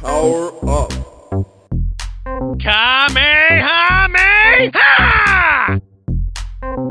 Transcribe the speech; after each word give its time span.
Power 0.00 0.52
up. 0.68 0.92
Kamehameha! 2.60 3.80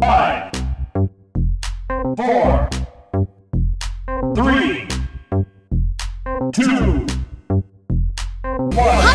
Five, 0.01 0.51
four, 2.17 2.69
three, 4.33 4.87
two, 6.51 7.05
one. 8.73 9.13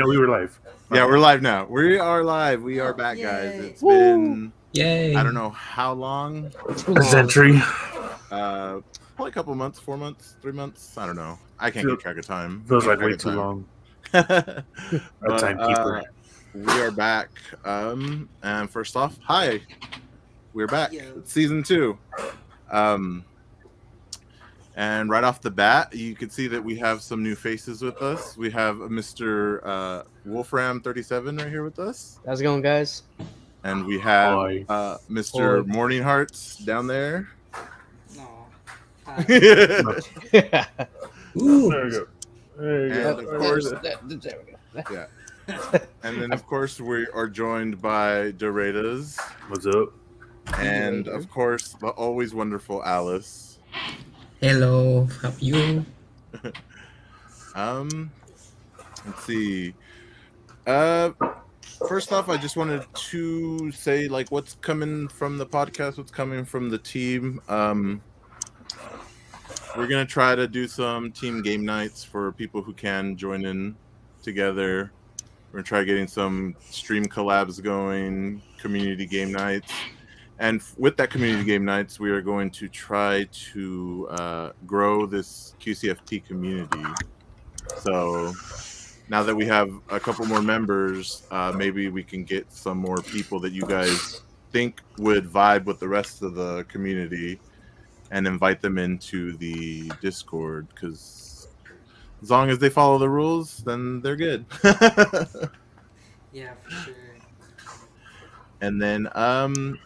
I 0.00 0.02
know 0.02 0.08
we 0.08 0.16
were 0.16 0.28
live. 0.28 0.58
Yeah, 0.90 1.04
we're 1.04 1.18
live 1.18 1.42
now. 1.42 1.66
We 1.66 1.98
are 1.98 2.24
live. 2.24 2.62
We 2.62 2.80
are 2.80 2.94
back, 2.94 3.18
guys. 3.18 3.52
It's 3.62 3.82
been 3.82 4.50
Yay. 4.72 5.14
I 5.14 5.22
don't 5.22 5.34
know 5.34 5.50
how 5.50 5.92
long. 5.92 6.50
A 6.96 7.02
century. 7.04 7.60
Uh, 8.30 8.80
probably 9.16 9.28
a 9.28 9.32
couple 9.32 9.54
months, 9.54 9.78
four 9.78 9.98
months, 9.98 10.36
three 10.40 10.52
months. 10.52 10.96
I 10.96 11.04
don't 11.04 11.16
know. 11.16 11.38
I 11.58 11.70
can't 11.70 11.84
Feel- 11.84 11.96
keep 11.96 12.02
track 12.02 12.16
of 12.16 12.24
time. 12.26 12.64
Feels 12.66 12.86
like 12.86 12.96
Track 12.98 13.10
way 13.10 13.16
too 13.18 13.30
long. 13.32 13.66
But, 14.12 14.64
A 15.22 15.38
timekeeper. 15.38 15.98
uh, 15.98 16.02
we 16.54 16.80
are 16.80 16.90
back. 16.90 17.28
Um, 17.66 18.30
and 18.42 18.70
first 18.70 18.96
off, 18.96 19.18
hi. 19.22 19.60
We're 20.54 20.66
back. 20.66 20.92
Yo. 20.94 21.02
It's 21.18 21.30
season 21.30 21.62
two. 21.62 21.98
Um, 22.72 23.22
and 24.76 25.10
right 25.10 25.24
off 25.24 25.40
the 25.40 25.50
bat, 25.50 25.94
you 25.94 26.14
can 26.14 26.30
see 26.30 26.46
that 26.46 26.62
we 26.62 26.76
have 26.76 27.02
some 27.02 27.22
new 27.22 27.34
faces 27.34 27.82
with 27.82 28.00
us. 28.00 28.36
We 28.36 28.50
have 28.50 28.76
Mr. 28.76 29.60
Uh, 29.64 30.02
Wolfram37 30.26 31.38
right 31.38 31.48
here 31.48 31.64
with 31.64 31.78
us. 31.78 32.18
How's 32.24 32.40
it 32.40 32.44
going, 32.44 32.62
guys? 32.62 33.02
And 33.64 33.84
we 33.84 33.98
have 33.98 34.38
uh, 34.68 34.98
Mr. 35.10 35.66
Hi. 35.66 35.76
MourningHearts 35.76 36.64
down 36.64 36.86
there. 36.86 37.28
Aw. 38.18 38.46
and 39.28 40.02
Ooh. 41.40 41.70
There 41.70 41.84
we 41.84 41.90
go. 41.90 42.06
There 42.56 42.86
you 42.86 42.94
go. 42.94 43.18
And 43.18 43.28
of 43.28 43.40
course, 43.40 43.70
There 43.70 43.96
we 44.74 44.82
go. 44.82 45.06
and 46.04 46.22
then 46.22 46.32
of 46.32 46.46
course 46.46 46.80
we 46.80 47.06
are 47.08 47.28
joined 47.28 47.80
by 47.82 48.32
Doradas, 48.32 49.18
What's 49.48 49.66
up? 49.66 49.92
and 50.58 51.08
of 51.08 51.28
course 51.30 51.74
the 51.80 51.88
always 51.88 52.34
wonderful 52.34 52.82
Alice. 52.84 53.58
Hello. 54.40 55.06
How 55.20 55.28
are 55.28 55.34
you? 55.38 55.84
Um, 57.56 58.12
let's 59.04 59.24
see. 59.24 59.74
Uh, 60.68 61.10
first 61.88 62.12
off, 62.12 62.28
I 62.28 62.36
just 62.36 62.56
wanted 62.56 62.84
to 62.94 63.72
say 63.72 64.06
like 64.06 64.30
what's 64.30 64.54
coming 64.60 65.08
from 65.08 65.36
the 65.36 65.44
podcast, 65.44 65.98
what's 65.98 66.12
coming 66.12 66.44
from 66.44 66.70
the 66.70 66.78
team. 66.78 67.40
Um, 67.48 68.00
we're 69.76 69.88
gonna 69.88 70.06
try 70.06 70.36
to 70.36 70.46
do 70.46 70.68
some 70.68 71.10
team 71.10 71.42
game 71.42 71.64
nights 71.64 72.04
for 72.04 72.30
people 72.32 72.62
who 72.62 72.72
can 72.72 73.16
join 73.16 73.44
in 73.44 73.74
together. 74.22 74.92
We're 75.50 75.58
gonna 75.58 75.64
try 75.64 75.82
getting 75.82 76.06
some 76.06 76.54
stream 76.70 77.04
collabs 77.04 77.60
going, 77.60 78.40
community 78.58 79.06
game 79.06 79.32
nights, 79.32 79.72
and 80.40 80.62
with 80.78 80.96
that 80.96 81.10
community 81.10 81.44
game 81.44 81.66
nights, 81.66 82.00
we 82.00 82.10
are 82.10 82.22
going 82.22 82.50
to 82.52 82.66
try 82.66 83.28
to 83.52 84.08
uh, 84.10 84.52
grow 84.66 85.04
this 85.04 85.54
QCFP 85.60 86.26
community. 86.26 86.82
So 87.76 88.32
now 89.10 89.22
that 89.22 89.36
we 89.36 89.44
have 89.44 89.70
a 89.90 90.00
couple 90.00 90.24
more 90.24 90.40
members, 90.40 91.24
uh, 91.30 91.52
maybe 91.54 91.88
we 91.88 92.02
can 92.02 92.24
get 92.24 92.50
some 92.50 92.78
more 92.78 92.96
people 92.96 93.38
that 93.40 93.52
you 93.52 93.62
guys 93.62 94.22
think 94.50 94.80
would 94.96 95.26
vibe 95.26 95.66
with 95.66 95.78
the 95.78 95.88
rest 95.88 96.22
of 96.22 96.34
the 96.34 96.64
community 96.64 97.38
and 98.10 98.26
invite 98.26 98.62
them 98.62 98.78
into 98.78 99.36
the 99.36 99.92
Discord 100.00 100.68
because 100.74 101.48
as 102.22 102.30
long 102.30 102.48
as 102.48 102.58
they 102.58 102.70
follow 102.70 102.96
the 102.96 103.08
rules, 103.10 103.58
then 103.58 104.00
they're 104.00 104.16
good. 104.16 104.46
Yeah, 106.32 106.54
for 106.62 106.70
sure. 106.70 106.94
and 108.60 108.80
then 108.80 109.08
um 109.16 109.80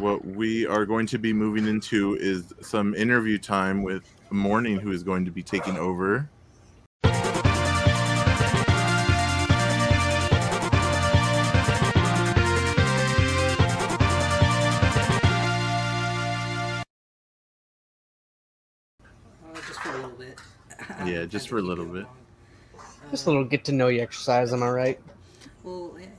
what 0.00 0.24
we 0.24 0.66
are 0.66 0.86
going 0.86 1.06
to 1.06 1.18
be 1.18 1.32
moving 1.32 1.66
into 1.66 2.16
is 2.16 2.52
some 2.60 2.94
interview 2.94 3.38
time 3.38 3.82
with 3.82 4.04
Mourning 4.30 4.78
who 4.78 4.90
is 4.90 5.02
going 5.02 5.24
to 5.24 5.30
be 5.30 5.42
taking 5.42 5.76
over. 5.76 6.28
Oh, 7.04 7.12
just 19.66 19.80
for 19.80 19.90
a 19.90 19.96
little 19.96 20.10
bit. 20.10 20.40
Yeah, 21.06 21.24
just 21.26 21.48
for 21.48 21.58
a 21.58 21.62
little 21.62 21.86
bit. 21.86 22.06
Just 23.10 23.26
a 23.26 23.30
little 23.30 23.44
get 23.44 23.64
to 23.66 23.72
know 23.72 23.88
you 23.88 24.02
exercise, 24.02 24.52
am 24.52 24.62
I 24.62 24.70
right? 24.70 25.00
Well, 25.62 25.94
yeah, 26.00 26.06
yeah, 26.06 26.13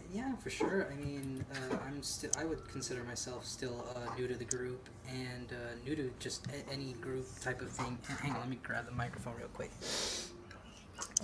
for 0.45 0.51
sure. 0.51 0.88
I 0.91 0.95
mean, 1.03 1.44
uh, 1.51 1.78
I'm 1.88 2.03
still. 2.03 2.29
I 2.38 2.45
would 2.45 2.69
consider 2.69 3.03
myself 3.03 3.47
still 3.47 3.83
uh, 3.95 4.13
new 4.16 4.28
to 4.28 4.35
the 4.35 4.45
group 4.45 4.88
and 5.09 5.51
uh, 5.51 5.56
new 5.83 5.95
to 5.95 6.11
just 6.19 6.45
a- 6.47 6.72
any 6.72 6.94
group 6.94 7.25
type 7.41 7.61
of 7.63 7.69
thing. 7.72 7.97
Hang 8.22 8.33
on, 8.33 8.41
let 8.41 8.50
me 8.50 8.59
grab 8.61 8.85
the 8.85 8.91
microphone 8.91 9.34
real 9.39 9.47
quick. 9.47 9.72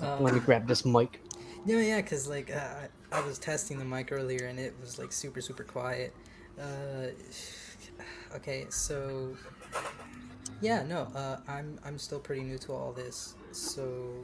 Um, 0.02 0.24
Let 0.24 0.34
me 0.34 0.40
grab 0.40 0.68
this 0.68 0.86
mic. 0.86 1.22
No, 1.68 1.78
yeah, 1.78 2.02
because 2.02 2.28
like 2.28 2.50
uh, 2.50 2.88
I 3.14 3.20
I 3.20 3.22
was 3.22 3.38
testing 3.38 3.78
the 3.78 3.86
mic 3.86 4.12
earlier 4.12 4.48
and 4.48 4.58
it 4.60 4.74
was 4.82 4.98
like 4.98 5.12
super 5.12 5.40
super 5.40 5.64
quiet. 5.64 6.16
Uh, 6.60 7.10
okay, 8.38 8.66
so 8.70 9.38
yeah, 10.62 10.82
no, 10.82 11.02
uh, 11.14 11.38
I'm 11.48 11.80
I'm 11.86 12.00
still 12.00 12.20
pretty 12.20 12.42
new 12.42 12.58
to 12.58 12.74
all 12.74 12.92
this, 12.92 13.36
so 13.52 14.16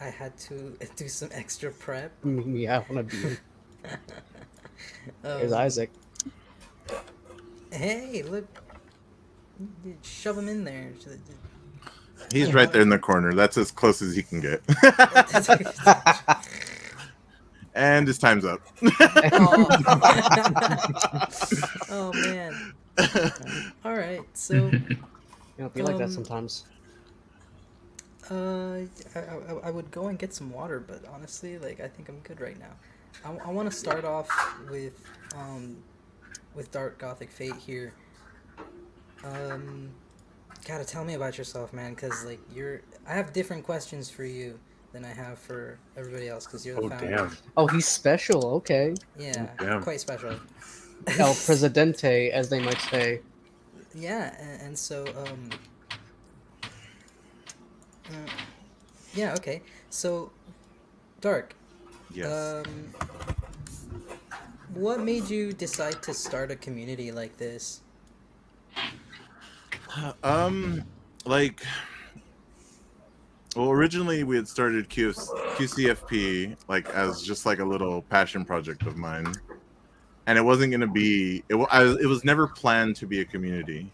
I 0.00 0.06
had 0.06 0.38
to 0.48 0.78
do 0.96 1.08
some 1.08 1.28
extra 1.32 1.70
prep. 1.72 2.12
Yeah, 2.24 2.76
I 2.78 2.90
want 2.90 3.10
to 3.10 3.16
be. 3.16 3.36
There's 5.22 5.52
Um, 5.52 5.58
Isaac. 5.58 5.90
Hey, 7.70 8.22
look, 8.22 8.46
shove 10.02 10.38
him 10.38 10.48
in 10.48 10.64
there. 10.64 10.92
He's 12.32 12.52
right 12.54 12.70
there 12.72 12.82
in 12.82 12.88
the 12.88 12.98
corner. 12.98 13.34
That's 13.34 13.56
as 13.56 13.70
close 13.70 14.02
as 14.02 14.14
he 14.14 14.22
can 14.22 14.40
get. 14.40 14.62
and 17.74 18.06
his 18.06 18.18
time's 18.18 18.44
up. 18.44 18.60
oh 21.90 22.12
man. 22.14 22.74
All 23.84 23.94
right, 23.94 24.22
so. 24.34 24.54
You 24.54 25.64
know, 25.64 25.68
be 25.70 25.82
like 25.82 25.96
that 25.98 26.04
Um, 26.04 26.10
sometimes. 26.10 26.64
Uh, 28.30 28.80
I, 29.16 29.18
I, 29.18 29.54
I 29.64 29.70
would 29.70 29.90
go 29.90 30.08
and 30.08 30.18
get 30.18 30.34
some 30.34 30.52
water, 30.52 30.80
but 30.80 31.04
honestly, 31.12 31.58
like 31.58 31.80
I 31.80 31.88
think 31.88 32.08
I'm 32.08 32.20
good 32.20 32.40
right 32.40 32.58
now. 32.58 32.76
I, 33.24 33.30
I 33.46 33.50
want 33.50 33.70
to 33.70 33.76
start 33.76 34.04
off 34.04 34.28
with 34.70 34.94
um, 35.36 35.76
with 36.54 36.70
Dark 36.70 36.98
Gothic 36.98 37.30
Fate 37.30 37.56
here. 37.56 37.92
Um, 39.24 39.90
gotta 40.66 40.84
tell 40.84 41.04
me 41.04 41.14
about 41.14 41.38
yourself, 41.38 41.72
man, 41.72 41.94
because 41.94 42.24
like 42.24 42.40
you're. 42.54 42.82
I 43.06 43.14
have 43.14 43.32
different 43.32 43.64
questions 43.64 44.08
for 44.10 44.24
you 44.24 44.58
than 44.92 45.04
I 45.04 45.12
have 45.12 45.38
for 45.38 45.78
everybody 45.96 46.28
else 46.28 46.46
because 46.46 46.64
you're 46.64 46.76
the 46.76 46.82
Oh 46.82 46.88
founder. 46.88 47.06
damn! 47.16 47.36
Oh, 47.56 47.66
he's 47.66 47.86
special. 47.86 48.46
Okay, 48.56 48.94
Yeah, 49.18 49.48
Damn. 49.58 49.82
quite 49.82 50.00
special. 50.00 50.34
El 51.18 51.34
Presidente, 51.46 52.30
as 52.30 52.48
they 52.48 52.60
might 52.60 52.80
say. 52.90 53.20
yeah, 53.94 54.34
and, 54.40 54.62
and 54.62 54.78
so 54.78 55.04
um, 55.26 55.50
uh, 58.08 58.30
yeah, 59.14 59.34
okay. 59.34 59.62
So, 59.90 60.30
Dark, 61.20 61.54
Yes. 62.12 62.64
um, 62.66 62.94
what 64.74 65.00
made 65.00 65.28
you 65.28 65.52
decide 65.52 66.02
to 66.02 66.14
start 66.14 66.50
a 66.50 66.56
community 66.56 67.12
like 67.12 67.36
this? 67.36 67.82
Um, 70.22 70.84
like, 71.24 71.62
well, 73.56 73.70
originally 73.70 74.24
we 74.24 74.36
had 74.36 74.46
started 74.46 74.88
Q- 74.88 75.12
QCFP 75.12 76.56
like 76.68 76.88
as 76.90 77.22
just 77.22 77.46
like 77.46 77.58
a 77.58 77.64
little 77.64 78.02
passion 78.02 78.44
project 78.44 78.82
of 78.82 78.96
mine, 78.96 79.34
and 80.26 80.38
it 80.38 80.42
wasn't 80.42 80.72
gonna 80.72 80.86
be. 80.86 81.42
It, 81.48 81.56
I, 81.70 81.84
it 81.84 82.06
was 82.06 82.24
never 82.24 82.46
planned 82.46 82.96
to 82.96 83.06
be 83.06 83.20
a 83.20 83.24
community. 83.24 83.90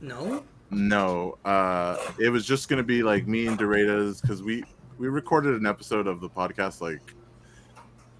No. 0.00 0.44
No, 0.70 1.36
uh, 1.44 1.96
it 2.18 2.30
was 2.30 2.46
just 2.46 2.68
gonna 2.68 2.82
be 2.82 3.02
like 3.02 3.26
me 3.26 3.46
and 3.46 3.58
Doradas 3.58 4.22
because 4.22 4.42
we 4.42 4.64
we 4.98 5.08
recorded 5.08 5.54
an 5.60 5.66
episode 5.66 6.06
of 6.06 6.20
the 6.20 6.28
podcast 6.28 6.80
like 6.80 7.14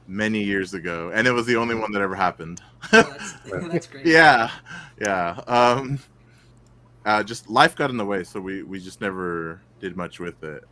many 0.07 0.43
years 0.43 0.75
ago, 0.75 1.11
and 1.15 1.27
it 1.27 1.33
was 1.33 1.47
the 1.47 1.57
only 1.57 1.75
one 1.75 1.93
that 1.93 2.03
ever 2.03 2.15
happened. 2.15 2.61
Oh, 2.93 3.03
that's, 3.03 3.33
that's 3.73 3.87
great. 3.87 4.07
yeah 4.07 4.51
yeah 5.01 5.41
um 5.47 5.99
uh 7.05 7.23
just 7.23 7.49
life 7.49 7.77
got 7.77 7.91
in 7.91 7.97
the 7.97 8.05
way 8.05 8.25
so 8.25 8.41
we 8.41 8.63
we 8.63 8.79
just 8.81 9.01
never 9.01 9.61
did 9.81 9.97
much 9.97 10.21
with 10.21 10.43
it 10.43 10.65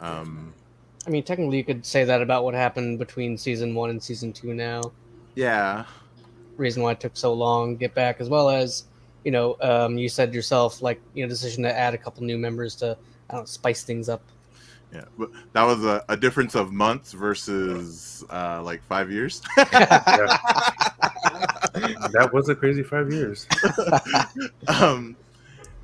um 0.00 0.54
I 1.06 1.10
mean, 1.10 1.22
technically, 1.22 1.56
you 1.56 1.64
could 1.64 1.86
say 1.86 2.04
that 2.04 2.20
about 2.20 2.44
what 2.44 2.52
happened 2.52 2.98
between 2.98 3.38
season 3.38 3.74
one 3.74 3.88
and 3.88 4.02
season 4.02 4.34
two. 4.34 4.52
Now, 4.52 4.82
yeah 5.34 5.84
reason 6.56 6.82
why 6.82 6.92
it 6.92 7.00
took 7.00 7.16
so 7.16 7.32
long 7.32 7.74
to 7.74 7.78
get 7.78 7.94
back, 7.94 8.20
as 8.20 8.28
well 8.28 8.48
as 8.48 8.84
you 9.24 9.30
know, 9.30 9.56
um, 9.60 9.98
you 9.98 10.08
said 10.08 10.32
yourself, 10.32 10.82
like 10.82 11.00
you 11.14 11.24
know, 11.24 11.28
decision 11.28 11.62
to 11.64 11.76
add 11.76 11.94
a 11.94 11.98
couple 11.98 12.22
new 12.22 12.38
members 12.38 12.74
to 12.76 12.96
I 13.28 13.34
don't 13.34 13.42
know, 13.42 13.46
spice 13.46 13.82
things 13.82 14.08
up. 14.08 14.22
Yeah 14.92 15.04
but 15.18 15.30
that 15.52 15.62
was 15.62 15.84
a, 15.84 16.04
a 16.08 16.16
difference 16.16 16.54
of 16.54 16.72
months 16.72 17.12
versus 17.12 18.24
uh 18.30 18.62
like 18.62 18.82
five 18.84 19.10
years? 19.10 19.42
That 22.12 22.30
was 22.32 22.48
a 22.48 22.54
crazy 22.54 22.82
five 22.82 23.12
years. 23.12 23.46
um 24.68 25.16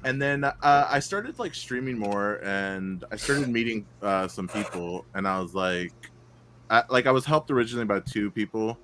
and 0.04 0.20
then 0.20 0.44
uh, 0.44 0.52
i 0.62 0.98
started 0.98 1.38
like 1.38 1.54
streaming 1.54 1.98
more 1.98 2.40
and 2.44 3.04
i 3.10 3.16
started 3.16 3.48
meeting 3.48 3.86
uh 4.02 4.28
some 4.28 4.46
people 4.48 5.04
and 5.14 5.26
i 5.26 5.40
was 5.40 5.54
like 5.54 5.92
I, 6.70 6.82
like 6.88 7.06
i 7.06 7.10
was 7.10 7.24
helped 7.24 7.50
originally 7.50 7.86
by 7.86 8.00
two 8.00 8.30
people 8.30 8.78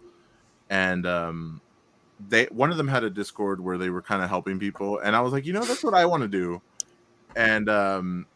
and 0.70 1.06
um 1.06 1.60
they 2.28 2.46
one 2.46 2.70
of 2.70 2.76
them 2.76 2.88
had 2.88 3.04
a 3.04 3.10
discord 3.10 3.60
where 3.60 3.78
they 3.78 3.90
were 3.90 4.02
kind 4.02 4.22
of 4.22 4.28
helping 4.28 4.58
people 4.58 4.98
and 4.98 5.14
i 5.14 5.20
was 5.20 5.32
like 5.32 5.46
you 5.46 5.52
know 5.52 5.64
that's 5.64 5.84
what 5.84 5.94
i 5.94 6.04
want 6.06 6.22
to 6.22 6.28
do. 6.28 6.60
And 7.36 7.68
um 7.68 8.26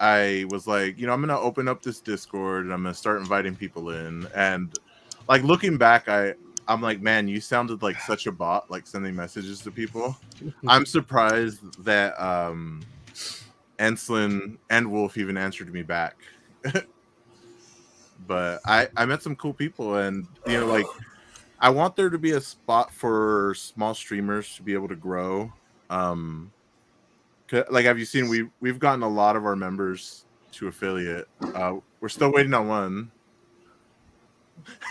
i 0.00 0.44
was 0.50 0.66
like 0.66 0.98
you 0.98 1.06
know 1.06 1.12
i'm 1.12 1.20
gonna 1.20 1.38
open 1.38 1.68
up 1.68 1.82
this 1.82 2.00
discord 2.00 2.64
and 2.64 2.72
i'm 2.72 2.82
gonna 2.82 2.94
start 2.94 3.20
inviting 3.20 3.54
people 3.54 3.90
in. 3.90 4.26
And 4.34 4.76
like 5.28 5.42
looking 5.42 5.76
back 5.76 6.08
i 6.08 6.34
i'm 6.66 6.80
like 6.80 7.00
man 7.00 7.28
you 7.28 7.40
sounded 7.40 7.82
like 7.82 8.00
such 8.00 8.26
a 8.26 8.32
bot 8.32 8.70
like 8.70 8.86
sending 8.86 9.14
messages 9.14 9.60
to 9.62 9.70
people. 9.70 10.16
I'm 10.66 10.86
surprised 10.86 11.84
that 11.84 12.20
um 12.20 12.82
enslin 13.78 14.58
and 14.70 14.90
wolf 14.90 15.16
even 15.16 15.36
answered 15.36 15.72
me 15.72 15.82
back. 15.82 16.16
But 18.26 18.60
i 18.66 18.88
i 18.96 19.06
met 19.06 19.22
some 19.22 19.36
cool 19.36 19.54
people 19.54 19.96
and 19.96 20.26
you 20.46 20.60
know 20.60 20.66
like 20.66 20.84
I 21.60 21.70
want 21.70 21.96
there 21.96 22.10
to 22.10 22.18
be 22.18 22.32
a 22.32 22.40
spot 22.40 22.92
for 22.92 23.54
small 23.56 23.94
streamers 23.94 24.54
to 24.56 24.62
be 24.62 24.74
able 24.74 24.88
to 24.88 24.96
grow. 24.96 25.52
Um, 25.90 26.52
like 27.70 27.84
have 27.84 27.98
you 27.98 28.04
seen 28.04 28.28
we 28.28 28.48
we've 28.60 28.78
gotten 28.78 29.02
a 29.02 29.08
lot 29.08 29.36
of 29.36 29.44
our 29.46 29.56
members 29.56 30.24
to 30.52 30.68
affiliate. 30.68 31.28
Uh, 31.54 31.74
we're 32.00 32.08
still 32.08 32.32
waiting 32.32 32.52
on 32.54 32.68
one. 32.68 33.10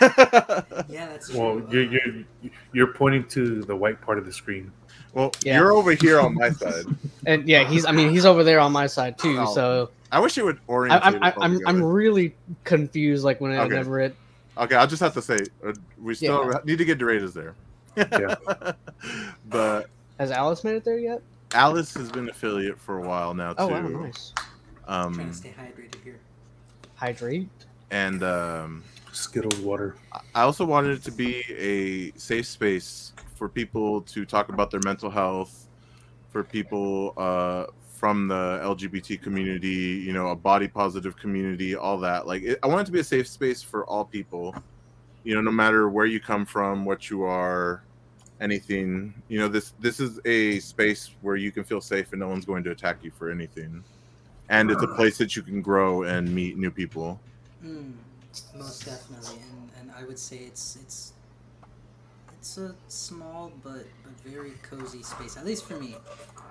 Yeah, 0.00 1.06
that's 1.06 1.30
true. 1.30 1.40
Well, 1.40 1.62
you're, 1.72 1.82
you're 1.84 2.24
you're 2.72 2.92
pointing 2.94 3.24
to 3.28 3.62
the 3.62 3.76
white 3.76 4.00
part 4.00 4.18
of 4.18 4.24
the 4.24 4.32
screen. 4.32 4.72
well, 5.12 5.30
Yeah. 5.44 5.58
you're 5.58 5.72
over 5.72 5.92
here 5.92 6.20
on 6.20 6.34
my 6.34 6.50
side. 6.50 6.84
And 7.26 7.46
yeah, 7.48 7.68
he's 7.68 7.84
I 7.84 7.92
mean, 7.92 8.10
he's 8.10 8.24
over 8.24 8.42
there 8.44 8.60
on 8.60 8.72
my 8.72 8.86
side 8.86 9.18
too. 9.18 9.36
Oh, 9.38 9.54
So 9.54 9.90
I 10.10 10.20
wish 10.20 10.38
it 10.38 10.44
would 10.44 10.56
I, 10.56 10.60
orient. 10.66 11.06
I'm 11.06 11.22
I, 11.22 11.34
I'm 11.40 11.60
I'm 11.66 11.82
really 11.82 12.34
confused. 12.64 13.24
Like 13.24 13.40
whenever 13.40 14.00
it 14.00 14.16
okay. 14.56 14.76
I'll 14.76 14.86
just 14.86 15.02
have 15.02 15.14
to 15.14 15.22
say 15.22 15.38
uh, 15.66 15.72
we 16.00 16.14
still 16.14 16.50
Yeah. 16.50 16.58
need 16.64 16.78
to 16.78 16.84
get 16.84 16.98
Doradas 16.98 17.34
there. 17.34 17.54
Yeah. 17.96 18.72
but 19.48 19.90
has 20.18 20.30
Alice 20.30 20.64
made 20.64 20.76
it 20.76 20.84
there 20.84 20.98
yet? 20.98 21.20
Alice 21.54 21.94
has 21.94 22.10
been 22.10 22.28
affiliate 22.28 22.78
for 22.78 22.98
a 22.98 23.06
while 23.08 23.34
now 23.34 23.52
too. 23.52 23.62
Oh 23.62 23.68
wow, 23.68 23.80
nice. 23.88 24.32
trying 24.86 25.06
Um, 25.06 25.14
to 25.28 25.32
stay 25.34 25.54
hydrated 25.58 26.02
here. 26.04 26.18
Hydrate. 26.96 27.48
and 27.90 28.22
um, 28.22 28.84
Skittles 29.12 29.58
water. 29.60 29.96
I 30.34 30.42
also 30.42 30.64
wanted 30.64 30.98
it 30.98 31.02
to 31.04 31.12
be 31.12 31.42
a 31.56 32.16
safe 32.18 32.46
space 32.46 33.12
for 33.36 33.48
people 33.48 34.02
to 34.02 34.24
talk 34.26 34.48
about 34.50 34.70
their 34.70 34.80
mental 34.84 35.10
health, 35.10 35.68
for 36.30 36.42
people 36.44 37.14
uh, 37.16 37.66
from 37.94 38.28
the 38.28 38.60
LGBT 38.62 39.20
community, 39.22 40.02
you 40.04 40.12
know, 40.12 40.28
a 40.28 40.36
body 40.36 40.68
positive 40.68 41.16
community, 41.16 41.74
all 41.76 41.98
that. 41.98 42.26
Like, 42.26 42.42
it, 42.42 42.58
I 42.62 42.66
want 42.66 42.82
it 42.82 42.84
to 42.86 42.92
be 42.92 43.00
a 43.00 43.04
safe 43.04 43.26
space 43.26 43.62
for 43.62 43.84
all 43.86 44.04
people, 44.04 44.54
you 45.24 45.34
know, 45.34 45.40
no 45.40 45.50
matter 45.50 45.88
where 45.88 46.06
you 46.06 46.20
come 46.20 46.44
from, 46.44 46.84
what 46.84 47.10
you 47.10 47.22
are, 47.22 47.82
anything. 48.40 49.14
You 49.28 49.40
know, 49.40 49.48
this 49.48 49.72
this 49.80 50.00
is 50.00 50.20
a 50.24 50.60
space 50.60 51.10
where 51.22 51.36
you 51.36 51.50
can 51.52 51.64
feel 51.64 51.80
safe 51.80 52.12
and 52.12 52.20
no 52.20 52.28
one's 52.28 52.44
going 52.44 52.64
to 52.64 52.70
attack 52.70 52.98
you 53.02 53.10
for 53.10 53.30
anything, 53.30 53.82
and 54.48 54.70
it's 54.70 54.82
a 54.82 54.88
place 54.88 55.18
that 55.18 55.36
you 55.36 55.42
can 55.42 55.62
grow 55.62 56.02
and 56.02 56.32
meet 56.34 56.56
new 56.56 56.70
people. 56.70 57.20
Mm, 57.64 57.94
most 58.56 58.84
definitely, 58.84 59.40
and 59.50 59.70
and 59.80 59.90
I 59.98 60.04
would 60.04 60.18
say 60.18 60.36
it's 60.38 60.76
it's 60.76 61.12
it's 62.38 62.58
a 62.58 62.74
small 62.88 63.52
but 63.62 63.84
a 64.06 64.28
very 64.28 64.52
cozy 64.62 65.02
space. 65.02 65.36
At 65.36 65.44
least 65.44 65.64
for 65.64 65.78
me, 65.78 65.96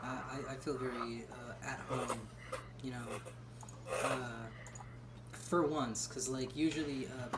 uh, 0.04 0.06
I 0.06 0.54
I 0.54 0.56
feel 0.56 0.78
very 0.78 1.24
uh, 1.32 1.68
at 1.68 1.80
home. 1.90 2.20
You 2.84 2.92
know, 2.92 3.08
uh, 4.04 4.46
for 5.32 5.64
once, 5.64 6.08
because 6.08 6.28
like 6.28 6.56
usually 6.56 7.08
uh, 7.08 7.38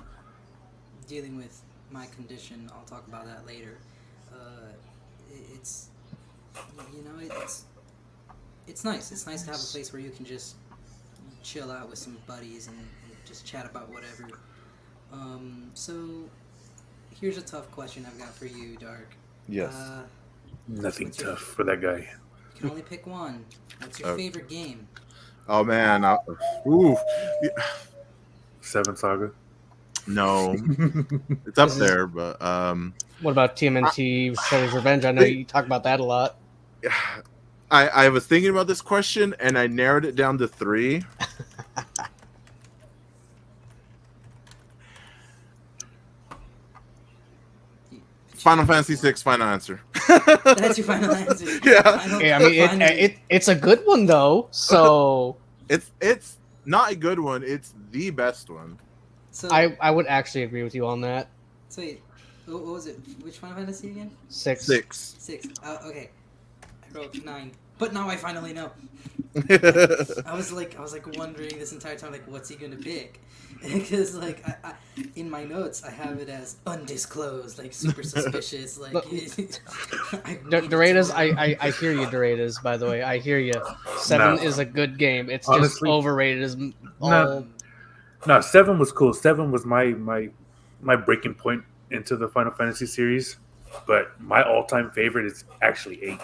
dealing 1.08 1.38
with 1.38 1.62
my 1.92 2.06
condition, 2.08 2.70
I'll 2.74 2.86
talk 2.86 3.08
about 3.08 3.26
that 3.26 3.46
later. 3.46 3.78
Uh, 4.40 4.72
it's 5.56 5.90
you 6.94 7.02
know 7.04 7.20
it's 7.42 7.66
it's 8.68 8.84
nice. 8.84 9.12
It's 9.12 9.26
nice 9.28 9.44
to 9.44 9.52
have 9.52 9.60
a 9.60 9.72
place 9.72 9.92
where 9.92 10.02
you 10.02 10.10
can 10.12 10.26
just 10.26 10.56
chill 11.44 11.72
out 11.72 11.90
with 11.90 11.98
some 12.00 12.18
buddies 12.28 12.68
and, 12.68 12.78
and 12.78 13.16
just 13.26 13.46
chat 13.46 13.66
about 13.66 13.90
whatever. 13.90 14.28
Um, 15.12 15.72
so 15.74 15.94
here's 17.20 17.38
a 17.38 17.42
tough 17.42 17.70
question 17.72 18.06
I've 18.06 18.18
got 18.20 18.34
for 18.34 18.46
you, 18.46 18.76
Dark. 18.78 19.16
Uh, 19.52 20.04
Nothing 20.68 21.08
What's 21.08 21.20
your- 21.20 21.32
tough 21.32 21.40
for 21.42 21.64
that 21.64 21.82
guy. 21.82 22.08
you 22.56 22.60
can 22.62 22.70
only 22.70 22.82
pick 22.84 23.08
one. 23.08 23.44
What's 23.80 24.00
your 24.00 24.10
Uh, 24.10 24.16
favorite 24.16 24.48
game? 24.50 24.88
Oh 25.48 25.64
man, 25.64 26.06
I, 26.06 26.18
ooh, 26.68 26.96
Seven 28.62 28.96
Saga. 28.96 29.32
no, 30.06 30.56
it's 31.48 31.58
up 31.58 31.72
there, 31.72 32.06
but 32.06 32.40
um, 32.42 32.94
What 33.22 33.32
about 33.32 33.56
TMNT 33.56 34.36
Shredder's 34.38 34.74
Revenge? 34.74 35.06
I 35.06 35.12
know 35.12 35.24
you 35.24 35.44
talk 35.44 35.66
about 35.66 35.84
that 35.84 36.00
a 36.00 36.04
lot. 36.04 36.38
I 37.72 37.88
I 37.88 38.10
was 38.10 38.26
thinking 38.26 38.50
about 38.50 38.68
this 38.68 38.82
question 38.82 39.36
and 39.40 39.58
I 39.58 39.68
narrowed 39.68 40.06
it 40.06 40.16
down 40.16 40.38
to 40.40 40.48
three. 40.48 41.04
Final 48.36 48.66
Fantasy 48.66 48.96
VI, 48.96 49.14
final 49.18 49.48
answer. 49.48 49.82
That's 50.08 50.78
your 50.78 50.88
final 50.88 51.12
answer. 51.16 51.46
Yeah. 51.64 51.82
Final- 51.98 52.22
Yeah, 52.22 52.38
I 52.38 52.72
mean, 52.72 52.82
it, 52.82 52.98
it 53.12 53.18
it's 53.30 53.48
a 53.50 53.56
good 53.56 53.82
one 53.86 54.06
though. 54.06 54.48
So 54.52 55.36
It's 55.70 55.92
it's 56.00 56.38
not 56.66 56.92
a 56.92 56.96
good 56.96 57.20
one. 57.20 57.44
It's 57.44 57.74
the 57.92 58.10
best 58.12 58.50
one. 58.50 58.80
so, 59.32 59.50
I 59.52 59.78
I 59.82 59.92
would 59.92 60.08
actually 60.08 60.44
agree 60.44 60.64
with 60.64 60.74
you 60.74 60.88
on 60.88 61.02
that. 61.02 61.28
so 61.68 61.82
wait, 61.82 62.02
what, 62.50 62.64
what 62.64 62.74
was 62.74 62.88
it? 62.88 62.98
Which 63.22 63.38
Final 63.38 63.56
Fantasy 63.58 63.92
again? 63.92 64.12
Six. 64.28 64.66
Six. 64.66 65.16
Six. 65.20 65.48
Uh, 65.64 65.78
okay, 65.86 66.10
I 66.64 66.98
wrote 66.98 67.24
nine, 67.24 67.52
but 67.78 67.94
now 67.94 68.10
I 68.10 68.16
finally 68.18 68.54
know. 68.54 68.72
I 69.50 70.34
was 70.34 70.52
like, 70.52 70.78
I 70.78 70.82
was 70.82 70.92
like 70.94 71.06
wondering 71.18 71.58
this 71.60 71.72
entire 71.72 71.96
time, 71.96 72.12
like, 72.12 72.24
what's 72.28 72.50
he 72.50 72.56
gonna 72.56 72.76
pick? 72.76 73.22
Because 73.62 74.16
like, 74.16 74.48
I, 74.48 74.56
I, 74.64 74.74
in 75.18 75.30
my 75.30 75.44
notes, 75.44 75.84
I 75.84 75.92
have 75.92 76.20
it 76.20 76.30
as 76.30 76.56
undisclosed, 76.66 77.58
like 77.58 77.74
super 77.74 78.04
suspicious, 78.16 78.78
like. 78.80 78.94
Look, 78.94 79.06
I 79.08 79.10
D- 79.10 79.20
needed 79.20 79.52
to 80.50 80.62
Doradas, 80.70 81.10
know. 81.10 81.16
I, 81.16 81.24
I 81.46 81.58
I 81.68 81.72
hear 81.72 81.92
you, 81.92 82.06
Doradas. 82.06 82.64
By 82.64 82.78
the 82.78 82.86
way, 82.86 83.02
I 83.04 83.18
hear 83.18 83.38
you. 83.38 83.52
Seven 83.98 84.36
No. 84.38 84.42
is 84.42 84.60
a 84.60 84.66
good 84.66 84.98
game. 84.98 85.30
It's 85.30 85.50
Honestly- 85.50 85.68
just 85.68 85.84
overrated 85.84 86.42
as 86.44 86.56
all. 87.02 87.10
No. 87.10 87.48
No, 88.28 88.40
seven 88.40 88.80
was 88.80 88.94
cool. 88.94 89.14
Seven 89.14 89.52
was 89.52 89.66
my 89.66 89.88
my 89.88 90.30
my 90.82 90.96
breaking 90.96 91.34
point 91.34 91.64
into 91.92 92.16
the 92.16 92.28
Final 92.28 92.52
Fantasy 92.52 92.86
series. 92.86 93.38
But 93.86 94.20
my 94.20 94.42
all-time 94.44 94.90
favorite 94.92 95.26
is 95.26 95.44
actually 95.62 96.04
eight. 96.04 96.20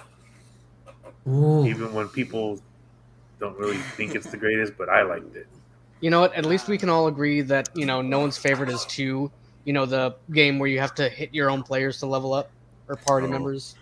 Ooh. 1.27 1.65
Even 1.65 1.93
when 1.93 2.07
people 2.10 2.60
don't 3.39 3.57
really 3.57 3.77
think 3.77 4.15
it's 4.15 4.27
the 4.27 4.38
greatest, 4.38 4.74
but 4.77 4.89
I 4.89 5.03
liked 5.03 5.36
it. 5.36 5.48
You 6.01 6.10
know 6.10 6.22
what? 6.22 6.34
At 6.34 6.45
least 6.45 6.67
we 6.67 6.77
can 6.77 6.89
all 6.89 7.07
agree 7.07 7.41
that 7.41 7.69
you 7.75 7.86
know 7.86 8.01
no 8.01 8.19
one's 8.19 8.38
favorite 8.38 8.69
is 8.69 8.86
two. 8.86 9.31
You 9.63 9.74
know 9.74 9.86
the 9.86 10.15
game 10.31 10.60
where 10.60 10.69
you 10.69 10.79
have 10.79 10.93
to 10.95 11.10
hit 11.10 11.34
your 11.34 11.50
own 11.50 11.63
players 11.63 12.00
to 12.00 12.05
level 12.05 12.34
up 12.34 12.50
or 12.88 12.95
party 12.95 13.27
Oh. 13.27 13.31
members. 13.31 13.75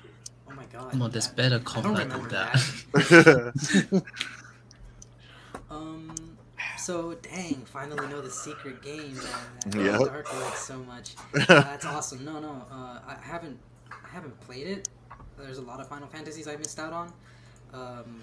Oh 0.49 0.53
my 0.55 0.63
god. 0.71 0.91
Come 0.91 1.01
on, 1.01 1.11
there's 1.11 1.27
I- 1.29 1.33
better 1.33 1.55
I 1.55 1.59
combat 1.59 2.09
than 2.09 2.21
remember 2.21 2.29
that. 2.29 4.03
So 6.83 7.13
dang, 7.13 7.63
finally 7.63 8.07
know 8.09 8.19
the 8.19 8.29
secret 8.29 8.81
game 8.81 9.15
that, 9.15 9.71
that 9.71 9.81
Yep. 9.85 9.99
Dark 10.01 10.33
likes 10.41 10.59
so 10.59 10.79
much. 10.79 11.15
Uh, 11.33 11.45
that's 11.45 11.85
awesome. 11.85 12.25
No, 12.25 12.41
no, 12.41 12.65
uh, 12.69 12.99
I 13.07 13.15
haven't, 13.21 13.57
I 13.89 14.09
haven't 14.09 14.37
played 14.41 14.67
it. 14.67 14.89
There's 15.37 15.59
a 15.59 15.61
lot 15.61 15.79
of 15.79 15.87
Final 15.87 16.09
Fantasies 16.09 16.45
I 16.45 16.57
missed 16.57 16.79
out 16.79 16.91
on. 16.91 17.13
Um, 17.73 18.21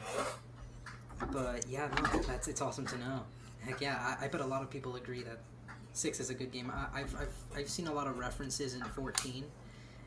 but 1.32 1.64
yeah, 1.70 1.88
no, 1.88 2.20
that's 2.20 2.48
it's 2.48 2.60
awesome 2.60 2.86
to 2.88 2.98
know. 2.98 3.22
Heck 3.60 3.80
yeah, 3.80 3.96
I, 4.20 4.26
I 4.26 4.28
bet 4.28 4.42
a 4.42 4.46
lot 4.46 4.60
of 4.62 4.68
people 4.68 4.96
agree 4.96 5.22
that 5.22 5.38
six 5.94 6.20
is 6.20 6.28
a 6.28 6.34
good 6.34 6.52
game. 6.52 6.70
I, 6.70 7.00
I've, 7.00 7.14
I've 7.16 7.34
I've 7.56 7.68
seen 7.70 7.86
a 7.86 7.92
lot 7.94 8.06
of 8.08 8.18
references 8.18 8.74
in 8.74 8.82
fourteen, 8.82 9.44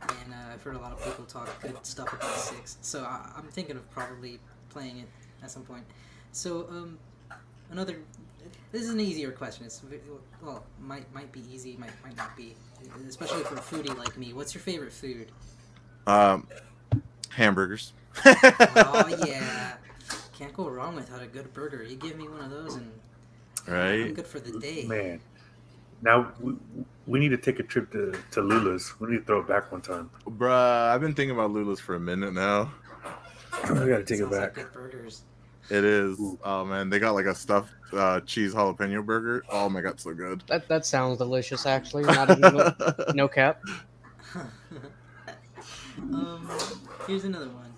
and 0.01 0.31
uh, 0.31 0.53
I've 0.53 0.61
heard 0.61 0.75
a 0.75 0.79
lot 0.79 0.91
of 0.91 1.03
people 1.03 1.25
talk 1.25 1.49
good 1.63 1.75
stuff 1.83 2.13
about 2.13 2.35
six. 2.35 2.77
So 2.81 3.03
I, 3.03 3.31
I'm 3.35 3.47
thinking 3.47 3.77
of 3.77 3.89
probably 3.89 4.39
playing 4.69 4.99
it 4.99 5.07
at 5.41 5.49
some 5.49 5.63
point. 5.63 5.85
So 6.31 6.67
um, 6.69 6.99
another. 7.71 7.97
This 8.71 8.81
is 8.83 8.89
an 8.89 8.99
easier 8.99 9.31
question. 9.31 9.65
It's 9.65 9.81
well, 10.41 10.63
might 10.81 11.11
might 11.13 11.31
be 11.31 11.41
easy, 11.51 11.75
might 11.79 11.91
might 12.03 12.17
not 12.17 12.35
be, 12.35 12.55
especially 13.07 13.43
for 13.43 13.55
a 13.55 13.59
foodie 13.59 13.95
like 13.97 14.17
me. 14.17 14.33
What's 14.33 14.53
your 14.53 14.61
favorite 14.61 14.91
food? 14.93 15.27
um, 16.07 16.47
hamburgers. 17.29 17.93
oh 18.25 19.23
yeah, 19.25 19.73
can't 20.37 20.53
go 20.53 20.69
wrong 20.69 20.95
without 20.95 21.21
a 21.21 21.27
good 21.27 21.53
burger. 21.53 21.83
You 21.83 21.95
give 21.95 22.17
me 22.17 22.27
one 22.27 22.41
of 22.41 22.49
those, 22.51 22.75
and 22.75 22.91
I'm 23.67 23.73
Right. 23.73 24.13
good 24.13 24.27
for 24.27 24.39
the 24.39 24.59
day. 24.59 24.85
Man, 24.85 25.19
now 26.01 26.31
we, 26.41 26.53
we 27.07 27.19
need 27.19 27.29
to 27.29 27.37
take 27.37 27.59
a 27.59 27.63
trip 27.63 27.91
to, 27.93 28.13
to 28.31 28.41
Lula's. 28.41 28.99
We 28.99 29.11
need 29.11 29.17
to 29.19 29.23
throw 29.23 29.39
it 29.39 29.47
back 29.47 29.71
one 29.71 29.81
time. 29.81 30.09
Bruh, 30.27 30.89
I've 30.89 30.99
been 31.01 31.13
thinking 31.13 31.35
about 31.35 31.51
Lula's 31.51 31.79
for 31.79 31.95
a 31.95 31.99
minute 31.99 32.33
now. 32.33 32.73
I 33.53 33.67
gotta 33.67 34.03
take 34.03 34.17
it 34.19 34.23
Sounds 34.23 34.31
like 34.31 34.41
back. 34.41 34.53
good 34.55 34.73
burgers. 34.73 35.21
It 35.69 35.85
is. 35.85 36.19
Ooh. 36.19 36.37
Oh 36.43 36.65
man, 36.65 36.89
they 36.89 36.99
got 36.99 37.11
like 37.13 37.25
a 37.25 37.33
stuffed 37.33 37.71
uh, 37.95 38.19
cheese 38.21 38.53
jalapeno 38.53 39.05
burger. 39.05 39.43
Oh 39.49 39.69
my 39.69 39.81
god, 39.81 39.99
so 39.99 40.13
good. 40.13 40.43
That 40.47 40.67
that 40.69 40.85
sounds 40.85 41.17
delicious. 41.17 41.65
Actually, 41.65 42.03
not 42.03 42.29
even 42.29 42.53
no, 42.53 42.73
no 43.13 43.27
cap. 43.27 43.61
um, 46.13 46.49
here's 47.07 47.23
another 47.23 47.49
one. 47.49 47.73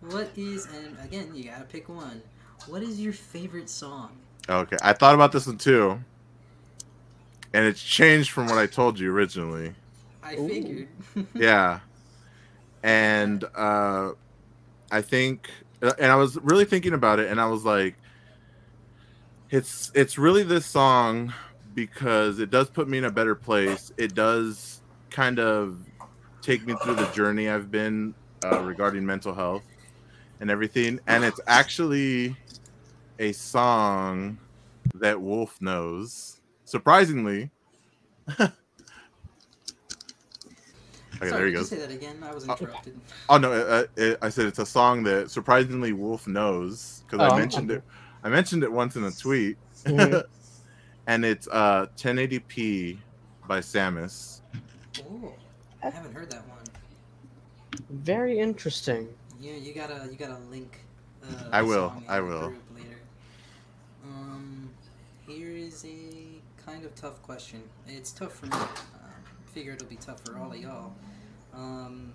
What 0.00 0.30
is 0.36 0.66
and 0.74 0.96
again 1.04 1.34
you 1.34 1.44
gotta 1.44 1.64
pick 1.64 1.88
one. 1.88 2.22
What 2.66 2.82
is 2.82 3.00
your 3.00 3.12
favorite 3.12 3.70
song? 3.70 4.10
okay, 4.48 4.76
I 4.82 4.92
thought 4.92 5.14
about 5.14 5.32
this 5.32 5.46
one 5.46 5.58
too, 5.58 5.98
and 7.52 7.64
it's 7.64 7.82
changed 7.82 8.30
from 8.30 8.48
what 8.48 8.58
I 8.58 8.66
told 8.66 8.98
you 8.98 9.12
originally. 9.12 9.74
I 10.22 10.34
Ooh. 10.34 10.48
figured. 10.48 10.88
yeah 11.34 11.80
and 12.82 13.44
uh 13.56 14.12
i 14.92 15.02
think 15.02 15.50
and 15.82 16.10
i 16.12 16.14
was 16.14 16.36
really 16.38 16.64
thinking 16.64 16.92
about 16.92 17.18
it 17.18 17.30
and 17.30 17.40
i 17.40 17.46
was 17.46 17.64
like 17.64 17.96
it's 19.50 19.90
it's 19.94 20.18
really 20.18 20.42
this 20.42 20.66
song 20.66 21.32
because 21.74 22.38
it 22.38 22.50
does 22.50 22.68
put 22.68 22.88
me 22.88 22.98
in 22.98 23.04
a 23.04 23.10
better 23.10 23.34
place 23.34 23.92
it 23.96 24.14
does 24.14 24.80
kind 25.10 25.38
of 25.38 25.78
take 26.42 26.66
me 26.66 26.74
through 26.82 26.94
the 26.94 27.06
journey 27.12 27.48
i've 27.48 27.70
been 27.70 28.14
uh, 28.44 28.60
regarding 28.60 29.04
mental 29.04 29.34
health 29.34 29.64
and 30.40 30.50
everything 30.50 30.98
and 31.06 31.24
it's 31.24 31.40
actually 31.46 32.36
a 33.18 33.32
song 33.32 34.38
that 34.94 35.20
wolf 35.20 35.60
knows 35.60 36.40
surprisingly 36.64 37.50
Okay, 41.22 41.30
Sorry, 41.30 41.40
there 41.40 41.46
he 41.46 41.52
could 41.52 41.58
goes. 41.60 41.72
You 41.72 41.78
say 41.78 41.86
that 41.86 41.94
again. 41.94 42.22
I 42.22 42.34
was 42.34 42.44
interrupted. 42.46 43.00
Oh 43.30 43.38
no, 43.38 43.50
uh, 43.52 43.84
uh, 43.98 44.16
I 44.20 44.28
said 44.28 44.46
it's 44.46 44.58
a 44.58 44.66
song 44.66 45.02
that 45.04 45.30
surprisingly 45.30 45.94
Wolf 45.94 46.26
knows 46.26 47.02
because 47.06 47.20
Oh, 47.20 47.32
I 47.32 47.38
mentioned 47.38 47.70
it. 47.70 47.82
I 48.26 48.28
mentioned 48.28 48.64
it 48.64 48.72
once 48.72 48.96
in 48.96 49.04
a 49.04 49.12
tweet, 49.12 49.56
Mhm. 49.84 50.24
and 51.06 51.24
it's 51.24 51.46
uh 51.46 51.86
1080p 51.96 52.98
by 53.46 53.60
Sammus. 53.60 54.40
Oh, 55.08 55.32
I 55.80 55.90
haven't 55.90 56.12
heard 56.12 56.28
that 56.32 56.42
one. 56.48 56.64
Very 57.88 58.40
interesting. 58.40 59.06
Yeah, 59.40 59.52
you 59.54 59.72
gotta 59.72 60.08
you 60.10 60.16
gotta 60.16 60.38
link. 60.50 60.80
Uh, 61.22 61.50
I 61.52 61.62
will, 61.62 61.92
I 62.08 62.18
will. 62.18 62.48
group 62.48 62.62
Later. 62.74 62.98
Um, 64.04 64.70
here 65.24 65.50
is 65.52 65.84
a 65.84 66.40
kind 66.68 66.84
of 66.84 66.96
tough 66.96 67.22
question. 67.22 67.62
It's 67.86 68.10
tough 68.10 68.32
for 68.32 68.46
me. 68.46 68.56
Um, 68.56 68.68
figure 69.54 69.74
it'll 69.74 69.86
be 69.86 69.94
tough 69.94 70.20
for 70.24 70.36
all 70.36 70.50
of 70.50 70.56
y'all. 70.58 70.92
Um, 71.54 72.12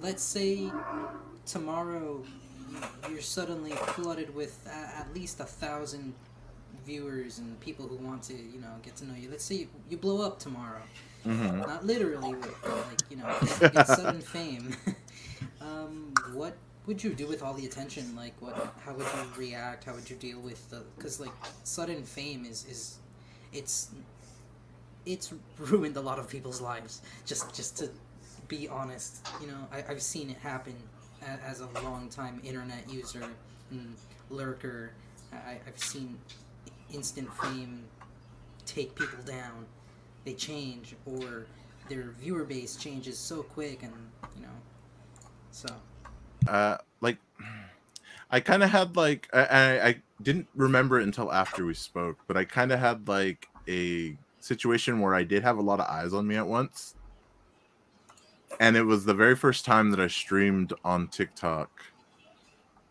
let's 0.00 0.22
say 0.22 0.70
tomorrow 1.46 2.22
you're 3.10 3.20
suddenly 3.20 3.72
flooded 3.72 4.34
with 4.34 4.66
at 4.68 5.08
least 5.14 5.40
a 5.40 5.44
thousand 5.44 6.14
viewers 6.84 7.38
and 7.38 7.58
people 7.60 7.86
who 7.86 7.96
want 7.96 8.22
to, 8.24 8.34
you 8.34 8.60
know, 8.60 8.72
get 8.82 8.96
to 8.96 9.06
know 9.06 9.14
you. 9.14 9.30
Let's 9.30 9.44
say 9.44 9.56
you, 9.56 9.68
you 9.88 9.96
blow 9.96 10.24
up 10.24 10.38
tomorrow 10.38 10.82
hmm 11.24 11.62
not 11.66 11.86
literally, 11.86 12.34
but 12.34 12.54
like 12.88 13.00
you 13.10 13.16
know, 13.16 13.30
get 13.72 13.86
sudden 13.86 14.20
fame. 14.20 14.74
um, 15.60 16.12
what 16.32 16.56
would 16.86 17.02
you 17.02 17.14
do 17.14 17.26
with 17.26 17.42
all 17.42 17.54
the 17.54 17.66
attention? 17.66 18.14
Like, 18.16 18.34
what? 18.40 18.74
How 18.84 18.94
would 18.94 19.06
you 19.14 19.24
react? 19.36 19.84
How 19.84 19.94
would 19.94 20.08
you 20.10 20.16
deal 20.16 20.40
with 20.40 20.68
the? 20.70 20.82
Because 20.96 21.20
like 21.20 21.32
sudden 21.64 22.02
fame 22.04 22.44
is 22.44 22.64
is, 22.66 22.98
it's, 23.52 23.90
it's 25.06 25.32
ruined 25.58 25.96
a 25.96 26.00
lot 26.00 26.18
of 26.18 26.28
people's 26.28 26.60
lives. 26.60 27.02
Just 27.26 27.54
just 27.54 27.76
to 27.78 27.90
be 28.48 28.68
honest, 28.68 29.26
you 29.40 29.46
know, 29.46 29.68
I, 29.72 29.84
I've 29.88 30.02
seen 30.02 30.30
it 30.30 30.38
happen 30.38 30.74
as 31.44 31.60
a 31.60 31.68
long 31.82 32.08
time 32.08 32.40
internet 32.44 32.90
user 32.90 33.24
and 33.70 33.94
lurker. 34.30 34.92
I, 35.32 35.58
I've 35.66 35.78
seen 35.78 36.18
instant 36.92 37.32
fame 37.34 37.84
take 38.66 38.94
people 38.94 39.18
down 39.24 39.66
they 40.24 40.34
change 40.34 40.94
or 41.06 41.46
their 41.88 42.14
viewer 42.20 42.44
base 42.44 42.76
changes 42.76 43.18
so 43.18 43.42
quick 43.42 43.82
and 43.82 43.92
you 44.36 44.42
know 44.42 44.48
so 45.50 45.68
Uh, 46.46 46.76
like 47.00 47.18
I 48.30 48.40
kind 48.40 48.62
of 48.62 48.70
had 48.70 48.96
like 48.96 49.28
I, 49.32 49.44
I 49.44 49.86
I 49.88 50.02
didn't 50.22 50.48
remember 50.54 50.98
it 51.00 51.04
until 51.04 51.30
after 51.32 51.64
we 51.64 51.74
spoke, 51.74 52.18
but 52.26 52.36
I 52.36 52.44
kind 52.44 52.72
of 52.72 52.80
had 52.80 53.08
like 53.08 53.48
a 53.68 54.16
situation 54.40 55.00
where 55.00 55.14
I 55.14 55.22
did 55.22 55.42
have 55.42 55.58
a 55.58 55.62
lot 55.62 55.80
of 55.80 55.86
eyes 55.86 56.12
on 56.12 56.26
me 56.26 56.36
at 56.36 56.46
once, 56.46 56.94
and 58.60 58.76
it 58.76 58.82
was 58.84 59.04
the 59.04 59.14
very 59.14 59.36
first 59.36 59.64
time 59.64 59.90
that 59.90 60.00
I 60.00 60.08
streamed 60.08 60.72
on 60.84 61.08
TikTok. 61.08 61.70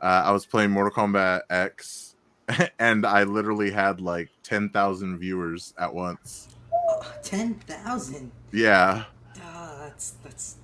Uh, 0.02 0.24
I 0.26 0.32
was 0.32 0.46
playing 0.46 0.72
Mortal 0.72 0.92
Kombat 0.92 1.42
X, 1.50 2.16
and 2.80 3.06
I 3.06 3.24
literally 3.24 3.72
had 3.72 4.02
like 4.02 4.30
ten 4.44 4.70
thousand 4.70 5.20
viewers 5.20 5.74
at 5.78 5.94
once. 5.94 6.48
10,000 7.24 8.32
Yeah. 8.52 9.06
ah 9.42 9.76
that's 9.82 10.12
that's 10.24 10.56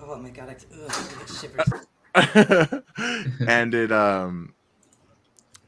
oh 0.00 0.16
my 0.16 0.30
god 0.30 0.48
I, 0.48 0.56
ugh, 0.74 0.90
I 0.90 1.18
get 1.18 2.80
shivers 2.80 2.82
and 3.48 3.74
it 3.74 3.92
um 3.92 4.54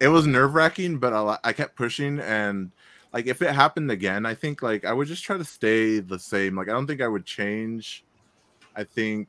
it 0.00 0.08
was 0.08 0.26
nerve 0.26 0.54
wracking 0.54 0.98
but 0.98 1.12
I, 1.12 1.38
I 1.44 1.52
kept 1.52 1.76
pushing 1.76 2.20
and 2.20 2.70
like 3.12 3.26
if 3.26 3.42
it 3.42 3.54
happened 3.54 3.90
again 3.90 4.24
i 4.26 4.34
think 4.34 4.62
like 4.62 4.84
i 4.84 4.92
would 4.92 5.08
just 5.08 5.24
try 5.24 5.36
to 5.36 5.44
stay 5.44 5.98
the 5.98 6.18
same 6.18 6.56
like 6.56 6.68
i 6.68 6.72
don't 6.72 6.86
think 6.86 7.00
i 7.02 7.08
would 7.08 7.26
change 7.26 8.04
i 8.76 8.84
think 8.84 9.28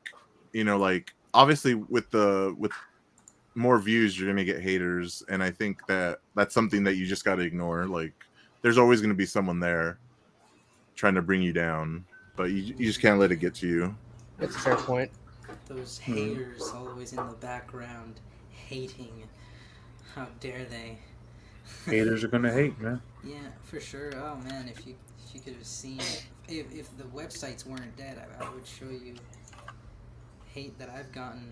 you 0.53 0.63
know 0.63 0.77
like 0.77 1.13
obviously 1.33 1.75
with 1.75 2.09
the 2.11 2.55
with 2.57 2.71
more 3.55 3.79
views 3.79 4.17
you're 4.17 4.29
gonna 4.29 4.43
get 4.43 4.61
haters 4.61 5.23
and 5.29 5.43
i 5.43 5.49
think 5.51 5.85
that 5.87 6.19
that's 6.35 6.53
something 6.53 6.83
that 6.83 6.95
you 6.95 7.05
just 7.05 7.25
got 7.25 7.35
to 7.35 7.41
ignore 7.41 7.85
like 7.85 8.13
there's 8.61 8.77
always 8.77 9.01
gonna 9.01 9.13
be 9.13 9.25
someone 9.25 9.59
there 9.59 9.99
trying 10.95 11.15
to 11.15 11.21
bring 11.21 11.41
you 11.41 11.53
down 11.53 12.05
but 12.35 12.51
you, 12.51 12.73
you 12.77 12.85
just 12.85 13.01
can't 13.01 13.19
let 13.19 13.31
it 13.31 13.37
get 13.37 13.53
to 13.55 13.67
you 13.67 13.95
That's 14.37 14.55
a 14.55 14.59
fair 14.59 14.75
point. 14.75 15.11
those 15.67 15.99
Hmm. 15.99 16.13
haters 16.13 16.71
always 16.75 17.11
in 17.13 17.17
the 17.17 17.35
background 17.35 18.19
hating 18.51 19.23
how 20.15 20.27
dare 20.39 20.65
they 20.65 20.97
Haters 21.85 22.23
are 22.23 22.27
gonna 22.27 22.51
hate, 22.51 22.79
man. 22.79 23.01
yeah 23.23 23.37
for 23.63 23.79
sure 23.79 24.11
oh 24.15 24.37
man 24.47 24.67
if 24.67 24.85
you 24.87 24.95
if 25.25 25.35
you 25.35 25.41
could 25.41 25.53
have 25.53 25.65
seen 25.65 25.99
if, 26.49 26.71
if 26.73 26.97
the 26.97 27.03
websites 27.05 27.65
weren't 27.65 27.95
dead 27.97 28.17
I, 28.39 28.45
I 28.45 28.49
would 28.49 28.65
show 28.65 28.89
you 28.89 29.15
hate 30.53 30.77
that 30.79 30.89
i've 30.89 31.11
gotten 31.11 31.49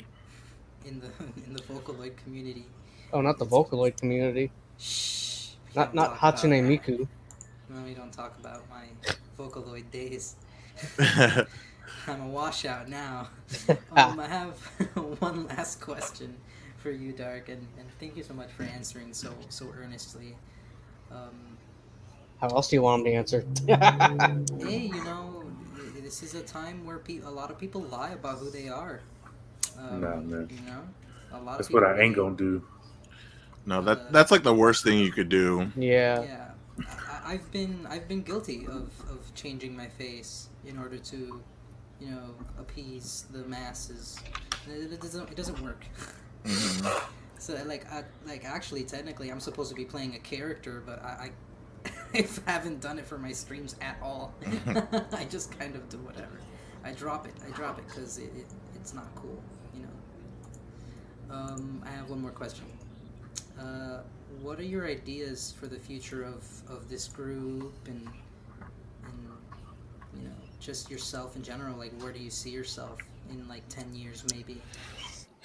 in 0.85 0.99
the 0.99 1.07
in 1.45 1.53
the 1.53 1.61
vocaloid 1.63 2.17
community 2.17 2.65
Oh, 3.13 3.21
not 3.21 3.37
the 3.37 3.45
Vocaloid 3.45 3.97
community. 3.97 4.51
Shh. 4.77 5.51
Not 5.75 5.87
don't 5.87 5.95
not 5.95 6.17
Hatsune. 6.17 6.61
Miku. 6.63 7.07
No, 7.69 7.81
we 7.83 7.93
don't 7.93 8.11
talk 8.11 8.37
about 8.39 8.63
my 8.69 8.85
Vocaloid 9.39 9.89
days. 9.91 10.35
I'm 10.99 12.21
a 12.21 12.27
washout 12.27 12.89
now. 12.89 13.29
um, 13.95 14.19
I 14.19 14.27
have 14.27 14.57
one 15.19 15.47
last 15.47 15.79
question 15.81 16.35
for 16.77 16.91
you, 16.91 17.11
Dark, 17.11 17.49
and, 17.49 17.65
and 17.79 17.87
thank 17.99 18.15
you 18.17 18.23
so 18.23 18.33
much 18.33 18.49
for 18.51 18.63
answering 18.63 19.13
so 19.13 19.33
so 19.49 19.73
earnestly. 19.77 20.35
Um, 21.11 21.56
How 22.39 22.49
else 22.49 22.69
do 22.69 22.75
you 22.75 22.81
want 22.81 23.01
him 23.01 23.05
to 23.05 23.11
answer? 23.13 23.45
hey, 23.67 24.77
you 24.79 25.01
know, 25.03 25.43
this 26.01 26.23
is 26.23 26.35
a 26.35 26.41
time 26.43 26.85
where 26.85 26.99
pe- 26.99 27.19
a 27.19 27.29
lot 27.29 27.49
of 27.51 27.57
people 27.57 27.81
lie 27.81 28.11
about 28.11 28.39
who 28.39 28.49
they 28.49 28.69
are. 28.69 29.01
Um, 29.77 30.01
Nah, 30.01 30.15
man. 30.17 30.49
You 30.49 30.61
know, 30.61 30.83
a 31.31 31.39
lot 31.41 31.57
That's 31.57 31.69
of 31.69 31.73
what 31.73 31.83
I 31.83 31.99
ain't 32.01 32.15
gonna 32.15 32.35
do. 32.35 32.63
no, 33.65 33.81
that 33.81 34.11
that's 34.11 34.31
like 34.31 34.43
the 34.43 34.53
worst 34.53 34.83
thing 34.83 34.99
you 34.99 35.11
could 35.11 35.29
do. 35.29 35.71
yeah. 35.75 36.23
Yeah, 36.23 36.51
I, 37.07 37.33
I've 37.33 37.51
been 37.51 37.85
I've 37.89 38.07
been 38.07 38.21
guilty 38.21 38.65
of, 38.67 38.89
of 39.09 39.33
changing 39.35 39.75
my 39.75 39.87
face 39.87 40.49
in 40.65 40.77
order 40.77 40.97
to, 40.97 41.41
you 41.99 42.09
know, 42.11 42.35
appease 42.59 43.25
the 43.31 43.39
masses. 43.39 44.17
It, 44.67 44.91
it 44.93 45.01
doesn't 45.01 45.29
it 45.29 45.35
doesn't 45.35 45.61
work. 45.61 45.85
Mhm. 46.45 46.91
So 47.39 47.53
like 47.67 47.85
I, 47.93 48.03
like 48.25 48.45
actually 48.45 48.83
technically 48.83 49.29
I'm 49.29 49.39
supposed 49.39 49.69
to 49.69 49.75
be 49.75 49.85
playing 49.85 50.15
a 50.15 50.19
character, 50.19 50.81
but 50.85 51.03
I, 51.03 51.07
I, 51.25 51.31
I 52.47 52.51
haven't 52.51 52.81
done 52.81 52.99
it 52.99 53.05
for 53.05 53.17
my 53.17 53.31
streams 53.31 53.75
at 53.81 53.97
all. 54.01 54.33
I 55.13 55.25
just 55.29 55.57
kind 55.57 55.75
of 55.75 55.87
do 55.89 55.97
whatever. 55.97 56.39
I 56.83 56.91
drop 56.91 57.27
it. 57.27 57.33
I 57.45 57.51
drop 57.51 57.79
it 57.79 57.85
because 57.87 58.17
it, 58.17 58.31
it 58.35 58.45
it's 58.75 58.93
not 58.93 59.07
cool, 59.15 59.41
you 59.73 59.81
know. 59.83 61.35
Um, 61.35 61.83
I 61.85 61.89
have 61.91 62.09
one 62.09 62.21
more 62.21 62.31
question. 62.31 62.65
Uh, 63.59 64.01
what 64.41 64.59
are 64.59 64.63
your 64.63 64.87
ideas 64.87 65.53
for 65.59 65.67
the 65.67 65.79
future 65.79 66.23
of, 66.23 66.45
of 66.69 66.89
this 66.89 67.07
group 67.07 67.73
and 67.87 68.07
and 69.03 69.29
you 70.15 70.23
know 70.23 70.35
just 70.59 70.89
yourself 70.89 71.35
in 71.35 71.43
general? 71.43 71.77
Like, 71.77 71.93
where 72.01 72.11
do 72.11 72.19
you 72.19 72.29
see 72.29 72.51
yourself 72.51 72.99
in 73.29 73.47
like 73.47 73.67
ten 73.69 73.93
years, 73.93 74.23
maybe? 74.33 74.61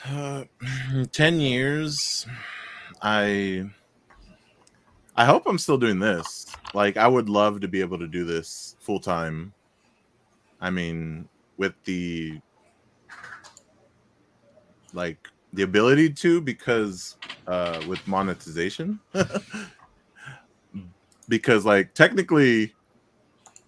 Uh, 0.05 0.45
Ten 1.13 1.41
years, 1.41 2.27
I 3.01 3.71
I 5.15 5.27
hope 5.27 5.45
I'm 5.47 5.59
still 5.59 5.79
doing 5.79 5.99
this. 5.99 6.47
Like, 6.75 6.97
I 6.97 7.07
would 7.07 7.29
love 7.29 7.61
to 7.61 7.69
be 7.69 7.81
able 7.81 7.99
to 7.99 8.07
do 8.07 8.25
this 8.25 8.77
full 8.81 9.01
time. 9.01 9.53
I 10.61 10.71
mean, 10.71 11.29
with 11.59 11.75
the 11.85 12.41
like 14.95 15.29
the 15.53 15.63
ability 15.63 16.11
to, 16.11 16.41
because 16.41 17.17
uh, 17.47 17.83
with 17.87 18.07
monetization, 18.07 19.01
because 21.29 21.67
like 21.67 21.93
technically, 21.95 22.73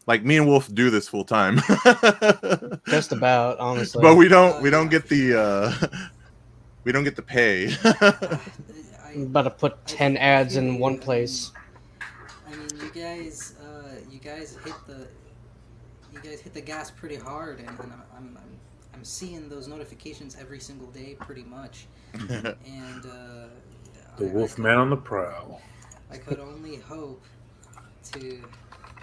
like 0.07 0.25
me 0.25 0.39
and 0.39 0.47
Wolf 0.47 0.73
do 0.73 0.89
this 0.89 1.09
full 1.09 1.25
time. 1.25 1.57
Just 2.89 3.13
about, 3.13 3.59
honestly. 3.59 4.01
but 4.01 4.17
we 4.17 4.29
don't 4.29 4.63
we 4.63 4.71
don't 4.71 4.89
get 4.89 5.09
the 5.09 5.39
uh 5.39 5.87
we 6.85 6.93
don't 6.93 7.05
get 7.05 7.17
the 7.17 7.23
pay 7.23 7.75
I'm 9.15 9.23
about 9.23 9.43
to 9.43 9.51
put 9.51 9.87
10 9.87 10.17
ads 10.17 10.57
in 10.57 10.79
one 10.79 10.99
place. 10.99 11.53
I 12.47 12.51
mean, 12.57 12.69
you 12.81 12.91
guys, 12.91 13.55
uh, 13.63 13.95
you 14.11 14.19
guys 14.19 14.59
hit 14.65 14.75
the, 14.87 15.07
you 16.13 16.21
guys 16.23 16.41
hit 16.41 16.55
the 16.55 16.61
gas 16.61 16.91
pretty 16.91 17.17
hard, 17.17 17.59
and, 17.61 17.69
and 17.69 17.79
I'm, 17.93 18.03
I'm, 18.17 18.39
I'm, 18.39 18.39
I'm 18.95 19.05
seeing 19.05 19.49
those 19.49 19.69
notifications 19.69 20.37
every 20.41 20.61
single 20.61 20.89
day, 20.89 21.17
pretty 21.21 21.45
much. 21.45 21.87
And 22.15 23.05
uh, 23.07 23.47
The 24.19 24.27
I- 24.27 24.29
I 24.29 24.33
wolf 24.33 24.55
could- 24.57 24.63
man 24.65 24.79
on 24.79 24.91
the 24.91 24.97
prowl. 24.97 25.61
I 26.11 26.17
could 26.17 26.39
only 26.39 26.77
hope 26.77 27.23
to 28.13 28.41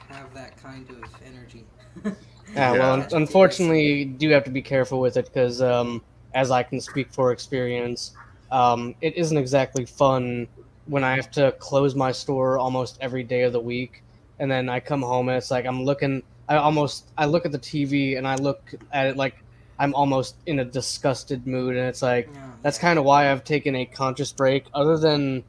have 0.10 0.34
that 0.34 0.56
kind 0.62 0.90
of 0.90 1.04
energy. 1.26 1.66
Yeah, 2.06 2.12
well, 2.72 2.76
Yeah. 2.76 2.92
un- 2.94 3.08
unfortunately, 3.14 3.92
you 3.94 4.06
do 4.06 4.30
have 4.30 4.44
to 4.46 4.52
be 4.52 4.62
careful 4.62 5.00
with 5.02 5.18
it 5.18 5.26
because, 5.26 5.62
um, 5.62 6.02
as 6.34 6.52
I 6.52 6.64
can 6.64 6.80
speak 6.80 7.12
for 7.12 7.32
experience, 7.34 8.12
um, 8.52 8.96
it 9.02 9.16
isn't 9.16 9.38
exactly 9.38 9.86
fun 9.86 10.48
when 10.86 11.04
I 11.04 11.16
have 11.16 11.32
to 11.32 11.54
close 11.54 11.96
my 11.96 12.12
store 12.12 12.58
almost 12.58 12.98
every 13.02 13.24
day 13.24 13.44
of 13.44 13.54
the 13.54 13.60
week, 13.60 14.04
and 14.40 14.52
then 14.52 14.70
I 14.70 14.80
come 14.80 15.02
home 15.02 15.30
and 15.30 15.38
it's 15.38 15.52
like 15.52 15.66
I'm 15.66 15.84
looking. 15.84 16.24
I 16.50 16.58
almost 16.58 17.10
I 17.18 17.26
look 17.26 17.46
at 17.46 17.52
the 17.52 17.60
TV 17.60 18.18
and 18.18 18.28
I 18.28 18.36
look 18.36 18.74
at 18.92 19.08
it 19.08 19.18
like 19.18 19.36
I'm 19.80 19.96
almost 19.96 20.36
in 20.46 20.60
a 20.60 20.66
disgusted 20.66 21.48
mood, 21.48 21.76
and 21.76 21.88
it's 21.88 22.02
like 22.02 22.30
Yeah, 22.34 22.52
that's 22.62 22.78
kind 22.78 23.00
of 23.00 23.06
why 23.06 23.32
I've 23.32 23.44
taken 23.44 23.76
a 23.76 23.86
conscious 23.86 24.32
break. 24.32 24.66
Other 24.74 24.98
than 24.98 25.44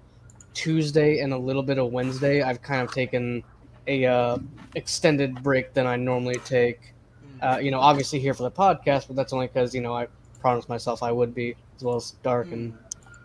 Tuesday 0.54 1.20
and 1.20 1.32
a 1.32 1.38
little 1.38 1.62
bit 1.62 1.78
of 1.78 1.92
Wednesday, 1.92 2.42
I've 2.42 2.62
kind 2.62 2.82
of 2.82 2.92
taken 2.92 3.42
a 3.86 4.06
uh, 4.06 4.38
extended 4.74 5.42
break 5.42 5.74
than 5.74 5.86
I 5.86 5.96
normally 5.96 6.36
take. 6.44 6.94
Mm. 7.40 7.56
Uh, 7.56 7.58
you 7.58 7.70
know, 7.70 7.80
obviously 7.80 8.20
here 8.20 8.34
for 8.34 8.44
the 8.44 8.50
podcast, 8.50 9.08
but 9.08 9.16
that's 9.16 9.32
only 9.32 9.48
because 9.48 9.74
you 9.74 9.80
know 9.80 9.94
I 9.94 10.06
promised 10.40 10.68
myself 10.68 11.02
I 11.02 11.10
would 11.10 11.34
be, 11.34 11.56
as 11.76 11.82
well 11.82 11.96
as 11.96 12.12
Dark, 12.22 12.52
and 12.52 12.76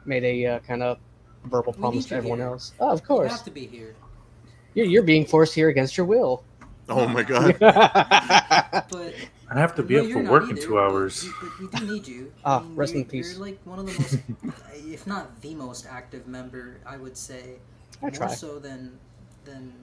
made 0.07 0.23
a 0.23 0.45
uh, 0.45 0.59
kind 0.59 0.81
of 0.83 0.97
verbal 1.45 1.73
We 1.73 1.79
promise 1.79 2.05
to 2.07 2.15
everyone 2.15 2.39
here. 2.39 2.47
else. 2.47 2.73
Oh, 2.79 2.89
of 2.91 3.01
You 3.01 3.05
course, 3.05 3.31
have 3.31 3.43
to 3.45 3.51
be 3.51 3.67
here. 3.67 3.95
you're, 4.73 4.85
you're 4.85 5.03
being 5.03 5.25
forced 5.25 5.53
here 5.53 5.69
against 5.69 5.97
your 5.97 6.05
will. 6.05 6.43
oh 6.89 7.07
my 7.07 7.23
god 7.23 7.57
But 7.59 9.13
I 9.49 9.59
have 9.59 9.75
to 9.75 9.83
be 9.83 9.95
No, 9.95 10.05
up 10.05 10.11
for 10.11 10.23
not 10.23 10.31
work 10.31 10.43
in 10.49 10.57
either, 10.57 10.61
two 10.61 10.73
but 10.75 10.83
hours. 10.89 11.23
we- 11.23 11.31
But 11.41 11.59
we 11.59 11.79
do 11.87 11.93
need 11.93 12.07
you. 12.07 12.33
Ah, 12.43 12.59
I 12.59 12.63
mean, 12.63 12.75
rest 12.75 12.93
in 12.93 12.99
you're- 12.99 13.09
peace. 13.11 13.31
You're 13.33 13.45
like 13.45 13.59
one 13.65 13.79
of 13.79 13.85
the 13.85 13.93
most, 13.93 14.17
if 14.91 15.07
not 15.07 15.41
the 15.41 15.55
most 15.55 15.85
active 15.89 16.27
member, 16.27 16.77
I 16.85 16.97
would 16.97 17.15
say. 17.17 17.55
I 18.01 18.05
more 18.07 18.11
try. 18.11 18.27
so 18.27 18.59
than 18.59 18.97
than 19.45 19.73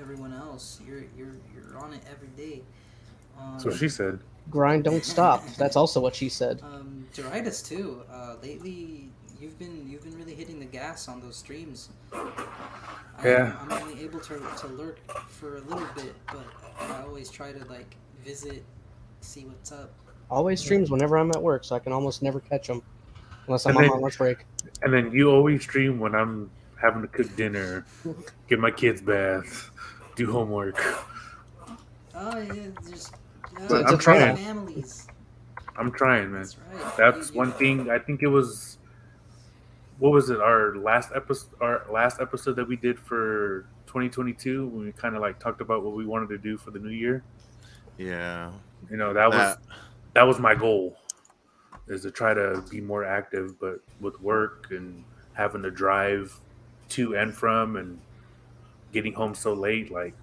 everyone 0.00 0.32
else. 0.32 0.80
You're 0.86 1.04
you're 1.16 1.34
you're 1.54 1.76
on 1.78 1.92
it 1.94 2.00
every 2.10 2.28
day. 2.36 2.62
Um, 3.38 3.52
That's 3.54 3.64
what 3.64 3.74
she 3.76 3.88
said. 3.88 4.20
Grind, 4.50 4.84
don't 4.84 5.04
stop. 5.16 5.44
That's 5.58 5.76
also 5.76 6.00
what 6.00 6.14
she 6.14 6.28
said. 6.28 6.60
um, 6.62 7.06
Doradas 7.14 7.66
too. 7.66 8.02
Uh, 8.10 8.36
lately, 8.42 9.10
you've 9.42 9.58
been 9.58 9.84
you've 9.90 10.02
been 10.04 10.16
really 10.16 10.34
hitting 10.34 10.58
the 10.60 10.64
gas 10.64 11.08
on 11.08 11.20
those 11.20 11.36
streams. 11.36 11.88
Yeah. 13.24 13.56
I'm, 13.60 13.72
I'm 13.72 13.82
only 13.82 14.02
able 14.04 14.20
to, 14.20 14.40
to 14.58 14.66
lurk 14.68 14.98
for 15.28 15.56
a 15.56 15.60
little 15.62 15.86
bit, 15.96 16.14
but 16.28 16.46
I 16.80 17.02
always 17.02 17.28
try 17.30 17.52
to 17.52 17.64
like 17.66 17.96
visit, 18.24 18.64
see 19.20 19.44
what's 19.44 19.72
up. 19.72 19.92
Always 20.30 20.60
streams 20.60 20.90
whenever 20.90 21.18
I'm 21.18 21.30
at 21.30 21.42
work, 21.42 21.64
so 21.64 21.74
I 21.76 21.78
can 21.80 21.92
almost 21.92 22.22
never 22.22 22.40
catch 22.40 22.68
them 22.68 22.82
unless 23.46 23.66
I'm 23.66 23.70
And 23.70 23.78
on 23.78 23.82
then- 23.82 23.90
my 23.92 23.96
lunch 23.98 24.18
break. 24.18 24.38
And 24.82 24.92
then 24.92 25.12
you 25.12 25.30
always 25.30 25.62
stream 25.62 25.98
when 25.98 26.14
I'm 26.14 26.50
having 26.80 27.02
to 27.02 27.08
cook 27.08 27.34
dinner, 27.36 27.84
get 28.48 28.58
my 28.58 28.70
kids 28.70 29.00
baths, 29.02 29.70
do 30.16 30.30
homework. 30.30 30.80
Oh 32.14 32.38
yeah, 32.38 32.52
just 32.90 33.14
yeah, 33.58 33.66
But 33.68 33.88
I'm 33.88 33.98
trying. 33.98 34.36
families. 34.36 35.06
I'm 35.76 35.90
trying, 35.92 36.30
man. 36.32 36.42
That's 36.42 36.56
right. 36.58 36.96
That's 36.96 37.28
You- 37.28 37.34
you- 37.34 37.38
one 37.38 37.52
thing. 37.52 37.90
I 37.90 37.98
think 37.98 38.22
it 38.22 38.26
was. 38.28 38.78
What 40.02 40.10
was 40.10 40.30
it? 40.30 40.40
Our 40.40 40.74
last 40.74 41.10
episode. 41.14 41.50
Our 41.60 41.86
last 41.88 42.20
episode 42.20 42.56
that 42.56 42.66
we 42.66 42.74
did 42.74 42.98
for 42.98 43.66
2022, 43.86 44.66
when 44.66 44.86
we 44.86 44.90
kind 44.90 45.14
of 45.14 45.22
like 45.22 45.38
talked 45.38 45.60
about 45.60 45.84
what 45.84 45.94
we 45.94 46.04
wanted 46.04 46.28
to 46.30 46.38
do 46.38 46.56
for 46.56 46.72
the 46.72 46.80
new 46.80 46.90
year. 46.90 47.22
yeah 47.98 48.50
You 48.90 48.96
know, 48.96 49.12
that 49.12 49.28
was 49.28 49.38
that, 49.38 49.58
that 50.14 50.24
was 50.24 50.40
my 50.40 50.56
goal, 50.56 50.96
is 51.86 52.02
to 52.02 52.10
try 52.10 52.34
to 52.34 52.64
be 52.68 52.80
more 52.80 53.04
active. 53.04 53.60
But 53.60 53.78
with 54.00 54.20
work 54.20 54.72
and 54.72 55.04
having 55.34 55.62
to 55.62 55.70
drive 55.70 56.36
to 56.88 57.14
and 57.14 57.32
from 57.32 57.76
and 57.76 58.00
getting 58.92 59.12
home 59.12 59.36
so 59.36 59.52
late, 59.52 59.92
like 59.92 60.14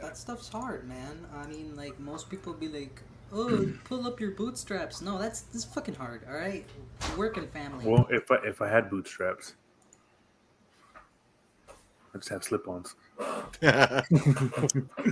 That 0.00 0.16
stuff's 0.16 0.48
hard, 0.48 0.88
man. 0.88 1.24
I 1.36 1.46
mean, 1.46 1.76
like 1.76 2.00
most 2.00 2.30
people 2.30 2.52
be 2.52 2.66
like, 2.66 3.00
"Oh, 3.32 3.72
pull 3.84 4.06
up 4.06 4.20
your 4.20 4.32
bootstraps." 4.32 5.00
No, 5.02 5.18
that's 5.18 5.42
that's 5.42 5.64
fucking 5.64 5.94
hard. 5.94 6.22
All 6.28 6.34
right, 6.34 6.64
working 7.16 7.46
family. 7.48 7.86
well, 7.86 8.06
if 8.10 8.30
I 8.30 8.36
if 8.44 8.60
I 8.62 8.68
had 8.68 8.90
bootstraps, 8.90 9.54
I 12.14 12.18
just 12.18 12.28
have 12.30 12.44
slip-ons. 12.44 12.94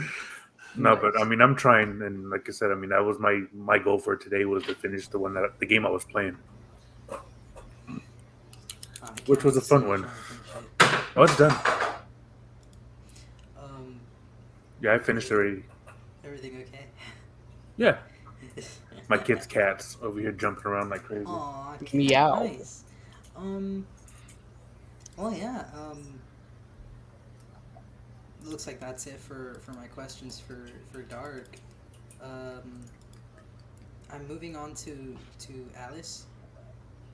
No, 0.76 0.94
but 0.94 1.18
I 1.18 1.24
mean, 1.24 1.40
I'm 1.40 1.56
trying, 1.56 2.02
and 2.02 2.30
like 2.30 2.48
I 2.48 2.52
said, 2.52 2.70
I 2.70 2.74
mean, 2.76 2.90
that 2.90 3.02
was 3.04 3.18
my 3.18 3.42
my 3.52 3.78
goal 3.78 3.98
for 3.98 4.14
today 4.14 4.44
was 4.44 4.62
to 4.64 4.74
finish 4.76 5.08
the 5.08 5.18
one 5.18 5.34
that 5.34 5.58
the 5.58 5.66
game 5.66 5.84
I 5.84 5.90
was 5.90 6.04
playing. 6.04 6.36
Which 9.26 9.42
was 9.44 9.56
a 9.56 9.60
fun 9.60 9.82
you 9.82 9.88
one. 9.88 10.02
trying 10.02 10.12
to 10.14 10.86
finish 10.86 11.04
Oh, 11.16 11.22
it's 11.24 11.36
done. 11.36 11.56
Um, 13.60 13.98
Yeah, 14.80 14.94
I 14.94 14.98
finished 14.98 15.32
already. 15.32 15.64
everything 16.24 16.62
okay? 16.68 16.77
Yeah, 17.78 17.96
my 19.08 19.16
kids' 19.16 19.46
cats 19.46 19.96
over 20.02 20.20
here 20.20 20.32
jumping 20.32 20.66
around 20.66 20.90
like 20.90 21.04
crazy. 21.04 21.24
Aw, 21.26 21.76
Meow. 21.92 22.42
Nice. 22.42 22.84
Um. 23.36 23.86
Well, 25.16 25.32
yeah. 25.32 25.64
Um. 25.74 26.20
Looks 28.44 28.66
like 28.66 28.80
that's 28.80 29.06
it 29.06 29.18
for 29.18 29.60
for 29.62 29.72
my 29.72 29.86
questions 29.86 30.38
for 30.38 30.68
for 30.92 31.02
Dark. 31.02 31.56
Um. 32.22 32.80
I'm 34.12 34.26
moving 34.26 34.56
on 34.56 34.74
to 34.74 35.16
to 35.40 35.68
Alice. 35.76 36.26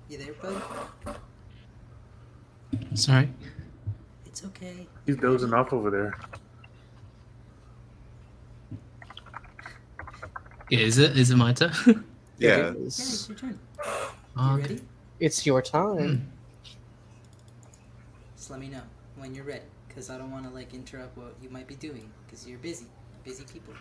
You 0.09 0.19
there, 0.19 0.33
bud? 0.35 0.63
Sorry. 2.95 3.29
It's 4.27 4.45
okay. 4.45 4.87
He's 5.07 5.17
dozing 5.17 5.53
off 5.53 5.73
over 5.73 5.91
there. 5.91 6.19
Yeah, 10.75 10.87
is 10.87 10.99
it 10.99 11.17
is 11.17 11.31
it 11.31 11.37
my 11.37 11.53
turn? 11.53 11.73
Yeah. 12.39 12.71
It 12.71 12.77
Yeah, 12.77 12.87
it's 12.87 13.29
your 13.29 13.39
turn. 13.39 13.59
You 14.37 14.57
ready? 14.57 14.81
It's 15.21 15.47
your 15.47 15.63
time. 15.63 16.33
Just 18.37 18.51
let 18.51 18.59
me 18.59 18.69
know 18.69 18.83
when 19.17 19.35
you're 19.35 19.45
ready, 19.45 19.63
because 19.87 20.11
I 20.11 20.19
don't 20.19 20.33
want 20.33 20.45
to 20.49 20.53
like 20.53 20.75
interrupt 20.75 21.17
what 21.17 21.35
you 21.41 21.49
might 21.49 21.69
be 21.69 21.77
doing, 21.77 22.11
because 22.27 22.47
you're 22.47 22.59
busy, 22.59 22.87
busy 23.25 23.45
people. 23.45 23.75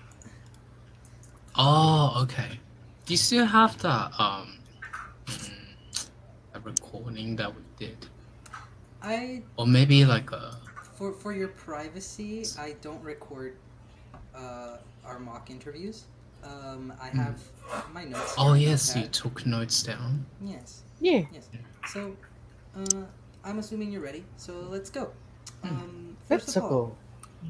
Oh, 1.55 2.21
okay. 2.23 2.59
Do 3.05 3.13
you 3.13 3.17
still 3.17 3.45
have 3.45 3.77
that 3.81 4.11
um 4.19 4.59
a 6.53 6.59
recording 6.59 7.35
that 7.37 7.53
we 7.55 7.63
did, 7.77 8.05
I 9.01 9.41
or 9.57 9.65
maybe 9.65 10.05
like 10.05 10.31
a 10.31 10.57
for 10.93 11.11
for 11.11 11.33
your 11.33 11.49
privacy, 11.49 12.45
I 12.59 12.75
don't 12.81 13.03
record 13.03 13.57
uh, 14.35 14.77
our 15.05 15.19
mock 15.19 15.49
interviews. 15.49 16.05
Um, 16.43 16.93
I 17.01 17.07
have 17.09 17.39
my 17.93 18.03
notes. 18.03 18.35
oh 18.37 18.53
here 18.53 18.69
yes, 18.71 18.95
you 18.95 19.07
took 19.07 19.45
notes 19.45 19.81
down. 19.83 20.25
Yes, 20.41 20.83
Yeah. 20.99 21.23
yes. 21.31 21.49
So, 21.87 22.15
uh, 22.75 23.03
I'm 23.43 23.59
assuming 23.59 23.91
you're 23.91 24.01
ready. 24.01 24.23
So 24.37 24.53
let's 24.69 24.89
go. 24.89 25.11
Hmm. 25.63 25.67
Um, 25.69 26.17
Let's 26.29 26.45
first 26.45 26.57
of 26.57 26.63
all, 26.63 26.69
go. 26.69 26.97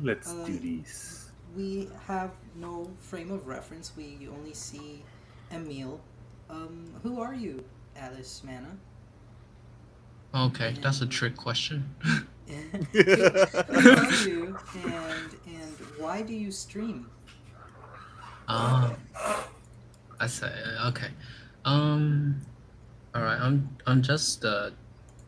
Let's 0.01 0.29
Um, 0.31 0.45
do 0.45 0.59
this. 0.59 1.31
we 1.55 1.89
have 2.07 2.31
no 2.55 2.89
frame 2.99 3.31
of 3.31 3.45
reference. 3.47 3.93
We 3.95 4.27
only 4.31 4.53
see 4.53 5.03
Emil. 5.51 5.99
Um, 6.49 6.85
who 7.03 7.21
are 7.21 7.33
you, 7.33 7.63
Alice 7.95 8.41
Mana? 8.43 8.77
Okay, 10.35 10.75
that's 10.81 11.01
a 11.01 11.05
trick 11.05 11.35
question. 11.37 11.93
who 12.03 13.91
are 13.91 14.11
you, 14.27 14.57
and 14.85 15.29
and 15.45 15.73
why 15.97 16.21
do 16.21 16.33
you 16.33 16.51
stream? 16.51 17.09
Ah, 18.47 18.95
I 20.19 20.27
say 20.27 20.51
okay. 20.87 21.09
Um, 21.65 22.41
all 23.15 23.21
right. 23.21 23.39
I'm 23.39 23.69
I'm 23.85 24.01
just 24.01 24.43
a 24.43 24.73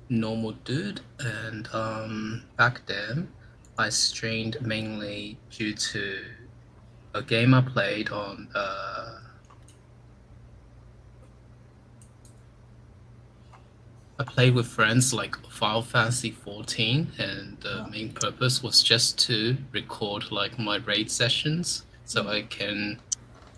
normal 0.09 0.51
dude, 0.51 1.01
and 1.19 1.67
um, 1.73 2.43
back 2.57 2.85
then 2.85 3.29
I 3.77 3.89
streamed 3.89 4.57
mainly 4.61 5.37
due 5.49 5.73
to 5.73 6.23
a 7.13 7.21
game 7.21 7.53
I 7.53 7.61
played 7.61 8.09
on 8.09 8.47
uh. 8.55 9.19
I 14.17 14.23
played 14.23 14.55
with 14.55 14.67
friends 14.67 15.13
like 15.13 15.35
Final 15.47 15.81
Fantasy 15.81 16.31
14, 16.31 17.11
and 17.17 17.57
the 17.59 17.85
main 17.91 18.13
purpose 18.13 18.63
was 18.63 18.81
just 18.81 19.19
to 19.27 19.57
record 19.73 20.31
like 20.31 20.57
my 20.57 20.77
raid 20.77 21.11
sessions, 21.11 21.83
so 22.05 22.25
I 22.29 22.43
can, 22.43 23.01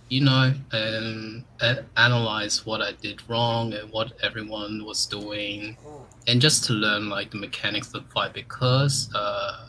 you 0.10 0.22
know, 0.22 0.54
um, 0.72 1.43
a- 1.62 1.84
analyze 1.98 2.65
what 2.65 2.82
I 2.82 2.93
did 2.93 3.22
wrong 3.30 3.74
and 3.74 3.91
what 3.91 4.13
everyone 4.24 4.86
was 4.86 5.06
doing, 5.06 5.78
and 6.28 6.41
just 6.41 6.63
to 6.65 6.74
learn 6.74 7.10
like 7.10 7.32
the 7.32 7.38
mechanics 7.38 7.93
of 7.93 8.06
fight 8.12 8.34
because 8.34 9.10
uh, 9.13 9.67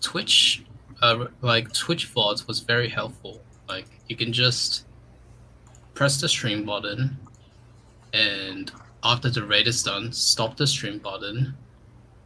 Twitch, 0.00 0.64
uh, 1.02 1.26
like 1.40 1.72
Twitch 1.72 2.12
VODs 2.14 2.46
was 2.46 2.60
very 2.60 2.88
helpful. 2.88 3.40
Like 3.68 3.86
you 4.08 4.16
can 4.16 4.32
just 4.32 4.84
press 5.94 6.20
the 6.20 6.28
stream 6.28 6.64
button, 6.64 7.16
and 8.12 8.70
after 9.02 9.30
the 9.30 9.44
raid 9.44 9.66
is 9.66 9.82
done, 9.82 10.12
stop 10.12 10.56
the 10.56 10.66
stream 10.66 10.98
button, 10.98 11.54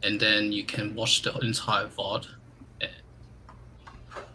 and 0.03 0.19
then 0.19 0.51
you 0.51 0.63
can 0.63 0.93
watch 0.95 1.23
the 1.23 1.35
entire 1.39 1.87
VOD. 1.87 2.27
And- 2.81 2.91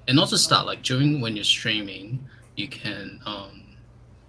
And 0.08 0.16
not 0.16 0.28
just 0.30 0.50
that, 0.50 0.66
like 0.66 0.82
during 0.82 1.20
when 1.20 1.36
you're 1.36 1.44
streaming, 1.44 2.28
you 2.56 2.68
can 2.68 3.20
um, 3.26 3.62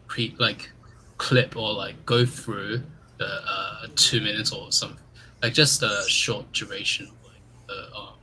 pre 0.07 0.36
like 0.39 0.71
clip 1.17 1.55
or 1.55 1.73
like 1.73 2.05
go 2.05 2.25
through 2.25 2.81
the 3.17 3.25
uh, 3.25 3.88
two 3.95 4.21
minutes 4.21 4.51
or 4.51 4.71
something, 4.71 4.99
like 5.41 5.53
just 5.53 5.83
a 5.83 6.03
short 6.07 6.51
duration 6.51 7.07
of 7.07 7.13
like 7.23 7.41
the 7.67 7.97
um, 7.97 8.13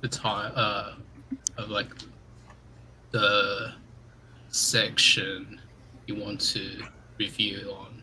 the 0.00 0.08
time 0.08 0.52
uh, 0.54 0.94
of 1.58 1.70
like 1.70 1.92
the 3.10 3.72
section 4.48 5.60
you 6.06 6.14
want 6.14 6.40
to 6.40 6.82
review 7.18 7.74
on 7.76 8.02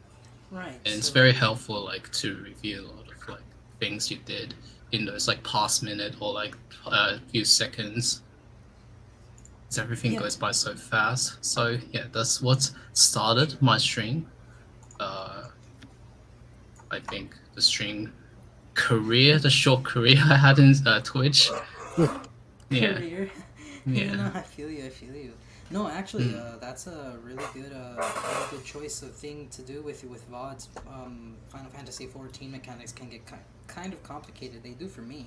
right. 0.51 0.73
and 0.85 0.95
it's 0.95 1.07
so- 1.07 1.13
very 1.13 1.31
helpful 1.31 1.83
like 1.83 2.11
to 2.11 2.35
review 2.43 2.81
a 2.81 2.87
lot 2.87 3.07
of 3.11 3.29
like 3.29 3.39
things 3.79 4.11
you 4.11 4.17
did 4.25 4.53
in 4.91 5.05
those 5.05 5.27
like 5.27 5.43
past 5.43 5.83
minute 5.83 6.15
or 6.19 6.33
like 6.33 6.55
a 6.87 7.19
few 7.31 7.43
seconds 7.45 8.21
'Cause 9.73 9.79
everything 9.81 10.11
Yeah. 10.13 10.19
goes 10.19 10.35
by 10.35 10.51
so 10.51 10.75
fast 10.75 11.43
so 11.43 11.79
yeah 11.91 12.05
that's 12.11 12.39
what 12.43 12.69
started 12.93 13.59
my 13.59 13.79
stream 13.79 14.29
uh 14.99 15.45
i 16.91 16.99
think 16.99 17.35
the 17.55 17.61
stream 17.61 18.13
career 18.75 19.39
the 19.39 19.49
short 19.49 19.83
career 19.83 20.19
i 20.29 20.35
had 20.37 20.59
in 20.59 20.75
uh, 20.85 20.99
twitch 21.01 21.49
yeah 22.69 22.93
career. 22.99 23.31
Yeah. 23.85 24.15
no, 24.15 24.31
I 24.33 24.41
feel 24.41 24.69
you. 24.71 24.85
I 24.85 24.89
feel 24.89 25.13
you. 25.13 25.33
No, 25.69 25.89
actually, 25.89 26.29
Mm. 26.31 26.39
uh, 26.39 26.57
that's 26.65 26.87
a 26.87 27.17
really 27.21 27.43
good, 27.53 27.73
uh, 27.73 27.95
really 27.97 28.47
good 28.51 28.63
choice 28.63 29.01
of 29.01 29.11
thing 29.13 29.49
to 29.49 29.61
do 29.61 29.81
with 29.81 29.99
with 30.05 30.23
VODs. 30.31 30.69
Um, 30.87 31.35
Final 31.49 31.69
Fantasy 31.69 32.07
XIV 32.07 32.47
mechanics 32.49 32.93
can 32.93 33.09
get 33.09 33.25
ki- 33.29 33.45
kind 33.67 33.91
of 33.91 34.01
complicated. 34.03 34.63
They 34.63 34.71
do 34.83 34.87
for 34.87 35.01
me. 35.01 35.21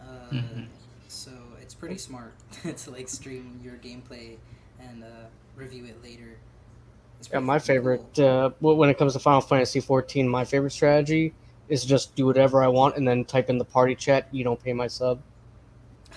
Uh, 0.00 0.30
Mhm. 0.34 0.66
So 1.08 1.30
it's 1.60 1.74
pretty 1.74 1.98
smart 1.98 2.34
to 2.76 2.90
like 2.90 3.08
stream 3.08 3.60
your 3.62 3.74
gameplay 3.74 4.36
and 4.80 5.02
uh, 5.04 5.26
review 5.56 5.84
it 5.86 6.02
later. 6.02 6.38
It's 7.18 7.28
Yeah, 7.32 7.38
my 7.40 7.58
favorite 7.58 8.18
uh, 8.18 8.50
when 8.60 8.90
it 8.90 8.98
comes 8.98 9.12
to 9.14 9.18
Final 9.18 9.40
Fantasy 9.40 9.80
14, 9.80 10.28
my 10.28 10.44
favorite 10.44 10.70
strategy 10.72 11.34
is 11.68 11.84
just 11.84 12.14
do 12.14 12.26
whatever 12.26 12.62
I 12.62 12.68
want 12.68 12.96
and 12.96 13.06
then 13.06 13.24
type 13.24 13.50
in 13.50 13.58
the 13.58 13.64
party 13.64 13.94
chat. 13.94 14.28
You 14.30 14.44
don't 14.44 14.62
pay 14.62 14.72
my 14.72 14.86
sub. 14.86 15.22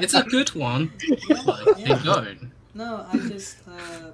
it's 0.00 0.14
a 0.14 0.22
good 0.22 0.54
one 0.54 0.92
like 1.46 1.76
Yeah. 1.76 1.98
don't 2.02 2.52
No, 2.74 3.04
I 3.08 3.18
just 3.20 3.58
uh, 3.68 4.12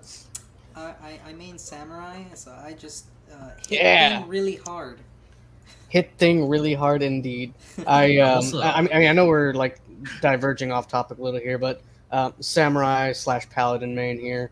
I, 0.75 0.81
I 0.81 1.21
I 1.29 1.33
main 1.35 1.59
samurai, 1.59 2.25
so 2.35 2.53
I 2.53 2.73
just 2.73 3.07
uh, 3.33 3.51
hit 3.69 3.81
Yeah. 3.81 4.25
really 4.27 4.57
hard. 4.57 5.01
Hit 5.89 6.11
thing 6.19 6.49
really 6.49 6.75
hard 6.75 7.03
indeed. 7.03 7.55
I 7.87 8.17
um, 8.19 8.45
I, 8.57 8.73
I 8.73 8.83
mean 8.83 9.09
I 9.09 9.13
know 9.13 9.27
we're 9.27 9.53
like 9.55 9.81
diverging 10.21 10.73
off 10.73 10.89
topic 10.89 11.19
a 11.19 11.23
little 11.23 11.41
here, 11.41 11.59
but 11.59 11.83
um, 12.11 12.35
samurai 12.41 13.13
slash 13.13 13.49
paladin 13.51 13.95
main 13.95 14.19
here. 14.19 14.51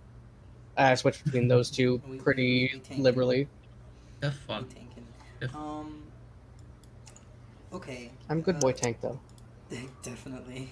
I 0.77 0.94
switch 0.94 1.22
between 1.24 1.48
those 1.48 1.70
two 1.70 2.00
We- 2.09 2.12
we- 2.16 2.18
pretty 2.18 2.83
we 2.90 2.96
liberally. 2.96 3.48
have 4.22 4.33
Be 4.33 4.38
fun 4.46 4.66
Um. 5.55 6.03
Okay. 7.72 8.11
I'm 8.31 8.40
good 8.40 8.57
uh, 8.57 8.61
boy 8.61 8.72
tank 8.72 8.98
though. 9.03 9.18
Definitely. 10.03 10.70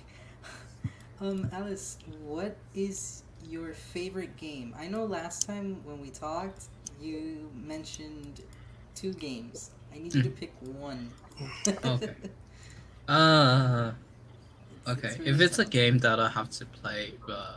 Um, 1.20 1.48
Alice, 1.52 1.98
what 2.24 2.56
is 2.74 3.22
your 3.48 3.72
favorite 3.74 4.36
game? 4.36 4.74
I 4.78 4.88
know 4.88 5.04
last 5.04 5.46
time 5.46 5.80
when 5.84 6.00
we 6.00 6.10
talked, 6.10 6.64
you 7.00 7.50
mentioned 7.54 8.42
two 8.94 9.12
games. 9.14 9.70
I 9.92 9.98
need 9.98 10.14
you 10.14 10.22
to 10.22 10.30
pick 10.30 10.52
one. 10.60 11.10
Okay. 11.84 12.14
uh 13.08 13.92
okay 14.86 15.08
It's 15.08 15.18
if 15.18 15.26
really 15.26 15.44
it's 15.44 15.58
a 15.58 15.64
game 15.64 15.98
that 15.98 16.20
i 16.20 16.28
have 16.28 16.48
to 16.50 16.64
play 16.66 17.12
uh 17.28 17.54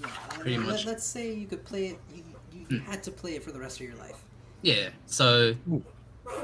Yeah, 0.00 0.08
pretty 0.38 0.56
let, 0.58 0.66
much. 0.66 0.86
Let's 0.86 1.04
say 1.04 1.32
you 1.32 1.46
could 1.46 1.64
play 1.64 1.86
it. 1.88 1.98
You, 2.14 2.22
you 2.52 2.66
Mm. 2.66 2.84
had 2.84 3.02
to 3.04 3.10
play 3.10 3.34
it 3.36 3.42
for 3.44 3.52
the 3.52 3.60
rest 3.60 3.80
of 3.80 3.86
your 3.86 3.96
life. 3.96 4.24
Yeah. 4.62 4.88
So, 5.06 5.54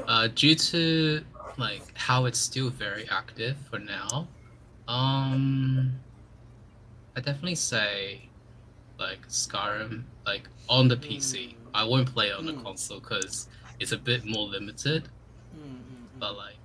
uh, 0.07 0.27
due 0.35 0.55
to 0.55 1.23
like 1.57 1.81
how 1.95 2.25
it's 2.25 2.39
still 2.39 2.69
very 2.69 3.07
active 3.09 3.57
for 3.69 3.79
now, 3.79 4.27
um, 4.87 5.91
I 7.15 7.21
definitely 7.21 7.55
say 7.55 8.29
like 8.99 9.27
Skyrim, 9.27 10.03
like 10.25 10.47
on 10.69 10.87
the 10.87 10.97
PC. 10.97 11.37
Mm. 11.39 11.69
I 11.73 11.83
won't 11.83 12.11
play 12.11 12.27
it 12.29 12.35
on 12.37 12.45
the 12.45 12.53
Mm. 12.53 12.63
console 12.63 12.99
because 12.99 13.47
it's 13.81 13.91
a 13.91 13.97
bit 13.97 14.25
more 14.25 14.47
limited. 14.47 15.09
Mm, 15.55 15.61
mm, 15.61 16.05
mm. 16.15 16.19
But 16.19 16.37
like, 16.37 16.59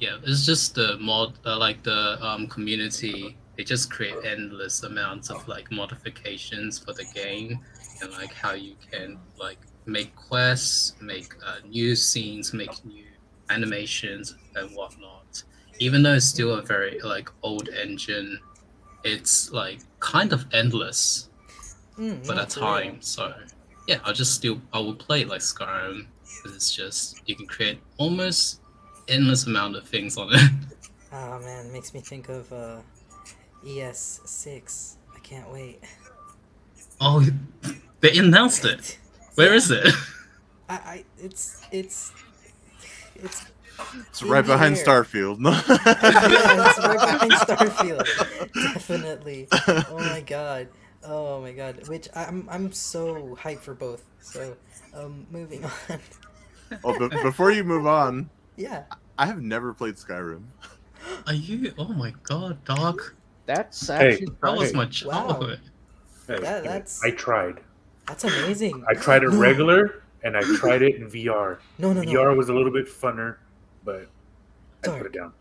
yeah, 0.00 0.16
it's 0.24 0.44
just 0.46 0.74
the 0.74 0.96
mod, 0.98 1.38
uh, 1.46 1.58
like 1.58 1.82
the 1.84 2.18
um 2.24 2.48
community. 2.48 3.36
They 3.56 3.64
just 3.64 3.90
create 3.92 4.16
endless 4.24 4.82
amounts 4.84 5.30
of 5.30 5.46
like 5.46 5.70
modifications 5.70 6.78
for 6.78 6.92
the 6.94 7.04
game, 7.14 7.60
and 8.00 8.10
like 8.12 8.32
how 8.32 8.52
you 8.52 8.74
can 8.90 9.18
like 9.38 9.58
make 9.86 10.16
quests, 10.16 10.94
make 11.00 11.34
uh, 11.46 11.58
new 11.68 11.94
scenes, 11.94 12.54
make 12.54 12.74
new 12.84 13.04
animations 13.50 14.34
and 14.56 14.70
whatnot. 14.74 15.42
Even 15.78 16.02
though 16.02 16.14
it's 16.14 16.26
still 16.26 16.54
a 16.54 16.62
very 16.62 16.98
like 17.00 17.28
old 17.42 17.68
engine, 17.68 18.38
it's 19.04 19.50
like 19.52 19.80
kind 20.00 20.32
of 20.32 20.46
endless 20.52 21.26
Mm, 21.98 22.24
for 22.24 22.34
that 22.34 22.48
time. 22.48 23.02
So 23.02 23.34
yeah, 23.86 23.98
I'll 24.04 24.14
just 24.14 24.34
still 24.34 24.60
I 24.72 24.78
will 24.78 24.94
play 24.94 25.24
like 25.24 25.40
Skyrim 25.42 26.06
because 26.42 26.56
it's 26.56 26.74
just 26.74 27.20
you 27.26 27.36
can 27.36 27.46
create 27.46 27.80
almost 27.98 28.60
endless 29.08 29.46
amount 29.46 29.76
of 29.76 29.86
things 29.88 30.16
on 30.16 30.28
it. 30.32 30.50
Oh 31.12 31.38
man, 31.44 31.72
makes 31.72 31.94
me 31.94 32.00
think 32.00 32.28
of 32.28 32.52
uh, 32.52 32.80
ES6. 33.64 34.96
I 35.14 35.18
can't 35.20 35.44
can't 35.44 35.50
wait. 35.52 35.80
Oh, 37.00 37.24
they 38.00 38.16
announced 38.18 38.64
it. 38.64 38.98
Where 39.34 39.54
is 39.54 39.70
it? 39.70 39.86
I, 40.68 40.74
I 40.74 41.04
it's 41.18 41.62
it's 41.70 42.12
it's 43.14 43.46
It's 44.08 44.22
right 44.22 44.44
behind 44.44 44.76
air. 44.76 44.84
Starfield. 44.84 45.38
No. 45.38 45.50
yeah, 45.50 46.68
it's 46.68 46.78
right 46.78 47.00
behind 47.00 47.32
Starfield. 47.32 48.04
Definitely. 48.74 49.48
Oh 49.88 49.98
my 49.98 50.20
god. 50.20 50.68
Oh 51.02 51.40
my 51.40 51.52
god. 51.52 51.88
Which 51.88 52.08
I'm 52.14 52.48
I'm 52.50 52.72
so 52.72 53.36
hyped 53.40 53.62
for 53.62 53.74
both. 53.74 54.04
So, 54.20 54.56
um, 54.94 55.26
moving 55.30 55.64
on. 55.64 55.72
oh, 56.84 56.98
but 56.98 57.10
before 57.22 57.50
you 57.50 57.64
move 57.64 57.86
on, 57.86 58.30
yeah. 58.56 58.84
I 59.18 59.26
have 59.26 59.42
never 59.42 59.74
played 59.74 59.96
Skyrim. 59.96 60.42
Are 61.26 61.34
you? 61.34 61.72
Oh 61.78 61.92
my 61.92 62.14
god, 62.22 62.64
dog. 62.64 63.02
That's 63.46 63.88
Hey, 63.88 64.12
actually 64.12 64.26
That 64.42 64.56
was 64.56 64.74
oh, 64.74 64.80
Hey. 64.80 65.06
my 65.06 65.06
Wow. 65.06 65.40
Hey, 66.26 66.38
That- 66.40 66.64
that's- 66.64 67.00
I 67.02 67.10
tried. 67.10 67.60
That's 68.06 68.24
amazing. 68.24 68.84
I 68.88 68.94
tried 68.94 69.22
it 69.22 69.30
No. 69.30 69.38
regular 69.40 70.02
and 70.22 70.36
I 70.36 70.40
tried 70.56 70.82
it 70.82 70.96
in 70.96 71.08
VR. 71.10 71.58
No, 71.78 71.92
no, 71.92 72.02
no. 72.02 72.10
VR 72.10 72.36
was 72.36 72.48
a 72.48 72.54
little 72.54 72.72
bit 72.72 72.86
funner, 72.86 73.36
but 73.84 74.08
I 74.84 74.88
put 74.88 75.06
it 75.06 75.12
down. 75.12 75.32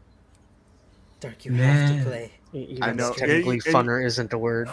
Dark, 1.19 1.45
you 1.45 1.53
have 1.53 1.97
to 1.97 2.03
play. 2.03 2.31
Even 2.53 2.83
I 2.83 2.91
know. 2.93 3.11
Technically, 3.13 3.59
Yeah, 3.65 3.71
you- 3.71 3.73
funner 3.73 4.03
isn't 4.05 4.33
a 4.33 4.37
word. 4.37 4.69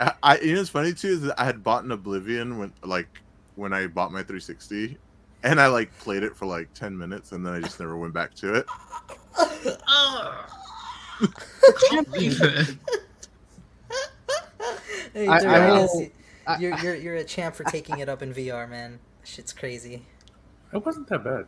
I, 0.00 0.12
I 0.22 0.38
you 0.38 0.52
know 0.54 0.60
what's 0.60 0.70
funny 0.70 0.92
too 0.92 1.08
is 1.08 1.20
that 1.22 1.40
I 1.40 1.44
had 1.44 1.62
bought 1.64 1.84
an 1.84 1.92
Oblivion 1.92 2.58
when 2.58 2.72
like 2.82 3.08
when 3.54 3.72
I 3.72 3.86
bought 3.86 4.12
my 4.12 4.20
360, 4.20 4.98
and 5.46 5.60
I 5.60 5.66
like 5.68 5.96
played 5.98 6.22
it 6.22 6.36
for 6.36 6.46
like 6.46 6.72
10 6.74 6.96
minutes, 6.96 7.32
and 7.32 7.44
then 7.46 7.54
I 7.54 7.60
just 7.60 7.78
never 7.80 7.96
went 7.96 8.12
back 8.14 8.34
to 8.36 8.54
it. 8.54 8.66
Oh, 9.88 10.46
can't 11.90 12.10
believe 12.12 12.40
it. 12.42 12.76
Hey, 15.12 15.26
I- 15.28 15.36
I 15.38 15.80
you- 15.82 16.10
I- 16.46 16.58
you're 16.58 16.78
you're 16.78 16.94
you're 16.94 17.14
a 17.16 17.24
champ 17.24 17.54
for 17.54 17.64
taking 17.64 17.98
it 17.98 18.08
up 18.08 18.22
in 18.22 18.32
VR, 18.34 18.68
man. 18.68 18.98
Shit's 19.24 19.52
crazy. 19.52 20.04
It 20.72 20.84
wasn't 20.84 21.08
that 21.08 21.24
bad. 21.24 21.46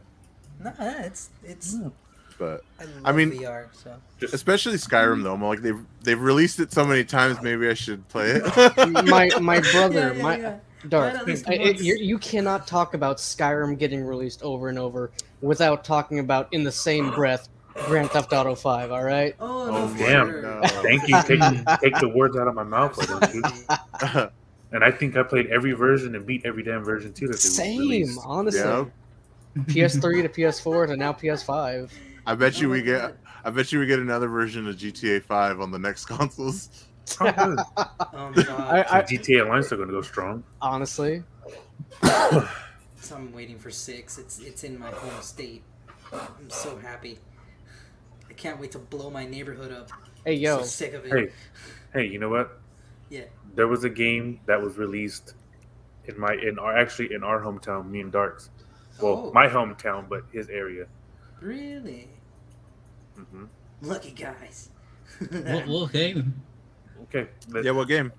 Nah, 0.61 0.73
it's 1.05 1.31
it's. 1.45 1.75
No. 1.75 1.93
But 2.39 2.63
I 2.81 2.85
love 2.85 2.93
I 3.05 3.13
mean- 3.13 3.31
VR. 3.33 3.67
So 3.73 3.97
especially 4.33 4.75
Skyrim 4.77 5.23
though, 5.23 5.35
I'm 5.35 5.45
like 5.45 5.61
they've 5.61 5.85
they've 6.03 6.21
released 6.21 6.61
it 6.61 6.73
so 6.73 6.85
many 6.85 7.05
times. 7.05 7.41
Maybe 7.43 7.69
I 7.69 7.75
should 7.75 8.09
play 8.09 8.31
it. 8.31 8.45
my 9.07 9.29
my 9.41 9.61
brother, 9.61 9.95
Yeah, 10.13 10.13
yeah, 10.13 10.23
my 10.23 10.37
yeah. 10.39 10.57
Dark, 10.89 11.27
Right, 11.27 11.39
at 11.39 11.49
I- 11.49 11.53
I- 11.55 11.71
you're- 11.79 12.19
cannot 12.21 12.67
talk 12.67 12.95
about 12.95 13.17
Skyrim 13.19 13.79
getting 13.79 14.05
released 14.05 14.43
over 14.43 14.69
and 14.69 14.79
over 14.79 15.11
without 15.41 15.85
talking 15.85 16.19
about 16.21 16.49
in 16.53 16.63
the 16.65 16.73
same 16.73 17.11
breath 17.11 17.49
Grand 17.87 18.11
Theft 18.11 18.33
Auto 18.33 18.55
Five. 18.55 18.91
All 18.93 19.03
right. 19.05 19.35
Oh, 19.41 19.69
Oh, 19.71 19.95
damn. 19.99 20.29
sure. 20.31 20.43
No. 20.43 20.61
thank 20.83 21.07
you. 21.09 21.17
Take, 21.23 21.81
take 21.81 21.99
the 22.01 22.11
words 22.15 22.37
out 22.37 22.49
of 22.49 22.55
my 22.55 22.65
mouth. 22.65 22.97
Why 22.99 23.07
don't 23.07 23.35
you? 23.35 23.43
Absolutely. 24.03 24.31
And 24.73 24.85
I 24.85 24.91
think 24.91 25.17
I 25.17 25.23
played 25.23 25.47
every 25.47 25.73
version 25.73 26.15
and 26.15 26.27
beat 26.27 26.43
every 26.45 26.63
damn 26.63 26.85
version 26.85 27.13
too. 27.13 27.27
That 27.29 27.39
Same, 27.39 27.79
released. 27.81 28.21
honestly. 28.25 28.61
Yeah. 28.61 28.85
PS3 29.67 30.23
to 30.23 30.29
PS4 30.29 30.89
to 30.89 30.97
now 30.97 31.13
PS5. 31.13 31.91
I 32.27 32.35
bet 32.35 32.61
you 32.61 32.69
Oh 32.69 32.73
we 32.73 32.79
my 32.81 32.85
get 32.85 33.01
God. 33.01 33.15
I 33.45 33.51
bet 33.51 33.73
you 33.73 33.79
we 33.79 33.87
get 33.87 33.99
another 33.99 34.29
version 34.29 34.69
of 34.69 34.77
GTA 34.77 35.23
5 35.23 35.61
on 35.61 35.71
the 35.71 35.79
next 35.79 36.05
consoles. 36.07 36.85
Oh 37.21 38.33
my 38.35 38.43
god. 38.43 38.61
I, 38.61 38.99
I, 38.99 39.03
GTA 39.03 39.43
Online's 39.45 39.67
still 39.67 39.79
gonna 39.79 39.93
go 39.93 40.03
strong. 40.03 40.45
honestly, 40.61 41.23
so 42.03 43.17
I'm 43.17 43.33
waiting 43.33 43.59
for 43.59 43.71
six. 43.71 44.19
It's 44.19 44.39
it's 44.41 44.65
in 44.65 44.79
my 44.79 44.91
home 44.91 45.23
state. 45.23 45.63
I'm 46.13 46.49
so 46.49 46.77
happy. 46.79 47.19
I 48.29 48.33
can't 48.35 48.61
wait 48.61 48.73
to 48.73 48.79
blow 48.79 49.11
my 49.11 49.27
neighborhood 49.27 49.73
up. 49.73 49.91
hey 50.25 50.35
yo, 50.35 50.59
so 50.59 50.65
sick 50.65 50.93
of 50.95 51.05
it. 51.07 51.13
Hey, 51.13 51.31
hey, 51.93 52.07
you 52.07 52.19
know 52.19 52.29
what? 52.29 52.61
Yeah. 53.11 53.25
There 53.55 53.69
was 53.69 53.85
a 53.85 53.91
game 53.91 54.41
that 54.47 54.61
was 54.61 54.77
released 54.79 55.35
in 56.07 56.19
my 56.19 56.35
in 56.35 56.59
our 56.59 56.77
actually 56.77 57.13
in 57.15 57.23
our 57.25 57.41
hometown, 57.41 57.89
me 57.91 58.01
and 58.01 58.13
Darks. 58.13 58.51
Well, 59.01 59.29
Oh. 59.29 59.33
my 59.33 59.47
hometown, 59.47 60.09
but 60.09 60.25
his 60.33 60.49
area. 60.49 60.87
Really? 61.41 62.09
Mm-hmm. 63.19 63.45
Lucky 63.83 64.11
guys. 64.11 64.71
What, 65.31 65.67
what 65.67 65.93
game? 65.93 66.43
Okay, 67.09 67.29
let, 67.51 67.65
Yeah, 67.65 67.71
what 67.73 67.89
game? 67.89 68.13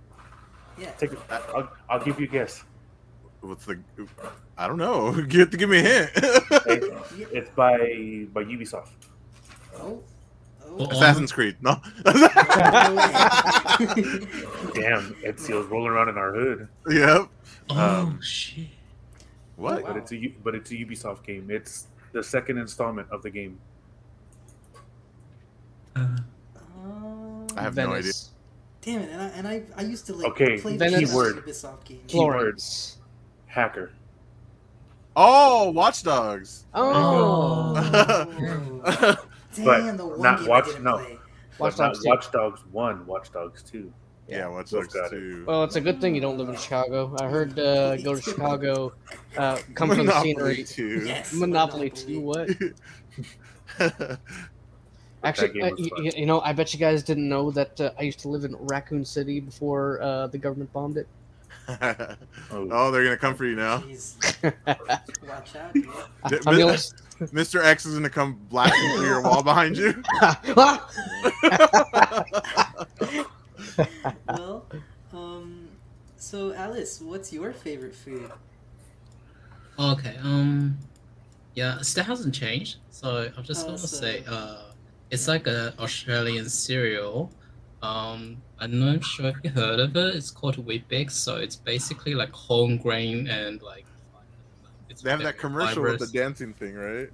yeah. 0.78 0.91
take 0.91 1.13
it. 1.13 1.19
I'll, 1.30 1.69
I'll 1.89 2.04
give 2.04 2.19
you 2.19 2.25
a 2.25 2.30
guess. 2.30 2.63
What's 3.41 3.65
the 3.65 3.80
I 4.58 4.67
don't 4.67 4.78
know. 4.78 5.13
You 5.30 5.39
have 5.41 5.49
to 5.52 5.58
give 5.58 5.69
me 5.69 5.80
a 5.80 5.82
hint. 5.82 6.10
Hey, 6.65 6.82
it's 7.32 7.49
by 7.52 7.78
by 8.34 8.43
Ubisoft. 8.43 8.89
Oh. 9.78 10.02
Oh. 10.65 10.86
Assassin's 10.91 11.32
Creed. 11.32 11.56
No. 11.62 11.80
Damn, 12.06 12.13
Ezio's 15.23 15.67
rolling 15.67 15.91
around 15.91 16.10
in 16.10 16.17
our 16.17 16.34
hood. 16.34 16.67
yep. 16.89 17.28
Oh 17.69 17.78
Um, 17.78 18.19
shit. 18.21 18.67
What? 19.56 19.84
But 19.86 19.95
it's 19.97 20.12
a 20.12 20.17
U- 20.17 20.34
but 20.43 20.56
it's 20.56 20.71
a 20.71 20.75
Ubisoft 20.75 21.23
game. 21.23 21.49
It's 21.49 21.88
the 22.12 22.21
second 22.23 22.58
installment 22.58 23.08
of 23.12 23.21
the 23.23 23.30
game. 23.30 23.60
Uh, 25.95 26.08
Oh. 26.86 27.47
I 27.58 27.62
have 27.62 27.75
no 27.75 27.93
idea. 27.93 28.12
Venice, 28.82 28.82
Damn 28.82 29.02
it! 29.02 29.10
And 29.12 29.22
I 29.22 29.26
and 29.38 29.48
I, 29.48 29.63
I 29.78 29.82
used 29.84 30.06
to 30.08 30.13
like 30.13 30.28
Okay, 30.32 30.60
play 30.60 30.78
the 30.78 30.88
keyword. 30.89 31.36
Ubisoft 31.46 31.84
games. 31.86 32.04
Keyword. 32.08 32.34
Florence. 32.36 32.98
Hacker. 33.48 33.92
Oh, 35.15 35.72
Watch 35.72 36.04
Dogs. 36.04 36.65
Oh, 36.74 37.74
Oh. 37.76 39.15
Damn, 39.56 39.65
But 39.65 39.98
the 39.98 40.06
one 40.06 40.22
not 40.22 40.39
game 40.39 40.48
watch- 40.48 40.63
I 40.63 40.68
didn't 40.68 40.84
no. 40.84 40.98
play. 40.98 41.20
Watch 41.58 41.78
But 41.78 41.84
not 41.84 41.94
Dogs 41.96 42.06
Watch 42.06 42.32
Dogs 42.32 42.62
One, 42.72 43.06
Watch 43.06 43.32
Dogs 43.34 43.63
Two. 43.63 43.92
yeah, 44.30 44.48
Watch 44.48 44.70
Dogs 44.70 44.96
2. 45.10 45.44
well, 45.48 45.63
it's 45.65 45.76
a 45.76 45.82
good 45.82 46.00
thing 46.00 46.13
you 46.15 46.22
don't 46.22 46.38
live 46.38 46.48
in 46.48 46.56
Chicago. 46.56 47.13
I 47.20 47.28
heard 47.28 47.58
uh, 47.60 47.98
go 48.04 48.15
to 48.15 48.22
Chicago, 48.22 48.94
uh, 49.36 49.58
come 49.74 49.89
for 49.89 49.96
the 49.96 50.04
Monopoly 50.04 50.34
scenery. 50.63 50.63
2. 50.63 51.04
Yes. 51.06 51.34
Monopoly 51.34 51.89
2, 51.89 52.22
what? 52.22 52.50
Actually, 55.24 55.62
uh, 55.62 55.70
was 55.72 55.90
y- 55.98 56.12
you 56.16 56.26
know, 56.26 56.40
I 56.42 56.54
bet 56.54 56.74
you 56.74 56.80
guys 56.80 57.04
didn't 57.04 57.28
know 57.28 57.52
that 57.52 57.80
uh, 57.82 57.92
I 58.00 58.04
used 58.04 58.20
to 58.22 58.30
live 58.30 58.46
in 58.46 58.56
Raccoon 58.58 59.04
City 59.04 59.40
before 59.42 60.02
uh, 60.02 60.28
the 60.28 60.38
government 60.38 60.72
bombed 60.74 60.98
it. 60.98 61.08
Oh, 62.52 62.68
oh, 62.72 62.90
they're 62.90 63.04
gonna 63.04 63.16
come 63.18 63.36
for 63.36 63.46
you 63.46 63.56
now. 63.56 63.78
Watch 64.44 65.56
out. 65.56 65.72
dude. 65.74 65.84
D- 65.84 66.38
I'm 66.48 66.56
the 66.56 66.62
only- 66.64 66.78
Mr. 67.32 67.64
X 67.64 67.86
is 67.86 67.94
gonna 67.94 68.10
come 68.10 68.40
blasting 68.50 68.96
through 68.96 69.06
your 69.06 69.22
wall 69.22 69.44
behind 69.44 69.78
you. 69.78 70.02
Well, 74.28 74.66
um, 75.14 75.68
so 76.18 76.54
Alice, 76.54 77.02
what's 77.02 77.32
your 77.34 77.52
favorite 77.54 77.96
food? 77.96 78.32
Okay. 79.78 80.16
Um. 80.24 80.78
Yeah, 81.56 81.80
it 81.80 81.86
still 81.86 82.04
hasn't 82.04 82.34
changed. 82.34 82.78
So 82.92 83.30
I'm 83.36 83.44
just 83.44 83.64
Oh, 83.64 83.68
gonna 83.68 83.78
so- 83.80 83.88
say, 83.98 84.24
uh, 84.28 84.69
it's 85.12 85.28
like 85.28 85.48
a 85.48 85.74
Australian 85.80 86.50
cereal. 86.50 87.32
Um, 87.82 88.41
I'm 88.60 88.78
not 88.80 89.04
sure 89.04 89.28
if 89.28 89.38
you 89.43 89.50
heard 89.52 89.80
of 89.80 89.95
it. 89.95 90.15
It's 90.15 90.32
called 90.32 90.58
Weet-Bix. 90.65 91.12
So 91.12 91.38
it's 91.38 91.56
basically 91.56 92.13
like 92.15 92.32
whole 92.32 92.76
grain 92.78 93.28
and 93.28 93.62
like. 93.62 93.86
It's 94.89 95.02
They 95.02 95.12
have 95.12 95.22
that 95.24 95.38
commercial 95.38 95.84
with 95.84 96.00
the 96.00 96.08
dancing 96.08 96.54
thing, 96.54 96.76
right? 96.76 97.10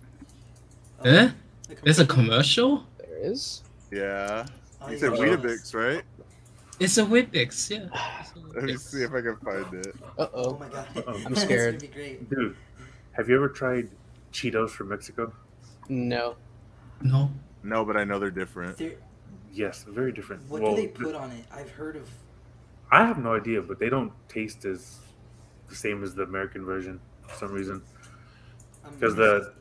Oh, 1.02 1.10
Eh? 1.10 1.30
the 1.70 1.76
There's 1.84 2.00
a 2.00 2.06
commercial? 2.06 2.78
commercial. 2.80 2.88
there 2.98 3.32
is. 3.32 3.62
Yeah. 3.92 4.46
Oh, 4.82 4.90
You 4.90 4.98
said 4.98 5.12
yeah. 5.14 5.18
Weetabix, 5.20 5.74
right? 5.76 6.04
It's 6.80 6.98
a 6.98 7.06
Weet-Bix, 7.06 7.70
yeah. 7.70 7.88
It's 8.22 8.32
a 8.36 8.40
Let 8.56 8.64
me 8.66 8.76
see 8.78 9.04
if 9.04 9.14
I 9.14 9.22
can 9.22 9.38
find 9.38 9.74
it. 9.86 9.96
Uh 10.18 10.28
Oh 10.34 10.44
oh. 10.46 10.58
my 10.60 10.68
god. 10.70 10.88
Uh-oh. 10.98 11.22
I'm 11.26 11.36
scared. 11.36 11.80
gonna 11.80 11.92
be 11.92 11.96
great. 11.96 12.30
dude, 12.30 12.56
have 13.14 13.30
you 13.30 13.36
ever 13.36 13.48
tried 13.50 13.90
Cheetos 14.34 14.72
from 14.72 14.90
Mexico? 14.90 15.32
No. 15.90 16.36
No. 17.02 17.30
No, 17.66 17.84
but 17.84 17.98
I 17.98 18.04
know 18.04 18.20
they're 18.20 18.30
different. 18.30 18.78
They're, 18.78 18.94
Yes, 19.52 19.86
very 19.88 20.12
different. 20.12 20.48
what 20.50 20.62
well, 20.62 20.76
do 20.76 20.82
they 20.82 20.88
put 20.88 21.16
on 21.16 21.32
it? 21.32 21.46
I've 21.52 21.72
heard 21.72 21.96
of. 21.96 22.10
I 22.92 23.06
have 23.06 23.18
no 23.18 23.34
idea, 23.36 23.62
but 23.62 23.80
they 23.80 23.90
don't 23.90 24.12
taste 24.28 24.66
as 24.66 25.00
the 25.70 25.76
same 25.76 26.04
as 26.04 26.14
the 26.14 26.24
American 26.24 26.66
version 26.66 27.00
for 27.22 27.36
some 27.36 27.52
reason. 27.54 27.82
Because 28.94 29.16
the 29.16 29.54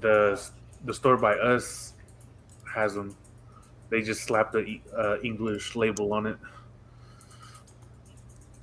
the 0.00 0.40
the 0.84 0.92
store 0.92 1.16
by 1.16 1.34
us 1.34 1.94
has 2.74 2.94
them. 2.94 3.16
They 3.90 4.02
just 4.02 4.24
slap 4.24 4.50
the 4.50 4.60
E- 4.60 4.82
uh, 4.96 5.20
English 5.22 5.76
label 5.76 6.12
on 6.12 6.26
it. 6.26 6.36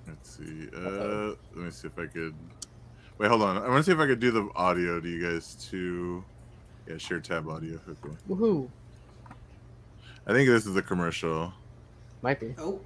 Let's 0.07 0.37
see. 0.37 0.67
Uh, 0.75 1.35
let 1.55 1.65
me 1.65 1.71
see 1.71 1.87
if 1.87 1.97
I 1.97 2.05
could. 2.07 2.35
Wait, 3.17 3.29
hold 3.29 3.43
on. 3.43 3.57
I 3.57 3.67
want 3.69 3.77
to 3.77 3.83
see 3.83 3.91
if 3.93 3.99
I 3.99 4.07
could 4.07 4.19
do 4.19 4.31
the 4.31 4.49
audio 4.55 4.99
to 4.99 5.07
you 5.07 5.23
guys 5.25 5.55
too. 5.55 6.23
Yeah, 6.89 6.97
share 6.97 7.19
tab 7.19 7.47
audio. 7.47 7.79
Okay. 7.87 8.15
Woohoo. 8.27 8.67
I 10.25 10.33
think 10.33 10.49
this 10.49 10.65
is 10.65 10.75
a 10.75 10.81
commercial. 10.81 11.53
Might 12.23 12.39
be. 12.39 12.55
Oh, 12.57 12.79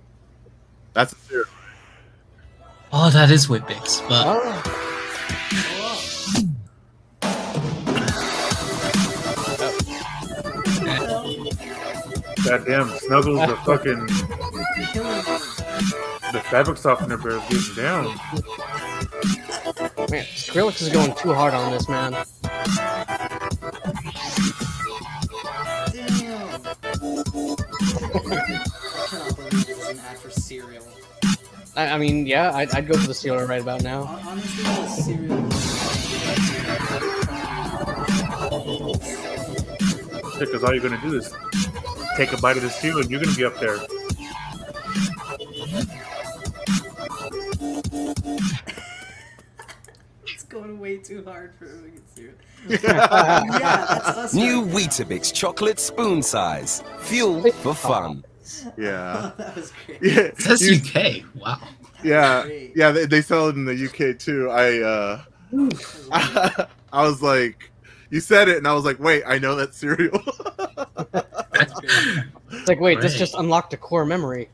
That's 0.92 1.14
a 1.14 1.16
cereal. 1.16 1.46
Oh, 2.92 3.10
that 3.10 3.32
is 3.32 3.48
Weet-Bix, 3.50 4.08
but 4.10 4.26
Oh. 4.28 4.62
oh. 4.66 5.94
Goddamn, 12.46 12.90
Snuggles 13.00 13.48
the 13.48 13.56
fucking 13.66 14.06
The 16.34 16.42
fabric 16.50 16.78
softener 16.78 17.18
bear 17.18 17.38
is 17.38 17.70
getting 17.70 17.76
down. 17.84 18.06
Man, 20.10 20.26
Skrillex 20.26 20.82
is 20.82 20.90
going 20.90 21.14
too 21.16 21.34
hard 21.34 21.54
on 21.54 21.72
this, 21.72 21.88
man. 21.88 22.14
I 28.16 28.56
cereal. 30.30 30.84
I, 31.76 31.98
mean, 31.98 32.28
yeah, 32.28 32.54
I'd, 32.54 32.74
I'd 32.76 32.88
go 32.88 32.94
for 32.94 33.08
the 33.08 33.14
Steeler 33.14 33.48
right 33.48 33.62
about 33.62 33.82
now. 33.82 34.06
Cereal. 34.88 35.42
Because 40.40 40.64
all 40.64 40.74
you're 40.74 40.84
gonna 40.84 41.02
do 41.02 41.18
is 41.18 41.34
take 42.18 42.32
a 42.34 42.38
bite 42.38 42.58
of 42.58 42.64
the 42.64 42.70
cereal, 42.70 43.00
and 43.02 43.10
you're 43.10 43.22
gonna 43.22 43.36
be 43.36 43.46
up 43.46 43.60
there. 43.60 43.80
Too 51.14 51.24
hard 51.30 51.54
for 51.56 51.68
fucking 51.68 52.02
cereal. 52.16 52.34
yeah, 52.68 53.86
that's 53.88 54.18
us. 54.18 54.34
New 54.34 54.64
right. 54.64 54.74
Weetabix 54.74 55.34
chocolate 55.34 55.80
spoon 55.80 56.24
size. 56.24 56.84
Fuel 57.00 57.52
for 57.52 57.74
fun. 57.76 58.24
Yeah. 58.78 59.32
that 59.38 59.56
was 59.56 59.72
great. 59.86 60.00
Yeah. 60.02 60.32
That's 60.46 60.62
you- 60.62 60.76
UK. 60.76 61.24
Wow. 61.42 61.60
yeah. 62.04 62.46
Yeah. 62.76 62.92
They, 62.92 63.06
they 63.06 63.22
sell 63.22 63.48
it 63.48 63.56
in 63.56 63.66
the 63.66 63.86
UK 63.86 64.20
too. 64.20 64.50
I 64.52 64.80
uh, 64.82 65.22
I 66.94 67.04
was 67.08 67.22
like, 67.22 67.72
you 68.10 68.20
said 68.20 68.50
it, 68.50 68.58
and 68.58 68.68
I 68.68 68.74
was 68.74 68.84
like, 68.84 69.00
wait, 69.00 69.24
I 69.26 69.40
know 69.40 69.56
that 69.56 69.74
cereal. 69.74 70.22
It's 72.52 72.68
like, 72.68 72.80
wait, 72.80 73.00
this 73.02 73.18
just 73.18 73.34
unlocked 73.34 73.74
a 73.74 73.78
core 73.78 74.06
memory. 74.06 74.50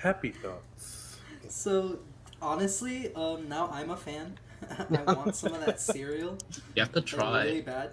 Happy 0.00 0.30
thoughts. 0.30 1.16
So 1.48 1.98
honestly, 2.42 3.12
um, 3.14 3.48
now 3.48 3.68
I'm 3.72 3.90
a 3.90 3.96
fan. 3.96 4.38
I 5.06 5.12
want 5.12 5.34
some 5.34 5.54
of 5.54 5.64
that 5.66 5.80
cereal. 5.80 6.38
You 6.74 6.82
have 6.82 6.92
to 6.92 7.00
like, 7.00 7.12
really 7.44 7.62
try. 7.62 7.90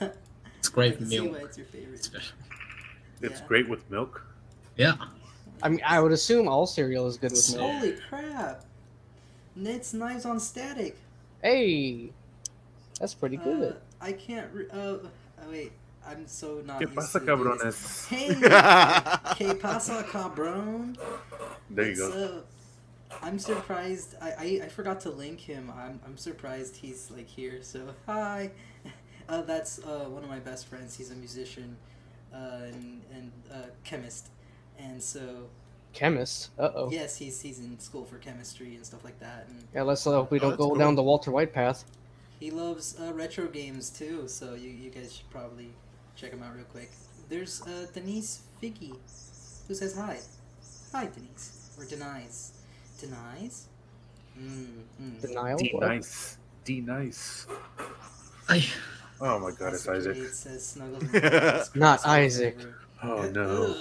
bad. 0.00 0.12
It's 0.58 0.68
I 0.68 0.72
great 0.72 0.98
can 0.98 1.06
see 1.06 1.20
why 1.20 1.26
milk. 1.38 1.42
it's 1.44 1.56
your 1.56 1.66
favorite. 1.66 2.00
especially. 2.00 2.36
It's 3.22 3.40
Yeah. 3.40 3.46
great 3.46 3.68
with 3.68 3.90
milk. 3.90 4.22
Yeah. 4.76 4.94
I 5.62 5.68
mean, 5.70 5.80
I 5.86 6.00
would 6.00 6.12
assume 6.12 6.48
all 6.48 6.66
cereal 6.66 7.06
is 7.06 7.16
good 7.16 7.32
with 7.32 7.56
milk. 7.56 7.72
Holy 7.72 7.92
crap! 8.08 8.64
Knit's 9.56 9.94
knives 9.94 10.24
on 10.26 10.38
static. 10.38 10.96
Hey, 11.42 12.12
that's 12.98 13.14
pretty 13.14 13.38
Uh, 13.38 13.44
good. 13.44 13.76
I 14.02 14.12
can't. 14.12 14.52
Re- 14.52 14.68
uh, 14.70 14.76
oh, 14.76 15.08
wait, 15.50 15.72
I'm 16.06 16.26
so 16.26 16.62
not. 16.66 16.78
¿Qué 16.80 16.86
used 16.86 16.94
pasa, 16.94 17.20
cabrones? 17.20 18.06
Hey, 18.08 18.34
que 19.36 19.54
pasa, 19.54 20.02
cabrón? 20.04 20.96
There 21.70 21.90
you 21.90 22.02
What's 22.02 22.14
go. 22.14 22.24
up? 22.38 22.46
I'm 23.22 23.38
surprised. 23.38 24.14
I, 24.20 24.30
I, 24.30 24.60
I 24.64 24.68
forgot 24.68 25.00
to 25.02 25.10
link 25.10 25.40
him. 25.40 25.72
I'm, 25.76 26.00
I'm 26.06 26.16
surprised 26.16 26.76
he's 26.76 27.10
like 27.10 27.28
here. 27.28 27.58
So 27.62 27.94
hi. 28.06 28.50
Uh, 29.28 29.42
that's 29.42 29.78
uh, 29.84 30.06
one 30.08 30.24
of 30.24 30.28
my 30.28 30.40
best 30.40 30.66
friends. 30.66 30.96
He's 30.96 31.12
a 31.12 31.14
musician 31.14 31.76
uh, 32.34 32.62
and, 32.64 33.00
and 33.14 33.30
uh, 33.52 33.56
chemist. 33.84 34.26
And 34.76 35.00
so 35.00 35.46
Chemist. 35.92 36.50
Uh 36.58 36.70
oh. 36.74 36.90
yes, 36.90 37.14
he's 37.16 37.40
he's 37.40 37.60
in 37.60 37.78
school 37.78 38.04
for 38.04 38.16
chemistry 38.18 38.74
and 38.74 38.84
stuff 38.84 39.04
like 39.04 39.20
that. 39.20 39.46
And 39.48 39.62
Yeah, 39.72 39.82
let's 39.82 40.02
hope 40.02 40.32
we 40.32 40.38
Oh, 40.38 40.40
don't 40.40 40.50
that's 40.50 40.58
go 40.58 40.68
cool. 40.70 40.74
down 40.78 40.96
the 40.96 41.04
Walter 41.04 41.30
White 41.30 41.52
path. 41.52 41.84
he 42.40 42.50
loves 42.50 42.96
uh, 43.00 43.12
retro 43.12 43.46
games 43.46 43.88
too. 43.90 44.26
So 44.26 44.54
you, 44.54 44.68
you 44.70 44.90
guys 44.90 45.14
should 45.14 45.30
probably 45.30 45.70
check 46.16 46.32
him 46.32 46.42
out 46.42 46.56
real 46.56 46.64
quick. 46.64 46.90
There's 47.28 47.62
uh, 47.62 47.86
Denise 47.94 48.40
Figgy, 48.60 48.96
who 49.68 49.74
says 49.74 49.94
hi. 49.96 50.18
Hi, 50.92 51.06
Denise. 51.06 51.70
Or 51.78 51.84
denies. 51.84 52.50
Denies? 53.00 53.66
Mm, 54.38 54.66
mm. 55.00 55.20
Denial. 55.20 55.58
D 55.58 55.70
What? 55.72 55.88
nice. 55.88 56.38
D 56.64 56.80
nice. 56.80 57.46
I, 58.48 58.64
Oh 59.20 59.38
my 59.38 59.50
god, 59.50 59.74
it's 59.74 59.86
Isaac. 59.88 60.16
Jade 60.16 60.30
says 60.34 60.66
snuggles 60.66 61.02
and 61.02 61.12
cuddles, 61.12 61.70
Not 61.74 62.06
Isaac. 62.06 62.56
Oh 63.02 63.28
no. 63.30 63.76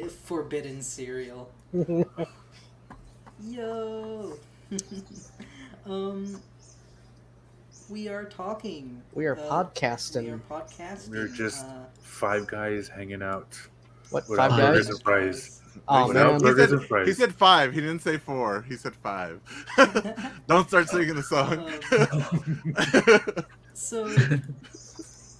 Ugh. 0.00 0.10
Forbidden 0.24 0.82
cereal. 0.82 1.50
Yo. 3.44 4.34
um. 5.86 6.40
We 7.88 8.08
are 8.08 8.24
talking. 8.26 9.00
we 9.14 9.24
are 9.26 9.32
uh, 9.38 9.40
We 9.40 9.48
are 9.48 9.64
podcasting. 9.64 10.40
podcasting. 10.50 11.08
We're 11.10 11.28
just 11.28 11.64
uh, 11.64 11.84
five 12.02 12.46
guys 12.46 12.88
hanging 12.88 13.22
out. 13.22 13.58
What? 14.10 14.28
without 14.28 14.50
Five 14.50 14.60
burgers 14.60 14.86
guys? 14.86 14.94
and 14.94 15.02
fries. 15.02 15.62
Oh 15.86 16.08
Without 16.08 16.42
man. 16.42 16.56
he, 16.56 16.66
said, 16.66 17.06
he 17.06 17.12
said 17.12 17.34
five. 17.34 17.72
He 17.72 17.80
didn't 17.80 18.00
say 18.00 18.16
four. 18.16 18.62
He 18.68 18.76
said 18.76 18.94
five. 18.96 19.40
Don't 20.48 20.68
start 20.68 20.88
singing 20.88 21.14
the 21.14 21.22
song. 21.22 21.68
so. 23.74 24.14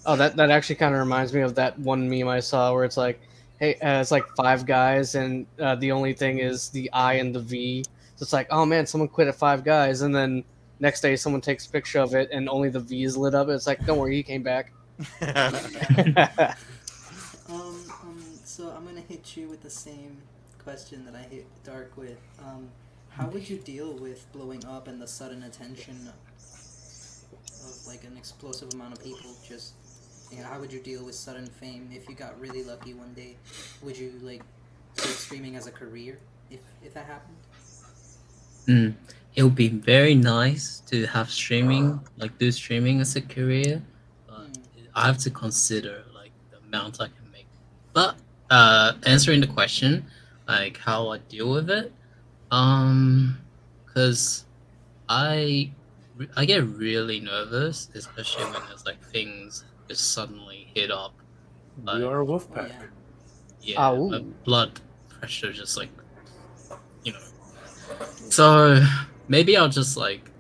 Oh, 0.06 0.16
that 0.16 0.36
that 0.36 0.50
actually 0.50 0.76
kind 0.76 0.94
of 0.94 1.00
reminds 1.00 1.34
me 1.34 1.42
of 1.42 1.54
that 1.56 1.78
one 1.78 2.08
meme 2.08 2.28
I 2.28 2.40
saw 2.40 2.72
where 2.72 2.84
it's 2.84 2.96
like, 2.96 3.20
hey, 3.60 3.74
uh, 3.74 4.00
it's 4.00 4.10
like 4.10 4.24
five 4.36 4.64
guys, 4.64 5.14
and 5.16 5.46
uh, 5.60 5.74
the 5.74 5.92
only 5.92 6.14
thing 6.14 6.38
is 6.38 6.70
the 6.70 6.90
I 6.94 7.14
and 7.14 7.34
the 7.34 7.40
V. 7.40 7.84
So 8.16 8.22
it's 8.22 8.32
like, 8.32 8.46
oh 8.50 8.64
man, 8.64 8.86
someone 8.86 9.08
quit 9.08 9.28
at 9.28 9.34
Five 9.34 9.64
Guys, 9.64 10.00
and 10.00 10.14
then 10.14 10.44
next 10.80 11.02
day 11.02 11.14
someone 11.14 11.42
takes 11.42 11.66
a 11.66 11.70
picture 11.70 11.98
of 11.98 12.14
it, 12.14 12.30
and 12.32 12.48
only 12.48 12.70
the 12.70 12.80
V 12.80 13.04
is 13.04 13.18
lit 13.18 13.34
up. 13.34 13.48
It's 13.48 13.66
like, 13.66 13.84
don't 13.84 13.98
worry, 13.98 14.16
he 14.16 14.22
came 14.22 14.42
back. 14.42 14.72
Um, 15.20 15.54
um, 17.50 18.22
so 18.44 18.70
I'm 18.70 18.84
gonna 18.86 18.97
hit 19.08 19.36
you 19.36 19.48
with 19.48 19.62
the 19.62 19.70
same 19.70 20.18
question 20.62 21.04
that 21.06 21.14
I 21.14 21.22
hit 21.22 21.46
Dark 21.64 21.96
with. 21.96 22.18
Um, 22.44 22.68
how 23.08 23.26
would 23.28 23.48
you 23.48 23.56
deal 23.56 23.94
with 23.94 24.30
blowing 24.32 24.64
up 24.66 24.86
and 24.86 25.00
the 25.00 25.06
sudden 25.06 25.42
attention 25.42 26.08
of 26.08 27.86
like 27.86 28.04
an 28.04 28.16
explosive 28.16 28.72
amount 28.74 28.92
of 28.92 29.02
people? 29.02 29.30
Just, 29.46 29.72
you 30.30 30.38
know, 30.38 30.44
how 30.44 30.60
would 30.60 30.72
you 30.72 30.80
deal 30.80 31.04
with 31.04 31.14
sudden 31.14 31.46
fame 31.46 31.88
if 31.92 32.08
you 32.08 32.14
got 32.14 32.38
really 32.38 32.62
lucky 32.62 32.94
one 32.94 33.14
day? 33.14 33.36
Would 33.82 33.96
you 33.96 34.12
like 34.22 34.42
take 34.96 35.12
streaming 35.12 35.56
as 35.56 35.66
a 35.66 35.72
career 35.72 36.18
if 36.50 36.60
if 36.84 36.94
that 36.94 37.06
happened? 37.06 37.36
mm, 38.68 38.94
it 39.34 39.42
would 39.42 39.54
be 39.54 39.68
very 39.68 40.14
nice 40.14 40.80
to 40.86 41.06
have 41.06 41.30
streaming, 41.30 42.00
like 42.18 42.36
do 42.38 42.52
streaming 42.52 43.00
as 43.00 43.16
a 43.16 43.22
career. 43.22 43.82
But 44.26 44.58
I 44.94 45.06
have 45.06 45.18
to 45.18 45.30
consider 45.30 46.04
like 46.14 46.32
the 46.50 46.58
amount 46.58 47.00
I 47.00 47.06
can 47.06 47.30
make. 47.32 47.46
But 47.94 48.16
uh, 48.50 48.92
answering 49.06 49.40
the 49.40 49.46
question, 49.46 50.04
like 50.46 50.78
how 50.78 51.08
I 51.10 51.18
deal 51.18 51.50
with 51.50 51.70
it, 51.70 51.92
um, 52.50 53.38
because 53.86 54.44
I 55.08 55.70
I 56.36 56.44
get 56.44 56.64
really 56.66 57.20
nervous, 57.20 57.90
especially 57.94 58.44
when 58.44 58.62
there's 58.68 58.84
like 58.86 59.02
things 59.04 59.64
just 59.88 60.12
suddenly 60.12 60.68
hit 60.74 60.90
up. 60.90 61.14
Like, 61.84 61.98
you 61.98 62.08
are 62.08 62.18
a 62.20 62.24
wolf 62.24 62.50
pack. 62.52 62.70
yeah. 63.60 63.76
Yeah, 63.80 63.92
my 64.08 64.18
blood 64.44 64.80
pressure 65.08 65.52
just 65.52 65.76
like, 65.76 65.90
you 67.04 67.12
know. 67.12 67.18
So 68.30 68.84
maybe 69.28 69.56
I'll 69.56 69.68
just 69.68 69.96
like 69.96 70.30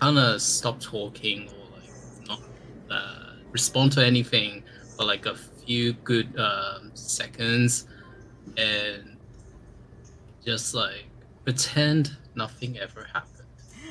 kind 0.00 0.18
of 0.18 0.40
stop 0.42 0.80
talking 0.80 1.48
or 1.48 1.76
like 1.76 1.90
not 2.28 2.40
uh, 2.90 3.32
respond 3.52 3.92
to 3.92 4.04
anything 4.04 4.62
for 4.96 5.04
like 5.04 5.26
a 5.26 5.34
few 5.64 5.92
good 6.04 6.38
um, 6.38 6.90
seconds 6.94 7.86
and 8.56 9.16
just 10.44 10.74
like 10.74 11.06
pretend 11.44 12.16
nothing 12.34 12.78
ever 12.78 13.06
happened. 13.12 13.28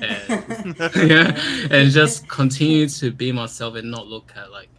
And 0.02 0.76
yeah, 1.10 1.40
and 1.70 1.92
just 1.92 2.28
continue 2.28 2.88
to 2.88 3.12
be 3.12 3.32
myself 3.32 3.76
and 3.76 3.90
not 3.92 4.08
look 4.08 4.32
at 4.36 4.52
like, 4.52 4.70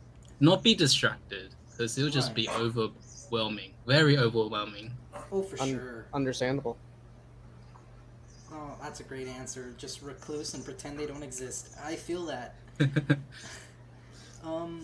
not 0.40 0.62
be 0.62 0.74
distracted 0.74 1.54
because 1.70 1.96
it'll 1.98 2.10
just 2.10 2.34
be 2.34 2.48
overwhelming, 2.50 3.72
very 3.86 4.18
overwhelming. 4.18 4.92
Oh, 5.30 5.42
for 5.42 5.60
Un- 5.62 5.68
sure. 5.68 6.06
Understandable. 6.12 6.76
Oh, 8.52 8.76
that's 8.82 9.00
a 9.00 9.04
great 9.04 9.28
answer. 9.28 9.74
Just 9.78 10.02
recluse 10.02 10.54
and 10.54 10.64
pretend 10.64 10.98
they 10.98 11.06
don't 11.06 11.22
exist. 11.22 11.74
I 11.82 11.96
feel 11.96 12.26
that. 12.26 12.56
Um, 14.44 14.82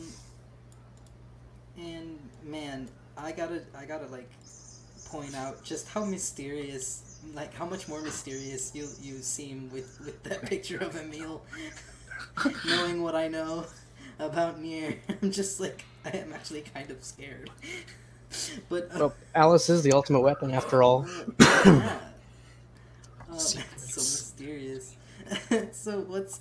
and 1.79 2.19
man, 2.45 2.89
I 3.17 3.33
gotta, 3.33 3.63
I 3.77 3.85
gotta 3.85 4.07
like 4.07 4.31
point 5.07 5.35
out 5.35 5.63
just 5.65 5.89
how 5.89 6.05
mysterious, 6.05 7.19
like 7.35 7.55
how 7.55 7.67
much 7.67 7.89
more 7.89 8.01
mysterious 8.03 8.73
you 8.75 8.89
you 9.01 9.19
seem 9.21 9.71
with 9.73 9.99
with 10.05 10.23
that 10.25 10.43
picture 10.47 10.79
of 10.79 10.97
Emil. 10.97 11.43
Knowing 12.67 13.03
what 13.03 13.15
I 13.15 13.29
know 13.29 13.65
about 14.19 14.61
Nier, 14.61 14.99
I'm 15.23 15.31
just 15.31 15.61
like 15.61 15.85
I 16.05 16.11
am 16.11 16.33
actually 16.33 16.63
kind 16.63 16.91
of 16.91 17.03
scared. 17.05 17.51
But 18.69 18.91
uh, 18.95 18.99
Well, 18.99 19.15
Alice 19.35 19.71
is 19.71 19.83
the 19.83 19.93
ultimate 19.93 20.21
weapon 20.21 20.51
after 20.53 20.83
all. 20.83 21.07
yeah. 21.41 21.99
Oh, 23.31 23.35
that's 23.35 23.95
so 23.95 24.01
mysterious. 24.01 24.97
so 25.73 26.01
what's 26.01 26.41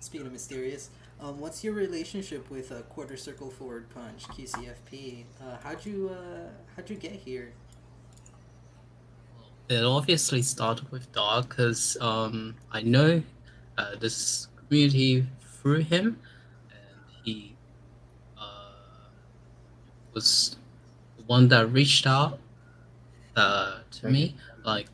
speaking 0.00 0.26
of 0.26 0.32
mysterious? 0.32 0.90
Um, 1.20 1.40
what's 1.40 1.64
your 1.64 1.74
relationship 1.74 2.50
with 2.50 2.70
a 2.70 2.82
quarter 2.82 3.16
circle 3.16 3.50
forward 3.50 3.88
punch 3.90 4.24
QCFP? 4.28 5.24
Uh, 5.40 5.56
how'd 5.62 5.84
you 5.86 6.10
uh, 6.12 6.48
how'd 6.76 6.90
you 6.90 6.96
get 6.96 7.12
here? 7.12 7.52
it 9.68 9.82
obviously 9.82 10.42
started 10.42 10.90
with 10.90 11.10
Dark 11.12 11.48
because 11.48 11.96
um, 12.00 12.54
I 12.70 12.82
know 12.82 13.22
uh, 13.78 13.96
this 13.98 14.48
community 14.56 15.26
through 15.40 15.80
him, 15.80 16.18
and 16.70 17.00
he 17.22 17.54
uh, 18.38 18.72
was 20.12 20.56
the 21.16 21.24
one 21.24 21.48
that 21.48 21.72
reached 21.72 22.06
out 22.06 22.38
uh, 23.36 23.78
to 23.90 24.08
me. 24.08 24.36
Like, 24.64 24.86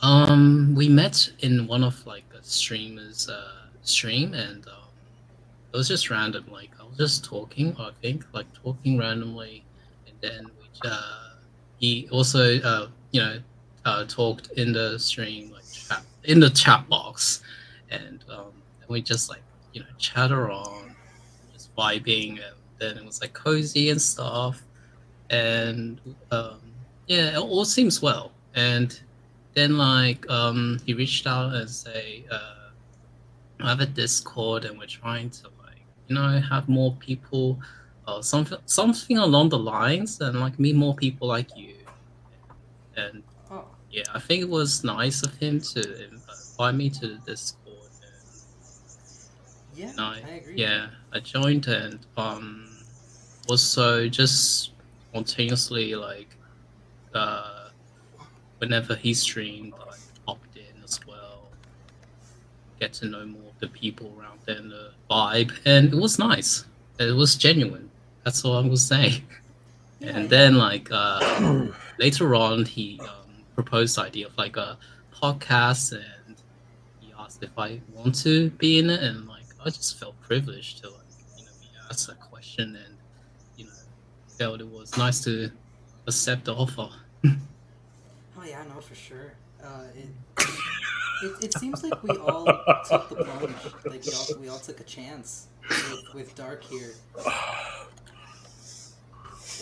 um, 0.00 0.74
we 0.74 0.88
met 0.88 1.30
in 1.40 1.66
one 1.66 1.84
of 1.84 2.06
like 2.06 2.24
a 2.38 2.42
streamer's 2.42 3.28
uh, 3.28 3.66
stream, 3.82 4.32
and 4.32 4.64
it 5.72 5.76
was 5.76 5.88
just 5.88 6.10
random. 6.10 6.46
Like, 6.50 6.70
I 6.80 6.84
was 6.84 6.98
just 6.98 7.24
talking, 7.24 7.76
I 7.78 7.90
think, 8.02 8.24
like 8.32 8.46
talking 8.62 8.98
randomly, 8.98 9.64
and 10.06 10.16
then 10.20 10.50
we 10.58 10.88
uh, 10.88 11.30
he 11.78 12.08
also 12.10 12.60
uh, 12.60 12.88
you 13.12 13.20
know 13.20 13.38
uh, 13.84 14.04
talked 14.04 14.50
in 14.52 14.72
the 14.72 14.98
stream 14.98 15.50
like 15.50 15.70
chat 15.72 16.02
in 16.24 16.40
the 16.40 16.50
chat 16.50 16.88
box, 16.88 17.42
and 17.90 18.24
um, 18.30 18.52
we 18.88 19.00
just 19.00 19.28
like 19.30 19.42
you 19.72 19.80
know 19.80 19.86
chat 19.98 20.32
around, 20.32 20.94
just 21.52 21.74
vibing, 21.76 22.32
and 22.32 22.56
then 22.78 22.96
it 22.96 23.04
was 23.04 23.20
like 23.20 23.32
cozy 23.32 23.90
and 23.90 24.00
stuff, 24.00 24.62
and 25.30 26.00
um, 26.30 26.60
yeah, 27.06 27.36
it 27.36 27.38
all 27.38 27.64
seems 27.64 28.02
well. 28.02 28.32
And 28.54 28.98
then 29.54 29.78
like 29.78 30.28
um, 30.28 30.78
he 30.84 30.94
reached 30.94 31.26
out 31.26 31.54
and 31.54 31.68
say, 31.70 32.24
uh, 32.30 32.70
I 33.60 33.68
have 33.68 33.80
a 33.80 33.86
Discord, 33.86 34.64
and 34.64 34.78
we're 34.78 34.86
trying 34.86 35.30
to 35.30 35.48
you 36.10 36.16
know 36.16 36.40
have 36.40 36.68
more 36.68 36.96
people. 36.98 37.60
Uh, 38.06 38.20
something 38.22 38.58
something 38.66 39.18
along 39.18 39.50
the 39.50 39.58
lines 39.58 40.20
and 40.20 40.40
like 40.40 40.58
meet 40.58 40.74
more 40.76 40.96
people 40.96 41.28
like 41.28 41.56
you 41.56 41.76
and 42.96 43.24
Oh, 43.50 43.66
yeah, 43.90 44.04
I 44.14 44.20
think 44.20 44.42
it 44.42 44.48
was 44.48 44.84
nice 44.84 45.22
of 45.22 45.34
him 45.36 45.60
to 45.74 46.08
invite 46.08 46.74
me 46.74 46.90
to 46.90 47.08
the 47.08 47.18
Discord. 47.26 47.90
yeah, 49.74 49.92
And 49.96 50.00
I, 50.00 50.22
I 50.24 50.30
agree. 50.36 50.56
yeah, 50.56 50.90
I 51.12 51.20
joined 51.20 51.66
and 51.68 52.06
um, 52.16 52.86
also 53.48 54.08
just 54.08 54.72
spontaneously 55.10 55.94
like 55.94 56.36
uh, 57.14 57.70
whenever 58.58 58.96
he 58.96 59.14
streamed, 59.14 59.74
I 59.80 59.96
popped 60.26 60.56
in 60.56 60.82
as 60.84 61.00
well. 61.06 61.52
Get 62.80 62.92
to 62.94 63.06
know 63.06 63.26
more 63.26 63.42
of 63.42 63.58
the 63.60 63.68
people 63.68 64.12
around 64.18 64.40
there 64.46 64.56
and 64.56 64.70
the 64.70 64.90
vibe, 65.10 65.52
and 65.66 65.92
it 65.92 65.96
was 65.96 66.18
nice. 66.18 66.64
It 66.98 67.14
was 67.14 67.36
genuine. 67.36 67.90
That's 68.24 68.44
all 68.44 68.56
I 68.56 68.66
was 68.66 68.82
saying. 68.84 69.22
Yeah, 70.00 70.16
and 70.16 70.30
then 70.30 70.56
like 70.56 70.88
uh, 70.90 71.68
later 71.98 72.34
on, 72.34 72.64
he 72.64 72.98
um, 73.02 73.44
proposed 73.54 73.96
the 73.96 74.02
idea 74.02 74.26
of 74.26 74.36
like 74.38 74.56
a 74.56 74.78
podcast, 75.22 75.92
and 75.92 76.36
he 77.00 77.12
asked 77.18 77.42
if 77.42 77.56
I 77.58 77.80
want 77.92 78.14
to 78.22 78.48
be 78.50 78.78
in 78.78 78.88
it, 78.88 79.02
and 79.02 79.28
like 79.28 79.44
I 79.64 79.68
just 79.68 79.98
felt 79.98 80.18
privileged 80.22 80.78
to 80.82 80.88
like 80.88 80.98
you 81.36 81.44
know 81.44 81.50
be 81.60 81.68
asked 81.90 82.06
that 82.08 82.18
question, 82.20 82.76
and 82.82 82.96
you 83.56 83.66
know 83.66 83.72
felt 84.38 84.60
it 84.60 84.68
was 84.68 84.96
nice 84.96 85.22
to 85.24 85.50
accept 86.06 86.46
the 86.46 86.54
offer. 86.54 86.88
Oh 88.38 88.44
yeah, 88.46 88.64
no, 88.74 88.80
for 88.80 88.94
sure. 88.94 89.34
Uh, 89.62 89.82
it, 89.94 90.08
it, 91.22 91.44
it 91.44 91.54
seems 91.58 91.82
like 91.82 92.02
we 92.02 92.10
all 92.16 92.44
took 92.88 93.08
the 93.08 93.16
plunge. 93.24 93.54
Like 93.84 94.04
we 94.04 94.12
all, 94.12 94.26
we 94.40 94.48
all 94.48 94.58
took 94.58 94.80
a 94.80 94.84
chance 94.84 95.46
with, 95.68 96.14
with 96.14 96.34
Dark 96.34 96.62
here. 96.64 96.90
I 97.26 97.84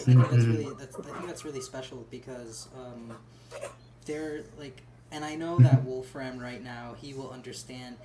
think 0.03 0.21
that's 0.31 0.45
really 0.45 0.75
that's, 0.79 0.97
I 0.99 1.03
think 1.03 1.27
that's 1.27 1.45
really 1.45 1.61
special 1.61 2.07
because 2.11 2.69
um, 2.77 3.17
they're 4.07 4.43
like, 4.59 4.83
and 5.11 5.25
I 5.25 5.35
know 5.35 5.59
that 5.59 5.83
Wolfram 5.85 6.39
right 6.39 6.63
now 6.63 6.95
he 7.01 7.15
will 7.15 7.31
understand. 7.31 7.97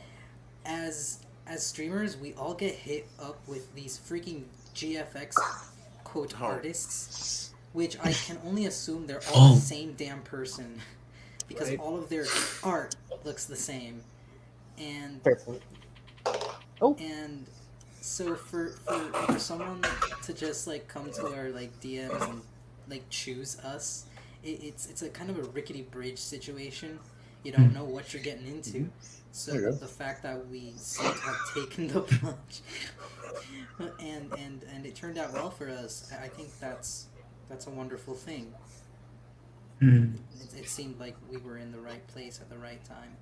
As 0.65 1.19
as 1.45 1.65
streamers, 1.65 2.17
we 2.17 2.33
all 2.35 2.53
get 2.53 2.73
hit 2.73 3.07
up 3.21 3.37
with 3.47 3.73
these 3.75 3.99
freaking 3.99 4.43
GFX 4.73 5.35
quote 6.03 6.33
Oh. 6.41 6.45
artists, 6.45 7.51
which 7.73 7.97
I 8.03 8.13
can 8.13 8.37
only 8.45 8.65
assume 8.65 9.07
they're 9.07 9.21
all 9.33 9.51
Oh. 9.51 9.55
the 9.55 9.61
same 9.61 9.93
damn 9.93 10.21
person 10.21 10.79
because 11.49 11.69
Right. 11.69 11.79
all 11.79 11.97
of 11.97 12.07
their 12.09 12.25
art 12.63 12.95
looks 13.25 13.45
the 13.45 13.55
same, 13.55 14.01
and 14.77 15.21
Fair 15.23 15.35
point. 15.35 15.61
Oh. 16.81 16.95
and 16.99 17.45
so 18.01 18.35
for, 18.35 18.69
for 18.85 18.99
for 18.99 19.39
someone 19.39 19.81
to 20.23 20.33
just 20.33 20.67
like 20.67 20.87
come 20.87 21.11
to 21.11 21.27
our 21.35 21.49
like 21.49 21.79
DMs 21.79 22.29
and 22.29 22.41
like 22.89 23.09
choose 23.09 23.57
us, 23.59 24.05
it, 24.43 24.61
it's 24.61 24.89
it's 24.89 25.01
a 25.01 25.09
kind 25.09 25.29
of 25.29 25.39
a 25.39 25.43
rickety 25.43 25.83
bridge 25.83 26.19
situation. 26.19 26.99
You 27.43 27.51
don't 27.51 27.67
hmm. 27.67 27.75
know 27.75 27.85
what 27.85 28.13
you're 28.13 28.23
getting 28.23 28.47
into. 28.47 28.79
Mm-hmm. 28.79 28.89
So 29.31 29.51
There 29.51 29.61
you 29.61 29.67
go. 29.71 29.75
the 29.75 29.87
fact 29.87 30.23
that 30.23 30.47
we 30.47 30.73
seem 30.77 31.11
to 31.11 31.19
have 31.19 31.35
taken 31.55 31.87
the 31.87 32.01
plunge, 32.01 32.61
and 33.99 34.31
and 34.37 34.63
and 34.73 34.85
it 34.85 34.95
turned 34.95 35.17
out 35.17 35.33
well 35.33 35.49
for 35.49 35.69
us, 35.69 36.11
I 36.13 36.25
I 36.25 36.27
think 36.27 36.49
that's 36.59 37.07
that's 37.49 37.67
a 37.67 37.71
wonderful 37.71 38.13
thing. 38.13 38.53
Mm-hmm. 39.83 40.15
It, 40.41 40.61
it 40.61 40.69
seemed 40.69 40.99
like 40.99 41.15
we 41.29 41.37
were 41.37 41.57
in 41.57 41.71
the 41.71 41.79
right 41.79 42.05
place 42.07 42.39
at 42.41 42.49
the 42.49 42.57
right 42.57 42.83
time. 42.85 43.17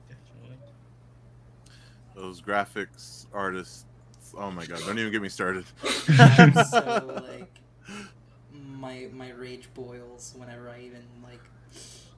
Those 2.16 2.42
graphics 2.42 3.26
artists. 3.34 3.86
Oh 4.38 4.52
my 4.52 4.66
god! 4.66 4.80
Don't 4.86 5.00
even 5.00 5.12
get 5.12 5.22
me 5.22 5.30
started. 5.30 5.66
So 6.70 7.24
like 7.30 7.50
my 8.82 9.08
my 9.14 9.32
rage 9.32 9.70
boils 9.74 10.34
whenever 10.38 10.70
I 10.70 10.82
even 10.82 11.04
like 11.24 11.42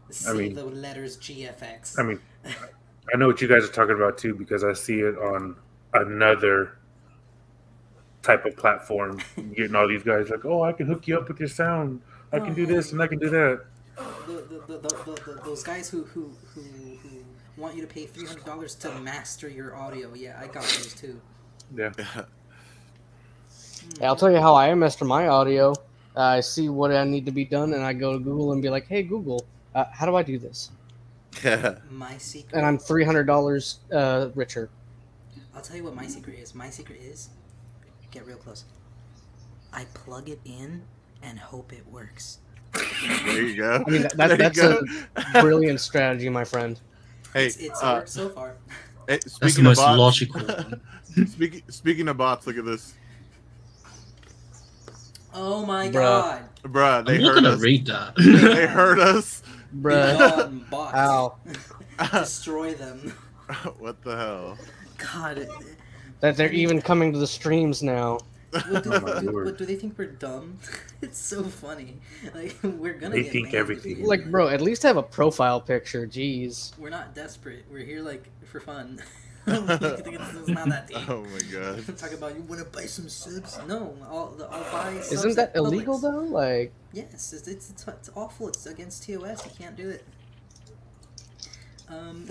see 0.09 0.33
mean- 0.33 0.55
the 0.55 0.65
letters 0.65 1.17
GFX. 1.17 1.99
I 1.99 2.03
mean, 2.03 2.19
I 3.13 3.17
know 3.17 3.27
what 3.27 3.41
you 3.41 3.47
guys 3.47 3.63
are 3.63 3.71
talking 3.71 3.95
about 3.95 4.17
too 4.17 4.33
because 4.33 4.63
I 4.63 4.73
see 4.73 4.99
it 4.99 5.17
on 5.17 5.55
another 5.93 6.77
type 8.21 8.45
of 8.45 8.57
platform. 8.57 9.19
Getting 9.55 9.75
all 9.75 9.87
these 9.87 10.03
guys 10.03 10.29
like, 10.29 10.45
oh, 10.45 10.63
I 10.63 10.73
can 10.73 10.87
hook 10.87 11.07
you 11.07 11.17
up 11.17 11.27
with 11.27 11.39
your 11.39 11.49
sound. 11.49 12.01
I 12.31 12.39
can 12.39 12.55
do 12.55 12.63
oh. 12.63 12.65
this 12.65 12.91
and 12.91 13.01
I 13.01 13.07
can 13.07 13.19
do 13.19 13.29
that. 13.29 13.65
The, 14.25 14.33
the, 14.33 14.63
the, 14.67 14.77
the, 14.77 14.89
the, 15.05 15.21
the, 15.25 15.41
those 15.43 15.63
guys 15.63 15.89
who, 15.89 16.03
who 16.03 16.31
who 16.53 16.61
who 16.61 17.25
want 17.57 17.75
you 17.75 17.81
to 17.81 17.87
pay 17.87 18.05
three 18.05 18.25
hundred 18.25 18.45
dollars 18.45 18.75
to 18.75 18.91
master 18.99 19.49
your 19.49 19.75
audio. 19.75 20.13
Yeah, 20.13 20.39
I 20.41 20.47
got 20.47 20.63
those 20.63 20.93
too. 20.93 21.21
Yeah. 21.75 21.91
Yeah, 23.99 24.07
I'll 24.07 24.15
tell 24.15 24.31
you 24.31 24.39
how 24.39 24.55
I 24.55 24.73
master 24.75 25.03
my 25.05 25.27
audio. 25.27 25.73
Uh, 26.15 26.21
I 26.21 26.39
see 26.39 26.69
what 26.69 26.91
I 26.91 27.03
need 27.03 27.25
to 27.25 27.31
be 27.31 27.43
done, 27.45 27.73
and 27.73 27.83
I 27.83 27.93
go 27.93 28.13
to 28.13 28.19
Google 28.19 28.53
and 28.53 28.61
be 28.61 28.69
like, 28.69 28.87
"Hey 28.87 29.03
Google, 29.03 29.45
uh, 29.75 29.85
how 29.91 30.05
do 30.05 30.15
I 30.15 30.23
do 30.23 30.39
this?" 30.39 30.71
My 31.89 32.17
secret. 32.17 32.55
And 32.55 32.65
I'm 32.65 32.77
three 32.77 33.03
hundred 33.03 33.25
dollars 33.25 33.79
uh, 33.91 34.29
richer. 34.35 34.69
I'll 35.55 35.61
tell 35.61 35.75
you 35.75 35.83
what 35.83 35.95
my 35.95 36.07
secret 36.07 36.39
is. 36.39 36.55
My 36.55 36.69
secret 36.69 36.99
is 37.01 37.29
get 38.11 38.25
real 38.25 38.37
close. 38.37 38.65
I 39.71 39.85
plug 39.93 40.29
it 40.29 40.39
in 40.45 40.83
and 41.21 41.39
hope 41.39 41.73
it 41.73 41.85
works. 41.91 42.39
There 42.73 43.41
you 43.43 43.55
go. 43.55 43.83
I 43.85 43.89
mean, 43.89 44.01
that, 44.03 44.17
There 44.17 44.31
you 44.31 44.37
that's 44.37 44.59
go. 44.59 44.81
a 45.15 45.41
brilliant 45.41 45.79
strategy, 45.79 46.29
my 46.29 46.43
friend. 46.43 46.79
Hey, 47.33 47.47
It's, 47.47 47.57
it's 47.57 47.83
uh, 47.83 47.95
worked 47.97 48.09
so 48.09 48.29
far. 48.29 48.55
hey, 49.07 49.19
That's 49.21 49.23
the 49.25 49.29
speaking 49.49 49.59
of 49.65 49.69
most 49.71 49.77
bots, 49.77 49.97
logical 49.99 50.41
one. 50.45 50.81
speaking 51.27 51.61
speaking 51.69 52.07
of 52.07 52.17
bots, 52.17 52.47
look 52.47 52.57
at 52.57 52.65
this, 52.65 52.93
Oh 55.33 55.65
my 55.65 55.87
Bruh. 55.87 55.93
god. 55.93 56.43
bruh. 56.63 57.05
They 57.05 57.15
I'm 57.17 57.21
not 57.23 57.35
gonna 57.35 57.49
us. 57.51 57.59
read 57.61 57.85
that. 57.87 58.13
They 58.17 58.67
heard 58.67 58.99
us. 58.99 59.41
Bruh. 59.75 60.17
Beyond 60.17 60.69
bots. 60.69 60.95
Ow. 60.95 61.35
Destroy 62.11 62.73
them. 62.75 63.13
what 63.79 64.01
the 64.03 64.15
hell? 64.15 64.57
God. 64.97 65.47
That 66.19 66.37
they're 66.37 66.51
even 66.51 66.81
coming 66.81 67.11
to 67.13 67.19
the 67.19 67.27
streams 67.27 67.81
now. 67.83 68.19
What, 68.53 68.83
do, 68.83 68.93
Oh 68.93 68.99
my 69.01 69.19
do- 69.21 69.31
what, 69.45 69.57
do 69.57 69.65
they 69.65 69.75
think 69.75 69.97
we're 69.97 70.07
dumb? 70.07 70.57
it's 71.01 71.17
so 71.19 71.43
funny. 71.43 71.97
Like 72.33 72.55
we're 72.63 72.93
gonna. 72.93 73.15
They 73.15 73.23
get 73.23 73.31
think 73.31 73.45
banned 73.47 73.55
everything. 73.55 73.91
if 73.93 73.97
we- 73.99 74.05
Like, 74.05 74.29
bro, 74.31 74.47
at 74.49 74.61
least 74.61 74.83
have 74.83 74.97
a 74.97 75.03
profile 75.03 75.59
picture. 75.61 76.07
Jeez. 76.07 76.77
We're 76.77 76.89
not 76.89 77.13
desperate. 77.15 77.65
We're 77.71 77.85
here 77.85 78.01
like 78.01 78.29
for 78.45 78.59
fun. 78.59 79.01
it's 79.45 80.47
not 80.47 80.69
that 80.69 80.87
deep. 80.87 81.09
Oh 81.09 81.23
my 81.25 81.39
god. 81.51 81.97
Talk 81.97 82.13
about 82.13 82.33
you 82.35 82.43
want 82.43 82.61
to 82.61 82.65
buy 82.69 82.85
some 82.85 83.09
subs? 83.09 83.59
No, 83.67 83.93
I'll, 84.03 84.37
I'll 84.49 84.71
buy. 84.71 84.91
Isn't 85.11 85.35
that 85.35 85.51
illegal 85.55 85.97
though? 85.97 86.21
Like, 86.21 86.71
Yes, 86.93 87.33
it's, 87.33 87.47
it's 87.47 87.69
it's 87.69 87.85
it's 87.87 88.09
awful. 88.15 88.47
It's 88.47 88.65
against 88.65 89.03
TOS. 89.05 89.43
You 89.45 89.51
can't 89.57 89.75
do 89.75 89.89
it. 89.89 90.05
Um, 91.89 92.27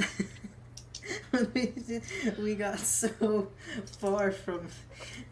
we, 1.55 1.73
we 2.39 2.55
got 2.55 2.79
so 2.79 3.49
far 3.99 4.31
from. 4.31 4.69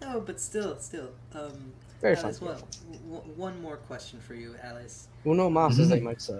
Oh, 0.02 0.20
but 0.20 0.40
still, 0.40 0.78
still. 0.78 1.10
Um, 1.34 1.72
very 2.00 2.16
Alice, 2.16 2.38
fun. 2.38 2.48
well, 2.48 2.68
w- 3.10 3.32
one 3.36 3.60
more 3.62 3.76
question 3.76 4.20
for 4.20 4.34
you, 4.34 4.54
Alice. 4.62 5.08
Uno 5.26 5.50
mas, 5.50 5.78
as 5.78 5.88
they 5.90 6.00
might 6.00 6.20
say. 6.22 6.38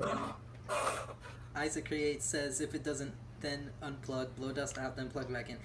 Isaac 1.54 1.86
Create 1.86 2.22
says 2.22 2.60
if 2.60 2.74
it 2.74 2.82
doesn't, 2.84 3.12
then 3.40 3.70
unplug, 3.82 4.34
blow 4.36 4.52
dust 4.52 4.78
out, 4.78 4.96
then 4.96 5.08
plug 5.10 5.32
back 5.32 5.50
in. 5.50 5.56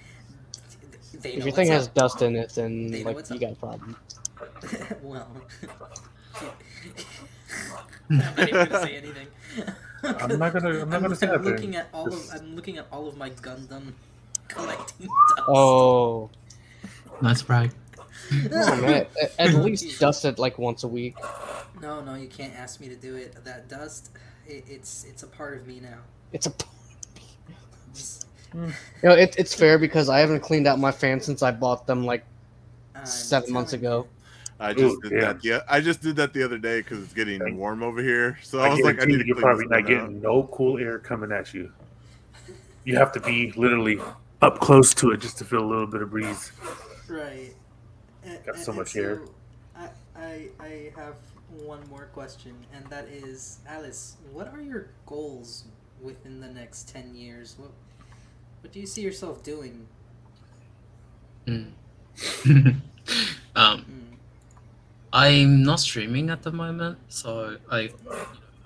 They 1.22 1.34
If 1.34 1.46
your 1.46 1.54
thing 1.54 1.70
what's 1.70 1.70
has 1.70 1.88
up. 1.88 1.94
dust 1.94 2.22
in 2.22 2.36
it, 2.36 2.50
then 2.56 2.92
They 2.92 3.04
like 3.04 3.16
you 3.30 3.36
up. 3.36 3.42
got 3.42 3.52
a 3.52 3.56
problem. 3.56 3.96
well, 5.02 5.28
I'm 8.10 8.18
not 8.18 8.40
even 8.40 8.54
gonna 8.68 8.82
say 8.82 8.98
anything. 8.98 9.28
I'm 10.04 10.40
not 10.40 10.54
gonna. 10.54 10.70
I'm 10.82 10.90
not 10.90 10.96
I'm, 10.98 11.02
gonna 11.02 11.16
say 11.16 11.28
I'm 11.28 11.44
looking 11.44 11.76
at 11.76 11.88
all 11.94 12.08
of 12.08 12.30
I'm 12.34 12.56
looking 12.56 12.78
at 12.78 12.88
all 12.92 13.08
of 13.08 13.18
my 13.18 13.30
Gundam 13.30 13.94
collecting 14.48 15.08
dust. 15.38 15.50
Oh, 15.50 16.30
That's 17.22 17.50
right. 17.50 17.72
oh 18.32 18.82
man! 18.82 19.08
At, 19.22 19.32
at 19.40 19.54
least 19.56 20.00
dust 20.00 20.26
it 20.26 20.40
like 20.40 20.58
once 20.58 20.84
a 20.84 20.88
week. 20.88 21.16
No, 21.82 22.02
no, 22.02 22.16
you 22.16 22.28
can't 22.28 22.56
ask 22.56 22.80
me 22.80 22.90
to 22.90 22.96
do 22.96 23.16
it. 23.16 23.44
That 23.44 23.68
dust, 23.70 24.12
it, 24.48 24.64
it's 24.68 25.06
it's 25.06 25.24
a 25.24 25.28
part 25.28 25.58
of 25.58 25.68
me 25.68 25.80
now. 25.80 26.00
It's 26.32 26.48
a. 26.48 26.54
Just, 27.94 28.28
hmm. 28.52 28.70
You 29.02 29.10
know, 29.10 29.16
it, 29.16 29.36
it's 29.38 29.54
fair 29.54 29.80
because 29.80 30.10
I 30.10 30.20
haven't 30.20 30.42
cleaned 30.42 30.68
out 30.68 30.80
my 30.80 30.92
fan 30.92 31.22
since 31.22 31.42
I 31.42 31.52
bought 31.52 31.88
them 31.88 32.06
like 32.06 32.26
I'm 32.96 33.06
seven 33.06 33.54
months 33.54 33.72
telling 33.72 33.86
ago. 33.86 34.08
I 34.60 34.74
just 34.74 34.96
Ooh, 34.96 35.02
did 35.02 35.10
damn. 35.10 35.20
that. 35.22 35.44
Yeah, 35.46 35.60
I 35.70 35.82
just 35.82 36.02
did 36.02 36.16
that 36.16 36.32
the 36.34 36.42
other 36.44 36.58
day 36.58 36.80
because 36.80 37.04
it's 37.04 37.14
getting 37.14 37.40
Thank- 37.42 37.58
warm 37.58 37.84
over 37.84 38.02
here. 38.02 38.38
So 38.42 38.60
I, 38.60 38.68
I 38.68 38.70
was 38.70 38.80
like, 38.82 39.02
I 39.02 39.06
need 39.06 39.18
to 39.20 39.26
you're 39.26 39.36
clean 39.36 39.44
probably 39.44 39.66
not 39.66 39.72
one 39.72 39.84
out. 39.84 39.88
getting 39.88 40.22
no 40.22 40.44
cool 40.52 40.78
air 40.78 40.98
coming 41.00 41.32
at 41.32 41.54
you. 41.54 41.72
You 42.86 42.96
have 42.98 43.12
to 43.14 43.20
be 43.20 43.52
literally 43.54 44.00
up 44.42 44.60
close 44.60 44.94
to 44.96 45.12
it 45.12 45.18
just 45.20 45.38
to 45.40 45.44
feel 45.46 45.64
a 45.64 45.66
little 45.68 45.88
bit 45.88 46.02
of 46.02 46.12
breeze. 46.12 46.52
you. 47.10 47.16
Right. 47.18 47.54
And- 48.24 48.44
Got 48.46 48.58
so 48.58 48.72
and- 48.72 48.80
much 48.80 48.96
and 48.96 49.04
hair. 49.06 49.22
so 49.26 49.32
I, 49.76 49.90
I 50.16 50.48
I 50.60 50.92
have 50.96 51.16
one 51.64 51.82
more 51.90 52.06
question, 52.14 52.54
and 52.74 52.86
that 52.88 53.08
is, 53.10 53.60
Alice, 53.68 54.16
what 54.32 54.48
are 54.54 54.62
your 54.62 54.88
goals 55.06 55.66
within 56.02 56.40
the 56.40 56.48
next 56.48 56.88
ten 56.90 57.14
years? 57.16 57.56
What 57.58 57.72
what 58.62 58.72
do 58.72 58.80
you 58.80 58.88
see 58.88 59.02
yourself 59.02 59.44
doing? 59.44 59.86
Mm. 61.46 61.72
um, 63.56 63.86
Mm. 63.86 63.86
I'm 65.16 65.64
not 65.64 65.80
streaming 65.80 66.30
at 66.30 66.44
the 66.44 66.52
moment, 66.52 66.98
so 67.08 67.56
I, 67.72 67.90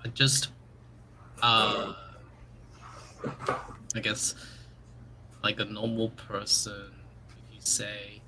I 0.04 0.08
just, 0.16 0.50
uh, 1.44 1.94
I 3.96 4.00
guess, 4.02 4.34
like 5.44 5.60
a 5.60 5.66
normal 5.66 6.10
person, 6.10 6.90
you 7.54 7.60
say, 7.60 8.20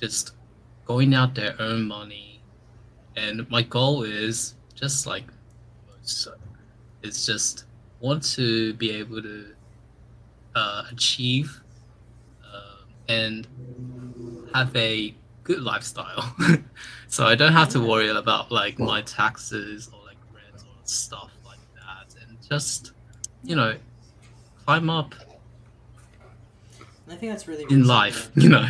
just 0.00 0.32
going 0.86 1.12
out 1.12 1.34
there, 1.34 1.54
earn 1.58 1.86
money, 1.86 2.40
and 3.14 3.46
my 3.50 3.60
goal 3.60 4.04
is 4.04 4.54
just 4.74 5.06
like, 5.06 5.26
it's 7.02 7.26
just 7.26 7.66
want 8.00 8.22
to 8.36 8.72
be 8.72 8.90
able 8.90 9.20
to 9.20 9.48
uh, 10.54 10.84
achieve 10.90 11.60
uh, 12.42 12.86
and 13.06 13.46
have 14.54 14.74
a 14.74 15.14
good 15.46 15.62
lifestyle. 15.62 16.36
so 17.08 17.24
I 17.24 17.34
don't 17.34 17.52
have 17.52 17.70
to 17.70 17.80
worry 17.80 18.08
about 18.08 18.50
like 18.50 18.78
my 18.78 19.02
taxes 19.02 19.88
or 19.92 20.00
like 20.04 20.18
rent 20.34 20.62
or 20.62 20.80
stuff 20.84 21.30
like 21.44 21.58
that, 21.74 22.14
and 22.22 22.36
just 22.48 22.92
you 23.42 23.56
know 23.56 23.76
climb 24.64 24.90
up 24.90 25.14
I 27.08 27.14
think 27.14 27.32
that's 27.32 27.46
really 27.46 27.64
in 27.70 27.86
life. 27.86 28.30
You 28.34 28.48
know. 28.48 28.68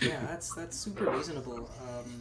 Yeah, 0.00 0.20
that's 0.26 0.54
that's 0.54 0.76
super 0.76 1.10
reasonable. 1.10 1.70
Um, 1.80 2.20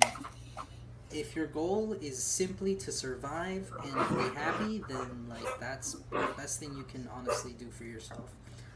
if 1.12 1.36
your 1.36 1.48
goal 1.48 1.94
is 2.02 2.22
simply 2.22 2.76
to 2.76 2.92
survive 2.92 3.72
and 3.84 3.94
be 4.18 4.36
happy, 4.40 4.84
then 4.90 5.28
like 5.30 5.60
that's 5.60 5.94
the 6.12 6.30
best 6.38 6.60
thing 6.60 6.76
you 6.76 6.84
can 6.84 7.08
honestly 7.14 7.54
do 7.60 7.70
for 7.70 7.84
yourself. 7.84 8.32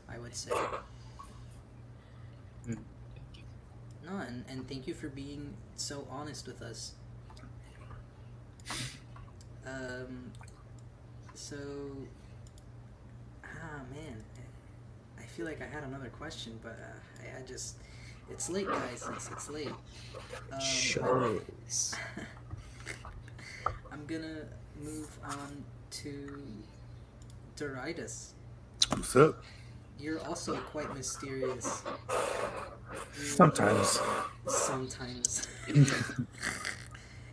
I 0.07 0.20
would 0.20 0.36
say. 0.36 0.51
Mm. 2.68 2.78
No, 4.10 4.20
and, 4.20 4.43
and 4.49 4.68
thank 4.68 4.88
you 4.88 4.93
for 4.93 5.07
being 5.07 5.53
so 5.76 6.07
honest 6.10 6.47
with 6.47 6.62
us. 6.62 6.93
Um, 9.66 10.32
so, 11.36 11.57
ah 13.45 13.82
man, 13.93 14.24
I 15.20 15.24
feel 15.24 15.45
like 15.45 15.62
I 15.62 15.68
had 15.68 15.84
another 15.84 16.10
question, 16.10 16.60
but 16.64 16.80
uh, 16.82 17.28
I, 17.38 17.39
I 17.39 17.45
just, 17.45 17.76
it's 18.32 18.49
late, 18.49 18.68
guys. 18.68 19.07
It's, 19.14 19.30
it's 19.30 19.49
late. 19.49 19.68
Um, 19.68 20.60
I'm 23.91 24.05
gonna 24.07 24.45
move 24.82 25.10
on 25.24 25.64
to 25.91 26.41
Doradas. 27.57 28.32
What's 28.89 29.16
up? 29.16 29.43
You're 30.00 30.20
also 30.26 30.56
quite 30.58 30.93
mysterious. 30.95 31.84
You- 33.20 33.26
Sometimes. 33.26 34.00
Sometimes. 34.47 35.47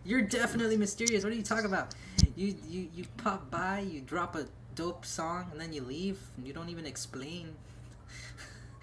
You're 0.04 0.22
definitely 0.22 0.76
mysterious. 0.76 1.24
What 1.24 1.32
are 1.32 1.36
you 1.36 1.42
talking 1.42 1.66
about? 1.66 1.94
You 2.36 2.54
you 2.68 2.88
you 2.94 3.04
pop 3.16 3.50
by, 3.50 3.80
you 3.80 4.00
drop 4.00 4.36
a 4.36 4.46
dope 4.74 5.04
song, 5.04 5.46
and 5.52 5.60
then 5.60 5.72
you 5.72 5.82
leave. 5.82 6.18
And 6.36 6.46
you 6.46 6.52
don't 6.52 6.68
even 6.68 6.86
explain 6.86 7.54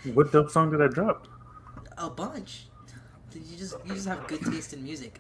What 0.14 0.32
dope 0.32 0.50
song 0.50 0.72
did 0.72 0.82
I 0.82 0.88
drop? 0.88 1.28
a 1.98 2.10
bunch. 2.10 2.66
You 3.34 3.58
just 3.58 3.76
you 3.86 3.94
just 3.94 4.08
have 4.08 4.26
good 4.28 4.42
taste 4.42 4.74
in 4.74 4.84
music. 4.84 5.20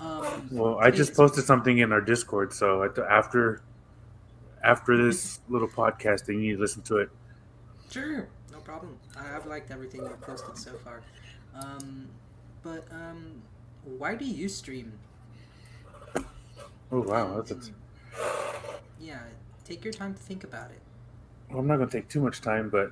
Um, 0.00 0.48
Well, 0.50 0.78
I 0.80 0.90
just 0.90 1.14
posted 1.14 1.44
something 1.44 1.78
in 1.78 1.92
our 1.92 2.00
Discord, 2.00 2.52
so 2.52 2.82
after 3.08 3.62
after 4.64 4.96
this 4.96 5.40
little 5.48 5.68
podcast, 5.68 6.26
then 6.26 6.36
you 6.36 6.50
need 6.50 6.54
to 6.56 6.60
listen 6.60 6.82
to 6.82 6.96
it. 6.98 7.10
Sure, 7.94 8.26
no 8.50 8.58
problem. 8.58 8.98
I, 9.16 9.36
I've 9.36 9.46
liked 9.46 9.70
everything 9.70 10.02
you've 10.02 10.20
posted 10.20 10.58
so 10.58 10.72
far. 10.72 11.00
Um, 11.54 12.08
but 12.64 12.84
um, 12.90 13.40
why 13.84 14.16
do 14.16 14.24
you 14.24 14.48
stream? 14.48 14.98
Oh 16.90 17.02
wow, 17.02 17.40
that's 17.40 17.68
a, 17.68 17.70
Yeah, 19.00 19.20
take 19.64 19.84
your 19.84 19.92
time 19.92 20.12
to 20.12 20.20
think 20.20 20.42
about 20.42 20.72
it. 20.72 20.80
well, 21.48 21.60
I'm 21.60 21.68
not 21.68 21.76
gonna 21.76 21.88
take 21.88 22.08
too 22.08 22.20
much 22.20 22.40
time, 22.40 22.68
but 22.68 22.90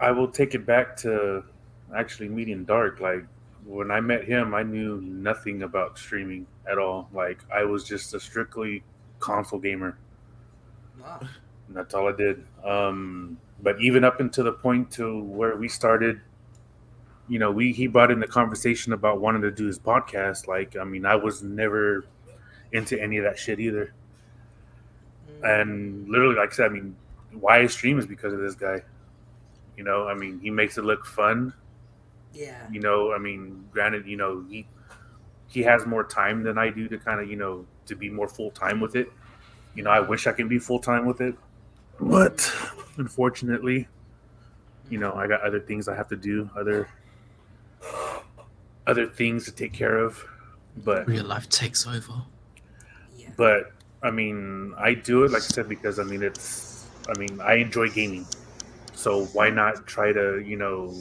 I 0.00 0.12
will 0.12 0.28
take 0.28 0.54
it 0.54 0.64
back 0.64 0.96
to 0.98 1.44
actually 1.94 2.30
meeting 2.30 2.64
Dark. 2.64 3.00
Like 3.00 3.26
when 3.66 3.90
I 3.90 4.00
met 4.00 4.24
him, 4.24 4.54
I 4.54 4.62
knew 4.62 4.98
nothing 5.02 5.62
about 5.62 5.98
streaming 5.98 6.46
at 6.66 6.78
all. 6.78 7.10
Like 7.12 7.40
I 7.54 7.64
was 7.64 7.84
just 7.84 8.14
a 8.14 8.20
strictly 8.20 8.82
console 9.20 9.58
gamer. 9.58 9.98
Wow. 10.98 11.20
And 11.68 11.76
that's 11.76 11.92
all 11.92 12.08
I 12.08 12.16
did. 12.16 12.46
Um, 12.64 13.36
but 13.62 13.80
even 13.80 14.04
up 14.04 14.20
until 14.20 14.44
the 14.44 14.52
point 14.52 14.90
to 14.92 15.22
where 15.22 15.56
we 15.56 15.68
started, 15.68 16.20
you 17.28 17.38
know, 17.38 17.50
we 17.50 17.72
he 17.72 17.86
brought 17.86 18.10
in 18.10 18.20
the 18.20 18.26
conversation 18.26 18.92
about 18.92 19.20
wanting 19.20 19.42
to 19.42 19.50
do 19.50 19.66
his 19.66 19.78
podcast. 19.78 20.46
Like, 20.46 20.76
I 20.76 20.84
mean, 20.84 21.04
I 21.06 21.16
was 21.16 21.42
never 21.42 22.06
into 22.72 23.00
any 23.00 23.18
of 23.18 23.24
that 23.24 23.38
shit 23.38 23.60
either. 23.60 23.94
Mm, 25.28 25.50
And 25.60 26.08
literally, 26.08 26.36
like 26.36 26.52
I 26.52 26.54
said, 26.56 26.66
I 26.66 26.74
mean, 26.74 26.96
why 27.32 27.60
I 27.60 27.66
stream 27.66 27.98
is 27.98 28.06
because 28.06 28.32
of 28.32 28.40
this 28.40 28.54
guy. 28.54 28.82
You 29.76 29.84
know, 29.84 30.08
I 30.08 30.14
mean, 30.14 30.40
he 30.40 30.50
makes 30.50 30.78
it 30.78 30.84
look 30.84 31.04
fun. 31.06 31.52
yeah. 32.32 32.68
You 32.70 32.80
know, 32.80 33.12
I 33.12 33.18
mean, 33.18 33.66
granted, 33.72 34.06
you 34.06 34.16
know, 34.16 34.44
he 34.48 34.66
he 35.48 35.62
has 35.62 35.86
more 35.86 36.04
time 36.04 36.42
than 36.42 36.58
I 36.58 36.70
do 36.70 36.88
to 36.88 36.98
kind 36.98 37.20
of, 37.20 37.28
you 37.30 37.36
know, 37.36 37.66
to 37.86 37.94
be 37.96 38.10
more 38.10 38.28
full 38.28 38.50
time 38.50 38.80
with 38.80 38.96
it. 38.96 39.10
You 39.74 39.82
know, 39.84 39.90
I 39.90 40.00
wish 40.00 40.26
I 40.26 40.32
could 40.32 40.48
be 40.48 40.58
full 40.58 40.80
time 40.80 41.06
with 41.06 41.20
it, 41.20 41.36
but 42.00 42.52
unfortunately, 42.96 43.88
you 44.90 44.98
know, 44.98 45.12
I 45.12 45.26
got 45.26 45.40
other 45.42 45.60
things 45.60 45.88
I 45.88 45.94
have 45.94 46.08
to 46.08 46.16
do, 46.16 46.48
other 46.56 46.88
other 48.86 49.06
things 49.06 49.44
to 49.46 49.52
take 49.52 49.72
care 49.72 49.98
of. 49.98 50.24
But 50.84 51.06
Real 51.06 51.24
life 51.24 51.48
takes 51.48 51.86
over. 51.86 52.22
But 53.36 53.72
I 54.02 54.10
mean, 54.10 54.74
I 54.78 54.94
do 54.94 55.24
it 55.24 55.30
like 55.32 55.42
I 55.42 55.46
said 55.46 55.68
because 55.68 55.98
I 55.98 56.04
mean 56.04 56.22
it's 56.22 56.86
I 57.08 57.18
mean 57.18 57.40
I 57.40 57.54
enjoy 57.54 57.88
gaming, 57.88 58.26
so 58.94 59.24
why 59.26 59.50
not 59.50 59.86
try 59.86 60.12
to 60.12 60.40
you 60.40 60.56
know 60.56 60.94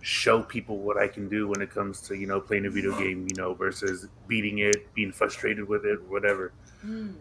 show 0.00 0.42
people 0.42 0.78
what 0.78 0.96
I 0.96 1.06
can 1.06 1.28
do 1.28 1.46
when 1.48 1.62
it 1.62 1.70
comes 1.70 2.00
to 2.02 2.16
you 2.16 2.26
know 2.26 2.40
playing 2.40 2.66
a 2.66 2.70
video 2.70 2.96
game, 2.98 3.26
you 3.28 3.36
know, 3.36 3.54
versus 3.54 4.08
beating 4.28 4.58
it, 4.58 4.92
being 4.94 5.12
frustrated 5.12 5.68
with 5.68 5.84
it, 5.84 6.02
whatever. 6.08 6.52
Mm, 6.84 7.14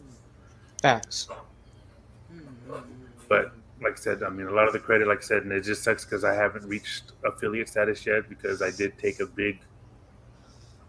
Facts. 0.81 1.27
But 3.31 3.53
like 3.81 3.93
I 3.93 3.95
said, 3.95 4.23
I 4.23 4.29
mean 4.29 4.47
a 4.47 4.51
lot 4.51 4.67
of 4.67 4.73
the 4.73 4.79
credit, 4.79 5.07
like 5.07 5.19
I 5.19 5.21
said, 5.21 5.43
and 5.43 5.53
it 5.53 5.61
just 5.61 5.83
sucks 5.83 6.03
because 6.03 6.25
I 6.25 6.33
haven't 6.33 6.65
reached 6.67 7.13
affiliate 7.23 7.69
status 7.69 8.05
yet 8.05 8.27
because 8.27 8.61
I 8.61 8.71
did 8.71 8.97
take 8.99 9.21
a 9.21 9.25
big 9.25 9.59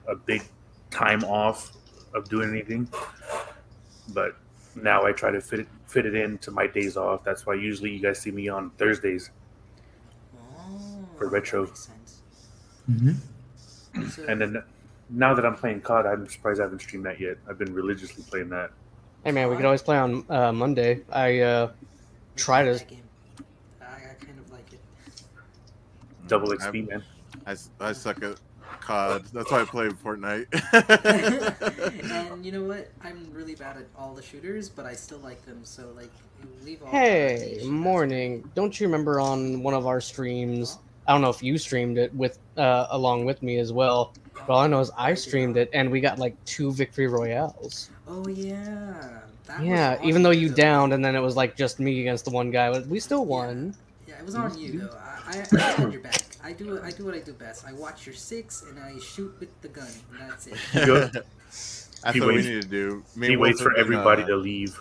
a 0.09 0.17
big 0.17 0.43
time 0.91 1.23
off 1.23 1.71
of 2.17 2.29
doing 2.29 2.51
anything. 2.51 2.89
But 4.13 4.37
now 4.75 5.05
I 5.05 5.13
try 5.13 5.31
to 5.31 5.41
fit 5.41 5.61
it 5.61 5.69
fit 5.87 6.05
it 6.05 6.17
into 6.17 6.51
my 6.51 6.67
days 6.67 6.97
off. 6.97 7.23
That's 7.23 7.47
why 7.47 7.55
usually 7.55 7.93
you 7.93 8.01
guys 8.01 8.19
see 8.19 8.33
me 8.33 8.49
on 8.49 8.71
Thursdays. 8.71 9.31
Oh, 10.37 11.07
For 11.19 11.29
retro. 11.29 11.67
makes 11.67 11.87
sense. 11.87 12.23
Mm-hmm. 12.91 14.09
So, 14.09 14.25
And 14.29 14.41
then 14.41 14.65
now 15.11 15.33
that 15.33 15.47
I'm 15.47 15.55
playing 15.55 15.83
COD, 15.83 16.07
I'm 16.07 16.29
surprised 16.29 16.59
I 16.61 16.65
haven't 16.65 16.81
streamed 16.81 17.07
that 17.07 17.21
yet. 17.21 17.37
I've 17.49 17.59
been 17.59 17.73
religiously 17.73 18.25
playing 18.29 18.49
that. 18.49 18.73
Hey 19.25 19.31
man, 19.31 19.49
we 19.49 19.55
could 19.55 19.65
always 19.65 19.83
play 19.83 19.97
on 19.97 20.25
uh, 20.29 20.51
Monday. 20.51 21.03
I 21.13 21.39
uh, 21.39 21.71
tried 22.43 22.65
that 22.65 22.79
to. 22.79 22.85
game. 22.85 23.03
I, 23.81 23.85
I 23.85 24.15
kind 24.25 24.39
of 24.39 24.51
like 24.53 24.73
it. 24.73 24.81
Double 26.27 26.53
I- 26.53 26.57
XP, 26.57 26.89
man. 26.89 27.03
I, 27.47 27.53
s- 27.53 27.71
I 27.81 27.93
suck 27.93 28.23
at 28.23 28.39
COD. 28.81 29.25
That's 29.33 29.51
why 29.51 29.63
I 29.63 29.65
play 29.65 29.89
Fortnite. 29.89 30.47
and 32.35 32.45
you 32.45 32.53
know 32.53 32.65
what? 32.65 32.91
I'm 33.03 33.31
really 33.33 33.55
bad 33.55 33.77
at 33.77 33.87
all 33.97 34.15
the 34.15 34.23
shooters, 34.23 34.69
but 34.69 34.87
I 34.87 34.95
still 34.95 35.19
like 35.19 35.45
them. 35.45 35.61
So 35.65 35.91
like, 35.97 36.11
leave 36.65 36.83
all. 36.83 36.91
Hey, 36.91 37.59
the 37.61 37.71
morning. 37.71 38.51
Don't 38.55 38.79
you 38.79 38.87
remember 38.87 39.21
on 39.21 39.63
one 39.63 39.75
of 39.75 39.87
our 39.87 40.01
streams? 40.01 40.79
I 41.07 41.13
don't 41.13 41.21
know 41.23 41.31
if 41.31 41.43
you 41.43 41.59
streamed 41.59 41.99
it 41.99 42.15
with 42.15 42.39
uh, 42.57 42.87
along 42.91 43.25
with 43.25 43.43
me 43.43 43.59
as 43.59 43.73
well. 43.73 44.15
But 44.47 44.55
all 44.55 44.61
I 44.61 44.67
know 44.67 44.81
is 44.81 44.91
I 44.97 45.15
streamed 45.15 45.57
it, 45.57 45.69
and 45.73 45.91
we 45.91 46.01
got 46.01 46.19
like 46.19 46.37
two 46.45 46.73
victory 46.73 47.07
royales. 47.09 47.91
Oh 48.07 48.29
yeah. 48.29 49.21
That 49.53 49.61
was 49.61 49.69
Yeah, 49.69 49.97
on 50.01 50.05
even 50.09 50.23
though 50.23 50.31
you 50.31 50.49
though. 50.49 50.55
downed, 50.57 50.93
and 50.95 51.05
then 51.05 51.15
it 51.15 51.21
was 51.21 51.37
like 51.37 51.57
just 51.57 51.79
me 51.79 52.01
against 52.01 52.25
the 52.25 52.31
one 52.31 52.51
guy, 52.51 52.71
but 52.71 52.87
we 52.87 52.99
still 53.01 53.25
won. 53.27 53.75
Yeah, 54.09 54.19
it 54.19 54.25
was 54.25 54.35
on 54.35 54.57
you 54.59 54.81
though. 54.81 54.97
I, 55.27 55.39
I, 55.39 55.47
I 55.57 55.61
had 55.73 55.93
your 55.93 56.01
back. 56.03 56.23
I 56.43 56.53
do 56.53 56.81
I 56.83 56.91
do 56.91 57.05
what 57.05 57.15
I 57.15 57.21
do 57.21 57.33
best. 57.35 57.65
I 57.67 57.73
watch 57.73 58.07
your 58.07 58.15
six 58.15 58.63
and 58.69 58.79
I 58.79 58.99
shoot 58.99 59.33
with 59.39 59.49
the 59.63 59.69
gun. 59.69 59.87
And 60.21 60.31
that's 60.31 60.47
it. 60.49 60.57
Good. 60.73 61.13
That's 62.05 62.15
He 62.15 62.21
what 62.21 62.29
we 62.31 62.35
waits- 62.37 62.47
need 62.49 62.63
to 62.63 62.69
do. 62.69 63.05
Me 63.15 63.29
he 63.29 63.37
waits 63.37 63.61
for 63.61 63.77
everybody 63.77 64.25
uh, 64.25 64.27
to 64.27 64.37
leave. 64.37 64.77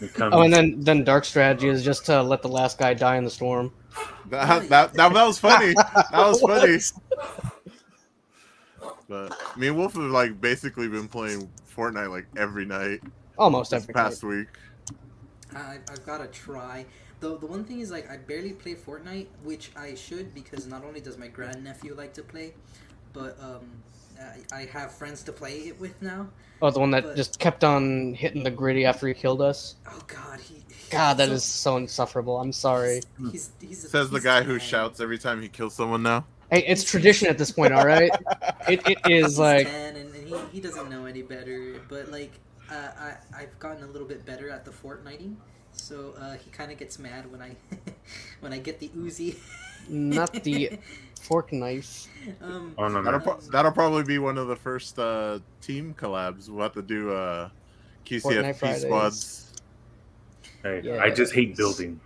And 0.00 0.12
come. 0.14 0.34
Oh, 0.34 0.42
and 0.42 0.52
then 0.52 0.80
then 0.80 1.02
dark 1.04 1.24
strategy 1.24 1.68
is 1.68 1.82
just 1.82 2.04
to 2.06 2.22
let 2.22 2.42
the 2.42 2.48
last 2.48 2.76
guy 2.78 2.92
die 2.92 3.16
in 3.16 3.24
the 3.24 3.30
storm. 3.30 3.72
That, 4.28 4.68
that, 4.68 4.92
that, 4.94 5.12
that 5.14 5.26
was 5.26 5.38
funny. 5.38 5.72
That 5.74 6.10
was 6.12 6.40
funny. 6.46 6.78
But 9.08 9.34
me 9.56 9.68
and 9.68 9.76
Wolf 9.76 9.94
have 9.94 10.02
like 10.04 10.40
basically 10.40 10.88
been 10.88 11.08
playing 11.08 11.48
Fortnite 11.74 12.10
like 12.10 12.26
every 12.36 12.64
night 12.64 13.00
Almost 13.42 13.70
this 13.72 13.82
every 13.82 13.94
past 13.94 14.22
night. 14.22 14.28
week. 14.30 14.48
I, 15.54 15.78
I've 15.90 16.06
got 16.06 16.18
to 16.18 16.26
try. 16.28 16.86
The, 17.20 17.36
the 17.38 17.46
one 17.46 17.64
thing 17.64 17.80
is 17.80 17.90
like 17.90 18.10
I 18.10 18.16
barely 18.16 18.52
play 18.52 18.74
Fortnite, 18.74 19.26
which 19.44 19.70
I 19.76 19.94
should 19.94 20.34
because 20.34 20.66
not 20.66 20.84
only 20.84 21.00
does 21.00 21.18
my 21.18 21.28
grandnephew 21.28 21.94
like 21.94 22.14
to 22.14 22.22
play, 22.22 22.54
but 23.12 23.38
um, 23.40 23.60
I, 24.20 24.56
I 24.56 24.64
have 24.66 24.92
friends 24.92 25.22
to 25.24 25.32
play 25.32 25.58
it 25.68 25.78
with 25.80 26.00
now. 26.02 26.28
Oh, 26.62 26.70
the 26.70 26.80
one 26.80 26.90
that 26.92 27.04
But- 27.04 27.16
just 27.16 27.38
kept 27.38 27.64
on 27.64 28.14
hitting 28.14 28.42
the 28.44 28.50
griddy 28.50 28.84
after 28.84 29.06
he 29.08 29.14
killed 29.14 29.42
us. 29.42 29.76
Oh 29.88 30.00
God, 30.06 30.40
he. 30.40 30.62
God, 30.90 31.16
that 31.18 31.28
so- 31.28 31.34
is 31.34 31.44
so 31.44 31.76
insufferable. 31.76 32.38
I'm 32.40 32.52
sorry. 32.52 33.00
He's, 33.30 33.50
he's 33.60 33.84
a, 33.84 33.88
Says 33.88 34.10
the 34.10 34.16
he's 34.16 34.24
guy 34.24 34.38
a 34.40 34.42
who 34.44 34.52
man. 34.52 34.60
shouts 34.60 35.00
every 35.00 35.18
time 35.18 35.42
he 35.42 35.48
kills 35.48 35.74
someone 35.74 36.02
now. 36.02 36.24
Hey, 36.50 36.64
it's 36.66 36.84
tradition 36.84 37.28
at 37.28 37.38
this 37.38 37.50
point, 37.50 37.72
all 37.72 37.86
right? 37.86 38.10
It, 38.68 38.86
it 38.86 38.98
is 39.10 39.24
He's 39.26 39.38
like 39.38 39.66
10 39.66 39.96
and, 39.96 40.14
and 40.14 40.28
he, 40.28 40.36
he 40.52 40.60
doesn't 40.60 40.90
know 40.90 41.06
any 41.06 41.22
better. 41.22 41.80
But 41.88 42.10
like, 42.12 42.32
I 42.74 43.16
I've 43.36 43.58
gotten 43.58 43.82
a 43.84 43.86
little 43.86 44.06
bit 44.08 44.24
better 44.26 44.48
at 44.50 44.64
the 44.64 44.70
Fortniting, 44.70 45.34
so 45.72 46.14
uh, 46.18 46.34
he 46.34 46.50
kind 46.50 46.70
of 46.72 46.78
gets 46.78 46.98
mad 46.98 47.30
when 47.30 47.40
I 47.42 47.56
when 48.40 48.52
I 48.52 48.58
get 48.58 48.78
the 48.80 48.88
Uzi. 48.88 49.36
not 49.88 50.32
the 50.44 50.78
fork 51.20 51.52
knife. 51.52 52.06
um, 52.40 52.74
Oh 52.78 52.88
no, 52.88 53.02
That'll, 53.02 53.20
pro- 53.20 53.40
that'll 53.52 53.72
probably 53.72 54.04
be 54.04 54.18
one 54.18 54.38
of 54.38 54.48
the 54.48 54.56
first 54.56 54.98
uh, 54.98 55.38
team 55.60 55.94
collabs. 55.98 56.48
We'll 56.48 56.62
have 56.62 56.72
to 56.74 56.82
do 56.82 57.12
uh, 57.12 57.48
Fortnite 58.06 58.58
QCFP 58.60 58.80
squads. 58.80 59.52
Hey, 60.62 60.80
Yeah. 60.84 60.98
I 61.02 61.10
just 61.10 61.32
hate 61.34 61.56
building. 61.56 62.00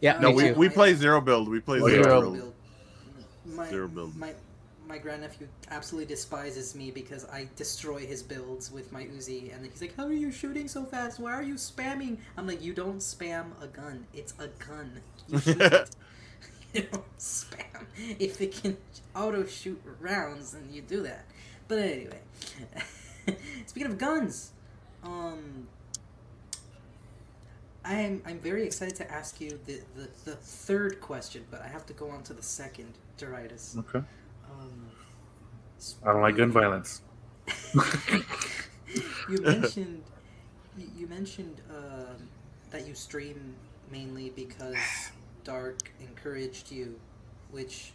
Yeah, 0.00 0.18
No, 0.18 0.30
we, 0.32 0.48
too. 0.48 0.54
we 0.54 0.68
play 0.68 0.94
zero 0.94 1.20
build. 1.20 1.48
We 1.48 1.60
play 1.60 1.80
Oh, 1.80 1.86
zero, 1.88 1.96
yeah. 1.98 2.02
Zero. 2.04 2.20
build. 2.20 2.34
build. 2.34 2.54
My, 3.56 3.68
Zero 3.68 3.88
build. 3.88 4.16
My 4.16 4.32
my 4.92 4.98
grandnephew 4.98 5.46
absolutely 5.70 6.06
despises 6.06 6.74
me 6.74 6.90
because 6.90 7.24
I 7.30 7.48
destroy 7.56 8.00
his 8.00 8.22
builds 8.22 8.70
with 8.70 8.92
my 8.92 9.04
Uzi, 9.04 9.54
and 9.54 9.64
he's 9.64 9.80
like, 9.80 9.96
"How 9.96 10.04
are 10.04 10.12
you 10.12 10.30
shooting 10.30 10.68
so 10.68 10.84
fast? 10.84 11.18
Why 11.18 11.32
are 11.32 11.42
you 11.42 11.54
spamming?" 11.54 12.18
I'm 12.36 12.46
like, 12.46 12.60
"You 12.60 12.74
don't 12.74 12.98
spam 12.98 13.46
a 13.62 13.68
gun. 13.68 14.06
It's 14.12 14.34
a 14.38 14.48
gun. 14.48 15.00
You 15.28 15.40
shoot 15.40 15.62
it. 15.72 15.96
you 16.74 16.82
don't 16.92 17.18
spam. 17.18 17.86
If 18.18 18.42
it 18.42 18.52
can 18.52 18.76
auto 19.16 19.46
shoot 19.46 19.80
rounds, 19.98 20.52
then 20.52 20.68
you 20.70 20.82
do 20.82 21.02
that." 21.04 21.24
But 21.68 21.78
anyway, 21.78 22.20
speaking 23.66 23.90
of 23.90 23.96
guns, 23.96 24.50
um. 25.02 25.68
I'm 27.84 28.22
I'm 28.24 28.38
very 28.38 28.64
excited 28.64 28.94
to 28.96 29.10
ask 29.10 29.40
you 29.40 29.58
the, 29.66 29.80
the, 29.96 30.08
the 30.24 30.36
third 30.36 31.00
question, 31.00 31.44
but 31.50 31.62
I 31.62 31.66
have 31.66 31.84
to 31.86 31.92
go 31.92 32.10
on 32.10 32.22
to 32.24 32.32
the 32.32 32.42
second, 32.42 32.92
Doradas. 33.18 33.76
Okay. 33.76 34.04
I 36.04 36.12
don't 36.12 36.22
like 36.22 36.36
gun 36.36 36.50
violence. 36.50 37.02
you 39.28 39.40
mentioned 39.40 40.02
you, 40.96 41.06
mentioned 41.06 41.60
um, 41.70 42.28
that 42.70 42.86
you 42.86 42.94
stream 42.94 43.54
mainly 43.90 44.30
because 44.30 44.76
Dark 45.44 45.92
encouraged 46.00 46.70
you, 46.70 46.98
which 47.50 47.92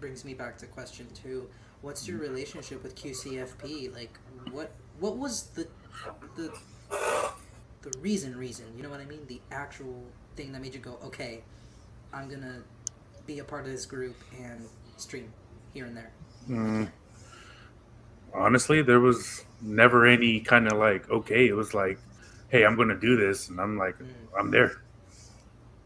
brings 0.00 0.24
me 0.24 0.34
back 0.34 0.56
to 0.58 0.66
question 0.66 1.06
two. 1.14 1.48
What's 1.82 2.08
your 2.08 2.18
relationship 2.18 2.82
with 2.82 2.96
QCFP? 2.96 3.94
Like, 3.94 4.18
what 4.50 4.72
what 4.98 5.16
was 5.16 5.48
the 5.54 5.68
the 6.36 6.52
the 7.82 7.98
reason 8.00 8.36
reason? 8.36 8.66
You 8.76 8.82
know 8.82 8.90
what 8.90 9.00
I 9.00 9.04
mean? 9.04 9.26
The 9.26 9.40
actual 9.52 10.04
thing 10.36 10.52
that 10.52 10.62
made 10.62 10.74
you 10.74 10.80
go, 10.80 10.98
okay, 11.04 11.42
I'm 12.12 12.28
gonna 12.28 12.62
be 13.26 13.40
a 13.40 13.44
part 13.44 13.66
of 13.66 13.72
this 13.72 13.86
group 13.86 14.16
and 14.40 14.66
stream 14.96 15.32
here 15.74 15.86
and 15.86 15.96
there. 15.96 16.12
Mm. 16.48 16.90
Honestly, 18.32 18.82
there 18.82 19.00
was 19.00 19.44
never 19.60 20.06
any 20.06 20.40
kind 20.40 20.66
of 20.66 20.78
like, 20.78 21.08
okay, 21.10 21.46
it 21.48 21.52
was 21.54 21.74
like, 21.74 21.98
hey, 22.48 22.64
I'm 22.64 22.76
gonna 22.76 22.98
do 22.98 23.16
this, 23.16 23.48
and 23.48 23.60
I'm 23.60 23.76
like, 23.76 23.98
Mm. 23.98 24.08
I'm 24.38 24.50
there. 24.50 24.80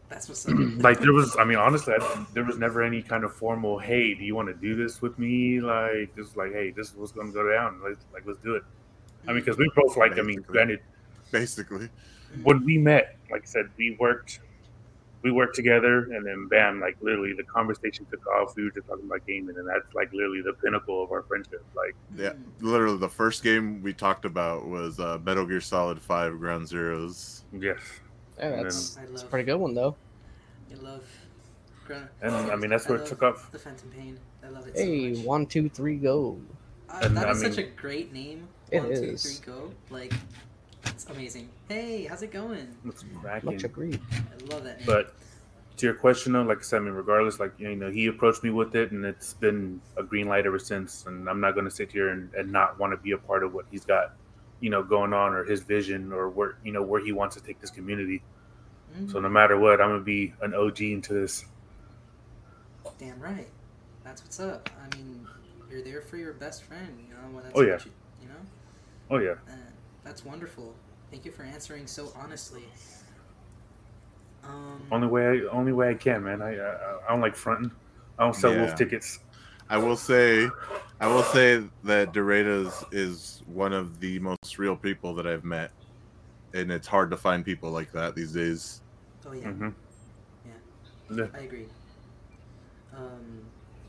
That's 0.09 0.27
what's 0.27 0.47
up. 0.47 0.55
Like 0.77 0.99
there 0.99 1.13
was, 1.13 1.35
I 1.37 1.43
mean, 1.43 1.57
honestly, 1.57 1.93
I, 1.93 2.25
there 2.33 2.43
was 2.43 2.57
never 2.57 2.81
any 2.81 3.01
kind 3.01 3.23
of 3.23 3.33
formal, 3.33 3.77
hey, 3.77 4.13
do 4.15 4.23
you 4.23 4.35
want 4.35 4.47
to 4.47 4.55
do 4.55 4.75
this 4.75 5.01
with 5.01 5.19
me? 5.19 5.59
Like 5.61 6.15
this, 6.15 6.29
is 6.29 6.37
like, 6.37 6.51
hey, 6.51 6.71
this 6.71 6.89
is 6.89 6.95
what's 6.95 7.11
gonna 7.11 7.31
go 7.31 7.47
down. 7.51 7.81
Like, 7.83 7.97
like 8.13 8.23
let's 8.25 8.39
do 8.39 8.55
it. 8.55 8.63
I 9.27 9.33
mean, 9.33 9.41
because 9.41 9.57
we 9.57 9.69
both 9.75 9.97
like, 9.97 10.13
I 10.13 10.21
mean, 10.21 10.37
Basically. 10.37 10.53
granted, 10.53 10.79
Basically, 11.31 11.89
when 12.41 12.65
we 12.65 12.79
met, 12.79 13.17
like 13.29 13.43
I 13.43 13.45
said, 13.45 13.69
we 13.77 13.95
worked, 13.99 14.39
we 15.21 15.31
worked 15.31 15.55
together, 15.55 16.03
and 16.11 16.25
then 16.25 16.47
bam, 16.49 16.79
like 16.79 16.97
literally, 17.01 17.33
the 17.35 17.43
conversation 17.43 18.05
took 18.09 18.25
off. 18.27 18.55
We 18.55 18.63
were 18.63 18.71
just 18.71 18.87
talking 18.87 19.05
about 19.05 19.25
gaming, 19.27 19.55
and 19.57 19.67
that's 19.67 19.93
like 19.93 20.11
literally 20.13 20.41
the 20.41 20.53
pinnacle 20.63 21.03
of 21.03 21.11
our 21.11 21.23
friendship. 21.23 21.63
Like, 21.75 21.95
yeah. 22.15 22.33
Literally, 22.61 22.97
the 22.97 23.09
first 23.09 23.43
game 23.43 23.81
we 23.81 23.93
talked 23.93 24.25
about 24.25 24.67
was 24.67 24.99
uh, 24.99 25.19
Metal 25.23 25.45
Gear 25.45 25.61
Solid 25.61 26.01
Five: 26.01 26.39
Ground 26.39 26.67
Zeroes. 26.67 27.41
yes, 27.51 27.79
Yeah, 28.37 28.63
that's, 28.63 28.97
I 28.97 29.01
that's 29.07 29.23
a 29.23 29.25
pretty 29.25 29.45
good 29.45 29.57
one 29.57 29.73
though. 29.73 29.95
I 30.71 30.75
love. 30.75 31.03
Gra- 31.85 32.09
and 32.21 32.35
I 32.35 32.55
mean 32.55 32.69
that's 32.69 32.87
where 32.87 32.99
it 32.99 33.05
took 33.05 33.23
off. 33.23 33.51
The 33.51 33.59
Phantom 33.59 33.89
Pain. 33.89 34.19
I 34.45 34.49
love 34.49 34.67
it 34.67 34.75
Hey, 34.77 35.13
so 35.13 35.19
much. 35.19 35.27
one, 35.27 35.45
two, 35.47 35.69
three, 35.69 35.97
go. 35.97 36.39
Uh, 36.89 36.99
and 37.01 37.17
that 37.17 37.27
I 37.27 37.31
is 37.31 37.41
such 37.41 37.57
a 37.57 37.63
great 37.63 38.13
name. 38.13 38.47
It 38.71 38.81
One, 38.83 38.89
two, 38.93 39.17
three, 39.17 39.45
go. 39.45 39.71
Like, 39.89 40.13
it's 40.85 41.05
amazing. 41.09 41.49
Hey, 41.67 42.05
how's 42.05 42.21
it 42.21 42.31
going? 42.31 42.75
It's 42.85 43.03
Much 43.13 43.21
cracking. 43.21 43.65
agreed. 43.65 43.99
I 44.11 44.53
love 44.53 44.63
that 44.63 44.77
name. 44.77 44.85
But 44.85 45.13
to 45.77 45.85
your 45.85 45.95
question, 45.95 46.33
though, 46.33 46.43
like 46.43 46.59
I 46.59 46.61
said, 46.61 46.77
I 46.77 46.85
mean, 46.85 46.93
regardless, 46.93 47.39
like 47.39 47.53
you 47.57 47.75
know, 47.75 47.89
he 47.89 48.07
approached 48.07 48.43
me 48.43 48.49
with 48.49 48.75
it, 48.75 48.91
and 48.91 49.05
it's 49.05 49.33
been 49.33 49.81
a 49.97 50.03
green 50.03 50.27
light 50.27 50.45
ever 50.45 50.59
since. 50.59 51.05
And 51.05 51.29
I'm 51.29 51.39
not 51.39 51.53
going 51.53 51.65
to 51.65 51.71
sit 51.71 51.91
here 51.91 52.09
and, 52.09 52.33
and 52.33 52.51
not 52.51 52.79
want 52.79 52.93
to 52.93 52.97
be 52.97 53.11
a 53.11 53.17
part 53.17 53.43
of 53.43 53.53
what 53.53 53.65
he's 53.71 53.85
got, 53.85 54.13
you 54.59 54.69
know, 54.69 54.83
going 54.83 55.13
on 55.13 55.33
or 55.33 55.43
his 55.45 55.61
vision 55.61 56.11
or 56.11 56.29
where 56.29 56.57
you 56.63 56.71
know 56.71 56.83
where 56.83 57.03
he 57.03 57.11
wants 57.11 57.35
to 57.35 57.41
take 57.43 57.59
this 57.61 57.69
community. 57.69 58.21
Mm, 58.97 59.11
So 59.11 59.19
no 59.19 59.29
matter 59.29 59.57
what, 59.57 59.79
I'm 59.81 59.89
gonna 59.89 59.99
be 60.03 60.33
an 60.41 60.53
OG 60.53 60.81
into 60.81 61.13
this. 61.13 61.45
damn 62.97 63.19
right. 63.19 63.47
That's 64.03 64.21
what's 64.23 64.39
up. 64.39 64.69
I 64.81 64.95
mean, 64.97 65.25
you're 65.69 65.81
there 65.83 66.01
for 66.01 66.17
your 66.17 66.33
best 66.33 66.63
friend. 66.63 66.97
You 67.07 67.13
know 67.13 67.19
when 67.31 67.43
that's 67.43 67.57
Oh, 67.57 67.61
yeah. 67.61 67.73
what 67.73 67.85
you, 67.85 67.91
you 68.23 68.27
know. 68.27 68.35
Oh 69.11 69.17
yeah, 69.19 69.35
Uh, 69.47 69.55
that's 70.09 70.25
wonderful. 70.25 70.73
Thank 71.11 71.23
you 71.23 71.31
for 71.31 71.43
answering 71.43 71.85
so 71.85 72.11
honestly. 72.19 72.63
Um, 74.43 74.81
only 74.91 75.07
way 75.07 75.23
I, 75.27 75.41
only 75.51 75.71
way 75.71 75.89
I 75.91 75.93
can, 75.93 76.23
man. 76.23 76.41
I 76.41 76.55
I, 76.55 76.73
I 77.07 77.09
don't 77.09 77.21
like 77.21 77.35
fronting. 77.35 77.71
I 78.17 78.23
don't 78.23 78.35
sell 78.35 78.51
Yeah. 78.53 78.61
wolf 78.61 78.75
tickets. 78.75 79.19
I 79.69 79.77
will 79.77 79.95
say, 79.95 80.49
I 80.99 81.05
will 81.05 81.21
say 81.21 81.61
that 81.83 82.11
Doradas 82.11 82.73
is 82.91 83.43
one 83.45 83.71
of 83.71 83.99
the 83.99 84.17
most 84.17 84.57
real 84.57 84.75
people 84.75 85.13
that 85.13 85.27
I've 85.27 85.43
met, 85.43 85.69
and 86.55 86.71
it's 86.71 86.87
hard 86.87 87.11
to 87.11 87.17
find 87.17 87.45
people 87.45 87.69
like 87.69 87.91
that 87.91 88.15
these 88.15 88.33
days. 88.33 88.81
oh 89.27 89.33
yeah, 89.33 89.51
hmm 89.51 89.69
Yeah. 90.43 91.17
Yeah. 91.17 91.27
I 91.35 91.41
agree. 91.41 91.67
Um, 92.97 93.41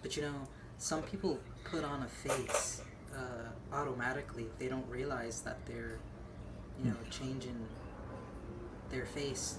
but 0.02 0.14
you 0.18 0.22
know, 0.24 0.34
some 0.76 1.02
people 1.02 1.38
put 1.64 1.82
on 1.82 2.02
a 2.02 2.08
face 2.08 2.82
uh, 3.16 3.74
automatically. 3.74 4.46
They 4.58 4.68
don't 4.68 4.86
realize 4.88 5.40
that 5.42 5.64
they're, 5.66 5.98
you 6.82 6.90
know, 6.90 6.96
changing 7.10 7.56
their 8.90 9.04
face 9.06 9.58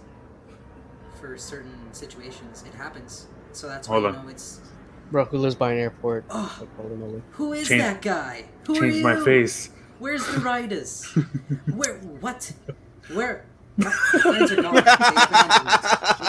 for 1.20 1.38
certain 1.38 1.76
situations. 1.94 2.64
It 2.68 2.74
happens. 2.76 3.28
So 3.52 3.68
that's 3.68 3.88
why 3.88 4.00
Hold 4.00 4.04
you 4.14 4.18
on. 4.20 4.26
know 4.26 4.32
it's. 4.32 4.62
Bro, 5.12 5.26
who 5.26 5.38
lives 5.40 5.56
by 5.56 5.74
an 5.74 5.80
airport? 5.80 6.24
Oh, 6.30 6.58
Like, 6.60 6.76
holy 6.78 6.96
moly. 6.96 7.22
who 7.32 7.54
is 7.54 7.68
Change- 7.68 7.82
that 7.82 8.02
guy? 8.02 8.46
Who 8.66 8.76
are 8.76 8.80
Change 8.82 8.96
you? 8.96 9.04
my 9.04 9.24
face. 9.24 9.70
Where's 10.00 10.26
the 10.26 10.40
riders? 10.40 11.06
Where? 11.76 11.98
What? 11.98 12.52
Where? 13.14 13.46
My 13.78 13.90
friends 13.92 14.52
are 14.52 14.62
gone. 14.62 14.74
They 14.76 14.82
abandoned. 14.82 15.66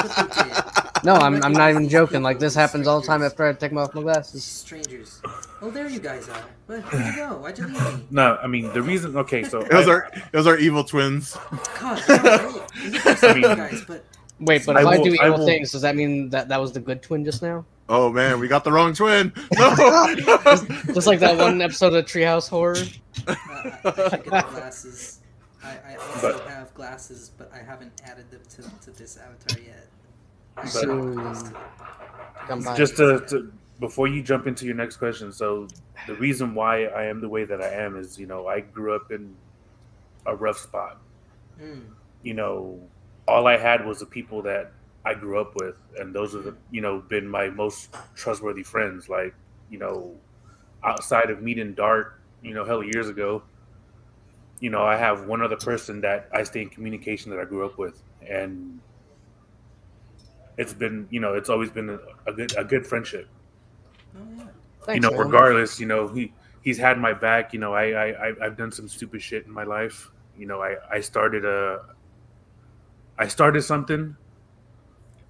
Look 0.03 0.17
what 0.17 0.33
they 0.35 0.43
did. 0.45 0.82
No, 1.05 1.15
I'm, 1.15 1.43
I'm 1.43 1.53
not 1.53 1.71
even 1.71 1.89
joking. 1.89 2.23
Like 2.23 2.39
this 2.39 2.55
happens 2.55 2.87
all 2.87 3.01
the 3.01 3.07
time 3.07 3.23
after 3.23 3.45
I 3.47 3.53
take 3.55 3.73
off 3.73 3.95
my 3.95 4.03
glasses. 4.03 4.45
Strangers. 4.45 5.21
Oh, 5.61 5.71
there 5.71 5.89
you 5.89 5.99
guys 6.01 6.29
are. 6.29 6.45
Where, 6.67 6.81
where'd 6.81 7.07
you 7.07 7.17
go? 7.17 7.29
Why'd 7.39 7.59
you 7.59 7.67
leave 7.67 7.95
me? 7.99 8.05
No, 8.11 8.39
I 8.43 8.47
mean 8.47 8.73
the 8.73 8.83
reason. 8.83 9.17
Okay, 9.17 9.43
so 9.43 9.61
It 9.61 9.73
was 9.73 9.89
I- 9.89 9.91
our 9.91 10.11
it 10.33 10.37
was 10.37 10.47
our 10.47 10.59
evil 10.59 10.85
twins. 10.85 11.37
God, 11.81 12.03
no, 12.09 12.63
this 12.85 12.95
is 12.95 13.03
just 13.05 13.25
I 13.25 13.35
mean- 13.35 13.43
guys, 13.43 13.83
but 13.87 14.05
Wait, 14.41 14.67
but 14.67 14.77
if 14.77 14.87
I, 14.87 14.97
will- 14.99 15.05
do 15.05 15.17
I 15.21 15.27
evil 15.27 15.39
will- 15.39 15.47
things, 15.47 15.71
does 15.73 15.83
that 15.83 15.95
mean 15.97 16.29
that 16.31 16.49
that 16.49 16.61
was 16.61 16.73
the 16.73 16.81
good 16.81 17.03
twin 17.03 17.25
just 17.25 17.43
now? 17.43 17.65
Oh 17.89 18.11
man, 18.13 18.39
we 18.41 18.49
got 18.49 18.65
the 18.65 18.73
wrong 18.73 18.95
twin. 18.95 19.33
No. 19.59 19.75
Just 20.95 21.07
like 21.07 21.21
that 21.21 21.37
one 21.37 21.61
episode 21.61 21.95
of 21.95 22.05
Treehouse 22.07 22.49
Horror. 22.49 22.77
uh, 23.27 23.35
I, 23.37 23.81
I 23.85 24.09
should 24.09 24.25
get 24.25 24.25
the 24.25 24.27
glasses. 24.51 25.19
I, 25.65 25.77
I 25.93 25.95
also 25.97 26.39
But- 26.39 26.49
have 26.49 26.75
glasses, 26.75 27.31
but 27.37 27.53
I 27.55 27.59
haven't 27.59 27.93
added 28.05 28.31
them 28.31 28.41
to, 28.51 28.63
to 28.85 28.99
this 28.99 29.17
avatar 29.17 29.59
yet. 29.65 29.87
But- 30.57 30.69
should 30.69 30.91
add 30.91 31.15
glasses 31.15 31.43
to 31.51 31.57
it. 31.57 31.57
Come 32.47 32.63
by. 32.63 32.77
just 32.77 32.97
to, 32.97 33.25
to 33.29 33.53
before 33.81 34.09
you 34.09 34.23
jump 34.23 34.47
into 34.47 34.67
your 34.67 34.75
next 34.75 34.97
question. 34.97 35.33
So 35.33 35.69
the 36.07 36.15
reason 36.15 36.55
why 36.55 36.85
I 36.87 37.05
am 37.05 37.21
the 37.21 37.29
way 37.29 37.45
that 37.45 37.61
I 37.61 37.69
am 37.69 37.97
is, 37.97 38.19
you 38.19 38.27
know, 38.27 38.47
I 38.47 38.61
grew 38.61 38.95
up 38.95 39.11
in 39.11 39.35
a 40.27 40.35
rough 40.35 40.59
spot. 40.59 40.99
Mm. 41.61 41.83
You 42.23 42.35
know, 42.35 42.81
all 43.27 43.47
I 43.47 43.57
had 43.57 43.85
was 43.85 44.01
the 44.01 44.07
people 44.07 44.43
that 44.43 44.73
I 45.05 45.15
grew 45.15 45.41
up 45.41 45.55
with, 45.57 45.77
and 45.99 46.15
those 46.15 46.35
are 46.35 46.43
the, 46.43 46.57
you 46.71 46.81
know, 46.81 47.01
been 47.01 47.27
my 47.27 47.49
most 47.49 47.95
trustworthy 48.15 48.63
friends. 48.63 49.09
Like, 49.09 49.35
you 49.71 49.79
know, 49.79 50.15
outside 50.85 51.31
of 51.31 51.43
meeting 51.43 51.75
Dart, 51.75 52.21
you 52.43 52.55
know, 52.55 52.65
hell 52.65 52.83
years 52.83 53.09
ago, 53.09 53.43
you 54.61 54.71
know, 54.71 54.83
I 54.83 54.97
have 54.97 55.27
one 55.27 55.43
other 55.43 55.57
person 55.57 56.01
that 56.03 56.29
I 56.33 56.45
stay 56.45 56.63
in 56.63 56.69
communication 56.69 57.31
that 57.33 57.41
I 57.41 57.45
grew 57.45 57.67
up 57.67 57.79
with, 57.79 58.01
and 58.29 58.81
it's 60.57 60.75
been, 60.75 61.07
you 61.11 61.21
know, 61.21 61.35
it's 61.35 61.49
always 61.49 61.71
been 61.71 61.91
a, 61.91 61.99
a 62.27 62.33
good 62.35 62.53
a 62.57 62.65
good 62.65 62.87
friendship. 62.87 63.29
Oh, 64.17 64.21
yeah. 64.37 64.49
you 64.93 65.01
know, 65.01 65.11
man. 65.11 65.19
regardless, 65.19 65.81
you 65.81 65.87
know, 65.87 66.09
he 66.09 66.35
he's 66.63 66.79
had 66.79 66.99
my 66.99 67.13
back. 67.13 67.53
You 67.53 67.61
know, 67.61 67.75
I 67.75 67.85
I 67.91 68.29
I- 68.29 68.37
I've 68.47 68.57
done 68.57 68.73
some 68.73 68.89
stupid 68.89 69.23
shit 69.23 69.47
in 69.47 69.53
my 69.53 69.65
life. 69.65 70.11
You 70.37 70.47
know, 70.47 70.63
I 70.63 70.77
I 70.91 71.01
started 71.01 71.45
a 71.45 71.81
I 73.19 73.29
started 73.29 73.63
something, 73.63 74.17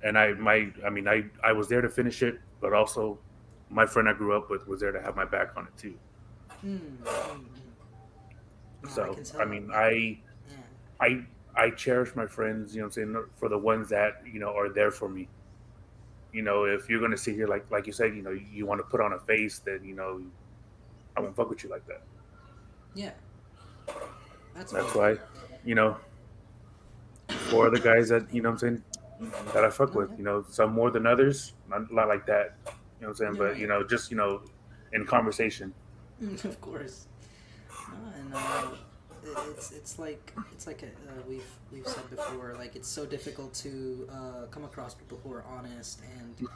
and 0.03 0.19
I 0.19 0.33
my 0.35 0.73
I 0.85 0.91
mean 0.91 1.09
I 1.09 1.25
I 1.43 1.53
was 1.53 1.69
there 1.69 1.81
to 1.81 1.89
finish 1.89 2.23
it, 2.23 2.41
but 2.61 2.73
also 2.73 3.21
my 3.69 3.87
friend 3.87 4.09
I 4.09 4.13
grew 4.13 4.37
up 4.37 4.51
with 4.51 4.67
was 4.67 4.81
there 4.81 4.93
to 4.93 5.01
have 5.01 5.17
my 5.17 5.25
back 5.25 5.57
on 5.57 5.67
it 5.67 5.77
too. 5.77 5.99
Mm, 6.65 6.99
mm, 6.99 7.49
mm. 8.85 8.89
So 8.89 9.15
can 9.15 9.25
tell. 9.25 9.41
I 9.41 9.45
mean 9.45 9.71
I 9.73 10.21
Yeah. 10.49 10.57
I 11.01 11.27
I 11.55 11.71
cherish 11.71 12.15
my 12.17 12.27
friends. 12.27 12.75
You 12.75 12.81
know, 12.81 12.87
what 12.87 12.97
I'm 12.97 13.15
saying 13.15 13.25
for 13.39 13.49
the 13.49 13.59
ones 13.59 13.89
that 13.91 14.23
you 14.31 14.41
know 14.41 14.57
are 14.57 14.69
there 14.69 14.91
for 14.91 15.09
me. 15.09 15.29
You 16.33 16.43
know, 16.43 16.65
if 16.65 16.89
you're 16.89 17.01
gonna 17.01 17.17
sit 17.17 17.35
here 17.35 17.47
like 17.47 17.71
like 17.71 17.87
you 17.87 17.93
said, 17.93 18.15
you 18.15 18.23
know, 18.23 18.31
you 18.31 18.67
want 18.67 18.81
to 18.81 18.85
put 18.85 19.01
on 19.01 19.13
a 19.13 19.19
face, 19.21 19.59
then 19.59 19.81
you 19.85 19.95
know, 19.95 20.23
I 21.17 21.21
won't 21.21 21.37
fuck 21.37 21.51
with 21.51 21.63
you 21.63 21.71
like 21.71 21.87
that. 21.87 22.03
Yeah. 22.95 23.13
That's, 24.55 24.73
That's 24.73 24.95
why, 24.95 25.17
you 25.65 25.75
know, 25.75 25.97
four 27.29 27.67
other 27.67 27.79
guys 27.79 28.09
that, 28.11 28.33
you 28.33 28.43
know 28.43 28.51
what 28.51 28.63
I'm 28.63 28.83
saying, 29.21 29.33
that 29.55 29.65
I 29.65 29.71
fuck 29.71 29.95
with, 29.95 30.11
you 30.19 30.25
know, 30.25 30.45
some 30.49 30.73
more 30.73 30.91
than 30.91 31.07
others, 31.07 31.55
not, 31.69 31.91
not 31.93 32.09
like 32.09 32.27
that, 32.27 32.57
you 32.67 32.73
know 33.03 33.09
what 33.09 33.09
I'm 33.09 33.15
saying, 33.15 33.35
but, 33.37 33.59
you 33.59 33.67
know, 33.67 33.83
just, 33.83 34.11
you 34.11 34.17
know, 34.17 34.43
in 34.93 35.07
conversation. 35.07 35.73
of 36.45 36.61
course. 36.61 37.07
No, 37.71 38.13
and 38.19 38.35
uh, 38.35 38.69
it's 39.51 39.71
it's 39.73 39.99
like 39.99 40.33
it's 40.53 40.67
like 40.67 40.83
uh, 40.83 41.23
we've 41.29 41.47
we've 41.73 41.87
said 41.87 42.09
before. 42.11 42.55
Like 42.59 42.77
it's 42.77 42.89
so 42.89 43.07
difficult 43.07 43.55
to 43.55 44.09
uh, 44.13 44.47
come 44.51 44.65
across 44.65 44.95
people 44.95 45.21
who 45.23 45.33
are 45.33 45.45
honest, 45.45 46.01
and 46.21 46.49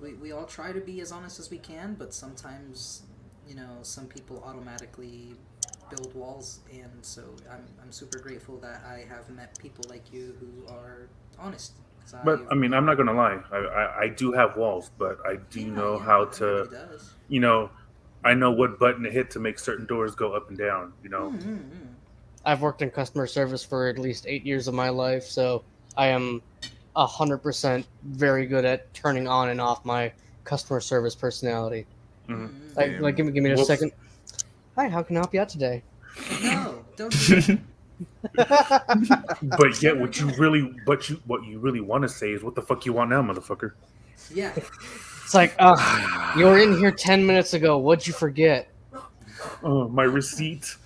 we 0.00 0.14
we 0.14 0.32
all 0.32 0.44
try 0.46 0.72
to 0.72 0.80
be 0.80 1.00
as 1.00 1.12
honest 1.12 1.38
as 1.38 1.50
we 1.50 1.58
can. 1.58 1.94
But 1.94 2.12
sometimes, 2.14 3.02
you 3.48 3.54
know, 3.54 3.78
some 3.82 4.06
people 4.06 4.42
automatically 4.44 5.34
build 5.90 6.14
walls, 6.14 6.60
and 6.72 6.90
so 7.02 7.22
I'm 7.50 7.64
I'm 7.82 7.92
super 7.92 8.18
grateful 8.18 8.58
that 8.58 8.82
I 8.86 9.04
have 9.08 9.30
met 9.30 9.58
people 9.58 9.84
like 9.88 10.12
you 10.12 10.36
who 10.40 10.72
are 10.72 11.08
honest. 11.38 11.72
But, 12.24 12.40
I 12.52 12.54
mean, 12.54 12.72
I'm 12.72 12.86
not 12.86 12.94
going 12.94 13.08
to 13.08 13.12
lie. 13.12 13.40
I, 13.50 13.56
I, 13.56 14.00
I 14.02 14.08
do 14.08 14.30
have 14.30 14.56
walls, 14.56 14.90
but 14.96 15.18
I 15.26 15.36
do 15.50 15.60
Yeah, 15.60 15.74
know 15.74 15.96
yeah, 15.98 16.04
how 16.04 16.24
to, 16.26 16.68
does. 16.70 17.14
you 17.28 17.40
know, 17.40 17.70
I 18.26 18.34
know 18.34 18.50
what 18.50 18.78
button 18.80 19.04
to 19.04 19.10
hit 19.10 19.30
to 19.30 19.38
make 19.38 19.58
certain 19.58 19.86
doors 19.86 20.16
go 20.16 20.32
up 20.32 20.48
and 20.48 20.58
down, 20.58 20.92
you 21.04 21.08
know. 21.08 21.30
Mm, 21.30 21.42
mm, 21.42 21.58
mm. 21.58 21.86
I've 22.44 22.60
worked 22.60 22.82
in 22.82 22.90
customer 22.90 23.26
service 23.28 23.64
for 23.64 23.86
at 23.88 23.98
least 23.98 24.26
eight 24.26 24.44
years 24.44 24.66
of 24.66 24.74
my 24.74 24.88
life, 24.88 25.22
so 25.24 25.62
I 25.96 26.08
am 26.08 26.42
hundred 26.96 27.38
percent 27.38 27.86
very 28.02 28.46
good 28.46 28.64
at 28.64 28.92
turning 28.94 29.28
on 29.28 29.50
and 29.50 29.60
off 29.60 29.84
my 29.84 30.12
customer 30.44 30.80
service 30.80 31.14
personality. 31.14 31.86
Mhm. 32.28 32.48
Mm, 32.48 32.76
Like, 32.76 33.00
like 33.00 33.16
give 33.16 33.26
me 33.26 33.32
give 33.32 33.44
me 33.44 33.52
a 33.52 33.54
Whoops. 33.54 33.68
second. 33.68 33.92
Hi, 34.74 34.88
how 34.88 35.02
can 35.02 35.16
I 35.16 35.20
help 35.20 35.32
you 35.32 35.40
out 35.40 35.48
today? 35.48 35.82
No, 36.42 36.84
don't 36.96 37.12
do 37.12 37.40
that. 37.40 37.60
But 39.56 39.80
yet, 39.82 39.96
what 39.96 40.18
you 40.18 40.26
really, 40.36 40.74
but 40.84 41.08
you, 41.08 41.22
what 41.26 41.44
you 41.44 41.58
really 41.60 41.80
want 41.80 42.02
to 42.02 42.08
say 42.08 42.32
is, 42.32 42.42
what 42.42 42.54
the 42.54 42.62
fuck 42.62 42.84
you 42.86 42.92
want 42.92 43.10
now, 43.10 43.22
motherfucker? 43.22 43.72
yeah. 44.34 44.52
It's 45.26 45.34
like, 45.34 45.56
uh, 45.58 45.74
you 46.38 46.44
were 46.44 46.56
in 46.60 46.78
here 46.78 46.92
ten 46.92 47.26
minutes 47.26 47.52
ago. 47.52 47.78
What'd 47.78 48.06
you 48.06 48.12
forget? 48.12 48.68
Oh, 49.60 49.88
my 49.88 50.04
receipt. 50.04 50.76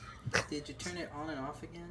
Did 0.49 0.67
you 0.67 0.73
turn 0.77 0.97
it 0.97 1.11
on 1.15 1.29
and 1.29 1.39
off 1.41 1.63
again? 1.63 1.91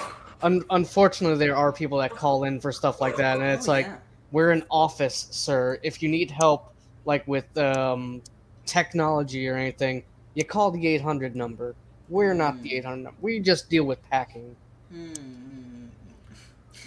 Un- 0.42 0.64
unfortunately, 0.70 1.36
there 1.36 1.54
are 1.54 1.70
people 1.70 1.98
that 1.98 2.10
call 2.12 2.44
in 2.44 2.58
for 2.58 2.72
stuff 2.72 3.02
like 3.02 3.16
that, 3.16 3.36
and 3.36 3.44
it's 3.50 3.68
Oh, 3.68 3.72
like, 3.72 3.84
yeah. 3.84 3.96
we're 4.32 4.50
an 4.50 4.64
office, 4.70 5.28
sir. 5.30 5.78
If 5.82 6.02
you 6.02 6.08
need 6.08 6.30
help, 6.30 6.72
like 7.04 7.28
with 7.28 7.58
um, 7.58 8.22
technology 8.64 9.46
or 9.46 9.56
anything, 9.56 10.04
you 10.32 10.42
call 10.42 10.70
the 10.70 10.86
800 10.86 11.36
number. 11.36 11.74
We're 12.08 12.32
not 12.32 12.62
the 12.62 12.76
800 12.76 12.96
number. 12.96 13.18
We 13.20 13.40
just 13.40 13.68
deal 13.68 13.84
with 13.84 14.02
packing. 14.08 14.56
Mm. 14.94 15.88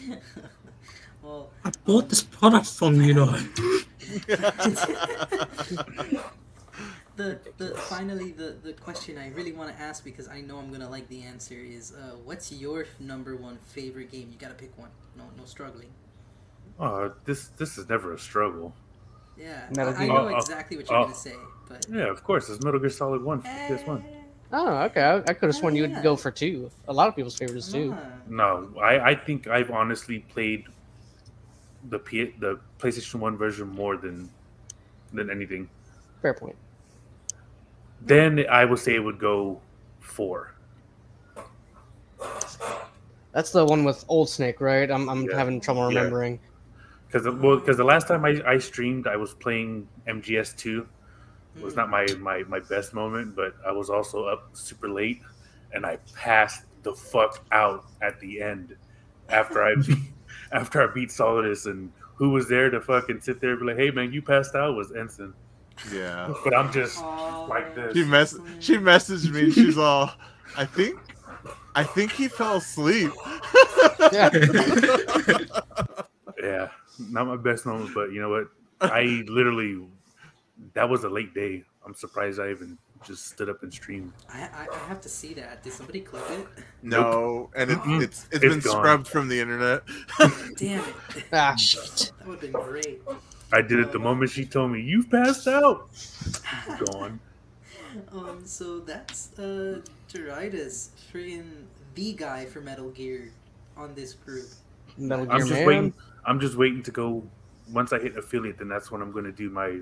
well, 1.22 1.50
I 1.64 1.72
bought 1.86 2.10
this 2.10 2.24
product 2.24 2.68
from 2.68 3.02
you, 3.02 3.14
know. 3.14 3.26
the 7.16 7.40
the 7.58 7.76
finally 7.76 8.32
the 8.32 8.56
the 8.64 8.74
question 8.74 9.18
I 9.18 9.30
really 9.30 9.52
want 9.52 9.76
to 9.76 9.82
ask 9.82 10.04
because 10.04 10.28
I 10.28 10.42
know 10.42 10.58
I'm 10.58 10.72
gonna 10.72 10.90
like 10.90 11.08
the 11.10 11.24
answer 11.24 11.56
is 11.56 11.94
uh, 11.94 12.16
what's 12.24 12.52
your 12.52 12.86
number 13.00 13.36
one 13.36 13.58
favorite 13.58 14.12
game? 14.12 14.30
You 14.32 14.38
gotta 14.38 14.54
pick 14.56 14.78
one. 14.78 14.90
No 15.16 15.24
no 15.38 15.46
struggling. 15.46 15.90
Oh, 16.80 17.14
this 17.26 17.50
this 17.50 17.78
is 17.78 17.88
never 17.90 18.14
a 18.14 18.20
struggle. 18.20 18.74
Yeah, 19.38 19.68
Metal 19.76 19.94
I, 19.98 20.04
I 20.04 20.08
know 20.08 20.28
Uh, 20.28 20.34
uh, 20.34 20.38
exactly 20.38 20.78
what 20.78 20.90
you're 20.90 21.00
uh, 21.00 21.04
gonna 21.04 21.16
say, 21.16 21.36
but 21.68 21.86
Yeah, 21.90 22.10
of 22.10 22.24
course. 22.24 22.50
It's 22.50 22.64
Metal 22.64 22.80
Gear 22.80 22.90
Solid 22.90 23.24
One. 23.24 23.44
This 23.68 23.86
one. 23.86 24.04
Oh, 24.52 24.78
okay. 24.84 25.02
I, 25.02 25.16
I 25.18 25.34
could 25.34 25.48
have 25.48 25.56
sworn 25.56 25.76
you 25.76 25.84
would 25.84 26.02
go 26.02 26.16
for 26.16 26.32
two. 26.32 26.70
A 26.88 26.94
lot 26.94 27.08
of 27.08 27.16
people's 27.16 27.38
favorites 27.38 27.72
too. 27.72 27.96
Ah, 27.98 28.04
No, 28.28 28.70
I, 28.82 29.12
I 29.12 29.16
think 29.16 29.48
I've 29.48 29.72
honestly 29.72 30.20
played 30.20 30.66
the 31.90 32.00
P, 32.00 32.34
the 32.40 32.60
PlayStation 32.80 33.16
One 33.16 33.38
version 33.38 33.68
more 33.68 33.98
than 33.98 34.30
than 35.14 35.30
anything. 35.30 35.70
Fair 36.22 36.34
point. 36.34 36.56
Then 38.02 38.46
I 38.50 38.66
would 38.66 38.80
say 38.80 38.96
it 38.96 39.00
would 39.00 39.20
go 39.20 39.62
four. 40.00 40.54
That's 43.32 43.52
the 43.52 43.66
one 43.66 43.84
with 43.84 44.04
Old 44.08 44.30
Snake, 44.30 44.60
right? 44.60 44.90
I'm, 44.92 45.08
I'm 45.10 45.24
Yeah. 45.26 45.38
having 45.38 45.62
trouble 45.62 45.84
remembering. 45.86 46.40
Because 47.08 47.26
well, 47.26 47.58
because 47.58 47.78
the 47.78 47.84
last 47.84 48.08
time 48.08 48.26
I, 48.26 48.42
I 48.46 48.58
streamed, 48.58 49.08
I 49.08 49.16
was 49.18 49.34
playing 49.34 49.88
MGS 50.08 50.56
two. 50.58 50.88
It 51.56 51.62
was 51.62 51.76
not 51.76 51.90
my, 51.90 52.08
my 52.20 52.44
my 52.44 52.60
best 52.60 52.94
moment, 52.94 53.36
but 53.36 53.56
I 53.68 53.72
was 53.72 53.90
also 53.90 54.26
up 54.26 54.50
super 54.54 54.90
late, 54.90 55.22
and 55.74 55.86
I 55.86 55.98
passed 56.14 56.64
the 56.84 56.94
fuck 56.94 57.44
out 57.52 57.86
at 58.02 58.20
the 58.22 58.42
end 58.42 58.76
after 59.30 59.62
I 59.64 59.76
after 60.52 60.82
I 60.88 60.94
beat 60.94 61.10
Solidus, 61.10 61.66
and 61.66 61.92
who 62.16 62.30
was 62.32 62.48
there 62.48 62.70
to 62.70 62.82
fucking 62.82 63.22
sit 63.22 63.40
there 63.42 63.52
and 63.52 63.60
be 63.60 63.66
like, 63.68 63.78
"Hey 63.78 63.92
man, 63.92 64.12
you 64.14 64.22
passed 64.22 64.56
out?" 64.56 64.76
Was 64.76 64.92
Ensign. 64.92 65.34
yeah. 65.94 66.34
But 66.44 66.56
I'm 66.56 66.72
just 66.72 67.00
Oh, 67.02 67.48
like 67.50 67.74
this. 67.76 67.94
She 67.96 68.04
mess 68.04 68.36
she 68.60 68.78
messaged 68.78 69.32
me. 69.32 69.52
She's 69.52 69.78
all 69.78 70.12
I 70.58 70.66
think 70.66 71.00
I 71.76 71.84
think 71.84 72.12
he 72.12 72.28
fell 72.28 72.58
asleep. 72.58 73.12
Yeah, 76.42 76.70
not 77.10 77.28
my 77.28 77.36
best 77.38 77.66
moment, 77.66 77.92
but 77.94 78.12
you 78.12 78.20
know 78.22 78.30
what? 78.30 78.48
I 78.82 79.24
literally 79.28 79.86
that 80.74 80.90
was 80.90 81.04
a 81.04 81.10
late 81.10 81.34
day. 81.36 81.64
I'm 81.86 81.94
surprised 81.94 82.40
I 82.40 82.50
even 82.52 82.78
just 83.04 83.28
stood 83.28 83.50
up 83.50 83.64
and 83.64 83.74
streamed. 83.74 84.14
I, 84.30 84.42
I 84.42 84.68
I 84.74 84.78
have 84.88 85.02
to 85.02 85.10
see 85.10 85.34
that. 85.36 85.64
Did 85.64 85.74
somebody 85.74 86.02
clip 86.02 86.30
it? 86.30 86.48
No, 86.82 87.50
and 87.56 87.72
it, 87.72 87.78
Mm-mm. 87.80 88.02
it's 88.02 88.28
it's 88.32 88.44
It's 88.44 88.46
been 88.46 88.60
gone. 88.60 88.78
scrubbed 88.80 89.08
from 89.08 89.28
the 89.28 89.40
internet. 89.40 89.84
Damn 90.58 90.84
it! 90.84 90.96
Ah, 91.34 91.56
shit. 91.60 92.12
That 92.20 92.28
would 92.28 92.42
have 92.42 92.52
been 92.52 92.62
great. 92.62 93.02
I 93.54 93.62
did 93.62 93.80
it 93.80 93.92
the 93.92 94.00
moment 94.00 94.32
she 94.32 94.46
told 94.46 94.72
me 94.72 94.82
you've 94.82 95.10
passed 95.10 95.48
out. 95.48 95.90
Gone. 96.92 97.20
Um, 98.14 98.46
so 98.46 98.80
that's 98.80 99.38
uh 99.38 99.82
Doradas, 100.08 100.92
freaking 101.12 101.66
the 101.96 102.14
guy 102.14 102.46
for 102.46 102.62
Metal 102.62 102.90
Gear 102.90 103.34
on 103.76 103.94
this 103.96 104.14
group. 104.14 104.48
Metal 104.98 105.26
Gear 105.26 105.36
I'm 105.36 105.48
just 105.48 105.66
Man. 105.66 105.66
waiting. 105.66 105.94
I'm 106.26 106.40
just 106.40 106.56
waiting 106.56 106.84
to 106.84 106.92
go. 106.92 107.24
Once 107.70 107.92
I 107.92 108.00
hit 108.00 108.18
affiliate, 108.18 108.58
then 108.58 108.70
that's 108.70 108.92
when 108.92 109.02
I'm 109.02 109.12
going 109.12 109.26
to 109.26 109.32
do 109.34 109.50
my 109.50 109.80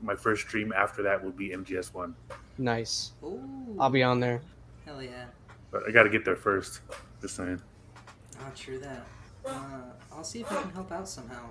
my 0.00 0.16
first 0.16 0.42
stream. 0.48 0.72
After 0.72 1.02
that 1.02 1.22
will 1.22 1.32
be 1.32 1.50
MGS 1.50 1.92
one. 1.92 2.14
Nice. 2.60 3.12
Ooh, 3.24 3.74
I'll 3.78 3.88
be 3.88 4.02
on 4.02 4.20
there. 4.20 4.42
hell 4.84 5.02
yeah. 5.02 5.24
But 5.70 5.88
I 5.88 5.92
got 5.92 6.02
to 6.02 6.10
get 6.10 6.26
there 6.26 6.36
first. 6.36 6.82
Just 7.22 7.34
saying. 7.36 7.60
Oh, 8.38 8.52
true 8.54 8.78
that. 8.80 9.06
Uh, 9.46 9.80
I'll 10.12 10.22
see 10.24 10.40
if 10.42 10.52
I 10.52 10.60
can 10.60 10.70
help 10.72 10.92
out 10.92 11.08
somehow. 11.08 11.48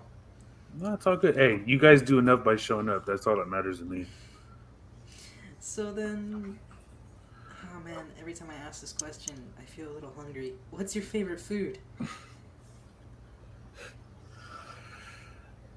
No, 0.80 0.93
it's 0.93 1.07
all 1.07 1.18
good. 1.18 1.36
Hey, 1.36 1.64
you 1.66 1.80
guys 1.80 2.03
do 2.03 2.20
enough 2.20 2.43
by 2.43 2.55
showing 2.57 2.89
up. 2.89 3.07
That's 3.07 3.26
all 3.26 3.38
that 3.38 3.47
matters 3.47 3.80
to 3.80 3.86
me. 3.86 4.05
So 5.60 5.91
then, 5.91 6.60
oh 7.64 7.80
man, 7.84 8.05
every 8.20 8.34
time 8.34 8.49
I 8.51 8.55
ask 8.68 8.80
this 8.82 8.93
question, 8.93 9.36
I 9.60 9.64
feel 9.64 9.89
a 9.89 9.93
little 9.93 10.14
hungry. 10.16 10.53
What's 10.70 10.93
your 10.95 11.03
favorite 11.03 11.39
food? 11.39 11.80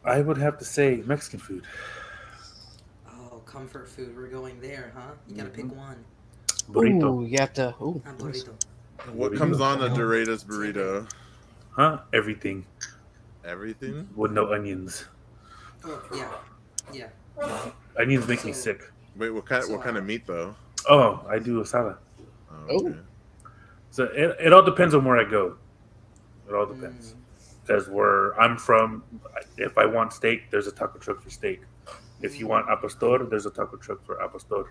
I 0.05 0.21
would 0.21 0.37
have 0.37 0.59
to 0.59 0.65
say 0.67 1.03
Mexican 1.07 1.41
food. 1.41 1.65
Comfort 3.53 3.87
food. 3.87 4.17
We're 4.17 4.29
going 4.29 4.59
there, 4.63 4.93
huh? 4.97 5.13
You 5.29 5.37
gotta 5.37 5.51
pick 5.51 5.71
one. 5.77 6.03
Burrito. 6.71 7.21
Ooh, 7.21 7.27
you 7.27 7.37
have 7.39 7.53
to. 7.55 7.75
Ooh, 7.83 8.03
A 8.07 8.13
burrito. 8.15 8.55
What 9.13 9.37
comes 9.37 9.61
on 9.61 9.83
a 9.83 9.91
Doritos 9.91 10.43
burrito? 10.43 11.07
Huh? 11.73 11.99
Everything 12.15 12.65
Everything. 13.45 14.09
with 14.17 14.33
no 14.33 14.53
onions. 14.55 15.05
Oh 15.85 16.03
yeah, 16.15 16.31
yeah. 16.95 17.71
Onions 17.99 18.27
make 18.27 18.43
me 18.45 18.55
sick. 18.55 18.91
Wait, 19.17 19.29
what 19.31 19.45
kind? 19.45 19.71
What 19.71 19.83
kind 19.83 19.99
of 19.99 20.07
meat 20.07 20.27
though? 20.27 20.55
Oh, 20.89 21.23
I 21.29 21.39
do 21.39 21.61
asada. 21.63 21.99
Oh, 22.51 22.87
okay. 22.87 22.97
So 23.91 24.05
it, 24.05 24.37
it 24.41 24.53
all 24.55 24.63
depends 24.63 24.95
on 24.95 25.05
where 25.05 25.19
I 25.19 25.25
go. 25.25 25.57
It 26.49 26.55
all 26.55 26.65
depends. 26.65 27.13
Mm. 27.13 27.17
Because 27.67 27.89
where 27.89 28.39
I'm 28.41 28.57
from, 28.57 29.05
if 29.59 29.77
I 29.77 29.85
want 29.85 30.15
steak, 30.15 30.51
there's 30.51 30.67
a 30.67 30.73
taco 30.73 30.99
truck 30.99 31.23
for 31.23 31.29
steak. 31.31 31.61
If 32.23 32.39
you 32.39 32.47
want 32.47 32.69
al 32.69 32.77
pastor, 32.77 33.25
there's 33.29 33.47
a 33.47 33.51
taco 33.51 33.77
truck 33.77 34.05
for 34.05 34.21
al 34.23 34.29
pastor. 34.29 34.65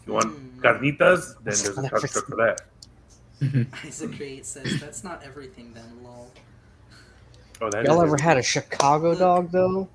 If 0.00 0.06
you 0.06 0.12
want 0.12 0.30
Mm. 0.34 0.60
carnitas, 0.60 1.34
then 1.36 1.44
there's 1.44 1.78
a 1.78 1.82
not 1.82 1.90
taco 1.90 2.06
truck 2.06 2.26
for 2.26 2.36
that. 2.36 2.60
Isaac 3.84 4.16
Create 4.16 4.46
says 4.46 4.80
that's 4.80 5.02
not 5.04 5.22
everything 5.24 5.72
then, 5.74 6.02
lol. 6.02 6.30
Oh, 7.60 7.70
that 7.70 7.84
Y'all 7.84 8.00
is 8.00 8.04
ever 8.06 8.14
it. 8.16 8.20
had 8.20 8.36
a 8.38 8.42
Chicago 8.42 9.14
dog 9.14 9.50
though? 9.50 9.88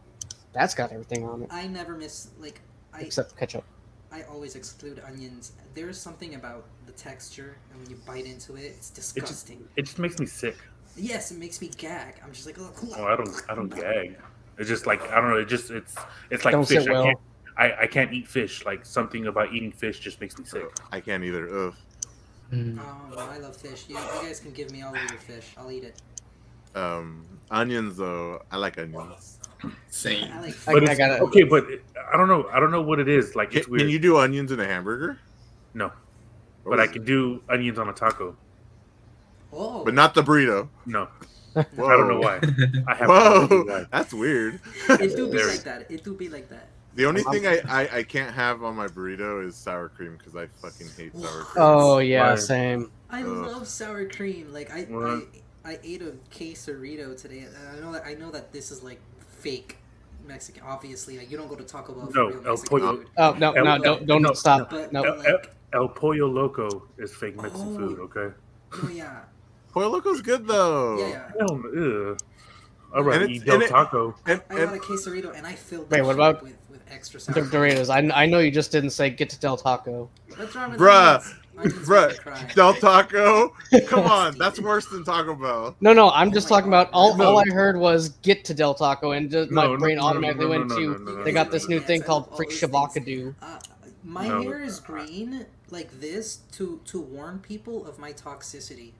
That's 0.53 0.73
got 0.73 0.91
everything 0.91 1.25
on 1.25 1.43
it 1.43 1.49
I 1.51 1.67
never 1.67 1.95
miss 1.95 2.29
like 2.39 2.61
I 2.93 3.01
except 3.01 3.37
ketchup. 3.37 3.63
I 4.11 4.23
always 4.23 4.55
exclude 4.55 4.99
onions. 5.05 5.51
There's 5.75 5.97
something 5.99 6.33
about 6.33 6.65
the 6.87 6.91
texture, 6.93 7.57
and 7.71 7.79
when 7.81 7.89
you 7.91 7.97
bite 8.07 8.25
into 8.25 8.55
it, 8.55 8.63
it's 8.77 8.89
It 8.89 8.95
just, 8.95 9.13
disgusting. 9.15 9.67
it 9.75 9.83
just 9.83 9.99
makes 9.99 10.19
me 10.19 10.25
sick. 10.25 10.57
Yes, 10.97 11.31
it 11.31 11.37
makes 11.37 11.61
me 11.61 11.69
gag. 11.77 12.15
I'm 12.23 12.31
just 12.33 12.47
like, 12.47 12.57
oh, 12.59 12.71
Oh, 12.97 13.05
I 13.05 13.15
don't, 13.15 13.29
I 13.47 13.53
don't 13.55 13.69
gag. 13.69 14.17
It's 14.59 14.69
just 14.69 14.85
like 14.85 15.01
I 15.11 15.19
don't 15.21 15.31
know. 15.31 15.37
It 15.37 15.45
just, 15.47 15.71
it's, 15.71 15.95
it's 16.29 16.45
like 16.45 16.51
Don't 16.51 16.67
fish. 16.67 16.83
sit 16.83 16.91
I 16.93 17.03
can't, 17.03 17.19
I, 17.57 17.73
I 17.83 17.87
can't 17.87 18.13
eat 18.13 18.27
fish. 18.27 18.65
Like 18.65 18.85
something 18.85 19.27
about 19.27 19.53
eating 19.53 19.71
fish 19.71 19.99
just 19.99 20.19
makes 20.21 20.37
me 20.37 20.45
sick. 20.45 20.65
I 20.91 20.99
can't 20.99 21.23
either. 21.23 21.67
Ugh. 21.67 21.75
Mm. 22.53 22.79
Oh, 22.79 23.29
I 23.31 23.37
love 23.37 23.55
fish. 23.55 23.85
You, 23.87 23.95
you 23.97 24.21
guys 24.21 24.39
can 24.39 24.51
give 24.51 24.71
me 24.71 24.81
all 24.81 24.93
of 24.93 25.01
your 25.01 25.19
fish. 25.19 25.53
I'll 25.57 25.71
eat 25.71 25.83
it. 25.83 26.01
Um, 26.75 27.25
onions 27.49 27.97
though. 27.97 28.41
I 28.51 28.57
like 28.57 28.77
onions. 28.77 29.39
Same. 29.89 30.31
I 30.31 30.41
like. 30.41 30.55
But 30.65 30.83
I 30.83 30.91
it's, 30.91 30.97
gotta. 30.97 31.23
okay, 31.23 31.43
but 31.43 31.65
I 32.11 32.17
don't 32.17 32.27
know. 32.27 32.47
I 32.51 32.59
don't 32.59 32.71
know 32.71 32.81
what 32.81 32.99
it 32.99 33.07
is. 33.07 33.35
Like 33.35 33.51
Can, 33.51 33.59
it's 33.59 33.67
weird. 33.67 33.81
can 33.81 33.89
you 33.89 33.99
do 33.99 34.17
onions 34.17 34.51
in 34.51 34.59
a 34.59 34.65
hamburger? 34.65 35.19
No, 35.73 35.91
but 36.65 36.79
I 36.79 36.87
can 36.87 37.05
do 37.05 37.41
onions 37.49 37.77
on 37.79 37.89
a 37.89 37.93
taco. 37.93 38.35
Oh, 39.51 39.83
But 39.83 39.93
not 39.93 40.13
the 40.13 40.21
burrito. 40.23 40.69
No, 40.85 41.07
Whoa. 41.53 41.87
I 41.87 41.97
don't 41.97 42.07
know 42.09 42.19
why. 42.19 42.39
I 42.87 42.95
have 42.95 43.07
no 43.07 43.47
Whoa, 43.47 43.63
why. 43.65 43.85
that's 43.91 44.13
weird. 44.13 44.59
it 44.89 45.15
do 45.15 45.27
be 45.27 45.37
Very- 45.37 45.51
like 45.51 45.63
that. 45.63 45.89
It 45.91 46.03
do 46.03 46.13
be 46.13 46.29
like 46.29 46.49
that. 46.49 46.67
The 46.95 47.05
only 47.05 47.21
thing 47.23 47.47
I, 47.47 47.61
I, 47.69 47.97
I 47.99 48.03
can't 48.03 48.33
have 48.33 48.63
on 48.63 48.75
my 48.75 48.87
burrito 48.87 49.45
is 49.47 49.55
sour 49.55 49.89
cream 49.89 50.17
because 50.17 50.35
I 50.35 50.47
fucking 50.61 50.87
hate 50.97 51.15
sour 51.15 51.43
cream. 51.43 51.63
Oh 51.63 51.99
yeah, 51.99 52.31
Why? 52.31 52.35
same. 52.35 52.91
I 53.09 53.21
Ugh. 53.21 53.27
love 53.27 53.67
sour 53.67 54.05
cream. 54.05 54.51
Like 54.51 54.71
I, 54.73 54.79
I, 54.79 54.83
What? 54.85 55.23
I 55.63 55.79
ate 55.83 56.01
a 56.01 56.13
quesarito 56.31 57.15
today. 57.19 57.39
And 57.41 57.55
I 57.77 57.79
know 57.79 57.91
that 57.93 58.05
I 58.05 58.15
know 58.15 58.31
that 58.31 58.51
this 58.51 58.71
is 58.71 58.83
like 58.83 58.99
fake 59.29 59.77
Mexican. 60.27 60.63
Obviously, 60.65 61.17
like 61.19 61.31
you 61.31 61.37
don't 61.37 61.47
go 61.47 61.55
to 61.55 61.63
Taco 61.63 61.93
Bell 61.93 62.11
No, 62.13 62.27
real 62.27 62.37
El 62.37 62.43
Mexican 62.53 62.79
Pollo- 62.79 62.95
food. 62.97 63.07
Oh 63.17 63.31
no, 63.39 63.51
El- 63.53 63.65
no, 63.65 63.77
don't, 63.77 64.05
don't 64.05 64.21
no, 64.23 64.33
stop. 64.33 64.69
But 64.71 64.91
No, 64.91 65.03
El, 65.03 65.17
like, 65.19 65.27
El, 65.73 65.81
El 65.81 65.87
Pollo 65.89 66.27
Loco 66.27 66.87
is 66.97 67.13
fake 67.15 67.37
Mexican 67.41 67.75
Oh. 67.75 67.77
food. 67.77 67.99
Okay. 67.99 68.33
oh 68.83 68.89
yeah, 68.89 69.21
Pollo 69.73 69.89
Loco's 69.89 70.21
good 70.21 70.47
though. 70.47 70.97
yeah, 70.99 71.07
yeah. 71.09 71.31
Hell, 71.39 71.57
no. 71.73 72.17
I'd 72.93 73.05
rather 73.05 73.21
And 73.25 73.31
eat 73.31 73.41
it's- 73.43 73.45
Del 73.59 73.61
it- 73.61 73.69
Taco. 73.69 74.15
And, 74.25 74.41
I 74.49 74.55
got 74.55 74.69
a 74.69 74.71
and 74.73 74.81
quesarito 74.81 75.35
and 75.35 75.45
I 75.45 75.53
filled. 75.53 75.91
Wait, 75.91 75.97
that 75.99 76.05
what 76.05 76.15
about- 76.15 76.41
with 76.43 76.55
with 76.71 76.81
extra 76.89 77.19
sour. 77.19 77.35
Doritos. 77.45 77.89
I, 77.89 78.23
I 78.23 78.25
know 78.25 78.39
you 78.39 78.49
just 78.51 78.71
didn't 78.71 78.89
say 78.91 79.09
get 79.11 79.29
to 79.31 79.39
Del 79.39 79.57
Taco. 79.57 80.09
What's 80.35 80.55
wrong 80.55 80.71
with 80.71 80.79
Bruh, 80.79 81.15
onions? 81.17 81.35
Onions 81.57 81.73
make 81.75 81.87
me 81.87 81.95
bruh, 81.95 82.17
cry. 82.19 82.51
Del 82.55 82.73
Taco. 82.73 83.53
Come 83.87 84.05
on, 84.05 84.37
that's 84.39 84.59
worse 84.59 84.87
than 84.87 85.03
Taco 85.03 85.35
Bell. 85.35 85.75
No, 85.81 85.93
no, 85.93 86.09
I'm 86.11 86.29
Oh 86.29 86.31
just 86.31 86.49
my 86.49 86.57
talking 86.57 86.71
God. 86.71 86.81
about 86.87 86.93
all. 86.93 87.15
No. 87.15 87.25
All 87.25 87.37
I 87.39 87.45
heard 87.51 87.77
was 87.77 88.09
get 88.23 88.43
to 88.45 88.53
Del 88.55 88.73
Taco, 88.73 89.11
and 89.11 89.29
just, 89.29 89.51
my 89.51 89.65
No, 89.65 89.73
no, 89.73 89.79
brain 89.79 89.97
no, 89.97 90.01
no, 90.03 90.07
automatically 90.07 90.45
no, 90.45 90.51
no, 90.53 90.57
went 90.59 90.69
no, 90.71 90.75
to 90.77 90.81
no, 90.85 90.97
no, 90.97 91.17
no, 91.17 91.23
they 91.23 91.31
got 91.31 91.51
this 91.51 91.67
new 91.69 91.77
Yes, 91.77 91.85
thing 91.85 92.01
called 92.01 92.27
love 92.27 92.37
Freak 92.37 92.49
these 92.49 92.59
things. 92.59 92.71
Shabakadu. 92.73 93.35
Uh, 93.41 93.59
my 94.03 94.27
No. 94.29 94.41
hair 94.41 94.63
is 94.63 94.79
green 94.79 95.45
like 95.69 95.99
this 95.99 96.37
to 96.53 96.79
to 96.85 96.99
warn 96.99 97.37
people 97.39 97.85
of 97.85 97.99
my 97.99 98.13
toxicity. 98.13 98.93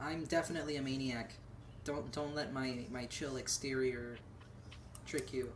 I'm 0.00 0.24
definitely 0.24 0.76
a 0.76 0.82
maniac. 0.82 1.32
Don't 1.84 2.10
don't 2.12 2.34
let 2.34 2.52
my 2.52 2.78
my 2.90 3.06
chill 3.06 3.36
exterior 3.36 4.16
trick 5.06 5.32
you. 5.32 5.50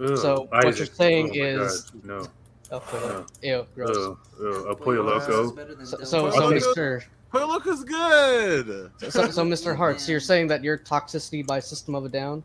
Ugh, 0.00 0.16
So, 0.18 0.48
what 0.50 0.66
Isaac. 0.66 0.78
you're 0.78 0.86
saying 0.94 1.30
Oh 1.30 1.64
is- 1.64 1.90
God, 1.90 2.04
no. 2.04 2.26
Okay. 2.72 3.24
Ew, 3.42 3.66
gross. 3.74 3.96
Ugh, 3.96 4.18
ugh, 4.40 4.44
El 4.44 4.50
Pollo 4.50 4.74
Pollo 4.76 5.02
Loco 5.04 5.18
is 5.18 5.28
Loco. 5.28 5.50
better 5.56 5.86
So, 5.86 5.96
Del 5.98 6.06
so, 6.06 6.24
Taco. 6.30 6.38
so, 6.38 6.48
Loco- 6.48 6.74
Mr. 6.74 7.04
Pollo 7.30 7.46
Loco's 7.46 7.84
good. 7.84 8.90
So, 9.10 9.30
so, 9.30 9.44
Mr. 9.44 9.76
Hart, 9.76 10.00
so 10.00 10.10
you're 10.10 10.20
saying 10.20 10.48
that 10.48 10.64
your 10.64 10.76
toxicity 10.78 11.46
by 11.46 11.60
System 11.60 11.94
of 11.94 12.04
a 12.04 12.08
Down? 12.08 12.42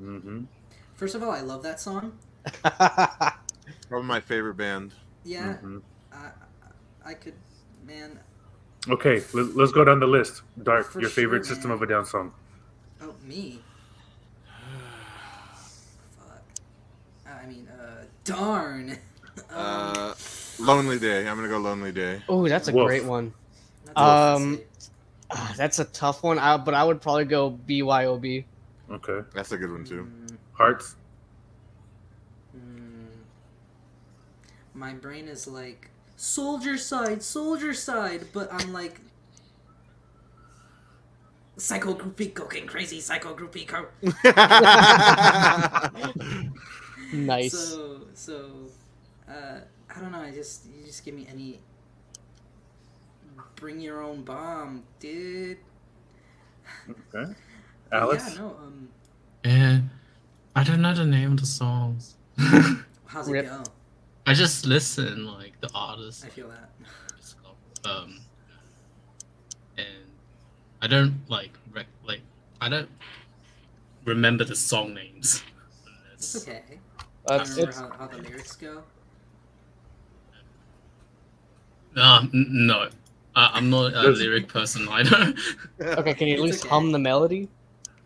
Mm-hmm. 0.00 0.44
First 0.94 1.14
of 1.14 1.22
all, 1.22 1.30
I 1.30 1.40
love 1.40 1.62
that 1.62 1.80
song. 1.80 2.12
Probably 2.62 4.06
my 4.06 4.20
favorite 4.20 4.56
band. 4.56 4.92
Yeah, 5.24 5.54
hmm 5.54 5.78
I, 6.12 6.28
I 7.06 7.14
could, 7.14 7.34
man. 7.86 8.18
Okay, 8.88 9.22
let, 9.32 9.56
let's 9.56 9.72
go 9.72 9.84
down 9.84 9.98
the 10.00 10.06
list. 10.06 10.42
Dark, 10.62 10.90
For 10.90 11.00
your 11.00 11.08
favorite 11.10 11.46
sure, 11.46 11.54
System 11.54 11.70
of 11.70 11.80
a 11.82 11.86
Down 11.86 12.04
song. 12.04 12.32
Oh, 13.00 13.14
me. 13.26 13.60
Fuck. 16.18 16.42
I 17.26 17.46
mean, 17.46 17.68
uh, 17.68 18.04
darn. 18.24 18.98
Um, 19.50 19.56
Uh, 19.58 20.14
Lonely 20.60 20.96
Day. 21.00 21.26
I'm 21.28 21.34
gonna 21.36 21.48
go 21.48 21.58
Lonely 21.58 21.90
Day. 21.90 22.22
Oh, 22.28 22.48
that's 22.48 22.68
a 22.68 22.72
Wolf. 22.72 22.86
great 22.86 23.04
one. 23.04 23.34
that's 23.86 23.98
um, 23.98 24.52
I'd 24.54 24.58
say. 24.58 24.90
Ah, 25.32 25.54
that's 25.56 25.78
a 25.80 25.84
tough 25.86 26.22
one, 26.22 26.38
I, 26.38 26.56
but 26.56 26.72
I 26.72 26.84
would 26.84 27.00
probably 27.00 27.24
go 27.24 27.50
BYOB. 27.68 28.44
Okay. 28.92 29.20
That's 29.34 29.50
a 29.50 29.56
good 29.56 29.72
one 29.72 29.82
too. 29.84 30.04
Mm, 30.28 30.36
Hearts. 30.52 30.94
mm. 32.56 33.06
My 34.72 34.92
brain 34.92 35.26
is 35.26 35.48
like 35.48 35.90
soldier 36.16 36.78
side, 36.78 37.22
soldier 37.22 37.74
side, 37.74 38.26
but 38.32 38.52
I'm 38.52 38.72
like 38.72 39.00
psycho 41.56 41.94
groupie 41.94 42.34
cocaine 42.34 42.66
crazy 42.66 43.00
psycho 43.00 43.34
groupie 43.34 43.66
co. 43.66 43.86
Nice. 47.12 47.52
So 47.52 48.00
so 48.14 48.50
uh, 49.28 49.60
I 49.94 50.00
don't 50.00 50.12
know. 50.12 50.20
I 50.20 50.30
just 50.32 50.66
you 50.66 50.84
just 50.84 51.04
give 51.04 51.14
me 51.14 51.26
any. 51.30 51.60
Bring 53.56 53.80
your 53.80 54.02
own 54.02 54.22
bomb, 54.22 54.82
dude. 55.00 55.58
Okay. 56.88 57.32
But 57.90 58.02
Alice. 58.02 58.34
Yeah, 58.34 58.40
no. 58.42 58.48
Um, 58.60 58.88
Yeah, 59.44 59.80
I 60.56 60.64
don't 60.64 60.82
know 60.82 60.94
the 60.94 61.04
name 61.06 61.32
of 61.32 61.40
the 61.40 61.46
songs. 61.46 62.16
how's 63.06 63.28
it 63.28 63.32
Rip. 63.32 63.46
go? 63.46 63.62
I 64.26 64.32
just 64.34 64.66
listen 64.66 65.26
like 65.26 65.60
the 65.60 65.70
artist. 65.74 66.24
I 66.24 66.28
feel 66.28 66.48
that. 66.48 66.70
Um, 67.86 68.18
and 69.76 69.86
I 70.80 70.86
don't 70.86 71.20
like 71.28 71.50
rec- 71.70 71.84
like 72.02 72.22
I 72.62 72.70
don't 72.70 72.88
remember 74.06 74.42
the 74.44 74.56
song 74.56 74.94
names. 74.94 75.42
It's 76.14 76.34
It's, 76.34 76.48
okay. 76.48 76.62
Uh, 77.28 77.34
I 77.34 77.36
remember 77.42 77.60
it's- 77.60 77.78
how, 77.78 77.90
how 77.90 78.06
the 78.06 78.16
lyrics 78.22 78.56
go. 78.56 78.82
uh, 81.94 82.20
n- 82.32 82.46
no, 82.66 82.88
I, 83.36 83.50
I'm 83.52 83.68
not 83.68 83.92
a 83.92 84.08
lyric 84.08 84.48
person 84.48 84.88
either. 84.88 85.34
okay, 85.82 86.14
can 86.14 86.28
you 86.28 86.34
at 86.36 86.40
least 86.40 86.60
okay. 86.64 86.70
hum 86.70 86.90
the 86.90 86.98
melody? 86.98 87.50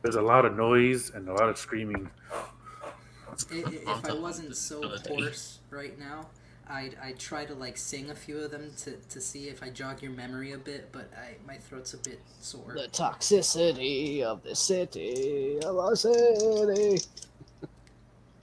There's 0.02 0.16
a 0.16 0.22
lot 0.22 0.44
of 0.44 0.56
noise 0.56 1.10
and 1.10 1.28
a 1.28 1.32
lot 1.34 1.48
of 1.48 1.56
screaming. 1.56 2.10
I- 2.32 3.54
i- 3.54 3.92
If 3.96 4.04
I 4.06 4.12
wasn't 4.14 4.56
so 4.56 4.80
Melody. 4.80 5.08
hoarse 5.14 5.57
right 5.70 5.98
now, 5.98 6.26
I 6.68 6.90
I 7.02 7.12
try 7.18 7.44
to 7.44 7.54
like 7.54 7.76
sing 7.76 8.10
a 8.10 8.14
few 8.14 8.38
of 8.38 8.50
them 8.50 8.70
to, 8.78 8.92
to 8.92 9.20
see 9.20 9.48
if 9.48 9.62
I 9.62 9.70
jog 9.70 10.02
your 10.02 10.12
memory 10.12 10.52
a 10.52 10.58
bit, 10.58 10.90
but 10.92 11.10
I 11.16 11.36
my 11.46 11.56
throat's 11.56 11.94
a 11.94 11.98
bit 11.98 12.20
sore. 12.40 12.74
The 12.74 12.88
toxicity 12.88 14.22
of 14.22 14.42
the 14.42 14.54
city 14.54 15.58
of 15.64 15.76
our 15.78 15.96
city. 15.96 17.00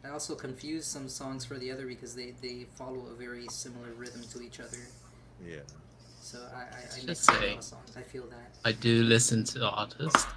I 0.04 0.10
also 0.10 0.36
confuse 0.36 0.86
some 0.86 1.10
songs 1.10 1.46
for 1.46 1.58
the 1.58 1.72
other 1.72 1.88
because 1.88 2.14
they, 2.16 2.36
they 2.40 2.68
follow 2.76 3.08
a 3.12 3.16
very 3.16 3.48
similar 3.48 3.92
rhythm 3.98 4.22
to 4.34 4.42
each 4.42 4.60
other. 4.60 4.78
Yeah. 5.44 5.62
So 6.22 6.38
I, 6.56 6.60
I, 6.60 6.64
I 6.64 7.06
Just 7.06 7.08
mix 7.08 7.28
a 7.28 7.32
lot 7.34 7.58
of 7.58 7.64
songs. 7.64 7.94
I 7.98 8.02
feel 8.04 8.28
that. 8.28 8.52
I 8.64 8.72
do 8.72 9.04
listen 9.04 9.44
to 9.46 9.68
artists. 9.68 10.28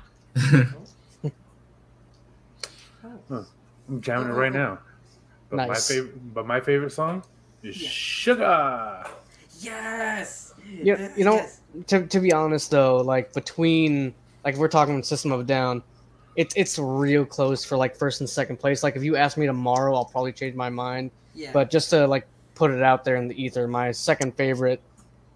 I'm 3.89 4.01
jamming 4.01 4.29
it 4.29 4.33
Oh, 4.33 4.35
right 4.35 4.55
oh, 4.55 4.59
oh. 4.59 4.59
now. 4.59 4.79
But 5.51 5.69
my 5.69 5.75
favorite, 5.75 6.35
but 6.35 6.47
my 6.47 6.61
favorite 6.61 6.93
song 6.93 7.23
is 7.63 7.81
Yeah. 7.83 7.89
Sugar. 7.89 9.05
Yes. 9.61 10.53
You, 10.83 10.95
Uh, 10.95 11.09
you 11.17 11.25
know, 11.25 11.37
yes. 11.37 11.61
to, 11.87 12.07
to 12.07 12.21
be 12.21 12.33
honest 12.33 12.71
though, 12.71 12.99
like 12.99 13.33
between 13.33 14.15
like 14.45 14.55
if 14.55 14.61
we're 14.61 14.69
talking 14.69 15.03
System 15.03 15.33
of 15.33 15.41
a 15.41 15.45
Down, 15.45 15.83
it's 16.37 16.55
it's 16.57 16.79
real 16.79 17.25
close 17.25 17.65
for 17.65 17.77
like 17.77 17.97
first 17.97 18.21
and 18.21 18.29
second 18.29 18.59
place. 18.59 18.83
Like 18.83 18.97
if 18.97 19.03
you 19.03 19.17
ask 19.17 19.37
me 19.37 19.47
tomorrow, 19.47 19.95
I'll 19.95 20.05
probably 20.05 20.33
change 20.33 20.55
my 20.55 20.69
mind. 20.69 21.11
Yeah. 21.35 21.51
But 21.53 21.71
just 21.71 21.91
to 21.91 22.07
like 22.07 22.27
put 22.55 22.71
it 22.71 22.83
out 22.83 23.05
there 23.05 23.17
in 23.17 23.29
the 23.29 23.43
ether, 23.43 23.67
my 23.67 23.91
second 23.93 24.37
favorite, 24.37 24.81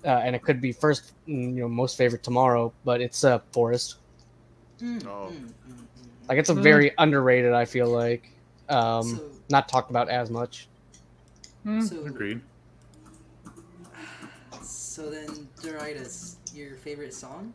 uh, 0.04 0.08
and 0.24 0.34
it 0.36 0.42
could 0.42 0.60
be 0.60 0.72
first, 0.72 1.12
mm, 1.28 1.54
you 1.54 1.60
know, 1.62 1.68
most 1.68 1.96
favorite 1.96 2.22
tomorrow, 2.22 2.72
but 2.84 3.00
it's 3.00 3.24
uh, 3.24 3.38
Forest. 3.52 3.96
Mm, 4.80 5.06
Oh. 5.06 5.28
mm, 5.30 5.36
mm, 5.36 5.44
mm. 5.70 5.84
Like 6.28 6.38
it's 6.38 6.50
a 6.50 6.54
Mm. 6.54 6.62
very 6.62 6.92
underrated. 6.98 7.52
I 7.52 7.64
feel 7.64 7.88
like, 7.88 8.28
um, 8.68 9.02
So- 9.04 9.30
not 9.52 9.68
talked 9.68 9.90
about 9.90 10.08
as 10.08 10.30
much. 10.30 10.66
Hmm. 11.62 11.80
So- 11.82 12.04
Agreed. 12.06 12.40
So 14.62 15.10
then, 15.10 15.48
Doradas, 15.62 16.36
your 16.54 16.76
favorite 16.76 17.14
song? 17.14 17.52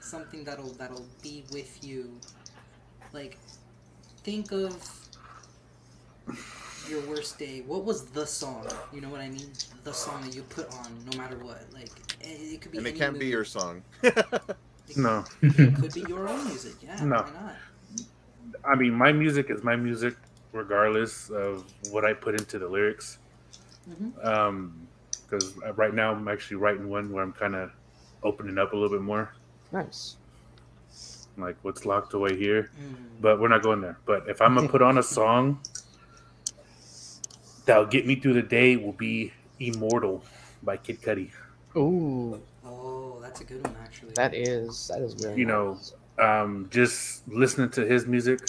Something 0.00 0.44
that'll 0.44 0.70
that'll 0.80 1.06
be 1.22 1.44
with 1.52 1.82
you. 1.84 2.12
Like, 3.12 3.36
think 4.22 4.52
of 4.52 4.74
your 6.88 7.00
worst 7.08 7.38
day. 7.38 7.62
What 7.66 7.84
was 7.84 8.04
the 8.06 8.26
song? 8.26 8.66
You 8.92 9.00
know 9.00 9.08
what 9.08 9.20
I 9.20 9.28
mean? 9.28 9.50
The 9.84 9.92
song 9.92 10.22
that 10.22 10.34
you 10.34 10.42
put 10.42 10.72
on, 10.72 10.88
no 11.10 11.18
matter 11.18 11.36
what. 11.38 11.62
Like, 11.72 11.90
it, 12.20 12.54
it 12.54 12.60
could 12.60 12.72
be. 12.72 12.78
And 12.78 12.86
it 12.86 12.94
can't 12.96 13.18
be 13.18 13.26
your 13.26 13.44
song. 13.44 13.82
It 14.88 14.96
No, 14.96 15.24
could 15.40 15.92
be 15.92 16.04
your 16.08 16.28
own 16.28 16.44
music. 16.46 16.74
Yeah. 16.80 17.02
No. 17.04 17.22
Why 17.22 17.30
not? 17.42 17.56
I 18.64 18.76
mean 18.76 18.94
my 18.94 19.10
music 19.12 19.50
is 19.50 19.64
my 19.64 19.74
music, 19.74 20.14
regardless 20.56 21.30
of 21.30 21.64
what 21.90 22.04
I 22.04 22.12
put 22.14 22.34
into 22.34 22.58
the 22.58 22.66
lyrics. 22.68 23.18
Mhm. 23.88 24.24
Um, 24.24 24.88
because 25.28 25.56
right 25.76 25.92
now 25.92 26.12
I'm 26.12 26.28
actually 26.28 26.56
writing 26.58 26.88
one 26.88 27.10
where 27.12 27.22
I'm 27.22 27.32
kind 27.32 27.54
of 27.56 27.70
opening 28.22 28.58
up 28.58 28.72
a 28.72 28.76
little 28.76 28.90
bit 28.96 29.02
more, 29.02 29.30
Nice. 29.72 30.16
like 31.36 31.56
what's 31.62 31.84
locked 31.84 32.14
away 32.14 32.36
here. 32.36 32.70
Mm. 32.80 32.94
But 33.20 33.40
we're 33.40 33.48
not 33.48 33.62
going 33.62 33.80
there. 33.80 33.98
But 34.06 34.28
if 34.28 34.40
I'm 34.40 34.54
gonna 34.54 34.68
put 34.68 34.82
on 34.82 34.98
a 34.98 35.02
song 35.18 35.60
that'll 37.64 37.86
get 37.86 38.06
me 38.06 38.16
through 38.16 38.34
the 38.34 38.42
day, 38.42 38.76
will 38.76 38.92
be 38.92 39.32
"Immortal" 39.60 40.24
by 40.62 40.76
Kid 40.76 41.00
Cudi. 41.02 41.30
Ooh, 41.76 42.40
Oh, 42.64 43.18
that's 43.20 43.40
a 43.40 43.44
good 43.44 43.62
one 43.64 43.76
actually. 43.82 44.12
that 44.14 44.34
is 44.34 44.88
that 44.88 45.00
is 45.02 45.14
very. 45.14 45.36
You 45.38 45.46
know, 45.46 45.78
um, 46.18 46.68
just 46.70 47.26
listening 47.28 47.70
to 47.70 47.84
his 47.84 48.06
music 48.06 48.40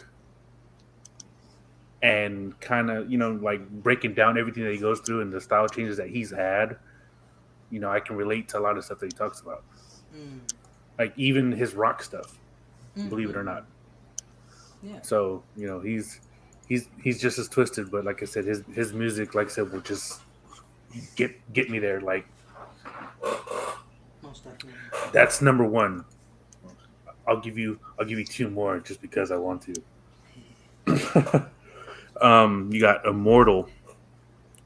and 2.01 2.59
kind 2.59 2.89
of 2.91 3.09
you 3.11 3.17
know 3.17 3.31
like 3.31 3.67
breaking 3.69 4.13
down 4.13 4.37
everything 4.37 4.63
that 4.63 4.71
he 4.71 4.77
goes 4.77 4.99
through 4.99 5.21
and 5.21 5.31
the 5.33 5.41
style 5.41 5.67
changes 5.67 5.97
that 5.97 6.09
he's 6.09 6.29
had 6.31 6.77
you 7.71 7.79
know 7.79 7.89
i 7.89 7.99
can 7.99 8.15
relate 8.15 8.47
to 8.47 8.57
a 8.57 8.61
lot 8.61 8.77
of 8.77 8.85
stuff 8.85 8.99
that 8.99 9.07
he 9.07 9.17
talks 9.17 9.41
about 9.41 9.63
Mm. 10.15 10.39
like 10.97 11.13
even 11.17 11.51
his 11.51 11.73
rock 11.75 12.01
stuff 12.03 12.37
Mm, 12.97 13.09
believe 13.09 13.29
it 13.29 13.35
or 13.35 13.41
mm, 13.41 13.45
not 13.45 13.65
Yeah. 14.83 15.01
so 15.01 15.43
you 15.55 15.67
know 15.67 15.79
he's 15.79 16.21
he's 16.67 16.87
he's 17.01 17.19
just 17.19 17.37
as 17.39 17.47
twisted 17.49 17.89
but 17.91 18.05
like 18.05 18.21
i 18.21 18.25
said 18.25 18.45
his 18.45 18.63
his 18.73 18.93
music 18.93 19.33
like 19.35 19.47
i 19.47 19.49
said 19.49 19.71
will 19.71 19.81
just 19.81 20.21
get 21.15 21.31
get 21.53 21.69
me 21.69 21.79
there 21.79 21.99
like 22.01 22.25
Most 24.23 24.43
definitely. 24.43 24.73
that's 25.13 25.41
number 25.41 25.63
one 25.65 26.05
i'll 27.27 27.39
give 27.41 27.57
you 27.57 27.79
i'll 27.99 28.05
give 28.05 28.17
you 28.19 28.25
two 28.25 28.49
more 28.49 28.79
just 28.79 29.01
because 29.01 29.31
i 29.31 29.35
want 29.37 29.61
to 29.63 29.73
um 32.21 32.69
you 32.71 32.81
got 32.81 33.05
immortal 33.05 33.69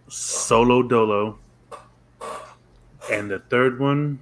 solo 0.09 0.83
dolo 0.83 1.39
and 3.11 3.29
the 3.31 3.39
third 3.39 3.79
one 3.79 4.19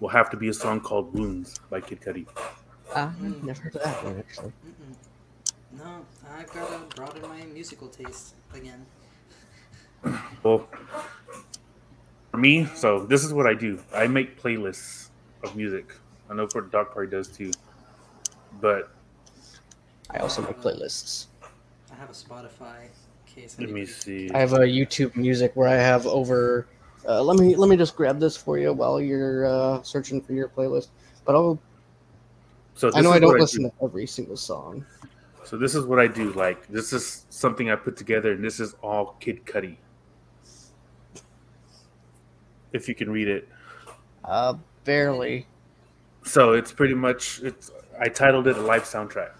will 0.00 0.08
have 0.08 0.30
to 0.30 0.36
be 0.36 0.48
a 0.48 0.54
song 0.54 0.80
called 0.80 1.12
wounds 1.14 1.58
by 1.70 1.80
kid 1.80 2.00
cudi 2.00 2.26
I've 2.94 3.42
never 3.44 3.62
heard 3.62 3.76
of 3.76 3.82
that 3.84 4.04
one 4.04 4.18
actually. 4.18 4.52
Mm-mm. 4.66 4.96
No, 5.70 6.04
I've 6.28 6.52
got 6.52 6.68
to 6.90 6.96
broaden 6.96 7.22
my 7.22 7.44
musical 7.44 7.88
taste 7.88 8.34
again. 8.52 8.86
well 10.42 10.68
for 12.30 12.38
me 12.38 12.66
so 12.74 13.04
this 13.06 13.24
is 13.24 13.32
what 13.34 13.46
i 13.46 13.54
do 13.54 13.82
i 13.94 14.06
make 14.06 14.40
playlists 14.40 15.10
of 15.42 15.54
music 15.56 15.94
i 16.30 16.34
know 16.34 16.46
for 16.46 16.62
the 16.62 16.68
dog 16.68 16.90
party 16.92 17.10
does 17.10 17.28
too 17.28 17.50
but 18.60 18.90
I 20.10 20.18
also 20.18 20.42
make 20.42 20.58
playlists. 20.58 21.26
I 22.00 22.04
have 22.04 22.10
a 22.10 22.14
Spotify 22.14 22.88
case. 23.26 23.56
Let 23.60 23.68
me 23.68 23.84
see 23.84 24.30
I 24.32 24.38
have 24.38 24.54
a 24.54 24.60
YouTube 24.60 25.14
Music 25.16 25.52
where 25.54 25.68
I 25.68 25.74
have 25.74 26.06
over. 26.06 26.66
Uh, 27.06 27.22
let 27.22 27.38
me 27.38 27.54
let 27.54 27.68
me 27.68 27.76
just 27.76 27.94
grab 27.94 28.18
this 28.18 28.38
for 28.38 28.56
you 28.56 28.72
while 28.72 29.02
you're 29.02 29.44
uh, 29.44 29.82
searching 29.82 30.22
for 30.22 30.32
your 30.32 30.48
playlist. 30.48 30.88
But 31.26 31.34
I'll. 31.34 31.60
so 32.72 32.90
I 32.94 33.02
know 33.02 33.10
is 33.10 33.16
I 33.16 33.18
don't 33.18 33.28
what 33.32 33.40
listen 33.40 33.64
do. 33.64 33.68
to 33.68 33.84
every 33.84 34.06
single 34.06 34.38
song. 34.38 34.86
So 35.44 35.58
this 35.58 35.74
is 35.74 35.84
what 35.84 35.98
I 35.98 36.06
do. 36.06 36.32
Like 36.32 36.66
this 36.68 36.94
is 36.94 37.26
something 37.28 37.70
I 37.70 37.76
put 37.76 37.98
together, 37.98 38.32
and 38.32 38.42
this 38.42 38.60
is 38.60 38.74
all 38.82 39.16
Kid 39.20 39.44
Cudi. 39.44 39.76
If 42.72 42.88
you 42.88 42.94
can 42.94 43.10
read 43.10 43.28
it, 43.28 43.46
Uh, 44.24 44.54
barely. 44.84 45.46
so 46.24 46.54
it's 46.54 46.72
pretty 46.72 46.94
much 46.94 47.42
it's. 47.42 47.70
I 48.00 48.08
titled 48.08 48.46
it 48.46 48.56
a 48.56 48.62
life 48.62 48.84
soundtrack. 48.90 49.32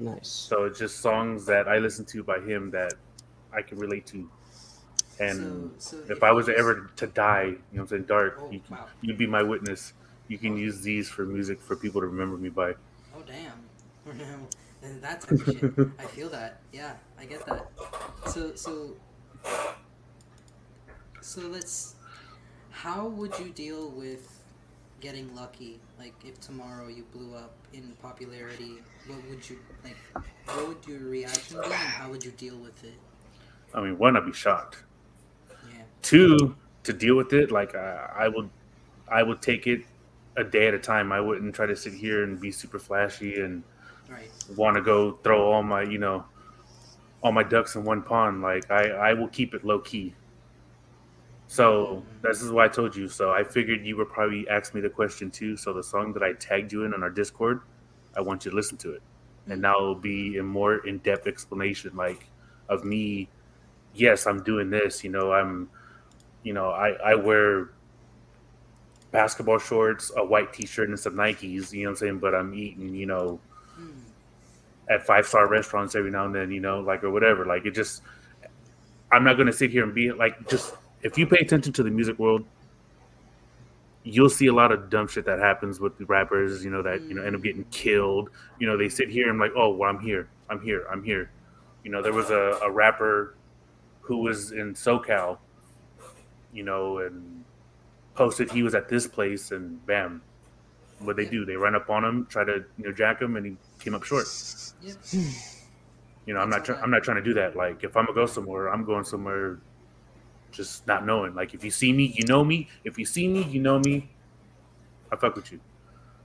Nice. 0.00 0.28
So 0.28 0.64
it's 0.64 0.78
just 0.78 0.98
songs 1.00 1.44
that 1.46 1.68
I 1.68 1.78
listen 1.78 2.04
to 2.06 2.22
by 2.24 2.40
him 2.40 2.70
that 2.72 2.94
I 3.52 3.62
can 3.62 3.78
relate 3.78 4.06
to. 4.06 4.28
And 5.20 5.70
So- 5.78 5.96
so 5.98 6.02
if 6.04 6.10
if 6.12 6.22
I 6.22 6.32
was 6.32 6.46
just- 6.46 6.58
ever 6.58 6.90
to 6.96 7.06
die, 7.06 7.42
you 7.44 7.50
know 7.50 7.58
what 7.72 7.80
I'm 7.82 7.86
saying, 7.88 8.04
dark, 8.04 8.36
Oh, 8.40 8.50
you, 8.50 8.60
wow. 8.70 8.86
you'd 9.02 9.18
be 9.18 9.26
my 9.26 9.42
witness. 9.42 9.92
You 10.28 10.38
can 10.38 10.56
use 10.56 10.80
these 10.80 11.08
for 11.08 11.26
music 11.26 11.60
for 11.60 11.76
people 11.76 12.00
to 12.00 12.06
remember 12.06 12.36
me 12.38 12.48
by. 12.48 12.74
Oh 13.14 13.22
damn. 13.26 13.62
and 14.82 15.02
that 15.02 15.20
type 15.20 15.32
of 15.32 15.44
shit. 15.58 15.88
I 15.98 16.06
feel 16.06 16.30
that. 16.30 16.62
Yeah, 16.72 16.94
I 17.18 17.26
get 17.26 17.44
that. 17.46 17.66
So 18.28 18.54
so 18.54 18.96
so 21.20 21.40
let's. 21.48 21.96
How 22.70 23.06
would 23.08 23.38
you 23.38 23.50
deal 23.50 23.90
with 23.90 24.39
getting 25.00 25.34
lucky? 25.34 25.80
Like 25.98 26.14
if 26.24 26.40
tomorrow 26.40 26.88
you 26.88 27.04
blew 27.12 27.34
up 27.34 27.54
in 27.72 27.92
popularity, 28.02 28.78
what 29.06 29.18
would 29.28 29.48
you 29.48 29.58
like? 29.84 29.96
What 30.46 30.68
would 30.68 30.86
your 30.86 31.00
reaction 31.08 31.58
be, 31.58 31.64
and 31.64 31.72
how 31.74 32.10
would 32.10 32.24
you 32.24 32.32
deal 32.32 32.56
with 32.56 32.82
it? 32.84 32.94
I 33.74 33.80
mean, 33.80 33.98
one, 33.98 34.16
I'd 34.16 34.26
be 34.26 34.32
shocked. 34.32 34.82
Yeah. 35.50 35.82
Two, 36.02 36.56
to 36.84 36.92
deal 36.92 37.16
with 37.16 37.32
it, 37.32 37.50
like 37.50 37.74
I, 37.74 38.10
I 38.18 38.28
would, 38.28 38.50
I 39.08 39.22
would 39.22 39.40
take 39.42 39.66
it 39.66 39.82
a 40.36 40.44
day 40.44 40.66
at 40.68 40.74
a 40.74 40.78
time. 40.78 41.12
I 41.12 41.20
wouldn't 41.20 41.54
try 41.54 41.66
to 41.66 41.76
sit 41.76 41.92
here 41.94 42.24
and 42.24 42.40
be 42.40 42.50
super 42.50 42.78
flashy 42.78 43.40
and 43.40 43.62
Right. 44.08 44.28
want 44.56 44.74
to 44.76 44.82
go 44.82 45.12
throw 45.22 45.52
all 45.52 45.62
my, 45.62 45.82
you 45.82 45.98
know, 45.98 46.24
all 47.22 47.30
my 47.30 47.44
ducks 47.44 47.76
in 47.76 47.84
one 47.84 48.02
pond. 48.02 48.42
Like 48.42 48.68
I, 48.68 48.88
I 48.88 49.12
will 49.14 49.28
keep 49.28 49.54
it 49.54 49.64
low 49.64 49.78
key. 49.78 50.14
So 51.50 52.04
this 52.22 52.42
is 52.42 52.52
why 52.52 52.66
I 52.66 52.68
told 52.68 52.94
you. 52.94 53.08
So 53.08 53.32
I 53.32 53.42
figured 53.42 53.84
you 53.84 53.96
would 53.96 54.08
probably 54.08 54.48
ask 54.48 54.72
me 54.72 54.80
the 54.80 54.88
question 54.88 55.32
too. 55.32 55.56
So 55.56 55.72
the 55.72 55.82
song 55.82 56.12
that 56.12 56.22
I 56.22 56.34
tagged 56.34 56.70
you 56.70 56.84
in 56.84 56.94
on 56.94 57.02
our 57.02 57.10
Discord, 57.10 57.62
I 58.16 58.20
want 58.20 58.44
you 58.44 58.52
to 58.52 58.56
listen 58.56 58.76
to 58.78 58.92
it, 58.92 59.02
and 59.48 59.60
now 59.60 59.74
it'll 59.74 59.96
be 59.96 60.36
a 60.36 60.44
more 60.44 60.86
in 60.86 60.98
depth 60.98 61.26
explanation, 61.26 61.96
like 61.96 62.28
of 62.68 62.84
me. 62.84 63.28
Yes, 63.94 64.28
I'm 64.28 64.44
doing 64.44 64.70
this. 64.70 65.02
You 65.02 65.10
know, 65.10 65.32
I'm, 65.32 65.68
you 66.44 66.52
know, 66.52 66.70
I 66.70 66.90
I 66.90 67.14
wear 67.16 67.70
basketball 69.10 69.58
shorts, 69.58 70.12
a 70.16 70.24
white 70.24 70.52
T-shirt, 70.52 70.88
and 70.88 70.96
some 71.00 71.14
Nikes. 71.14 71.42
You 71.42 71.82
know 71.82 71.88
what 71.88 71.90
I'm 71.90 71.96
saying? 71.96 72.18
But 72.20 72.32
I'm 72.32 72.54
eating, 72.54 72.94
you 72.94 73.06
know, 73.06 73.40
Hmm. 73.74 73.88
at 74.88 75.04
five 75.04 75.26
star 75.26 75.48
restaurants 75.48 75.96
every 75.96 76.12
now 76.12 76.26
and 76.26 76.34
then, 76.34 76.52
you 76.52 76.60
know, 76.60 76.78
like 76.78 77.02
or 77.02 77.10
whatever. 77.10 77.44
Like 77.44 77.66
it 77.66 77.72
just 77.72 78.02
I'm 79.10 79.24
not 79.24 79.36
gonna 79.36 79.52
sit 79.52 79.72
here 79.72 79.82
and 79.82 79.92
be 79.92 80.12
like 80.12 80.48
just 80.48 80.74
if 81.02 81.18
you 81.18 81.26
pay 81.26 81.38
attention 81.38 81.72
to 81.74 81.82
the 81.82 81.90
music 81.90 82.18
world, 82.18 82.44
you'll 84.02 84.30
see 84.30 84.46
a 84.46 84.54
lot 84.54 84.72
of 84.72 84.88
dumb 84.90 85.06
shit 85.08 85.26
that 85.26 85.38
happens 85.38 85.78
with 85.78 85.98
the 85.98 86.06
rappers, 86.06 86.64
you 86.64 86.70
know, 86.70 86.82
that 86.82 87.02
you 87.02 87.14
know 87.14 87.22
end 87.22 87.36
up 87.36 87.42
getting 87.42 87.64
killed. 87.64 88.30
You 88.58 88.66
know, 88.66 88.76
they 88.76 88.88
sit 88.88 89.08
here 89.08 89.28
and 89.30 89.38
like, 89.38 89.52
oh 89.56 89.70
well 89.70 89.90
I'm 89.90 90.00
here, 90.00 90.28
I'm 90.48 90.60
here, 90.60 90.86
I'm 90.90 91.02
here. 91.02 91.30
You 91.84 91.90
know, 91.90 92.02
there 92.02 92.12
was 92.12 92.30
a, 92.30 92.58
a 92.62 92.70
rapper 92.70 93.34
who 94.00 94.18
was 94.18 94.52
in 94.52 94.74
SoCal 94.74 95.38
you 96.52 96.62
know, 96.62 96.98
and 96.98 97.44
posted 98.14 98.50
he 98.50 98.62
was 98.62 98.74
at 98.74 98.88
this 98.88 99.06
place, 99.06 99.50
and 99.50 99.84
bam, 99.86 100.22
what 101.00 101.16
they 101.16 101.26
do? 101.26 101.44
They 101.44 101.56
run 101.56 101.74
up 101.74 101.90
on 101.90 102.04
him, 102.04 102.26
try 102.26 102.44
to 102.44 102.64
you 102.78 102.84
know 102.84 102.92
jack 102.92 103.20
him, 103.20 103.36
and 103.36 103.46
he 103.46 103.56
came 103.78 103.94
up 103.94 104.04
short. 104.04 104.26
You 106.26 106.34
know, 106.34 106.40
I'm 106.40 106.50
not 106.50 106.68
all 106.68 106.76
I'm 106.76 106.90
not 106.90 107.02
trying 107.02 107.16
to 107.16 107.22
do 107.22 107.34
that. 107.34 107.56
Like, 107.56 107.82
if 107.84 107.96
I'm 107.96 108.06
gonna 108.06 108.14
go 108.14 108.26
somewhere, 108.26 108.68
I'm 108.68 108.84
going 108.84 109.04
somewhere, 109.04 109.58
just 110.50 110.86
not 110.86 111.04
knowing. 111.06 111.34
Like, 111.34 111.54
if 111.54 111.64
you 111.64 111.70
see 111.70 111.92
me, 111.92 112.04
you 112.16 112.24
know 112.26 112.44
me. 112.44 112.68
If 112.84 112.98
you 112.98 113.04
see 113.04 113.28
me, 113.28 113.42
you 113.44 113.60
know 113.60 113.78
me. 113.78 114.10
I 115.12 115.16
fuck 115.16 115.34
with 115.36 115.50
you. 115.52 115.60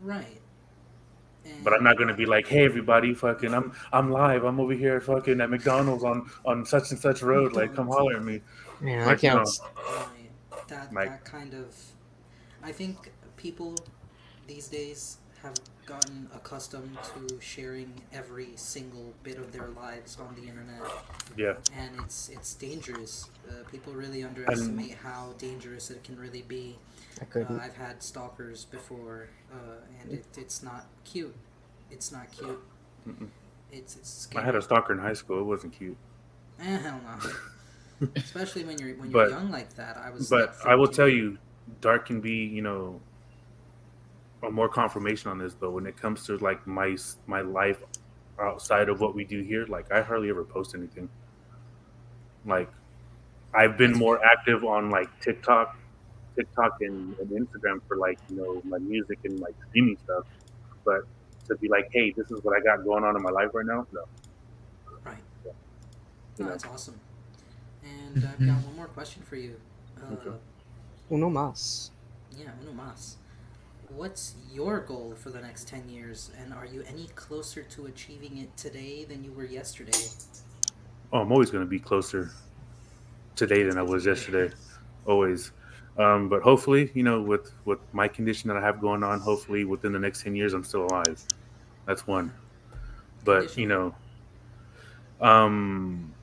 Right. 0.01 0.41
But 1.63 1.73
I'm 1.73 1.84
not 1.84 1.97
gonna 1.97 2.15
be 2.15 2.26
like, 2.26 2.47
hey 2.47 2.65
everybody, 2.65 3.13
fucking, 3.13 3.53
I'm 3.53 3.71
I'm 3.93 4.09
live. 4.11 4.43
I'm 4.43 4.59
over 4.59 4.73
here, 4.73 4.99
fucking 4.99 5.39
at 5.41 5.49
McDonald's 5.51 6.03
on 6.03 6.28
on 6.43 6.65
such 6.65 6.89
and 6.91 6.99
such 6.99 7.21
road. 7.21 7.53
Like, 7.53 7.76
come 7.76 7.88
holler 7.88 8.15
at 8.17 8.23
me. 8.23 8.41
Yeah, 8.84 9.03
I 9.03 9.05
Like, 9.05 9.21
you 9.23 9.30
can't. 9.30 9.45
know, 9.45 9.67
Right. 9.86 10.67
That 10.69 10.91
Like- 10.93 11.09
that 11.09 11.26
kind 11.26 11.53
of, 11.53 11.76
I 12.63 12.71
think 12.71 13.11
people 13.38 13.76
these 14.47 14.67
days 14.67 15.17
have 15.46 15.56
gotten 15.86 16.28
accustomed 16.34 16.98
to 17.14 17.39
sharing 17.39 17.93
every 18.12 18.50
single 18.56 19.14
bit 19.24 19.38
of 19.38 19.52
their 19.52 19.68
lives 19.70 20.18
on 20.20 20.34
the 20.36 20.41
internet, 20.48 20.82
yeah, 21.38 21.54
and 21.78 21.91
it's 22.04 22.30
it's 22.30 22.56
dangerous. 22.56 23.30
Uh, 23.48 23.54
people 23.72 23.93
really 23.93 24.24
underestimate 24.24 24.96
how 24.96 25.34
dangerous 25.38 25.91
it 25.91 26.04
can 26.04 26.18
really 26.20 26.41
be. 26.41 26.76
I 27.20 27.24
Uh, 27.24 27.28
couldn't. 27.34 27.60
I've 27.60 27.78
had 27.78 28.02
stalkers 28.02 28.66
before, 28.66 29.28
uh, 29.54 30.02
and 30.02 30.12
it, 30.12 30.26
it's 30.38 30.64
not 30.64 30.88
cute. 31.04 31.36
It's 31.91 32.12
not 32.12 32.32
cute. 32.32 32.60
Mm-mm. 33.08 33.30
It's 33.72 33.96
it's 33.96 34.28
I 34.36 34.41
had 34.41 34.56
a 34.56 34.62
stalker 34.62 34.93
in 34.93 35.00
high 35.00 35.14
school. 35.22 35.39
It 35.39 35.43
wasn't 35.54 35.74
cute. 35.74 35.98
Eh, 36.60 36.78
hell 36.86 37.00
no. 37.06 38.08
Especially 38.16 38.64
when 38.66 38.78
you're 38.80 38.96
when 38.96 39.12
you're 39.12 39.22
But- 39.26 39.30
young 39.30 39.52
like 39.52 39.76
that. 39.76 39.98
I 39.98 40.10
was. 40.10 40.30
But 40.30 40.56
I 40.66 40.74
will 40.76 40.88
tell 41.00 41.08
you, 41.08 41.38
dark 41.82 42.08
can 42.08 42.20
be, 42.22 42.38
you 42.58 42.62
know, 42.64 42.82
a 42.89 43.14
more 44.42 44.70
confirmation 44.70 45.32
on 45.32 45.38
this. 45.38 45.54
But 45.54 45.72
when 45.72 45.86
it 45.86 45.98
comes 45.98 46.26
to 46.28 46.38
like 46.38 46.66
my 46.68 46.96
my 47.28 47.42
life 47.42 47.82
outside 48.40 48.90
of 48.90 49.00
what 49.00 49.16
we 49.16 49.24
do 49.24 49.42
here, 49.42 49.66
like 49.68 49.92
I 49.92 50.02
hardly 50.02 50.30
ever 50.30 50.44
post 50.44 50.76
anything. 50.76 51.10
Like 52.46 52.70
I've 53.54 53.78
been 53.78 53.94
more 53.94 54.24
active 54.24 54.64
on 54.64 54.90
like 54.90 55.08
TikTok, 55.22 55.78
TikTok 56.36 56.78
and, 56.82 57.18
and 57.18 57.30
Instagram 57.30 57.82
for 57.88 57.98
like 57.98 58.20
you 58.30 58.36
know 58.38 58.62
my 58.66 58.78
music 58.78 59.20
and 59.24 59.40
like 59.40 59.56
streaming 59.70 59.98
stuff. 60.04 60.26
But 60.84 61.02
to 61.48 61.56
be 61.58 61.68
like, 61.70 61.88
hey, 61.92 62.12
this 62.12 62.30
is 62.32 62.44
what 62.44 62.58
I 62.58 62.64
got 62.64 62.84
going 62.84 63.04
on 63.04 63.16
in 63.16 63.22
my 63.22 63.32
life 63.32 63.50
right 63.54 63.66
now. 63.66 63.86
No, 63.92 64.02
Right. 65.04 65.18
You 65.46 65.52
No, 66.40 66.50
that's 66.50 66.66
awesome. 66.66 67.00
And 67.84 68.26
I've 68.26 68.40
got 68.40 68.66
one 68.66 68.76
more 68.76 68.88
question 68.88 69.22
for 69.24 69.36
you. 69.36 69.56
Uh, 70.02 70.14
Okay. 70.14 70.32
Uno 71.12 71.30
más. 71.30 71.92
Yeah, 72.36 72.52
uno 72.62 72.74
más. 72.74 73.18
What's 73.90 74.36
your 74.52 74.80
goal 74.80 75.14
for 75.16 75.30
the 75.30 75.40
next 75.40 75.68
10 75.68 75.90
years, 75.90 76.32
and 76.40 76.54
are 76.54 76.66
you 76.66 76.84
any 76.88 77.08
closer 77.16 77.62
to 77.64 77.86
achieving 77.86 78.38
it 78.40 78.56
today 78.58 79.06
than 79.06 79.24
you 79.24 79.32
were 79.32 79.46
yesterday? 79.46 79.98
Oh, 81.14 81.20
I'm 81.20 81.32
always 81.32 81.52
going 81.52 81.64
to 81.64 81.70
be 81.70 81.80
closer 81.80 82.32
today 83.36 83.64
than 83.64 83.78
I 83.78 83.84
was 83.84 84.06
yesterday. 84.06 84.54
Always. 85.06 85.52
Um, 85.98 86.30
but 86.30 86.42
hopefully, 86.42 86.92
you 86.94 87.04
know, 87.04 87.22
with 87.22 87.52
with 87.64 87.80
my 87.94 88.08
condition 88.08 88.48
that 88.50 88.58
I 88.58 88.62
have 88.62 88.82
going 88.82 89.04
on, 89.04 89.20
hopefully 89.20 89.64
within 89.66 89.94
the 89.94 90.00
next 90.00 90.24
ten 90.24 90.36
years, 90.36 90.54
I'm 90.54 90.64
still 90.64 90.86
alive. 90.88 91.22
That's 91.86 92.06
one. 92.08 92.34
But 93.24 93.56
you 93.56 93.68
know, 93.68 93.96
um, 95.22 96.14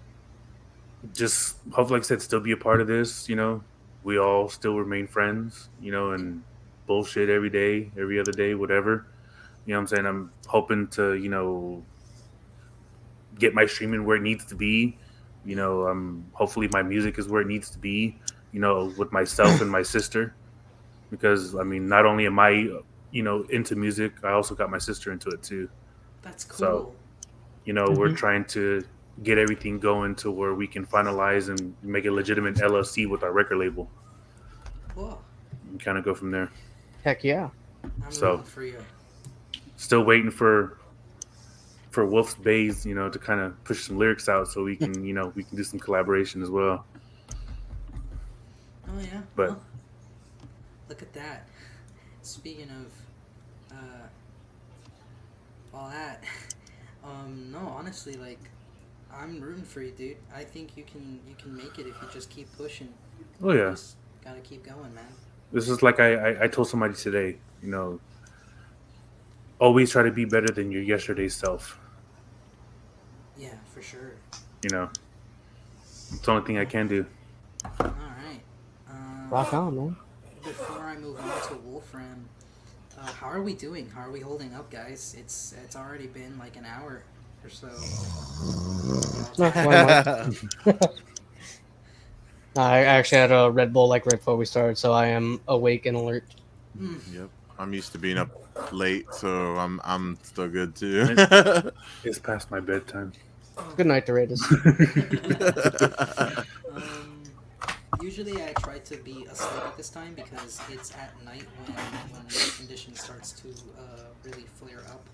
just 1.15 1.57
hopefully, 1.71 2.01
like 2.01 2.07
I 2.07 2.09
said, 2.09 2.23
still 2.23 2.41
be 2.41 2.53
a 2.53 2.57
part 2.57 2.81
of 2.81 2.87
this. 2.87 3.29
You 3.29 3.37
know, 3.37 3.63
we 4.03 4.19
all 4.19 4.49
still 4.49 4.77
remain 4.77 5.07
friends. 5.07 5.71
You 5.81 5.93
know, 5.93 6.11
and 6.11 6.43
bullshit 6.93 7.31
every 7.31 7.49
day, 7.49 7.91
every 7.99 8.21
other 8.21 8.33
day, 8.33 8.55
whatever. 8.55 9.07
You 9.65 9.73
know 9.73 9.79
what 9.79 9.81
I'm 9.81 9.87
saying? 9.87 10.07
I'm 10.07 10.31
hoping 10.47 10.89
to, 10.89 11.15
you 11.15 11.31
know, 11.31 11.83
get 13.39 13.55
my 13.55 13.65
streaming 13.65 14.05
where 14.05 14.19
it 14.19 14.23
needs 14.23 14.45
to 14.47 14.55
be. 14.55 14.99
You 15.47 15.57
know, 15.57 15.89
um, 15.89 16.27
hopefully 16.35 16.69
my 16.71 16.83
music 16.83 17.19
is 17.19 17.29
where 17.29 17.41
it 17.41 17.49
needs 17.49 17.71
to 17.71 17.79
be. 17.79 18.19
You 18.53 18.61
know, 18.61 18.93
with 18.99 19.11
myself 19.11 19.63
and 19.63 19.71
my 19.71 19.83
sister, 19.97 20.35
because 21.11 21.55
I 21.55 21.63
mean, 21.63 21.89
not 21.89 22.05
only 22.05 22.27
am 22.27 22.39
I, 22.39 22.51
you 23.11 23.23
know, 23.23 23.47
into 23.49 23.75
music, 23.75 24.13
I 24.23 24.33
also 24.33 24.55
got 24.55 24.71
my 24.71 24.79
sister 24.79 25.13
into 25.13 25.31
it 25.31 25.43
too. 25.43 25.71
That's 26.21 26.45
cool. 26.45 26.59
So, 26.59 26.93
you 27.65 27.73
know, 27.73 27.87
we're 27.89 28.15
trying 28.15 28.45
to 28.57 28.85
get 29.23 29.39
everything 29.39 29.79
going 29.79 30.15
to 30.17 30.31
where 30.31 30.53
we 30.53 30.67
can 30.67 30.85
finalize 30.85 31.49
and 31.49 31.75
make 31.83 32.05
a 32.05 32.11
legitimate 32.11 32.57
LLC 32.57 33.09
with 33.09 33.23
our 33.23 33.33
record 33.33 33.59
label 33.59 33.89
Whoa, 34.95 35.19
and 35.71 35.81
kind 35.81 35.97
of 35.97 36.05
go 36.05 36.15
from 36.15 36.31
there. 36.31 36.51
Heck 37.05 37.25
yeah. 37.25 37.51
I'm 38.05 38.13
So- 38.13 38.39
for 38.39 38.63
you. 38.65 38.79
Still 39.77 40.05
waiting 40.05 40.31
for 40.31 40.79
for 41.91 42.07
Wolf's 42.07 42.35
Bays, 42.35 42.87
you 42.87 42.95
know, 42.95 43.11
to 43.11 43.19
kind 43.19 43.39
of 43.41 43.63
push 43.65 43.83
some 43.87 43.99
lyrics 43.99 44.27
out 44.27 44.49
so 44.49 44.65
we 44.65 44.75
can, 44.77 45.05
you 45.05 45.13
know, 45.13 45.31
we 45.35 45.45
can 45.45 45.59
do 45.59 45.63
some 45.65 45.79
collaboration 45.79 46.41
as 46.43 46.49
well. 46.49 46.87
Oh 48.89 48.99
yeah. 49.01 49.21
But- 49.37 49.49
well, 49.51 49.63
look 50.89 51.03
at 51.03 51.13
that. 51.13 51.49
Speaking 52.23 52.71
of 52.71 53.77
uh, 53.77 54.07
all 55.77 55.91
that, 55.91 56.23
um, 57.05 57.51
no, 57.53 57.59
honestly, 57.59 58.15
like, 58.15 58.41
I'm 59.13 59.41
rooting 59.41 59.65
for 59.65 59.83
you, 59.83 59.91
dude. 59.91 60.17
I 60.35 60.45
think 60.45 60.77
you 60.77 60.85
can 60.85 61.21
you 61.29 61.35
can 61.35 61.55
make 61.55 61.79
it 61.79 61.87
if 61.87 61.95
you 62.01 62.09
just 62.13 62.31
keep 62.31 62.51
pushing. 62.57 62.89
Oh 63.43 63.53
yeah. 63.53 63.71
Just 63.71 63.97
gotta 64.25 64.41
keep 64.41 64.65
going, 64.65 64.95
man. 64.95 65.05
This 65.53 65.69
is 65.69 65.83
like 65.83 66.01
I, 66.01 66.15
I, 66.15 66.45
I 66.45 66.49
told 66.49 66.69
somebody 66.69 66.95
today, 66.95 67.37
you 67.63 67.71
know, 67.71 68.01
always 69.59 69.91
try 69.91 70.03
to 70.03 70.11
be 70.11 70.25
better 70.25 70.49
than 70.49 70.73
your 70.73 70.83
yesterday's 70.83 71.35
self. 71.35 71.79
Yeah, 73.39 73.55
for 73.73 73.83
sure. 73.83 74.15
You 74.63 74.71
know, 74.71 74.91
it's 75.83 76.21
the 76.21 76.31
only 76.33 76.45
thing 76.47 76.59
I 76.59 76.65
can 76.65 76.89
do. 76.89 77.07
All 77.65 77.71
right. 77.81 78.41
Um, 78.91 79.31
Rock 79.31 79.53
on, 79.55 79.77
man. 79.77 79.97
Before 80.43 80.81
I 80.81 80.97
move 80.97 81.19
on 81.21 81.49
to 81.49 81.55
Wolfram, 81.59 82.29
uh, 82.99 83.07
how 83.07 83.29
are 83.29 83.43
we 83.43 83.55
doing? 83.55 83.89
How 83.91 84.03
are 84.03 84.11
we 84.11 84.21
holding 84.21 84.55
up, 84.55 84.71
guys? 84.71 85.15
It's 85.19 85.55
it's 85.65 85.77
already 85.77 86.07
been 86.07 86.39
like 86.39 86.57
an 86.57 86.65
hour 86.65 87.05
or 87.45 87.51
so. 87.51 87.69
No, 92.55 92.63
why 92.63 92.73
not? 92.73 92.73
I 92.77 92.85
actually 92.85 93.19
had 93.19 93.33
a 93.33 93.51
Red 93.51 93.73
Bull 93.73 93.89
like 93.89 94.07
right 94.07 94.19
before 94.19 94.37
we 94.37 94.45
started, 94.45 94.79
so 94.79 94.93
I 94.93 95.07
am 95.07 95.41
awake 95.49 95.87
and 95.87 95.97
alert. 95.97 96.25
Mm, 96.79 96.99
Yep. 97.13 97.29
I'm 97.59 97.73
used 97.73 97.93
to 97.93 97.99
being 97.99 98.19
up 98.19 98.31
late, 98.73 99.07
so 99.13 99.29
I'm 99.57 99.81
I'm 99.85 100.19
still 100.23 100.49
good 100.49 100.75
too. 100.75 101.15
It's 102.05 102.19
past 102.19 102.51
my 102.51 102.61
bedtime. 102.61 103.13
Good 103.77 103.87
night, 103.87 104.07
Doradas. 104.07 104.41
Um, 106.73 107.23
usually 108.01 108.43
I 108.43 108.53
try 108.61 108.79
to 108.79 108.97
be 108.97 109.27
asleep 109.31 109.63
at 109.67 109.77
this 109.77 109.91
time 109.91 110.15
because 110.15 110.61
it's 110.71 110.93
at 110.97 111.13
night 111.25 111.45
when 111.67 111.77
when 112.15 112.25
the 112.27 112.53
condition 112.57 112.95
starts 112.95 113.33
to 113.33 113.49
uh, 113.79 114.05
really 114.25 114.45
flare 114.55 114.83
up. 114.91 115.05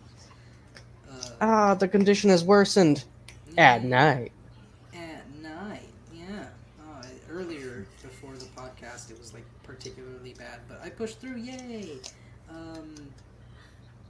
Uh, 1.10 1.28
ah, 1.40 1.74
the 1.74 1.88
condition 1.88 2.30
has 2.30 2.44
worsened 2.44 3.04
at 3.58 3.82
night. 3.84 4.30
At 4.94 5.28
night, 5.42 5.88
yeah. 6.14 6.46
Uh, 6.80 7.02
earlier 7.30 7.84
before 8.02 8.34
the 8.36 8.46
podcast, 8.56 9.10
it 9.10 9.18
was 9.18 9.34
like 9.34 9.44
particularly 9.64 10.34
bad, 10.34 10.60
but 10.68 10.80
I 10.82 10.87
pushed 10.98 11.20
through. 11.20 11.36
Yay! 11.36 11.96
Um, 12.50 12.94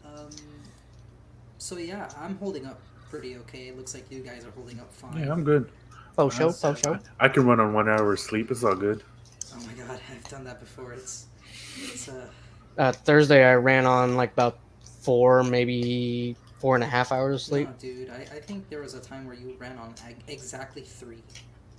um, 0.04 0.30
so 1.58 1.76
yeah, 1.76 2.08
I'm 2.18 2.36
holding 2.38 2.64
up 2.66 2.80
pretty 3.10 3.36
okay. 3.36 3.68
It 3.68 3.76
looks 3.76 3.94
like 3.94 4.10
you 4.10 4.20
guys 4.20 4.44
are 4.44 4.50
holding 4.52 4.80
up 4.80 4.92
fine. 4.92 5.18
Yeah, 5.18 5.30
I'm 5.32 5.44
good. 5.44 5.70
Oh, 6.16 6.30
show, 6.30 6.52
oh, 6.64 6.74
show. 6.74 6.98
I 7.20 7.28
can 7.28 7.46
run 7.46 7.60
on 7.60 7.72
one 7.74 7.88
hour 7.88 8.12
of 8.12 8.18
sleep. 8.18 8.50
It's 8.50 8.64
all 8.64 8.74
good. 8.74 9.02
Oh 9.54 9.60
my 9.66 9.72
god, 9.74 10.00
I've 10.10 10.28
done 10.28 10.44
that 10.44 10.58
before. 10.60 10.92
It's 10.94 11.26
it's 11.76 12.08
uh 12.08 12.26
Uh, 12.78 12.92
Thursday, 12.92 13.44
I 13.44 13.54
ran 13.54 13.86
on 13.86 14.16
like 14.16 14.32
about 14.32 14.58
four, 15.02 15.42
maybe 15.44 16.36
four 16.58 16.74
and 16.74 16.82
a 16.82 16.86
half 16.86 17.12
hours 17.12 17.34
of 17.36 17.42
sleep. 17.42 17.68
no, 17.68 17.74
dude. 17.78 18.10
I, 18.10 18.22
I 18.36 18.40
think 18.40 18.68
there 18.68 18.80
was 18.80 18.94
a 18.94 19.00
time 19.00 19.26
where 19.26 19.34
you 19.36 19.54
ran 19.58 19.76
on 19.78 19.94
exactly 20.26 20.82
three 20.82 21.22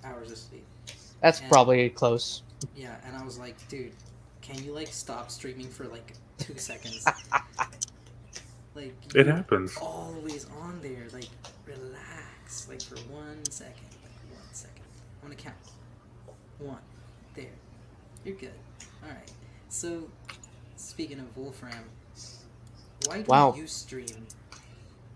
hours 0.03 0.31
of 0.31 0.37
sleep. 0.37 0.65
That's 1.21 1.41
Yeah. 1.41 1.49
probably 1.49 1.89
close. 1.89 2.43
Yeah, 2.75 2.95
and 3.05 3.15
I 3.15 3.23
was 3.23 3.37
like, 3.37 3.55
dude, 3.67 3.91
can 4.49 4.63
you 4.63 4.71
like 4.73 4.87
stop 4.87 5.29
streaming 5.31 5.67
for 5.69 5.85
like 5.85 6.13
two 6.37 6.57
seconds? 6.57 7.05
like 8.75 8.95
It 9.15 9.27
happens. 9.27 9.77
Always 9.77 10.47
on 10.61 10.79
there, 10.81 11.07
like 11.13 11.29
relax, 11.65 12.67
like 12.69 12.81
for 12.81 12.95
one 13.13 13.43
second, 13.49 13.85
like 14.03 14.37
one 14.39 14.53
second. 14.53 14.83
I'm 15.23 15.29
gonna 15.29 15.35
count. 15.41 15.55
One, 16.59 16.77
there. 17.35 17.45
You're 18.25 18.35
good. 18.35 18.51
All 19.03 19.09
right. 19.09 19.31
So, 19.69 20.09
speaking 20.75 21.19
of 21.19 21.37
Wolfram, 21.37 21.71
why 23.05 23.17
do 23.21 23.23
Wow. 23.27 23.53
you 23.55 23.67
stream? 23.67 24.27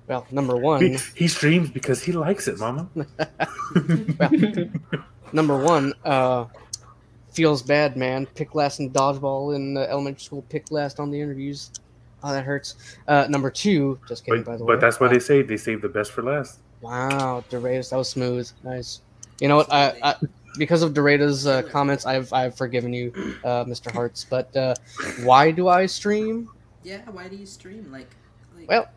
Well, 0.07 0.26
number 0.31 0.55
one, 0.57 0.97
he 1.15 1.27
streams 1.27 1.69
because 1.69 2.03
he 2.03 2.11
likes 2.11 2.47
it, 2.47 2.60
Mama. 2.60 2.88
well, 2.95 4.31
number 5.31 5.57
one, 5.57 5.93
uh, 6.03 6.45
feels 7.34 7.61
bad, 7.61 7.97
man. 7.97 8.26
Pick 8.35 8.55
last 8.55 8.80
in 8.80 8.91
dodgeball 8.91 9.55
in 9.55 9.76
elementary 9.77 10.22
school. 10.23 10.43
Pick 10.49 10.72
last 10.72 10.99
on 10.99 11.11
the 11.11 11.19
interviews. 11.19 11.72
Oh, 12.23 12.31
that 12.31 12.45
hurts. 12.45 12.76
Uh, 13.07 13.27
number 13.30 13.49
two, 13.49 13.99
just 14.07 14.26
kidding. 14.26 14.43
But, 14.43 14.51
by 14.51 14.57
the 14.57 14.64
way, 14.64 14.76
but 14.76 14.81
that's 14.81 14.99
why 14.99 15.07
Uh, 15.07 15.11
they 15.11 15.19
say 15.19 15.41
they 15.41 15.57
save 15.57 15.81
the 15.81 15.89
best 15.89 16.11
for 16.11 16.22
last. 16.23 16.60
Wow, 16.81 17.43
Doradas, 17.49 17.89
that 17.89 17.97
was 17.97 18.10
smooth. 18.10 18.49
Nice. 18.64 19.01
You 19.39 19.47
know 19.47 19.57
what? 19.57 19.72
I, 19.72 19.93
I 20.01 20.15
because 20.57 20.84
of 20.84 20.93
Dorada's 20.93 21.47
uh, 21.47 21.64
comments, 21.64 22.05
I've 22.05 22.31
I've 22.31 22.55
forgiven 22.55 22.93
you, 22.93 23.11
uh, 23.43 23.65
Mr. 23.65 23.91
Hearts. 23.91 24.26
But 24.30 24.55
uh, 24.55 24.76
why 25.23 25.51
do 25.51 25.68
I 25.68 25.85
stream? 25.85 26.49
Yeah, 26.84 27.01
why 27.11 27.27
do 27.27 27.35
you 27.35 27.45
stream? 27.45 27.91
Like, 27.91 28.10
like 28.55 28.69
Well, 28.69 28.88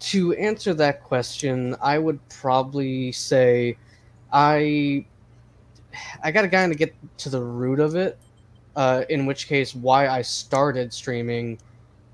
to 0.00 0.32
answer 0.34 0.74
that 0.74 1.02
question, 1.02 1.74
I 1.82 1.98
would 1.98 2.20
probably 2.28 3.12
say 3.12 3.76
I 4.32 5.04
I 6.22 6.30
got 6.30 6.42
to 6.42 6.48
kind 6.48 6.72
of 6.72 6.78
get 6.78 6.94
to 7.18 7.28
the 7.28 7.40
root 7.42 7.80
of 7.80 7.96
it. 7.96 8.18
Uh, 8.74 9.04
in 9.10 9.26
which 9.26 9.48
case, 9.48 9.74
why 9.74 10.08
I 10.08 10.22
started 10.22 10.94
streaming 10.94 11.58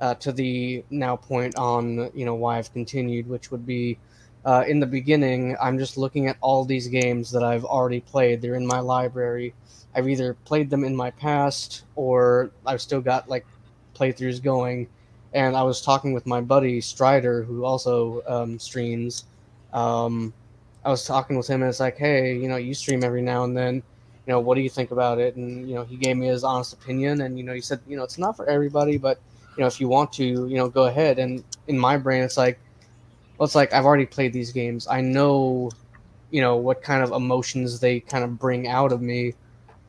uh, 0.01 0.15
to 0.15 0.33
the 0.33 0.83
now 0.91 1.15
point 1.15 1.57
on 1.57 2.11
you 2.15 2.25
know 2.25 2.35
why 2.35 2.59
I've 2.59 2.73
continued, 2.73 3.29
which 3.29 3.53
would 3.53 3.65
be 3.65 3.99
uh, 4.45 4.65
in 4.67 4.81
the 4.81 4.87
beginning, 4.87 5.57
I'm 5.61 5.79
just 5.79 5.99
looking 5.99 6.27
at 6.27 6.37
all 6.41 6.65
these 6.65 6.89
games 6.89 7.31
that 7.33 7.43
I've 7.43 7.65
already 7.65 8.01
played. 8.01 8.41
They're 8.41 8.55
in 8.55 8.67
my 8.67 8.81
library. 8.81 9.55
I've 9.95 10.09
either 10.09 10.35
played 10.45 10.71
them 10.71 10.85
in 10.85 10.95
my 10.95 11.11
past 11.11 11.85
or 11.97 12.51
I've 12.65 12.81
still 12.81 13.01
got 13.01 13.29
like 13.29 13.45
playthroughs 13.95 14.43
going. 14.43 14.89
And 15.35 15.57
I 15.57 15.63
was 15.63 15.83
talking 15.83 16.15
with 16.15 16.25
my 16.25 16.41
buddy 16.41 16.81
Strider, 16.81 17.43
who 17.43 17.65
also 17.65 18.23
um, 18.27 18.59
streams. 18.59 19.25
Um, 19.73 20.33
I 20.89 20.91
was 20.91 21.05
talking 21.05 21.37
with 21.37 21.47
him, 21.47 21.61
and 21.61 21.69
it's 21.69 21.81
like, 21.81 21.99
hey, 21.99 22.35
you 22.35 22.49
know, 22.49 22.57
you 22.57 22.73
stream 22.73 23.05
every 23.05 23.21
now 23.21 23.45
and 23.45 23.55
then. 23.55 23.75
You 23.75 24.33
know, 24.33 24.41
what 24.41 24.55
do 24.55 24.63
you 24.63 24.71
think 24.71 24.91
about 24.91 25.19
it? 25.19 25.37
And 25.37 25.69
you 25.69 25.75
know, 25.75 25.85
he 25.85 25.97
gave 25.97 26.17
me 26.17 26.29
his 26.29 26.45
honest 26.45 26.73
opinion, 26.73 27.21
and 27.21 27.37
you 27.37 27.45
know, 27.45 27.53
he 27.53 27.61
said, 27.61 27.81
you 27.87 27.95
know, 27.95 28.05
it's 28.05 28.17
not 28.17 28.39
for 28.39 28.47
everybody, 28.47 28.97
but 28.97 29.21
you 29.55 29.61
know, 29.61 29.67
if 29.67 29.83
you 29.83 29.89
want 29.89 30.15
to, 30.15 30.25
you 30.25 30.57
know, 30.57 30.67
go 30.67 30.85
ahead. 30.85 31.19
And 31.19 31.45
in 31.67 31.79
my 31.79 31.99
brain, 31.99 32.23
it's 32.23 32.39
like, 32.39 32.59
well, 33.37 33.45
it's 33.45 33.55
like 33.55 33.75
I've 33.75 33.85
already 33.85 34.07
played 34.07 34.33
these 34.33 34.51
games. 34.51 34.87
I 34.89 35.03
know, 35.03 35.71
you 36.31 36.41
know, 36.41 36.57
what 36.57 36.83
kind 36.83 37.03
of 37.03 37.13
emotions 37.13 37.81
they 37.81 38.01
kind 38.01 38.25
of 38.25 38.39
bring 38.39 38.67
out 38.67 38.91
of 38.91 39.03
me, 39.03 39.35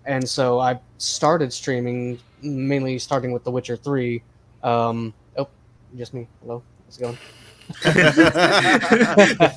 and 0.04 0.28
so 0.28 0.60
I 0.60 0.82
started 0.98 1.54
streaming 1.54 2.20
mainly 2.42 3.00
starting 3.00 3.32
with 3.32 3.46
The 3.46 3.52
Witcher 3.52 3.78
Three. 3.78 4.22
Um, 4.64 5.14
oh, 5.38 5.48
just 5.96 6.14
me. 6.14 6.28
Hello, 6.42 6.62
how's 6.86 6.98
it 6.98 7.02
going? 7.04 7.18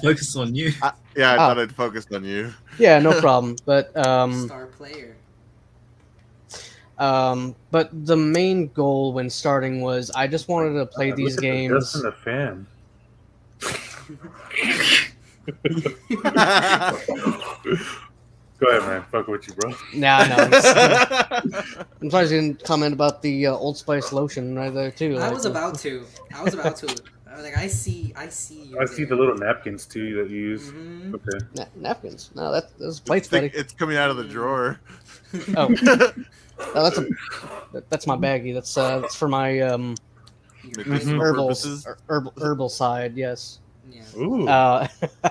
Focus 0.03 0.37
on 0.37 0.55
you. 0.55 0.73
I- 0.83 0.93
yeah, 1.17 1.33
I 1.33 1.35
Ah. 1.37 1.49
thought 1.49 1.59
I'd 1.59 1.73
focus 1.75 2.07
on 2.13 2.25
you. 2.25 2.53
Yeah, 2.79 2.99
no 2.99 3.21
problem. 3.21 3.57
But 3.65 3.95
um, 4.07 4.47
star 4.47 4.67
player. 4.67 5.17
um, 6.99 7.55
but 7.71 7.89
the 8.07 8.17
main 8.17 8.69
goal 8.69 9.13
when 9.13 9.29
starting 9.31 9.81
was 9.81 10.11
I 10.15 10.27
just 10.27 10.49
wanted 10.49 10.79
to 10.79 10.87
play 10.87 11.13
Uh, 11.13 11.17
these 11.17 11.37
look 11.37 11.45
at 11.45 11.51
the 11.51 11.69
games. 11.69 11.73
dust 11.73 11.97
in 11.97 12.03
the 12.03 12.13
fan. 12.13 12.67
Go 18.59 18.69
ahead, 18.69 18.83
man. 18.89 19.03
Fuck 19.11 19.27
with 19.27 19.49
you, 19.49 19.55
bro. 19.55 19.73
Nah, 19.95 20.25
no. 20.27 20.37
I'm, 20.37 21.53
I'm 22.03 22.11
sorry, 22.11 22.25
you 22.29 22.41
didn't 22.41 22.63
comment 22.65 22.93
about 22.95 23.21
the 23.23 23.49
uh, 23.49 23.55
Old 23.55 23.77
Spice 23.77 24.13
lotion 24.13 24.55
right 24.57 24.73
there 24.73 24.91
too. 24.93 25.17
I 25.17 25.23
like, 25.27 25.33
was 25.35 25.47
about 25.47 25.79
to. 25.81 26.05
I 26.35 26.43
was 26.45 26.55
about 26.55 26.77
to. 26.77 26.87
I 27.33 27.37
was 27.37 27.45
like, 27.45 27.57
I 27.57 27.67
see, 27.67 28.13
I 28.15 28.29
see 28.29 28.63
you. 28.65 28.79
I 28.79 28.85
see 28.85 29.05
the 29.05 29.17
little 29.17 29.37
napkins 29.37 29.87
too 29.87 30.15
that 30.23 30.31
you 30.31 30.37
use. 30.39 30.71
Mhm. 30.71 31.15
Okay. 31.15 31.47
na- 31.55 31.65
napkins. 31.75 32.31
No, 32.35 32.53
that 32.53 32.77
those 32.79 33.01
plates, 33.01 33.27
It's, 33.27 33.31
buddy. 33.33 33.47
it's 33.55 33.73
coming 33.73 33.97
out 33.97 34.11
of 34.11 34.17
the 34.19 34.25
drawer. 34.25 34.81
Oh, 35.57 35.69
no, 35.83 36.13
that's 36.75 36.99
a 36.99 37.07
that- 37.73 37.89
that's 37.89 38.07
my 38.07 38.17
baggie. 38.17 38.53
That's 38.53 38.77
uh, 38.77 38.99
that's 39.01 39.15
for 39.15 39.29
my 39.29 39.61
um 39.61 39.95
Medicinal 40.77 41.21
herbal 41.21 41.57
er- 41.87 41.99
herbal 42.07 42.35
herbal 42.41 42.69
side. 42.69 43.17
Yes. 43.17 43.61
Yeah. 43.91 44.03
Ooh. 44.17 44.47
Uh, 44.47 44.87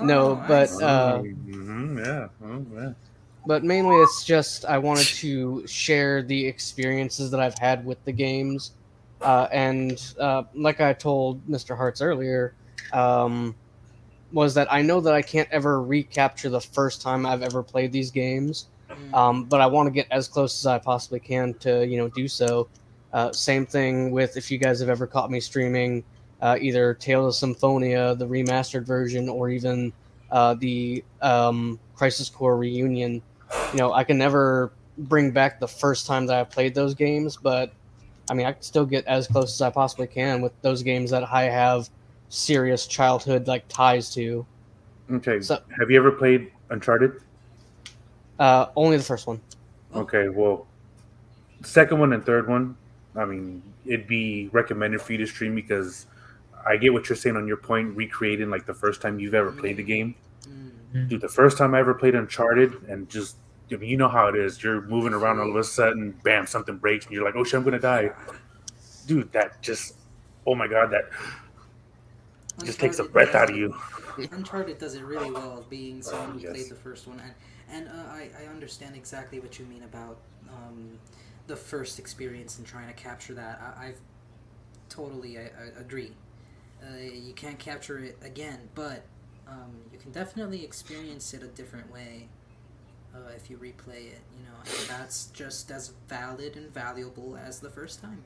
Oh, 0.00 0.04
no, 0.04 0.36
I 0.36 0.46
but 0.46 0.66
see. 0.68 0.84
uh, 0.84 1.18
hmm 1.18 1.98
yeah. 1.98 2.28
Oh, 2.44 2.64
yeah. 2.72 2.92
but 3.46 3.64
mainly 3.64 3.96
it's 3.96 4.24
just 4.24 4.64
I 4.64 4.78
wanted 4.78 5.06
to 5.08 5.66
share 5.66 6.22
the 6.22 6.46
experiences 6.46 7.32
that 7.32 7.40
I've 7.40 7.58
had 7.58 7.84
with 7.84 8.04
the 8.04 8.12
games, 8.12 8.72
uh, 9.22 9.48
and 9.52 10.14
uh, 10.18 10.44
like 10.54 10.80
I 10.80 10.92
told 10.92 11.46
Mr. 11.48 11.76
Hearts 11.76 12.00
earlier, 12.00 12.54
um, 12.92 13.54
was 14.32 14.54
that 14.54 14.70
I 14.72 14.82
know 14.82 15.00
that 15.00 15.14
I 15.14 15.22
can't 15.22 15.48
ever 15.50 15.82
recapture 15.82 16.48
the 16.50 16.60
first 16.60 17.00
time 17.00 17.24
I've 17.26 17.42
ever 17.42 17.62
played 17.62 17.92
these 17.92 18.10
games, 18.10 18.66
Mm. 18.88 19.14
um, 19.14 19.44
but 19.44 19.60
I 19.60 19.66
want 19.66 19.86
to 19.86 19.90
get 19.90 20.06
as 20.10 20.28
close 20.28 20.58
as 20.62 20.66
I 20.66 20.78
possibly 20.78 21.20
can 21.20 21.52
to 21.60 21.86
you 21.86 21.98
know 21.98 22.08
do 22.08 22.26
so. 22.26 22.68
Uh, 23.12 23.32
same 23.32 23.66
thing 23.66 24.10
with 24.10 24.36
if 24.36 24.50
you 24.50 24.56
guys 24.58 24.80
have 24.80 24.88
ever 24.88 25.06
caught 25.06 25.30
me 25.30 25.40
streaming 25.40 26.02
uh, 26.40 26.56
either 26.60 26.94
Tales 26.94 27.34
of 27.36 27.38
Symphonia, 27.38 28.14
the 28.14 28.26
remastered 28.26 28.84
version, 28.86 29.28
or 29.28 29.50
even 29.50 29.92
uh, 30.30 30.54
the 30.54 31.04
um, 31.20 31.78
Crisis 31.94 32.28
Core 32.30 32.56
reunion. 32.56 33.20
You 33.72 33.78
know, 33.78 33.92
I 33.92 34.04
can 34.04 34.16
never 34.18 34.72
bring 34.96 35.30
back 35.32 35.60
the 35.60 35.68
first 35.68 36.06
time 36.06 36.26
that 36.26 36.38
I 36.38 36.44
played 36.44 36.74
those 36.74 36.94
games, 36.94 37.36
but 37.36 37.72
I 38.30 38.34
mean, 38.34 38.46
I 38.46 38.52
can 38.52 38.62
still 38.62 38.84
get 38.86 39.04
as 39.06 39.26
close 39.26 39.54
as 39.54 39.60
I 39.62 39.70
possibly 39.70 40.06
can 40.06 40.40
with 40.40 40.52
those 40.62 40.82
games 40.82 41.10
that 41.10 41.24
I 41.24 41.44
have 41.44 41.88
serious 42.28 42.86
childhood 42.86 43.46
like 43.46 43.66
ties 43.68 44.12
to. 44.14 44.44
Okay. 45.10 45.40
So- 45.40 45.62
Have 45.78 45.90
you 45.90 45.98
ever 45.98 46.12
played 46.12 46.50
Uncharted? 46.70 47.20
Uh, 48.38 48.66
only 48.76 48.96
the 48.96 49.02
first 49.02 49.26
one. 49.26 49.40
Okay. 49.94 50.28
Well, 50.28 50.66
second 51.62 51.98
one 51.98 52.12
and 52.12 52.24
third 52.24 52.48
one. 52.48 52.76
I 53.16 53.24
mean, 53.24 53.62
it'd 53.86 54.06
be 54.06 54.48
recommended 54.52 55.00
for 55.00 55.12
you 55.12 55.18
to 55.18 55.26
stream 55.26 55.54
because 55.54 56.06
I 56.66 56.76
get 56.76 56.92
what 56.92 57.08
you're 57.08 57.16
saying 57.16 57.36
on 57.36 57.48
your 57.48 57.56
point, 57.56 57.96
recreating 57.96 58.50
like 58.50 58.66
the 58.66 58.74
first 58.74 59.00
time 59.00 59.18
you've 59.18 59.34
ever 59.34 59.50
played 59.50 59.78
the 59.78 59.82
game. 59.82 60.14
Mm. 60.94 61.08
Dude, 61.08 61.20
the 61.20 61.28
first 61.28 61.56
time 61.58 61.74
I 61.74 61.80
ever 61.80 61.94
played 61.94 62.14
Uncharted, 62.14 62.82
and 62.88 63.08
just 63.08 63.36
I 63.72 63.76
mean, 63.76 63.90
you 63.90 63.96
know 63.96 64.08
how 64.08 64.28
it 64.28 64.36
is. 64.36 64.62
You're 64.62 64.82
moving 64.82 65.12
around 65.12 65.40
all 65.40 65.50
of 65.50 65.56
a 65.56 65.64
sudden, 65.64 66.18
bam, 66.22 66.46
something 66.46 66.78
breaks, 66.78 67.06
and 67.06 67.14
you're 67.14 67.24
like, 67.24 67.34
"Oh 67.36 67.44
shit, 67.44 67.54
I'm 67.54 67.64
gonna 67.64 67.78
die." 67.78 68.10
Dude, 69.06 69.32
that 69.32 69.62
just, 69.62 69.94
oh 70.46 70.54
my 70.54 70.68
god, 70.68 70.90
that 70.90 71.04
just 72.64 72.80
takes 72.80 72.96
the 72.96 73.04
breath 73.04 73.34
out 73.34 73.50
of 73.50 73.56
you. 73.56 73.74
Uncharted 74.32 74.78
does 74.78 74.94
it 74.94 75.02
really 75.04 75.30
well, 75.30 75.64
being 75.70 76.02
someone 76.02 76.32
who 76.32 76.40
Yes. 76.40 76.52
played 76.52 76.68
the 76.68 76.74
first 76.74 77.06
one, 77.06 77.20
and 77.20 77.34
and 77.70 77.88
uh, 77.88 78.10
I 78.10 78.30
I 78.42 78.46
understand 78.46 78.96
exactly 78.96 79.38
what 79.40 79.58
you 79.58 79.64
mean 79.66 79.82
about 79.84 80.18
um, 80.50 80.98
the 81.46 81.56
first 81.56 81.98
experience 81.98 82.58
and 82.58 82.66
trying 82.66 82.88
to 82.88 82.94
capture 82.94 83.34
that. 83.34 83.60
I, 83.78 83.88
I've 83.88 84.00
totally 84.88 85.38
I, 85.38 85.42
I 85.42 85.80
agree. 85.80 86.12
Uh, 86.82 86.98
you 86.98 87.32
can't 87.34 87.58
capture 87.58 87.98
it 87.98 88.16
again, 88.22 88.68
but 88.74 89.04
um, 89.48 89.72
you 89.92 89.98
can 89.98 90.12
definitely 90.12 90.64
experience 90.64 91.34
it 91.34 91.42
a 91.42 91.48
different 91.48 91.92
way 91.92 92.28
uh, 93.18 93.32
if 93.36 93.50
you 93.50 93.56
replay 93.56 94.12
it. 94.12 94.20
You 94.36 94.44
know, 94.44 94.58
and 94.64 94.88
that's 94.88 95.26
just 95.26 95.70
as 95.70 95.92
valid 96.08 96.56
and 96.56 96.72
valuable 96.72 97.36
as 97.36 97.60
the 97.60 97.70
first 97.70 98.00
time. 98.00 98.22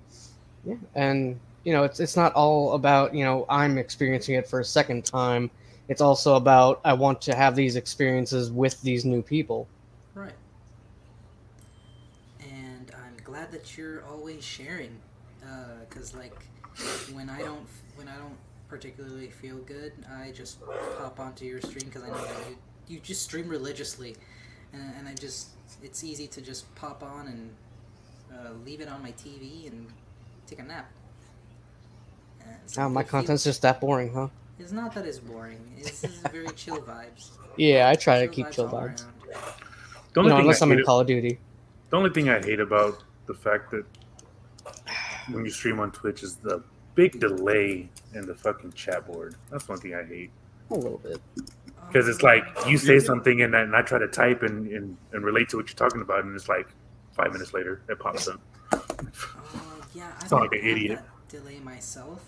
Yeah, 0.65 0.77
and 0.95 1.39
you 1.65 1.73
know, 1.73 1.85
it's 1.85 2.01
it's 2.01 2.17
not 2.17 2.33
all 2.35 2.75
about 2.75 3.15
you 3.15 3.25
know 3.25 3.47
I'm 3.49 3.79
experiencing 3.79 4.35
it 4.35 4.47
for 4.47 4.61
a 4.61 4.65
second 4.65 5.05
time. 5.05 5.51
It's 5.89 6.01
also 6.01 6.37
about 6.37 6.81
I 6.85 6.93
want 6.93 7.21
to 7.23 7.35
have 7.35 7.57
these 7.57 7.77
experiences 7.77 8.51
with 8.51 8.81
these 8.83 9.05
new 9.05 9.23
people. 9.23 9.67
Right. 10.15 10.33
And 12.41 12.93
I'm 12.97 13.17
glad 13.25 13.51
that 13.53 13.77
you're 13.77 14.05
always 14.05 14.45
sharing, 14.45 14.97
because 15.89 16.15
like 16.15 16.35
when 17.13 17.29
I 17.29 17.41
don't 17.41 17.67
when 17.97 18.09
I 18.09 18.17
don't 18.17 18.37
particularly 18.69 19.29
feel 19.29 19.59
good, 19.59 19.93
I 20.11 20.31
just 20.31 20.59
pop 20.99 21.21
onto 21.21 21.45
your 21.45 21.61
stream 21.61 21.87
because 21.87 22.05
I 22.05 22.09
know 22.09 22.25
that 22.25 22.49
you 22.49 22.57
you 22.89 23.01
just 23.01 23.23
stream 23.23 23.49
religiously, 23.49 24.17
and, 24.73 24.93
and 24.99 25.09
I 25.09 25.15
just 25.15 25.49
it's 25.83 26.05
easy 26.05 26.27
to 26.29 26.41
just 26.41 26.73
pop 26.75 27.03
on 27.03 27.27
and 27.27 27.51
uh, 28.33 28.51
leave 28.65 28.81
it 28.81 28.89
on 28.89 29.03
my 29.03 29.13
TV 29.13 29.67
and 29.71 29.87
take 30.47 30.61
a 30.61 30.63
nap. 30.63 30.91
And 32.45 32.57
so 32.67 32.83
Oh, 32.83 32.89
my 32.89 33.01
it 33.01 33.05
feels- 33.05 33.11
content's 33.11 33.45
just 33.45 33.63
that 33.63 33.81
boring, 33.81 34.13
huh? 34.13 34.29
It's 34.59 34.73
not 34.73 34.95
that 34.95 35.05
it's 35.07 35.19
boring. 35.19 35.59
It's, 35.79 36.05
it's 36.05 36.19
very 36.31 36.49
chill 36.51 36.77
vibes. 36.79 37.31
Yeah, 37.57 37.89
I 37.89 37.95
try 37.95 38.21
to 38.21 38.29
keep 38.29 38.51
chill 38.51 38.69
vibes. 38.69 38.73
around. 38.73 38.97
The 39.27 39.35
You 39.35 40.21
only 40.21 40.29
know, 40.31 40.37
thing 40.37 40.41
unless 40.43 40.63
I 40.63 40.67
I'm 40.67 40.71
hate 40.71 40.79
in 40.81 40.85
Call 40.85 41.01
of 41.01 41.07
Duty. 41.07 41.39
The 41.91 41.97
only 41.97 42.11
thing 42.11 42.29
I 42.29 42.41
hate 42.41 42.61
about 42.61 43.03
the 43.27 43.35
fact 43.35 43.71
that 43.73 43.85
when 45.31 45.45
you 45.45 45.51
stream 45.51 45.81
on 45.81 45.91
Twitch 45.91 46.23
is 46.23 46.37
the 46.37 46.63
big 46.95 47.19
delay 47.19 47.89
in 48.15 48.27
the 48.27 48.35
fucking 48.35 48.73
chat 48.73 49.07
board. 49.07 49.35
That's 49.51 49.67
one 49.69 49.79
thing 49.79 49.95
I 49.95 50.05
hate. 50.05 50.31
A 50.71 50.75
little 50.75 50.99
bit. 50.99 51.21
Because 51.87 52.09
it's 52.09 52.23
like 52.23 52.45
you 52.67 52.79
say 52.79 52.99
something 52.99 53.43
and, 53.43 53.55
I- 53.57 53.61
and 53.63 53.77
I 53.77 53.83
try 53.83 53.99
to 53.99 54.09
type 54.09 54.43
and, 54.43 54.67
and, 54.73 54.97
and 55.13 55.25
relate 55.25 55.49
to 55.51 55.57
what 55.59 55.69
you're 55.69 55.75
talking 55.77 56.01
about, 56.01 56.25
and 56.25 56.35
it's 56.35 56.49
like 56.49 56.69
five 57.13 57.33
minutes 57.33 57.53
later 57.53 57.83
it 57.89 57.99
pops 57.99 58.29
up. 58.29 58.41
Uh, 58.73 58.79
yeah, 59.95 60.11
I 60.21 60.27
Sound 60.27 60.43
like 60.45 60.53
an 60.53 60.61
have 60.61 60.69
idiot. 60.77 60.99
delay 61.29 61.59
myself. 61.61 62.25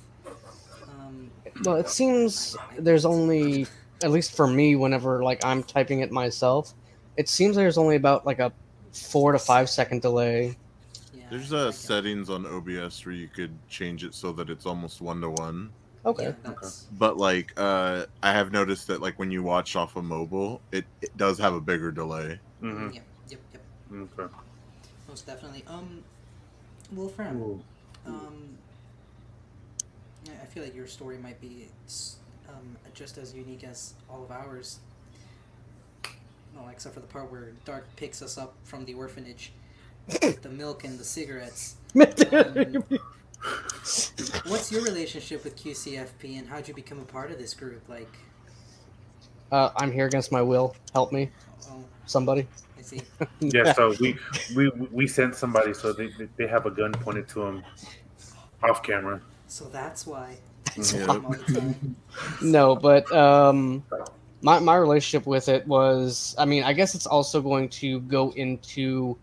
Um, 0.89 1.31
Well, 1.65 1.77
it 1.77 1.89
seems 1.89 2.57
there's 2.79 3.05
only, 3.07 3.67
at 4.03 4.11
least 4.11 4.37
for 4.37 4.47
me, 4.47 4.77
whenever 4.77 5.23
like 5.25 5.43
I'm 5.45 5.63
typing 5.63 6.01
it 6.01 6.11
myself, 6.13 6.75
it 7.17 7.29
seems 7.29 7.57
there's 7.57 7.79
only 7.79 7.97
about 7.97 8.27
like 8.27 8.41
a 8.41 8.53
four 8.93 9.33
to 9.33 9.39
five 9.39 9.71
second 9.71 10.03
delay. 10.03 10.57
Yeah. 11.15 11.23
There's 11.31 11.53
I- 11.55 11.59
I 11.59 11.69
uh, 11.69 11.73
settings 11.73 12.29
on 12.29 12.45
OBS 12.45 13.07
where 13.07 13.15
you 13.15 13.29
could 13.29 13.57
change 13.69 14.05
it 14.05 14.15
so 14.15 14.31
that 14.33 14.51
it's 14.51 14.67
almost 14.67 15.01
one 15.01 15.23
to 15.23 15.31
one. 15.31 15.71
Okay. 16.07 16.25
Yeah, 16.25 16.33
that's, 16.45 16.87
But 16.93 17.17
like, 17.17 17.53
uh, 17.57 18.07
I 18.23 18.33
have 18.33 18.53
noticed 18.53 18.89
that 18.89 19.01
like 19.01 19.19
when 19.19 19.31
you 19.31 19.43
watch 19.43 19.75
off 19.77 19.97
of 19.97 20.05
mobile, 20.05 20.63
it, 20.73 20.85
it 21.01 21.17
does 21.17 21.39
have 21.39 21.55
a 21.55 21.61
bigger 21.61 21.91
delay. 21.93 22.41
hmm 22.61 22.89
Yep, 22.91 23.03
yep, 23.31 23.41
yep. 23.53 23.63
Okay. 24.19 24.33
Most 25.09 25.27
definitely. 25.27 25.65
Um, 25.67 26.03
Wolfram. 26.93 27.37
Ooh. 27.37 27.63
Um, 28.07 28.59
I 30.43 30.47
feel 30.47 30.63
like 30.63 30.75
your 30.75 30.87
story 30.87 31.19
might 31.19 31.41
be 31.41 31.69
um, 32.49 32.77
just 32.95 33.19
as 33.19 33.35
unique 33.35 33.65
as 33.65 33.95
all 34.09 34.23
of 34.25 34.31
ours. 34.31 34.79
Well, 36.55 36.69
except 36.71 36.95
for 36.95 37.01
the 37.01 37.07
part 37.07 37.31
where 37.31 37.53
Dark 37.65 37.87
picks 37.97 38.23
us 38.23 38.39
up 38.39 38.55
from 38.65 38.85
the 38.85 38.95
orphanage, 38.95 39.53
with 40.09 40.43
the 40.43 40.49
milk 40.49 40.85
and 40.85 40.99
the 40.99 41.05
cigarettes. 41.05 41.77
Um, 42.33 42.85
what's 44.47 44.71
your 44.73 44.83
relationship 44.83 45.45
with 45.45 45.57
QCFP, 45.57 46.39
and 46.39 46.49
how'd 46.49 46.67
you 46.69 46.75
become 46.75 47.01
a 47.01 47.05
part 47.05 47.31
of 47.31 47.39
this 47.39 47.55
group? 47.55 47.87
Like, 47.89 48.13
uh, 49.53 49.71
I'm 49.77 49.93
here 49.93 50.07
against 50.07 50.33
my 50.33 50.43
will. 50.43 50.77
Help 50.93 51.13
me, 51.13 51.31
oh, 51.71 51.85
somebody. 52.07 52.47
I 52.79 52.83
see. 52.83 53.03
Yeah, 53.41 53.73
so 53.73 53.95
we 54.01 54.17
we 54.57 54.71
we 54.91 55.07
sent 55.07 55.35
somebody 55.35 55.75
so 55.75 55.93
they 55.93 56.11
they 56.37 56.47
have 56.47 56.67
a 56.67 56.71
gun 56.71 56.93
pointed 56.93 57.29
to 57.29 57.41
them 57.41 57.65
off 58.63 58.83
camera. 58.83 59.21
So 59.47 59.67
that's 59.67 60.07
why. 60.07 60.37
Yeah. 60.77 61.07
All 61.07 61.21
the 61.21 61.61
time. 61.61 61.97
no, 62.43 62.75
but 62.75 63.11
um, 63.13 63.85
my 64.43 64.59
my 64.59 64.77
relationship 64.77 65.27
with 65.27 65.49
it 65.49 65.67
was, 65.67 66.35
I 66.39 66.45
mean, 66.45 66.65
I 66.65 66.73
guess 66.73 66.95
it's 66.95 67.07
also 67.07 67.41
going 67.41 67.69
to 67.81 68.01
go 68.01 68.31
into, 68.33 69.17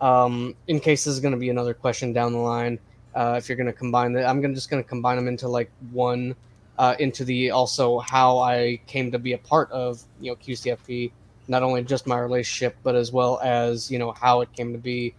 um, 0.00 0.54
in 0.66 0.80
case 0.80 1.04
this 1.04 1.14
is 1.14 1.20
going 1.20 1.32
to 1.32 1.38
be 1.38 1.50
another 1.50 1.74
question 1.74 2.12
down 2.12 2.32
the 2.32 2.38
line. 2.38 2.78
Uh, 3.16 3.34
if 3.38 3.48
you're 3.48 3.56
going 3.56 3.66
to 3.66 3.72
combine 3.72 4.12
that, 4.12 4.28
I'm 4.28 4.40
gonna 4.42 4.54
just 4.54 4.70
going 4.70 4.82
to 4.82 4.88
combine 4.88 5.16
them 5.16 5.26
into 5.26 5.48
like 5.48 5.70
one, 5.90 6.36
uh, 6.78 6.94
into 7.00 7.24
the 7.24 7.50
also 7.50 7.98
how 8.00 8.38
I 8.38 8.78
came 8.86 9.10
to 9.12 9.18
be 9.18 9.32
a 9.32 9.38
part 9.38 9.70
of 9.72 10.02
you 10.20 10.30
know 10.30 10.36
QCFP, 10.36 11.10
not 11.48 11.62
only 11.62 11.82
just 11.82 12.06
my 12.06 12.18
relationship, 12.18 12.76
but 12.82 12.94
as 12.94 13.12
well 13.12 13.40
as 13.42 13.90
you 13.90 13.98
know 13.98 14.12
how 14.12 14.42
it 14.42 14.52
came 14.52 14.72
to 14.72 14.78
be, 14.78 15.14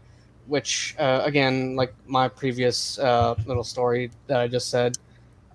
which 0.45 0.95
uh, 0.99 1.21
again, 1.25 1.75
like 1.75 1.93
my 2.05 2.27
previous 2.29 2.99
uh, 2.99 3.35
little 3.47 3.63
story 3.63 4.11
that 4.27 4.39
I 4.39 4.47
just 4.47 4.69
said, 4.69 4.97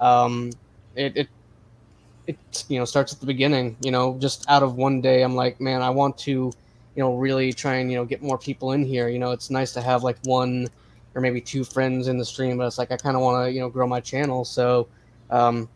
um, 0.01 0.51
it, 0.97 1.17
it 1.17 1.29
it 2.27 2.65
you 2.69 2.79
know 2.79 2.85
starts 2.85 3.13
at 3.13 3.21
the 3.21 3.27
beginning 3.27 3.77
you 3.81 3.91
know 3.91 4.17
just 4.21 4.49
out 4.49 4.63
of 4.63 4.77
one 4.77 5.01
day 5.01 5.23
i'm 5.23 5.35
like 5.35 5.61
man 5.61 5.83
i 5.83 5.91
want 5.91 6.17
to 6.17 6.53
you 6.95 7.03
know 7.03 7.17
really 7.17 7.53
try 7.53 7.77
and 7.77 7.91
you 7.91 7.97
know 7.97 8.05
get 8.05 8.23
more 8.23 8.39
people 8.39 8.73
in 8.73 8.85
here 8.85 9.09
you 9.09 9.19
know 9.19 9.33
it's 9.33 9.51
nice 9.51 9.73
to 9.73 9.81
have 9.81 10.05
like 10.05 10.17
one 10.25 10.69
or 11.15 11.21
maybe 11.21 11.41
two 11.41 11.65
friends 11.65 12.09
in 12.09 12.17
the 12.19 12.25
stream 12.25 12.57
but 12.57 12.67
it's 12.67 12.79
like 12.79 12.91
i 12.91 12.97
kind 12.97 13.17
of 13.17 13.23
want 13.23 13.47
to 13.47 13.53
you 13.53 13.61
know 13.61 13.69
grow 13.69 13.87
my 13.87 14.01
channel. 14.01 14.45
So 14.45 14.89
um, 15.31 15.69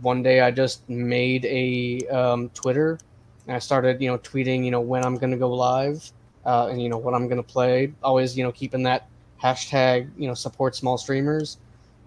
one 0.00 0.22
day 0.22 0.40
i 0.40 0.50
just 0.50 0.88
made 0.88 1.44
a 1.46 2.06
um, 2.08 2.48
twitter 2.50 2.98
and 3.46 3.54
i 3.54 3.58
started 3.58 4.00
you 4.02 4.08
know 4.08 4.18
tweeting 4.18 4.64
you 4.64 4.70
know 4.70 4.80
when 4.80 5.04
i'm 5.04 5.16
going 5.16 5.30
to 5.30 5.36
go 5.36 5.50
live 5.50 6.10
uh, 6.44 6.66
and 6.70 6.82
you 6.82 6.88
know 6.88 6.98
what 6.98 7.14
i'm 7.14 7.28
going 7.28 7.42
to 7.42 7.42
play. 7.42 7.92
Always 8.02 8.36
you 8.36 8.44
know 8.44 8.52
keeping 8.52 8.82
that 8.84 9.08
hashtag 9.42 10.08
you 10.18 10.28
know 10.28 10.34
support 10.34 10.74
small 10.76 10.98
streamers. 10.98 11.58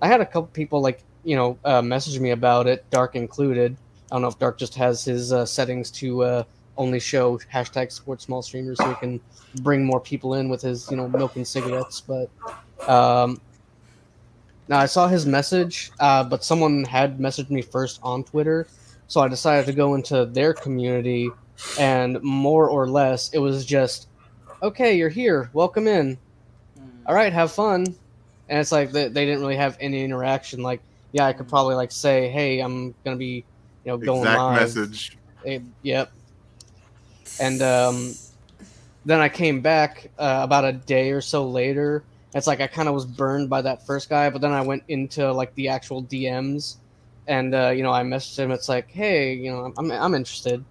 I 0.02 0.08
had 0.08 0.22
a 0.22 0.26
couple 0.26 0.48
people 0.48 0.82
like 0.82 1.04
you 1.24 1.36
know 1.36 1.58
uh, 1.66 1.82
message 1.82 2.20
me 2.20 2.32
about 2.32 2.68
it 2.68 2.90
dark 2.90 3.16
included. 3.16 3.76
I 4.12 4.16
don't 4.16 4.22
know 4.22 4.30
if 4.30 4.40
Dark 4.40 4.58
just 4.58 4.74
has 4.76 5.04
his 5.04 5.34
uh, 5.34 5.46
settings 5.46 5.92
to 5.92 6.24
uh, 6.24 6.44
only 6.78 7.00
show 7.00 7.38
hashtag 7.54 7.92
support 7.92 8.22
small 8.22 8.42
streamers 8.42 8.78
so 8.78 8.88
he 8.88 8.96
can 8.96 9.20
bring 9.62 9.84
more 9.84 10.00
people 10.00 10.36
in 10.36 10.48
with 10.48 10.62
his, 10.62 10.90
you 10.90 10.96
know, 10.96 11.10
milk 11.10 11.36
and 11.36 11.46
cigarettes. 11.46 12.02
But 12.02 12.30
um, 12.88 13.40
now 14.68 14.80
I 14.80 14.86
saw 14.86 15.08
his 15.08 15.26
message, 15.26 15.92
uh, 16.00 16.24
but 16.24 16.44
someone 16.44 16.84
had 16.84 17.20
messaged 17.20 17.50
me 17.50 17.62
first 17.62 18.00
on 18.04 18.24
Twitter, 18.24 18.68
so 19.08 19.22
I 19.22 19.28
decided 19.28 19.66
to 19.68 19.74
go 19.74 19.96
into 19.96 20.26
their 20.26 20.54
community, 20.54 21.30
and 21.80 22.22
more 22.22 22.70
or 22.70 22.88
less 22.88 23.30
it 23.34 23.40
was 23.40 23.66
just, 23.66 24.08
okay, 24.62 24.98
you're 24.98 25.10
here, 25.10 25.50
welcome 25.54 25.88
in. 25.88 26.18
Mm. 26.78 26.90
All 27.06 27.16
right, 27.16 27.32
have 27.32 27.52
fun. 27.52 27.86
And 28.50 28.60
it's 28.60 28.72
like 28.72 28.92
they, 28.92 29.08
they 29.08 29.26
didn't 29.26 29.42
really 29.42 29.56
have 29.56 29.78
any 29.80 30.04
interaction. 30.04 30.62
Like, 30.62 30.82
yeah, 31.12 31.26
I 31.26 31.34
could 31.34 31.48
probably 31.48 31.76
like 31.76 31.92
say, 31.92 32.30
hey, 32.30 32.60
I'm 32.60 32.94
gonna 33.04 33.18
be 33.18 33.44
you 33.84 33.92
know, 33.92 33.98
going 33.98 34.22
Exact 34.22 34.40
live. 34.40 34.62
message. 34.62 35.18
Eh, 35.46 35.60
yep. 35.82 36.12
And 37.40 37.62
um, 37.62 38.14
then 39.06 39.20
I 39.20 39.30
came 39.30 39.62
back 39.62 40.10
uh, 40.18 40.42
about 40.44 40.66
a 40.66 40.74
day 40.74 41.12
or 41.12 41.22
so 41.22 41.48
later. 41.48 42.04
It's 42.36 42.48
like 42.48 42.62
I 42.62 42.68
kind 42.68 42.88
of 42.88 42.94
was 42.94 43.06
burned 43.06 43.50
by 43.50 43.62
that 43.62 43.86
first 43.86 44.10
guy, 44.10 44.30
but 44.30 44.42
then 44.42 44.52
I 44.52 44.62
went 44.62 44.84
into 44.88 45.32
like 45.32 45.54
the 45.56 45.70
actual 45.70 46.04
DMs, 46.04 46.78
and 47.28 47.56
uh, 47.56 47.70
you 47.70 47.84
know 47.84 47.92
I 47.92 48.04
messaged 48.04 48.38
him. 48.38 48.52
It's 48.52 48.70
like, 48.70 48.92
hey, 48.92 49.34
you 49.34 49.52
know, 49.52 49.74
I'm 49.78 49.92
I'm 49.92 50.14
interested, 50.14 50.64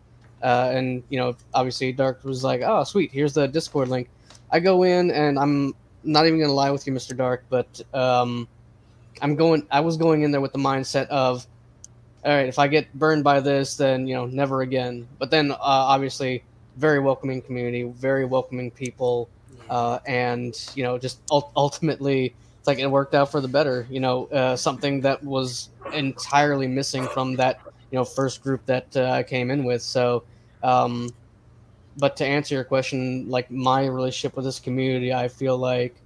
uh, 0.43 0.70
and 0.74 1.03
you 1.09 1.19
know, 1.19 1.37
obviously 1.55 1.93
Dark 1.93 2.23
was 2.24 2.45
like, 2.45 2.61
oh, 2.62 2.85
sweet, 2.85 3.11
here's 3.11 3.33
the 3.33 3.47
Discord 3.49 3.89
link. 3.89 4.09
I 4.51 4.61
go 4.61 4.83
in, 4.83 5.11
and 5.11 5.39
I'm 5.39 5.74
not 6.05 6.27
even 6.27 6.39
gonna 6.39 6.53
lie 6.53 6.70
with 6.70 6.87
you, 6.87 6.93
Mister 6.93 7.15
Dark, 7.15 7.45
but 7.49 7.81
um, 7.95 8.47
I'm 9.23 9.35
going. 9.35 9.66
I 9.70 9.81
was 9.81 9.97
going 9.97 10.23
in 10.23 10.31
there 10.31 10.41
with 10.41 10.53
the 10.53 10.59
mindset 10.59 11.07
of, 11.09 11.47
all 12.24 12.33
right, 12.33 12.49
if 12.49 12.59
I 12.59 12.69
get 12.69 12.93
burned 12.95 13.24
by 13.24 13.41
this, 13.41 13.77
then 13.77 14.07
you 14.07 14.15
know, 14.15 14.27
never 14.27 14.61
again. 14.61 15.09
But 15.19 15.31
then, 15.31 15.53
uh, 15.53 15.57
obviously, 15.61 16.45
very 16.77 17.01
welcoming 17.01 17.41
community, 17.41 17.85
very 17.85 18.24
welcoming 18.24 18.70
people. 18.70 19.28
Uh, 19.69 19.99
and 20.07 20.55
you 20.75 20.83
know, 20.83 20.99
just 20.99 21.23
ul- 21.31 21.53
ultimately, 21.57 22.37
it's 22.59 22.67
like 22.67 22.79
it 22.79 22.87
worked 22.91 23.15
out 23.15 23.31
for 23.31 23.41
the 23.41 23.49
better. 23.49 23.87
You 23.91 24.01
know, 24.01 24.27
uh, 24.27 24.57
something 24.57 25.01
that 25.03 25.23
was 25.23 25.71
entirely 25.93 26.67
missing 26.69 27.09
from 27.09 27.37
that 27.37 27.63
you 27.91 27.97
know 27.99 28.05
first 28.05 28.43
group 28.43 28.67
that 28.67 28.97
uh, 28.97 29.11
I 29.11 29.23
came 29.23 29.51
in 29.51 29.65
with. 29.65 29.83
So, 29.83 30.25
um, 30.63 31.15
but 31.97 32.17
to 32.19 32.27
answer 32.27 32.55
your 32.55 32.65
question, 32.65 33.29
like 33.29 33.51
my 33.51 33.87
relationship 33.87 34.37
with 34.37 34.45
this 34.45 34.61
community, 34.61 35.13
I 35.13 35.29
feel 35.29 35.59
like 35.59 36.03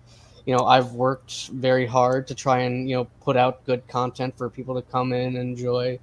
you 0.46 0.56
know 0.56 0.64
I've 0.64 0.92
worked 0.92 1.48
very 1.48 1.86
hard 1.86 2.26
to 2.28 2.34
try 2.34 2.60
and 2.60 2.88
you 2.88 2.96
know 2.96 3.04
put 3.20 3.36
out 3.36 3.64
good 3.64 3.86
content 3.88 4.36
for 4.36 4.48
people 4.50 4.74
to 4.74 4.82
come 4.82 5.12
in 5.12 5.36
and 5.36 5.38
enjoy, 5.38 5.98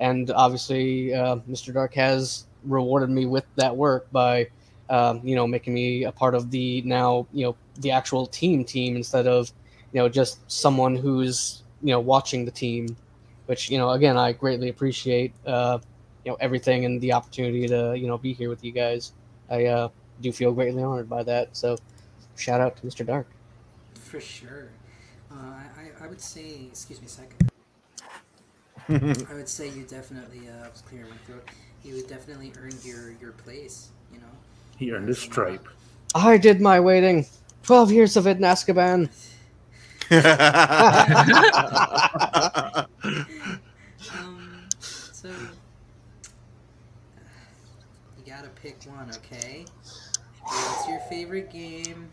and 0.00 0.30
obviously 0.30 1.12
uh, 1.14 1.36
Mr. 1.48 1.72
Dark 1.72 1.94
has 1.94 2.46
rewarded 2.64 3.10
me 3.10 3.26
with 3.26 3.44
that 3.56 3.76
work 3.76 4.10
by 4.12 4.48
um, 4.92 5.20
you 5.24 5.34
know 5.34 5.46
making 5.48 5.74
me 5.74 6.04
a 6.04 6.12
part 6.12 6.34
of 6.36 6.50
the 6.52 6.82
now 6.82 7.26
you 7.32 7.44
know 7.46 7.56
the 7.80 7.90
actual 7.90 8.26
team 8.26 8.64
team 8.64 8.96
instead 8.96 9.26
of 9.26 9.50
you 9.92 10.00
know 10.00 10.08
just 10.08 10.38
someone 10.50 10.94
who's 10.96 11.64
you 11.82 11.92
know 11.92 12.00
watching 12.00 12.44
the 12.44 12.52
team, 12.52 12.96
which 13.46 13.70
you 13.70 13.78
know 13.78 13.90
again 13.90 14.16
I 14.16 14.32
greatly 14.32 14.68
appreciate 14.68 15.32
uh, 15.46 15.78
you 16.24 16.30
know 16.32 16.38
everything 16.40 16.84
and 16.86 17.00
the 17.00 17.12
opportunity 17.12 17.66
to 17.68 17.94
you 17.98 18.06
know 18.06 18.18
be 18.18 18.32
here 18.34 18.50
with 18.50 18.62
you 18.64 18.72
guys. 18.72 19.12
I 19.50 19.66
uh, 19.66 19.88
do 20.20 20.32
feel 20.32 20.52
greatly 20.52 20.82
honored 20.82 21.08
by 21.08 21.22
that. 21.24 21.56
So 21.56 21.76
shout 22.36 22.60
out 22.60 22.76
to 22.76 22.86
Mr. 22.86 23.04
Dark. 23.04 23.26
For 23.94 24.20
sure. 24.20 24.68
Uh, 25.30 25.34
I, 25.36 25.80
I- 25.80 26.04
I 26.04 26.06
would 26.08 26.20
say, 26.20 26.66
excuse 26.70 27.00
me 27.00 27.06
a 27.06 27.10
second. 27.10 27.50
I 29.30 29.34
would 29.34 29.48
say 29.48 29.68
you 29.68 29.84
definitely, 29.84 30.48
uh, 30.48 30.66
I 30.66 30.68
was 30.70 30.82
clearing 30.82 31.08
my 31.10 31.16
throat. 31.26 31.48
You 31.84 31.94
would 31.94 32.08
definitely 32.08 32.52
earn 32.58 32.72
your, 32.82 33.12
your 33.20 33.32
place, 33.32 33.90
you 34.12 34.18
know? 34.18 34.34
He 34.82 34.90
earned 34.90 35.06
his 35.06 35.20
stripe. 35.20 35.68
I 36.12 36.38
did 36.38 36.60
my 36.60 36.80
waiting. 36.80 37.26
Twelve 37.62 37.92
years 37.92 38.16
of 38.16 38.26
it 38.26 38.38
in 38.38 38.42
Azkaban. 38.42 39.08
Um, 44.12 44.66
so, 44.80 45.28
you 45.28 45.34
gotta 48.26 48.48
pick 48.60 48.82
one, 48.86 49.08
okay? 49.18 49.66
What's 50.42 50.88
your 50.88 50.98
favorite 51.08 51.52
game? 51.52 52.08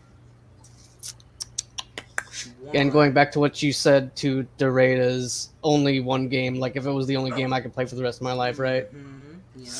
And 2.72 2.92
going 2.92 3.10
back 3.10 3.32
to 3.32 3.40
what 3.40 3.64
you 3.64 3.72
said 3.72 4.14
to 4.16 4.46
Doradas 4.58 5.48
only 5.64 5.98
one 5.98 6.28
game, 6.28 6.60
like 6.60 6.76
if 6.76 6.86
it 6.86 6.92
was 6.92 7.08
the 7.08 7.16
only 7.16 7.32
game 7.32 7.52
I 7.52 7.60
could 7.60 7.74
play 7.74 7.86
for 7.86 7.96
the 7.96 8.04
rest 8.04 8.20
of 8.20 8.22
my 8.22 8.32
life, 8.32 8.60
right? 8.60 8.84
Mm-hmm. 8.94 9.38
Yeah. 9.56 9.72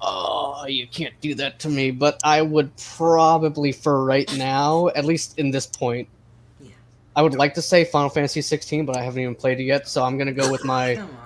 Oh, 0.00 0.64
you 0.66 0.86
can't 0.86 1.14
do 1.20 1.34
that 1.36 1.58
to 1.60 1.68
me. 1.68 1.90
But 1.90 2.20
I 2.24 2.42
would 2.42 2.70
probably, 2.76 3.72
for 3.72 4.04
right 4.04 4.32
now, 4.36 4.88
at 4.88 5.04
least 5.04 5.38
in 5.38 5.50
this 5.50 5.66
point, 5.66 6.08
Yeah. 6.60 6.70
I 7.16 7.22
would 7.22 7.34
like 7.34 7.54
to 7.54 7.62
say 7.62 7.84
Final 7.84 8.08
Fantasy 8.08 8.40
16, 8.40 8.86
but 8.86 8.96
I 8.96 9.02
haven't 9.02 9.20
even 9.20 9.34
played 9.34 9.58
it 9.60 9.64
yet, 9.64 9.88
so 9.88 10.04
I'm 10.04 10.16
gonna 10.18 10.32
go 10.32 10.50
with 10.50 10.64
my. 10.64 10.94
Come 10.96 11.16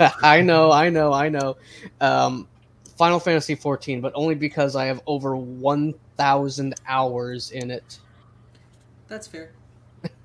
on. 0.00 0.12
I 0.22 0.40
know, 0.40 0.70
I 0.72 0.88
know, 0.90 1.12
I 1.12 1.28
know. 1.28 1.56
Um, 2.00 2.46
Final 2.96 3.20
Fantasy 3.20 3.54
14, 3.54 4.00
but 4.02 4.12
only 4.14 4.34
because 4.34 4.76
I 4.76 4.84
have 4.86 5.00
over 5.06 5.34
1,000 5.36 6.74
hours 6.86 7.50
in 7.50 7.70
it. 7.70 7.98
That's 9.08 9.26
fair. 9.26 9.52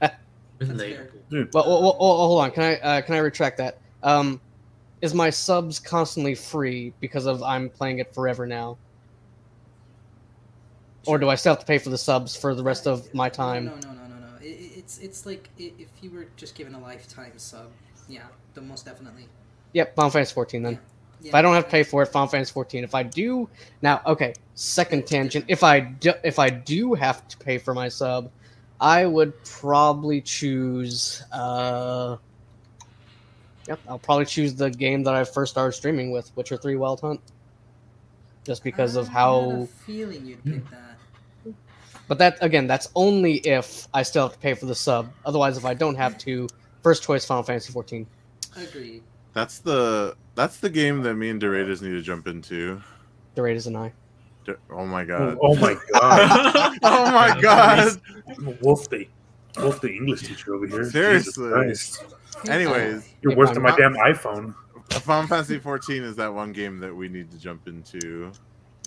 Relatable. 0.60 1.10
Well, 1.32 1.48
well, 1.54 1.82
well, 1.82 1.98
well, 2.00 2.18
hold 2.18 2.42
on. 2.42 2.52
Can 2.52 2.64
I 2.64 2.76
uh, 2.80 3.02
can 3.02 3.16
I 3.16 3.18
retract 3.20 3.58
that? 3.58 3.80
Um, 4.04 4.40
is 5.02 5.14
my 5.14 5.30
subs 5.30 5.80
constantly 5.80 6.36
free 6.36 6.94
because 7.00 7.26
of 7.26 7.44
I'm 7.44 7.70
playing 7.70 8.00
it 8.00 8.14
forever 8.14 8.46
now? 8.46 8.78
or 11.08 11.20
do 11.20 11.30
I 11.30 11.36
still 11.36 11.52
have 11.54 11.60
to 11.60 11.66
pay 11.68 11.78
for 11.78 11.90
the 11.90 11.98
subs 11.98 12.36
for 12.36 12.56
the 12.56 12.64
rest 12.64 12.88
of 12.88 13.14
my 13.14 13.30
time? 13.30 13.66
No, 13.66 13.76
no, 13.76 13.90
no, 13.90 14.08
no, 14.08 14.16
no. 14.16 14.28
It, 14.42 14.46
it- 14.48 14.72
it's 14.78 14.98
it's 15.00 15.26
like 15.26 15.50
if 15.58 15.88
you 16.02 16.10
were 16.12 16.28
just 16.36 16.56
given 16.56 16.74
a 16.76 16.80
lifetime 16.80 17.34
sub. 17.38 17.68
Yeah, 18.08 18.24
the 18.54 18.62
most 18.62 18.86
definitely. 18.86 19.28
Yep, 19.74 19.96
Final 19.96 20.12
Fantasy 20.12 20.34
14 20.34 20.64
then. 20.64 20.80
Yeah, 21.22 21.30
If 21.30 21.36
I 21.36 21.42
don't 21.42 21.54
have 21.56 21.66
to 21.66 21.70
pay 21.72 21.84
for 21.84 22.04
it, 22.04 22.08
Final 22.08 22.28
Fantasy 22.28 22.52
14. 22.54 22.84
If 22.84 22.94
I 22.96 23.04
do 23.04 23.50
now, 23.82 24.02
okay. 24.06 24.34
Second 24.56 25.06
tangent. 25.08 25.46
If 25.48 25.64
I 25.64 25.80
do, 25.80 26.14
if 26.24 26.40
I 26.40 26.50
do 26.50 26.94
have 26.94 27.28
to 27.30 27.38
pay 27.38 27.58
for 27.58 27.74
my 27.74 27.88
sub, 27.90 28.32
I 28.80 29.06
would 29.06 29.34
probably 29.44 30.22
choose. 30.22 31.22
uh 31.32 32.18
Yep, 33.68 33.80
I'll 33.88 34.00
probably 34.00 34.26
choose 34.26 34.54
the 34.54 34.70
game 34.70 35.04
that 35.04 35.16
I 35.16 35.24
first 35.24 35.52
started 35.52 35.72
streaming 35.74 36.12
with, 36.12 36.32
Witcher 36.36 36.58
3 36.58 36.76
Wild 36.76 37.02
Hunt. 37.02 37.20
Just 38.44 38.64
because 38.64 38.96
of 38.96 39.10
ah, 39.10 39.10
I 39.10 39.14
had 39.14 39.54
a 39.54 39.60
how. 39.60 39.68
feeling 39.86 40.26
you'd 40.26 40.44
pick 40.44 40.62
hmm. 40.62 40.72
that. 40.72 41.54
But 42.08 42.20
that 42.20 42.38
again, 42.42 42.68
that's 42.68 42.90
only 42.94 43.38
if 43.38 43.88
I 43.94 44.04
still 44.04 44.24
have 44.24 44.34
to 44.34 44.40
pay 44.40 44.54
for 44.54 44.68
the 44.68 44.76
sub. 44.76 45.12
Otherwise, 45.26 45.58
if 45.58 45.66
I 45.66 45.74
don't 45.74 45.96
have 45.96 46.18
to, 46.20 46.48
first 46.84 47.02
choice 47.02 47.26
Final 47.26 47.42
Fantasy 47.42 47.74
14. 47.74 48.06
Agreed. 48.58 49.02
That's 49.34 49.60
the 49.60 50.16
that's 50.36 50.58
the 50.60 50.70
game 50.70 51.02
that 51.02 51.16
me 51.16 51.30
and 51.30 51.42
Doradas 51.42 51.82
need 51.82 51.90
to 51.92 52.02
jump 52.02 52.28
into. 52.28 52.82
The 53.34 53.42
Raiders 53.42 53.68
and 53.68 53.78
I. 53.78 53.92
D- 54.46 54.54
Oh 54.70 54.86
my 54.86 55.02
Oh, 55.02 55.06
god. 55.06 55.38
oh 55.42 55.56
my 55.56 55.76
god! 55.92 56.78
Oh 56.84 57.12
my 57.12 57.42
god. 57.42 58.00
Wolf 58.62 58.90
the 58.90 59.08
Wolf 59.58 59.82
the 59.82 59.92
English 59.92 60.28
teacher 60.28 60.54
over 60.54 60.68
here. 60.68 60.84
Jesus 60.84 61.34
Seriously. 61.34 62.08
Christ. 62.36 62.49
Anyways, 62.52 63.07
You're 63.22 63.36
worse 63.36 63.52
than 63.52 63.64
my 63.64 63.76
damn 63.76 63.94
iPhone. 63.95 64.53
Final 64.91 65.28
Fantasy 65.28 65.57
14 65.60 66.03
is 66.03 66.16
that 66.18 66.34
one 66.34 66.52
game 66.52 66.80
that 66.80 66.95
we 66.95 67.10
need 67.10 67.32
to 67.32 67.38
jump 67.40 67.68
into. 67.68 68.32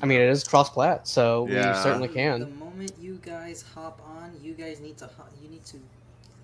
I 0.00 0.06
mean, 0.06 0.20
it 0.20 0.28
is 0.28 0.44
cross 0.44 0.70
plat, 0.70 1.08
so 1.08 1.48
Yeah. 1.48 1.76
we 1.76 1.82
certainly 1.82 2.08
can. 2.08 2.40
The 2.40 2.46
moment 2.46 2.92
you 3.00 3.18
guys 3.20 3.64
hop 3.74 4.00
on, 4.06 4.32
you 4.40 4.54
guys 4.54 4.78
need 4.80 4.96
to 4.98 5.10
you 5.42 5.48
need 5.48 5.64
to 5.66 5.76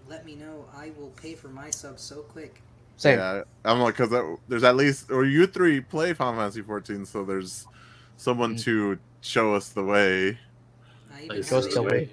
let 0.08 0.26
me 0.26 0.34
know. 0.34 0.64
I 0.76 0.90
will 0.98 1.10
pay 1.10 1.34
for 1.34 1.48
my 1.48 1.70
sub 1.70 1.98
so 2.00 2.16
quick. 2.22 2.60
Same. 2.96 3.18
Yeah, 3.18 3.42
I'm 3.64 3.80
like, 3.80 3.96
because 3.96 4.36
there's 4.48 4.64
at 4.64 4.76
least, 4.76 5.10
or 5.10 5.24
you 5.24 5.46
three 5.46 5.80
play 5.80 6.12
Final 6.14 6.34
Fantasy 6.40 6.62
14, 6.62 7.04
so 7.06 7.24
there's 7.24 7.66
someone 8.16 8.54
Mm. 8.56 8.62
to 8.64 8.98
show 9.20 9.54
us 9.54 9.68
the 9.70 9.84
way. 9.84 10.38
I 11.12 11.22
even, 11.24 11.28
Like, 11.86 12.10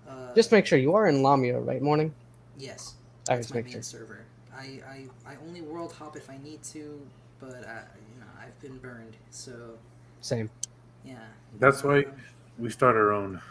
Uh, 0.08 0.34
Just 0.36 0.52
make 0.52 0.66
sure 0.66 0.80
you 0.80 0.94
are 0.96 1.08
in 1.08 1.22
Lamia, 1.24 1.60
right? 1.60 1.82
Mourning. 1.82 2.14
yes, 2.58 2.96
I 3.30 3.36
that's 3.36 3.48
just 3.48 3.54
my 3.54 3.58
make 3.58 3.66
main 3.66 3.74
sure. 3.74 3.82
server. 3.82 4.26
I, 4.56 4.82
I 4.88 5.08
I 5.26 5.36
only 5.48 5.62
world 5.62 5.94
hop 5.94 6.16
if 6.18 6.30
I 6.30 6.38
need 6.44 6.64
to, 6.64 7.00
but 7.40 7.66
I, 7.68 7.84
you 8.14 8.20
know 8.20 8.28
I've 8.42 8.60
been 8.62 8.78
burned. 8.80 9.18
So 9.30 9.78
Same. 10.22 10.50
yeah. 11.06 11.16
That's 11.60 11.84
why 11.84 12.06
Um, 12.06 12.14
we 12.58 12.70
start 12.70 12.96
our 12.96 13.12
own. 13.14 13.42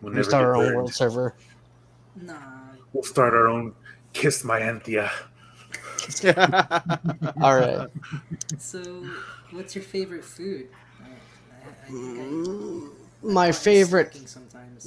We'll 0.00 0.12
We 0.12 0.22
start 0.22 0.44
our 0.44 0.56
own 0.56 0.64
burned. 0.64 0.76
world 0.76 0.94
server. 0.94 1.34
Nah. 2.16 2.34
We'll 2.92 3.02
start 3.04 3.34
our 3.34 3.48
own. 3.48 3.74
Kiss 4.12 4.44
my 4.44 4.60
Anthea. 4.60 5.10
All 7.40 7.56
right. 7.56 7.88
So, 8.58 9.04
what's 9.50 9.74
your 9.74 9.84
favorite 9.84 10.24
food? 10.24 10.68
I, 11.02 11.92
I, 11.92 11.96
I 11.96 12.88
My 13.22 13.52
favorite. 13.52 14.18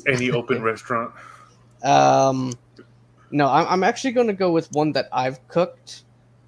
Any 0.08 0.32
open 0.32 0.62
restaurant. 0.62 1.12
Um, 1.84 2.54
no, 3.32 3.48
I'm, 3.48 3.68
I'm 3.68 3.84
actually 3.84 4.12
going 4.12 4.28
to 4.28 4.34
go 4.34 4.52
with 4.52 4.72
one 4.72 4.92
that 4.94 5.08
I've 5.12 5.46
cooked. 5.48 6.04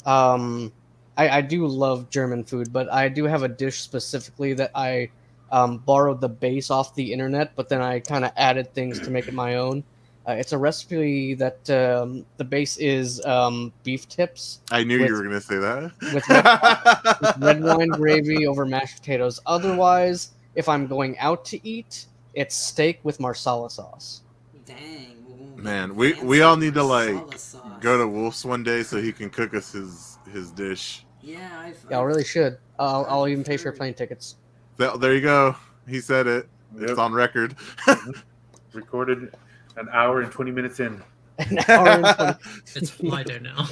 Um, 0.06 0.72
I, 1.18 1.30
I 1.30 1.42
do 1.42 1.66
love 1.68 2.10
German 2.10 2.44
food, 2.44 2.74
but 2.74 2.92
I 2.92 3.10
do 3.10 3.26
have 3.26 3.44
a 3.44 3.48
dish 3.48 3.82
specifically 3.82 4.54
that 4.54 4.72
I 4.76 5.10
um, 5.52 5.78
borrowed 5.78 6.20
the 6.20 6.30
base 6.30 6.72
off 6.72 6.96
the 6.96 7.14
internet, 7.14 7.56
but 7.56 7.70
then 7.70 7.82
I 7.82 8.00
kind 8.00 8.26
of 8.26 8.32
added 8.36 8.74
things 8.74 9.00
to 9.02 9.12
make 9.12 9.28
it 9.28 9.34
my 9.34 9.56
own. 9.56 9.84
Uh, 10.28 10.32
it's 10.34 10.54
a 10.54 10.58
recipe 10.58 11.34
that 11.34 11.70
um, 11.70 12.26
the 12.38 12.44
base 12.46 12.78
is 12.78 13.24
um, 13.26 13.74
beef 13.84 14.08
tips 14.08 14.60
I 14.72 14.84
knew 14.84 15.00
With- 15.02 15.10
you 15.10 15.16
were 15.16 15.24
going 15.24 15.32
to 15.34 15.42
say 15.42 15.58
that. 15.58 15.92
with 16.14 16.30
red, 16.30 17.18
with 17.22 17.38
red 17.40 17.64
wine 17.64 17.90
gravy 17.90 18.48
over 18.48 18.66
mashed 18.66 19.00
potatoes. 19.00 19.42
Otherwise, 19.46 20.32
if 20.56 20.70
I'm 20.70 20.88
going 20.88 21.18
out 21.20 21.44
to 21.46 21.68
eat, 21.68 22.06
it's 22.36 22.56
steak 22.56 23.00
with 23.04 23.20
marsala 23.20 23.70
sauce. 23.70 24.22
Dang. 24.66 25.18
ooh, 25.30 25.62
Man, 25.62 25.94
we- 25.96 26.14
we 26.22 26.42
all 26.42 26.56
need 26.56 26.74
to, 26.76 26.84
like, 26.84 27.38
sauce. 27.38 27.62
Go 27.82 27.98
to 27.98 28.08
Wolf's 28.08 28.46
one 28.46 28.64
day 28.64 28.82
so 28.84 29.02
he 29.02 29.12
can 29.12 29.30
cook 29.30 29.54
us 29.54 29.74
his 29.74 30.18
his 30.32 30.52
dish. 30.52 31.06
Yeah, 31.22 31.50
I've. 31.60 31.86
Yeah, 31.90 32.00
I 32.00 32.04
really 32.04 32.24
should. 32.24 32.58
I'll, 32.80 33.06
I'll 33.10 33.28
even 33.28 33.44
pay 33.44 33.58
for 33.58 33.66
your 33.66 33.74
plane 33.74 33.94
tickets. 33.94 34.36
There, 34.78 34.98
there 34.98 35.14
you 35.14 35.22
go. 35.22 35.56
He 35.88 36.00
said 36.00 36.28
it. 36.28 36.48
It's 36.78 36.98
on 36.98 37.12
record. 37.12 37.56
Recorded 38.74 39.34
an 39.78 39.88
hour 39.92 40.22
and 40.22 40.32
20 40.32 40.52
minutes 40.52 40.80
in. 40.80 41.02
An 41.40 41.60
hour 41.68 41.88
and 42.00 42.16
20 42.16 42.34
It's 42.76 43.02
lighter 43.02 43.40
now. 43.40 43.66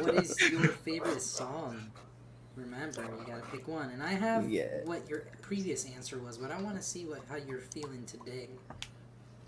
what 0.00 0.14
is 0.14 0.36
your 0.50 0.68
favorite 0.68 1.22
song? 1.22 1.76
Remember, 2.56 3.02
you 3.02 3.26
gotta 3.26 3.44
pick 3.50 3.66
one. 3.68 3.90
And 3.90 4.02
I 4.02 4.08
have 4.12 4.48
Yeah. 4.50 4.66
what 4.84 5.08
your 5.08 5.22
previous 5.40 5.86
answer 5.94 6.18
was, 6.18 6.36
but 6.36 6.50
I 6.50 6.60
want 6.60 6.76
to 6.76 6.82
see 6.82 7.04
what 7.04 7.20
how 7.28 7.36
you're 7.36 7.60
feeling 7.60 8.04
today. 8.06 8.48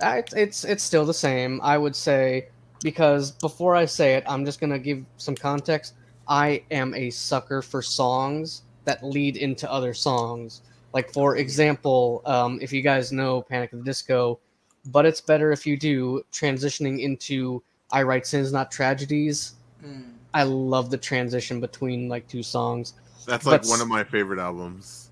Uh, 0.01 0.15
it's, 0.19 0.33
it's 0.35 0.65
it's 0.65 0.83
still 0.83 1.05
the 1.05 1.15
same. 1.15 1.61
I 1.63 1.77
would 1.79 1.95
say 1.97 2.49
because 2.83 3.33
before 3.33 3.75
I 3.77 3.85
say 3.85 4.15
it, 4.15 4.25
I'm 4.27 4.45
just 4.45 4.61
gonna 4.61 4.79
give 4.79 5.05
some 5.17 5.35
context. 5.35 5.95
I 6.29 6.63
am 6.71 6.95
a 6.95 7.11
sucker 7.11 7.61
for 7.63 7.83
songs 7.83 8.63
that 8.85 9.03
lead 9.05 9.37
into 9.37 9.71
other 9.71 9.95
songs. 9.95 10.63
Like 10.95 11.13
for 11.13 11.37
example, 11.37 12.23
um, 12.25 12.59
if 12.63 12.73
you 12.73 12.83
guys 12.83 13.13
know 13.13 13.43
Panic 13.43 13.71
at 13.73 13.79
the 13.81 13.85
Disco, 13.85 14.39
but 14.87 15.07
it's 15.07 15.21
better 15.21 15.53
if 15.53 15.67
you 15.67 15.77
do 15.77 16.25
transitioning 16.33 17.01
into 17.01 17.63
I 17.91 18.03
write 18.03 18.27
sins 18.27 18.53
not 18.53 18.71
tragedies. 18.73 19.55
Mm. 19.85 20.13
I 20.35 20.45
love 20.45 20.91
the 20.91 20.97
transition 20.99 21.61
between 21.61 22.09
like 22.09 22.27
two 22.27 22.43
songs. 22.43 22.95
That's 23.27 23.45
like 23.47 23.63
But- 23.63 23.69
one 23.69 23.81
of 23.81 23.89
my 23.89 24.05
favorite 24.05 24.39
albums. 24.39 25.11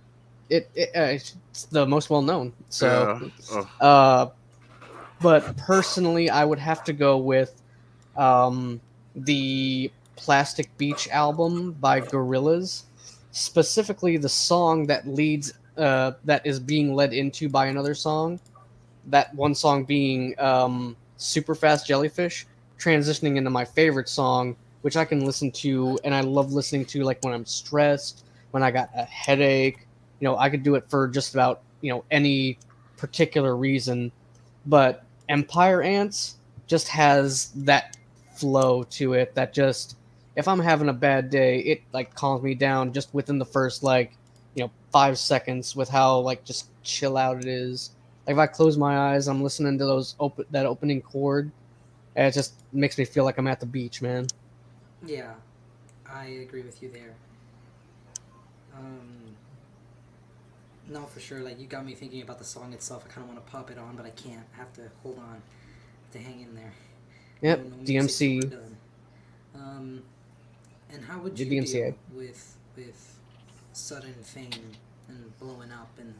It, 0.48 0.68
it 0.74 0.90
uh, 0.96 1.02
it's 1.02 1.64
the 1.70 1.86
most 1.86 2.10
well 2.10 2.22
known. 2.22 2.52
So 2.70 3.20
Yeah. 3.22 3.28
Oh, 3.80 3.86
Uh, 3.86 4.30
but 5.20 5.56
personally, 5.56 6.28
I 6.30 6.44
would 6.44 6.58
have 6.58 6.82
to 6.84 6.92
go 6.92 7.18
with 7.18 7.60
um, 8.16 8.80
the 9.14 9.92
Plastic 10.16 10.76
Beach 10.76 11.08
album 11.10 11.72
by 11.72 12.00
Gorillaz, 12.00 12.82
specifically 13.30 14.16
the 14.16 14.28
song 14.28 14.86
that 14.86 15.06
leads 15.06 15.52
uh, 15.76 16.12
that 16.24 16.44
is 16.44 16.58
being 16.58 16.94
led 16.94 17.12
into 17.12 17.48
by 17.48 17.66
another 17.66 17.94
song. 17.94 18.40
That 19.06 19.34
one 19.34 19.54
song 19.54 19.84
being 19.84 20.34
um, 20.38 20.96
Super 21.16 21.54
Fast 21.54 21.86
Jellyfish, 21.86 22.46
transitioning 22.78 23.36
into 23.36 23.50
my 23.50 23.64
favorite 23.64 24.08
song, 24.08 24.56
which 24.82 24.96
I 24.96 25.04
can 25.04 25.24
listen 25.24 25.50
to, 25.52 25.98
and 26.04 26.14
I 26.14 26.20
love 26.20 26.52
listening 26.52 26.84
to 26.86 27.02
like 27.02 27.22
when 27.22 27.34
I'm 27.34 27.46
stressed, 27.46 28.24
when 28.50 28.62
I 28.62 28.70
got 28.70 28.90
a 28.94 29.04
headache. 29.04 29.86
You 30.20 30.26
know, 30.26 30.36
I 30.36 30.50
could 30.50 30.62
do 30.62 30.74
it 30.74 30.84
for 30.88 31.08
just 31.08 31.34
about 31.34 31.62
you 31.80 31.90
know 31.90 32.04
any 32.10 32.58
particular 32.96 33.56
reason, 33.56 34.12
but 34.66 35.04
Empire 35.28 35.82
Ants 35.82 36.36
just 36.66 36.88
has 36.88 37.50
that 37.56 37.96
flow 38.34 38.82
to 38.84 39.14
it 39.14 39.34
that 39.34 39.52
just 39.52 39.96
if 40.36 40.48
I'm 40.48 40.60
having 40.60 40.88
a 40.88 40.94
bad 40.94 41.30
day, 41.30 41.58
it 41.60 41.82
like 41.92 42.14
calms 42.14 42.42
me 42.42 42.54
down 42.54 42.92
just 42.92 43.12
within 43.12 43.38
the 43.38 43.44
first 43.44 43.82
like 43.82 44.16
you 44.54 44.64
know 44.64 44.70
five 44.92 45.18
seconds 45.18 45.76
with 45.76 45.88
how 45.88 46.18
like 46.20 46.44
just 46.44 46.68
chill 46.82 47.16
out 47.16 47.38
it 47.38 47.46
is. 47.46 47.90
If 48.30 48.38
I 48.38 48.46
close 48.46 48.78
my 48.78 48.96
eyes, 48.96 49.26
I'm 49.26 49.42
listening 49.42 49.76
to 49.78 49.84
those 49.84 50.14
open 50.20 50.44
that 50.52 50.64
opening 50.64 51.02
chord, 51.02 51.50
and 52.14 52.28
it 52.28 52.32
just 52.32 52.54
makes 52.72 52.96
me 52.96 53.04
feel 53.04 53.24
like 53.24 53.38
I'm 53.38 53.48
at 53.48 53.58
the 53.58 53.66
beach, 53.66 54.00
man. 54.00 54.28
Yeah, 55.04 55.32
I 56.08 56.26
agree 56.26 56.62
with 56.62 56.80
you 56.80 56.90
there. 56.90 57.16
Um, 58.72 59.34
no, 60.86 61.06
for 61.06 61.18
sure. 61.18 61.40
Like 61.40 61.58
you 61.58 61.66
got 61.66 61.84
me 61.84 61.94
thinking 61.96 62.22
about 62.22 62.38
the 62.38 62.44
song 62.44 62.72
itself. 62.72 63.04
I 63.04 63.12
kind 63.12 63.24
of 63.28 63.34
want 63.34 63.44
to 63.44 63.50
pop 63.50 63.68
it 63.68 63.78
on, 63.78 63.96
but 63.96 64.06
I 64.06 64.10
can't. 64.10 64.46
I 64.54 64.58
have 64.58 64.72
to 64.74 64.82
hold 65.02 65.18
on 65.18 65.42
to 66.12 66.18
hang 66.20 66.40
in 66.40 66.54
there. 66.54 66.72
Yep, 67.40 67.64
DMC. 67.82 68.56
Um, 69.56 70.04
and 70.92 71.04
how 71.04 71.18
would 71.18 71.36
you 71.36 71.46
DMCA. 71.46 71.72
deal 71.72 71.94
with 72.14 72.56
with 72.76 73.18
sudden 73.72 74.14
fame 74.22 74.70
and 75.08 75.36
blowing 75.40 75.72
up 75.72 75.90
and 75.98 76.14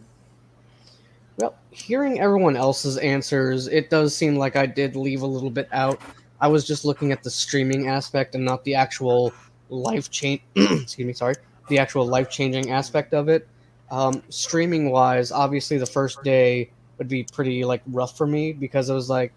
Well, 1.40 1.54
hearing 1.70 2.20
everyone 2.20 2.54
else's 2.54 2.98
answers, 2.98 3.66
it 3.66 3.88
does 3.88 4.14
seem 4.14 4.36
like 4.36 4.56
I 4.56 4.66
did 4.66 4.94
leave 4.94 5.22
a 5.22 5.26
little 5.26 5.48
bit 5.48 5.68
out. 5.72 5.98
I 6.38 6.48
was 6.48 6.66
just 6.66 6.84
looking 6.84 7.12
at 7.12 7.22
the 7.22 7.30
streaming 7.30 7.88
aspect 7.88 8.34
and 8.34 8.44
not 8.44 8.62
the 8.64 8.74
actual 8.74 9.32
life 9.70 10.10
change. 10.10 10.42
excuse 10.54 11.06
me, 11.06 11.14
sorry, 11.14 11.36
the 11.68 11.78
actual 11.78 12.06
life 12.06 12.28
changing 12.28 12.70
aspect 12.70 13.14
of 13.14 13.30
it. 13.30 13.48
Um, 13.90 14.22
streaming 14.28 14.90
wise, 14.90 15.32
obviously 15.32 15.78
the 15.78 15.86
first 15.86 16.22
day 16.22 16.70
would 16.98 17.08
be 17.08 17.24
pretty 17.32 17.64
like 17.64 17.80
rough 17.86 18.18
for 18.18 18.26
me 18.26 18.52
because 18.52 18.90
it 18.90 18.94
was 18.94 19.08
like 19.08 19.32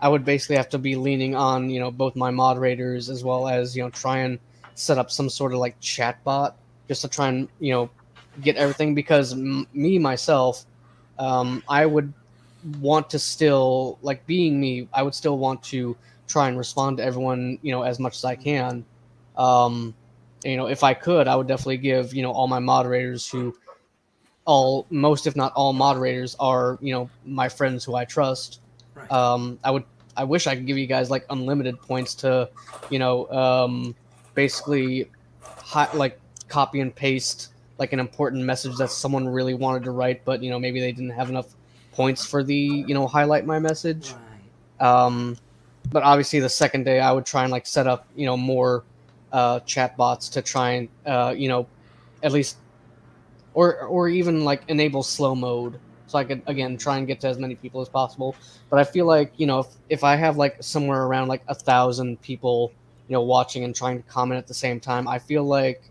I 0.00 0.08
would 0.08 0.24
basically 0.24 0.56
have 0.56 0.68
to 0.70 0.78
be 0.78 0.94
leaning 0.94 1.34
on 1.34 1.68
you 1.68 1.80
know 1.80 1.90
both 1.90 2.14
my 2.14 2.30
moderators 2.30 3.10
as 3.10 3.24
well 3.24 3.48
as 3.48 3.76
you 3.76 3.82
know 3.82 3.90
try 3.90 4.18
and 4.18 4.38
set 4.74 4.96
up 4.96 5.10
some 5.10 5.28
sort 5.28 5.52
of 5.52 5.58
like 5.58 5.78
chat 5.80 6.22
bot 6.22 6.56
just 6.86 7.02
to 7.02 7.08
try 7.08 7.28
and 7.28 7.48
you 7.58 7.72
know 7.72 7.90
get 8.40 8.56
everything 8.56 8.94
because 8.94 9.32
m- 9.32 9.66
me 9.74 9.98
myself 9.98 10.64
um, 11.22 11.62
I 11.68 11.86
would 11.86 12.12
want 12.80 13.10
to 13.10 13.18
still 13.18 13.98
like 14.02 14.24
being 14.26 14.60
me 14.60 14.88
I 14.92 15.02
would 15.02 15.14
still 15.14 15.38
want 15.38 15.62
to 15.64 15.96
try 16.28 16.48
and 16.48 16.56
respond 16.58 16.98
to 16.98 17.04
everyone 17.04 17.58
you 17.62 17.72
know 17.72 17.82
as 17.82 17.98
much 17.98 18.16
as 18.16 18.24
I 18.24 18.36
can 18.36 18.84
um, 19.36 19.94
you 20.44 20.56
know 20.56 20.66
if 20.66 20.82
I 20.82 20.94
could 20.94 21.28
I 21.28 21.36
would 21.36 21.46
definitely 21.48 21.78
give 21.78 22.14
you 22.14 22.22
know 22.22 22.32
all 22.32 22.48
my 22.48 22.58
moderators 22.60 23.28
who 23.28 23.54
all 24.44 24.86
most 24.90 25.26
if 25.26 25.36
not 25.36 25.52
all 25.54 25.72
moderators 25.72 26.34
are 26.40 26.78
you 26.80 26.92
know 26.92 27.10
my 27.24 27.48
friends 27.48 27.84
who 27.84 27.94
I 27.94 28.04
trust 28.04 28.60
Right. 28.94 29.10
um, 29.10 29.58
I 29.64 29.70
would 29.70 29.84
I 30.16 30.24
wish 30.24 30.46
I 30.46 30.54
could 30.54 30.66
give 30.66 30.76
you 30.76 30.86
guys 30.86 31.10
like 31.10 31.24
unlimited 31.30 31.80
points 31.80 32.14
to 32.16 32.48
you 32.90 32.98
know 32.98 33.28
um, 33.30 33.94
basically 34.34 35.10
hi- 35.58 35.92
like 35.94 36.20
copy 36.48 36.80
and 36.80 36.94
paste 36.94 37.51
like 37.82 37.92
an 37.92 37.98
important 37.98 38.44
message 38.44 38.76
that 38.76 38.90
someone 38.90 39.28
really 39.28 39.54
wanted 39.54 39.82
to 39.82 39.90
write 39.90 40.24
but 40.24 40.40
you 40.40 40.50
know 40.50 40.58
maybe 40.58 40.78
they 40.78 40.92
didn't 40.92 41.10
have 41.10 41.28
enough 41.28 41.48
points 41.92 42.24
for 42.24 42.44
the 42.44 42.54
you 42.88 42.94
know 42.94 43.08
highlight 43.08 43.44
my 43.44 43.58
message 43.58 44.14
right. 44.78 44.88
um, 44.88 45.36
but 45.90 46.04
obviously 46.04 46.38
the 46.38 46.48
second 46.48 46.84
day 46.84 47.00
I 47.00 47.10
would 47.10 47.26
try 47.26 47.42
and 47.42 47.50
like 47.50 47.66
set 47.66 47.88
up 47.88 48.06
you 48.14 48.24
know 48.24 48.36
more 48.36 48.84
uh, 49.32 49.58
chat 49.60 49.96
bots 49.96 50.28
to 50.28 50.42
try 50.42 50.70
and 50.76 50.88
uh, 51.06 51.34
you 51.36 51.48
know 51.48 51.66
at 52.22 52.30
least 52.30 52.56
or 53.54 53.80
or 53.80 54.08
even 54.08 54.44
like 54.44 54.62
enable 54.68 55.02
slow 55.02 55.34
mode 55.34 55.80
so 56.06 56.18
I 56.18 56.24
could 56.24 56.42
again 56.46 56.76
try 56.76 56.98
and 56.98 57.06
get 57.06 57.20
to 57.22 57.28
as 57.28 57.38
many 57.38 57.56
people 57.56 57.80
as 57.80 57.88
possible. 57.88 58.36
But 58.70 58.78
I 58.78 58.84
feel 58.84 59.06
like 59.06 59.32
you 59.38 59.46
know 59.46 59.60
if, 59.60 59.66
if 59.88 60.04
I 60.04 60.14
have 60.14 60.36
like 60.36 60.62
somewhere 60.62 61.02
around 61.02 61.28
like 61.28 61.42
a 61.48 61.54
thousand 61.54 62.20
people 62.22 62.70
you 63.08 63.14
know 63.14 63.22
watching 63.22 63.64
and 63.64 63.74
trying 63.74 63.96
to 64.00 64.08
comment 64.08 64.38
at 64.38 64.46
the 64.46 64.54
same 64.54 64.78
time, 64.78 65.08
I 65.08 65.18
feel 65.18 65.42
like 65.42 65.82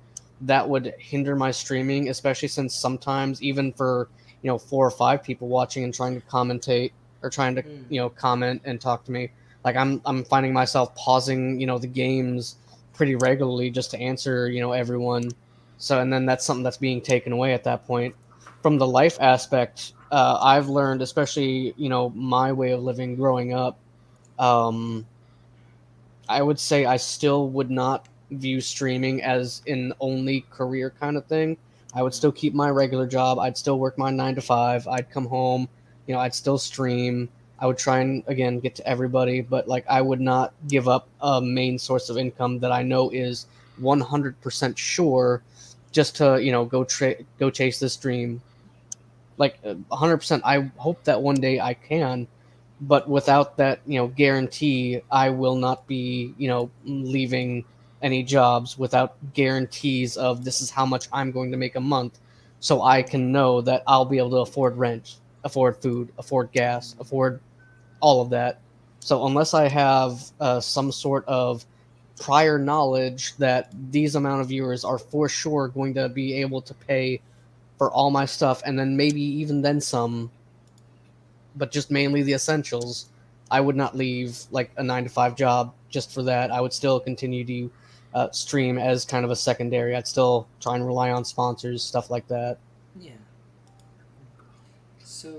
that 0.42 0.68
would 0.68 0.94
hinder 1.00 1.36
my 1.36 1.52
streaming, 1.52 2.10
especially 2.10 2.48
since 2.50 2.76
sometimes 2.76 3.42
even 3.42 3.74
for 3.74 4.10
you 4.42 4.48
know 4.50 4.58
four 4.58 4.86
or 4.86 4.92
five 4.92 5.24
people 5.24 5.48
watching 5.48 5.84
and 5.84 5.94
trying 5.94 6.16
to 6.16 6.22
commentate 6.28 6.92
or 7.24 7.30
trying 7.30 7.56
to 7.56 7.64
Mm. 7.64 7.86
you 7.90 8.00
know 8.02 8.10
comment 8.10 8.62
and 8.66 8.80
talk 8.82 9.06
to 9.06 9.12
me, 9.12 9.32
like 9.64 9.76
I'm 9.76 10.02
I'm 10.06 10.24
finding 10.26 10.54
myself 10.54 10.96
pausing 10.96 11.60
you 11.60 11.68
know 11.68 11.78
the 11.80 11.88
games 11.88 12.58
pretty 12.94 13.16
regularly 13.16 13.70
just 13.72 13.92
to 13.92 14.00
answer 14.00 14.50
you 14.50 14.62
know 14.62 14.72
everyone. 14.74 15.36
So 15.78 16.00
and 16.00 16.12
then 16.14 16.26
that's 16.26 16.46
something 16.46 16.64
that's 16.64 16.78
being 16.78 17.02
taken 17.02 17.34
away 17.34 17.54
at 17.54 17.64
that 17.66 17.86
point. 17.86 18.16
From 18.62 18.78
the 18.78 18.88
life 18.88 19.18
aspect, 19.20 19.94
uh, 20.12 20.38
I've 20.42 20.70
learned, 20.70 21.02
especially 21.02 21.74
you 21.78 21.90
know 21.90 22.10
my 22.12 22.52
way 22.54 22.72
of 22.72 22.82
living 22.82 23.16
growing 23.16 23.54
up. 23.54 23.80
Um, 24.40 25.08
I 26.30 26.42
would 26.42 26.60
say 26.60 26.86
I 26.86 26.98
still 26.98 27.50
would 27.50 27.70
not 27.70 28.08
view 28.32 28.62
streaming 28.62 29.22
as 29.22 29.62
an 29.68 29.94
only 29.99 30.45
career 30.52 30.94
kind 30.99 31.18
of 31.18 31.26
thing. 31.26 31.58
I 31.94 32.02
would 32.03 32.14
still 32.14 32.32
keep 32.32 32.53
my 32.53 32.70
regular 32.70 33.06
job. 33.06 33.38
I'd 33.40 33.58
still 33.58 33.78
work 33.78 33.98
my 33.98 34.12
nine 34.12 34.36
to 34.36 34.41
five. 34.41 34.88
I'd 34.88 35.10
come 35.10 35.26
home, 35.26 35.68
you 36.08 36.14
know, 36.14 36.20
I'd 36.20 36.36
still 36.36 36.58
stream. 36.58 37.30
I 37.60 37.68
would 37.68 37.78
try 37.78 37.99
and 37.99 38.24
again 38.28 38.60
get 38.60 38.76
to 38.76 38.88
everybody, 38.88 39.41
but 39.41 39.68
like 39.68 39.86
I 39.88 40.02
would 40.02 40.22
not 40.22 40.53
give 40.68 40.88
up 40.88 41.08
a 41.22 41.41
main 41.41 41.78
source 41.78 42.10
of 42.10 42.18
income 42.18 42.60
that 42.60 42.72
I 42.72 42.82
know 42.82 43.10
is 43.12 43.45
100% 43.80 44.78
sure 44.78 45.41
just 45.91 46.16
to, 46.18 46.41
you 46.41 46.52
know, 46.52 46.66
go 46.66 46.84
tra- 46.84 47.22
go 47.40 47.49
chase 47.49 47.80
this 47.80 47.98
dream. 47.98 48.41
Like 49.38 49.60
uh, 49.66 49.76
100% 49.91 50.41
I 50.44 50.72
hope 50.78 51.03
that 51.03 51.22
one 51.22 51.36
day 51.36 51.60
I 51.60 51.74
can, 51.74 52.28
but 52.82 53.08
without 53.10 53.58
that, 53.58 53.80
you 53.86 53.99
know, 53.99 54.08
guarantee, 54.08 55.02
I 55.12 55.30
will 55.30 55.56
not 55.56 55.86
be, 55.88 56.34
you 56.38 56.48
know, 56.48 56.72
leaving 56.86 57.66
any 58.02 58.23
jobs 58.23 58.78
without 58.78 59.15
guarantees 59.34 60.18
of 60.18 60.44
this 60.44 60.61
is 60.61 60.69
how 60.69 60.86
much 60.86 61.07
I'm 61.11 61.32
going 61.32 61.52
to 61.52 61.57
make 61.57 61.76
a 61.76 61.82
month 61.82 62.19
so 62.60 62.82
I 62.82 63.02
can 63.03 63.32
know 63.32 63.61
that 63.61 63.84
I'll 63.88 64.06
be 64.06 64.18
able 64.18 64.32
to 64.32 64.38
afford 64.38 64.78
rent, 64.78 65.15
afford 65.44 65.78
food, 65.78 66.11
afford 66.18 66.52
gas, 66.52 66.95
afford 66.99 67.40
all 67.99 68.22
of 68.22 68.30
that. 68.32 68.60
So 68.99 69.26
unless 69.26 69.53
I 69.53 69.68
have 69.68 70.22
uh, 70.40 70.60
some 70.60 70.91
sort 70.91 71.26
of 71.28 71.65
prior 72.22 72.60
knowledge 72.60 73.36
that 73.38 73.72
these 73.91 74.15
amount 74.15 74.41
of 74.41 74.48
viewers 74.48 74.84
are 74.86 74.99
for 74.99 75.28
sure 75.28 75.68
going 75.69 75.95
to 75.95 76.07
be 76.07 76.36
able 76.36 76.61
to 76.61 76.73
pay 76.76 77.19
for 77.80 77.90
all 77.90 78.11
my 78.11 78.26
stuff 78.26 78.61
and 78.64 78.78
then 78.78 78.95
maybe 78.95 79.19
even 79.19 79.64
then 79.64 79.82
some 79.82 80.30
but 81.56 81.72
just 81.72 81.90
mainly 81.90 82.22
the 82.22 82.34
essentials 82.34 83.10
i 83.49 83.60
would 83.60 83.76
not 83.76 83.98
leave 83.98 84.38
like 84.52 84.69
a 84.78 84.84
nine 84.84 85.03
to 85.03 85.10
five 85.10 85.36
job 85.36 85.73
just 85.90 86.14
for 86.14 86.22
that 86.22 86.52
i 86.52 86.61
would 86.61 86.72
still 86.72 86.99
continue 86.99 87.44
to 87.44 87.72
uh, 88.14 88.30
stream 88.32 88.78
as 88.78 89.06
kind 89.06 89.24
of 89.26 89.32
a 89.32 89.36
secondary 89.36 89.96
i'd 89.96 90.08
still 90.08 90.48
try 90.60 90.76
and 90.76 90.86
rely 90.86 91.12
on 91.12 91.24
sponsors 91.24 91.84
stuff 91.84 92.10
like 92.10 92.28
that 92.28 92.58
Yeah. 93.00 93.12
So 95.04 95.30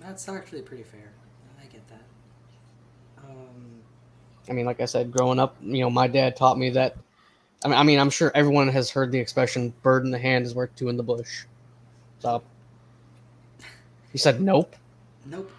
that's 0.00 0.28
actually 0.28 0.62
pretty 0.62 0.82
fair. 0.82 1.10
I 1.62 1.66
get 1.66 1.86
that. 1.88 2.02
Um, 3.24 3.80
I 4.48 4.52
mean, 4.52 4.66
like 4.66 4.80
I 4.80 4.84
said, 4.84 5.10
growing 5.12 5.38
up, 5.38 5.56
you 5.62 5.80
know, 5.80 5.90
my 5.90 6.06
dad 6.06 6.36
taught 6.36 6.58
me 6.58 6.70
that. 6.70 6.96
I 7.64 7.68
mean, 7.68 7.78
I 7.78 7.82
mean, 7.82 7.98
I'm 7.98 8.10
sure 8.10 8.30
everyone 8.34 8.68
has 8.68 8.90
heard 8.90 9.10
the 9.10 9.18
expression 9.18 9.72
"bird 9.82 10.04
in 10.04 10.10
the 10.10 10.18
hand 10.18 10.46
is 10.46 10.54
worth 10.54 10.74
two 10.76 10.88
in 10.88 10.96
the 10.96 11.02
bush." 11.02 11.44
So, 12.20 12.42
you 14.12 14.18
said 14.18 14.40
nope. 14.40 14.74
nope. 15.26 15.50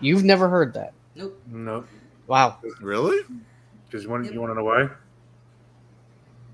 You've 0.00 0.24
never 0.24 0.48
heard 0.48 0.74
that. 0.74 0.92
Nope. 1.14 1.40
No, 1.46 1.84
Wow. 2.26 2.58
Really? 2.80 3.20
Just 3.90 4.06
one. 4.06 4.24
Yep. 4.24 4.32
You 4.32 4.40
want 4.40 4.50
to 4.50 4.54
know 4.54 4.64
why? 4.64 4.88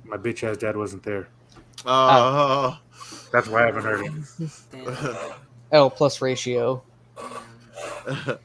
My 0.04 0.16
bitch 0.16 0.42
ass 0.44 0.56
dad 0.56 0.76
wasn't 0.76 1.02
there. 1.02 1.28
Uh, 1.84 2.76
That's 3.32 3.48
why 3.48 3.64
I 3.64 3.66
haven't 3.66 3.84
heard 3.84 4.06
it. 4.06 4.12
Damn. 4.72 4.96
L 5.72 5.90
plus 5.90 6.22
ratio. 6.22 6.82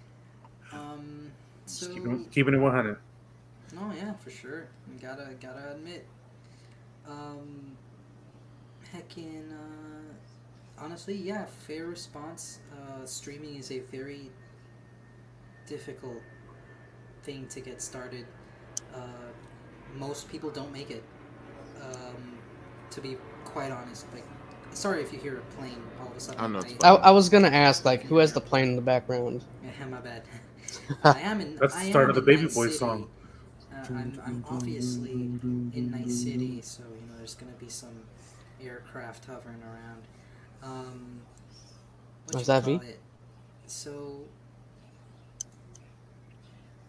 um. 0.73 1.31
So. 1.65 1.87
Keeping, 1.93 2.25
keeping 2.25 2.53
it 2.53 2.57
100. 2.57 2.97
Oh 3.77 3.93
yeah, 3.95 4.13
for 4.13 4.29
sure. 4.29 4.67
You 4.91 4.99
gotta 4.99 5.29
gotta 5.39 5.71
admit. 5.71 6.05
Um, 7.07 7.77
heckin', 8.93 9.51
uh, 9.51 10.13
honestly, 10.83 11.15
yeah, 11.15 11.45
fair 11.67 11.87
response. 11.87 12.59
Uh, 12.73 13.05
streaming 13.05 13.55
is 13.55 13.71
a 13.71 13.79
very 13.79 14.29
difficult 15.67 16.21
thing 17.23 17.47
to 17.47 17.61
get 17.61 17.81
started. 17.81 18.25
Uh, 18.93 18.97
most 19.97 20.29
people 20.29 20.49
don't 20.49 20.71
make 20.71 20.91
it. 20.91 21.03
Um, 21.81 22.37
to 22.91 23.01
be 23.01 23.17
quite 23.45 23.71
honest, 23.71 24.05
like, 24.13 24.25
sorry 24.71 25.01
if 25.01 25.11
you 25.13 25.19
hear 25.19 25.37
a 25.37 25.41
plane 25.55 25.81
all 25.99 26.07
of 26.07 26.15
a 26.15 26.19
sudden. 26.19 26.41
Oh, 26.43 26.47
no, 26.47 26.59
it's 26.59 26.75
I. 26.83 26.89
I 26.95 27.11
was 27.11 27.29
gonna 27.29 27.49
ask, 27.49 27.85
like, 27.85 28.03
who 28.03 28.17
has 28.17 28.33
the 28.33 28.41
plane 28.41 28.69
in 28.69 28.75
the 28.75 28.81
background? 28.81 29.43
Yeah, 29.63 29.85
my 29.89 29.99
bad. 29.99 30.23
I 31.03 31.19
am 31.21 31.41
in. 31.41 31.55
That's 31.55 31.75
the 31.75 31.89
start 31.89 32.09
of 32.09 32.15
the 32.15 32.21
Baby 32.21 32.43
Night 32.43 32.53
Boy 32.53 32.65
City. 32.65 32.77
song. 32.77 33.09
Uh, 33.71 33.77
I'm, 33.89 34.21
I'm 34.25 34.45
obviously 34.49 35.11
in 35.73 35.91
Night 35.91 36.09
City, 36.11 36.61
so 36.61 36.83
you 36.83 37.07
know 37.09 37.17
there's 37.17 37.35
gonna 37.35 37.51
be 37.53 37.69
some 37.69 38.03
aircraft 38.63 39.25
hovering 39.25 39.61
around. 39.63 40.03
Um, 40.63 41.21
what 42.25 42.35
Was 42.35 42.47
that 42.47 42.63
V? 42.63 42.75
it? 42.75 42.99
So, 43.65 44.21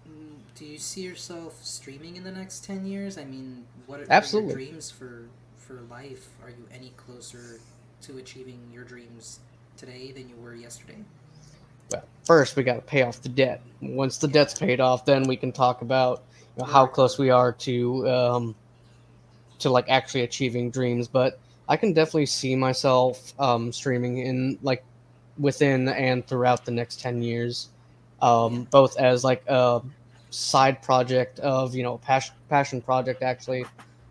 mm, 0.09 0.37
do 0.63 0.69
you 0.69 0.79
see 0.79 1.01
yourself 1.01 1.59
streaming 1.65 2.15
in 2.15 2.23
the 2.23 2.31
next 2.31 2.65
ten 2.65 2.87
years? 2.87 3.19
I 3.19 3.25
mean, 3.25 3.65
what 3.87 3.99
are, 3.99 4.07
Absolutely. 4.09 4.55
are 4.55 4.59
your 4.59 4.67
dreams 4.69 4.91
for 4.93 5.25
for 5.57 5.81
life? 5.91 6.29
Are 6.45 6.51
you 6.51 6.69
any 6.73 6.93
closer 6.97 7.59
to 8.03 8.19
achieving 8.19 8.61
your 8.73 8.85
dreams 8.85 9.41
today 9.77 10.13
than 10.13 10.29
you 10.29 10.37
were 10.37 10.55
yesterday? 10.55 10.99
Well, 11.91 12.05
first 12.25 12.55
we 12.55 12.63
got 12.63 12.77
to 12.77 12.81
pay 12.81 13.03
off 13.03 13.21
the 13.23 13.29
debt. 13.29 13.61
Once 13.81 14.19
the 14.19 14.29
debt's 14.29 14.55
paid 14.55 14.79
off, 14.79 15.05
then 15.05 15.25
we 15.25 15.37
can 15.37 15.51
talk 15.51 15.83
about 15.83 16.23
you 16.57 16.63
know, 16.63 16.71
how 16.71 16.87
close 16.87 17.19
we 17.19 17.31
are 17.31 17.51
to 17.53 18.09
um, 18.09 18.55
to 19.59 19.69
like 19.69 19.89
actually 19.89 20.23
achieving 20.23 20.71
dreams. 20.71 21.09
But 21.09 21.41
I 21.69 21.77
can 21.77 21.93
definitely 21.93 22.27
see 22.27 22.55
myself 22.55 23.35
um, 23.41 23.73
streaming 23.73 24.19
in 24.19 24.59
like 24.63 24.85
within 25.39 25.89
and 25.89 26.25
throughout 26.25 26.65
the 26.65 26.71
next 26.71 27.01
ten 27.01 27.21
years, 27.21 27.69
um, 28.21 28.69
both 28.71 28.97
as 28.97 29.25
like 29.25 29.43
a 29.49 29.83
side 30.33 30.83
project 30.83 31.39
of 31.41 31.75
you 31.75 31.83
know 31.83 31.99
passion 31.99 32.35
passion 32.49 32.81
project 32.81 33.23
actually. 33.23 33.65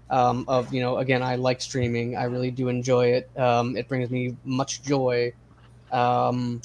Um, 0.10 0.44
of 0.48 0.74
you 0.74 0.82
know 0.82 0.98
again 0.98 1.24
I 1.24 1.36
like 1.36 1.62
streaming. 1.62 2.18
I 2.18 2.26
really 2.26 2.52
do 2.52 2.68
enjoy 2.68 3.08
it. 3.08 3.30
Um, 3.38 3.78
it 3.78 3.88
brings 3.88 4.10
me 4.10 4.36
much 4.44 4.84
joy. 4.84 5.34
Um, 5.92 6.62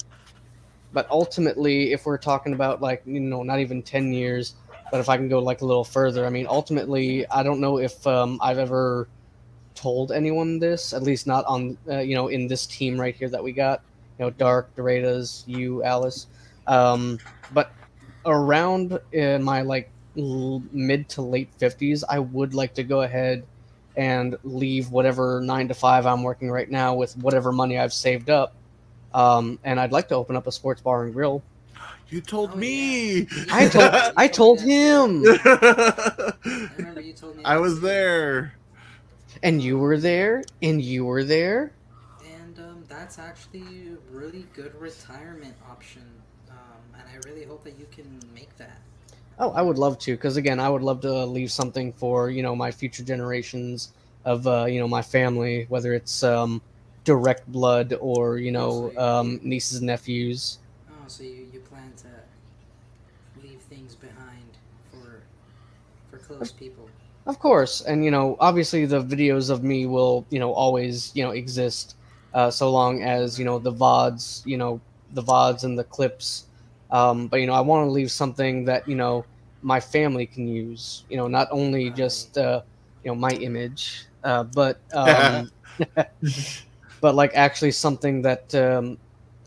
but 0.93 1.09
ultimately 1.09 1.91
if 1.91 2.05
we're 2.05 2.17
talking 2.17 2.53
about 2.53 2.81
like 2.81 3.01
you 3.05 3.19
know 3.19 3.43
not 3.43 3.59
even 3.59 3.83
10 3.83 4.13
years 4.13 4.55
but 4.89 5.01
if 5.01 5.09
i 5.09 5.17
can 5.17 5.27
go 5.27 5.39
like 5.39 5.59
a 5.59 5.65
little 5.65 5.83
further 5.83 6.25
i 6.25 6.29
mean 6.29 6.47
ultimately 6.49 7.27
i 7.27 7.43
don't 7.43 7.59
know 7.59 7.77
if 7.77 8.07
um, 8.07 8.39
i've 8.41 8.57
ever 8.57 9.09
told 9.75 10.13
anyone 10.13 10.59
this 10.59 10.93
at 10.93 11.03
least 11.03 11.27
not 11.27 11.43
on 11.45 11.77
uh, 11.89 11.99
you 11.99 12.15
know 12.15 12.29
in 12.29 12.47
this 12.47 12.65
team 12.65 12.99
right 12.99 13.15
here 13.15 13.29
that 13.29 13.43
we 13.43 13.51
got 13.51 13.81
you 14.17 14.25
know 14.25 14.31
dark 14.31 14.75
Doradas, 14.75 15.43
you 15.47 15.83
alice. 15.83 16.27
Um, 16.65 17.19
but 17.53 17.71
around 18.25 18.99
in 19.11 19.43
my 19.43 19.61
like 19.61 19.91
l- 20.17 20.63
mid 20.71 21.09
to 21.09 21.21
late 21.21 21.51
fifties, 21.57 22.03
I 22.07 22.19
would 22.19 22.53
like 22.53 22.73
to 22.75 22.83
go 22.83 23.01
ahead 23.01 23.45
and 23.95 24.35
leave 24.43 24.91
whatever 24.91 25.41
nine 25.41 25.67
to 25.69 25.73
five 25.73 26.05
I'm 26.05 26.23
working 26.23 26.49
right 26.51 26.69
now 26.69 26.95
with 26.95 27.15
whatever 27.17 27.51
money 27.51 27.77
I've 27.77 27.93
saved 27.93 28.29
up. 28.29 28.55
Um, 29.13 29.59
and 29.63 29.79
I'd 29.79 29.91
like 29.91 30.07
to 30.09 30.15
open 30.15 30.35
up 30.35 30.47
a 30.47 30.51
sports 30.51 30.81
bar 30.81 31.03
and 31.03 31.13
grill. 31.13 31.43
You 32.09 32.21
told 32.21 32.53
Oh, 32.53 32.55
me. 32.55 33.27
I 33.51 33.67
told 33.67 33.93
I 34.15 34.27
told 34.27 34.61
him, 34.61 35.23
I 35.25 36.71
remember 36.77 37.01
you 37.01 37.13
told 37.13 37.35
me. 37.37 37.43
I 37.43 37.57
was 37.57 37.75
too. 37.75 37.81
there. 37.81 38.53
and 39.43 39.61
you 39.61 39.77
were 39.77 39.97
there, 39.97 40.43
and 40.61 40.81
you 40.81 41.05
were 41.05 41.23
there. 41.23 41.73
And 42.25 42.57
um, 42.59 42.83
that's 42.87 43.19
actually 43.19 43.89
a 43.89 43.97
really 44.15 44.45
good 44.53 44.73
retirement 44.79 45.55
option. 45.69 46.23
And 47.07 47.15
I 47.15 47.27
really 47.29 47.45
hope 47.45 47.63
that 47.63 47.77
you 47.79 47.85
can 47.91 48.19
make 48.33 48.55
that. 48.57 48.81
Oh, 49.39 49.51
I 49.51 49.61
would 49.61 49.77
love 49.77 49.97
to, 49.99 50.13
because 50.15 50.35
again, 50.37 50.59
I 50.59 50.69
would 50.69 50.81
love 50.81 51.01
to 51.01 51.25
leave 51.25 51.51
something 51.51 51.93
for 51.93 52.29
you 52.29 52.41
know 52.41 52.55
my 52.55 52.71
future 52.71 53.03
generations 53.03 53.93
of 54.25 54.47
uh, 54.47 54.65
you 54.65 54.79
know 54.79 54.87
my 54.87 55.01
family, 55.01 55.65
whether 55.69 55.93
it's 55.93 56.23
um, 56.23 56.61
direct 57.03 57.47
blood 57.47 57.93
or 58.01 58.37
you 58.37 58.51
know 58.51 58.91
um, 58.97 59.39
nieces 59.43 59.77
and 59.77 59.87
nephews. 59.87 60.59
Oh, 60.89 61.07
so 61.07 61.23
you, 61.23 61.45
you 61.53 61.59
plan 61.59 61.93
to 61.97 62.07
leave 63.41 63.61
things 63.61 63.95
behind 63.95 64.57
for 64.91 65.23
for 66.09 66.17
close 66.17 66.51
people. 66.51 66.89
Of 67.25 67.39
course, 67.39 67.81
and 67.81 68.03
you 68.03 68.11
know, 68.11 68.37
obviously 68.39 68.85
the 68.85 69.03
videos 69.03 69.49
of 69.49 69.63
me 69.63 69.85
will 69.85 70.25
you 70.29 70.39
know 70.39 70.53
always 70.53 71.11
you 71.15 71.23
know 71.23 71.31
exist, 71.31 71.95
uh, 72.33 72.49
so 72.51 72.71
long 72.71 73.03
as 73.03 73.37
you 73.37 73.45
know 73.45 73.59
the 73.59 73.73
vods, 73.73 74.41
you 74.45 74.57
know 74.57 74.81
the 75.11 75.23
vods 75.23 75.63
and 75.63 75.77
the 75.77 75.83
clips. 75.83 76.45
Um, 76.91 77.27
but 77.27 77.41
you 77.41 77.47
know, 77.47 77.53
I 77.53 77.61
want 77.61 77.87
to 77.87 77.91
leave 77.91 78.11
something 78.11 78.65
that 78.65 78.87
you 78.87 78.95
know 78.95 79.25
my 79.61 79.79
family 79.79 80.25
can 80.25 80.47
use. 80.47 81.05
You 81.09 81.17
know, 81.17 81.27
not 81.27 81.47
only 81.51 81.89
just 81.89 82.37
uh, 82.37 82.61
you 83.03 83.11
know 83.11 83.15
my 83.15 83.31
image, 83.31 84.05
uh, 84.23 84.43
but 84.43 84.81
um, 84.93 85.51
but 87.01 87.15
like 87.15 87.31
actually 87.35 87.71
something 87.71 88.21
that 88.21 88.53
um, 88.55 88.97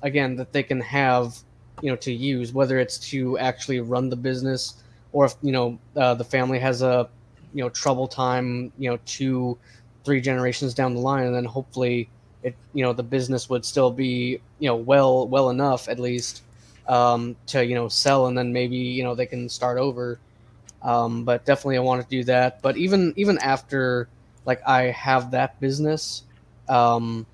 again 0.03 0.37
that 0.37 0.53
they 0.53 0.62
can 0.62 0.81
have 0.81 1.37
you 1.81 1.91
know 1.91 1.97
to 1.97 2.12
use, 2.12 2.53
whether 2.53 2.79
it's 2.79 2.99
to 3.11 3.39
actually 3.39 3.81
run 3.81 4.09
the 4.09 4.17
business 4.17 4.83
or 5.12 5.27
if 5.27 5.35
you 5.43 5.53
know 5.53 5.79
uh, 5.97 6.15
the 6.15 6.25
family 6.25 6.59
has 6.59 6.83
a 6.83 7.09
you 7.53 7.62
know 7.62 7.69
trouble 7.71 8.07
time 8.07 8.73
you 8.79 8.91
know 8.91 8.99
two 9.05 9.59
three 10.05 10.21
generations 10.21 10.75
down 10.75 10.95
the 10.95 11.01
line 11.01 11.27
and 11.27 11.35
then 11.35 11.45
hopefully 11.45 12.09
it 12.43 12.57
you 12.73 12.83
know 12.83 12.93
the 12.93 13.03
business 13.03 13.49
would 13.51 13.65
still 13.65 13.91
be 13.91 14.41
you 14.59 14.69
know 14.69 14.77
well 14.77 15.27
well 15.29 15.51
enough 15.51 15.89
at 15.89 15.99
least 15.99 16.43
um, 16.89 17.36
to 17.47 17.65
you 17.65 17.74
know 17.74 17.89
sell 17.89 18.27
and 18.27 18.36
then 18.36 18.52
maybe 18.52 18.77
you 18.77 19.02
know 19.05 19.15
they 19.15 19.27
can 19.27 19.48
start 19.48 19.78
over. 19.78 20.20
Um, 20.82 21.24
but 21.24 21.44
definitely 21.44 21.77
i 21.78 21.81
want 21.81 22.02
to 22.02 22.09
do 22.09 22.24
that. 22.24 22.62
But 22.62 22.77
even 22.77 23.12
even 23.16 23.39
after 23.39 24.09
like 24.47 24.61
i 24.66 24.85
have 24.85 25.31
that 25.32 25.61
business 25.61 26.23
um, 26.69 27.27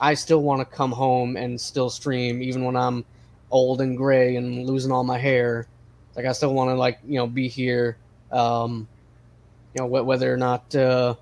i 0.00 0.14
still 0.14 0.42
want 0.42 0.60
to 0.60 0.76
come 0.76 0.92
home 0.92 1.36
and 1.36 1.60
still 1.60 1.90
stream 1.90 2.42
even 2.42 2.64
when 2.64 2.76
i'm 2.76 3.04
old 3.50 3.80
and 3.80 3.96
gray 3.96 4.36
and 4.36 4.66
losing 4.66 4.92
all 4.92 5.04
my 5.04 5.18
hair. 5.18 5.68
Like 6.16 6.26
i 6.26 6.32
still 6.32 6.54
want 6.54 6.70
to 6.70 6.74
like 6.74 6.98
you 7.06 7.16
know 7.18 7.26
be 7.26 7.48
here. 7.48 7.98
Um, 8.32 8.88
you 9.74 9.80
know 9.82 9.88
wh- 9.88 10.06
whether 10.06 10.32
or 10.32 10.36
not 10.36 10.74
uh, 10.74 11.14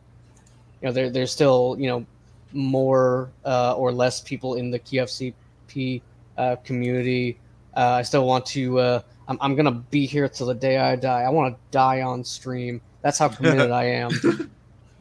you 0.80 0.88
know 0.88 0.92
there, 0.92 1.10
there's 1.10 1.32
still 1.32 1.76
you 1.78 1.88
know 1.88 2.06
more 2.52 3.32
uh, 3.44 3.74
or 3.74 3.92
less 3.92 4.20
people 4.20 4.54
in 4.54 4.70
the 4.70 4.78
QCFP 4.78 6.02
uh, 6.38 6.56
community. 6.64 7.38
Uh, 7.76 7.98
I 7.98 8.02
still 8.02 8.26
want 8.26 8.46
to. 8.46 8.78
Uh, 8.80 9.00
I'm, 9.28 9.38
I'm 9.40 9.54
gonna 9.54 9.72
be 9.72 10.06
here 10.06 10.28
till 10.28 10.46
the 10.46 10.54
day 10.54 10.78
I 10.78 10.96
die. 10.96 11.22
I 11.22 11.28
want 11.28 11.54
to 11.54 11.60
die 11.70 12.00
on 12.02 12.24
stream. 12.24 12.80
That's 13.02 13.18
how 13.18 13.28
committed 13.28 13.70
I 13.70 13.84
am. 13.84 14.10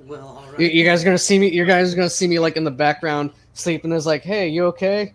Well, 0.07 0.27
all 0.37 0.51
right. 0.51 0.59
You, 0.59 0.67
you 0.67 0.85
guys 0.85 1.01
are 1.01 1.05
gonna 1.05 1.17
see 1.17 1.39
me. 1.39 1.49
You 1.49 1.65
guys 1.65 1.91
are 1.91 1.95
gonna 1.95 2.11
see 2.11 2.27
me 2.27 2.37
like 2.37 2.57
in 2.57 2.63
the 2.63 2.69
background 2.69 3.31
sleeping. 3.53 3.91
It's 3.91 4.05
like, 4.05 4.21
hey, 4.21 4.47
you 4.47 4.65
okay? 4.65 5.13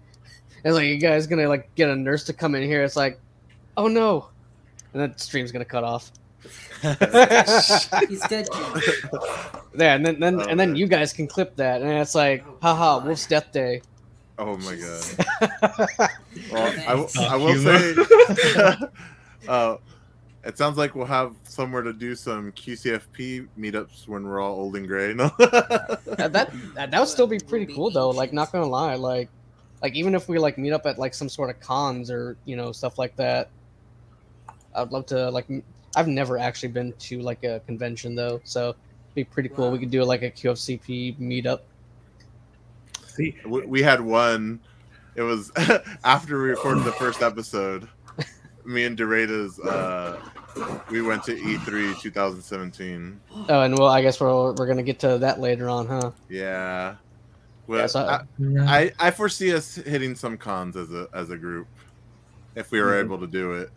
It's 0.65 0.75
like 0.75 0.87
you 0.87 0.99
guys 0.99 1.29
gonna 1.29 1.49
like 1.49 1.73
get 1.77 1.89
a 1.89 1.95
nurse 1.95 2.25
to 2.25 2.33
come 2.33 2.57
in 2.57 2.65
here. 2.65 2.83
It's 2.83 2.97
like, 2.97 3.21
oh 3.77 3.87
no, 3.87 4.31
and 4.93 5.01
then 5.01 5.17
stream's 5.17 5.53
gonna 5.53 5.65
cut 5.65 5.85
off. 5.85 6.11
He's 8.09 8.21
dead, 8.29 8.49
Jim. 8.53 8.81
Yeah, 9.79 9.95
and 9.95 10.05
then, 10.05 10.19
then 10.19 10.41
Oh, 10.41 10.45
and 10.49 10.59
then 10.59 10.71
man. 10.71 10.77
you 10.77 10.89
guys 10.89 11.13
can 11.13 11.29
clip 11.29 11.55
that, 11.57 11.83
and 11.83 11.91
it's 11.93 12.17
like, 12.17 12.45
Oh, 12.47 12.57
haha, 12.61 12.99
God. 12.99 13.07
Wolf's 13.07 13.27
Death 13.27 13.53
Day. 13.53 13.83
Oh 14.41 14.57
my 14.57 14.75
god. 14.75 16.11
Well, 16.51 16.73
I, 16.87 16.87
w- 16.87 17.09
Thanks. 17.09 17.17
I 17.19 17.37
will 17.37 17.57
say, 17.57 18.87
uh, 19.49 19.77
it 20.45 20.57
sounds 20.57 20.79
like 20.79 20.95
we'll 20.95 21.05
have 21.07 21.35
somewhere 21.45 21.83
to 21.83 21.93
do 21.93 22.15
some 22.15 22.53
QCFP 22.53 23.49
meetups 23.59 24.09
when 24.09 24.27
we're 24.27 24.41
all 24.41 24.55
old 24.57 24.77
and 24.77 24.87
gray. 24.89 25.13
No. 25.13 25.31
that, 25.39 26.31
that 26.33 26.91
that 26.91 26.99
would 26.99 27.09
still 27.09 27.27
be 27.27 27.39
pretty 27.39 27.67
cool 27.73 27.91
though. 27.91 28.11
Like, 28.11 28.33
not 28.33 28.51
gonna 28.51 28.67
lie, 28.67 28.95
like, 28.95 29.29
like 29.83 29.95
even 29.95 30.15
if 30.15 30.29
we 30.29 30.39
like 30.39 30.57
meet 30.57 30.73
up 30.73 30.87
at 30.87 30.99
like 30.99 31.13
some 31.15 31.29
sort 31.29 31.51
of 31.51 31.61
cons 31.61 32.11
or 32.11 32.37
you 32.47 32.57
know 32.57 32.73
stuff 32.73 32.99
like 32.99 33.15
that, 33.17 33.51
I'd 34.75 34.91
love 34.91 35.07
to 35.07 35.31
like. 35.31 35.47
I've 35.97 36.09
never 36.09 36.39
actually 36.39 36.71
been 36.71 36.93
to 36.93 37.21
like 37.21 37.45
a 37.45 37.61
convention 37.67 38.15
though, 38.15 38.41
so 38.45 38.71
it'd 38.71 38.77
be 39.15 39.25
pretty 39.25 39.49
cool. 39.51 39.71
We 39.71 39.79
could 39.79 39.91
do 39.91 40.03
like 40.05 40.23
a 40.23 40.31
QCFP 40.31 41.19
meetup. 41.19 41.61
See, 43.21 43.37
we, 43.47 43.67
we 43.67 43.83
had 43.83 44.01
one. 44.01 44.61
It 45.15 45.23
was 45.23 45.51
after 46.05 46.43
we 46.43 46.51
recorded 46.51 46.85
the 46.85 46.93
first 46.93 47.23
episode. 47.23 47.89
Me 48.65 48.85
and 48.85 48.97
Doradas, 48.97 49.59
uh, 49.67 50.17
we 50.91 51.03
went 51.03 51.25
to 51.25 51.37
E 51.37 51.57
E3 51.57 52.01
2017. 52.01 53.21
Oh, 53.49 53.61
and 53.63 53.77
well, 53.79 53.89
I 53.89 54.03
guess 54.03 54.21
we're 54.21 54.53
we're 54.53 54.67
gonna 54.67 54.83
get 54.83 54.99
to 55.01 55.19
that 55.19 55.41
later 55.41 55.69
on, 55.69 55.87
huh? 55.87 56.11
Yeah. 56.29 56.97
Well, 57.67 57.81
Yeah, 57.81 57.87
so- 57.87 58.01
I, 58.01 58.23
I 58.61 58.93
I 58.99 59.11
foresee 59.11 59.53
us 59.55 59.75
hitting 59.77 60.15
some 60.15 60.37
cons 60.37 60.77
as 60.77 60.93
a 60.93 61.09
as 61.15 61.31
a 61.31 61.37
group 61.37 61.67
if 62.55 62.71
we 62.71 62.81
were 62.81 62.93
Mhm. 62.93 63.05
able 63.05 63.19
to 63.19 63.27
do 63.27 63.53
it. 63.53 63.71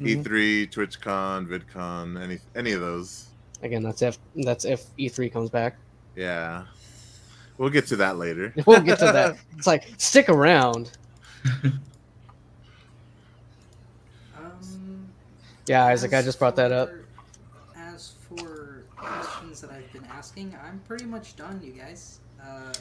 Mhm. 0.00 0.24
E3, 0.24 0.70
TwitchCon, 0.70 1.46
VidCon, 1.46 2.20
any 2.20 2.38
any 2.56 2.72
of 2.72 2.80
those. 2.80 3.26
Again, 3.62 3.82
that's 3.82 4.02
if 4.02 4.18
that's 4.36 4.64
if 4.64 4.84
E3 4.98 5.32
comes 5.32 5.50
back. 5.50 5.76
Yeah. 6.16 6.64
We'll 7.60 7.68
get 7.68 7.86
to 7.88 7.96
that 7.96 8.16
later. 8.16 8.54
We'll 8.66 8.80
get 8.80 8.98
to 9.00 9.04
that. 9.04 9.36
It's 9.58 9.66
like 9.66 9.84
stick 9.98 10.30
around. 10.30 10.92
Um, 14.34 15.06
Yeah, 15.66 15.84
Isaac, 15.84 16.14
I 16.14 16.22
just 16.22 16.38
brought 16.38 16.56
that 16.56 16.72
up. 16.72 16.90
As 17.76 18.14
for 18.26 18.84
questions 18.96 19.60
that 19.60 19.70
I've 19.70 19.92
been 19.92 20.06
asking, 20.06 20.56
I'm 20.64 20.80
pretty 20.88 21.04
much 21.04 21.36
done, 21.36 21.60
you 21.62 21.72
guys. 21.72 22.20
Uh, 22.42 22.72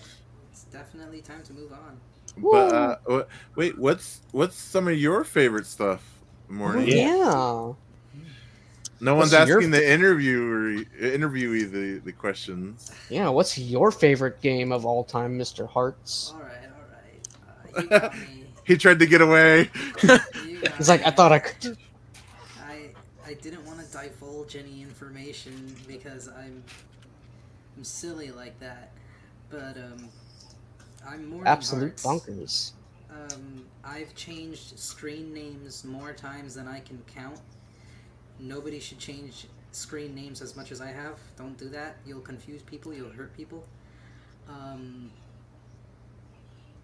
it's 0.49 0.64
definitely 0.72 1.22
time 1.22 1.43
to 1.43 1.53
move 1.53 1.73
on. 1.73 1.99
But 2.38 2.73
uh, 3.10 3.23
wait, 3.57 3.77
what's 3.77 4.22
what's 4.31 4.56
some 4.56 4.88
of 4.88 4.97
your 4.97 5.26
favorite 5.26 5.65
stuff, 5.65 6.01
Mourning? 6.47 6.88
yeah. 6.88 7.73
No 9.02 9.16
one's 9.16 9.32
What's 9.32 9.48
your 9.48 9.60
asking 9.60 9.72
the 9.72 9.92
interviewer 9.92 10.84
interviewee 11.00 11.72
the, 11.72 12.00
the 12.04 12.12
questions. 12.12 12.92
Yeah, 13.10 13.30
what's 13.30 13.58
your 13.58 13.92
favorite 13.92 14.42
game 14.42 14.72
of 14.72 14.86
all 14.86 15.04
time, 15.04 15.38
Mr. 15.40 15.68
Hearts? 15.68 16.34
All 16.36 16.42
right, 16.42 16.52
all 17.74 17.78
right. 17.78 17.80
Uh, 17.80 17.82
you 17.82 17.88
got 17.88 18.14
me. 18.20 18.46
He 18.66 18.78
tried 18.78 19.00
to 19.00 19.06
get 19.06 19.22
away. 19.22 19.70
You 20.04 20.08
got 20.08 20.22
It's 20.80 20.90
like 20.90 21.06
I 21.06 21.12
thought 21.12 21.32
I 21.32 21.40
could. 21.40 21.78
I 22.68 22.90
I 23.26 23.34
didn't 23.36 23.66
want 23.66 23.80
to 23.80 23.86
divulge 23.92 24.56
any 24.56 24.82
information 24.82 25.76
because 25.88 26.28
I'm 26.28 26.64
I'm 27.78 27.84
silly 27.84 28.32
like 28.32 28.60
that. 28.60 28.92
But 29.50 29.78
um, 29.78 30.10
I'm 31.08 31.28
more 31.30 31.48
Absolute 31.48 31.96
bonkers. 31.98 32.74
Um, 33.10 33.66
I've 33.84 34.14
changed 34.14 34.78
screen 34.78 35.34
names 35.34 35.84
more 35.84 36.14
times 36.14 36.56
than 36.56 36.68
I 36.68 36.82
can 36.82 37.02
count. 37.14 37.40
Nobody 38.40 38.80
should 38.80 38.99
change 38.99 39.48
screen 39.72 40.16
names 40.16 40.41
as 40.41 40.56
much 40.56 40.72
as 40.72 40.82
I 40.82 40.88
have. 40.91 41.20
Don't 41.38 41.57
do 41.57 41.70
that. 41.70 41.98
You'll 42.06 42.22
confuse 42.22 42.61
people. 42.61 42.94
You'll 42.94 43.11
hurt 43.11 43.36
people. 43.36 43.64
Um, 44.48 45.11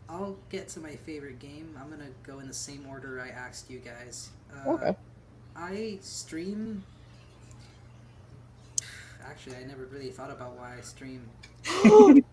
I'll 0.08 0.38
get 0.50 0.68
to 0.70 0.80
my 0.80 0.96
favorite 0.96 1.40
game. 1.40 1.76
I'm 1.82 1.90
gonna 1.90 2.10
go 2.24 2.40
in 2.40 2.48
the 2.48 2.54
same 2.54 2.86
order 2.90 3.20
I 3.20 3.30
asked 3.30 3.70
you 3.70 3.80
guys. 3.80 4.30
Uh, 4.54 4.70
Okay. 4.72 4.96
I 5.56 5.98
stream. 6.02 6.84
Actually, 9.26 9.56
I 9.56 9.64
never 9.64 9.86
really 9.86 10.12
thought 10.12 10.30
about 10.30 10.56
why 10.58 10.76
I 10.78 10.82
stream. 10.82 11.28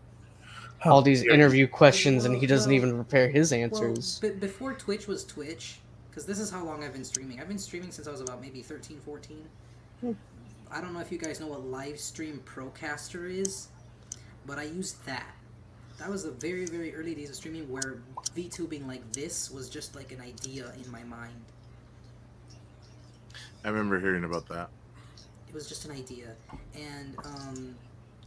All 0.85 1.01
these 1.01 1.23
interview 1.23 1.66
questions, 1.69 2.24
and 2.24 2.36
he 2.36 2.47
doesn't 2.47 2.69
Well, 2.70 2.77
even 2.77 2.94
prepare 2.97 3.28
his 3.31 3.53
answers. 3.53 4.19
Well, 4.23 4.32
b- 4.32 4.39
before 4.40 4.74
Twitch 4.74 5.07
was 5.07 5.24
Twitch, 5.24 5.77
because 6.12 6.26
this 6.26 6.39
is 6.39 6.51
how 6.51 6.62
long 6.62 6.84
I've 6.84 6.93
been 6.93 7.06
streaming. 7.06 7.40
I've 7.40 7.48
been 7.48 7.59
streaming 7.59 7.90
since 7.90 8.06
I 8.06 8.10
was 8.10 8.20
about 8.20 8.43
maybe 8.43 8.60
13, 8.60 9.01
14. 9.01 9.48
Hmm. 10.01 10.12
I 10.70 10.82
don't 10.82 10.93
know 10.93 11.01
if 11.01 11.10
you 11.10 11.16
guys 11.16 11.40
know 11.40 11.47
what 11.47 11.64
Livestream 11.64 12.40
Procaster 12.40 13.30
is, 13.30 13.68
but 14.44 14.59
I 14.59 14.64
used 14.64 15.05
that. 15.06 15.34
That 15.98 16.10
was 16.10 16.24
the 16.24 16.30
very, 16.32 16.66
very 16.66 16.94
early 16.94 17.14
days 17.14 17.30
of 17.30 17.36
streaming 17.36 17.70
where 17.70 18.02
VTubing 18.36 18.86
like 18.86 19.10
this 19.12 19.51
was 19.51 19.70
just 19.70 19.97
like 19.97 20.12
an 20.12 20.20
idea 20.20 20.70
in 20.84 20.90
my 20.90 21.02
mind. 21.05 21.40
I 23.64 23.68
remember 23.68 23.98
hearing 23.98 24.24
about 24.24 24.47
that. 24.48 24.68
It 25.48 25.55
was 25.55 25.66
just 25.66 25.86
an 25.86 25.93
idea, 25.93 26.34
and 26.74 27.16
um, 27.24 27.74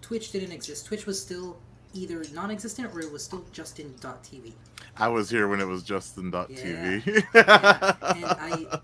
Twitch 0.01 0.31
didn't 0.31 0.51
exist. 0.51 0.85
Twitch 0.85 1.05
was 1.05 1.21
still 1.21 1.57
either 1.93 2.23
non-existent 2.33 2.93
or 2.93 2.99
it 2.99 3.11
was 3.11 3.23
still 3.23 3.43
just 3.51 3.79
in 3.79 3.93
.tv. 3.95 4.53
I 4.97 5.07
was 5.09 5.29
here 5.29 5.47
when 5.47 5.59
it 5.59 5.65
was 5.67 5.83
Justin.tv. 5.83 7.23
Yeah. 7.33 7.95
And 8.15 8.25
I, 8.25 8.79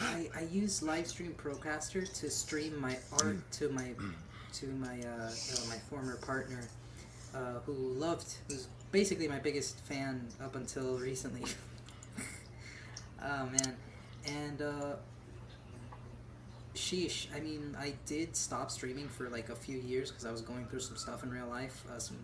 I 0.00 0.30
I 0.36 0.42
use 0.50 0.80
Livestream 0.80 1.34
Procaster 1.34 2.10
to 2.20 2.30
stream 2.30 2.80
my 2.80 2.96
art 3.12 3.38
to 3.52 3.68
my 3.70 3.92
to 4.54 4.66
my 4.66 5.00
uh, 5.00 5.26
uh, 5.30 5.68
my 5.68 5.76
former 5.90 6.16
partner, 6.16 6.68
uh, 7.34 7.60
who 7.66 7.72
loved 7.72 8.34
who's 8.48 8.68
basically 8.90 9.28
my 9.28 9.38
biggest 9.38 9.78
fan 9.80 10.26
up 10.42 10.56
until 10.56 10.98
recently. 10.98 11.44
oh 13.22 13.46
man, 13.46 13.76
and 14.26 14.62
uh, 14.62 14.96
sheesh. 16.74 17.26
I 17.34 17.40
mean, 17.40 17.76
I 17.78 17.94
did 18.06 18.36
stop 18.36 18.70
streaming 18.70 19.08
for 19.08 19.28
like 19.28 19.48
a 19.48 19.56
few 19.56 19.78
years 19.78 20.10
because 20.10 20.24
I 20.24 20.32
was 20.32 20.40
going 20.40 20.66
through 20.66 20.80
some 20.80 20.96
stuff 20.96 21.22
in 21.22 21.30
real 21.30 21.46
life. 21.48 21.84
Uh, 21.90 21.98
some 21.98 22.18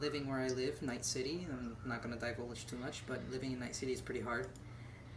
living 0.00 0.28
where 0.28 0.40
I 0.40 0.48
live, 0.48 0.82
Night 0.82 1.04
City. 1.04 1.46
I'm 1.50 1.76
not 1.84 2.02
gonna 2.02 2.16
divulge 2.16 2.66
too 2.66 2.76
much, 2.76 3.02
but 3.06 3.20
living 3.30 3.52
in 3.52 3.60
Night 3.60 3.74
City 3.74 3.92
is 3.92 4.00
pretty 4.00 4.20
hard, 4.20 4.48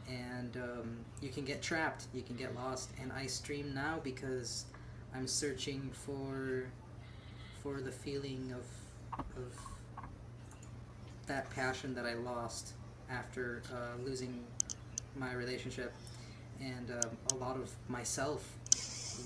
and 0.08 0.56
um, 0.58 0.98
you 1.22 1.30
can 1.30 1.46
get 1.46 1.62
trapped, 1.62 2.06
you 2.14 2.22
can 2.22 2.36
get 2.36 2.56
lost. 2.56 2.92
And 3.02 3.12
I 3.12 3.28
stream 3.28 3.74
now 3.74 4.00
because 4.04 4.66
I'm 5.14 5.28
searching 5.28 5.92
for 5.94 6.66
for 7.62 7.82
the 7.82 7.92
feeling 7.92 8.54
of 8.54 9.26
of 9.38 9.58
that 11.28 11.50
passion 11.52 11.94
that 11.96 12.06
I 12.06 12.16
lost 12.16 12.74
after 13.10 13.62
uh, 13.72 14.02
losing 14.04 14.44
my 15.16 15.34
relationship 15.34 15.94
and 16.60 16.92
um, 16.92 17.18
a 17.32 17.36
lot 17.36 17.56
of 17.56 17.72
myself 17.88 18.58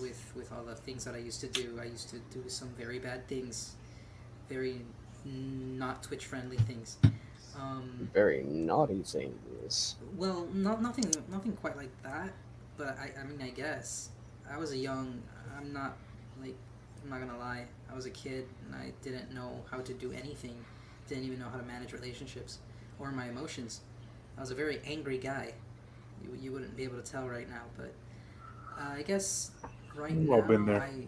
with 0.02 0.32
with 0.36 0.52
all 0.52 0.64
the 0.64 0.76
things 0.76 1.06
that 1.06 1.16
I 1.16 1.20
used 1.20 1.42
to 1.42 1.48
do. 1.48 1.80
I 1.82 1.86
used 1.86 2.10
to 2.10 2.20
do 2.32 2.44
some 2.50 2.70
very 2.78 3.00
bad 3.00 3.28
things, 3.28 3.76
very 4.50 4.82
not 5.78 6.04
Twitch 6.04 6.26
friendly 6.26 6.58
things. 6.58 6.98
Um, 7.60 8.10
Very 8.14 8.44
naughty 8.44 9.02
things. 9.02 9.96
well, 10.16 10.48
not 10.54 10.82
nothing 10.82 11.12
nothing 11.30 11.54
quite 11.54 11.76
like 11.78 11.92
that, 12.04 12.34
but 12.78 12.98
I 13.00 13.12
I 13.20 13.24
mean 13.24 13.42
I 13.42 13.50
guess 13.50 14.10
I 14.50 14.58
was 14.58 14.72
a 14.72 14.78
young. 14.78 15.22
I'm 15.58 15.74
not 15.74 15.98
like 16.42 16.56
I'm 17.04 17.10
not 17.10 17.20
gonna 17.20 17.38
lie. 17.38 17.66
I 17.92 17.96
was 17.96 18.06
a 18.06 18.12
kid 18.12 18.48
and 18.66 18.76
I 18.76 18.94
didn't 19.02 19.34
know 19.34 19.64
how 19.72 19.80
to 19.80 19.94
do 19.94 20.12
anything. 20.12 20.64
Didn't 21.08 21.24
even 21.24 21.40
know 21.40 21.50
how 21.50 21.58
to 21.58 21.64
manage 21.64 21.94
relationships 21.94 22.60
or 23.00 23.12
my 23.12 23.28
emotions. 23.30 23.82
I 24.38 24.42
was 24.42 24.52
a 24.52 24.56
very 24.56 24.80
angry 24.86 25.18
guy. 25.18 25.54
You, 26.24 26.38
you 26.40 26.52
wouldn't 26.52 26.76
be 26.76 26.84
able 26.84 26.98
to 27.02 27.12
tell 27.12 27.28
right 27.28 27.50
now, 27.50 27.64
but 27.78 27.94
uh, 28.80 28.94
I 28.94 29.02
guess 29.02 29.52
right 29.96 30.16
We've 30.16 30.28
now 30.30 30.36
all 30.36 30.42
been 30.42 30.66
there. 30.66 30.82
I 30.82 31.08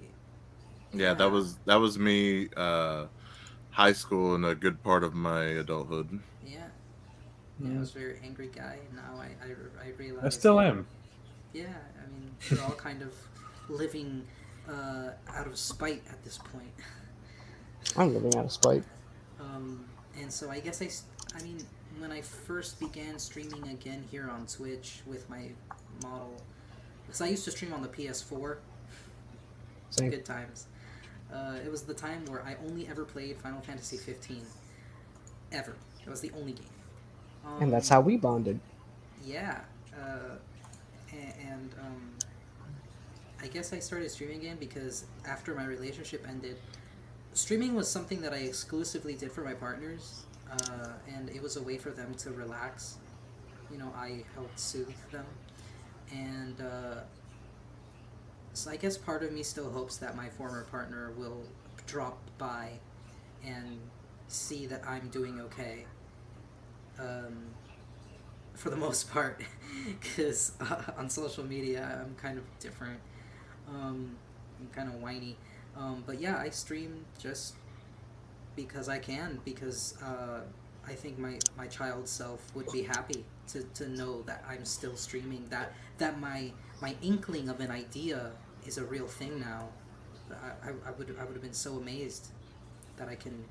Yeah, 0.93 1.13
that 1.15 1.29
was 1.31 1.57
that 1.65 1.75
was 1.75 1.99
me. 1.99 2.49
Uh, 2.55 3.05
high 3.79 3.93
school 3.93 4.35
and 4.35 4.45
a 4.45 4.53
good 4.53 4.83
part 4.83 5.05
of 5.05 5.13
my 5.13 5.41
adulthood. 5.63 6.19
yeah. 6.45 6.67
Yeah, 7.61 7.75
I 7.75 7.79
was 7.79 7.95
a 7.95 7.99
very 7.99 8.19
angry 8.23 8.49
guy, 8.53 8.77
and 8.87 8.95
now 8.95 9.21
I, 9.21 9.27
I, 9.45 9.87
I 9.87 9.91
realize. 9.97 10.25
I 10.25 10.29
still 10.29 10.59
am. 10.59 10.85
Yeah, 11.53 11.63
I 11.65 12.11
mean, 12.11 12.31
we're 12.51 12.61
all 12.61 12.71
kind 12.71 13.01
of 13.01 13.13
living 13.69 14.25
uh, 14.69 15.11
out 15.29 15.47
of 15.47 15.57
spite 15.57 16.03
at 16.09 16.21
this 16.23 16.37
point. 16.37 16.71
I'm 17.97 18.13
living 18.13 18.35
out 18.37 18.45
of 18.45 18.51
spite. 18.51 18.83
Um, 19.39 19.85
and 20.19 20.31
so 20.31 20.49
I 20.49 20.59
guess 20.59 20.81
I, 20.81 20.89
I 21.37 21.41
mean, 21.41 21.59
when 21.99 22.11
I 22.11 22.21
first 22.21 22.79
began 22.79 23.17
streaming 23.17 23.67
again 23.69 24.03
here 24.11 24.29
on 24.29 24.45
Twitch 24.45 25.01
with 25.05 25.29
my 25.29 25.49
model, 26.03 26.41
because 27.05 27.21
I 27.21 27.27
used 27.27 27.45
to 27.45 27.51
stream 27.51 27.73
on 27.73 27.81
the 27.81 27.89
PS4, 27.89 28.57
Same. 29.89 30.09
good 30.09 30.25
times. 30.25 30.67
Uh, 31.33 31.55
it 31.63 31.69
was 31.69 31.83
the 31.83 31.93
time 31.93 32.25
where 32.25 32.43
I 32.43 32.55
only 32.67 32.87
ever 32.87 33.05
played 33.05 33.37
Final 33.37 33.61
Fantasy 33.61 33.97
15, 33.97 34.43
ever. 35.51 35.75
It 36.05 36.09
was 36.09 36.21
the 36.21 36.31
only 36.37 36.53
game. 36.53 36.65
Um, 37.45 37.61
And 37.61 37.73
that's 37.73 37.89
how 37.89 38.01
we 38.01 38.17
bonded. 38.17 38.59
yeah, 39.23 39.61
uh, 39.95 40.35
and, 41.11 41.33
and 41.49 41.75
um, 41.79 42.01
I 43.41 43.47
guess 43.47 43.73
I 43.73 43.79
started 43.79 44.09
streaming 44.11 44.39
again 44.41 44.57
because 44.59 45.05
after 45.27 45.53
my 45.55 45.65
relationship 45.65 46.25
ended, 46.27 46.57
streaming 47.33 47.75
was 47.75 47.89
something 47.89 48.21
that 48.21 48.33
I 48.33 48.37
exclusively 48.37 49.13
did 49.15 49.31
for 49.31 49.41
my 49.43 49.53
partners, 49.53 50.23
uh, 50.51 50.89
and 51.07 51.29
it 51.29 51.41
was 51.41 51.57
a 51.57 51.61
way 51.61 51.77
for 51.77 51.91
them 51.91 52.13
to 52.15 52.31
relax. 52.31 52.97
You 53.71 53.77
know, 53.77 53.93
I 53.95 54.23
helped 54.35 54.59
soothe 54.59 54.93
them, 55.11 55.25
and 56.11 56.59
uh, 56.59 57.01
so 58.53 58.71
I 58.71 58.75
guess 58.75 58.97
part 58.97 59.23
of 59.23 59.31
me 59.31 59.43
still 59.43 59.69
hopes 59.71 59.97
that 59.97 60.15
my 60.15 60.29
former 60.29 60.63
partner 60.65 61.11
will 61.17 61.43
drop 61.87 62.19
by 62.37 62.79
and 63.45 63.79
see 64.27 64.65
that 64.67 64.83
I'm 64.87 65.09
doing 65.09 65.39
okay. 65.41 65.85
Um, 66.99 67.45
for 68.53 68.69
the 68.69 68.75
most 68.87 69.11
part, 69.11 69.41
because 69.85 70.53
uh, 70.59 70.83
on 70.97 71.09
social 71.09 71.43
media 71.45 72.01
I'm 72.03 72.15
kind 72.15 72.37
of 72.37 72.43
different. 72.59 72.99
Um, 73.67 74.15
I'm 74.59 74.67
kind 74.73 74.89
of 74.89 74.95
whiny. 74.95 75.37
Um, 75.77 76.03
but 76.05 76.19
yeah, 76.19 76.37
I 76.37 76.49
stream 76.49 77.05
just 77.17 77.53
because 78.55 78.89
I 78.89 78.99
can, 78.99 79.39
because 79.45 79.95
uh, 80.03 80.41
I 80.85 80.93
think 80.93 81.17
my, 81.17 81.39
my 81.57 81.67
child 81.67 82.07
self 82.07 82.53
would 82.55 82.69
be 82.71 82.83
happy 82.83 83.23
to, 83.49 83.63
to 83.75 83.87
know 83.89 84.21
that 84.23 84.43
I'm 84.47 84.65
still 84.65 84.95
streaming, 84.95 85.45
that, 85.49 85.73
that 85.97 86.19
my, 86.19 86.51
my 86.81 86.95
inkling 87.01 87.49
of 87.49 87.59
an 87.59 87.71
idea 87.71 88.31
is 88.65 88.77
a 88.77 88.83
real 88.83 89.07
thing 89.07 89.39
now. 89.39 89.69
I, 90.31 90.69
I, 90.69 90.71
I 90.87 90.91
would 90.91 91.15
I 91.19 91.23
would 91.23 91.33
have 91.33 91.41
been 91.41 91.53
so 91.53 91.77
amazed 91.77 92.27
that 92.97 93.09
I 93.09 93.15
can 93.15 93.43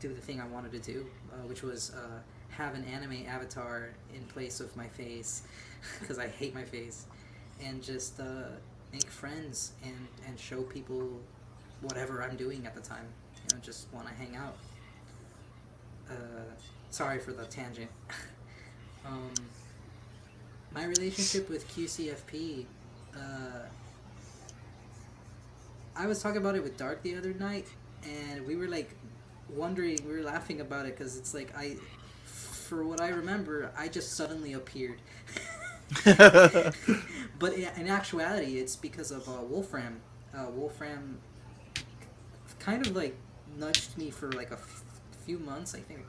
do 0.00 0.12
the 0.12 0.20
thing 0.20 0.40
I 0.40 0.46
wanted 0.46 0.72
to 0.72 0.78
do, 0.80 1.06
uh, 1.32 1.46
which 1.46 1.62
was 1.62 1.92
uh, 1.94 2.18
have 2.50 2.74
an 2.74 2.84
anime 2.84 3.24
avatar 3.28 3.90
in 4.14 4.24
place 4.24 4.60
of 4.60 4.74
my 4.76 4.88
face, 4.88 5.42
because 6.00 6.18
I 6.18 6.28
hate 6.28 6.54
my 6.54 6.64
face, 6.64 7.06
and 7.62 7.82
just 7.82 8.20
uh, 8.20 8.48
make 8.92 9.08
friends 9.08 9.72
and, 9.82 10.06
and 10.26 10.38
show 10.38 10.62
people 10.62 11.08
whatever 11.80 12.22
I'm 12.22 12.36
doing 12.36 12.66
at 12.66 12.74
the 12.74 12.80
time. 12.80 13.06
You 13.36 13.56
know, 13.56 13.62
just 13.62 13.92
want 13.92 14.08
to 14.08 14.14
hang 14.14 14.36
out. 14.36 14.56
Uh, 16.10 16.14
sorry 16.90 17.18
for 17.18 17.32
the 17.32 17.44
tangent. 17.44 17.90
um, 19.06 19.32
my 20.74 20.84
relationship 20.84 21.48
with 21.48 21.68
QCFP. 21.74 22.66
Uh, 23.14 23.18
I 25.96 26.06
was 26.06 26.20
talking 26.20 26.38
about 26.38 26.56
it 26.56 26.62
with 26.62 26.76
Dark 26.76 27.02
the 27.02 27.16
other 27.16 27.32
night, 27.34 27.66
and 28.02 28.44
we 28.46 28.56
were 28.56 28.66
like 28.66 28.96
wondering, 29.48 29.98
we 30.06 30.12
were 30.14 30.22
laughing 30.22 30.60
about 30.60 30.86
it 30.86 30.96
because 30.96 31.16
it's 31.16 31.32
like 31.32 31.56
I, 31.56 31.76
for 32.24 32.84
what 32.84 33.00
I 33.00 33.08
remember, 33.08 33.70
I 33.78 33.88
just 33.88 34.14
suddenly 34.14 34.54
appeared. 34.54 35.00
but 36.04 37.52
in, 37.52 37.68
in 37.76 37.88
actuality, 37.88 38.58
it's 38.58 38.74
because 38.74 39.10
of 39.10 39.28
uh, 39.28 39.42
Wolfram. 39.42 40.00
Uh, 40.36 40.46
Wolfram 40.50 41.18
kind 42.58 42.84
of 42.84 42.96
like 42.96 43.14
nudged 43.56 43.96
me 43.96 44.10
for 44.10 44.32
like 44.32 44.50
a 44.50 44.54
f- 44.54 44.82
few 45.24 45.38
months. 45.38 45.74
I 45.74 45.80
think, 45.80 46.00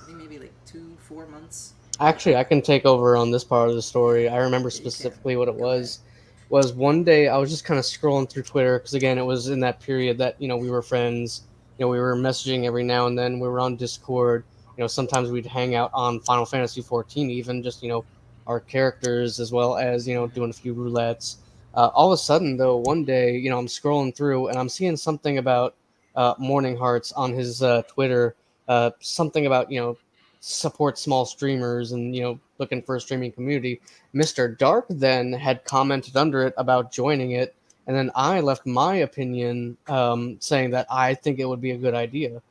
I 0.00 0.04
think 0.04 0.18
maybe 0.18 0.38
like 0.38 0.52
two, 0.66 0.96
four 0.98 1.26
months. 1.26 1.72
Actually, 2.00 2.36
I 2.36 2.44
can 2.44 2.62
take 2.62 2.84
over 2.86 3.16
on 3.16 3.30
this 3.30 3.44
part 3.44 3.68
of 3.68 3.74
the 3.74 3.82
story. 3.82 4.28
I 4.28 4.38
remember 4.38 4.70
specifically 4.70 5.36
what 5.36 5.48
it 5.48 5.54
was. 5.54 6.00
Was 6.48 6.72
one 6.72 7.04
day 7.04 7.28
I 7.28 7.38
was 7.38 7.50
just 7.50 7.64
kind 7.64 7.78
of 7.78 7.84
scrolling 7.84 8.28
through 8.28 8.42
Twitter 8.42 8.78
because 8.78 8.94
again 8.94 9.16
it 9.18 9.24
was 9.24 9.48
in 9.48 9.60
that 9.60 9.80
period 9.80 10.18
that 10.18 10.36
you 10.40 10.48
know 10.48 10.56
we 10.56 10.70
were 10.70 10.82
friends. 10.82 11.42
You 11.78 11.84
know 11.84 11.88
we 11.88 11.98
were 11.98 12.14
messaging 12.14 12.64
every 12.64 12.84
now 12.84 13.06
and 13.06 13.18
then. 13.18 13.40
We 13.40 13.48
were 13.48 13.60
on 13.60 13.76
Discord. 13.76 14.44
You 14.76 14.82
know 14.82 14.88
sometimes 14.88 15.30
we'd 15.30 15.46
hang 15.46 15.74
out 15.74 15.90
on 15.94 16.20
Final 16.20 16.44
Fantasy 16.44 16.82
14, 16.82 17.30
even 17.30 17.62
just 17.62 17.82
you 17.82 17.88
know 17.88 18.04
our 18.46 18.60
characters 18.60 19.38
as 19.40 19.52
well 19.52 19.76
as 19.76 20.06
you 20.06 20.14
know 20.14 20.26
doing 20.26 20.50
a 20.50 20.52
few 20.52 20.74
roulettes. 20.74 21.36
Uh, 21.74 21.88
all 21.94 22.12
of 22.12 22.16
a 22.16 22.20
sudden 22.20 22.56
though, 22.56 22.76
one 22.78 23.04
day 23.04 23.36
you 23.36 23.48
know 23.48 23.58
I'm 23.58 23.66
scrolling 23.66 24.14
through 24.14 24.48
and 24.48 24.58
I'm 24.58 24.68
seeing 24.68 24.96
something 24.96 25.38
about 25.38 25.74
uh, 26.16 26.34
MourningHearts 26.34 27.12
on 27.16 27.32
his 27.32 27.62
uh, 27.62 27.82
Twitter. 27.82 28.34
Uh, 28.68 28.90
something 29.00 29.46
about 29.46 29.70
you 29.70 29.80
know 29.80 29.96
support 30.44 30.98
small 30.98 31.24
streamers 31.24 31.92
and 31.92 32.16
you 32.16 32.20
know 32.20 32.40
looking 32.58 32.82
for 32.82 32.96
a 32.96 33.00
streaming 33.00 33.30
community. 33.30 33.80
Mr 34.12 34.58
dark 34.58 34.86
then 34.90 35.32
had 35.32 35.64
commented 35.64 36.16
under 36.16 36.42
it 36.42 36.52
about 36.56 36.92
joining 36.92 37.30
it 37.32 37.54
and 37.86 37.96
then 37.96 38.10
i 38.14 38.40
left 38.40 38.66
my 38.66 38.96
opinion 38.96 39.76
um, 39.88 40.36
saying 40.40 40.70
that 40.70 40.86
i 40.90 41.14
think 41.14 41.38
it 41.38 41.44
would 41.44 41.60
be 41.60 41.70
a 41.70 41.76
good 41.78 41.94
idea. 41.94 42.42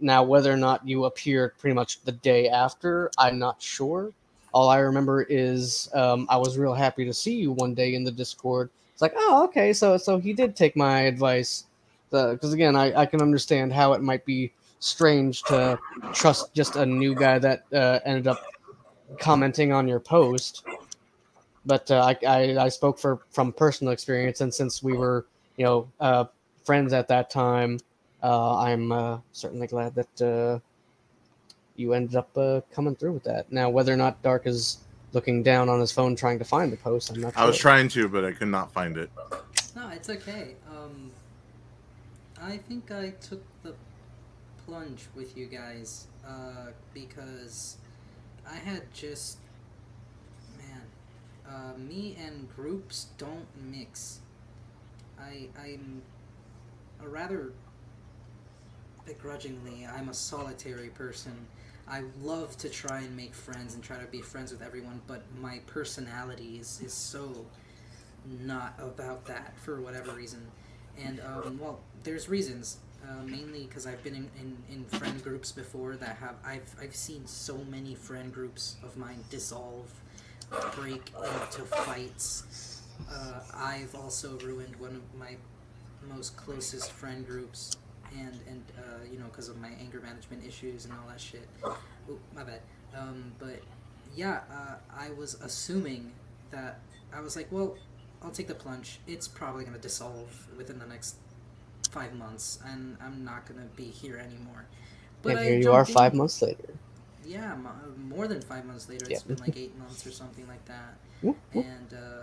Now 0.00 0.24
whether 0.24 0.52
or 0.52 0.56
not 0.56 0.86
you 0.86 1.04
appeared 1.04 1.56
pretty 1.56 1.74
much 1.74 2.02
the 2.02 2.12
day 2.12 2.48
after 2.48 3.10
i'm 3.16 3.38
not 3.38 3.62
sure. 3.62 4.12
All 4.52 4.68
i 4.68 4.78
remember 4.78 5.22
is 5.22 5.88
um, 5.94 6.26
i 6.28 6.36
was 6.36 6.58
real 6.58 6.74
happy 6.74 7.04
to 7.04 7.14
see 7.14 7.36
you 7.36 7.52
one 7.52 7.74
day 7.74 7.94
in 7.94 8.02
the 8.02 8.10
discord. 8.10 8.70
It's 8.92 9.02
like 9.02 9.14
oh 9.16 9.44
okay 9.44 9.72
so 9.72 9.96
so 9.96 10.18
he 10.18 10.32
did 10.32 10.56
take 10.56 10.76
my 10.76 11.02
advice. 11.02 11.64
Because 12.10 12.52
again 12.52 12.74
I, 12.74 13.02
I 13.02 13.06
can 13.06 13.22
understand 13.22 13.72
how 13.72 13.92
it 13.92 14.02
might 14.02 14.24
be 14.24 14.52
strange 14.86 15.42
to 15.44 15.78
trust 16.12 16.54
just 16.54 16.76
a 16.76 16.86
new 16.86 17.14
guy 17.14 17.38
that 17.38 17.64
uh, 17.72 18.00
ended 18.04 18.26
up 18.26 18.42
commenting 19.18 19.72
on 19.72 19.88
your 19.88 20.00
post. 20.00 20.64
but 21.64 21.90
uh, 21.90 22.12
I, 22.12 22.26
I 22.26 22.64
I 22.64 22.68
spoke 22.68 22.98
for 22.98 23.20
from 23.30 23.52
personal 23.52 23.92
experience, 23.92 24.40
and 24.40 24.52
since 24.52 24.82
we 24.82 24.92
were 24.92 25.26
you 25.56 25.64
know 25.64 25.88
uh, 26.00 26.24
friends 26.64 26.92
at 26.92 27.08
that 27.08 27.30
time, 27.30 27.78
uh, 28.22 28.58
I'm 28.58 28.92
uh, 28.92 29.18
certainly 29.32 29.66
glad 29.66 29.94
that 29.94 30.22
uh, 30.22 30.58
you 31.76 31.92
ended 31.92 32.16
up 32.16 32.30
uh, 32.36 32.60
coming 32.72 32.94
through 32.96 33.12
with 33.12 33.24
that. 33.24 33.50
Now, 33.52 33.68
whether 33.68 33.92
or 33.92 33.96
not 33.96 34.22
Dark 34.22 34.46
is 34.46 34.78
looking 35.12 35.42
down 35.42 35.68
on 35.68 35.80
his 35.80 35.92
phone 35.92 36.16
trying 36.16 36.38
to 36.38 36.44
find 36.44 36.72
the 36.72 36.76
post, 36.76 37.10
I'm 37.10 37.20
not. 37.20 37.36
I 37.36 37.44
was 37.46 37.58
trying 37.58 37.88
to, 37.88 38.08
but 38.08 38.24
I 38.24 38.32
could 38.32 38.48
not 38.48 38.72
find 38.72 38.96
it. 38.96 39.10
No, 39.74 39.88
it's 39.90 40.08
okay. 40.08 40.54
Um, 40.70 41.10
I 42.40 42.56
think 42.56 42.90
I 42.90 43.10
took 43.20 43.42
the 43.62 43.74
plunge 44.66 45.06
with 45.14 45.36
you 45.36 45.46
guys 45.46 46.06
uh, 46.26 46.72
because 46.92 47.76
I 48.48 48.56
had 48.56 48.92
just 48.92 49.38
man, 50.58 50.82
uh, 51.48 51.78
me 51.78 52.16
and 52.20 52.48
groups 52.54 53.06
don't 53.18 53.46
mix. 53.70 54.20
I 55.18 55.48
I'm 55.58 56.02
a 57.00 57.08
rather 57.08 57.52
begrudgingly 59.06 59.86
I'm 59.86 60.08
a 60.08 60.14
solitary 60.14 60.88
person. 60.88 61.46
I 61.88 62.02
love 62.20 62.56
to 62.58 62.68
try 62.68 63.00
and 63.00 63.16
make 63.16 63.32
friends 63.32 63.74
and 63.74 63.82
try 63.82 63.98
to 63.98 64.06
be 64.06 64.20
friends 64.20 64.50
with 64.50 64.60
everyone, 64.60 65.00
but 65.06 65.22
my 65.40 65.60
personality 65.66 66.58
is, 66.58 66.80
is 66.84 66.92
so 66.92 67.46
not 68.40 68.74
about 68.80 69.24
that 69.26 69.56
for 69.58 69.80
whatever 69.80 70.10
reason. 70.12 70.44
And, 70.98 71.20
um, 71.20 71.58
well, 71.62 71.78
there's 72.02 72.28
reasons. 72.28 72.78
Uh, 73.06 73.22
mainly 73.24 73.64
because 73.66 73.86
I've 73.86 74.02
been 74.02 74.14
in, 74.16 74.28
in, 74.40 74.56
in 74.68 74.84
friend 74.98 75.22
groups 75.22 75.52
before 75.52 75.96
that 75.96 76.16
have 76.16 76.34
I've 76.44 76.74
I've 76.80 76.94
seen 76.96 77.26
so 77.26 77.58
many 77.70 77.94
friend 77.94 78.32
groups 78.32 78.76
of 78.82 78.96
mine 78.96 79.22
dissolve, 79.30 79.88
break 80.74 81.12
into 81.16 81.62
fights. 81.62 82.82
Uh, 83.08 83.40
I've 83.54 83.94
also 83.94 84.38
ruined 84.38 84.74
one 84.76 84.96
of 84.96 85.02
my 85.18 85.36
most 86.08 86.36
closest 86.36 86.90
friend 86.90 87.24
groups, 87.24 87.76
and 88.12 88.40
and 88.48 88.62
uh, 88.78 89.04
you 89.10 89.18
know 89.18 89.26
because 89.26 89.48
of 89.48 89.60
my 89.60 89.70
anger 89.80 90.00
management 90.00 90.44
issues 90.44 90.84
and 90.84 90.94
all 90.94 91.06
that 91.08 91.20
shit. 91.20 91.48
Oop, 92.10 92.20
my 92.34 92.42
bad. 92.42 92.60
Um, 92.96 93.32
but 93.38 93.60
yeah, 94.16 94.40
uh, 94.50 94.76
I 94.96 95.10
was 95.10 95.34
assuming 95.42 96.12
that 96.50 96.80
I 97.14 97.20
was 97.20 97.36
like, 97.36 97.48
well, 97.52 97.76
I'll 98.22 98.30
take 98.30 98.48
the 98.48 98.54
plunge. 98.54 98.98
It's 99.06 99.28
probably 99.28 99.64
gonna 99.64 99.78
dissolve 99.78 100.48
within 100.56 100.78
the 100.78 100.86
next 100.86 101.16
five 101.98 102.14
months, 102.14 102.58
and 102.70 102.96
I'm 103.04 103.24
not 103.24 103.46
gonna 103.46 103.68
be 103.76 103.84
here 104.02 104.18
anymore. 104.18 104.64
I 105.26 105.42
here 105.44 105.58
you 105.58 105.72
are 105.72 105.84
five 105.84 106.14
months 106.14 106.42
later. 106.42 106.74
Yeah, 107.24 107.54
mo- 107.56 107.70
more 107.98 108.28
than 108.28 108.40
five 108.40 108.64
months 108.64 108.88
later. 108.88 109.06
It's 109.10 109.22
Yeah. 109.22 109.34
been 109.34 109.38
like 109.46 109.56
eight 109.56 109.76
months 109.78 110.06
or 110.06 110.12
something 110.12 110.46
like 110.46 110.64
that. 110.66 110.92
Whoop, 111.22 111.38
whoop. 111.52 111.64
And 111.66 111.94
uh, 111.94 112.22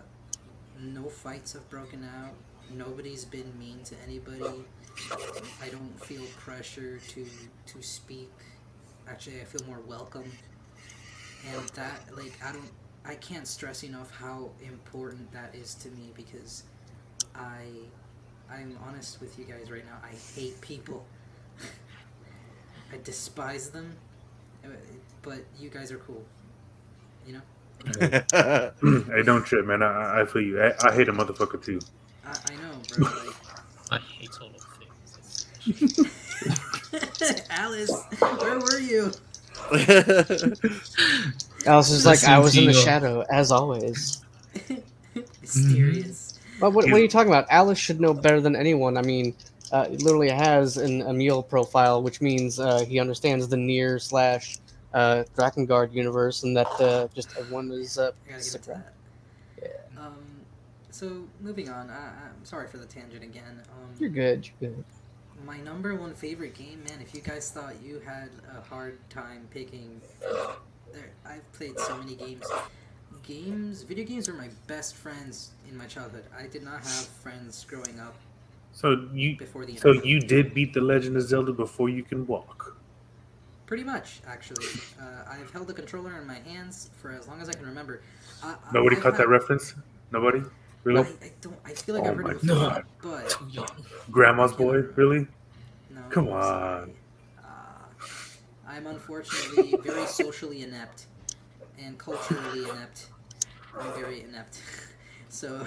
no 0.79 1.09
fights 1.09 1.53
have 1.53 1.69
broken 1.69 2.03
out. 2.03 2.33
Nobody's 2.69 3.25
been 3.25 3.51
mean 3.59 3.79
to 3.85 3.95
anybody. 4.07 4.63
I 5.61 5.67
don't 5.69 5.95
feel 6.09 6.25
pressure 6.37 6.99
to 7.13 7.25
to 7.71 7.81
speak. 7.81 8.31
Actually, 9.07 9.41
I 9.41 9.45
feel 9.45 9.65
more 9.67 9.81
welcome. 9.81 10.31
And 11.51 11.67
that, 11.69 11.99
like, 12.15 12.33
I 12.43 12.53
don't, 12.53 12.71
I 13.05 13.15
can't 13.15 13.47
stress 13.47 13.83
enough 13.83 14.11
how 14.11 14.51
important 14.61 15.31
that 15.33 15.53
is 15.53 15.75
to 15.75 15.89
me 15.89 16.13
because 16.15 16.63
I, 17.35 17.65
I'm 18.53 18.77
honest 18.87 19.19
with 19.19 19.37
you 19.39 19.45
guys 19.45 19.71
right 19.71 19.85
now. 19.85 19.97
I 20.03 20.13
hate 20.39 20.59
people. 20.61 21.05
I 22.91 22.97
despise 23.03 23.69
them, 23.71 23.95
but 25.21 25.39
you 25.59 25.69
guys 25.69 25.91
are 25.91 25.97
cool. 25.97 26.23
You 27.25 27.33
know. 27.33 27.41
hey, 27.99 29.23
don't 29.23 29.43
trip, 29.43 29.65
man. 29.65 29.81
I, 29.81 30.21
I 30.21 30.25
feel 30.25 30.41
you. 30.41 30.61
I, 30.61 30.73
I 30.87 30.93
hate 30.93 31.09
a 31.09 31.13
motherfucker 31.13 31.63
too. 31.63 31.79
I, 32.25 32.37
I 32.51 32.55
know, 32.55 32.71
bro. 32.89 33.07
Like, 33.07 33.35
I 33.91 33.99
hate 33.99 34.29
all 34.39 34.49
of 34.49 34.63
things. 34.77 35.47
Alice, 37.49 37.91
where 38.19 38.59
were 38.59 38.79
you? 38.79 39.11
Alice 41.65 41.89
is 41.89 42.05
like, 42.05 42.23
I 42.23 42.39
was 42.39 42.55
in 42.55 42.65
the 42.65 42.73
shadow, 42.73 43.25
as 43.31 43.51
always. 43.51 44.21
Mysterious. 45.41 46.22
But 46.63 46.71
what, 46.71 46.85
what 46.85 46.93
are 46.93 47.03
you 47.03 47.09
talking 47.09 47.27
about? 47.27 47.45
Alice 47.49 47.77
should 47.77 47.99
know 47.99 48.13
better 48.13 48.39
than 48.39 48.55
anyone. 48.55 48.95
I 48.95 49.01
mean, 49.01 49.35
uh, 49.73 49.89
he 49.89 49.97
literally 49.97 50.29
has 50.29 50.77
an 50.77 51.01
Emil 51.01 51.43
profile, 51.43 52.01
which 52.01 52.21
means 52.21 52.57
uh, 52.57 52.85
he 52.85 53.01
understands 53.01 53.49
the 53.49 53.57
NieR 53.57 54.01
slash 54.01 54.59
uh, 54.93 55.25
Drakengard 55.35 55.91
universe, 55.91 56.43
and 56.43 56.55
that 56.55 56.67
uh, 56.79 57.09
just 57.13 57.35
everyone 57.37 57.69
is. 57.71 57.97
Uh, 57.97 58.11
I 58.25 58.29
gotta 58.29 58.37
get 58.37 58.43
sick 58.45 58.61
into 58.61 58.71
of 58.71 58.83
that. 59.61 59.89
Um, 59.97 60.23
so 60.89 61.25
moving 61.41 61.67
on. 61.67 61.89
I, 61.89 62.29
I'm 62.29 62.45
sorry 62.45 62.69
for 62.69 62.77
the 62.77 62.85
tangent 62.85 63.25
again. 63.25 63.61
Um, 63.69 63.89
You're 63.99 64.09
good. 64.09 64.49
You're 64.61 64.71
good. 64.71 64.85
my 65.45 65.59
number 65.59 65.93
one 65.95 66.13
favorite 66.13 66.55
game, 66.55 66.81
man. 66.87 67.01
If 67.01 67.13
you 67.13 67.19
guys 67.19 67.51
thought 67.51 67.73
you 67.83 67.99
had 68.05 68.29
a 68.57 68.61
hard 68.61 68.99
time 69.09 69.49
picking, 69.51 69.99
there, 70.93 71.11
I've 71.25 71.51
played 71.51 71.77
so 71.77 71.97
many 71.97 72.15
games. 72.15 72.45
Games, 73.23 73.83
video 73.83 74.05
games 74.05 74.27
were 74.27 74.33
my 74.35 74.49
best 74.67 74.95
friends 74.95 75.51
in 75.69 75.77
my 75.77 75.85
childhood. 75.85 76.25
I 76.37 76.47
did 76.47 76.61
not 76.63 76.79
have 76.83 77.07
friends 77.23 77.65
growing 77.69 77.97
up 77.99 78.15
So 78.73 79.07
you, 79.13 79.37
before 79.37 79.65
the 79.65 79.77
so 79.77 79.89
internet. 79.89 80.05
you 80.05 80.19
did 80.19 80.53
beat 80.53 80.73
the 80.73 80.81
Legend 80.81 81.15
of 81.15 81.23
Zelda 81.23 81.53
before 81.53 81.87
you 81.87 82.03
can 82.03 82.27
walk. 82.27 82.75
Pretty 83.65 83.85
much, 83.85 84.19
actually. 84.27 84.65
Uh, 85.01 85.05
I've 85.31 85.49
held 85.51 85.67
the 85.67 85.73
controller 85.73 86.17
in 86.19 86.27
my 86.27 86.39
hands 86.39 86.89
for 87.01 87.11
as 87.11 87.27
long 87.29 87.39
as 87.41 87.47
I 87.47 87.53
can 87.53 87.65
remember. 87.65 88.01
I, 88.43 88.49
I- 88.51 88.55
Nobody 88.73 88.97
I've 88.97 89.03
caught 89.03 89.13
that 89.13 89.19
had- 89.19 89.29
reference. 89.29 89.73
Nobody, 90.11 90.39
I, 90.39 90.43
really? 90.83 91.07
I 91.23 91.31
don't. 91.41 91.55
I 91.65 91.69
feel 91.73 91.95
like 91.95 92.03
Oh 92.03 92.09
I've 92.11 92.17
heard 92.17 92.27
it 92.35 92.41
before, 92.41 92.55
God. 92.57 92.83
but. 93.01 93.71
Grandma's 94.11 94.51
boy, 94.53 94.79
really? 94.95 95.25
no. 95.89 96.01
Come 96.09 96.27
I'm 96.27 96.33
on. 96.33 96.91
Uh, 97.39 97.45
I'm 98.67 98.85
unfortunately 98.87 99.75
very 99.81 100.05
socially 100.07 100.61
inept 100.61 101.05
and 101.79 101.97
culturally 101.97 102.63
inept. 102.69 103.07
I'm 103.79 103.93
very 103.93 104.21
inept. 104.21 104.61
so, 105.29 105.65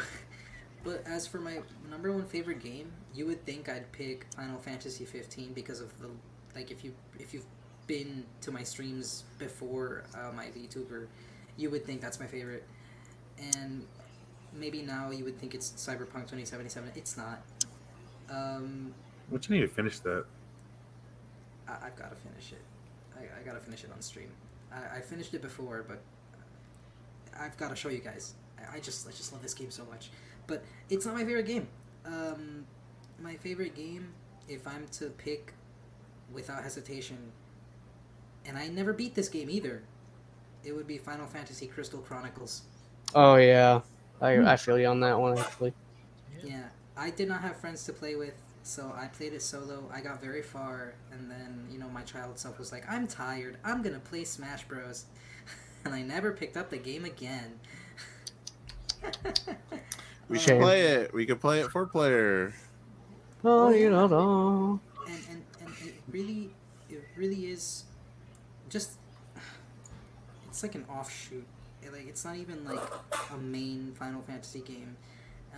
but 0.84 1.02
as 1.06 1.26
for 1.26 1.38
my 1.38 1.58
number 1.90 2.12
one 2.12 2.24
favorite 2.24 2.62
game, 2.62 2.92
you 3.14 3.26
would 3.26 3.44
think 3.44 3.68
I'd 3.68 3.90
pick 3.92 4.26
Final 4.36 4.58
Fantasy 4.58 5.04
15 5.04 5.52
because 5.52 5.80
of 5.80 5.98
the 6.00 6.08
like 6.54 6.70
if 6.70 6.84
you 6.84 6.94
if 7.18 7.34
you've 7.34 7.46
been 7.86 8.24
to 8.40 8.50
my 8.50 8.62
streams 8.62 9.24
before 9.38 10.04
uh, 10.14 10.32
my 10.32 10.46
VTuber, 10.46 11.06
you 11.56 11.70
would 11.70 11.84
think 11.84 12.00
that's 12.00 12.18
my 12.20 12.26
favorite. 12.26 12.64
And 13.54 13.86
maybe 14.52 14.82
now 14.82 15.10
you 15.10 15.24
would 15.24 15.38
think 15.38 15.54
it's 15.54 15.70
Cyberpunk 15.72 16.26
2077. 16.28 16.92
It's 16.94 17.16
not. 17.16 17.42
Um, 18.30 18.94
But 19.30 19.48
you 19.48 19.56
need 19.56 19.62
to 19.62 19.68
finish 19.68 19.98
that. 20.00 20.24
I, 21.68 21.72
I've 21.86 21.96
got 21.96 22.10
to 22.10 22.16
finish 22.16 22.52
it. 22.52 22.62
I, 23.16 23.40
I 23.40 23.44
got 23.44 23.54
to 23.54 23.60
finish 23.60 23.84
it 23.84 23.90
on 23.92 24.00
stream. 24.00 24.30
I, 24.72 24.98
I 24.98 25.00
finished 25.00 25.34
it 25.34 25.42
before, 25.42 25.84
but 25.86 26.00
I've 27.38 27.56
got 27.56 27.70
to 27.70 27.76
show 27.76 27.88
you 27.88 28.00
guys. 28.00 28.34
I, 28.58 28.76
I 28.76 28.80
just 28.80 29.06
I 29.06 29.10
just 29.10 29.32
love 29.32 29.42
this 29.42 29.54
game 29.54 29.70
so 29.70 29.84
much. 29.86 30.10
But 30.46 30.64
it's 30.88 31.06
not 31.06 31.14
my 31.14 31.24
favorite 31.24 31.46
game. 31.46 31.68
Um, 32.04 32.66
my 33.20 33.34
favorite 33.36 33.74
game, 33.74 34.12
if 34.48 34.66
I'm 34.66 34.86
to 34.92 35.06
pick 35.10 35.54
without 36.32 36.62
hesitation, 36.62 37.32
and 38.44 38.56
I 38.56 38.68
never 38.68 38.92
beat 38.92 39.14
this 39.14 39.28
game 39.28 39.50
either, 39.50 39.82
it 40.64 40.72
would 40.72 40.86
be 40.86 40.98
Final 40.98 41.26
Fantasy 41.26 41.66
Crystal 41.66 42.00
Chronicles. 42.00 42.62
Oh 43.14 43.36
yeah, 43.36 43.80
I, 44.20 44.38
I 44.52 44.56
feel 44.56 44.78
you 44.78 44.86
on 44.86 45.00
that 45.00 45.18
one 45.18 45.38
actually. 45.38 45.72
Yeah, 46.42 46.64
I 46.96 47.10
did 47.10 47.28
not 47.28 47.40
have 47.40 47.56
friends 47.56 47.84
to 47.84 47.92
play 47.92 48.16
with, 48.16 48.34
so 48.62 48.92
I 48.96 49.06
played 49.06 49.32
it 49.32 49.42
solo. 49.42 49.88
I 49.92 50.00
got 50.00 50.20
very 50.20 50.42
far, 50.42 50.94
and 51.12 51.30
then 51.30 51.66
you 51.70 51.78
know 51.78 51.88
my 51.88 52.02
child 52.02 52.38
self 52.38 52.58
was 52.58 52.72
like, 52.72 52.84
"I'm 52.90 53.06
tired. 53.06 53.58
I'm 53.64 53.82
gonna 53.82 54.00
play 54.00 54.24
Smash 54.24 54.64
Bros," 54.64 55.06
and 55.86 55.94
I 55.94 56.02
never 56.02 56.32
picked 56.32 56.56
up 56.56 56.70
the 56.70 56.78
game 56.78 57.04
again. 57.04 57.60
We 60.28 60.38
should 60.40 60.60
play 60.60 60.82
it. 60.82 61.14
We 61.14 61.26
could 61.26 61.40
play 61.40 61.60
it 61.60 61.70
four 61.70 61.86
player. 61.86 62.52
Oh, 63.44 63.70
you 63.70 63.90
know, 63.90 64.80
and, 65.06 65.20
and 65.30 65.44
and 65.60 65.74
it 65.88 65.94
really 66.10 66.50
it 66.90 67.04
really 67.16 67.46
is 67.46 67.84
just 68.68 68.92
it's 70.48 70.62
like 70.62 70.74
an 70.74 70.84
offshoot 70.88 71.46
It, 71.82 71.92
like 71.92 72.08
it's 72.08 72.24
not 72.24 72.36
even 72.36 72.64
like 72.64 72.80
a 73.32 73.36
main 73.36 73.92
final 73.98 74.22
fantasy 74.22 74.60
game 74.60 74.96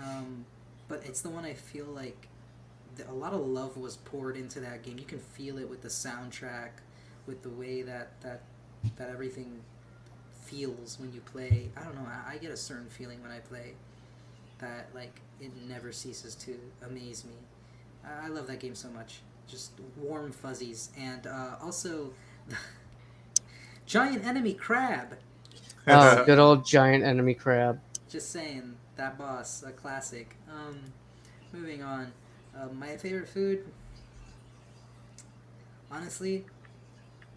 um, 0.02 0.44
but 0.88 1.02
it's 1.04 1.20
the 1.20 1.30
one 1.30 1.44
i 1.44 1.54
feel 1.54 1.86
like 1.86 2.28
a 3.08 3.12
lot 3.12 3.32
of 3.32 3.40
love 3.40 3.76
was 3.76 3.96
poured 3.96 4.36
into 4.36 4.60
that 4.60 4.82
game 4.82 4.98
you 4.98 5.04
can 5.04 5.20
feel 5.20 5.58
it 5.58 5.68
with 5.68 5.82
the 5.82 5.88
soundtrack 5.88 6.70
with 7.26 7.42
the 7.42 7.48
way 7.48 7.82
that 7.82 8.20
that 8.20 8.42
that 8.96 9.08
everything 9.08 9.60
feels 10.48 10.98
when 11.00 11.12
you 11.12 11.20
play 11.20 11.68
i 11.76 11.82
don't 11.84 11.94
know 11.94 12.06
i, 12.08 12.34
I 12.34 12.38
get 12.38 12.50
a 12.50 12.56
certain 12.56 12.88
feeling 12.88 13.22
when 13.22 13.30
i 13.30 13.38
play 13.38 13.74
that 14.58 14.88
like 14.94 15.20
it 15.40 15.52
never 15.68 15.92
ceases 15.92 16.34
to 16.36 16.58
amaze 16.82 17.24
me 17.24 17.34
I 18.04 18.26
I 18.26 18.28
love 18.28 18.46
that 18.48 18.60
game 18.60 18.74
so 18.74 18.88
much. 18.90 19.20
Just 19.46 19.72
warm 19.96 20.32
fuzzies, 20.32 20.90
and 20.98 21.26
uh, 21.26 21.56
also 21.62 22.12
giant 23.86 24.24
enemy 24.24 24.54
crab. 24.54 25.16
Oh, 25.90 26.22
good 26.26 26.38
old 26.38 26.66
giant 26.66 27.02
enemy 27.02 27.32
crab. 27.32 27.80
just 28.10 28.30
saying 28.30 28.76
that 28.96 29.16
boss, 29.16 29.62
a 29.62 29.70
classic. 29.72 30.36
Um, 30.50 30.92
moving 31.52 31.82
on. 31.82 32.12
Uh, 32.54 32.68
my 32.72 32.96
favorite 32.98 33.28
food. 33.28 33.64
Honestly, 35.90 36.44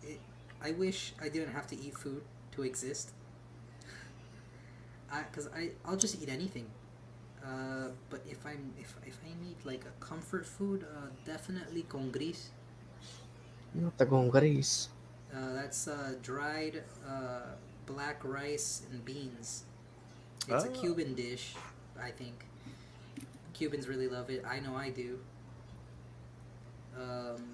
it, 0.03 0.19
I 0.61 0.71
wish 0.71 1.13
I 1.21 1.29
didn't 1.29 1.53
have 1.53 1.67
to 1.67 1.79
eat 1.79 1.97
food 1.97 2.23
to 2.51 2.63
exist. 2.63 3.11
I, 5.11 5.23
cause 5.33 5.49
I, 5.55 5.71
I'll 5.85 5.97
just 5.97 6.21
eat 6.21 6.29
anything. 6.29 6.67
Uh, 7.43 7.89
but 8.09 8.21
if 8.29 8.45
I'm, 8.45 8.71
if, 8.79 8.95
if 9.05 9.17
I 9.25 9.29
need 9.43 9.57
like 9.65 9.83
a 9.85 10.03
comfort 10.05 10.45
food, 10.45 10.85
uh, 10.85 11.07
definitely 11.25 11.85
congrí. 11.89 12.35
Not 13.73 13.97
the 13.97 14.05
gongaris. 14.05 14.87
Uh, 15.33 15.53
that's 15.53 15.87
uh, 15.87 16.13
dried 16.21 16.83
uh, 17.07 17.55
black 17.85 18.23
rice 18.23 18.83
and 18.91 19.03
beans. 19.03 19.63
It's 20.47 20.65
a 20.65 20.69
Ah. 20.69 20.73
Cuban 20.81 21.13
dish, 21.15 21.55
I 22.01 22.11
think. 22.11 22.45
Cubans 23.53 23.87
really 23.87 24.07
love 24.07 24.29
it. 24.29 24.43
I 24.47 24.59
know 24.59 24.75
I 24.75 24.89
do. 24.89 25.19
Um, 26.97 27.53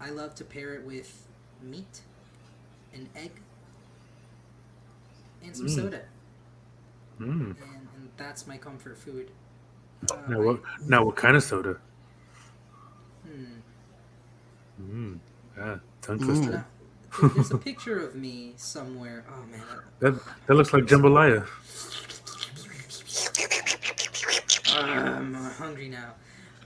I 0.00 0.10
love 0.10 0.34
to 0.36 0.44
pair 0.44 0.74
it 0.74 0.84
with 0.84 1.26
meat, 1.62 2.02
an 2.94 3.08
egg, 3.16 3.30
and 5.42 5.56
some 5.56 5.66
Mm. 5.66 5.74
soda, 5.74 6.02
Mm. 7.20 7.26
and, 7.26 7.56
and 7.96 8.08
that's 8.16 8.46
my 8.46 8.56
comfort 8.56 8.96
food. 8.98 9.30
Uh, 10.10 10.16
Now 10.28 10.40
what? 10.42 10.60
Now 10.86 11.04
what 11.04 11.16
kind 11.16 11.36
of 11.36 11.42
soda? 11.42 11.78
hmm. 13.24 13.44
Mm. 14.82 15.18
Yeah, 15.56 15.78
tongue 16.02 16.18
Mm. 16.18 16.24
twister. 16.24 16.50
Now, 17.22 17.28
there's 17.28 17.50
a 17.52 17.58
picture 17.70 17.98
of 18.04 18.14
me 18.16 18.54
somewhere. 18.56 19.24
Oh 19.32 19.42
man, 19.50 19.62
that- 20.00 20.14
That 20.14 20.46
that 20.46 20.54
looks 20.54 20.72
like 20.72 20.84
jambalaya. 20.84 21.46
I'm 24.76 25.34
hungry 25.34 25.88
now. 25.88 26.14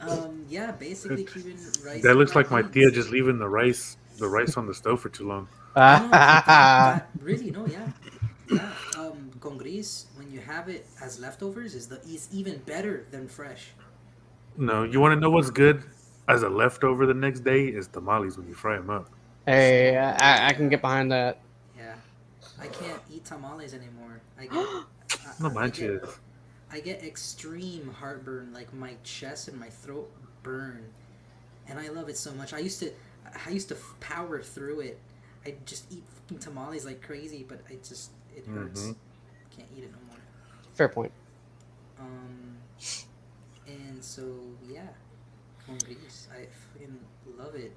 Um, 0.00 0.44
yeah, 0.48 0.70
basically 0.72 1.24
Cuban 1.24 1.58
rice. 1.84 2.02
That 2.02 2.14
looks 2.14 2.34
like 2.34 2.50
my 2.50 2.62
beans. 2.62 2.74
tia 2.74 2.90
just 2.92 3.10
leaving 3.10 3.38
the 3.38 3.48
rice 3.48 3.96
the 4.18 4.28
rice 4.28 4.56
on 4.56 4.66
the 4.66 4.74
stove 4.74 5.00
for 5.00 5.08
too 5.08 5.26
long. 5.26 5.48
No, 5.76 6.08
that- 6.10 6.46
that- 6.46 7.08
really, 7.20 7.50
no, 7.50 7.66
yeah, 7.66 7.86
yeah. 8.50 8.72
Um, 8.98 9.30
congrí, 9.40 9.78
when 10.16 10.30
you 10.32 10.40
have 10.40 10.68
it 10.68 10.86
as 11.00 11.20
leftovers, 11.20 11.74
is 11.74 11.86
the 11.86 12.00
is 12.02 12.28
even 12.32 12.58
better 12.66 13.06
than 13.10 13.28
fresh. 13.28 13.70
No, 14.56 14.82
you 14.82 14.98
want 15.00 15.12
to 15.14 15.20
know 15.20 15.30
what's 15.30 15.50
good 15.50 15.84
as 16.26 16.42
a 16.42 16.48
leftover 16.48 17.06
the 17.06 17.14
next 17.14 17.40
day 17.40 17.66
is 17.68 17.86
tamales 17.86 18.36
when 18.36 18.48
you 18.48 18.54
fry 18.54 18.76
them 18.76 18.90
up. 18.90 19.08
Hey, 19.46 19.96
I, 19.96 20.48
I 20.48 20.52
can 20.52 20.68
get 20.68 20.80
behind 20.82 21.12
that. 21.12 21.38
Yeah, 21.76 21.94
I 22.60 22.66
can't 22.66 23.00
eat 23.10 23.24
tamales 23.24 23.72
anymore. 23.72 24.20
I 24.38 24.46
get, 24.46 24.52
I, 24.56 25.32
No 25.40 25.48
I- 25.58 25.64
I 25.64 25.68
get, 25.70 26.04
I 26.72 26.80
get 26.80 27.02
extreme 27.04 27.94
heartburn, 28.00 28.52
like 28.52 28.74
my 28.74 28.94
chest 29.04 29.48
and 29.48 29.58
my 29.60 29.70
throat 29.70 30.10
burn, 30.42 30.84
and 31.68 31.78
I 31.78 31.88
love 31.88 32.08
it 32.08 32.16
so 32.16 32.32
much. 32.32 32.52
I 32.52 32.58
used 32.58 32.80
to, 32.80 32.90
I 33.46 33.50
used 33.50 33.68
to 33.68 33.74
f- 33.76 33.94
power 34.00 34.40
through 34.42 34.80
it. 34.80 34.98
I 35.46 35.54
just 35.66 35.90
eat 35.92 36.04
fucking 36.08 36.38
tamales 36.38 36.84
like 36.84 37.02
crazy, 37.02 37.44
but 37.48 37.60
I 37.70 37.74
just 37.86 38.10
it 38.36 38.46
hurts. 38.46 38.82
Mhm. 38.82 38.96
Can't 39.56 39.68
eat 39.76 39.84
it 39.84 39.92
no 39.92 39.98
more. 40.08 40.18
Fair 40.74 40.88
point. 40.88 41.12
Um, 41.98 42.56
and 43.66 44.02
so 44.02 44.22
yeah, 44.68 44.88
congrí. 45.66 45.96
I 46.32 46.46
fucking 46.72 46.98
love 47.36 47.54
it. 47.54 47.72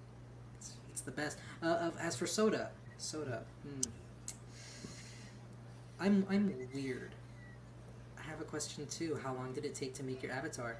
It's, 0.57 0.73
it's 0.91 1.01
the 1.01 1.11
best. 1.11 1.37
Uh, 1.63 1.67
of 1.87 1.97
as 1.99 2.15
for 2.15 2.27
soda, 2.27 2.69
soda. 2.97 3.43
Hmm. 3.63 3.81
I'm 5.99 6.25
I'm 6.29 6.53
weird. 6.73 7.13
I 8.19 8.23
have 8.23 8.41
a 8.41 8.45
question 8.45 8.85
too. 8.87 9.19
How 9.23 9.33
long 9.33 9.53
did 9.53 9.65
it 9.65 9.75
take 9.75 9.93
to 9.95 10.03
make 10.03 10.23
your 10.23 10.31
avatar? 10.31 10.77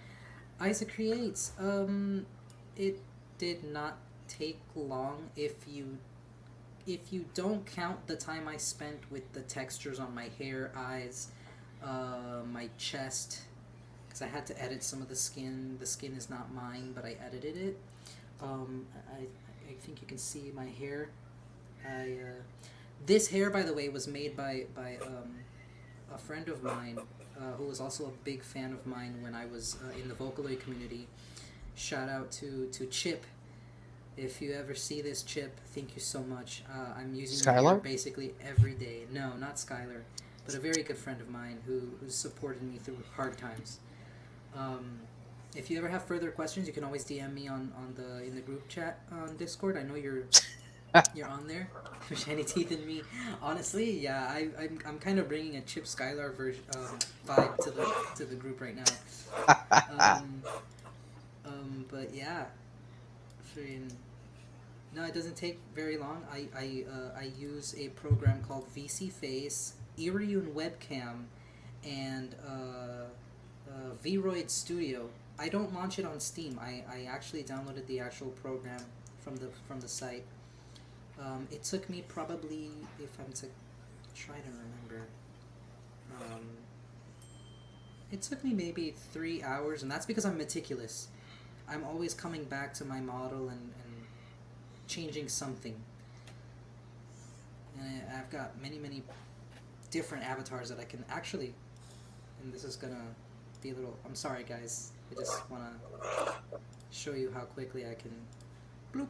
Isaac 0.60 0.94
creates. 0.94 1.52
Um, 1.60 2.26
it 2.76 3.00
did 3.38 3.64
not 3.64 3.98
take 4.38 4.60
long 4.76 5.30
if 5.36 5.68
you 5.68 5.98
if 6.88 7.14
you 7.14 7.26
don't 7.34 7.66
count 7.66 8.08
the 8.08 8.16
time 8.16 8.48
I 8.48 8.58
spent 8.58 9.00
with 9.12 9.32
the 9.34 9.42
textures 9.42 10.00
on 10.00 10.16
my 10.16 10.30
hair, 10.40 10.72
eyes, 10.76 11.28
uh, 11.84 12.42
my 12.52 12.70
chest, 12.78 13.42
because 14.08 14.24
I 14.24 14.28
had 14.28 14.48
to 14.48 14.62
edit 14.62 14.84
some 14.84 15.00
of 15.00 15.08
the 15.08 15.16
skin. 15.16 15.78
The 15.80 15.86
skin 15.86 16.14
is 16.14 16.28
not 16.30 16.52
mine, 16.54 16.92
but 16.96 17.06
I 17.06 17.18
edited 17.24 17.56
it. 17.56 17.80
Um, 18.42 18.88
I, 19.14 19.22
I 19.70 19.74
think 19.82 20.02
you 20.02 20.08
can 20.08 20.18
see 20.18 20.52
my 20.56 20.66
hair. 20.66 21.10
I 21.88 22.02
uh, 22.02 22.42
this 23.06 23.28
hair, 23.28 23.50
by 23.50 23.64
the 23.64 23.74
way, 23.74 23.90
was 23.90 24.08
made 24.08 24.36
by 24.36 24.66
by 24.76 24.98
um, 25.06 25.36
a 26.14 26.18
friend 26.18 26.50
of 26.50 26.64
mine 26.64 27.00
uh, 27.38 27.54
who 27.58 27.66
was 27.66 27.80
also 27.80 28.06
a 28.06 28.12
big 28.24 28.44
fan 28.44 28.74
of 28.74 28.86
mine 28.86 29.18
when 29.22 29.36
I 29.36 29.46
was 29.46 29.78
uh, 29.84 30.00
in 30.00 30.08
the 30.08 30.16
Vocaloid 30.16 30.60
community. 30.60 31.08
Shout 31.76 32.10
out 32.10 32.32
to 32.34 32.68
to 32.72 32.86
Chip. 32.88 33.24
If 34.18 34.42
you 34.42 34.54
ever 34.54 34.76
see 34.76 35.02
this, 35.02 35.24
Chip, 35.24 35.58
thank 35.74 35.96
you 35.96 36.02
so 36.02 36.22
much. 36.22 36.64
Uh, 36.70 36.94
I'm 36.98 37.16
using 37.16 37.40
Skylar? 37.40 37.82
basically 37.82 38.34
every 38.46 38.74
day. 38.74 39.04
No, 39.12 39.34
not 39.38 39.56
Skylar, 39.56 40.02
but 40.46 40.54
a 40.54 40.60
very 40.60 40.84
good 40.84 40.98
friend 40.98 41.22
of 41.22 41.30
mine 41.30 41.60
who 41.66 41.82
who's 42.00 42.16
supported 42.16 42.62
me 42.62 42.78
through 42.78 42.98
hard 43.16 43.38
times. 43.38 43.80
Um, 44.56 45.00
if 45.56 45.70
you 45.70 45.78
ever 45.78 45.88
have 45.88 46.04
further 46.04 46.30
questions, 46.32 46.68
you 46.68 46.74
can 46.74 46.84
always 46.84 47.04
DM 47.06 47.34
me 47.34 47.48
on, 47.48 47.72
on 47.78 47.94
the 47.96 48.24
in 48.24 48.36
the 48.36 48.42
group 48.42 48.68
chat 48.68 49.00
on 49.12 49.36
Discord. 49.38 49.78
I 49.78 49.84
know 49.84 49.96
you're 49.96 50.24
you're 51.16 51.28
on 51.28 51.48
there. 51.48 51.70
Shiny 52.14 52.44
teeth 52.44 52.72
in 52.72 52.86
me. 52.86 53.04
Honestly, 53.42 53.98
yeah, 54.00 54.28
I 54.30 54.50
I'm, 54.60 54.80
I'm 54.86 55.00
kind 55.00 55.20
of 55.20 55.30
bringing 55.30 55.56
a 55.56 55.62
Chip 55.62 55.86
Skylar 55.86 56.36
version 56.36 56.64
um, 56.76 57.00
vibe 57.26 57.58
to 57.64 57.72
the 57.72 57.94
to 58.18 58.26
the 58.26 58.36
group 58.36 58.60
right 58.62 58.76
now. 58.76 58.84
Um, 60.00 60.42
um, 61.46 61.86
but 61.90 62.14
yeah, 62.14 62.46
freaking. 63.56 63.92
No, 64.94 65.04
it 65.06 65.14
doesn't 65.14 65.36
take 65.36 65.60
very 65.74 65.98
long. 65.98 66.24
I 66.32 66.48
I 66.56 66.86
uh, 66.92 67.20
I 67.20 67.32
use 67.38 67.76
a 67.78 67.90
program 67.90 68.44
called 68.48 68.68
VSeeFace, 68.76 69.74
Iriun 69.98 70.54
Webcam, 70.54 71.26
and 71.86 72.36
uh, 72.48 73.06
uh, 73.70 73.96
Vroid 74.04 74.50
Studio. 74.50 75.10
I 75.40 75.50
don't 75.50 75.74
launch 75.74 75.98
it 75.98 76.06
on 76.06 76.20
Steam. 76.20 76.60
I, 76.62 76.84
I 76.92 77.04
actually 77.10 77.44
downloaded 77.44 77.88
the 77.88 78.00
actual 78.00 78.30
program 78.30 78.82
from 79.20 79.38
the 79.38 79.48
from 79.68 79.80
the 79.80 79.88
site. 79.88 80.26
Um, 81.20 81.48
it 81.52 81.64
took 81.64 81.90
me 81.90 82.04
probably, 82.08 82.72
if 83.00 83.10
I'm 83.20 83.32
to 83.34 83.48
try 84.16 84.36
to 84.36 84.50
remember, 84.50 85.08
um, 86.20 86.42
it 88.12 88.22
took 88.22 88.44
me 88.44 88.54
maybe 88.54 88.94
three 89.12 89.42
hours, 89.44 89.84
and 89.84 89.92
that's 89.92 90.06
because 90.06 90.26
I'm 90.26 90.38
meticulous. 90.38 91.08
I'm 91.68 91.84
always 91.84 92.14
coming 92.14 92.44
back 92.46 92.74
to 92.76 92.86
my 92.86 93.00
model 93.00 93.50
and, 93.50 93.60
and 93.60 94.06
changing 94.88 95.30
something. 95.30 95.76
And 97.80 98.04
I- 98.12 98.20
I've 98.20 98.30
got 98.30 98.62
many, 98.62 98.78
many 98.78 99.04
different 99.90 100.24
avatars 100.24 100.70
that 100.70 100.80
I 100.80 100.86
can 100.86 101.04
actually, 101.10 101.54
and 102.42 102.54
this 102.54 102.64
is 102.64 102.76
gonna 102.76 103.16
be 103.62 103.72
a 103.72 103.76
little. 103.76 103.98
I'm 104.06 104.16
sorry, 104.16 104.44
guys. 104.44 104.92
I 105.12 105.16
just 105.16 105.50
wanna 105.50 105.74
show 106.92 107.14
you 107.14 107.32
how 107.32 107.42
quickly 107.42 107.86
I 107.86 107.94
can. 107.94 108.12
Bloop. 108.94 109.10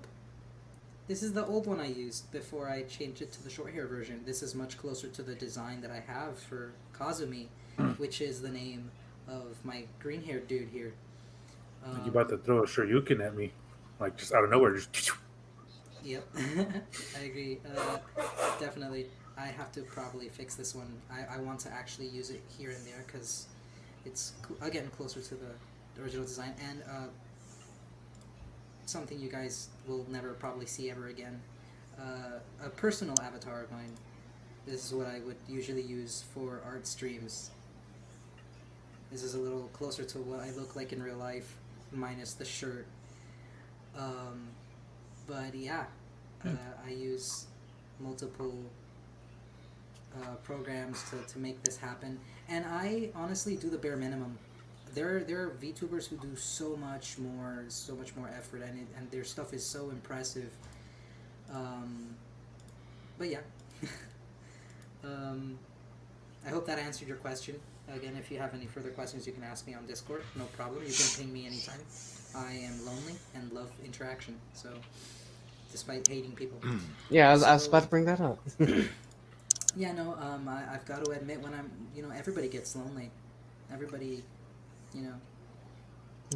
This 1.07 1.23
is 1.23 1.34
the 1.34 1.45
old 1.45 1.68
one 1.68 1.80
I 1.80 1.88
used 1.88 2.32
before 2.32 2.69
I 2.69 2.84
changed 2.84 3.22
it 3.22 3.32
to 3.34 3.44
the 3.44 3.49
short 3.49 3.73
hair 3.73 3.88
version. 3.88 4.22
This 4.26 4.41
is 4.44 4.56
much 4.56 4.78
closer 4.78 5.07
to 5.07 5.23
the 5.23 5.36
design 5.36 5.82
that 5.82 5.91
I 5.91 5.99
have 5.99 6.40
for 6.40 6.72
Kazumi, 6.94 7.48
hmm. 7.78 7.90
which 7.91 8.22
is 8.22 8.41
the 8.41 8.49
name 8.49 8.91
of 9.28 9.57
my 9.64 9.86
green 9.99 10.23
haired 10.23 10.48
dude 10.48 10.69
here. 10.69 10.94
Um, 11.86 12.02
you 12.03 12.12
about 12.12 12.30
to 12.30 12.38
throw 12.38 12.64
a 12.64 12.68
Shoryuken 12.68 13.26
at 13.26 13.36
me, 13.36 13.52
like 13.99 14.18
just 14.18 14.34
out 14.34 14.44
of 14.44 14.49
nowhere. 14.49 14.76
Just 14.76 15.12
Yep, 16.03 16.28
I 17.18 17.24
agree. 17.24 17.60
Uh, 17.78 17.98
definitely, 18.60 19.06
I 19.38 19.45
have 19.45 19.72
to 19.74 19.82
probably 19.82 20.30
fix 20.30 20.56
this 20.56 20.74
one. 20.74 20.91
I, 21.12 21.36
I 21.36 21.38
want 21.38 21.60
to 21.62 21.70
actually 21.72 22.08
use 22.08 22.32
it 22.32 22.41
here 22.58 22.72
and 22.72 22.84
there 22.86 23.03
because 23.06 23.48
it's 24.06 24.34
again 24.62 24.90
closer 24.98 25.22
to 25.22 25.36
the 25.36 26.02
original 26.02 26.26
design 26.26 26.56
and 26.68 26.82
uh, 26.90 27.08
something 28.86 29.20
you 29.20 29.30
guys 29.30 29.70
will 29.88 30.06
never 30.10 30.34
probably 30.34 30.66
see 30.66 30.90
ever 30.90 31.08
again. 31.08 31.40
Uh, 31.99 32.40
a 32.66 32.70
personal 32.70 33.16
avatar 33.22 33.62
of 33.62 33.72
mine. 33.72 33.94
This 34.66 34.86
is 34.86 34.94
what 34.94 35.08
I 35.08 35.20
would 35.26 35.38
usually 35.48 35.82
use 35.82 36.24
for 36.34 36.62
art 36.66 36.88
streams. 36.88 37.52
This 39.12 39.24
is 39.24 39.34
a 39.36 39.40
little 39.40 39.70
closer 39.74 40.03
to 40.03 40.18
what 40.20 40.40
I 40.40 40.52
look 40.52 40.76
like 40.76 40.94
in 40.94 41.03
real 41.03 41.18
life, 41.18 41.56
minus 41.91 42.34
the 42.34 42.45
shirt. 42.45 42.88
Um, 43.97 44.47
but 45.27 45.53
yeah, 45.53 45.85
uh, 46.45 46.49
I 46.85 46.89
use 46.89 47.45
multiple 47.99 48.57
uh, 50.15 50.35
programs 50.43 51.03
to, 51.09 51.18
to 51.34 51.39
make 51.39 51.63
this 51.63 51.77
happen, 51.77 52.19
and 52.49 52.65
I 52.65 53.09
honestly 53.15 53.55
do 53.55 53.69
the 53.69 53.77
bare 53.77 53.97
minimum. 53.97 54.38
There, 54.93 55.23
there 55.23 55.41
are 55.43 55.49
VTubers 55.61 56.07
who 56.07 56.18
do 56.18 56.35
so 56.35 56.76
much 56.76 57.18
more, 57.18 57.63
so 57.69 57.95
much 57.95 58.15
more 58.15 58.30
effort, 58.30 58.61
and 58.61 58.80
it, 58.80 58.88
and 58.97 59.09
their 59.09 59.23
stuff 59.23 59.53
is 59.53 59.65
so 59.65 59.89
impressive. 59.89 60.51
Um, 61.53 62.15
but 63.18 63.30
yeah, 63.30 63.39
um, 65.03 65.57
I 66.45 66.49
hope 66.49 66.65
that 66.68 66.80
answered 66.80 67.07
your 67.07 67.18
question. 67.18 67.55
Again, 67.93 68.15
if 68.18 68.31
you 68.31 68.38
have 68.39 68.53
any 68.53 68.65
further 68.68 68.89
questions, 68.89 69.27
you 69.27 69.34
can 69.34 69.43
ask 69.43 69.68
me 69.68 69.73
on 69.73 69.85
Discord. 69.85 70.23
No 70.38 70.45
problem. 70.45 70.84
You 70.85 70.93
can 70.93 71.05
ping 71.18 71.34
me 71.34 71.45
anytime. 71.45 71.80
I 72.35 72.53
am 72.53 72.85
lonely 72.85 73.15
and 73.35 73.51
love 73.51 73.69
interaction. 73.84 74.35
So, 74.53 74.69
despite 75.72 76.07
hating 76.07 76.34
people. 76.34 76.59
Yeah, 77.09 77.30
I 77.30 77.34
was, 77.34 77.43
I 77.43 77.53
was 77.53 77.68
about 77.68 77.84
to 77.84 77.89
bring 77.89 78.05
that 78.05 78.22
up. 78.22 78.39
Yeah, 79.76 79.93
no, 79.93 80.15
um, 80.19 80.49
I, 80.49 80.63
I've 80.73 80.85
got 80.85 81.05
to 81.05 81.11
admit 81.11 81.41
when 81.41 81.53
I'm, 81.53 81.72
you 81.95 82.03
know, 82.03 82.11
everybody 82.11 82.49
gets 82.49 82.76
lonely. 82.76 83.09
Everybody, 83.72 84.22
you 84.93 85.01
know, 85.03 85.13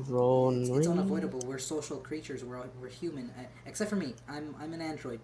Rolling. 0.08 0.62
it's, 0.62 0.70
it's 0.70 0.88
unavoidable. 0.88 1.42
We're 1.46 1.58
social 1.58 1.98
creatures. 1.98 2.46
We're, 2.46 2.62
we're 2.80 2.88
human. 2.88 3.32
I, 3.38 3.48
except 3.66 3.90
for 3.90 3.98
me. 3.98 4.14
I'm, 4.30 4.56
I'm 4.58 4.72
an 4.72 4.82
android. 4.82 5.20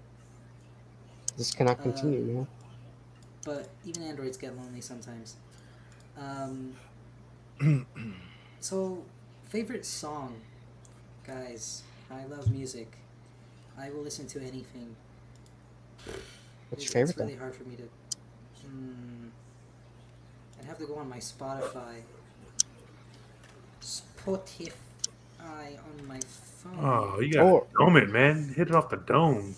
This 1.38 1.54
cannot 1.54 1.80
Uh, 1.80 1.84
continue, 1.84 2.20
man. 2.22 2.48
But 3.46 3.70
even 3.86 4.04
androids 4.04 4.36
get 4.38 4.58
lonely 4.58 4.82
sometimes. 4.82 5.38
Um, 6.18 6.76
so, 8.60 9.04
favorite 9.50 9.86
song, 9.86 10.42
guys. 11.26 11.84
I 12.10 12.26
love 12.26 12.52
music. 12.52 12.98
I 13.80 13.90
will 13.90 14.02
listen 14.02 14.28
to 14.28 14.40
anything. 14.40 14.96
What's 16.70 16.84
your 16.86 16.92
favorite? 16.92 17.10
It's 17.10 17.14
favorite 17.14 17.18
really 17.18 17.32
then? 17.34 17.40
hard 17.40 17.56
for 17.56 17.64
me 17.64 17.76
to. 17.78 17.84
Hmm. 18.68 19.28
I'd 20.60 20.66
have 20.66 20.78
to 20.80 20.86
go 20.86 20.96
on 20.98 21.10
my 21.10 21.18
Spotify. 21.18 22.02
Spotify 23.82 24.72
on 25.40 26.08
my 26.08 26.20
phone. 26.62 26.78
Oh, 26.80 27.20
you 27.20 27.34
got 27.34 27.44
Or- 27.46 27.62
to 27.62 27.68
dome 27.80 27.98
it, 27.98 28.10
man. 28.10 28.54
Hit 28.56 28.70
it 28.70 28.76
off 28.76 28.90
the 28.90 28.98
dome. 28.98 29.56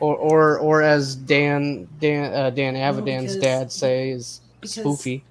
Or, 0.00 0.16
or, 0.16 0.58
or 0.58 0.82
as 0.82 1.14
Dan, 1.14 1.86
Dan, 2.00 2.32
uh, 2.32 2.50
Dan 2.50 2.74
Avidan's 2.74 3.34
because- 3.34 3.36
dad 3.36 3.72
says, 3.72 4.40
because- 4.60 4.76
spoofy. 4.76 5.22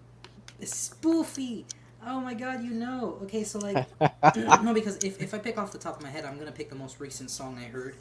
Spoofy. 0.71 1.65
Oh 2.05 2.19
my 2.19 2.33
god, 2.33 2.63
you 2.63 2.71
know. 2.71 3.17
Okay, 3.23 3.43
so 3.43 3.59
like, 3.59 3.85
no, 4.63 4.73
because 4.73 4.97
if, 5.03 5.21
if 5.21 5.33
I 5.33 5.37
pick 5.39 5.57
off 5.57 5.71
the 5.71 5.77
top 5.77 5.97
of 5.97 6.03
my 6.03 6.09
head, 6.09 6.25
I'm 6.25 6.37
gonna 6.37 6.51
pick 6.51 6.69
the 6.69 6.75
most 6.75 6.99
recent 6.99 7.31
song 7.31 7.57
I 7.59 7.65
heard. 7.65 7.95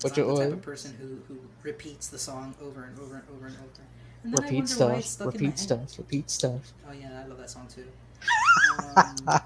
Which 0.00 0.12
I'm 0.12 0.26
the 0.26 0.32
type 0.34 0.52
of 0.52 0.62
person 0.62 0.94
who, 1.00 1.20
who 1.34 1.40
repeats 1.62 2.08
the 2.08 2.18
song 2.18 2.54
over 2.62 2.84
and 2.84 2.98
over 3.00 3.16
and 3.16 3.24
over 3.34 3.46
and 3.46 3.56
over. 3.56 3.82
And 4.22 4.32
then 4.32 4.44
I 4.44 4.50
Repeat 4.50 4.68
why 4.76 4.94
it's 4.94 5.04
stuff. 5.04 5.04
stuck 5.08 5.34
in 5.34 5.42
my 5.42 5.50
Repeat 5.50 5.58
head. 5.58 5.68
stuff. 5.68 5.98
Repeat 5.98 6.30
stuff. 6.30 6.72
Oh 6.88 6.92
yeah, 6.92 7.22
I 7.22 7.26
love 7.26 7.38
that 7.38 7.50
song 7.50 7.66
too. 7.74 7.86
Um, 8.96 9.40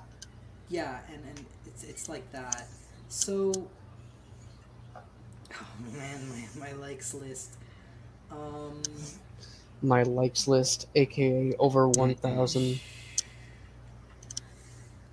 yeah, 0.69 0.99
and, 1.13 1.23
and 1.25 1.47
it's 1.67 1.85
it's 1.85 2.09
like 2.09 2.31
that. 2.33 2.67
So, 3.09 3.53
oh 4.97 5.67
man, 5.93 6.21
my, 6.29 6.67
my 6.69 6.73
likes 6.73 7.15
list. 7.15 7.57
Um, 8.31 8.83
My 9.83 10.03
likes 10.05 10.47
list, 10.47 10.87
aka 10.95 11.55
over 11.59 11.89
1,000. 11.89 12.81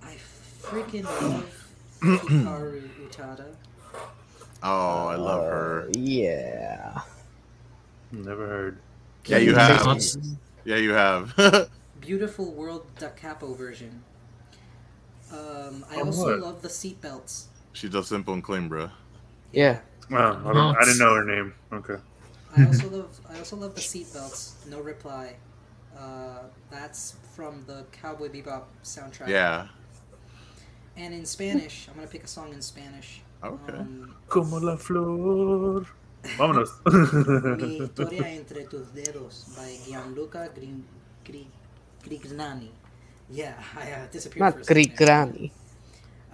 I 0.02 0.14
freaking 0.62 1.04
love 1.04 1.68
Hikaru 2.00 2.88
Utada. 3.08 3.46
Oh, 4.62 5.06
I 5.08 5.16
love 5.16 5.42
her. 5.42 5.82
Uh, 5.88 5.92
Yeah. 5.94 7.00
Never 8.12 8.46
heard. 8.46 8.78
Yeah, 9.26 9.38
you 9.38 9.54
have. 9.54 10.00
Yeah, 10.64 10.76
you 10.76 10.92
have. 10.92 11.68
Beautiful 12.00 12.52
World 12.52 12.86
Da 12.98 13.08
Capo 13.08 13.54
version. 13.54 14.02
Um, 15.32 15.84
I 15.90 15.96
On 16.00 16.06
also 16.06 16.24
what? 16.26 16.40
love 16.40 16.62
the 16.62 16.68
seatbelts. 16.68 17.44
She's 17.72 17.90
just 17.90 18.08
simple 18.08 18.34
and 18.34 18.42
clean, 18.42 18.68
bro. 18.68 18.90
Yeah. 19.52 19.80
Oh, 20.10 20.16
I, 20.16 20.52
don't, 20.52 20.76
I 20.76 20.80
didn't 20.80 20.98
know 20.98 21.14
her 21.14 21.24
name. 21.24 21.54
Okay. 21.72 21.96
I 22.56 22.66
also 22.66 22.88
love 22.90 23.20
I 23.28 23.38
also 23.38 23.56
love 23.56 23.74
the 23.74 23.80
seatbelts. 23.80 24.52
No 24.68 24.80
reply. 24.80 25.36
Uh, 25.96 26.44
that's 26.70 27.16
from 27.34 27.64
the 27.66 27.84
Cowboy 27.92 28.28
Bebop 28.28 28.64
soundtrack. 28.82 29.28
Yeah. 29.28 29.68
And 30.96 31.14
in 31.14 31.24
Spanish, 31.26 31.88
I'm 31.88 31.94
gonna 31.96 32.06
pick 32.08 32.24
a 32.24 32.28
song 32.28 32.52
in 32.52 32.62
Spanish. 32.62 33.22
Okay. 33.42 33.72
Um, 33.78 34.14
Como 34.28 34.58
la 34.58 34.76
flor. 34.76 35.86
Vámonos. 36.38 36.80
Mi 37.58 37.78
historia 37.78 38.28
entre 38.28 38.64
tus 38.64 38.92
dedos 38.94 39.46
by 39.56 39.78
Gianluca 39.86 40.50
Grin, 40.54 40.84
Gri, 41.24 41.46
Grignani. 42.04 42.70
Yeah, 43.30 43.54
I 43.76 43.92
uh, 43.92 44.06
disappeared 44.10 44.40
Not 44.44 44.54
for 44.54 44.60
a 44.60 44.64
second. 44.64 44.96
Grigrani. 44.96 45.50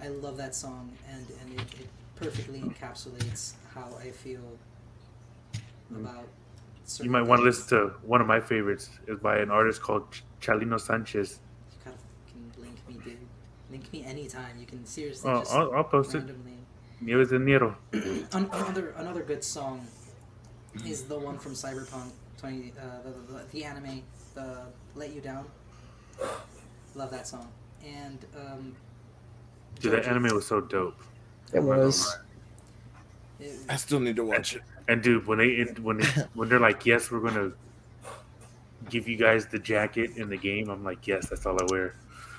I 0.01 0.07
love 0.09 0.37
that 0.37 0.55
song, 0.55 0.91
and 1.09 1.25
and 1.41 1.59
it, 1.59 1.79
it 1.79 1.87
perfectly 2.15 2.59
encapsulates 2.61 3.53
how 3.73 3.89
I 3.99 4.11
feel 4.11 4.57
about. 5.95 6.27
you 7.01 7.09
might 7.09 7.21
want 7.23 7.39
to 7.39 7.43
listen 7.45 7.67
to 7.69 7.93
one 8.03 8.21
of 8.21 8.27
my 8.27 8.39
favorites. 8.39 8.89
is 9.07 9.19
by 9.19 9.37
an 9.39 9.49
artist 9.51 9.81
called 9.81 10.11
Ch- 10.11 10.23
Chalino 10.41 10.79
Sanchez. 10.79 11.39
You 11.71 11.77
gotta 11.85 11.97
fucking 12.25 12.63
link 12.63 12.77
me, 12.87 12.95
dude. 13.03 13.17
Link 13.71 13.91
me 13.93 14.03
anytime. 14.05 14.57
You 14.59 14.65
can 14.65 14.85
seriously 14.85 15.29
Oh, 15.31 15.39
just 15.39 15.53
I'll, 15.53 15.73
I'll 15.73 15.83
post 15.83 16.15
it. 16.15 16.19
randomly. 16.19 16.53
Nieves 17.01 17.29
de 17.29 17.37
Enero. 17.37 17.75
Another 18.33 18.89
another 18.97 19.21
good 19.23 19.43
song 19.43 19.85
is 20.85 21.03
the 21.03 21.17
one 21.17 21.37
from 21.37 21.53
Cyberpunk 21.53 22.11
20, 22.39 22.73
uh, 22.79 22.81
the, 23.03 23.33
the, 23.33 23.43
the 23.51 23.63
anime, 23.65 24.01
the 24.35 24.61
Let 24.95 25.11
You 25.13 25.21
Down. 25.21 25.45
Love 26.95 27.11
that 27.11 27.27
song. 27.27 27.47
And 27.85 28.25
um, 28.35 28.75
Dude, 29.79 29.93
that 29.93 30.05
anime 30.07 30.33
was 30.35 30.45
so 30.47 30.61
dope. 30.61 30.99
It 31.53 31.61
was. 31.61 32.17
It- 33.39 33.53
I 33.69 33.75
still 33.75 33.99
need 33.99 34.15
to 34.15 34.23
watch 34.25 34.55
it. 34.55 34.63
And 34.87 35.01
dude, 35.03 35.27
when 35.27 35.39
they 35.39 35.63
when 35.81 35.97
they, 35.97 36.05
when 36.33 36.49
they're 36.49 36.59
like, 36.59 36.85
"Yes, 36.85 37.11
we're 37.11 37.19
gonna 37.19 37.51
give 38.89 39.07
you 39.07 39.17
guys 39.17 39.47
the 39.47 39.59
jacket 39.59 40.11
in 40.17 40.29
the 40.29 40.37
game," 40.37 40.69
I'm 40.69 40.83
like, 40.83 41.05
"Yes, 41.07 41.29
that's 41.29 41.45
all 41.45 41.57
I 41.61 41.65
wear." 41.69 41.95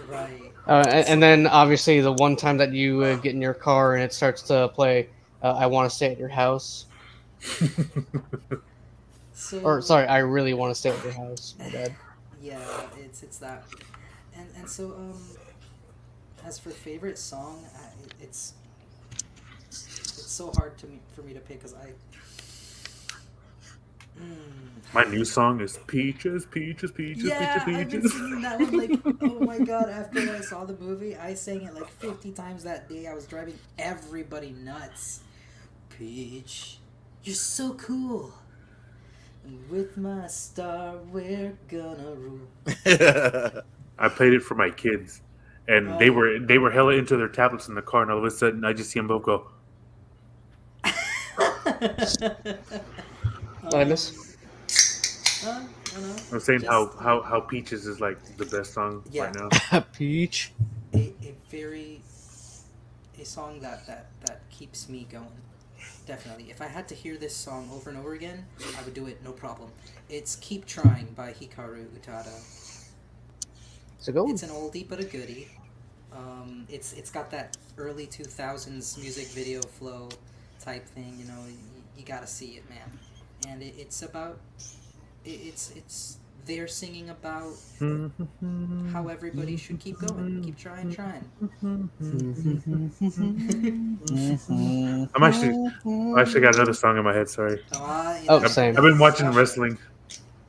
right. 0.09 0.53
Uh, 0.67 0.85
and, 0.89 1.09
and 1.09 1.23
then 1.23 1.47
obviously 1.47 2.01
the 2.01 2.13
one 2.13 2.37
time 2.37 2.59
that 2.59 2.73
you 2.73 3.03
uh, 3.03 3.17
get 3.17 3.35
in 3.35 3.43
your 3.43 3.55
car 3.55 3.95
and 3.95 4.05
it 4.05 4.13
starts 4.13 4.43
to 4.43 4.69
play, 4.69 5.09
uh, 5.43 5.53
I 5.55 5.67
want 5.67 5.91
to 5.91 5.95
stay 5.95 6.13
at 6.13 6.19
your 6.19 6.29
house. 6.29 6.87
So 9.39 9.61
Or 9.61 9.81
sorry, 9.81 10.07
I 10.09 10.19
really 10.19 10.53
want 10.53 10.73
to 10.73 10.75
stay 10.75 10.91
at 10.91 11.03
your 11.05 11.13
house. 11.13 11.55
My 11.61 11.69
bad. 11.73 11.95
Yeah, 12.43 12.61
it's 12.99 13.23
it's 13.23 13.39
that, 13.39 13.65
and 14.37 14.47
and 14.57 14.69
so 14.69 14.87
um, 14.97 15.15
as 16.45 16.59
for 16.59 16.71
favorite 16.71 17.17
song, 17.17 17.65
I, 17.77 17.87
it's 18.21 18.55
it's 19.69 20.27
so 20.27 20.51
hard 20.57 20.77
to 20.79 20.87
me 20.89 20.99
for 21.15 21.23
me 21.23 21.35
to 21.35 21.41
pick 21.41 21.59
because 21.59 21.75
I. 21.75 21.93
Mm. 24.21 24.95
My 24.95 25.05
new 25.05 25.25
song 25.25 25.61
is 25.61 25.79
"Peaches, 25.87 26.47
Peaches, 26.47 26.91
Peaches, 26.93 27.25
Yeah, 27.25 27.59
I've 27.61 27.67
Peaches, 27.67 28.13
been 28.15 28.41
Peaches." 28.41 28.43
that 28.43 28.61
one 28.61 28.79
like, 28.79 29.01
oh 29.23 29.41
my 29.41 29.59
god! 29.59 29.91
After 29.91 30.21
I 30.21 30.41
saw 30.41 30.65
the 30.65 30.77
movie, 30.79 31.15
I 31.17 31.35
sang 31.35 31.63
it 31.63 31.75
like 31.75 31.89
fifty 31.91 32.33
times 32.33 32.65
that 32.65 32.89
day. 32.89 33.07
I 33.07 33.15
was 33.15 33.27
driving 33.27 33.59
everybody 33.79 34.53
nuts. 34.53 35.21
Peach, 35.91 36.79
you're 37.23 37.35
so 37.35 37.75
cool. 37.75 38.33
And 39.45 39.69
with 39.71 39.97
my 39.97 40.27
star, 40.29 40.97
we're 41.11 41.57
gonna 41.69 42.15
rule. 42.15 42.49
I 43.99 44.09
played 44.09 44.33
it 44.33 44.43
for 44.43 44.55
my 44.55 44.71
kids, 44.71 45.21
and 45.69 45.99
they 45.99 46.09
Oh. 46.11 46.15
were 46.15 46.39
they 46.39 46.59
were 46.59 46.71
hella 46.71 46.95
into 46.95 47.17
their 47.17 47.29
tablets 47.29 47.69
in 47.69 47.75
the 47.75 47.83
car, 47.83 48.03
and 48.03 48.11
all 48.11 48.19
of 48.19 48.25
a 48.25 48.31
sudden, 48.31 48.65
I 48.65 48.73
just 48.73 48.91
see 48.91 48.99
them 49.01 49.09
both 49.09 49.23
go. 49.25 49.49
What 53.71 53.83
I 53.83 53.85
miss? 53.85 54.37
Uh, 55.45 55.51
I 55.51 55.95
don't 55.95 56.03
know. 56.09 56.17
I'm 56.33 56.41
saying 56.41 56.63
how, 56.63 56.87
Just 56.87 56.99
how 56.99 57.23
how 57.23 57.41
Peaches 57.41 57.87
is 57.87 58.01
like 58.01 58.19
the 58.39 58.47
best 58.47 58.73
song 58.73 59.03
Yeah. 59.11 59.25
right 59.25 59.35
now. 59.73 59.81
Peach. 59.93 60.53
a, 60.95 60.99
a 61.23 61.35
very 61.51 62.01
a 63.21 63.25
song 63.25 63.61
that, 63.61 63.87
that 63.87 64.07
that 64.25 64.41
keeps 64.51 64.89
me 64.89 65.07
going. 65.11 65.27
Definitely. 66.07 66.51
If 66.51 66.63
I 66.63 66.67
had 66.67 66.89
to 66.89 66.95
hear 66.95 67.19
this 67.19 67.37
song 67.37 67.69
over 67.73 67.91
and 67.91 67.99
over 67.99 68.15
again, 68.15 68.47
I 68.79 68.83
would 68.85 68.95
do 68.95 69.07
it 69.07 69.23
no 69.23 69.33
problem. 69.33 69.71
It's 70.09 70.37
Keep 70.37 70.65
Trying 70.67 71.09
by 71.15 71.33
Hikaru 71.33 71.87
Utada. 71.89 72.35
It's 73.99 74.09
a 74.09 74.13
good 74.13 74.23
one. 74.23 74.31
It's 74.33 74.43
an 74.43 74.51
oldie 74.51 74.89
but 74.89 74.99
a 75.01 75.05
goodie. 75.05 75.49
Um, 76.13 76.67
it's 76.71 76.95
it's 76.95 77.11
got 77.11 77.31
that 77.33 77.57
early 77.77 78.07
2000s 78.07 78.99
music 78.99 79.27
video 79.29 79.61
flow 79.61 80.09
type 80.59 80.87
thing, 80.87 81.17
you 81.19 81.27
know, 81.27 81.45
you, 81.47 81.59
you 81.99 82.05
gotta 82.05 82.27
see 82.27 82.57
it, 82.57 82.69
man. 82.71 82.99
And 83.47 83.63
it, 83.63 83.75
it's 83.79 84.03
about 84.03 84.39
it, 85.25 85.31
it's 85.31 85.71
it's 85.77 86.19
they're 86.49 86.67
singing 86.67 87.11
about 87.11 87.53
mm-hmm. 87.79 88.89
how 88.89 89.09
everybody 89.09 89.57
should 89.57 89.79
keep 89.79 89.99
going, 89.99 90.43
keep 90.43 90.57
mm-hmm. 90.57 90.91
trying, 90.91 90.91
trying. 90.91 91.31
Mm-hmm. 91.63 93.05
I'm 95.15 95.23
actually 95.23 96.17
I 96.17 96.21
actually 96.23 96.41
got 96.41 96.55
another 96.57 96.73
song 96.73 96.97
in 96.97 97.05
my 97.05 97.13
head. 97.15 97.29
Sorry, 97.29 97.63
Oh, 97.75 97.85
I- 97.85 98.25
Oh, 98.29 98.41
I've, 98.41 98.51
same. 98.51 98.77
I've 98.77 98.83
been 98.83 98.99
watching 98.99 99.31
wrestling. 99.31 99.79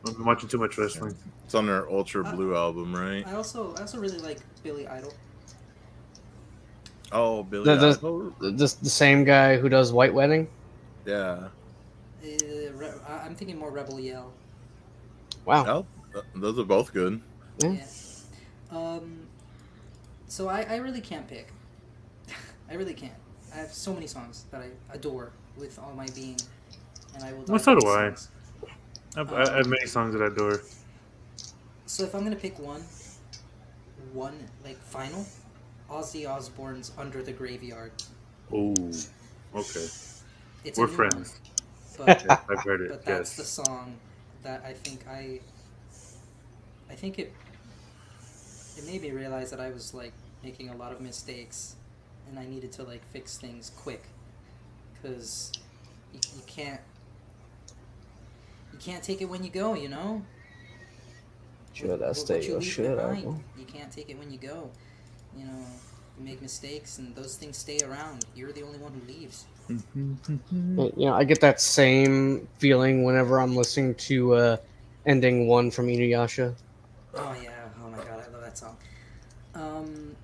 I've 0.08 0.16
been 0.16 0.26
watching 0.26 0.48
too 0.48 0.58
much 0.58 0.78
wrestling. 0.78 1.16
It's 1.44 1.54
on 1.54 1.66
their 1.66 1.90
Ultra 1.90 2.26
uh, 2.26 2.34
Blue 2.34 2.56
album, 2.56 2.96
right? 2.96 3.28
I 3.28 3.34
also 3.34 3.76
I 3.76 3.82
also 3.82 4.00
really 4.00 4.20
like 4.20 4.40
Billy 4.64 4.88
Idol. 4.88 5.14
Oh, 7.12 7.44
Billy. 7.44 7.66
The, 7.66 7.74
Idol. 7.74 8.34
the, 8.40 8.52
the, 8.52 8.76
the 8.82 8.90
same 8.90 9.26
guy 9.26 9.58
who 9.58 9.68
does 9.68 9.92
White 9.92 10.14
Wedding. 10.14 10.48
Yeah. 11.06 11.50
Uh, 12.24 12.30
Re- 12.80 12.92
I- 13.08 13.26
I'm 13.26 13.36
thinking 13.36 13.58
more 13.58 13.72
Rebel 13.72 14.00
Yell. 14.00 14.32
Wow. 15.46 15.86
Oh, 16.16 16.24
Those 16.36 16.58
are 16.60 16.64
both 16.64 16.94
good. 16.94 17.22
Yeah. 17.60 17.74
Yeah. 17.74 17.86
Um, 18.72 19.28
so 20.28 20.48
I, 20.48 20.62
I 20.62 20.76
really 20.78 21.02
can't 21.02 21.28
pick. 21.28 21.52
I 22.70 22.76
really 22.76 22.94
can't. 22.94 23.14
I 23.54 23.58
have 23.58 23.74
so 23.74 23.94
many 23.94 24.08
songs 24.08 24.46
that 24.52 24.62
I 24.62 24.70
adore 24.94 25.32
with 25.58 25.78
all 25.80 25.94
my 25.96 26.06
being, 26.16 26.38
and 27.16 27.24
I 27.24 27.34
will. 27.34 27.44
die 27.44 27.52
Well, 27.54 27.60
so 27.60 27.76
do 27.80 27.88
I. 27.88 28.10
songs. 28.10 28.30
I 29.16 29.20
have, 29.20 29.34
I 29.34 29.58
have 29.58 29.68
many 29.68 29.88
songs 29.88 30.14
that 30.14 30.22
I 30.22 30.28
adore. 30.28 30.62
So 31.88 32.04
if 32.04 32.14
I'm 32.14 32.24
gonna 32.24 32.36
pick 32.36 32.60
one, 32.60 32.84
one 34.14 34.38
like 34.64 34.78
final, 34.78 35.26
Ozzy 35.90 36.30
Osbourne's 36.30 36.92
"Under 36.98 37.24
the 37.24 37.32
Graveyard." 37.34 37.92
Oh, 38.54 38.74
okay. 39.56 39.88
It's 40.64 40.78
We're 40.78 40.88
friends. 40.88 41.34
One, 41.34 41.49
but 42.00 42.24
Yes, 42.26 42.40
I've 42.50 42.64
heard 42.64 42.82
it. 42.82 42.90
but 42.90 43.06
that's 43.06 43.36
the 43.36 43.44
song 43.44 43.98
that 44.44 44.64
I 44.66 44.74
think 44.74 45.06
I. 45.08 45.42
I 46.90 46.96
think 46.96 47.20
it. 47.20 47.34
It 48.78 48.86
made 48.86 49.02
me 49.02 49.12
realize 49.12 49.52
that 49.52 49.60
I 49.60 49.70
was 49.72 49.94
like 49.94 50.14
making 50.44 50.70
a 50.70 50.76
lot 50.76 50.92
of 50.92 51.02
mistakes, 51.02 51.76
and 52.30 52.40
I 52.40 52.46
needed 52.46 52.72
to 52.74 52.84
like 52.84 53.04
fix 53.12 53.38
things 53.38 53.72
quick, 53.76 54.04
because 54.94 55.52
you, 56.14 56.20
you 56.36 56.44
can't. 56.48 56.82
You 58.74 58.80
can't 58.80 59.04
take 59.04 59.22
it 59.22 59.26
when 59.26 59.44
you 59.44 59.50
go, 59.50 59.74
you 59.74 59.90
know. 59.90 60.24
Should 61.74 62.02
I 62.04 62.12
stay 62.14 62.52
or 62.52 62.62
should 62.62 63.00
I 63.00 63.22
go? 63.22 63.40
You 63.58 63.66
can't 63.66 63.92
take 63.92 64.10
it 64.10 64.18
when 64.18 64.32
you 64.32 64.38
go. 64.40 64.72
You 65.38 65.46
know, 65.46 65.66
you 66.20 66.26
make 66.26 66.42
mistakes, 66.42 66.98
and 66.98 67.16
those 67.16 67.36
things 67.36 67.58
stay 67.58 67.80
around. 67.84 68.26
You're 68.36 68.52
the 68.52 68.64
only 68.64 68.78
one 68.80 68.92
who 68.94 69.12
leaves. 69.12 69.46
You 70.78 70.92
know, 70.98 71.14
I 71.14 71.24
get 71.24 71.42
that 71.42 71.62
same 71.62 72.48
feeling 72.58 73.04
whenever 73.04 73.40
I'm 73.40 73.56
listening 73.56 73.96
to 73.96 74.34
uh, 74.34 74.58
"Ending 75.06 75.48
One" 75.48 75.72
from 75.72 75.88
Inuyasha. 75.88 76.54
Oh 77.16 77.36
yeah! 77.42 77.50
Oh 77.84 77.90
my 77.90 77.98
god, 77.98 78.24
I 78.28 78.32
love 78.32 78.42
that 78.42 78.58
song. 78.58 78.78
Um, 79.56 80.16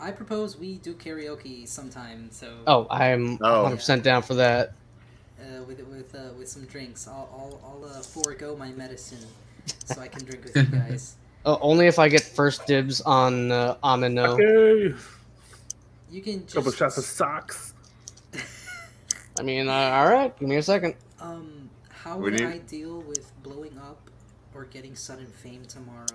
I 0.00 0.10
propose 0.10 0.56
we 0.56 0.76
do 0.76 0.94
karaoke 0.94 1.66
sometime. 1.68 2.28
So 2.30 2.48
Oh, 2.66 2.86
I'm 2.90 3.38
Oh. 3.42 3.62
100 3.62 3.76
percent 3.76 4.02
down 4.04 4.22
for 4.22 4.34
that. 4.34 4.72
uh, 5.40 5.62
with 5.64 5.80
with 5.86 6.14
uh, 6.14 6.32
with 6.38 6.48
some 6.48 6.64
drinks, 6.64 7.06
I'll 7.06 7.28
I'll, 7.32 7.60
I'll 7.84 7.84
uh, 7.90 8.00
forego 8.00 8.56
my 8.56 8.68
medicine 8.72 9.26
so 9.84 10.00
I 10.00 10.08
can 10.08 10.24
drink 10.24 10.44
with 10.44 10.56
you 10.56 10.62
guys. 10.78 11.16
Uh, 11.44 11.56
only 11.60 11.86
if 11.86 11.98
I 11.98 12.08
get 12.08 12.22
first 12.22 12.66
dibs 12.66 13.00
on 13.02 13.50
uh, 13.52 13.76
Amino. 13.82 14.38
Okay. 14.40 14.94
You 16.10 16.22
can 16.22 16.42
just 16.42 16.54
Couple 16.54 16.72
shots 16.72 16.98
of 16.98 17.04
socks. 17.04 17.74
I 19.38 19.42
mean, 19.42 19.68
uh, 19.68 19.72
all 19.72 20.10
right, 20.10 20.36
give 20.38 20.48
me 20.48 20.56
a 20.56 20.62
second. 20.62 20.96
Um, 21.20 21.70
how 21.88 22.16
We 22.16 22.24
would 22.24 22.32
need- 22.34 22.46
I 22.46 22.58
deal 22.58 23.00
with 23.02 23.30
blowing 23.42 23.78
up 23.78 24.10
or 24.54 24.64
getting 24.64 24.96
sudden 24.96 25.26
fame 25.26 25.64
tomorrow? 25.66 26.06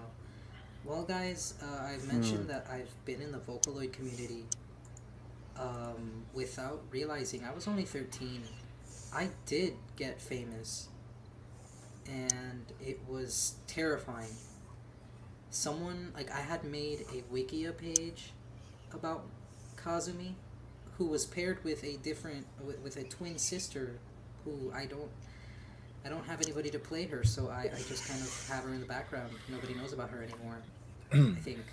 Well, 0.84 1.03
guys, 1.03 1.55
uh, 1.63 1.84
I've 1.84 2.05
mentioned 2.11 2.49
that 2.49 2.67
I've 2.69 2.91
been 3.05 3.22
in 3.22 3.31
the 3.31 3.39
Vocaloid 3.39 3.91
community 3.93 4.45
um, 5.57 6.26
without 6.34 6.81
realizing 6.91 7.43
I 7.43 7.51
was 7.53 7.67
only 7.67 7.85
13. 7.85 8.43
I 9.13 9.30
did 9.45 9.73
get 9.95 10.22
famous, 10.22 10.89
and 12.05 12.65
it 12.85 12.99
was 13.07 13.55
terrifying. 13.65 14.35
Someone, 15.49 16.11
like, 16.13 16.30
I 16.31 16.41
had 16.41 16.65
made 16.65 17.01
a 17.13 17.23
Wikia 17.34 17.76
page 17.76 18.34
about 18.93 19.23
Kazumi, 19.86 20.34
who 20.98 21.06
was 21.06 21.26
paired 21.26 21.64
with 21.64 21.84
a 21.84 21.98
different, 21.98 22.45
with, 22.66 22.80
with 22.80 22.98
a 22.98 23.03
twin 23.03 23.38
sister 23.38 23.99
who 24.44 24.72
I 24.74 24.86
don't 24.86 25.10
I 26.06 26.10
don't 26.10 26.26
have 26.28 26.40
anybody 26.41 26.70
to 26.70 26.78
play 26.78 27.07
her, 27.07 27.24
so 27.24 27.49
I, 27.49 27.64
I 27.64 27.82
just 27.88 28.07
kind 28.07 28.22
of 28.22 28.48
have 28.49 28.64
her 28.64 28.74
in 28.76 28.80
the 28.80 28.86
background. 28.86 29.32
Nobody 29.49 29.74
knows 29.74 29.91
about 29.91 30.12
her 30.12 30.22
anymore, 30.22 30.62
I 31.12 31.40
think. 31.41 31.66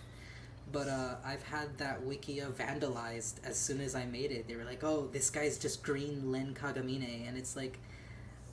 But 0.73 0.89
uh, 0.89 1.17
I've 1.23 1.43
had 1.43 1.77
that 1.77 2.03
Wikia 2.03 2.51
vandalized 2.53 3.35
as 3.45 3.59
soon 3.59 3.83
as 3.83 3.95
I 3.95 4.07
made 4.07 4.33
it. 4.33 4.49
They 4.49 4.57
were 4.57 4.65
like, 4.65 4.83
"Oh, 4.83 5.07
this 5.13 5.29
guy's 5.29 5.59
just 5.59 5.83
green 5.83 6.33
Len 6.33 6.55
Kagamine," 6.55 7.29
and 7.29 7.37
it's 7.37 7.57
like, 7.57 7.79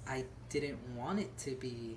I 0.05 0.25
didn't 0.49 0.79
want 0.97 1.19
it 1.19 1.37
to 1.39 1.51
be 1.51 1.95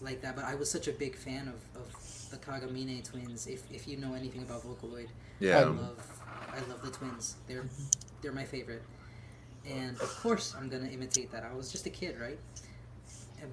like 0.00 0.22
that. 0.22 0.36
But 0.36 0.44
I 0.44 0.54
was 0.54 0.70
such 0.70 0.86
a 0.86 0.92
big 0.92 1.16
fan 1.16 1.48
of, 1.48 1.82
of 1.82 2.30
the 2.30 2.36
Kagamine 2.36 3.02
twins. 3.02 3.48
If, 3.48 3.64
if 3.72 3.88
you 3.88 3.96
know 3.96 4.14
anything 4.14 4.42
about 4.42 4.62
Vocaloid, 4.62 5.08
yeah, 5.40 5.58
I 5.58 5.64
love 5.64 6.11
I 6.52 6.58
love 6.68 6.82
the 6.82 6.90
twins. 6.90 7.36
They're 7.48 7.64
they're 8.20 8.32
my 8.32 8.44
favorite. 8.44 8.82
And 9.68 10.00
of 10.00 10.10
course 10.22 10.54
I'm 10.58 10.68
gonna 10.68 10.88
imitate 10.88 11.32
that. 11.32 11.44
I 11.44 11.54
was 11.54 11.70
just 11.72 11.86
a 11.86 11.90
kid, 11.90 12.18
right? 12.20 12.38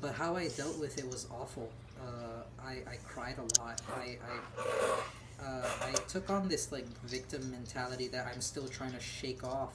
But 0.02 0.14
how 0.14 0.36
I 0.36 0.48
dealt 0.50 0.78
with 0.80 0.98
it 0.98 1.06
was 1.10 1.28
awful. 1.32 1.70
Uh, 2.00 2.44
I, 2.64 2.74
I 2.90 2.96
cried 3.06 3.36
a 3.38 3.62
lot. 3.62 3.82
I 3.96 4.18
I, 4.24 5.44
uh, 5.46 5.68
I 5.82 5.92
took 6.08 6.30
on 6.30 6.48
this 6.48 6.72
like 6.72 6.86
victim 7.04 7.50
mentality 7.52 8.08
that 8.10 8.28
I'm 8.28 8.42
still 8.42 8.68
trying 8.68 8.92
to 8.94 9.00
shake 9.00 9.44
off, 9.44 9.74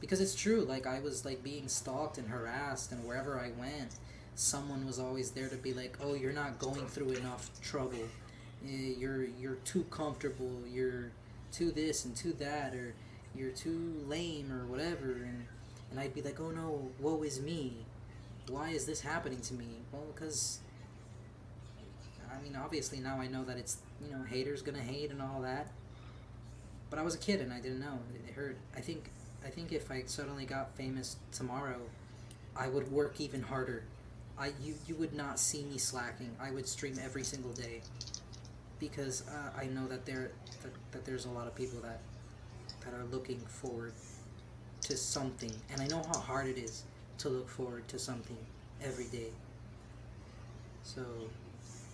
because 0.00 0.20
it's 0.20 0.34
true. 0.34 0.62
Like 0.62 0.86
I 0.86 1.00
was 1.00 1.24
like 1.24 1.42
being 1.42 1.68
stalked 1.68 2.18
and 2.18 2.28
harassed, 2.28 2.92
and 2.92 3.04
wherever 3.04 3.38
I 3.38 3.50
went, 3.58 3.94
someone 4.34 4.86
was 4.86 4.98
always 4.98 5.30
there 5.32 5.48
to 5.48 5.56
be 5.56 5.74
like, 5.74 5.98
"Oh, 6.02 6.14
you're 6.14 6.32
not 6.32 6.58
going 6.58 6.86
through 6.86 7.10
enough 7.12 7.50
trouble. 7.62 8.08
Eh, 8.64 8.94
You're 8.98 9.24
you're 9.24 9.56
too 9.64 9.84
comfortable. 9.90 10.62
You're 10.68 11.12
too 11.52 11.70
this 11.70 12.04
and 12.04 12.16
too 12.16 12.32
that, 12.34 12.74
or 12.74 12.94
you're 13.34 13.50
too 13.50 14.02
lame 14.06 14.52
or 14.52 14.66
whatever." 14.66 15.12
And 15.12 15.46
and 15.90 16.00
I'd 16.00 16.14
be 16.14 16.22
like, 16.22 16.40
"Oh 16.40 16.50
no, 16.50 16.90
woe 17.00 17.22
is 17.22 17.40
me. 17.40 17.86
Why 18.48 18.70
is 18.70 18.86
this 18.86 19.00
happening 19.02 19.40
to 19.42 19.54
me?" 19.54 19.82
Well, 19.92 20.06
because 20.14 20.60
I 22.30 22.42
mean, 22.42 22.56
obviously 22.56 23.00
now 23.00 23.20
I 23.20 23.26
know 23.28 23.44
that 23.44 23.56
it's 23.58 23.78
you 24.04 24.10
know 24.10 24.22
haters 24.24 24.62
gonna 24.62 24.80
hate 24.80 25.10
and 25.10 25.20
all 25.20 25.42
that. 25.42 25.68
But 26.90 26.98
I 26.98 27.02
was 27.02 27.14
a 27.14 27.18
kid 27.18 27.40
and 27.40 27.52
I 27.52 27.60
didn't 27.60 27.80
know. 27.80 27.98
It 28.28 28.34
hurt. 28.34 28.56
I 28.76 28.80
think 28.80 29.10
I 29.44 29.48
think 29.50 29.72
if 29.72 29.90
I 29.90 30.02
suddenly 30.06 30.44
got 30.44 30.76
famous 30.76 31.16
tomorrow, 31.32 31.80
I 32.56 32.68
would 32.68 32.90
work 32.92 33.20
even 33.20 33.42
harder. 33.42 33.84
I 34.38 34.52
you 34.62 34.74
you 34.86 34.94
would 34.96 35.14
not 35.14 35.38
see 35.38 35.64
me 35.64 35.78
slacking. 35.78 36.36
I 36.40 36.50
would 36.50 36.68
stream 36.68 36.96
every 37.02 37.24
single 37.24 37.52
day 37.52 37.82
because 38.82 39.22
uh, 39.28 39.56
I 39.56 39.66
know 39.66 39.86
that 39.86 40.04
there 40.04 40.32
that, 40.62 40.72
that 40.90 41.04
there's 41.04 41.24
a 41.24 41.30
lot 41.30 41.46
of 41.46 41.54
people 41.54 41.78
that 41.82 42.00
that 42.84 42.92
are 42.94 43.04
looking 43.12 43.38
forward 43.38 43.92
to 44.82 44.96
something, 44.96 45.52
and 45.70 45.80
I 45.80 45.86
know 45.86 46.02
how 46.12 46.18
hard 46.18 46.48
it 46.48 46.58
is 46.58 46.82
to 47.18 47.28
look 47.28 47.48
forward 47.48 47.86
to 47.88 47.98
something 47.98 48.36
every 48.82 49.06
day. 49.06 49.30
So, 50.82 51.02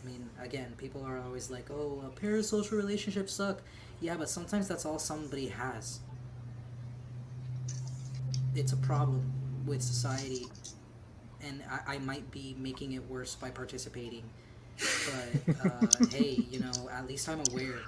I 0.03 0.07
mean, 0.07 0.29
again, 0.41 0.75
people 0.79 1.05
are 1.05 1.21
always 1.21 1.51
like, 1.51 1.71
"Oh, 1.71 2.03
uh, 2.07 2.11
parasocial 2.21 2.73
relationships 2.73 3.33
suck." 3.35 3.61
Yeah, 4.01 4.17
but 4.17 4.31
sometimes 4.31 4.69
that's 4.69 4.87
all 4.87 4.99
somebody 4.99 5.49
has. 5.49 6.01
It's 8.55 8.73
a 8.73 8.77
problem 8.77 9.33
with 9.67 9.83
society, 9.83 10.47
and 11.43 11.63
I, 11.71 11.95
I 11.97 11.99
might 11.99 12.31
be 12.31 12.57
making 12.59 12.93
it 12.93 13.09
worse 13.09 13.35
by 13.35 13.51
participating. 13.51 14.25
But 14.79 15.57
uh, 15.65 16.07
hey, 16.11 16.45
you 16.51 16.61
know, 16.61 16.89
at 16.91 17.07
least 17.09 17.29
I'm 17.29 17.41
aware. 17.51 17.81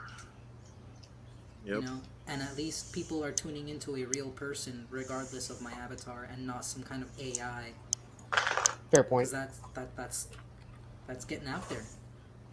Yep. 1.65 1.77
You 1.77 1.83
know, 1.83 2.01
and 2.27 2.43
at 2.43 2.57
least 2.57 2.93
people 2.93 3.25
are 3.25 3.33
tuning 3.33 3.69
into 3.69 3.97
a 3.97 4.05
real 4.05 4.31
person, 4.31 4.87
regardless 4.91 5.51
of 5.51 5.61
my 5.61 5.73
avatar, 5.73 6.29
and 6.33 6.47
not 6.47 6.65
some 6.65 6.83
kind 6.83 7.03
of 7.03 7.11
AI. 7.19 7.73
Fair 8.91 9.05
point. 9.05 9.31
Because 9.31 9.33
that's 9.33 9.59
that 9.75 9.97
that's 9.97 10.29
that's 11.07 11.25
getting 11.25 11.49
out 11.49 11.69
there. 11.69 11.85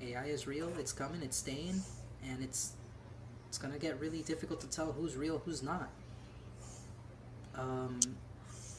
AI 0.01 0.25
is 0.25 0.47
real. 0.47 0.69
It's 0.79 0.93
coming. 0.93 1.21
It's 1.23 1.37
staying, 1.37 1.81
and 2.23 2.43
it's 2.43 2.73
it's 3.49 3.57
gonna 3.57 3.79
get 3.79 3.99
really 3.99 4.21
difficult 4.23 4.61
to 4.61 4.69
tell 4.69 4.91
who's 4.91 5.15
real, 5.15 5.41
who's 5.45 5.63
not. 5.63 5.89
Um, 7.55 7.99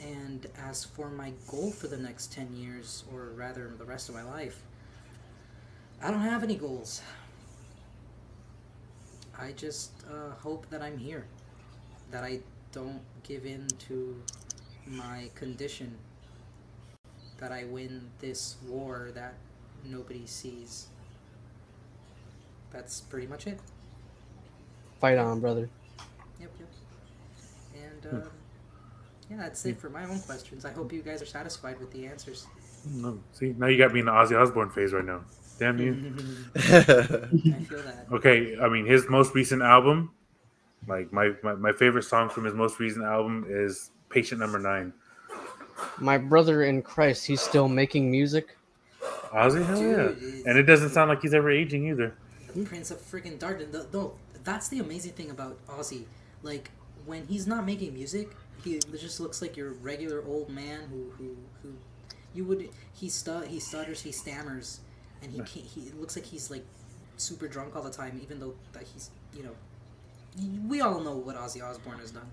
and 0.00 0.46
as 0.58 0.84
for 0.84 1.10
my 1.10 1.32
goal 1.48 1.70
for 1.72 1.88
the 1.88 1.96
next 1.96 2.32
ten 2.32 2.54
years, 2.54 3.04
or 3.12 3.30
rather 3.34 3.72
the 3.78 3.84
rest 3.84 4.08
of 4.08 4.14
my 4.14 4.22
life, 4.22 4.62
I 6.02 6.10
don't 6.10 6.20
have 6.20 6.42
any 6.44 6.54
goals. 6.54 7.02
I 9.38 9.52
just 9.52 9.92
uh, 10.10 10.34
hope 10.40 10.68
that 10.70 10.82
I'm 10.82 10.98
here, 10.98 11.26
that 12.10 12.24
I 12.24 12.40
don't 12.72 13.00
give 13.22 13.46
in 13.46 13.68
to 13.88 14.20
my 14.86 15.30
condition, 15.34 15.96
that 17.38 17.52
I 17.52 17.64
win 17.64 18.10
this 18.20 18.56
war 18.66 19.10
that 19.14 19.34
nobody 19.84 20.26
sees. 20.26 20.88
That's 22.70 23.00
pretty 23.00 23.26
much 23.26 23.46
it. 23.46 23.60
Fight 25.00 25.18
on, 25.18 25.40
brother. 25.40 25.68
Yep, 26.40 26.50
yep. 26.58 26.68
And 27.74 28.14
um, 28.14 28.30
yeah, 29.30 29.36
that's 29.36 29.64
it 29.66 29.80
for 29.80 29.90
my 29.90 30.04
own 30.04 30.18
questions. 30.20 30.64
I 30.64 30.72
hope 30.72 30.92
you 30.92 31.02
guys 31.02 31.22
are 31.22 31.26
satisfied 31.26 31.78
with 31.80 31.92
the 31.92 32.06
answers. 32.06 32.46
No, 32.90 33.18
see, 33.32 33.54
now 33.58 33.66
you 33.66 33.78
got 33.78 33.92
me 33.92 34.00
in 34.00 34.06
the 34.06 34.12
Ozzy 34.12 34.40
Osbourne 34.40 34.70
phase 34.70 34.92
right 34.92 35.04
now. 35.04 35.22
Damn 35.58 35.78
you. 35.78 36.14
I 36.54 36.60
feel 36.60 37.82
that. 37.82 38.06
Okay, 38.12 38.56
I 38.60 38.68
mean 38.68 38.86
his 38.86 39.08
most 39.08 39.34
recent 39.34 39.62
album, 39.62 40.12
like 40.86 41.12
my, 41.12 41.32
my 41.42 41.54
my 41.54 41.72
favorite 41.72 42.04
song 42.04 42.28
from 42.28 42.44
his 42.44 42.54
most 42.54 42.78
recent 42.78 43.04
album 43.04 43.46
is 43.48 43.90
"Patient 44.08 44.40
Number 44.40 44.58
Nine. 44.58 44.92
My 45.98 46.18
brother 46.18 46.64
in 46.64 46.82
Christ, 46.82 47.26
he's 47.26 47.40
still 47.40 47.68
making 47.68 48.10
music. 48.10 48.56
Ozzy, 49.32 49.64
hell 49.64 49.78
Dude, 49.78 50.18
yeah, 50.20 50.42
and 50.46 50.58
it 50.58 50.62
doesn't 50.62 50.90
sound 50.90 51.08
like 51.08 51.22
he's 51.22 51.34
ever 51.34 51.50
aging 51.50 51.88
either. 51.88 52.14
Prince 52.64 52.90
of 52.90 52.98
freaking 52.98 53.38
Darkness. 53.38 53.68
The, 53.70 53.86
no, 53.92 54.14
that's 54.44 54.68
the 54.68 54.78
amazing 54.80 55.12
thing 55.12 55.30
about 55.30 55.58
Ozzy. 55.66 56.04
Like 56.42 56.70
when 57.04 57.26
he's 57.26 57.46
not 57.46 57.66
making 57.66 57.94
music, 57.94 58.30
he 58.64 58.78
just 58.78 59.20
looks 59.20 59.42
like 59.42 59.56
your 59.56 59.72
regular 59.72 60.24
old 60.26 60.48
man 60.48 60.80
who 60.90 61.10
who, 61.16 61.36
who 61.62 61.74
you 62.34 62.44
would 62.44 62.68
he 62.92 63.08
stu- 63.08 63.42
he 63.42 63.60
stutters, 63.60 64.02
he 64.02 64.10
stammers, 64.10 64.78
and 65.22 65.32
he 65.32 65.38
can't, 65.38 65.66
he 65.66 65.82
it 65.82 66.00
looks 66.00 66.16
like 66.16 66.24
he's 66.26 66.50
like 66.50 66.64
super 67.16 67.48
drunk 67.48 67.74
all 67.76 67.82
the 67.82 67.90
time, 67.90 68.20
even 68.22 68.38
though 68.40 68.54
that 68.72 68.84
he's 68.84 69.10
you 69.36 69.42
know 69.42 69.54
we 70.68 70.80
all 70.80 71.00
know 71.00 71.16
what 71.16 71.36
Ozzy 71.36 71.62
Osbourne 71.62 71.98
has 71.98 72.10
done. 72.12 72.28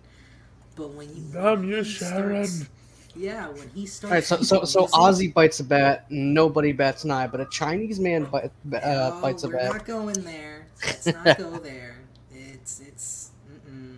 But 0.75 0.89
when 0.89 1.07
you 1.15 1.21
when 1.31 1.45
I'm 1.45 1.83
Sharon. 1.83 2.45
starts- 2.45 2.69
yeah, 3.17 3.47
when 3.47 3.69
he 3.69 3.85
starts. 3.85 4.03
All 4.31 4.37
right, 4.37 4.45
so 4.45 4.61
so 4.61 4.65
so 4.65 4.79
music- 4.81 5.29
Ozzy 5.29 5.33
bites 5.33 5.59
a 5.61 5.63
bat, 5.63 6.05
nobody 6.09 6.73
bats 6.73 7.05
an 7.05 7.11
eye, 7.11 7.27
but 7.27 7.39
a 7.39 7.45
Chinese 7.45 7.97
man 7.99 8.25
bite, 8.25 8.43
uh, 8.45 8.49
No, 8.73 9.19
bites 9.21 9.43
a 9.45 9.47
bat. 9.47 9.69
we're 9.71 9.77
not 9.77 9.85
going 9.85 10.21
there. 10.25 10.67
Let's 10.85 11.05
not 11.07 11.37
go 11.37 11.51
there. 11.63 11.95
It's 12.33 12.81
it's. 12.81 13.29
Mm-mm. 13.69 13.95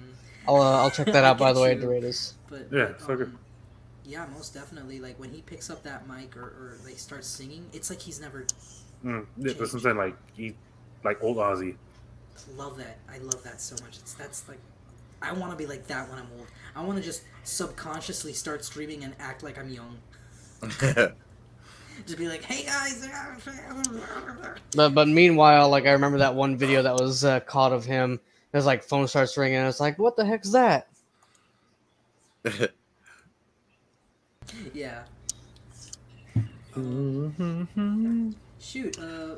I'll 0.48 0.58
uh, 0.62 0.84
I'll 0.84 0.92
check 0.92 1.08
that 1.08 1.24
out 1.24 1.40
by 1.40 1.52
the 1.52 1.60
way, 1.60 1.74
you. 1.76 1.82
Doritos. 1.82 2.34
But 2.48 2.68
Yeah, 2.72 2.90
but, 2.90 3.02
so 3.02 3.16
good. 3.18 3.36
Yeah, 4.08 4.26
most 4.34 4.54
definitely. 4.54 5.00
Like 5.00 5.20
when 5.20 5.32
he 5.32 5.42
picks 5.42 5.70
up 5.70 5.84
that 5.84 6.08
mic 6.08 6.36
or, 6.38 6.42
or 6.42 6.78
like 6.86 6.98
starts 6.98 7.28
singing, 7.28 7.68
it's 7.74 7.90
like 7.90 8.00
he's 8.02 8.20
never 8.20 8.46
Mm, 9.06 9.26
yeah, 9.38 9.54
that's 9.54 9.60
what 9.60 9.74
I'm 9.74 9.80
saying. 9.80 9.98
Like 9.98 10.16
he, 10.36 10.56
like 11.04 11.22
old 11.24 11.38
Ozzy. 11.38 11.76
love 12.56 12.78
that. 12.78 12.98
I 13.12 13.20
love 13.20 13.44
that 13.44 13.62
so 13.62 13.76
much. 13.84 13.98
It's 13.98 14.14
that's 14.14 14.48
like 14.48 14.60
I 15.22 15.34
want 15.34 15.52
to 15.52 15.58
be 15.58 15.66
like 15.66 15.88
that 15.88 16.10
when 16.10 16.20
I'm 16.20 16.28
old. 16.38 16.48
I 16.76 16.84
want 16.84 16.98
to 16.98 17.04
just 17.04 17.24
subconsciously 17.44 18.34
start 18.34 18.64
streaming 18.64 19.04
and 19.04 19.14
act 19.20 19.44
like 19.44 19.58
I'm 19.58 19.70
young. 19.70 19.98
Just 22.06 22.20
be 22.20 22.28
like, 22.28 22.44
hey 22.44 22.66
guys. 22.66 23.08
But 24.76 24.94
but 24.94 25.08
meanwhile, 25.08 25.70
like 25.70 25.86
I 25.86 25.92
remember 25.92 26.20
that 26.20 26.36
one 26.36 26.56
video 26.56 26.84
that 26.84 26.94
was 26.94 27.26
uh, 27.26 27.40
caught 27.42 27.74
of 27.74 27.86
him. 27.86 28.20
His 28.54 28.66
like 28.66 28.84
phone 28.84 29.08
starts 29.08 29.36
ringing, 29.36 29.58
and 29.58 29.68
it's 29.68 29.80
like, 29.80 29.98
what 29.98 30.16
the 30.16 30.26
heck's 30.26 30.52
that? 30.52 30.88
yeah. 34.74 35.04
Mm-hmm. 36.76 38.32
Shoot. 38.60 39.00
Uh. 39.00 39.36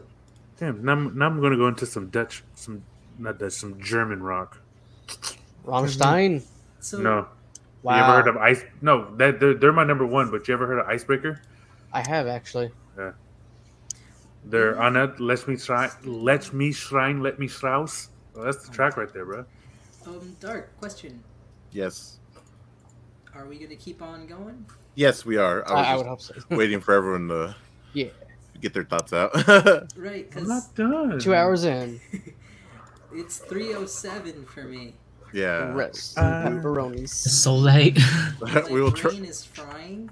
Damn, 0.58 0.84
now 0.84 0.92
I'm, 0.92 1.18
now 1.18 1.28
I'm 1.28 1.42
gonna 1.42 1.56
go 1.58 1.68
into 1.68 1.86
some 1.86 2.10
Dutch, 2.10 2.44
some 2.56 2.84
not 3.18 3.40
Dutch, 3.40 3.54
some 3.54 3.80
German 3.82 4.22
rock. 4.22 4.62
Rammstein. 5.66 6.44
So. 6.80 6.98
No, 6.98 7.28
Wow, 7.82 7.96
you 7.96 8.04
ever 8.04 8.14
heard 8.14 8.28
of 8.28 8.38
Ice? 8.38 8.64
No, 8.82 9.16
that 9.16 9.40
they're, 9.40 9.54
they're 9.54 9.72
my 9.72 9.86
number 9.86 10.06
one. 10.06 10.30
But 10.32 10.48
you 10.48 10.54
ever 10.54 10.68
heard 10.68 10.80
of 10.80 10.88
Eisbrecher? 10.88 11.40
I 11.94 12.08
have 12.08 12.28
actually. 12.28 12.72
Yeah. 12.98 13.12
They're 14.46 14.80
on 14.82 14.98
it. 14.98 15.20
Let 15.20 15.48
me 15.48 15.56
try. 15.56 15.90
Let 16.04 16.54
me 16.54 16.72
shrine. 16.72 17.22
Let 17.22 17.40
me 17.40 17.48
strauss. 17.48 18.10
Well, 18.34 18.46
that's 18.46 18.66
the 18.68 18.74
track 18.74 18.98
right 18.98 19.12
there, 19.14 19.26
bro. 19.26 19.46
Um. 20.06 20.36
Dark 20.40 20.78
question. 20.80 21.24
yes, 21.72 22.19
Are 23.40 23.46
we 23.48 23.58
gonna 23.58 23.76
keep 23.78 24.02
on 24.02 24.28
going? 24.28 24.66
yes, 24.96 25.26
we 25.26 25.38
are. 25.38 25.64
I 25.66 25.72
I, 25.72 25.74
was 25.74 25.86
I 25.88 25.92
just 25.92 25.98
would 25.98 26.08
hope 26.10 26.22
so. 26.22 26.34
waiting 26.58 26.82
for 26.82 26.94
everyone 26.94 27.30
to 27.30 27.56
Yeah. 27.94 28.08
get 28.60 28.74
their 28.74 28.84
thoughts 28.84 29.14
out. 29.14 29.32
Right. 29.96 30.26
I'm 30.36 30.44
Because 30.44 30.48
not 30.50 30.76
done. 30.76 31.20
Two 31.20 31.34
hours 31.34 31.64
in, 31.64 32.02
it's 33.16 33.38
307 33.38 34.46
for 34.46 34.64
me. 34.64 34.94
yeah, 35.34 35.72
rest 35.74 36.18
Uh, 36.18 36.44
pepperonis. 36.50 37.04
It's 37.26 37.38
so 37.38 37.56
late. 37.56 37.98
My 38.42 38.64
we 38.70 38.82
will 38.82 38.92
try. 38.92 39.12
brain 39.12 39.24
is 39.26 39.46
frying. 39.46 40.10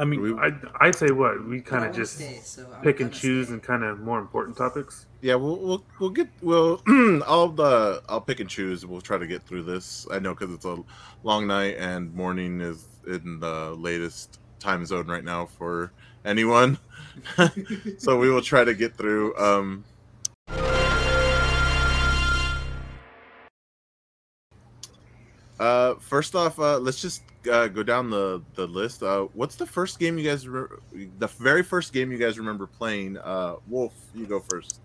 I 0.00 0.04
mean, 0.06 0.22
We- 0.22 0.32
I 0.38 0.50
I'd 0.80 0.94
say 0.94 1.10
what 1.10 1.46
we 1.46 1.60
kind 1.60 1.84
of 1.84 1.94
just 1.94 2.14
stay, 2.14 2.40
so 2.42 2.66
pick 2.82 3.00
and 3.00 3.12
choose 3.12 3.46
stay. 3.48 3.52
and 3.54 3.62
kind 3.62 3.84
of 3.84 4.00
more 4.00 4.18
important 4.18 4.56
topics. 4.56 5.04
Yeah, 5.20 5.34
we'll 5.34 5.58
we'll 5.58 5.84
we'll 5.98 6.08
get 6.10 6.28
we'll 6.40 6.80
I'll 7.26 7.48
the 7.48 8.02
I'll 8.08 8.22
pick 8.22 8.40
and 8.40 8.48
choose. 8.48 8.86
We'll 8.86 9.02
try 9.02 9.18
to 9.18 9.26
get 9.26 9.42
through 9.42 9.64
this. 9.64 10.06
I 10.10 10.18
know 10.18 10.34
because 10.34 10.54
it's 10.54 10.64
a 10.64 10.82
long 11.22 11.46
night 11.46 11.76
and 11.78 12.14
Mourning 12.14 12.62
is 12.62 12.86
in 13.06 13.40
the 13.40 13.72
latest 13.72 14.40
time 14.58 14.86
zone 14.86 15.06
right 15.06 15.24
now 15.24 15.44
for 15.44 15.92
anyone. 16.24 16.78
so 17.98 18.18
we 18.18 18.30
will 18.30 18.40
try 18.42 18.64
to 18.64 18.72
get 18.72 18.96
through. 18.96 19.36
Um, 19.36 19.84
uh, 25.58 25.94
first 25.96 26.34
off, 26.34 26.58
uh, 26.58 26.78
let's 26.78 27.00
just 27.00 27.22
uh, 27.50 27.68
go 27.68 27.82
down 27.82 28.10
the 28.10 28.42
the 28.54 28.66
list. 28.66 29.02
Uh, 29.02 29.22
what's 29.34 29.56
the 29.56 29.66
first 29.66 29.98
game 29.98 30.18
you 30.18 30.24
guys 30.24 30.46
re- 30.46 30.66
the 31.18 31.26
very 31.26 31.62
first 31.62 31.92
game 31.92 32.12
you 32.12 32.18
guys 32.18 32.38
remember 32.38 32.66
playing? 32.66 33.16
Uh, 33.18 33.56
Wolf, 33.68 33.94
you 34.14 34.26
go 34.26 34.40
first. 34.40 34.80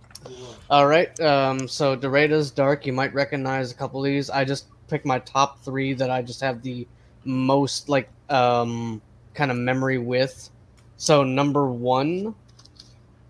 All 0.70 0.88
right. 0.88 1.18
Um. 1.20 1.68
So 1.68 1.96
Doradas 1.96 2.54
Dark. 2.54 2.86
You 2.86 2.94
might 2.94 3.14
recognize 3.14 3.72
a 3.72 3.76
couple 3.76 4.00
of 4.00 4.06
these. 4.06 4.30
I 4.30 4.46
just 4.46 4.68
picked 4.88 5.06
my 5.06 5.20
top 5.20 5.64
three 5.64 5.94
that 5.94 6.10
I 6.10 6.22
just 6.22 6.42
have 6.42 6.62
the 6.62 6.88
most 7.24 7.90
like 7.90 8.10
um 8.30 9.02
kind 9.34 9.52
of 9.52 9.58
memory 9.58 9.98
with. 9.98 10.50
So 10.98 11.24
number 11.24 11.68
one. 11.68 12.36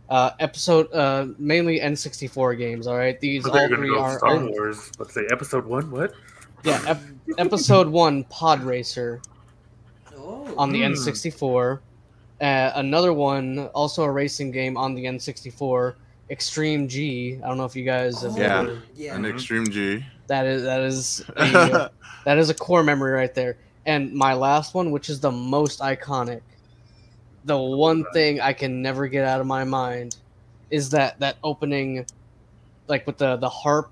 Uh, 0.07 0.29
episode 0.39 0.93
uh 0.93 1.25
mainly 1.39 1.79
N64 1.79 2.59
games. 2.59 2.85
All 2.85 2.95
right, 2.95 3.19
these 3.19 3.43
So 3.43 3.49
all 3.49 3.55
they're 3.55 3.67
gonna 3.67 3.81
three 3.81 3.89
go 3.89 4.01
are, 4.01 4.17
Star 4.19 4.45
Wars. 4.45 4.91
Let's 4.99 5.15
say 5.15 5.25
episode 5.31 5.65
one. 5.65 5.89
What? 5.89 6.13
Yeah. 6.65 6.81
Ep- 6.87 7.01
episode 7.37 7.87
one, 7.87 8.23
Pod 8.25 8.63
Racer. 8.63 9.21
Oh. 10.17 10.53
on 10.57 10.71
the 10.71 10.79
Hmm. 10.81 10.93
N64. 10.93 11.79
Uh, 12.41 12.71
another 12.75 13.13
one, 13.13 13.67
also 13.73 14.03
a 14.03 14.11
racing 14.11 14.51
game 14.51 14.75
on 14.77 14.93
the 14.95 15.05
N64, 15.05 15.93
Extreme 16.29 16.87
G. 16.87 17.39
I 17.43 17.47
don't 17.47 17.57
know 17.57 17.65
if 17.65 17.75
you 17.75 17.83
guys 17.85 18.21
have 18.23 18.37
Yeah. 18.37 18.75
Yeah. 18.95 19.15
An. 19.15 19.25
Extreme 19.25 19.67
G. 19.69 20.03
that 20.27 20.45
is 20.45 20.63
that 20.63 20.81
is 20.81 21.23
a, 21.37 21.91
that 22.25 22.37
is 22.37 22.49
a 22.49 22.53
core 22.53 22.83
memory 22.83 23.11
right 23.11 23.33
there. 23.33 23.57
And 23.85 24.11
my 24.13 24.33
last 24.33 24.73
one, 24.73 24.89
which 24.91 25.09
is 25.09 25.19
the 25.19 25.31
most 25.31 25.79
iconic, 25.81 26.41
the 27.45 27.57
one 27.57 28.03
thing 28.13 28.41
I 28.41 28.53
can 28.53 28.81
never 28.81 29.07
get 29.07 29.23
out 29.25 29.39
of 29.39 29.45
my 29.47 29.63
mind, 29.63 30.15
is 30.71 30.89
that 30.89 31.19
that 31.19 31.37
opening, 31.43 32.05
like 32.87 33.05
with 33.05 33.17
the 33.19 33.35
the 33.37 33.49
harp, 33.49 33.91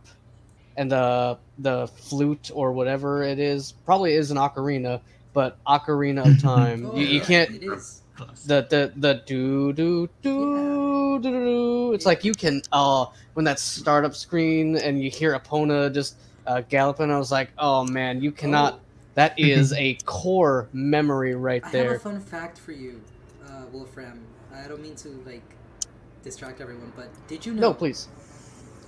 and 0.77 0.91
the 0.91 1.37
the 1.59 1.87
flute 1.87 2.51
or 2.53 2.71
whatever 2.71 3.23
it 3.23 3.39
is. 3.39 3.73
Probably 3.85 4.13
is 4.13 4.31
an 4.31 4.37
ocarina, 4.37 5.01
but 5.33 5.57
Ocarina 5.65 6.25
of 6.35 6.41
Time. 6.41 6.85
Oh, 6.85 6.95
you, 6.95 7.05
you 7.05 7.21
can't 7.21 7.49
It 7.51 7.63
is. 7.63 8.01
the 8.45 8.65
the 8.69 8.91
the 8.95 9.13
do 9.25 9.73
do 9.73 10.09
do 10.21 11.19
do 11.21 11.31
do. 11.31 11.93
It's 11.93 12.05
like 12.05 12.23
you 12.23 12.33
can 12.33 12.61
uh 12.71 13.05
when 13.33 13.45
that 13.45 13.59
startup 13.59 14.15
screen 14.15 14.75
and 14.77 15.01
you 15.03 15.09
hear 15.09 15.37
Epona 15.37 15.93
just 15.93 16.15
uh, 16.45 16.61
galloping. 16.69 17.09
I 17.11 17.17
was 17.17 17.31
like, 17.31 17.49
oh 17.57 17.85
man, 17.85 18.21
you 18.21 18.31
cannot. 18.31 18.73
Oh. 18.73 18.79
That 19.15 19.37
is 19.37 19.73
a 19.73 19.93
core 20.05 20.67
memory 20.73 21.35
right 21.35 21.61
I 21.63 21.67
have 21.67 21.71
there. 21.71 21.93
a 21.93 21.99
fun 21.99 22.19
fact 22.19 22.57
for 22.57 22.71
you, 22.71 22.99
uh, 23.45 23.61
Wolfram. 23.71 24.19
I 24.51 24.67
don't 24.67 24.81
mean 24.81 24.95
to 24.95 25.09
like 25.23 25.43
distract 26.23 26.61
everyone, 26.61 26.91
but 26.95 27.09
did 27.27 27.45
you 27.45 27.53
know 27.53 27.61
No, 27.61 27.73
please. 27.75 28.07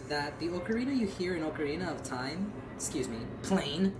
That 0.09 0.37
the 0.39 0.49
ocarina 0.49 0.95
you 0.95 1.07
hear 1.07 1.35
in 1.35 1.43
Ocarina 1.43 1.89
of 1.91 2.03
Time, 2.03 2.51
excuse 2.75 3.07
me, 3.07 3.17
plane, 3.43 3.93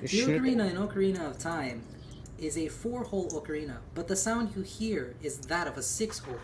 the 0.00 0.08
should- 0.08 0.28
ocarina 0.40 0.70
in 0.70 0.76
Ocarina 0.76 1.26
of 1.30 1.38
Time 1.38 1.82
is 2.38 2.56
a 2.56 2.68
four-hole 2.68 3.28
ocarina, 3.30 3.76
but 3.94 4.08
the 4.08 4.16
sound 4.16 4.56
you 4.56 4.62
hear 4.62 5.14
is 5.22 5.38
that 5.40 5.66
of 5.66 5.76
a 5.76 5.82
six-hole. 5.82 6.38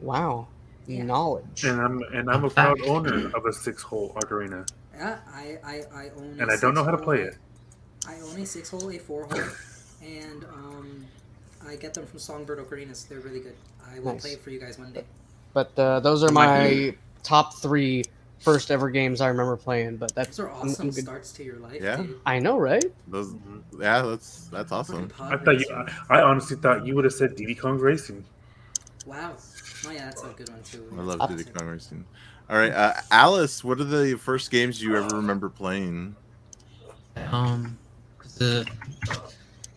Wow, 0.00 0.48
Yeah. 0.86 1.04
knowledge. 1.04 1.64
And 1.64 1.80
I'm 1.80 2.02
and 2.12 2.28
I'm 2.28 2.44
a 2.44 2.50
proud 2.50 2.80
owner 2.82 3.30
of 3.36 3.46
a 3.46 3.52
six-hole 3.52 4.14
ocarina, 4.16 4.68
Yeah, 4.94 5.18
I, 5.28 5.58
I, 5.64 5.82
I 5.94 6.10
own. 6.16 6.36
and 6.40 6.50
a 6.50 6.54
I 6.54 6.56
don't 6.56 6.74
know 6.74 6.82
how 6.84 6.90
to 6.90 6.98
play 6.98 7.20
it. 7.22 7.36
I 8.06 8.18
own 8.20 8.36
a 8.40 8.46
six-hole, 8.46 8.90
a 8.90 8.98
four-hole, 8.98 9.40
and 10.02 10.44
um, 10.44 11.06
I 11.64 11.76
get 11.76 11.94
them 11.94 12.04
from 12.04 12.18
Songbird 12.18 12.58
Ocarinas. 12.58 13.06
They're 13.06 13.20
really 13.20 13.38
good. 13.38 13.54
I 13.88 14.00
will 14.00 14.14
Nice. 14.14 14.22
play 14.22 14.30
it 14.32 14.40
for 14.42 14.50
you 14.50 14.58
guys 14.58 14.76
one 14.76 14.92
day. 14.92 15.04
But 15.54 15.78
uh, 15.78 16.00
those 16.00 16.22
are 16.22 16.30
my 16.32 16.94
top 17.22 17.54
three 17.56 18.04
first 18.38 18.70
ever 18.70 18.90
games 18.90 19.20
I 19.20 19.28
remember 19.28 19.56
playing. 19.56 19.96
But 19.98 20.14
that's 20.14 20.36
Those 20.36 20.46
are 20.46 20.50
I'm- 20.52 20.68
awesome 20.68 20.88
I'm 20.88 20.94
good. 20.94 21.04
starts 21.04 21.32
to 21.32 21.44
your 21.44 21.56
life, 21.58 21.80
Yeah. 21.82 21.98
dude. 21.98 22.18
I 22.26 22.38
know, 22.38 22.58
right? 22.58 22.84
Those, 23.08 23.34
yeah, 23.78 24.02
that's 24.02 24.48
that's 24.48 24.72
awesome. 24.72 25.10
I 25.20 25.36
thought 25.36 25.60
you. 25.60 25.66
I, 26.10 26.18
I 26.18 26.22
honestly 26.22 26.56
thought 26.56 26.86
you 26.86 26.94
would 26.94 27.04
have 27.04 27.14
said 27.14 27.36
Diddy 27.36 27.54
Kong 27.54 27.78
Racing. 27.78 28.24
Wow. 29.06 29.32
Oh 29.86 29.90
yeah, 29.90 30.04
that's 30.06 30.22
a 30.22 30.28
good 30.28 30.48
one 30.48 30.62
too. 30.62 30.88
I 30.96 31.02
love 31.02 31.28
Diddy 31.28 31.44
Kong 31.50 31.66
Racing. 31.68 32.04
All 32.50 32.56
right, 32.58 32.72
uh, 32.72 32.92
Alice, 33.10 33.64
what 33.64 33.80
are 33.80 33.84
the 33.84 34.16
first 34.18 34.50
games 34.50 34.82
you 34.82 34.96
ever 34.96 35.16
remember 35.16 35.48
playing? 35.48 36.14
Um, 37.30 37.78
the 38.38 38.66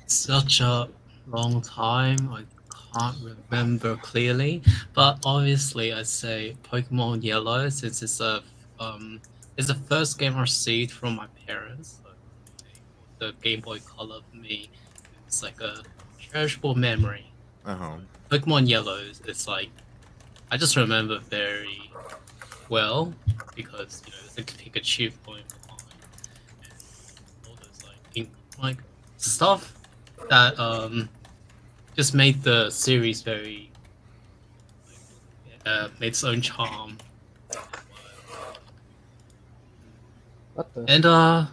such 0.07 0.59
a 0.61 0.89
long 1.27 1.61
time. 1.61 2.31
I 2.33 2.43
can't 2.97 3.17
remember 3.51 3.95
clearly, 3.97 4.61
but 4.93 5.19
obviously 5.25 5.93
I 5.93 6.03
say 6.03 6.55
Pokemon 6.63 7.23
Yellow 7.23 7.69
since 7.69 8.01
it's 8.01 8.19
a 8.19 8.41
um 8.79 9.21
it's 9.57 9.67
the 9.67 9.75
first 9.75 10.19
game 10.19 10.35
I 10.35 10.41
received 10.41 10.91
from 10.91 11.15
my 11.15 11.27
parents. 11.47 11.99
So 12.03 12.09
the 13.19 13.33
Game 13.41 13.61
Boy 13.61 13.79
Color 13.79 14.19
for 14.29 14.37
me 14.37 14.69
it's 15.27 15.43
like 15.43 15.59
a 15.61 15.81
perishable 16.31 16.75
memory. 16.75 17.31
Uh-huh. 17.65 17.97
Pokemon 18.29 18.67
Yellow, 18.67 18.97
is- 18.97 19.21
it's 19.27 19.47
like 19.47 19.69
I 20.51 20.57
just 20.57 20.75
remember 20.75 21.19
very 21.19 21.91
well 22.69 23.13
because 23.55 24.01
you 24.05 24.11
know 24.11 24.17
there's 24.21 24.37
a 24.37 24.43
Pikachu 24.43 25.11
going 25.25 25.43
and 26.63 26.73
all 27.47 27.55
those 27.55 27.83
like 27.85 28.29
like 28.61 28.77
stuff 29.17 29.73
that 30.29 30.57
um 30.59 31.09
just 31.95 32.13
made 32.13 32.43
the 32.43 32.69
series 32.69 33.21
very 33.21 33.71
uh, 35.65 35.89
made 35.99 36.09
its 36.09 36.23
own 36.23 36.41
charm. 36.41 36.97
What 40.53 40.73
the? 40.73 40.85
And 40.87 41.05
uh 41.05 41.45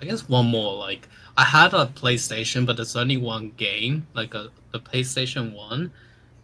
I 0.00 0.04
guess 0.04 0.28
one 0.28 0.46
more, 0.46 0.74
like 0.74 1.08
I 1.36 1.44
had 1.44 1.72
a 1.74 1.86
PlayStation 1.86 2.66
but 2.66 2.76
there's 2.76 2.96
only 2.96 3.16
one 3.16 3.52
game, 3.56 4.06
like 4.14 4.34
a 4.34 4.50
the 4.72 4.80
PlayStation 4.80 5.54
one 5.54 5.92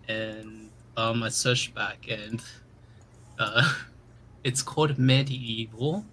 and 0.09 0.71
um 0.97 1.23
I 1.23 1.29
searched 1.29 1.75
back 1.75 2.07
and 2.11 2.43
uh 3.39 3.75
it's 4.45 4.63
called 4.63 4.97
MediEvil. 4.97 6.05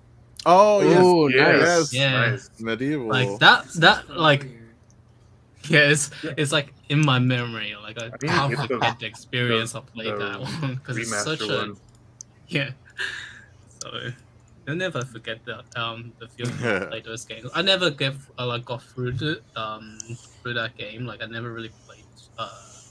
Oh 0.46 0.82
yes, 0.82 1.06
Ooh, 1.06 1.30
yes, 1.30 1.60
nice. 1.60 1.94
Yeah. 1.94 2.30
nice. 2.30 2.50
MediEvil. 2.60 3.08
Like 3.08 3.40
that 3.40 3.68
that 3.76 4.10
like 4.10 4.46
yes, 5.64 5.70
yeah, 5.70 5.80
it's, 5.90 6.12
it's 6.38 6.52
like 6.52 6.74
in 6.90 7.06
my 7.06 7.20
memory. 7.20 7.76
Like 7.82 7.98
I 7.98 8.11
I 8.14 8.18
need 8.22 8.30
to 8.30 8.36
can't 8.36 8.49
get 8.49 8.68
the- 8.68 8.80
forget 8.80 8.99
the 8.99 9.06
experience 9.06 9.76
of 9.76 9.88
playing 9.88 10.18
that 10.20 10.41
one 10.41 10.76
because 10.76 10.98
it's 10.98 11.10
such 11.24 11.40
Remaster 11.40 11.49
a 11.49 11.57
one. 11.57 11.78
yeah. 12.48 12.72
So 13.82 13.90
you'll 14.68 14.76
never 14.76 15.06
forget 15.06 15.40
that 15.45 15.66
um 15.76 16.14
the 16.20 16.28
feeling 16.28 16.60
when 16.60 16.82
play 16.90 17.02
those 17.02 17.26
games. 17.26 17.49
I 17.53 17.61
never 17.61 17.90
get 17.91 18.16
uh, 18.38 18.45
like 18.45 18.66
got 18.66 18.84
through 18.84 19.14
the 19.14 19.41
um 19.56 19.98
through 20.41 20.56
that 20.56 20.76
game. 20.76 21.06
Like 21.06 21.22
I 21.22 21.28
never 21.28 21.52
really 21.53 21.74
played 21.88 22.07
uh 22.38 22.82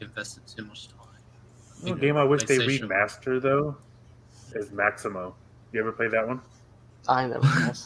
invested 0.00 0.44
too 0.46 0.64
much 0.64 0.88
time. 0.88 0.98
You 1.82 1.94
know, 1.94 2.00
game 2.00 2.16
I 2.16 2.24
wish 2.24 2.44
they 2.44 2.58
PlayStation. 2.58 2.88
remaster 2.88 3.40
though 3.42 3.78
is 4.54 4.70
Maximo. 4.72 5.36
You 5.72 5.80
ever 5.80 5.92
play 5.92 6.08
that 6.08 6.26
one? 6.26 6.42
I 7.08 7.26
never 7.26 7.46
have. 7.64 7.78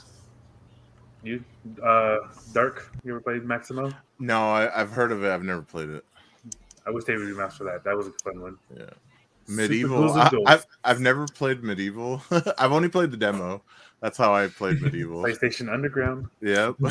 You, 1.22 1.42
uh, 1.82 2.18
Dark. 2.52 2.92
You 3.04 3.12
ever 3.12 3.20
played 3.20 3.44
Maximo? 3.44 3.90
no, 4.18 4.50
I, 4.50 4.80
I've 4.80 4.90
heard 4.90 5.12
of 5.12 5.24
it. 5.24 5.30
I've 5.30 5.42
never 5.42 5.62
played 5.62 5.90
it. 5.90 6.04
I 6.86 6.90
wish 6.90 7.04
they 7.04 7.14
would 7.16 7.28
remaster 7.28 7.64
that. 7.70 7.84
That 7.84 7.96
was 7.96 8.06
a 8.06 8.12
fun 8.24 8.40
one. 8.40 8.58
Yeah. 8.76 8.84
MediEvil. 9.48 10.44
I, 10.46 10.52
I've, 10.52 10.66
I've 10.84 11.00
never 11.00 11.26
played 11.26 11.62
MediEvil. 11.62 12.54
I've 12.58 12.72
only 12.72 12.88
played 12.88 13.10
the 13.10 13.16
demo. 13.16 13.62
That's 14.00 14.16
how 14.16 14.34
I 14.34 14.48
played 14.48 14.78
MediEvil. 14.78 15.22
PlayStation 15.24 15.72
Underground. 15.72 16.28
yep. 16.40 16.76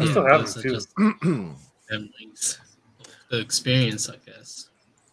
I 0.00 0.04
still 0.06 0.26
have 0.26 0.52
them 0.52 0.62
too. 0.62 1.54
memories. 1.90 2.58
The 3.30 3.40
experience, 3.40 4.08
I 4.08 4.16
guess. 4.24 4.68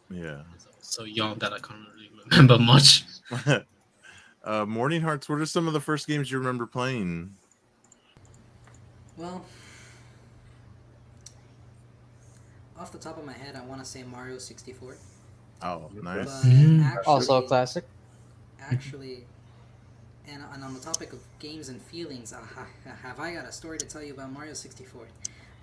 yeah. 0.09 0.43
So 0.81 1.03
young 1.03 1.37
that 1.39 1.51
I 1.51 1.59
can't 1.59 1.79
really 1.95 2.09
remember 2.29 2.59
much. 2.59 3.03
uh, 4.45 4.65
Mourning 4.65 5.01
Hearts. 5.01 5.27
What 5.27 5.39
are 5.39 5.45
some 5.45 5.67
of 5.67 5.73
the 5.73 5.81
first 5.81 6.07
games 6.07 6.31
you 6.31 6.37
remember 6.37 6.65
playing? 6.65 7.35
Well, 9.17 9.43
off 12.79 12.91
the 12.91 12.97
top 12.97 13.17
of 13.17 13.25
my 13.25 13.33
head, 13.33 13.55
I 13.55 13.63
want 13.65 13.83
to 13.83 13.85
say 13.85 14.03
Mario 14.03 14.37
64. 14.37 14.95
Oh, 15.61 15.89
nice. 16.01 16.27
Mm. 16.45 16.83
actually, 16.83 17.03
Also 17.05 17.43
a 17.43 17.47
classic. 17.47 17.85
actually, 18.61 19.23
and, 20.27 20.43
and 20.53 20.63
on 20.63 20.73
the 20.73 20.79
topic 20.79 21.13
of 21.13 21.19
games 21.39 21.69
and 21.69 21.81
feelings, 21.81 22.33
uh, 22.33 22.39
have 23.03 23.19
I 23.19 23.33
got 23.33 23.45
a 23.45 23.51
story 23.51 23.77
to 23.79 23.85
tell 23.85 24.03
you 24.03 24.13
about 24.13 24.31
Mario 24.31 24.53
64? 24.53 25.07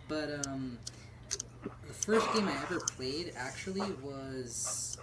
But 0.09 0.46
um, 0.46 0.78
the 1.86 1.94
first 1.94 2.32
game 2.34 2.48
I 2.48 2.54
ever 2.62 2.80
played 2.80 3.32
actually 3.36 3.92
was 4.02 4.98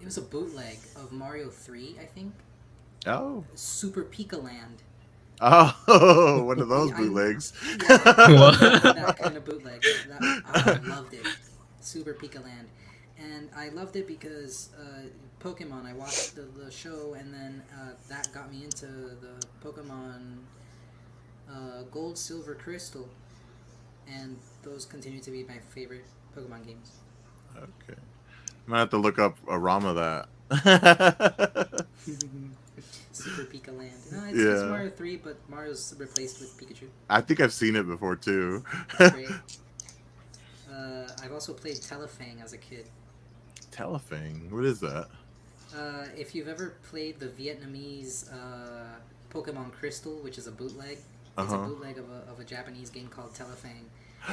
it 0.00 0.04
was 0.04 0.18
a 0.18 0.22
bootleg 0.22 0.78
of 0.96 1.12
Mario 1.12 1.48
3, 1.48 1.96
I 2.00 2.04
think. 2.04 2.32
Oh. 3.06 3.44
Super 3.54 4.04
Pika 4.04 4.42
Land. 4.42 4.82
Oh, 5.40 6.42
one 6.46 6.58
of 6.60 6.68
those 6.68 6.92
I- 6.94 6.96
bootlegs. 6.96 7.52
What? 7.86 8.58
that 8.60 9.16
kind 9.20 9.36
of 9.36 9.44
bootleg. 9.44 9.82
That, 10.08 10.42
I 10.84 10.88
loved 10.88 11.14
it. 11.14 11.26
Super 11.80 12.12
Pika 12.14 12.42
Land. 12.42 12.68
And 13.18 13.48
I 13.56 13.68
loved 13.70 13.96
it 13.96 14.06
because 14.06 14.70
uh, 14.78 15.02
Pokemon, 15.42 15.86
I 15.86 15.92
watched 15.92 16.36
the, 16.36 16.42
the 16.42 16.70
show, 16.70 17.14
and 17.18 17.32
then 17.34 17.62
uh, 17.74 17.90
that 18.08 18.28
got 18.32 18.52
me 18.52 18.64
into 18.64 18.86
the 18.86 19.44
Pokemon 19.64 20.38
uh, 21.50 21.82
Gold, 21.90 22.16
Silver, 22.18 22.54
Crystal. 22.54 23.08
And 24.08 24.38
those 24.62 24.86
continue 24.86 25.20
to 25.20 25.30
be 25.30 25.44
my 25.44 25.58
favorite 25.70 26.04
Pokemon 26.36 26.66
games. 26.66 26.92
Okay. 27.56 27.98
I'm 28.68 28.72
gonna 28.72 28.80
have 28.80 28.90
to 28.90 28.98
look 28.98 29.18
up 29.18 29.38
a 29.48 29.58
ROM 29.58 29.86
of 29.86 29.96
that. 29.96 30.28
Super 33.12 33.44
Pika 33.44 33.68
Land. 33.76 33.92
No, 34.12 34.24
it's, 34.24 34.38
it's 34.38 34.60
Yeah. 34.62 34.68
Mario 34.68 34.90
3, 34.90 35.16
but 35.16 35.38
Mario's 35.48 35.94
replaced 35.98 36.40
with 36.40 36.54
Pikachu. 36.60 36.88
I 37.08 37.22
think 37.22 37.40
I've 37.40 37.54
seen 37.54 37.76
it 37.76 37.86
before 37.86 38.14
too. 38.16 38.62
Great. 38.98 39.28
Uh, 40.70 41.08
I've 41.24 41.32
also 41.32 41.52
played 41.54 41.76
Telefang 41.76 42.44
as 42.44 42.52
a 42.52 42.58
kid. 42.58 42.84
Telefang. 43.72 44.48
What 44.50 44.64
is 44.64 44.78
that? 44.80 45.08
Uh, 45.74 46.04
if 46.16 46.34
you've 46.36 46.46
ever 46.46 46.74
played 46.88 47.18
the 47.18 47.26
Vietnamese 47.26 48.30
uh, 48.32 48.84
Pokemon 49.32 49.72
Crystal, 49.72 50.12
which 50.22 50.38
is 50.38 50.46
a 50.46 50.52
bootleg, 50.52 50.98
it's 50.98 51.02
Uh-huh. 51.38 51.56
a 51.56 51.66
bootleg 51.68 51.98
of 51.98 52.04
a, 52.10 52.30
of 52.30 52.38
a 52.38 52.44
Japanese 52.44 52.90
game 52.90 53.08
called 53.08 53.32
Telefang. 53.34 53.86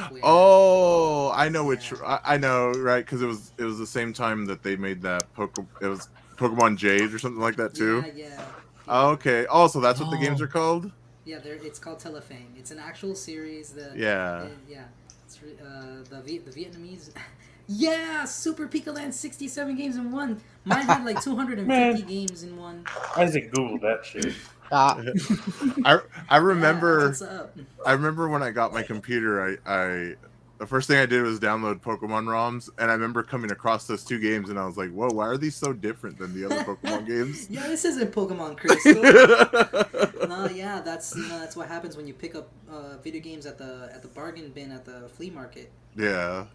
Where- 0.10 0.22
Oh, 0.24 1.32
I 1.34 1.50
know 1.50 1.64
which. 1.66 1.92
Yeah. 1.92 2.20
I, 2.24 2.36
I 2.36 2.38
know, 2.38 2.72
right? 2.72 3.06
Because 3.06 3.22
it 3.22 3.26
was 3.28 3.52
it 3.58 3.64
was 3.64 3.78
the 3.78 3.88
same 3.88 4.14
time 4.14 4.46
that 4.46 4.64
they 4.64 4.76
made 4.76 5.02
that 5.04 5.32
Poke. 5.34 5.58
It 5.82 5.88
was 5.88 6.10
Pokemon 6.38 6.78
Jade 6.78 7.14
or 7.14 7.20
something 7.20 7.42
like 7.42 7.56
that 7.58 7.74
too. 7.74 8.04
Yeah, 8.16 8.28
yeah. 8.30 8.42
Oh, 8.88 9.10
okay. 9.12 9.46
Oh, 9.50 9.68
so 9.68 9.80
that's 9.80 10.00
what 10.00 10.12
the 10.12 10.18
games 10.18 10.42
Oh. 10.42 10.46
are 10.46 10.48
called. 10.48 10.92
Yeah, 11.26 11.40
they're, 11.40 11.56
it's 11.56 11.80
called 11.80 12.00
Telefang. 12.00 12.46
It's 12.58 12.70
an 12.72 12.78
actual 12.80 13.16
series 13.16 13.70
that. 13.72 13.96
Yeah. 13.98 14.44
uh, 14.44 14.48
yeah. 14.70 14.84
It's, 15.26 15.38
uh, 15.38 16.04
the 16.10 16.22
the 16.38 16.52
Vietnamese. 16.52 17.10
yeah, 17.68 18.26
Super 18.26 18.68
Pika 18.68 18.94
Land, 18.94 19.14
sixty-seven 19.16 19.76
games 19.76 19.96
in 19.96 20.12
one. 20.12 20.40
Mine 20.66 20.86
had 20.86 21.04
like 21.04 21.20
two 21.28 21.36
hundred 21.36 21.58
and 21.60 21.68
fifty 21.68 22.04
games 22.04 22.44
in 22.44 22.58
one. 22.58 22.86
Isaac 23.18 23.52
Google 23.54 23.80
that 23.80 24.06
shit. 24.06 24.34
Ah, 24.72 25.00
I 25.86 26.00
I 26.30 26.38
remember 26.38 27.08
what's 27.08 27.22
up? 27.22 27.58
I 27.86 27.94
remember 27.94 28.28
when 28.30 28.44
I 28.44 28.52
got 28.52 28.74
my 28.74 28.84
computer. 28.84 29.58
I 29.66 29.72
I 29.72 30.16
the 30.58 30.66
first 30.66 30.88
thing 30.88 30.98
I 30.98 31.06
did 31.06 31.22
was 31.22 31.40
download 31.40 31.82
Pokemon 31.82 32.26
ROMs, 32.28 32.70
and 32.78 32.90
I 32.90 32.94
remember 32.94 33.24
coming 33.24 33.52
across 33.52 33.88
those 33.88 34.04
two 34.04 34.20
games, 34.20 34.50
and 34.50 34.58
I 34.58 34.66
was 34.66 34.78
like, 34.78 34.92
"Whoa, 34.92 35.10
why 35.10 35.28
are 35.28 35.38
these 35.38 35.56
so 35.56 35.74
different 35.74 36.18
than 36.18 36.34
the 36.34 36.46
other 36.46 36.64
Pokemon 36.76 37.08
games?" 37.08 37.50
Yeah, 37.50 37.68
this 37.68 37.86
isn't 37.86 38.12
Pokemon 38.14 38.58
Crystal. 38.58 38.94
no, 40.28 40.48
yeah, 40.48 40.82
that's 40.82 41.16
you 41.16 41.28
know 41.28 41.40
that's 41.40 41.56
what 41.56 41.68
happens 41.68 41.98
when 41.98 42.08
you 42.08 42.14
pick 42.14 42.36
up 42.36 42.50
uh, 42.72 42.98
video 43.04 43.22
games 43.22 43.46
at 43.46 43.58
the 43.58 43.90
at 43.94 44.02
the 44.02 44.08
bargain 44.08 44.50
bin 44.50 44.72
at 44.72 44.86
the 44.86 45.10
flea 45.10 45.30
market. 45.30 45.72
yeah. 45.96 46.46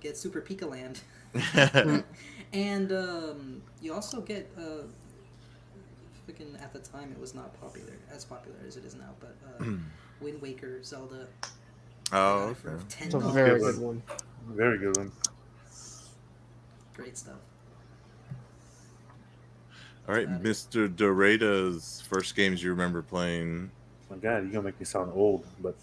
Get 0.00 0.18
Super 0.18 0.42
Pika 0.42 0.68
Land, 0.68 1.00
and 2.52 2.92
um, 2.92 3.62
you 3.80 3.94
also 3.94 4.20
get 4.20 4.50
uh, 4.58 4.82
freaking 6.28 6.60
at 6.62 6.72
the 6.72 6.78
time 6.78 7.12
it 7.12 7.20
was 7.20 7.34
not 7.34 7.58
popular 7.60 7.94
as 8.10 8.24
popular 8.24 8.56
as 8.66 8.76
it 8.76 8.84
is 8.84 8.94
now, 8.94 9.10
but 9.20 9.36
uh, 9.60 9.64
Wind 10.20 10.40
Waker, 10.40 10.82
Zelda. 10.82 11.26
Oh, 12.12 12.50
it 12.50 12.56
for 12.56 12.70
okay. 12.70 12.84
ten 12.88 13.06
it's 13.06 13.14
a 13.14 13.18
dollars. 13.18 13.34
very 13.34 13.58
Good 13.60 13.74
good 13.74 13.82
one. 13.82 14.02
Very 14.48 14.78
good 14.78 14.96
one. 14.96 15.12
Great 16.94 17.16
stuff. 17.18 17.36
All 20.06 20.14
right, 20.14 20.28
Mr. 20.42 20.94
Doradas 20.94 22.02
first 22.02 22.36
games 22.36 22.62
you 22.62 22.70
remember 22.70 23.00
playing. 23.02 23.70
My 24.10 24.16
God, 24.16 24.42
you're 24.42 24.52
gonna 24.52 24.62
make 24.62 24.78
me 24.78 24.84
sound 24.84 25.10
old, 25.14 25.46
but 25.60 25.76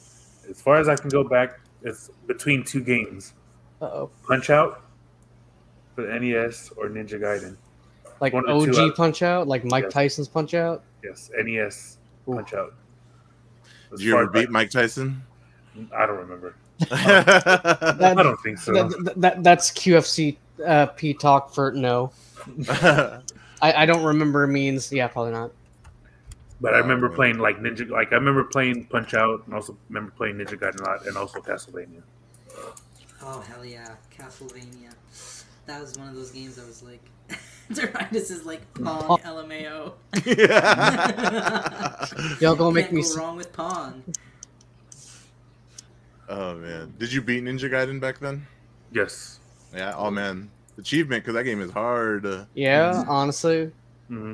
as 0.50 0.62
far 0.62 0.78
as 0.78 0.88
I 0.88 0.96
can 0.96 1.10
go 1.10 1.24
back, 1.24 1.60
it's 1.82 2.12
between 2.28 2.64
two 2.64 2.82
games: 2.82 3.34
Uh 3.82 3.86
oh. 3.86 4.10
Punch 4.28 4.50
Out 4.52 4.84
for 5.96 6.04
the 6.04 6.20
NES 6.20 6.72
or 6.78 6.88
Ninja 6.88 7.20
Gaiden. 7.20 7.58
Like 8.22 8.34
One 8.34 8.48
OG 8.50 8.76
out. 8.78 8.96
Punch 8.96 9.22
Out, 9.24 9.48
like 9.48 9.66
Mike 9.66 9.86
Yes. 9.86 9.94
Tyson's 9.94 10.28
Punch 10.30 10.54
Out. 10.54 10.84
Yes, 11.04 11.30
NES 11.38 11.98
Ooh. 12.30 12.36
Punch 12.36 12.54
Out. 12.54 12.74
Did 13.90 14.02
you 14.02 14.16
ever 14.16 14.28
beat 14.28 14.44
back- 14.46 14.50
Mike 14.52 14.70
Tyson? 14.70 15.22
I 15.94 16.06
don't 16.06 16.18
remember. 16.18 16.56
That, 16.90 17.98
I 18.18 18.24
don't 18.24 18.40
think 18.42 18.58
so. 18.60 18.72
that, 18.74 19.04
that, 19.06 19.22
that- 19.22 19.44
that's 19.44 19.72
QFC 19.72 20.38
uh, 20.66 20.86
P 20.88 21.14
talk 21.14 21.54
for 21.54 21.72
no. 21.72 22.12
I, 22.70 23.22
I 23.62 23.86
don't 23.86 24.04
remember 24.04 24.46
means. 24.48 24.92
Yeah, 24.92 25.08
probably 25.08 25.32
not. 25.34 25.52
But 26.62 26.74
I 26.76 26.78
Oh, 26.78 26.82
remember 26.82 27.08
man. 27.10 27.16
playing 27.16 27.38
like 27.40 27.58
Ninja. 27.60 27.90
Like 27.90 28.12
I 28.12 28.16
remember 28.16 28.44
playing 28.44 28.86
Punch 28.86 29.14
Out, 29.16 29.44
and 29.46 29.56
also 29.56 29.76
remember 29.90 30.12
playing 30.12 30.36
Ninja 30.36 30.60
Gaiden 30.60 30.80
a 30.82 30.84
lot, 30.84 31.08
and 31.08 31.18
also 31.18 31.40
Castlevania. 31.40 32.02
Oh 33.24 33.40
hell 33.42 33.66
yeah, 33.66 33.96
Castlevania. 34.16 34.94
That 35.66 35.82
was 35.82 35.98
one 35.98 36.10
of 36.10 36.16
those 36.16 36.32
games 36.32 36.56
that 36.56 36.68
was 36.68 36.84
like, 36.84 37.02
Doradas 37.72 38.32
is 38.32 38.46
like 38.46 38.62
Pong 38.74 39.20
LMAO. 39.20 39.94
Y'all 42.42 42.56
gonna 42.56 42.74
make 42.74 42.86
Can't 42.86 42.96
me 42.96 43.02
go 43.04 43.16
wrong 43.16 43.36
with 43.38 43.54
Pong. 43.54 44.04
Oh 46.28 46.56
man, 46.56 46.94
did 46.98 47.12
you 47.12 47.22
beat 47.22 47.44
Ninja 47.44 47.70
Gaiden 47.70 48.00
back 48.00 48.20
then? 48.20 48.46
Yes. 48.92 49.40
Yeah. 49.74 49.94
Oh 49.98 50.12
man, 50.12 50.50
achievement 50.78 51.24
because 51.24 51.36
that 51.36 51.44
game 51.44 51.62
is 51.62 51.72
hard. 51.72 52.26
Uh, 52.26 52.46
Yeah, 52.54 53.04
honestly, 53.08 53.72
hmm 54.08 54.34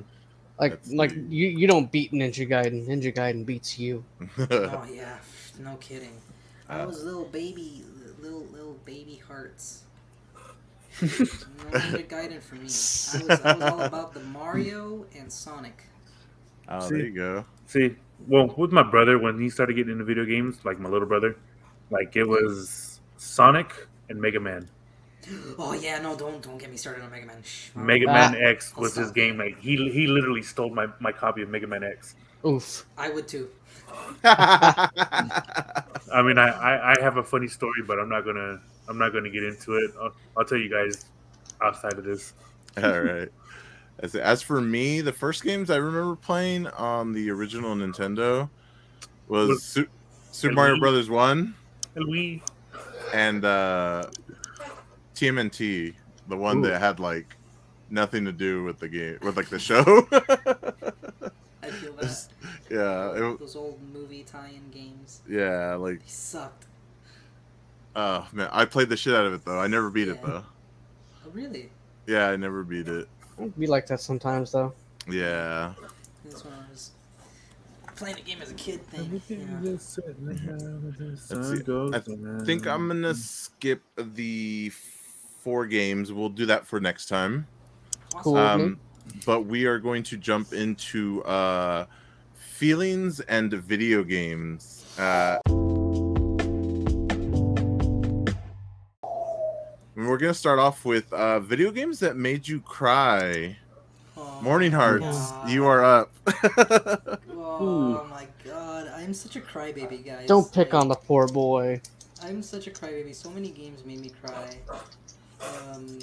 like 0.59 0.71
That's 0.71 0.91
like 0.91 1.13
the- 1.13 1.35
you 1.35 1.47
you 1.47 1.67
don't 1.67 1.91
beat 1.91 2.11
Ninja 2.11 2.47
Gaiden. 2.49 2.87
Ninja 2.87 3.13
Gaiden 3.13 3.45
beats 3.45 3.77
you. 3.77 4.03
Oh 4.39 4.85
yeah, 4.91 5.17
no 5.59 5.75
kidding. 5.77 6.13
I 6.69 6.81
Uh, 6.81 6.87
was 6.87 7.03
little 7.03 7.25
baby, 7.25 7.83
little 8.19 8.45
little 8.51 8.77
baby 8.85 9.21
hearts. 9.27 9.83
No 11.01 11.07
Ninja 11.79 12.07
Gaiden 12.07 12.41
for 12.41 12.55
me. 12.55 12.73
I 13.13 13.23
was, 13.23 13.41
I 13.41 13.51
was 13.51 13.65
all 13.67 13.81
about 13.81 14.13
the 14.13 14.21
Mario 14.21 15.05
and 15.17 15.31
Sonic. 15.31 15.83
oh, 16.69 16.89
there 16.89 16.99
you 16.99 17.11
go. 17.13 17.45
See, 17.65 17.95
well, 18.27 18.47
with 18.57 18.71
my 18.71 18.83
brother, 18.83 19.19
when 19.19 19.39
he 19.39 19.49
started 19.49 19.75
getting 19.75 19.91
into 19.93 20.03
video 20.05 20.25
games, 20.25 20.63
like 20.65 20.79
my 20.79 20.89
little 20.89 21.07
brother, 21.07 21.37
like 21.89 22.15
it 22.15 22.23
was 22.25 23.01
Sonic 23.17 23.87
and 24.09 24.19
Mega 24.21 24.39
Man. 24.39 24.69
Oh 25.59 25.73
yeah, 25.73 25.99
no, 25.99 26.15
don't 26.15 26.41
don't 26.41 26.57
get 26.57 26.71
me 26.71 26.77
started 26.77 27.03
on 27.03 27.11
Mega 27.11 27.25
Man. 27.25 27.43
Shh. 27.43 27.69
Mega 27.75 28.07
Ah. 28.07 28.13
Man 28.13 28.35
X 28.35 28.73
I'll 28.77 28.83
was 28.83 28.95
his 28.95 29.11
game. 29.11 29.37
Like 29.37 29.59
he 29.59 29.75
he 29.91 30.07
literally 30.07 30.41
stole 30.41 30.69
my, 30.69 30.87
my 30.99 31.11
copy 31.11 31.41
of 31.41 31.49
Mega 31.49 31.67
Man 31.67 31.83
X. 31.83 32.15
Oof. 32.45 32.85
I 32.97 33.09
would 33.09 33.27
too. 33.27 33.49
I 34.23 36.21
mean, 36.23 36.37
I, 36.37 36.47
I, 36.49 36.91
I 36.93 37.01
have 37.01 37.17
a 37.17 37.23
funny 37.23 37.47
story, 37.47 37.81
but 37.85 37.99
I'm 37.99 38.09
not 38.09 38.21
gonna 38.25 38.61
I'm 38.89 38.97
not 38.97 39.13
gonna 39.13 39.29
get 39.29 39.43
into 39.43 39.75
it. 39.75 39.91
I'll, 40.01 40.13
I'll 40.37 40.45
tell 40.45 40.57
you 40.57 40.69
guys 40.69 41.05
outside 41.61 41.93
of 41.93 42.03
this. 42.03 42.33
All 42.83 43.01
right. 43.01 43.29
As, 43.99 44.13
as 44.15 44.41
for 44.43 44.61
me, 44.61 45.01
the 45.01 45.11
first 45.11 45.43
games 45.43 45.69
I 45.71 45.77
remember 45.77 46.15
playing 46.15 46.67
on 46.67 47.13
the 47.13 47.31
original 47.31 47.75
Nintendo 47.75 48.49
was 49.27 49.49
Was- 49.49 49.63
Su- 49.63 49.87
Super 50.31 50.53
Mario 50.53 50.75
Wii? 50.75 50.79
Brothers 50.79 51.09
One 51.09 51.55
We 51.95 52.43
and 53.13 53.43
uh, 53.43 54.05
TMNT, 55.15 55.93
the 56.27 56.37
one 56.37 56.59
Ooh. 56.59 56.67
that 56.69 56.79
had 56.79 56.99
like 56.99 57.35
nothing 57.89 58.25
to 58.25 58.31
do 58.31 58.63
with 58.63 58.79
the 58.79 58.87
game, 58.87 59.17
with 59.21 59.35
like 59.37 59.49
the 59.49 59.57
show. 59.59 59.81
I 61.63 61.69
feel 61.71 61.93
that. 61.93 62.27
yeah, 62.69 63.11
it, 63.31 63.39
Those 63.39 63.55
old 63.55 63.79
movie 63.93 64.23
tie-in 64.23 64.69
games. 64.71 65.21
yeah, 65.27 65.73
like 65.75 65.99
They 65.99 66.05
sucked. 66.07 66.65
Oh 67.97 68.27
man, 68.31 68.49
I 68.53 68.63
played 68.63 68.87
the 68.87 68.95
shit 68.95 69.13
out 69.13 69.25
of 69.25 69.33
it 69.33 69.43
though. 69.43 69.59
I 69.59 69.67
never 69.67 69.89
beat 69.89 70.07
it 70.07 70.21
though. 70.23 70.43
Oh 71.25 71.29
really? 71.33 71.69
Yeah, 72.05 72.29
I 72.29 72.37
never 72.37 72.63
beat 72.63 72.87
it. 72.87 73.09
Be 73.59 73.67
like 73.67 73.87
that 73.87 73.99
sometimes 73.99 74.51
though. 74.53 74.73
Yeah. 75.09 75.73
This 76.23 76.45
one 76.45 76.53
I 76.53 76.71
was 76.71 76.91
playing 77.95 78.15
the 78.15 78.21
game 78.21 78.41
as 78.41 78.51
a 78.51 78.53
kid 78.53 78.81
thing. 78.87 79.21
Yeah. 79.27 79.57
Let's 79.61 79.95
see. 79.95 80.01
I 81.93 82.45
think 82.45 82.67
I'm 82.67 82.87
gonna 82.87 83.15
skip 83.15 83.81
the 83.97 84.71
four 85.41 85.65
games. 85.65 86.13
We'll 86.13 86.29
do 86.29 86.45
that 86.45 86.65
for 86.65 86.79
next 86.79 87.07
time. 87.07 87.47
Cool. 88.15 88.33
with 88.33 88.41
me. 88.41 88.63
Um, 88.63 88.79
but 89.25 89.45
we 89.45 89.65
are 89.65 89.79
going 89.79 90.03
to 90.03 90.17
jump 90.17 90.53
into 90.53 91.23
uh, 91.23 91.85
feelings 92.35 93.19
and 93.21 93.53
video 93.53 94.03
games. 94.03 94.85
Uh, 94.99 95.39
and 100.07 100.11
we're 100.13 100.17
gonna 100.17 100.33
start 100.33 100.57
off 100.57 100.85
with 100.85 101.11
uh, 101.11 101.37
video 101.41 101.69
games 101.69 101.99
that 101.99 102.15
made 102.15 102.47
you 102.47 102.61
cry. 102.61 103.57
Oh, 104.15 104.39
Mourning 104.41 104.71
Hearts, 104.71 105.03
God. 105.03 105.49
you 105.49 105.65
are 105.65 105.83
up. 105.83 106.11
Oh 107.29 108.07
my 108.09 108.25
god, 108.45 108.87
I'm 108.95 109.13
such 109.13 109.35
a 109.35 109.41
crybaby, 109.41 110.05
guys. 110.05 110.25
Don't 110.25 110.49
pick 110.53 110.71
Like, 110.71 110.81
on 110.81 110.87
the 110.87 110.95
poor 110.95 111.27
boy. 111.27 111.81
I'm 112.23 112.41
such 112.41 112.67
a 112.67 112.71
crybaby. 112.71 113.13
So 113.13 113.29
many 113.29 113.49
games 113.49 113.83
made 113.83 113.99
me 113.99 114.11
cry. 114.23 114.55
Um, 115.41 115.99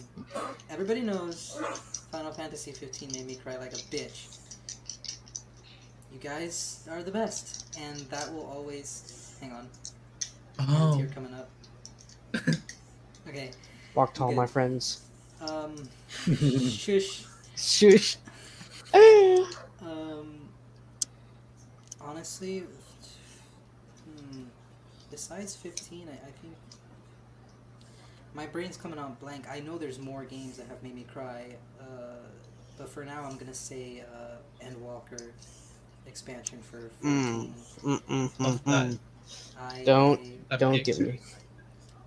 everybody 0.68 1.00
knows 1.00 1.58
Final 2.12 2.30
Fantasy 2.32 2.72
15 2.72 3.10
made 3.12 3.26
me 3.26 3.36
cry 3.36 3.56
like 3.56 3.72
a 3.72 3.76
bitch. 3.76 4.36
You 6.12 6.18
guys 6.20 6.86
are 6.90 7.02
the 7.02 7.10
best, 7.10 7.74
and 7.80 8.00
that 8.10 8.30
will 8.34 8.44
always. 8.54 9.34
Hang 9.40 9.52
on, 9.52 9.68
I 10.58 10.62
have 10.64 10.70
a 10.82 10.84
Oh, 10.84 10.96
tear 10.98 11.06
coming 11.06 11.32
up. 11.32 11.48
okay. 13.28 13.50
Walk 13.94 14.14
tall, 14.14 14.28
Okay. 14.28 14.36
my 14.36 14.46
friends. 14.46 15.02
Um, 15.40 15.74
shush. 16.68 17.24
Shush. 17.56 18.16
Um, 19.80 20.48
honestly, 22.00 22.64
hmm, 24.04 24.42
besides 25.10 25.54
15, 25.56 26.08
I, 26.08 26.12
I 26.12 26.30
think 26.40 26.54
my 28.34 28.46
brain's 28.46 28.76
coming 28.76 28.98
out 28.98 29.20
blank. 29.20 29.44
I 29.50 29.60
know 29.60 29.78
there's 29.78 29.98
more 29.98 30.24
games 30.24 30.56
that 30.56 30.66
have 30.68 30.82
made 30.82 30.94
me 30.94 31.04
cry, 31.12 31.54
uh, 31.80 31.84
but 32.76 32.88
for 32.88 33.04
now, 33.04 33.24
I'm 33.24 33.36
gonna 33.36 33.54
say 33.54 34.02
uh, 34.12 34.64
Endwalker 34.64 35.30
expansion 36.06 36.58
for 36.62 36.90
14. 37.02 37.54
Mm, 37.84 38.30
mm-mm. 38.38 38.98
I, 39.58 39.82
Don't- 39.84 40.20
I- 40.50 40.56
Don't 40.56 40.82
get 40.84 40.98
me. 40.98 41.20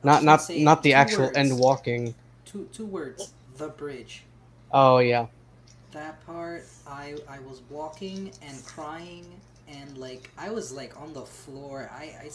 Not 0.03 0.23
not 0.23 0.41
say 0.41 0.63
not 0.63 0.83
the 0.83 0.93
actual 0.93 1.25
words. 1.25 1.37
end 1.37 1.57
walking. 1.59 2.15
two 2.45 2.67
two 2.71 2.85
words. 2.85 3.33
The 3.57 3.69
bridge. 3.69 4.23
Oh 4.71 4.99
yeah. 4.99 5.27
that 5.93 6.23
part 6.25 6.65
i 6.85 7.15
i 7.29 7.39
was 7.39 7.61
walking 7.69 8.31
and 8.41 8.63
crying 8.65 9.25
and 9.67 9.97
like 9.97 10.29
i 10.37 10.49
was 10.49 10.71
like 10.71 10.99
on 11.01 11.13
the 11.13 11.25
floor 11.25 11.89
i 11.93 12.03
i, 12.23 12.29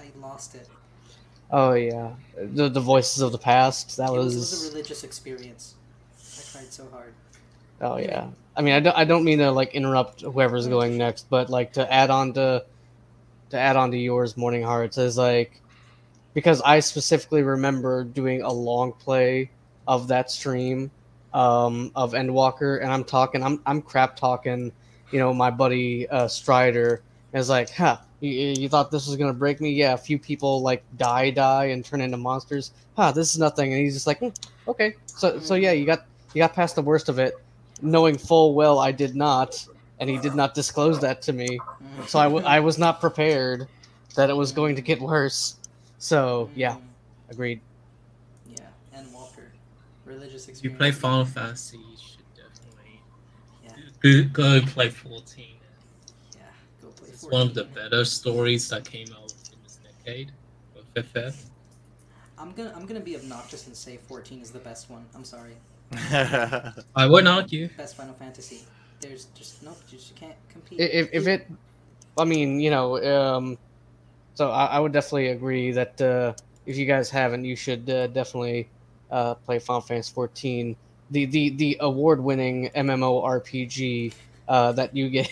I 0.00 0.06
lost 0.20 0.54
it 0.54 0.68
Oh 1.50 1.72
yeah. 1.72 2.10
The 2.36 2.68
the 2.68 2.80
voices 2.80 3.22
of 3.22 3.32
the 3.32 3.38
past. 3.38 3.96
That 3.96 4.08
it 4.10 4.12
was, 4.12 4.34
was. 4.34 4.36
was 4.36 4.66
a 4.66 4.70
religious 4.70 5.04
experience 5.04 5.74
i 6.38 6.42
cried 6.52 6.72
so 6.72 6.88
hard 6.92 7.12
Oh 7.80 7.96
yeah. 7.98 8.28
I 8.56 8.62
mean, 8.62 8.74
I 8.74 8.80
don't, 8.80 8.96
I 8.96 9.04
don't 9.04 9.24
mean 9.24 9.38
to 9.38 9.52
like 9.52 9.74
interrupt 9.74 10.22
whoever's 10.22 10.66
going 10.66 10.98
next, 10.98 11.30
but 11.30 11.48
like 11.48 11.74
to 11.74 11.92
add 11.92 12.10
on 12.10 12.32
to 12.34 12.64
to 13.50 13.58
add 13.58 13.76
on 13.76 13.90
to 13.92 13.96
yours, 13.98 14.36
Mourning 14.36 14.62
Hearts 14.64 14.98
is 14.98 15.16
like 15.16 15.60
because 16.38 16.62
I 16.62 16.78
specifically 16.78 17.42
remember 17.42 18.04
doing 18.04 18.42
a 18.42 18.52
long 18.52 18.92
play 18.92 19.50
of 19.88 20.06
that 20.06 20.30
stream 20.30 20.92
um, 21.32 21.90
of 21.96 22.12
Endwalker, 22.12 22.80
and 22.80 22.92
I'm 22.92 23.02
talking, 23.02 23.42
I'm 23.42 23.60
I'm 23.66 23.82
crap 23.82 24.14
talking, 24.14 24.72
you 25.10 25.18
know, 25.18 25.34
my 25.34 25.50
buddy 25.50 26.08
uh, 26.08 26.28
Strider 26.28 27.02
is 27.32 27.48
like, 27.48 27.70
huh. 27.70 27.98
You, 28.20 28.30
you 28.30 28.68
thought 28.68 28.92
this 28.92 29.08
was 29.08 29.16
gonna 29.16 29.34
break 29.34 29.60
me? 29.60 29.70
Yeah, 29.72 29.94
a 29.94 29.98
few 29.98 30.16
people 30.16 30.62
like 30.62 30.84
die, 30.96 31.30
die, 31.32 31.64
and 31.66 31.84
turn 31.84 32.00
into 32.00 32.16
monsters. 32.16 32.70
Huh, 32.96 33.10
this 33.10 33.32
is 33.34 33.40
nothing. 33.40 33.72
And 33.72 33.82
he's 33.82 33.94
just 33.94 34.06
like, 34.06 34.20
"Hmm, 34.20 34.28
okay. 34.68 34.94
So, 35.06 35.40
so 35.40 35.54
yeah, 35.56 35.72
you 35.72 35.86
got 35.86 36.00
you 36.34 36.40
got 36.40 36.54
past 36.54 36.76
the 36.76 36.82
worst 36.82 37.08
of 37.08 37.18
it 37.18 37.34
knowing 37.82 38.16
full 38.16 38.54
well 38.54 38.78
I 38.78 38.92
did 38.92 39.16
not, 39.16 39.66
and 39.98 40.08
he 40.08 40.18
did 40.18 40.36
not 40.36 40.54
disclose 40.54 41.00
that 41.00 41.20
to 41.22 41.32
me. 41.32 41.64
So 42.06 42.20
I, 42.20 42.24
w- 42.24 42.44
I 42.44 42.60
was 42.60 42.78
not 42.78 43.00
prepared 43.00 43.68
that 44.16 44.30
it 44.30 44.36
was 44.36 44.52
going 44.52 44.76
to 44.76 44.82
get 44.82 45.00
worse. 45.00 45.57
So 45.98 46.50
yeah, 46.54 46.76
agreed. 47.28 47.60
yeah 48.46 48.68
Endwalker 48.96 49.50
religious 50.04 50.48
If 50.48 50.62
you 50.64 50.70
play 50.70 50.92
Final 50.92 51.24
Fantasy, 51.24 51.78
you 51.78 51.96
should 51.96 52.24
definitely 52.34 53.02
Yeah. 53.64 54.22
go, 54.32 54.60
go 54.60 54.66
play 54.66 54.90
14. 54.90 55.56
yeah 56.34 56.42
go 56.80 56.88
play 56.88 57.08
fourteen. 57.08 57.14
It's 57.14 57.24
one 57.24 57.42
of 57.48 57.54
the 57.54 57.64
better 57.64 58.04
stories 58.04 58.68
that 58.70 58.84
came 58.84 59.08
out 59.12 59.32
in 59.52 59.58
this 59.62 59.78
decade. 59.82 60.32
Or 60.74 61.02
fifth. 61.02 61.50
i'm 62.38 62.52
gonna 62.52 62.72
i'm 62.76 62.86
gonna 62.86 63.00
be 63.00 63.16
obnoxious 63.16 63.66
and 63.66 63.76
say 63.76 63.96
14 63.96 64.40
is 64.40 64.50
the 64.50 64.58
best 64.60 64.88
one 64.90 65.04
i'm 65.14 65.24
sorry 65.24 65.54
I 66.94 67.06
wouldn't 67.06 67.28
argue. 67.28 67.68
best 67.76 67.96
final 67.96 68.14
fantasy 68.14 68.60
there's 69.00 69.26
just 69.34 69.62
no 69.62 69.72
just 69.90 70.10
you 70.10 70.16
can't 70.16 70.36
compete 70.48 70.78
If, 70.80 71.08
if 71.12 71.26
it, 71.26 71.50
I 72.18 72.24
mean, 72.24 72.60
you 72.60 72.70
know, 72.70 72.98
um, 73.02 73.58
so 74.38 74.52
I, 74.52 74.66
I 74.66 74.78
would 74.78 74.92
definitely 74.92 75.28
agree 75.30 75.72
that 75.72 76.00
uh, 76.00 76.32
if 76.64 76.76
you 76.76 76.86
guys 76.86 77.10
haven't, 77.10 77.44
you 77.44 77.56
should 77.56 77.90
uh, 77.90 78.06
definitely 78.06 78.68
uh, 79.10 79.34
play 79.34 79.58
Final 79.58 79.80
Fantasy 79.80 80.12
14, 80.14 80.76
the 81.10 81.24
the 81.24 81.50
the 81.50 81.76
award-winning 81.80 82.70
MMORPG 82.70 84.12
uh, 84.46 84.70
that 84.72 84.94
you 84.94 85.10
get. 85.10 85.28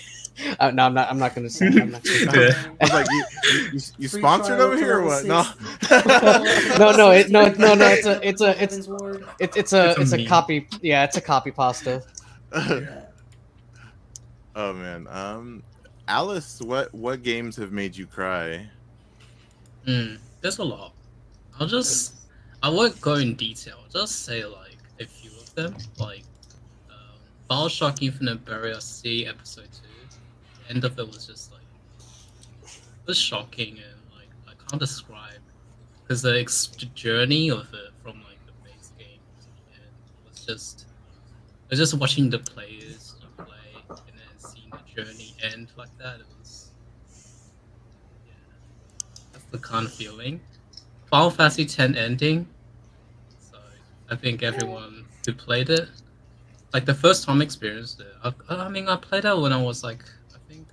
uh, 0.58 0.70
no, 0.74 0.86
I'm 0.86 0.94
not. 0.94 1.08
I'm 1.08 1.20
not 1.20 1.36
going 1.36 1.46
to 1.46 1.54
say. 1.54 1.66
I'm 1.68 1.92
not 1.92 2.02
gonna- 2.02 2.50
I 2.80 2.84
was 2.84 2.90
like, 2.90 3.06
you, 3.08 3.24
you, 3.44 3.60
you, 3.74 3.80
you 3.98 4.08
sponsored 4.08 4.58
over 4.58 4.76
here 4.76 4.98
or 4.98 5.04
what? 5.04 5.24
No. 5.24 5.44
no, 6.76 6.90
no, 6.96 7.10
it, 7.12 7.30
no, 7.30 7.46
no, 7.46 7.74
no. 7.74 7.86
It's 7.86 8.06
a, 8.06 8.28
it's 8.28 8.40
a, 8.40 8.60
it's, 8.60 8.74
it, 8.74 8.80
it's 8.80 8.88
a, 8.88 9.20
It's 9.38 9.72
a 9.72 10.00
it's 10.00 10.12
a 10.14 10.26
copy. 10.26 10.66
Yeah, 10.82 11.04
it's 11.04 11.16
a 11.16 11.20
copy 11.20 11.52
pasta. 11.52 12.02
Oh 14.56 14.72
man. 14.72 15.06
Um, 15.08 15.62
Alice, 16.08 16.60
what 16.60 16.92
what 16.92 17.22
games 17.22 17.54
have 17.54 17.70
made 17.70 17.96
you 17.96 18.06
cry? 18.06 18.68
Mm, 19.86 20.18
there's 20.40 20.58
a 20.58 20.64
lot. 20.64 20.92
I'll 21.58 21.66
just. 21.66 22.14
I 22.62 22.68
won't 22.68 23.00
go 23.00 23.14
in 23.14 23.34
detail. 23.34 23.76
I'll 23.82 23.90
just 23.90 24.24
say, 24.24 24.44
like, 24.44 24.78
a 25.00 25.04
few 25.04 25.30
of 25.38 25.54
them. 25.54 25.76
Like, 25.98 26.24
um, 26.90 27.18
Bioshock 27.48 28.02
Infinite 28.02 28.44
Burial 28.44 28.80
Sea 28.80 29.26
Episode 29.26 29.68
2. 29.72 29.80
The 30.64 30.74
end 30.74 30.84
of 30.84 30.98
it 30.98 31.06
was 31.06 31.26
just, 31.26 31.52
like. 31.52 31.60
It 32.64 33.06
was 33.06 33.18
shocking 33.18 33.78
and, 33.78 34.00
like, 34.16 34.28
I 34.48 34.52
can't 34.68 34.80
describe 34.80 35.40
because 36.06 36.22
the 36.22 36.38
ex- 36.40 36.66
journey 36.94 37.50
of 37.50 37.66
it 37.74 37.90
from 38.02 38.14
like 38.22 38.38
the 38.46 38.52
base 38.64 38.92
game 38.96 39.18
end 39.74 39.90
was 40.28 40.44
just 40.44 40.86
I 41.64 41.70
was 41.70 41.78
just 41.80 41.94
watching 41.94 42.30
the 42.30 42.38
players 42.38 43.16
play 43.36 43.84
and 43.88 43.98
then 43.98 44.38
seeing 44.38 44.70
the 44.70 45.02
journey 45.02 45.34
end 45.42 45.72
like 45.76 45.96
that. 45.98 46.20
It 46.20 46.26
was 46.38 46.70
yeah, 48.26 48.32
that's 49.60 49.68
the 49.68 49.84
kind 49.84 49.86
of 49.86 49.92
feeling. 49.94 50.40
Final 51.10 51.30
Fantasy 51.30 51.64
X 51.64 51.78
ending. 51.78 52.48
So 53.38 53.58
I 54.10 54.16
think 54.16 54.42
everyone 54.42 55.06
who 55.26 55.34
played 55.34 55.70
it, 55.70 55.88
like 56.72 56.84
the 56.84 56.94
first 56.94 57.24
time 57.24 57.40
I 57.40 57.44
experienced 57.44 58.00
it. 58.00 58.12
I, 58.24 58.32
I 58.66 58.68
mean, 58.68 58.88
I 58.88 58.96
played 58.96 59.24
it 59.24 59.38
when 59.38 59.52
I 59.52 59.62
was 59.62 59.82
like 59.84 60.04
I 60.34 60.38
think 60.48 60.68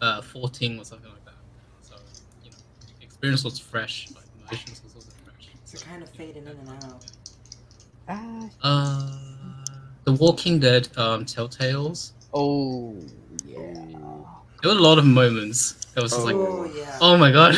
uh 0.00 0.22
14 0.22 0.78
or 0.78 0.84
something 0.84 1.10
like 1.10 1.24
that. 1.24 1.34
So 1.80 1.96
you 2.42 2.50
know, 2.50 2.58
the 2.98 3.04
experience 3.04 3.44
was 3.44 3.58
fresh. 3.58 4.08
Like 4.14 4.26
emotions 4.34 4.82
was 4.82 4.94
also 4.94 5.12
fresh. 5.24 5.56
You're 5.72 5.82
kind 5.82 6.02
of 6.02 6.10
fading 6.10 6.46
in 6.46 6.56
and 6.58 6.68
out. 6.84 7.06
Ah, 8.08 8.48
Uh, 8.62 9.64
The 10.04 10.12
Walking 10.12 10.60
Dead 10.60 10.88
um, 10.98 11.24
Telltales. 11.24 12.12
oh 12.34 13.10
yeah. 13.44 13.86
There 14.62 14.72
were 14.72 14.78
a 14.78 14.82
lot 14.82 14.98
of 14.98 15.06
moments. 15.06 15.83
It 15.96 16.02
was 16.02 16.12
just 16.12 16.24
like, 16.24 16.34
oh, 16.34 16.64
oh 16.68 16.72
yeah. 16.76 16.98
oh 17.00 17.16
my 17.16 17.30
god. 17.30 17.54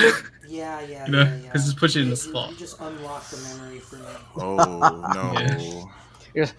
Yeah, 0.49 0.81
yeah, 0.81 1.07
You 1.07 1.13
know, 1.13 1.23
yeah, 1.23 1.37
yeah. 1.43 1.51
'cause 1.53 1.69
it's 1.69 1.79
put 1.79 1.95
you 1.95 2.03
in 2.03 2.11
the 2.11 2.17
spot. 2.17 2.51
You 2.51 2.57
just 2.57 2.79
unlocked 2.81 3.31
the 3.31 3.39
memory 3.39 3.81
for 3.81 3.97
me. 3.97 4.05
Oh 4.37 5.11
no. 5.15 5.91
Yeah. 6.35 6.51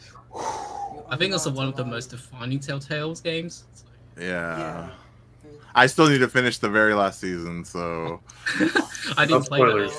I 1.10 1.16
think 1.18 1.34
it's 1.36 1.46
one 1.48 1.68
of 1.68 1.76
the 1.76 1.86
most 1.86 2.10
defining 2.10 2.60
Telltales 2.60 3.22
games. 3.24 3.64
Like- 4.18 4.26
Yeah. 4.28 4.58
Yeah. 4.58 4.90
I 5.76 5.86
still 5.86 6.10
need 6.10 6.18
to 6.20 6.28
finish 6.28 6.58
the 6.58 6.70
very 6.70 6.96
last 6.96 7.20
season, 7.20 7.64
so 7.64 8.20
I 9.18 9.26
didn't 9.28 9.44
play 9.44 9.60
spoilers. 9.60 9.94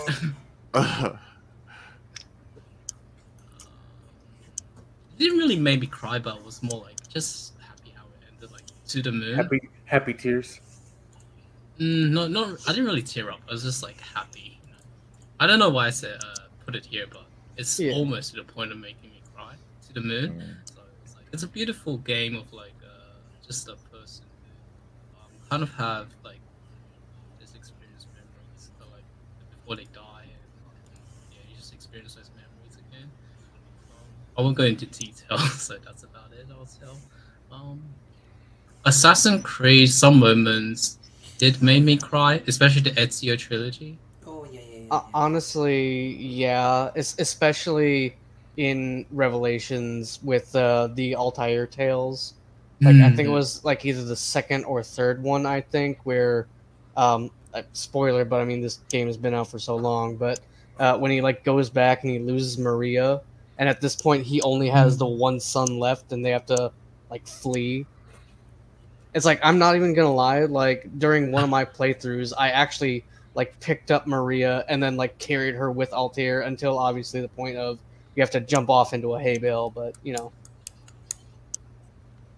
that. 0.74 1.16
It 5.12 5.18
didn't 5.18 5.38
really 5.38 5.58
make 5.58 5.80
me 5.80 5.86
cry, 5.86 6.18
but 6.18 6.38
I 6.38 6.42
was 6.42 6.62
more 6.62 6.80
like 6.82 6.96
just 7.08 7.52
happy 7.60 7.92
how 7.94 8.02
it 8.04 8.26
ended, 8.34 8.50
like 8.50 8.62
to 8.88 9.02
the 9.02 9.12
moon. 9.12 9.36
Happy, 9.36 9.60
happy 9.84 10.14
tears. 10.14 10.60
Mm, 11.80 12.10
no, 12.10 12.26
no, 12.26 12.56
I 12.66 12.72
didn't 12.72 12.86
really 12.86 13.02
tear 13.02 13.30
up. 13.30 13.40
I 13.48 13.52
was 13.52 13.62
just 13.62 13.82
like 13.82 14.00
happy. 14.00 14.60
I 15.40 15.46
don't 15.46 15.60
know 15.60 15.68
why 15.70 15.86
I 15.86 15.90
said 15.90 16.18
uh, 16.22 16.34
put 16.64 16.74
it 16.74 16.84
here, 16.84 17.06
but 17.10 17.26
it's 17.56 17.78
Yeah. 17.78 17.92
almost 17.92 18.30
to 18.34 18.36
the 18.42 18.44
point 18.52 18.72
of 18.72 18.78
making 18.78 19.10
me 19.10 19.22
cry. 19.34 19.54
To 19.86 19.92
the 19.92 20.00
moon. 20.00 20.58
So 20.64 20.82
it's 21.02 21.14
like 21.14 21.26
it's 21.32 21.44
a 21.44 21.48
beautiful 21.48 21.98
game 21.98 22.34
of 22.36 22.52
like 22.52 22.74
uh, 22.84 23.20
just 23.46 23.68
a 23.68 23.76
person 23.90 24.26
who 24.42 25.18
um, 25.18 25.30
kind 25.48 25.62
of 25.62 25.72
have 25.74 26.08
like 26.24 26.40
this 27.40 27.54
experience 27.54 28.06
memories, 28.12 28.72
but, 28.78 28.90
like 28.90 29.04
before 29.50 29.76
they 29.76 29.84
die, 29.94 30.24
and 30.24 30.52
yeah, 31.30 31.38
you 31.48 31.56
just 31.56 31.72
experience 31.72 32.14
those 32.16 32.30
memories 32.34 32.76
again. 32.76 33.10
Um, 33.90 34.06
I 34.36 34.42
won't 34.42 34.56
go 34.56 34.64
into 34.64 34.86
detail, 34.86 35.38
so 35.56 35.78
that's 35.84 36.02
about 36.02 36.32
it. 36.32 36.46
I'll 36.50 36.66
tell. 36.66 36.98
Um, 37.50 37.82
Assassin's 38.84 39.44
Creed, 39.44 39.90
some 39.90 40.18
moments 40.18 40.97
did 41.38 41.62
make 41.62 41.84
me 41.84 41.96
cry, 41.96 42.42
especially 42.46 42.82
the 42.82 42.90
Ezio 42.92 43.38
trilogy. 43.38 44.00
Oh 44.26 44.44
yeah, 44.44 44.60
yeah, 44.60 44.78
yeah. 44.80 44.94
Uh, 44.96 45.00
honestly, 45.14 46.14
yeah, 46.16 46.90
es- 46.96 47.14
especially 47.18 48.18
in 48.56 49.06
Revelations 49.10 50.18
with 50.22 50.54
uh, 50.54 50.88
the 50.94 51.14
Altair 51.16 51.66
tales. 51.66 52.34
Like 52.82 52.96
I 52.96 53.10
think 53.10 53.26
it 53.28 53.30
Mhm. 53.30 53.32
was 53.32 53.64
like 53.64 53.84
either 53.84 54.04
the 54.04 54.16
second 54.16 54.64
or 54.64 54.82
third 54.82 55.22
one. 55.22 55.46
I 55.46 55.60
think 55.62 55.98
where, 56.04 56.48
um, 56.96 57.30
uh, 57.54 57.62
spoiler, 57.72 58.24
but 58.24 58.40
I 58.40 58.44
mean 58.44 58.60
this 58.60 58.78
game 58.90 59.06
has 59.08 59.16
been 59.16 59.34
out 59.34 59.50
for 59.50 59.58
so 59.58 59.76
long. 59.76 60.16
But 60.16 60.40
uh, 60.78 60.98
when 60.98 61.10
he 61.10 61.20
like 61.20 61.44
goes 61.44 61.70
back 61.70 62.02
and 62.04 62.12
he 62.12 62.18
loses 62.18 62.58
Maria, 62.58 63.22
and 63.58 63.68
at 63.68 63.80
this 63.80 63.96
point 63.96 64.24
he 64.26 64.40
only 64.42 64.68
has 64.68 64.96
the 64.98 65.06
one 65.06 65.40
son 65.40 65.78
left, 65.78 66.12
and 66.12 66.24
they 66.24 66.30
have 66.30 66.46
to 66.46 66.72
like 67.10 67.26
flee. 67.26 67.88
It's 69.14 69.24
like 69.24 69.40
I'm 69.42 69.58
not 69.58 69.76
even 69.76 69.94
gonna 69.94 70.12
lie. 70.12 70.44
Like 70.44 70.98
during 70.98 71.32
one 71.32 71.42
of 71.42 71.50
my 71.50 71.64
playthroughs, 71.64 72.32
I 72.36 72.50
actually 72.50 73.04
like 73.34 73.58
picked 73.60 73.90
up 73.90 74.06
Maria 74.06 74.64
and 74.68 74.82
then 74.82 74.96
like 74.96 75.18
carried 75.18 75.54
her 75.54 75.70
with 75.70 75.92
Altair 75.92 76.42
until 76.42 76.78
obviously 76.78 77.20
the 77.20 77.28
point 77.28 77.56
of 77.56 77.78
you 78.14 78.22
have 78.22 78.30
to 78.32 78.40
jump 78.40 78.68
off 78.68 78.92
into 78.92 79.14
a 79.14 79.20
hay 79.20 79.38
bale. 79.38 79.70
But 79.70 79.94
you 80.02 80.12
know, 80.12 80.32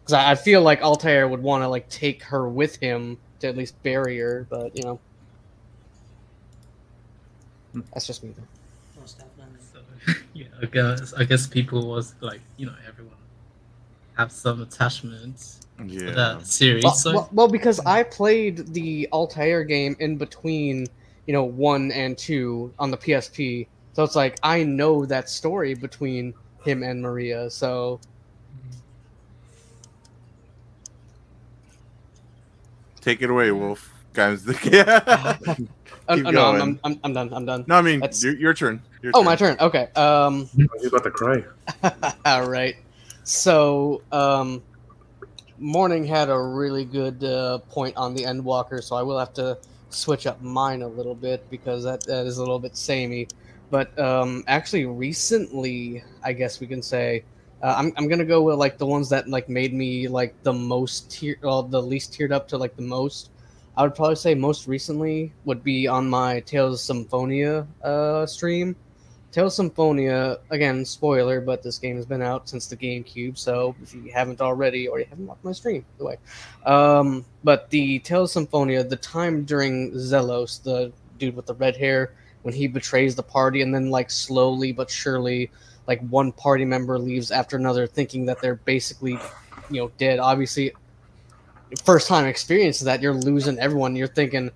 because 0.03 0.13
I, 0.13 0.33
I 0.33 0.35
feel 0.35 0.63
like 0.63 0.83
Altair 0.83 1.27
would 1.27 1.43
want 1.43 1.63
to 1.63 1.69
like 1.69 1.89
take 1.89 2.23
her 2.25 2.49
with 2.49 2.77
him 2.77 3.19
to 3.41 3.49
at 3.49 3.57
least 3.57 3.83
bury 3.83 4.19
her. 4.19 4.47
But 4.49 4.77
you 4.77 4.83
know, 4.85 5.01
that's 7.93 8.07
just 8.07 8.23
me. 8.23 8.35
Though. 8.37 9.07
So, 9.07 9.81
yeah, 10.35 10.47
I 10.63 10.67
guess 10.67 11.15
I 11.15 11.25
guess 11.25 11.47
people 11.47 11.89
was 11.89 12.15
like 12.21 12.41
you 12.57 12.67
know 12.67 12.75
everyone 12.87 13.15
have 14.17 14.31
some 14.31 14.61
attachments 14.61 15.61
to 15.61 15.69
yeah. 15.89 16.11
that 16.11 16.47
series. 16.47 16.85
Well, 16.85 16.95
so 16.95 17.13
well, 17.13 17.29
well, 17.33 17.49
because 17.49 17.81
I 17.81 18.03
played 18.03 18.73
the 18.73 19.09
Altair 19.13 19.65
game 19.65 19.97
in 20.01 20.17
between, 20.17 20.87
you 21.27 21.33
know, 21.33 21.45
one 21.45 21.93
and 21.93 22.17
two 22.17 22.73
on 22.79 22.91
the 22.91 22.97
PSP, 22.97 23.67
so 23.93 24.05
it's 24.05 24.17
like 24.17 24.39
I 24.43 24.63
know 24.65 25.07
that 25.07 25.29
story 25.29 25.75
between 25.75 26.35
him 26.65 26.83
and 26.83 27.01
Maria. 27.01 27.51
So 27.51 28.01
Take 33.01 33.23
it 33.23 33.31
away, 33.31 33.51
Wolf. 33.51 33.93
Guys, 34.13 34.45
yeah. 34.65 35.37
Uh, 36.09 36.17
Keep 36.17 36.27
uh, 36.27 36.31
no, 36.33 36.45
I'm, 36.45 36.59
going. 36.59 36.61
I'm, 36.63 36.81
I'm, 36.83 37.01
I'm 37.05 37.13
done. 37.13 37.33
I'm 37.33 37.47
done. 37.47 37.65
No, 37.69 37.77
I 37.77 37.83
mean 37.83 38.01
That's- 38.01 38.25
your, 38.25 38.35
your 38.35 38.53
turn. 38.53 38.83
Your 39.01 39.13
Oh, 39.15 39.23
my 39.23 39.37
turn. 39.37 39.57
Okay. 39.61 39.89
Um. 39.95 40.49
He's 40.81 40.87
about 40.87 41.05
to 41.05 41.11
cry. 41.13 41.45
All 42.25 42.51
right. 42.51 42.75
So, 43.23 44.03
um, 44.11 44.61
Mourning 45.61 46.05
had 46.05 46.31
a 46.31 46.39
really 46.41 46.87
good 46.87 47.23
uh, 47.23 47.59
point 47.71 47.95
on 47.97 48.15
the 48.15 48.25
Endwalker, 48.25 48.83
so 48.83 48.97
I 48.97 49.03
will 49.03 49.19
have 49.19 49.35
to 49.35 49.59
switch 49.91 50.27
up 50.27 50.41
mine 50.41 50.81
a 50.81 50.89
little 50.89 51.15
bit 51.15 51.49
because 51.51 51.85
that, 51.85 52.01
that 52.05 52.27
is 52.27 52.39
a 52.39 52.41
little 52.41 52.59
bit 52.59 52.77
samey. 52.77 53.29
But 53.71 53.97
um, 53.99 54.43
actually, 54.49 54.87
recently, 54.87 56.03
I 56.25 56.33
guess 56.33 56.61
we 56.61 56.67
can 56.67 56.83
say, 56.83 57.25
uh, 57.63 57.75
I'm, 57.77 57.93
I'm 57.99 58.09
gonna 58.09 58.25
go 58.25 58.43
with 58.43 58.57
like 58.57 58.79
the 58.79 58.87
ones 58.87 59.11
that 59.11 59.29
like 59.29 59.51
made 59.51 59.75
me 59.75 60.09
like 60.09 60.35
the 60.45 60.53
most 60.53 61.11
tier, 61.11 61.37
well, 61.43 61.63
the 61.63 61.83
least 61.83 62.15
tiered 62.15 62.33
up 62.33 62.49
to 62.49 62.57
like 62.57 62.75
the 62.75 62.83
most. 62.83 63.31
I 63.77 63.83
would 63.83 63.95
probably 63.95 64.17
say 64.17 64.35
most 64.35 64.67
recently 64.67 65.33
would 65.45 65.63
be 65.63 65.87
on 65.87 66.09
my 66.09 66.41
Tales 66.41 66.75
of 66.75 66.81
Symphonia 66.81 67.67
uh, 67.83 68.25
stream. 68.25 68.77
Tales 69.33 69.55
Symphonia, 69.55 70.39
again, 70.51 70.85
spoiler, 70.85 71.41
but 71.41 71.63
this 71.63 71.79
game 71.79 71.95
has 71.97 72.05
been 72.05 72.21
out 72.21 72.49
since 72.49 72.67
the 72.67 72.77
GameCube, 72.77 73.39
so 73.39 73.77
if 73.81 73.95
you 73.95 74.11
haven't 74.13 74.41
already, 74.41 74.89
or 74.89 74.99
you 74.99 75.07
haven't 75.09 75.27
watched 75.27 75.45
my 75.45 75.53
stream, 75.53 75.85
either 75.97 76.05
way. 76.05 76.17
Um, 76.67 77.25
but 77.45 77.71
the 77.71 78.01
Tales 78.01 78.33
Symphonia, 78.33 78.83
the 78.83 78.97
time 78.97 79.45
during 79.45 79.93
Zelos, 79.93 80.61
the 80.63 80.93
dude 81.19 81.37
with 81.37 81.47
the 81.47 81.55
red 81.55 81.77
hair, 81.77 82.13
when 82.43 82.55
he 82.55 82.67
betrays 82.67 83.15
the 83.15 83.23
party, 83.23 83.63
and 83.63 83.73
then, 83.73 83.91
like, 83.91 84.11
slowly 84.11 84.73
but 84.73 84.91
surely, 84.91 85.51
like, 85.87 86.01
one 86.09 86.33
party 86.33 86.65
member 86.65 86.99
leaves 86.99 87.31
after 87.31 87.57
another, 87.57 87.87
thinking 87.87 88.27
that 88.27 88.41
they're 88.43 88.57
basically, 88.57 89.19
you 89.71 89.81
know, 89.81 89.93
dead. 89.97 90.19
Obviously, 90.19 90.73
first 91.85 92.09
time 92.09 92.27
experience 92.27 92.81
that, 92.81 93.01
you're 93.01 93.15
losing 93.15 93.61
everyone. 93.61 93.95
You're 93.95 94.09
thinking, 94.09 94.51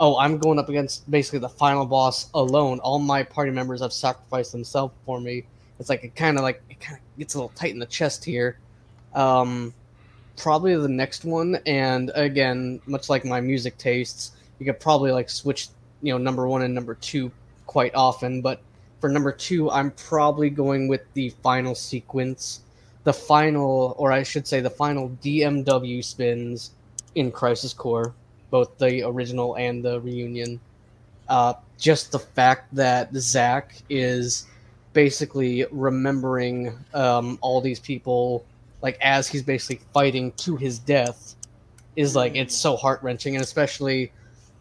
oh, 0.00 0.18
I'm 0.18 0.38
going 0.38 0.58
up 0.58 0.68
against 0.68 1.08
basically 1.10 1.38
the 1.38 1.48
final 1.48 1.86
boss 1.86 2.28
alone. 2.34 2.80
All 2.80 2.98
my 2.98 3.22
party 3.22 3.50
members 3.50 3.80
have 3.80 3.92
sacrificed 3.92 4.52
themselves 4.52 4.94
for 5.06 5.20
me. 5.20 5.44
It's 5.78 5.88
like 5.88 6.04
it 6.04 6.14
kind 6.14 6.36
of 6.36 6.42
like 6.42 6.62
it 6.70 6.80
kind 6.80 6.98
of 6.98 7.18
gets 7.18 7.34
a 7.34 7.38
little 7.38 7.52
tight 7.54 7.72
in 7.72 7.78
the 7.78 7.86
chest 7.86 8.24
here. 8.24 8.58
Um, 9.14 9.72
probably 10.36 10.74
the 10.76 10.88
next 10.88 11.24
one, 11.24 11.58
and 11.66 12.10
again, 12.14 12.80
much 12.86 13.08
like 13.08 13.24
my 13.24 13.40
music 13.40 13.78
tastes, 13.78 14.32
you 14.58 14.66
could 14.66 14.80
probably 14.80 15.12
like 15.12 15.30
switch, 15.30 15.68
you 16.02 16.12
know, 16.12 16.18
number 16.18 16.46
one 16.48 16.62
and 16.62 16.74
number 16.74 16.94
two 16.94 17.30
quite 17.66 17.94
often. 17.94 18.40
But 18.40 18.60
for 19.00 19.08
number 19.08 19.32
two, 19.32 19.70
I'm 19.70 19.90
probably 19.92 20.50
going 20.50 20.88
with 20.88 21.02
the 21.14 21.30
final 21.42 21.74
sequence, 21.74 22.60
the 23.04 23.12
final, 23.12 23.94
or 23.98 24.12
I 24.12 24.22
should 24.22 24.46
say, 24.46 24.60
the 24.60 24.70
final 24.70 25.10
DMW 25.22 26.04
spins 26.04 26.70
in 27.14 27.30
Crisis 27.30 27.72
Core 27.72 28.14
both 28.54 28.78
the 28.78 29.04
original 29.04 29.56
and 29.56 29.84
the 29.84 30.00
reunion. 30.00 30.60
Uh, 31.28 31.54
just 31.76 32.12
the 32.12 32.20
fact 32.20 32.72
that 32.72 33.12
Zach 33.16 33.74
is 33.90 34.46
basically 34.92 35.66
remembering 35.72 36.72
um, 36.94 37.36
all 37.40 37.60
these 37.60 37.80
people, 37.80 38.44
like 38.80 38.96
as 39.00 39.26
he's 39.26 39.42
basically 39.42 39.84
fighting 39.92 40.30
to 40.36 40.54
his 40.54 40.78
death, 40.78 41.34
is 41.96 42.14
like 42.14 42.36
it's 42.36 42.54
so 42.54 42.76
heart 42.76 43.02
wrenching, 43.02 43.34
and 43.34 43.42
especially 43.42 44.12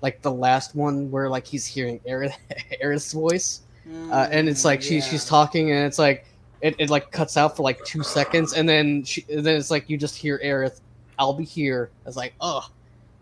like 0.01 0.23
the 0.23 0.31
last 0.31 0.73
one 0.73 1.11
where 1.11 1.29
like 1.29 1.45
he's 1.45 1.67
hearing 1.67 1.99
Aerith, 1.99 2.33
Aerith's 2.83 3.13
voice, 3.13 3.61
uh, 4.09 4.27
and 4.31 4.49
it's 4.49 4.65
like 4.65 4.81
she, 4.81 5.01
she's 5.01 5.23
talking, 5.23 5.69
and 5.69 5.85
it's 5.85 5.99
like 5.99 6.25
it, 6.61 6.73
it 6.79 6.89
like 6.89 7.11
cuts 7.11 7.37
out 7.37 7.55
for 7.55 7.61
like 7.61 7.85
two 7.85 8.01
seconds, 8.01 8.53
and 8.53 8.67
then 8.67 9.03
she, 9.03 9.21
then 9.29 9.55
it's 9.55 9.69
like 9.69 9.87
you 9.87 9.97
just 9.97 10.15
hear 10.15 10.41
Aerith, 10.43 10.81
"I'll 11.19 11.33
be 11.33 11.45
here." 11.45 11.91
It's 12.07 12.17
like, 12.17 12.33
oh, 12.41 12.67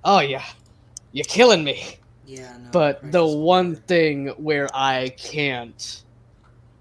oh 0.04 0.20
yeah, 0.20 0.44
you're 1.12 1.26
killing 1.26 1.64
me. 1.64 1.82
Yeah, 2.24 2.58
no. 2.58 2.72
But 2.72 3.12
the 3.12 3.26
one 3.26 3.70
Water. 3.72 3.82
thing 3.88 4.28
where 4.38 4.70
I 4.76 5.10
can't 5.10 6.04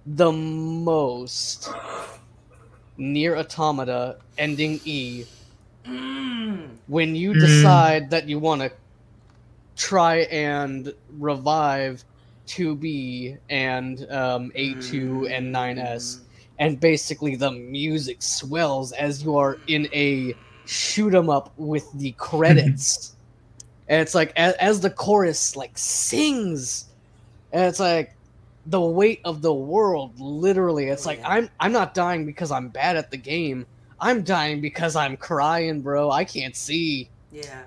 the 0.07 0.33
most 0.33 1.77
NieR: 2.99 3.37
Automata 3.39 4.19
ending 4.39 4.81
E 4.85 5.27
Mm. 5.87 6.79
when 6.87 7.15
you 7.17 7.35
decide 7.35 8.11
that 8.11 8.29
you 8.29 8.39
want 8.39 8.63
to 8.63 8.73
try 9.77 10.19
and 10.31 10.93
revive 11.09 12.05
2B 12.49 13.37
and 13.49 14.01
um, 14.11 14.53
A2 14.57 15.27
and 15.31 15.55
9S, 15.55 16.19
and 16.59 16.81
basically 16.81 17.37
the 17.37 17.51
music 17.53 18.23
swells 18.23 18.93
as 18.93 19.23
you 19.23 19.37
are 19.37 19.59
in 19.67 19.89
a 19.93 20.39
shoot 20.71 21.15
'em 21.15 21.29
up 21.29 21.53
with 21.57 21.91
the 21.95 22.13
credits. 22.13 23.15
and 23.89 24.01
it's 24.01 24.15
like 24.15 24.33
as, 24.37 24.55
as 24.55 24.81
the 24.81 24.91
chorus 24.91 25.57
like 25.57 25.77
sings, 25.77 26.87
and 27.53 27.65
it's 27.65 27.81
like 27.81 28.15
the 28.67 28.81
weight 28.81 29.21
of 29.25 29.41
the 29.43 29.53
world 29.53 30.19
literally 30.21 30.89
it's 30.89 31.07
Oh, 31.07 31.09
like 31.09 31.19
yeah. 31.21 31.29
i'm 31.29 31.51
i'm 31.61 31.73
not 31.73 31.95
dying 31.95 32.27
because 32.27 32.51
i'm 32.51 32.69
bad 32.69 32.95
at 32.95 33.11
the 33.11 33.17
game 33.17 33.65
i'm 34.01 34.23
dying 34.23 34.61
because 34.61 34.97
i'm 34.97 35.17
crying 35.17 35.81
bro 35.81 36.11
i 36.11 36.25
can't 36.25 36.55
see 36.55 37.09
Yeah. 37.33 37.63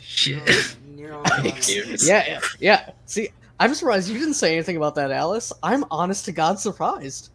Shit. 0.00 0.76
You're 0.96 1.14
on 1.14 1.22
the- 1.24 1.64
Ears. 1.70 2.08
yeah, 2.08 2.24
yeah, 2.26 2.40
yeah. 2.58 2.90
See, 3.04 3.28
I'm 3.60 3.74
surprised 3.74 4.08
you 4.08 4.18
didn't 4.18 4.34
say 4.34 4.54
anything 4.54 4.78
about 4.78 4.94
that, 4.94 5.10
Alice. 5.12 5.52
I'm 5.62 5.84
honest 5.90 6.24
to 6.24 6.32
God 6.32 6.58
surprised. 6.58 7.28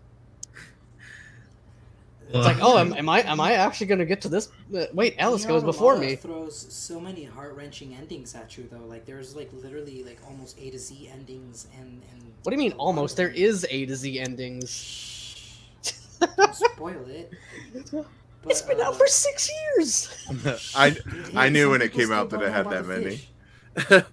It's 2.33 2.45
like, 2.47 2.57
oh, 2.61 2.79
am, 2.79 2.93
am 2.93 3.09
I 3.09 3.21
am 3.21 3.39
I 3.39 3.53
actually 3.53 3.87
gonna 3.87 4.05
get 4.05 4.21
to 4.21 4.29
this? 4.29 4.49
Uh, 4.75 4.85
wait, 4.93 5.15
Alice 5.19 5.45
NieR 5.45 5.49
goes 5.49 5.63
before 5.63 5.93
Automata 5.93 6.11
me. 6.11 6.15
Throws 6.15 6.73
so 6.73 6.99
many 6.99 7.25
heart 7.25 7.55
wrenching 7.55 7.93
endings 7.93 8.33
at 8.33 8.57
you 8.57 8.67
though. 8.71 8.85
Like 8.87 9.05
there's 9.05 9.35
like 9.35 9.51
literally 9.53 10.03
like 10.03 10.19
almost 10.27 10.57
A 10.59 10.71
to 10.71 10.79
Z 10.79 11.09
endings 11.13 11.67
and 11.79 12.01
and. 12.11 12.21
What 12.41 12.49
do 12.49 12.55
you 12.55 12.57
mean 12.69 12.73
almost? 12.73 13.13
of 13.13 13.17
There 13.17 13.27
them- 13.27 13.37
is 13.37 13.67
A 13.69 13.85
to 13.85 13.95
Z 13.95 14.19
endings. 14.19 14.71
Shh. 15.83 15.93
Don't 16.37 16.55
spoil 16.55 17.05
it. 17.07 17.31
It's 18.45 18.61
been 18.61 18.81
out 18.81 18.93
uh, 18.93 18.97
for 18.97 19.07
six 19.07 19.49
years. 19.49 20.27
I 20.75 20.97
I 21.33 21.47
knew 21.47 21.69
when 21.69 21.81
it 21.81 21.93
came 21.93 22.11
out 22.11 22.29
that 22.31 22.41
don't 22.41 22.49
it 22.49 22.51
had 22.51 22.69
that 22.71 22.85
many. 22.85 23.21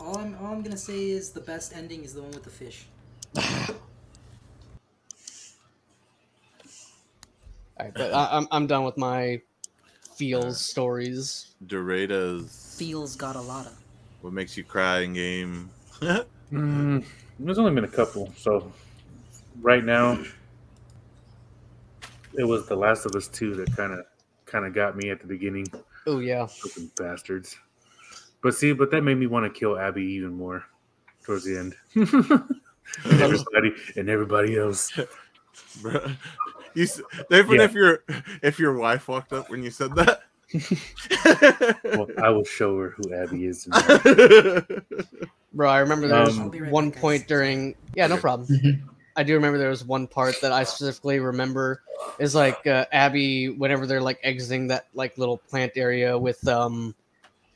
All 0.00 0.18
I'm 0.18 0.36
all 0.40 0.52
I'm 0.52 0.62
gonna 0.62 0.76
say 0.76 1.10
is 1.10 1.30
the 1.30 1.40
best 1.40 1.76
ending 1.76 2.04
is 2.04 2.14
the 2.14 2.22
one 2.22 2.32
with 2.32 2.44
the 2.44 2.50
fish. 2.50 2.86
All 7.78 7.86
right, 7.86 7.94
but 7.94 8.12
I, 8.12 8.28
I'm 8.32 8.48
I'm 8.50 8.66
done 8.66 8.84
with 8.84 8.96
my 8.96 9.40
feels 10.16 10.64
stories. 10.64 11.54
Doradas. 11.66 12.76
Feels 12.76 13.16
got 13.16 13.36
a 13.36 13.40
lot 13.40 13.66
of. 13.66 13.76
What 14.22 14.32
makes 14.32 14.56
you 14.56 14.64
cry 14.64 15.00
in 15.00 15.12
game? 15.14 15.70
Mm, 16.52 17.04
there's 17.40 17.58
only 17.58 17.74
been 17.74 17.82
a 17.82 17.88
couple. 17.88 18.32
So 18.36 18.72
right 19.60 19.84
now, 19.84 20.16
it 22.38 22.44
was 22.44 22.68
The 22.68 22.76
Last 22.76 23.04
of 23.04 23.16
Us 23.16 23.26
Two 23.26 23.56
that 23.56 23.74
kind 23.76 23.92
of 23.92 24.06
kind 24.44 24.64
of 24.64 24.72
got 24.72 24.96
me 24.96 25.10
at 25.10 25.20
the 25.20 25.26
beginning. 25.26 25.66
Oh 26.06 26.20
yeah, 26.20 26.46
Fucking 26.46 26.92
bastards. 26.96 27.56
But 28.42 28.54
see, 28.54 28.72
but 28.72 28.92
that 28.92 29.02
made 29.02 29.16
me 29.16 29.26
want 29.26 29.52
to 29.52 29.58
kill 29.58 29.76
Abby 29.76 30.04
even 30.04 30.34
more 30.34 30.64
towards 31.24 31.44
the 31.44 31.58
end. 31.58 31.74
and 31.96 33.20
everybody 33.20 33.72
and 33.96 34.08
everybody 34.08 34.56
else. 34.56 34.92
Bruh. 35.80 36.16
You, 36.76 36.86
even 37.32 37.56
Yeah. 37.56 37.62
if 37.64 37.72
your 37.72 38.04
if 38.42 38.58
your 38.58 38.76
wife 38.76 39.08
walked 39.08 39.32
up 39.32 39.48
when 39.50 39.62
you 39.62 39.70
said 39.70 39.94
that. 39.96 40.20
Well, 41.84 42.06
I 42.22 42.28
will 42.30 42.44
show 42.44 42.78
her 42.78 42.90
who 42.90 43.12
Abby 43.14 43.46
is. 43.46 43.64
bro. 45.52 45.68
I 45.70 45.78
remember 45.78 46.06
there 46.08 46.20
was 46.20 46.36
Um, 46.36 46.44
I'll 46.44 46.50
be 46.50 46.60
right 46.60 46.70
one 46.70 46.92
point 46.92 47.26
during. 47.26 47.74
Yeah, 47.94 48.06
no 48.06 48.16
problem. 48.18 48.48
I 49.16 49.22
do 49.22 49.34
remember 49.34 49.58
there 49.58 49.70
was 49.70 49.84
one 49.84 50.06
part 50.06 50.34
that 50.42 50.52
I 50.52 50.64
specifically 50.64 51.18
remember 51.20 51.80
is 52.18 52.34
like 52.34 52.66
uh, 52.66 52.84
Abby 52.92 53.48
whenever 53.48 53.86
they're 53.86 54.02
like 54.02 54.20
exiting 54.22 54.66
that 54.68 54.86
like 54.92 55.16
little 55.16 55.38
plant 55.38 55.72
area 55.76 56.18
with 56.18 56.46
um 56.46 56.94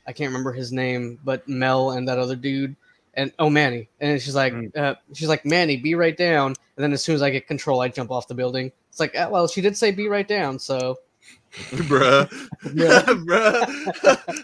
I 0.07 0.13
can't 0.13 0.29
remember 0.29 0.51
his 0.51 0.71
name 0.71 1.19
but 1.23 1.47
Mel 1.47 1.91
and 1.91 2.07
that 2.07 2.17
other 2.17 2.35
dude 2.35 2.75
and 3.15 3.31
oh 3.39 3.49
Manny 3.49 3.89
and 3.99 4.21
she's 4.21 4.35
like 4.35 4.53
Mm. 4.53 4.77
uh, 4.77 4.95
she's 5.13 5.27
like 5.27 5.45
Manny 5.45 5.77
be 5.77 5.95
right 5.95 6.15
down 6.15 6.47
and 6.47 6.83
then 6.83 6.93
as 6.93 7.03
soon 7.03 7.15
as 7.15 7.21
I 7.21 7.29
get 7.29 7.47
control 7.47 7.81
I 7.81 7.87
jump 7.89 8.11
off 8.11 8.27
the 8.27 8.33
building 8.35 8.71
it's 8.89 8.99
like 8.99 9.13
ah, 9.17 9.27
well 9.29 9.47
she 9.47 9.61
did 9.61 9.75
say 9.77 9.91
be 9.91 10.07
right 10.07 10.27
down 10.27 10.57
so 10.59 10.97
Bruh. 11.71 12.31
Yeah. 12.73 13.01
Bruh. 13.07 14.43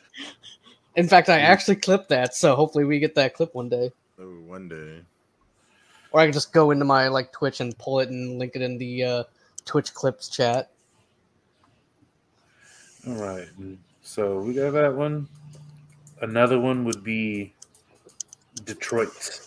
in 0.96 1.08
fact 1.08 1.30
I 1.30 1.40
actually 1.40 1.78
clipped 1.78 2.10
that 2.10 2.36
so 2.36 2.56
hopefully 2.56 2.84
we 2.84 3.00
get 3.00 3.16
that 3.16 3.34
clip 3.34 3.56
one 3.56 3.70
day 3.70 3.92
oh, 4.20 4.24
one 4.46 4.68
day. 4.68 5.00
or 6.12 6.20
I 6.22 6.26
can 6.26 6.34
just 6.34 6.52
go 6.54 6.72
into 6.72 6.86
my 6.86 7.08
like 7.08 7.32
Twitch 7.32 7.62
and 7.62 7.78
pull 7.78 8.00
it 8.02 8.10
and 8.10 8.38
link 8.38 8.54
it 8.56 8.62
in 8.62 8.78
the 8.78 9.04
uh, 9.04 9.24
Twitch 9.66 9.94
clips 9.94 10.28
chat 10.28 10.72
All 13.08 13.14
right. 13.16 13.48
So 14.02 14.40
we 14.40 14.54
got 14.54 14.72
that 14.72 14.94
one. 14.94 15.28
Another 16.22 16.60
one 16.60 16.84
would 16.84 17.04
be 17.04 17.54
Detroit. 18.66 19.42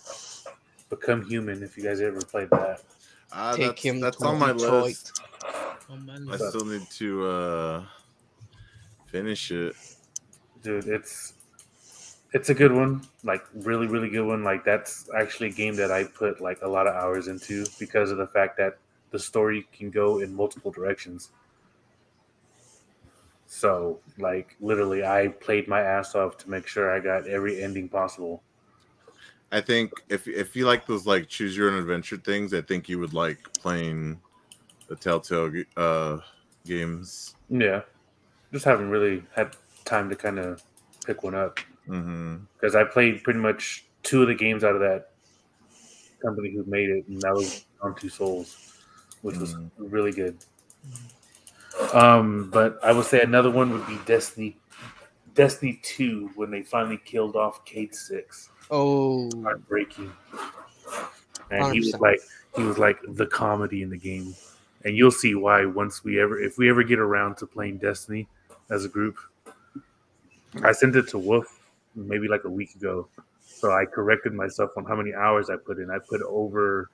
Become 0.89 1.25
Human. 1.27 1.63
If 1.63 1.77
you 1.77 1.85
guys 1.85 2.01
ever 2.01 2.21
played 2.21 2.51
that. 2.51 2.83
Ah, 3.33 3.53
Take 3.55 3.67
that's, 3.67 3.83
him 3.83 4.01
that's 4.01 4.17
to 4.19 4.27
on 4.27 4.39
my 4.39 4.53
Detroit. 4.53 4.85
list. 4.85 5.21
Man. 5.89 6.29
I 6.31 6.37
still 6.37 6.65
need 6.65 6.89
to 6.99 7.27
uh 7.27 7.85
finish 9.07 9.51
it. 9.51 9.75
dude 10.63 10.87
it's 10.87 11.35
it's 12.33 12.49
a 12.49 12.55
good 12.55 12.71
one 12.71 13.03
like 13.25 13.43
really 13.55 13.89
really 13.89 14.09
good 14.09 14.25
one 14.25 14.45
like 14.45 14.65
that's 14.65 15.11
actually 15.19 15.49
a 15.49 15.53
game 15.53 15.75
that 15.75 15.91
i 15.91 16.05
put 16.05 16.41
like 16.41 16.59
a 16.63 16.69
lot 16.69 16.87
of 16.87 16.95
hours 16.95 17.27
into 17.27 17.67
because 17.81 18.13
of 18.13 18.19
the 18.19 18.27
fact 18.29 18.57
that 18.57 18.79
the 19.11 19.19
story 19.19 19.67
can 19.77 19.91
go 19.91 20.21
in 20.21 20.33
multiple 20.33 20.71
directions 20.71 21.31
so 23.47 23.99
like 24.19 24.55
literally 24.61 25.05
i 25.05 25.27
played 25.41 25.67
my 25.67 25.81
ass 25.81 26.15
off 26.15 26.37
to 26.39 26.49
make 26.49 26.69
sure 26.69 26.95
i 26.95 27.01
got 27.01 27.27
every 27.27 27.61
ending 27.61 27.89
possible 27.89 28.43
I 29.53 29.61
think 29.61 29.93
if 30.09 30.29
if 30.29 30.55
you 30.55 30.65
like 30.67 30.87
those 30.87 31.07
like 31.07 31.29
choose 31.29 31.57
your 31.57 31.71
own 31.71 31.79
adventure 31.79 32.17
things, 32.17 32.55
I 32.55 32.61
think 32.61 32.89
you 32.89 32.99
would 33.01 33.13
like 33.15 33.39
playing 33.55 34.21
the 34.89 34.97
Telltale 34.97 35.51
uh 35.77 36.19
games. 36.67 37.35
yeah 37.49 37.81
just 38.53 38.65
haven't 38.65 38.91
really 38.91 39.23
had 39.35 39.57
time 39.85 40.09
to 40.11 40.17
kind 40.17 40.39
of 40.39 40.63
pick 41.07 41.23
one 41.23 41.35
up 41.35 41.59
because 42.55 42.75
i 42.75 42.85
played 42.85 43.23
pretty 43.25 43.39
much 43.39 43.87
two 44.03 44.23
of 44.23 44.29
the 44.29 44.35
games 44.35 44.63
out 44.65 44.75
of 44.75 44.81
that 44.81 45.11
company 46.21 46.51
who 46.53 46.65
made 46.67 46.91
it 46.91 47.07
and 47.09 47.21
that 47.23 47.33
was 47.33 47.65
on 47.81 47.95
two 47.95 48.09
souls 48.09 48.57
which 49.23 49.37
was 49.37 49.55
Mhm. 49.55 49.71
really 49.79 50.13
good 50.13 50.37
Um, 51.95 52.51
but 52.51 52.79
I 52.85 52.93
would 52.93 53.07
say 53.07 53.21
another 53.23 53.51
one 53.51 53.71
would 53.73 53.87
be 53.87 53.99
Destiny, 54.05 54.57
Destiny 55.35 55.81
Two, 55.83 56.31
when 56.35 56.51
they 56.51 56.63
finally 56.63 56.99
killed 56.99 57.37
off 57.37 57.65
Cayde 57.65 57.95
Six. 57.95 58.51
Oh, 58.71 59.31
Heartbreaking. 59.43 60.13
And 61.51 61.75
he 61.75 61.81
was 61.81 61.99
like, 61.99 62.21
he 62.57 62.63
was 62.63 62.79
like 62.79 62.99
the 63.09 63.27
comedy 63.27 63.83
in 63.83 63.91
the 63.91 63.97
game, 63.97 64.35
and 64.85 64.97
you'll 64.97 65.11
see 65.11 65.35
why 65.35 65.65
once 65.67 66.05
we 66.05 66.21
ever, 66.21 66.41
if 66.41 66.59
we 66.59 66.71
ever 66.71 66.83
get 66.83 66.99
around 66.99 67.37
to 67.39 67.47
playing 67.47 67.79
Destiny 67.79 68.29
as 68.71 68.85
a 68.85 68.89
group. 68.89 69.17
I 70.65 70.73
sent 70.73 70.97
it 70.97 71.09
to 71.09 71.19
Wolf 71.19 71.61
maybe 71.95 72.29
like 72.29 72.45
a 72.45 72.51
week 72.51 72.75
ago, 72.75 73.09
so 73.41 73.73
I 73.73 73.85
corrected 73.85 74.33
myself 74.33 74.71
on 74.77 74.85
how 74.85 74.97
many 74.97 75.15
hours 75.15 75.51
I 75.51 75.57
put 75.57 75.79
in. 75.79 75.91
I 75.91 75.99
put 75.99 76.23
over 76.23 76.91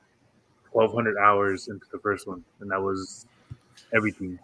1,200 0.73 1.17
hours 1.19 1.69
into 1.69 1.87
the 1.91 1.99
first 1.99 2.27
one, 2.27 2.45
and 2.61 2.71
that 2.71 2.81
was 2.81 3.27
everything, 3.95 4.39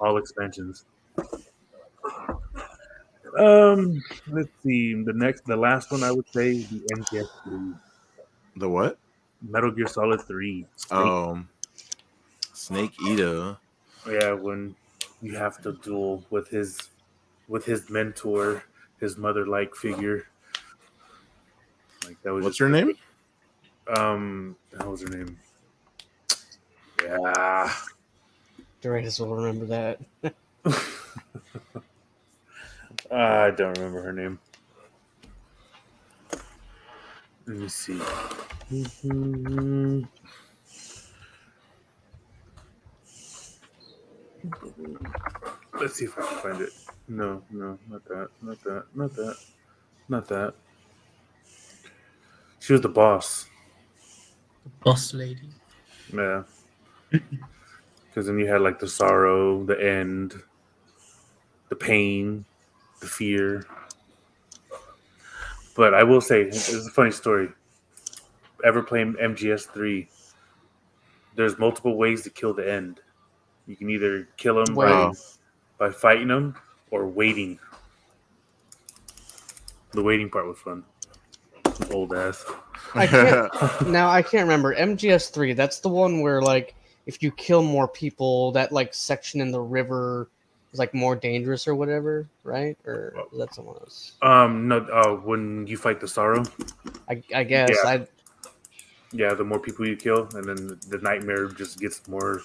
all 0.00 0.16
expansions. 0.16 0.84
Um, 3.38 4.02
let's 4.28 4.48
see. 4.62 4.94
The 5.02 5.12
next, 5.12 5.44
the 5.46 5.56
last 5.56 5.90
one 5.92 6.02
I 6.02 6.10
would 6.12 6.26
say 6.32 6.56
is 6.56 6.68
the 6.70 6.80
MGS 6.94 7.28
three, 7.44 7.74
The 8.56 8.68
what? 8.68 8.98
Metal 9.42 9.70
Gear 9.70 9.86
Solid 9.86 10.22
three. 10.22 10.66
Snake. 10.76 10.92
Um, 10.98 11.48
Snake 12.52 12.92
Eater. 13.06 13.56
Yeah, 14.08 14.32
when 14.32 14.74
you 15.20 15.36
have 15.36 15.60
to 15.62 15.72
duel 15.72 16.24
with 16.30 16.48
his 16.48 16.78
with 17.48 17.64
his 17.64 17.90
mentor, 17.90 18.62
his 19.00 19.16
mother 19.16 19.46
like 19.46 19.74
figure. 19.74 20.26
Like 22.04 22.20
that 22.22 22.32
was 22.32 22.44
What's 22.44 22.56
just- 22.56 22.60
her 22.60 22.68
name? 22.68 22.92
Um, 23.96 24.56
what 24.76 24.88
was 24.90 25.02
her 25.02 25.08
name? 25.08 25.38
Yeah, 27.04 27.72
Doradas 28.82 29.20
will 29.20 29.36
remember 29.36 29.66
that. 29.66 30.00
I 33.10 33.50
don't 33.50 33.76
remember 33.78 34.02
her 34.02 34.12
name. 34.12 34.38
Let 37.46 37.56
me 37.56 37.68
see. 37.68 38.00
Mhm. 38.70 40.08
Let's 45.80 45.94
see 45.94 46.06
if 46.06 46.18
I 46.18 46.22
can 46.26 46.38
find 46.38 46.60
it. 46.60 46.72
No, 47.08 47.42
no, 47.50 47.78
not 47.88 48.04
that, 48.06 48.28
not 48.42 48.60
that, 48.64 48.84
not 48.94 49.14
that, 49.14 49.36
not 50.08 50.28
that. 50.28 50.54
She 52.58 52.72
was 52.72 52.82
the 52.82 52.88
boss. 52.88 53.46
The 54.64 54.70
boss 54.82 55.14
lady. 55.14 55.50
Yeah. 56.12 56.42
Because 58.08 58.28
then 58.28 58.38
you 58.38 58.46
had 58.46 58.62
like 58.62 58.78
the 58.78 58.88
sorrow, 58.88 59.62
the 59.62 59.78
end, 59.78 60.42
the 61.68 61.76
pain, 61.76 62.46
fear. 63.00 63.66
But 65.74 65.94
I 65.94 66.02
will 66.02 66.20
say, 66.20 66.42
it's 66.42 66.72
a 66.72 66.90
funny 66.90 67.10
story. 67.10 67.50
Ever 68.64 68.82
playing 68.82 69.14
MGS 69.14 69.66
three? 69.72 70.08
There's 71.34 71.58
multiple 71.58 71.96
ways 71.96 72.22
to 72.22 72.30
kill 72.30 72.54
the 72.54 72.70
end. 72.70 73.00
You 73.66 73.76
can 73.76 73.90
either 73.90 74.28
kill 74.36 74.62
him 74.62 74.74
by, 74.74 75.12
by 75.78 75.90
fighting 75.90 76.28
him 76.28 76.56
or 76.90 77.06
waiting. 77.06 77.58
The 79.92 80.02
waiting 80.02 80.30
part 80.30 80.46
was 80.46 80.58
fun. 80.58 80.84
Old 81.90 82.14
ass. 82.14 82.44
I 82.94 83.06
can't 83.06 83.86
now. 83.88 84.08
I 84.08 84.22
can't 84.22 84.44
remember 84.44 84.74
MGS 84.74 85.30
three. 85.30 85.52
That's 85.52 85.80
the 85.80 85.88
one 85.88 86.20
where 86.20 86.40
like 86.40 86.74
if 87.06 87.22
you 87.22 87.30
kill 87.32 87.62
more 87.62 87.88
people, 87.88 88.52
that 88.52 88.72
like 88.72 88.94
section 88.94 89.40
in 89.40 89.50
the 89.50 89.60
river 89.60 90.30
is 90.76 90.78
like 90.78 90.92
more 90.92 91.16
dangerous 91.16 91.66
or 91.66 91.74
whatever, 91.74 92.28
right? 92.44 92.76
Or 92.84 93.14
is 93.32 93.38
that 93.38 93.54
someone 93.54 93.76
else? 93.76 94.12
Um, 94.20 94.68
no, 94.68 94.78
uh, 94.78 95.16
when 95.16 95.66
you 95.66 95.78
fight 95.78 96.00
the 96.00 96.08
sorrow, 96.08 96.44
I, 97.08 97.22
I 97.34 97.44
guess 97.44 97.70
Yeah. 97.72 97.90
I 97.90 98.06
yeah, 99.12 99.32
the 99.34 99.44
more 99.44 99.58
people 99.58 99.86
you 99.86 99.96
kill, 99.96 100.28
and 100.34 100.44
then 100.44 100.78
the 100.88 100.98
nightmare 100.98 101.46
just 101.48 101.78
gets 101.80 102.06
more, 102.08 102.42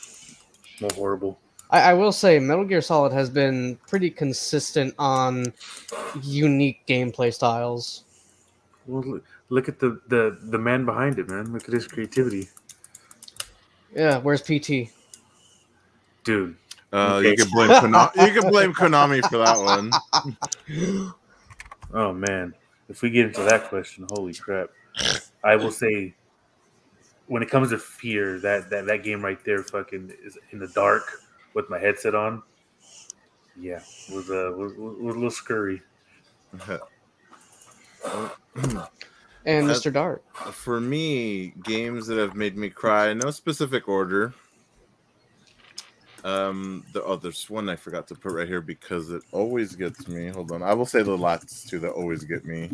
more 0.80 0.92
horrible. 0.94 1.40
I, 1.72 1.92
I 1.92 1.94
will 1.94 2.12
say 2.14 2.40
Metal 2.40 2.64
Gear 2.64 2.82
Solid 2.82 3.12
has 3.12 3.30
been 3.30 3.78
pretty 3.88 4.10
consistent 4.10 4.94
on 4.98 5.52
unique 6.22 6.86
gameplay 6.88 7.34
styles. 7.34 8.04
Well, 8.86 9.04
look, 9.04 9.26
look 9.50 9.68
at 9.68 9.80
the, 9.80 10.00
the 10.08 10.38
the 10.44 10.58
man 10.58 10.86
behind 10.86 11.20
it, 11.20 11.28
man. 11.28 11.52
Look 11.52 11.68
at 11.68 11.74
his 11.74 11.88
creativity, 11.88 12.48
Yeah, 13.94 14.20
where's 14.20 14.42
PT? 14.42 14.94
dude. 16.24 16.56
Uh, 16.92 17.22
you 17.24 17.36
can 17.36 17.50
blame 17.52 17.70
Konami. 17.70 18.28
you 18.28 18.42
can 18.42 18.52
blame 18.52 18.74
Konami 18.74 19.22
for 19.30 19.38
that 19.38 19.60
one. 19.60 21.14
Oh 21.94 22.14
man, 22.14 22.54
if 22.88 23.02
we 23.02 23.10
get 23.10 23.26
into 23.26 23.44
that 23.44 23.66
question, 23.66 24.08
holy 24.12 24.34
crap! 24.34 24.70
I 25.44 25.58
will 25.58 25.72
say, 25.72 26.14
when 27.28 27.44
it 27.44 27.50
comes 27.50 27.72
to 27.72 27.78
fear, 27.78 28.40
that 28.40 28.70
that 28.70 28.86
that 28.86 29.04
game 29.04 29.22
right 29.22 29.44
there, 29.44 29.62
fucking 29.62 30.14
is 30.24 30.38
in 30.52 30.60
the 30.60 30.70
dark 30.70 31.22
with 31.54 31.70
my 31.70 31.80
headset 31.80 32.16
on. 32.16 32.44
Yeah, 33.60 33.82
was 34.14 34.30
uh 34.30 34.54
was, 34.56 34.74
was 34.76 35.16
a 35.16 35.18
little 35.18 35.32
scurry. 35.32 35.82
And 39.44 39.68
Mr. 39.68 39.92
Dart. 39.92 40.24
For 40.52 40.80
me, 40.80 41.54
games 41.64 42.08
that 42.08 42.18
have 42.18 42.36
made 42.36 42.56
me 42.56 42.70
cry, 42.70 43.14
no 43.14 43.32
specific 43.32 43.88
order. 43.88 44.34
Um, 46.24 46.86
the, 46.94 47.04
oh, 47.04 47.16
there's 47.16 47.50
one 47.50 47.68
I 47.70 47.76
forgot 47.76 48.08
to 48.10 48.16
put 48.16 48.34
right 48.34 48.48
here 48.48 48.62
because 48.62 49.10
it 49.10 49.24
always 49.32 49.76
gets 49.76 50.08
me. 50.08 50.28
Hold 50.28 50.52
on, 50.52 50.62
I 50.62 50.74
will 50.74 50.86
say 50.86 51.02
the 51.02 51.18
lots 51.18 51.64
two 51.68 51.80
that 51.80 51.92
always 51.92 52.24
get 52.24 52.46
me. 52.46 52.72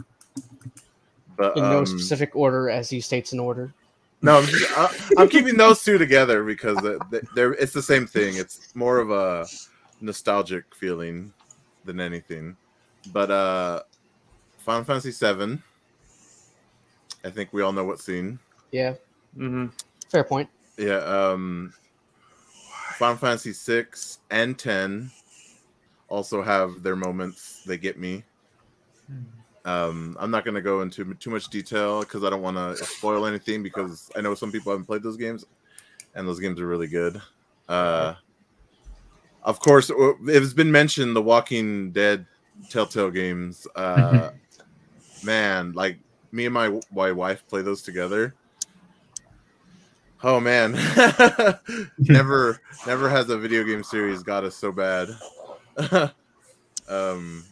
But 1.38 1.56
In 1.58 1.64
no 1.64 1.80
um, 1.80 1.86
specific 1.86 2.36
order, 2.36 2.70
as 2.70 2.90
he 2.90 3.00
states 3.00 3.32
in 3.34 3.40
order. 3.40 3.74
No, 4.22 4.40
I'm, 4.40 4.46
just, 4.48 4.78
I, 4.78 4.96
I'm 5.20 5.30
keeping 5.30 5.56
those 5.56 5.84
two 5.84 5.98
together 6.00 6.44
because 6.44 6.76
they- 6.78 6.98
they- 7.12 7.28
they're 7.36 7.54
it's 7.54 7.72
the 7.74 7.82
same 7.84 8.08
thing. 8.08 8.36
It's 8.36 8.76
more 8.76 8.98
of 8.98 9.12
a 9.12 9.46
nostalgic 10.02 10.66
feeling 10.76 11.32
than 11.86 12.00
anything. 12.02 12.58
But 13.14 13.30
uh 13.32 13.84
Final 14.60 14.84
Fantasy 14.84 15.12
VII. 15.12 15.60
I 17.24 17.30
think 17.30 17.54
we 17.54 17.62
all 17.62 17.72
know 17.72 17.86
what 17.86 18.00
scene. 18.00 18.40
Yeah, 18.72 18.96
Mm-hmm. 19.38 19.68
fair 20.10 20.24
point. 20.24 20.50
Yeah. 20.78 20.98
Um 20.98 21.72
Final 22.98 23.18
Fantasy 23.18 23.54
six 23.54 24.20
and 24.32 24.58
ten 24.58 25.12
also 26.08 26.42
have 26.42 26.82
their 26.82 26.96
moments. 26.96 27.64
They 27.64 27.78
get 27.78 28.00
me. 28.00 28.24
Um, 29.66 30.18
I'm 30.20 30.32
not 30.32 30.46
going 30.46 30.56
to 30.56 30.62
go 30.62 30.82
into 30.82 31.14
too 31.16 31.30
much 31.30 31.50
detail 31.50 32.00
because 32.00 32.24
I 32.24 32.30
don't 32.30 32.42
want 32.42 32.58
to 32.58 32.76
spoil 32.86 33.26
anything 33.26 33.62
because 33.62 34.10
I 34.16 34.22
know 34.22 34.34
some 34.34 34.52
people 34.52 34.72
haven't 34.72 34.86
played 34.86 35.04
those 35.04 35.18
games, 35.18 35.46
and 36.16 36.28
those 36.28 36.40
games 36.40 36.60
are 36.60 36.68
really 36.68 36.88
good. 36.88 37.22
Uh, 37.70 38.16
of 39.44 39.60
course, 39.60 39.92
it's 40.26 40.54
been 40.54 40.72
mentioned 40.72 41.16
the 41.16 41.22
Walking 41.22 41.92
Dead 41.92 42.26
Telltale 42.70 43.12
games. 43.12 43.68
Uh, 43.76 44.32
man, 45.24 45.74
like 45.74 46.00
me 46.32 46.46
and 46.46 46.54
my 46.54 46.80
my 46.92 47.12
wife 47.12 47.46
play 47.48 47.62
those 47.62 47.84
together. 47.84 48.34
Oh 50.24 50.40
man, 50.40 50.72
never 52.00 52.60
never 52.88 53.10
has 53.10 53.30
a 53.30 53.38
video 53.38 53.64
game 53.64 53.84
series 53.84 54.24
got 54.24 54.44
us 54.44 54.56
so 54.56 54.72
bad. 54.72 55.10
um, 56.90 57.44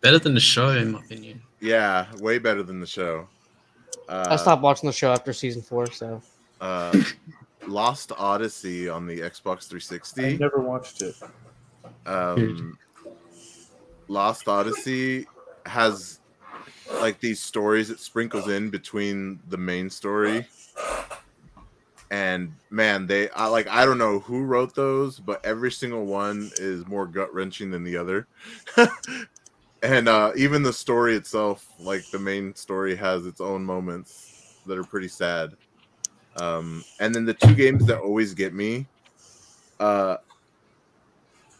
Better 0.00 0.18
than 0.18 0.34
the 0.34 0.40
show, 0.40 0.68
in 0.70 0.92
my 0.92 1.00
opinion. 1.00 1.42
yeah, 1.60 2.06
way 2.18 2.38
better 2.38 2.62
than 2.62 2.80
the 2.80 2.86
show. 2.86 3.26
Uh, 4.08 4.26
I 4.30 4.36
stopped 4.36 4.62
watching 4.62 4.86
the 4.88 4.92
show 4.92 5.12
after 5.12 5.32
season 5.32 5.62
four, 5.62 5.90
so 5.90 6.20
Uh, 6.60 6.96
Lost 7.66 8.12
Odyssey 8.16 8.88
on 8.88 9.06
the 9.06 9.18
Xbox 9.20 9.66
I 9.66 9.78
360. 9.78 10.38
never 10.38 10.58
watched 10.58 11.02
it. 11.02 11.14
Um, 12.06 12.76
Lost 14.08 14.48
Odyssey 14.48 15.26
has 15.66 16.20
like 17.00 17.20
these 17.20 17.40
stories 17.40 17.90
it 17.90 17.98
sprinkles 18.00 18.48
in 18.48 18.70
between 18.70 19.40
the 19.48 19.56
main 19.56 19.88
story. 19.90 20.46
And 22.12 22.54
man, 22.68 23.06
they 23.06 23.30
I 23.30 23.46
like 23.46 23.66
I 23.68 23.86
don't 23.86 23.96
know 23.96 24.18
who 24.18 24.44
wrote 24.44 24.74
those, 24.74 25.18
but 25.18 25.42
every 25.46 25.72
single 25.72 26.04
one 26.04 26.50
is 26.58 26.86
more 26.86 27.06
gut 27.06 27.32
wrenching 27.32 27.70
than 27.70 27.84
the 27.84 27.96
other. 27.96 28.26
and 29.82 30.08
uh, 30.10 30.32
even 30.36 30.62
the 30.62 30.74
story 30.74 31.16
itself, 31.16 31.66
like 31.80 32.02
the 32.10 32.18
main 32.18 32.54
story, 32.54 32.94
has 32.94 33.24
its 33.24 33.40
own 33.40 33.64
moments 33.64 34.60
that 34.66 34.76
are 34.76 34.84
pretty 34.84 35.08
sad. 35.08 35.52
Um, 36.36 36.84
and 37.00 37.14
then 37.14 37.24
the 37.24 37.32
two 37.32 37.54
games 37.54 37.86
that 37.86 37.98
always 37.98 38.34
get 38.34 38.52
me, 38.52 38.86
uh, 39.80 40.18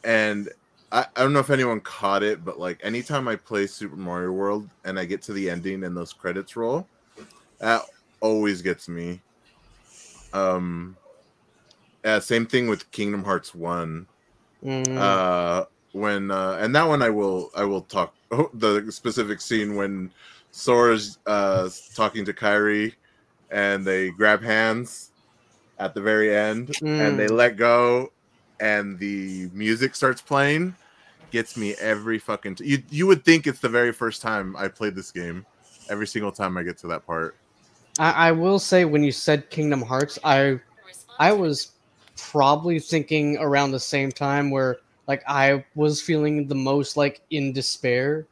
and 0.05 0.51
I, 0.91 1.07
I 1.17 1.23
don't 1.23 1.33
know 1.33 1.39
if 1.39 1.49
anyone 1.49 1.81
caught 1.81 2.23
it, 2.23 2.45
but 2.45 2.59
like 2.59 2.79
anytime 2.83 3.27
I 3.27 3.37
play 3.37 3.67
Super 3.67 3.97
Mario 3.97 4.33
World 4.33 4.69
and 4.85 4.99
I 4.99 5.07
get 5.07 5.23
to 5.23 5.33
the 5.33 5.49
ending 5.49 5.85
and 5.85 5.97
those 5.97 6.13
credits 6.13 6.57
roll, 6.57 6.87
that 7.59 7.85
always 8.21 8.61
gets 8.61 8.87
me. 8.87 9.23
Um, 10.33 10.99
yeah, 12.05 12.19
same 12.19 12.47
thing 12.47 12.69
with 12.69 12.91
Kingdom 12.91 13.25
Hearts 13.25 13.55
One. 13.55 14.09
mm, 14.63 14.97
Uh, 14.97 15.65
when 15.93 16.31
uh, 16.31 16.59
and 16.61 16.75
that 16.77 16.89
one 16.89 17.03
I 17.03 17.11
will 17.11 17.51
I 17.57 17.65
will 17.65 17.83
talk 17.83 18.15
oh, 18.33 18.51
the 18.55 18.91
specific 18.93 19.41
scene 19.41 19.77
when 19.77 20.13
Sora's 20.53 21.19
uh 21.27 21.71
talking 21.95 22.25
to 22.27 22.33
Kairi 22.35 22.95
and 23.51 23.87
they 23.87 24.11
grab 24.11 24.43
hands 24.43 25.13
at 25.79 25.95
the 25.95 26.01
very 26.03 26.35
end 26.37 26.73
and 26.99 27.19
they 27.19 27.29
Mm. 27.29 27.37
let 27.37 27.57
go 27.57 28.11
and 28.61 28.99
the 28.99 29.51
music 29.53 29.95
starts 29.97 30.23
playing 30.23 30.77
gets 31.31 31.57
me 31.57 31.75
every 31.81 32.19
fucking 32.19 32.57
t- 32.57 32.67
you 32.67 32.83
you 32.91 33.07
would 33.07 33.25
think 33.25 33.47
it's 33.47 33.61
the 33.61 33.69
very 33.69 33.93
first 33.93 34.23
time 34.23 34.57
I 34.57 34.69
played 34.69 34.95
this 34.97 35.13
game 35.13 35.47
every 35.89 36.07
single 36.07 36.33
time 36.33 36.57
I 36.59 36.63
get 36.65 36.79
to 36.79 36.89
that 36.89 37.07
part 37.07 37.39
I, 37.99 38.29
I 38.29 38.33
will 38.33 38.59
say 38.59 38.85
when 38.85 39.03
you 39.03 39.13
said 39.13 39.51
Kingdom 39.51 39.83
Hearts, 39.83 40.19
I 40.25 40.61
I 41.19 41.33
was 41.33 41.73
probably 42.17 42.79
thinking 42.79 43.37
around 43.39 43.73
the 43.73 43.81
same 43.81 44.11
time 44.11 44.51
where 44.51 44.79
like 45.07 45.23
I 45.27 45.65
was 45.75 46.01
feeling 46.01 46.47
the 46.47 46.55
most 46.55 46.97
like 46.97 47.21
in 47.31 47.53
despair, 47.53 48.27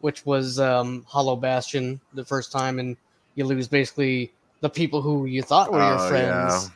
which 0.00 0.26
was 0.26 0.58
um 0.60 1.04
Hollow 1.08 1.36
Bastion 1.36 2.00
the 2.14 2.24
first 2.24 2.52
time, 2.52 2.78
and 2.78 2.96
you 3.34 3.44
lose 3.44 3.68
basically 3.68 4.32
the 4.60 4.70
people 4.70 5.00
who 5.00 5.26
you 5.26 5.42
thought 5.42 5.72
were 5.72 5.82
your 5.82 5.98
Oh, 5.98 6.08
friends. 6.08 6.70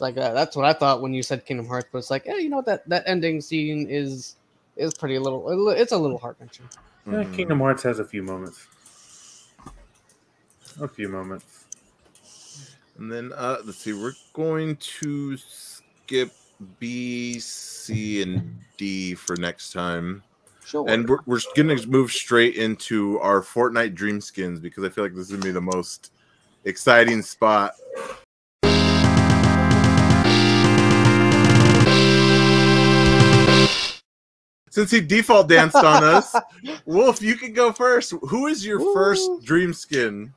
Like 0.00 0.14
that. 0.14 0.32
That's 0.32 0.56
what 0.56 0.64
I 0.64 0.72
thought 0.72 1.02
when 1.02 1.12
you 1.12 1.22
said 1.22 1.44
Kingdom 1.44 1.66
Hearts. 1.66 1.88
But 1.92 1.98
it's 1.98 2.10
like, 2.10 2.24
yeah, 2.24 2.36
you 2.36 2.48
know 2.48 2.56
what? 2.56 2.66
That 2.66 2.88
that 2.88 3.04
ending 3.06 3.40
scene 3.40 3.86
is 3.88 4.36
is 4.76 4.94
pretty 4.94 5.18
little. 5.18 5.70
It's 5.70 5.92
a 5.92 5.98
little 5.98 6.18
heart 6.18 6.36
wrenching. 6.40 6.68
Yeah. 7.06 7.24
Kingdom 7.24 7.58
hmm. 7.58 7.64
Hearts 7.64 7.82
has 7.82 7.98
a 7.98 8.04
few 8.04 8.22
moments. 8.22 8.66
A 10.80 10.88
few 10.88 11.08
moments. 11.08 11.59
And 13.00 13.10
then 13.10 13.32
uh 13.34 13.56
let's 13.64 13.78
see, 13.78 13.94
we're 13.94 14.12
going 14.34 14.76
to 14.76 15.36
skip 15.38 16.32
B, 16.78 17.38
C, 17.38 18.20
and 18.20 18.60
D 18.76 19.14
for 19.14 19.36
next 19.36 19.72
time. 19.72 20.22
Sure. 20.66 20.86
And 20.86 21.08
we're, 21.08 21.20
we're 21.24 21.40
gonna 21.56 21.84
move 21.86 22.12
straight 22.12 22.56
into 22.56 23.18
our 23.20 23.40
Fortnite 23.40 23.94
Dream 23.94 24.20
Skins 24.20 24.60
because 24.60 24.84
I 24.84 24.90
feel 24.90 25.02
like 25.02 25.14
this 25.14 25.30
is 25.30 25.30
gonna 25.30 25.42
be 25.42 25.50
the 25.50 25.62
most 25.62 26.12
exciting 26.66 27.22
spot. 27.22 27.72
Since 34.68 34.90
he 34.90 35.00
default 35.00 35.48
danced 35.48 35.76
on 35.76 36.04
us, 36.04 36.36
Wolf, 36.84 37.22
you 37.22 37.36
can 37.36 37.54
go 37.54 37.72
first. 37.72 38.12
Who 38.28 38.46
is 38.46 38.64
your 38.64 38.78
first 38.94 39.42
dream 39.42 39.72
skin? 39.72 40.34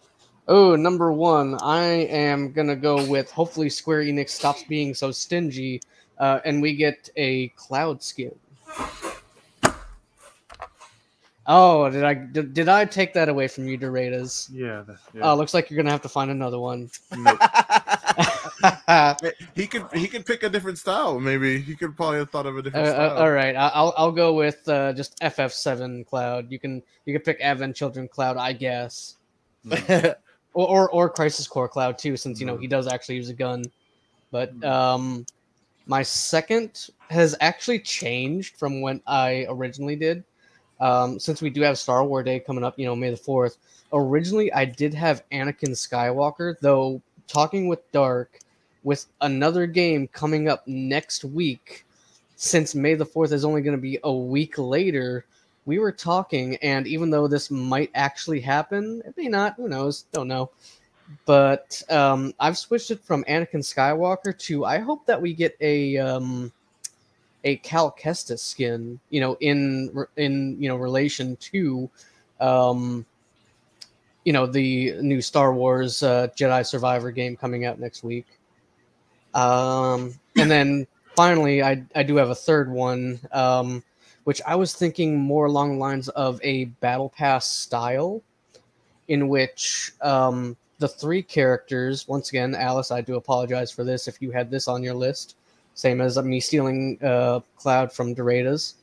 Oh, 0.48 0.76
number 0.76 1.12
one, 1.14 1.58
I 1.62 1.84
am 1.84 2.52
gonna 2.52 2.76
go 2.76 3.06
with 3.08 3.32
hopefully 3.32 3.70
Square 3.70 4.04
Enix 4.04 4.30
stops 4.30 4.64
being 4.64 4.94
so 4.94 5.10
stingy, 5.12 5.82
uh, 6.18 6.40
and 6.44 6.62
we 6.62 6.76
get 6.76 7.10
a 7.16 7.48
Cloud 7.50 8.04
skin. 8.04 8.36
Oh, 11.46 11.90
did 11.90 12.04
I 12.06 12.14
did, 12.14 12.54
did 12.54 12.70
I 12.70 12.86
take 12.86 13.14
that 13.14 13.28
away 13.28 13.48
from 13.50 13.68
you, 13.68 13.78
Doradas? 13.78 14.50
Yeah. 14.52 14.84
That's, 14.88 15.02
yeah. 15.14 15.30
Oh, 15.32 15.36
looks 15.36 15.54
like 15.54 15.70
you're 15.70 15.76
gonna 15.78 15.92
have 15.92 16.02
to 16.04 16.10
find 16.10 16.32
another 16.32 16.58
one. 16.60 16.90
Nope. 17.18 17.38
he 19.56 19.68
could 19.68 19.86
he 19.94 20.08
could 20.08 20.26
pick 20.26 20.44
a 20.44 20.50
different 20.50 20.78
style. 20.78 21.20
Maybe 21.20 21.60
he 21.60 21.76
could 21.76 21.98
probably 21.98 22.20
have 22.20 22.30
thought 22.30 22.46
of 22.46 22.56
a 22.56 22.60
Uh, 22.60 22.62
different 22.62 22.88
uh, 22.88 22.92
style. 22.94 23.18
all 23.18 23.32
right, 23.32 23.56
I- 23.58 23.72
I'll 23.74 23.94
I'll 23.98 24.12
go 24.14 24.34
with 24.34 24.66
uh, 24.70 24.94
just 24.94 25.20
FF7 25.20 26.06
Cloud. 26.06 26.50
You 26.50 26.60
can 26.60 26.82
you 27.06 27.14
can 27.14 27.22
pick 27.22 27.42
Advent 27.42 27.76
Children 27.76 28.08
Cloud, 28.08 28.38
I 28.38 28.54
guess, 28.54 29.18
or, 30.54 30.68
or 30.68 30.90
or 30.92 31.10
Crisis 31.10 31.48
Core 31.48 31.68
Cloud 31.68 31.98
too, 31.98 32.18
since 32.18 32.40
you 32.40 32.46
know 32.46 32.58
he 32.58 32.68
does 32.68 32.88
actually 32.88 33.16
use 33.16 33.30
a 33.30 33.34
gun. 33.34 33.64
But 34.32 34.64
um, 34.64 35.26
my 35.86 36.04
second 36.04 36.90
has 37.10 37.36
actually 37.40 37.80
changed 37.80 38.58
from 38.58 38.82
when 38.82 39.02
I 39.06 39.46
originally 39.50 39.96
did. 39.96 40.24
Um, 40.80 41.20
since 41.20 41.42
we 41.42 41.50
do 41.50 41.62
have 41.62 41.78
Star 41.78 42.04
Wars 42.04 42.26
Day 42.26 42.40
coming 42.40 42.64
up, 42.64 42.78
you 42.78 42.86
know, 42.86 42.96
May 42.96 43.12
the 43.12 43.18
fourth. 43.18 43.58
Originally, 43.94 44.52
I 44.52 44.66
did 44.66 44.94
have 44.94 45.24
Anakin 45.32 45.70
Skywalker, 45.70 46.56
though. 46.62 47.02
Talking 47.28 47.68
with 47.68 47.90
Dark, 47.92 48.40
with 48.84 49.06
another 49.22 49.66
game 49.66 50.08
coming 50.08 50.50
up 50.50 50.68
next 50.68 51.24
week, 51.24 51.86
since 52.36 52.76
May 52.76 52.96
the 52.96 53.06
4th 53.06 53.32
is 53.32 53.46
only 53.46 53.62
going 53.62 53.78
to 53.78 53.82
be 53.82 54.00
a 54.04 54.12
week 54.12 54.58
later, 54.58 55.26
we 55.66 55.80
were 55.80 55.92
talking, 55.92 56.58
and 56.58 56.88
even 56.88 57.10
though 57.10 57.28
this 57.28 57.50
might 57.50 57.92
actually 57.96 58.42
happen, 58.42 59.02
it 59.06 59.16
may 59.16 59.28
not, 59.28 59.56
who 59.56 59.70
knows, 59.70 60.06
don't 60.12 60.28
know. 60.28 60.52
But 61.26 61.82
um, 61.90 62.34
I've 62.40 62.58
switched 62.58 62.92
it 62.92 63.04
from 63.04 63.24
Anakin 63.26 63.62
Skywalker 63.62 64.38
to 64.40 64.66
I 64.66 64.80
hope 64.80 65.06
that 65.06 65.22
we 65.22 65.34
get 65.34 65.56
a 65.62 65.98
um, 65.98 66.52
a 67.44 67.58
Cal 67.58 67.92
Kestis 67.92 68.40
skin, 68.40 69.00
you 69.10 69.22
know, 69.22 69.38
in 69.40 70.06
in 70.18 70.62
you 70.62 70.70
know 70.70 70.76
relation 70.76 71.36
to 71.38 71.90
um, 72.40 73.06
you 74.24 74.34
know 74.34 74.46
the 74.46 74.94
new 75.02 75.22
Star 75.22 75.54
Wars 75.54 76.04
uh, 76.04 76.28
Jedi 76.38 76.66
Survivor 76.66 77.12
game 77.12 77.36
coming 77.36 77.66
out 77.66 77.80
next 77.80 78.04
week. 78.04 78.26
Um, 79.34 80.14
and 80.38 80.50
then 80.50 80.88
finally, 81.16 81.64
I 81.64 81.84
I 81.96 82.04
do 82.04 82.16
have 82.16 82.30
a 82.30 82.36
third 82.36 82.72
one, 82.72 83.20
um, 83.32 83.84
which 84.24 84.42
I 84.46 84.56
was 84.56 84.74
thinking 84.74 85.18
more 85.18 85.46
along 85.46 85.74
the 85.74 85.80
lines 85.80 86.10
of 86.10 86.40
a 86.44 86.66
battle 86.66 87.10
pass 87.10 87.50
style, 87.50 88.22
in 89.08 89.28
which 89.28 89.92
um, 90.02 90.56
the 90.80 90.88
three 90.88 91.22
characters. 91.22 92.08
Once 92.08 92.30
again, 92.30 92.56
Alice, 92.56 92.92
I 92.92 93.02
do 93.02 93.16
apologize 93.16 93.72
for 93.72 93.84
this 93.84 94.08
if 94.08 94.22
you 94.22 94.32
had 94.32 94.50
this 94.50 94.68
on 94.68 94.84
your 94.84 94.94
list, 94.94 95.36
same 95.74 96.02
as 96.02 96.18
me 96.18 96.40
stealing 96.40 96.98
uh, 97.04 97.42
Cloud 97.58 97.92
from 97.92 98.16
Doradas. 98.16 98.76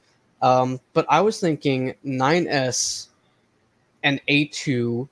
Um, 0.42 0.80
but 0.92 1.06
I 1.08 1.20
was 1.20 1.38
thinking 1.40 1.94
9S 2.04 3.08
and 4.02 4.20
A2 4.28 5.08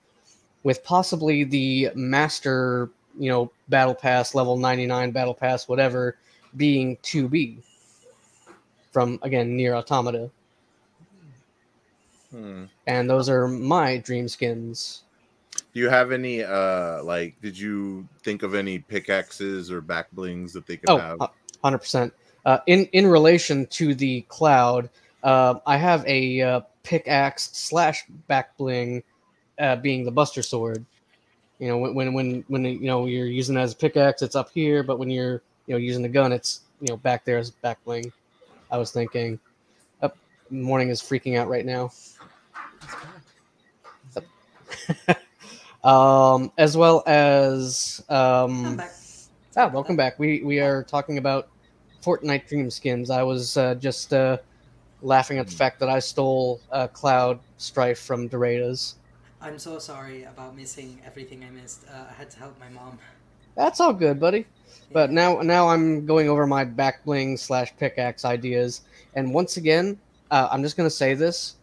with 0.62 0.82
possibly 0.84 1.44
the 1.44 1.90
master, 1.94 2.90
you 3.18 3.30
know, 3.30 3.50
battle 3.68 3.94
pass 3.94 4.34
level 4.34 4.56
99 4.56 5.10
battle 5.10 5.34
pass 5.34 5.68
whatever 5.68 6.16
being 6.56 6.96
2B 6.98 7.58
from 8.98 9.16
again 9.22 9.56
NieR: 9.56 9.76
Automata. 9.76 10.28
Hmm. 12.32 12.64
And 12.84 13.08
those 13.08 13.28
are 13.28 13.46
my 13.46 13.98
dream 13.98 14.26
skins. 14.26 15.04
Do 15.72 15.78
you 15.78 15.88
have 15.88 16.10
any 16.10 16.42
uh 16.42 17.04
like 17.04 17.40
did 17.40 17.56
you 17.56 18.08
think 18.24 18.42
of 18.42 18.56
any 18.56 18.80
pickaxes 18.80 19.70
or 19.70 19.80
back 19.80 20.10
blings 20.10 20.52
that 20.54 20.66
they 20.66 20.76
could 20.76 20.90
Oh, 20.90 20.98
have? 20.98 21.20
hu- 21.20 21.28
100%. 21.62 22.10
Uh, 22.44 22.58
in 22.66 22.86
in 22.86 23.06
relation 23.06 23.66
to 23.66 23.94
the 23.94 24.22
cloud, 24.22 24.90
uh, 25.22 25.60
I 25.64 25.76
have 25.76 26.04
a 26.04 26.40
uh, 26.40 26.60
pickaxe 26.82 27.50
slash 27.52 28.04
back 28.26 28.56
bling, 28.56 29.04
uh, 29.60 29.76
being 29.76 30.04
the 30.04 30.10
Buster 30.10 30.42
Sword. 30.42 30.84
You 31.60 31.68
know, 31.68 31.78
when 31.78 31.94
when 31.94 32.12
when 32.14 32.44
when 32.48 32.64
you 32.64 32.80
know 32.80 33.06
you're 33.06 33.26
using 33.26 33.56
it 33.56 33.60
as 33.60 33.74
a 33.74 33.76
pickaxe, 33.76 34.22
it's 34.22 34.34
up 34.34 34.50
here, 34.52 34.82
but 34.82 34.98
when 34.98 35.08
you're 35.08 35.40
you 35.66 35.74
know 35.74 35.76
using 35.76 36.02
the 36.02 36.08
gun, 36.08 36.32
it's 36.32 36.62
you 36.80 36.88
know 36.88 36.96
back 36.96 37.24
there 37.24 37.38
as 37.38 37.50
back 37.50 37.78
bling. 37.84 38.12
I 38.70 38.78
was 38.78 38.90
thinking. 38.90 39.38
Up, 40.02 40.16
Mourning 40.50 40.88
is 40.90 41.00
freaking 41.00 41.38
out 41.38 41.48
right 41.48 41.64
now. 41.64 41.90
um, 45.84 46.52
as 46.58 46.76
well 46.76 47.02
as 47.06 48.04
um. 48.08 48.80
Ah, 49.56 49.68
welcome 49.72 49.96
back. 49.96 50.18
We 50.18 50.42
we 50.42 50.60
are 50.60 50.84
talking 50.84 51.18
about 51.18 51.48
Fortnite 52.02 52.46
Dream 52.46 52.70
Skins. 52.70 53.10
I 53.10 53.22
was 53.22 53.56
uh, 53.56 53.74
just 53.74 54.12
uh, 54.12 54.38
laughing 55.02 55.38
at 55.38 55.46
the 55.46 55.52
fact 55.52 55.80
that 55.80 55.88
I 55.88 55.98
stole 55.98 56.60
uh, 56.70 56.86
Cloud 56.88 57.40
Strife 57.56 57.98
from 57.98 58.28
Doradas. 58.28 58.94
I'm 59.40 59.58
so 59.58 59.78
sorry 59.78 60.24
about 60.24 60.56
missing 60.56 61.00
everything 61.04 61.44
I 61.44 61.50
missed. 61.50 61.84
Uh, 61.88 62.04
I 62.10 62.12
had 62.12 62.30
to 62.30 62.38
help 62.38 62.58
my 62.60 62.68
mom. 62.68 62.98
That's 63.58 63.80
all 63.80 63.92
good, 63.92 64.20
buddy. 64.20 64.46
But 64.92 65.10
now 65.10 65.42
now 65.42 65.68
I'm 65.68 66.06
going 66.06 66.30
over 66.30 66.46
my 66.46 66.64
back 66.64 67.04
bling 67.04 67.36
slash 67.36 67.76
pickaxe 67.76 68.24
ideas, 68.24 68.82
and 69.14 69.34
once 69.34 69.56
again, 69.56 69.98
uh, 70.30 70.48
I'm 70.50 70.62
just 70.62 70.76
gonna 70.76 70.88
say 70.88 71.14
this. 71.14 71.56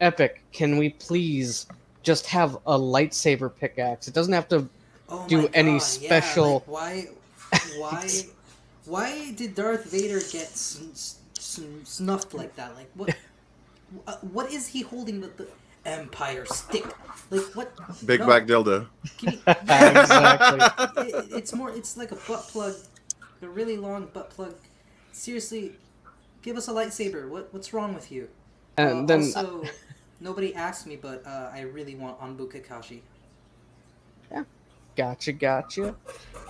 Epic, 0.00 0.42
can 0.50 0.78
we 0.78 0.90
please 0.90 1.66
just 2.02 2.26
have 2.26 2.56
a 2.66 2.76
lightsaber 2.76 3.54
pickaxe? 3.54 4.08
It 4.08 4.14
doesn't 4.14 4.32
have 4.32 4.48
to 4.48 4.68
Oh 5.10 5.26
do 5.28 5.46
any 5.52 5.72
God, 5.78 5.98
yeah, 6.00 6.08
special. 6.08 6.52
like, 6.54 6.66
why? 6.66 7.08
Why? 7.76 8.08
why 8.86 9.32
did 9.32 9.54
Darth 9.54 9.84
Vader 9.90 10.18
get 10.20 10.48
sn- 10.56 10.94
sn- 10.94 11.84
snuffed 11.84 12.32
like 12.34 12.56
that? 12.56 12.74
Like 12.74 12.90
what? 12.94 13.14
uh, 14.06 14.16
what 14.32 14.50
is 14.50 14.66
he 14.68 14.80
holding 14.80 15.20
with 15.20 15.36
the 15.36 15.46
Empire 15.84 16.44
stick? 16.46 16.84
Like 17.30 17.42
what? 17.54 17.72
Big 18.06 18.20
No. 18.20 18.26
back 18.26 18.46
dildo. 18.46 18.86
Can 19.18 19.34
Exactly. 19.46 21.08
It- 21.08 21.32
it's 21.32 21.52
more. 21.52 21.70
It's 21.70 21.96
like 21.96 22.12
a 22.12 22.16
butt 22.28 22.42
plug, 22.48 22.74
a 23.42 23.48
really 23.48 23.76
long 23.76 24.06
butt 24.12 24.30
plug. 24.30 24.54
Seriously, 25.12 25.72
give 26.42 26.56
us 26.56 26.68
a 26.68 26.72
lightsaber. 26.72 27.28
What 27.28 27.52
What's 27.52 27.72
wrong 27.72 27.94
with 27.94 28.10
you? 28.12 28.28
And 28.76 29.04
Uh, 29.04 29.06
then 29.06 29.20
also, 29.20 29.64
nobody 30.20 30.54
asked 30.54 30.86
me, 30.86 30.96
but 30.96 31.24
uh, 31.26 31.50
I 31.52 31.60
really 31.60 31.94
want 31.94 32.18
Anbu 32.20 32.50
Kakashi. 32.52 33.00
Yeah. 34.30 34.44
Gotcha, 34.96 35.32
gotcha. 35.32 35.94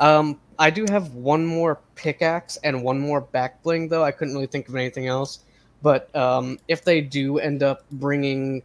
Um, 0.01 0.39
I 0.59 0.71
do 0.71 0.85
have 0.91 1.15
one 1.15 1.45
more 1.47 1.81
pickaxe 1.95 2.57
and 2.65 2.83
one 2.83 3.01
more 3.01 3.21
back 3.21 3.63
bling, 3.63 3.89
though. 3.89 4.05
I 4.05 4.11
couldn't 4.13 4.35
really 4.35 4.47
think 4.47 4.69
of 4.69 4.77
anything 4.77 5.07
else. 5.07 5.41
But 5.83 6.15
um, 6.17 6.59
if 6.69 6.85
they 6.85 7.01
do 7.01 7.39
end 7.39 7.63
up 7.63 7.85
bringing 7.91 8.63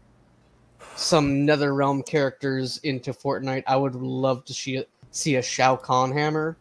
some 0.96 1.46
Nether 1.46 1.74
Realm 1.74 2.04
characters 2.04 2.78
into 2.84 3.14
Fortnite, 3.14 3.64
I 3.68 3.76
would 3.76 3.96
love 3.96 4.46
to 4.46 4.54
see, 4.54 4.84
see 5.12 5.36
a 5.36 5.42
Shao 5.42 5.76
Kahn 5.76 6.12
hammer. 6.12 6.58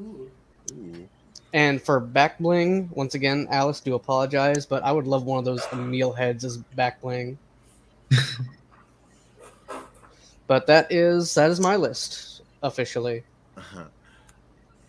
Ooh. 0.00 0.30
And 1.54 1.80
for 1.80 1.98
back 1.98 2.38
bling, 2.38 2.90
once 2.92 3.14
again, 3.14 3.48
Alice, 3.50 3.80
do 3.80 3.94
apologize, 3.94 4.66
but 4.66 4.82
I 4.82 4.92
would 4.92 5.06
love 5.06 5.24
one 5.24 5.38
of 5.38 5.44
those 5.46 5.66
Emil 5.72 6.12
heads 6.12 6.44
as 6.44 6.58
back 6.58 7.00
bling. 7.00 7.38
but 10.46 10.66
that 10.66 10.92
is 10.92 11.34
that 11.34 11.50
is 11.50 11.58
my 11.58 11.76
list 11.76 12.42
officially. 12.62 13.24
Uh-huh. 13.56 13.84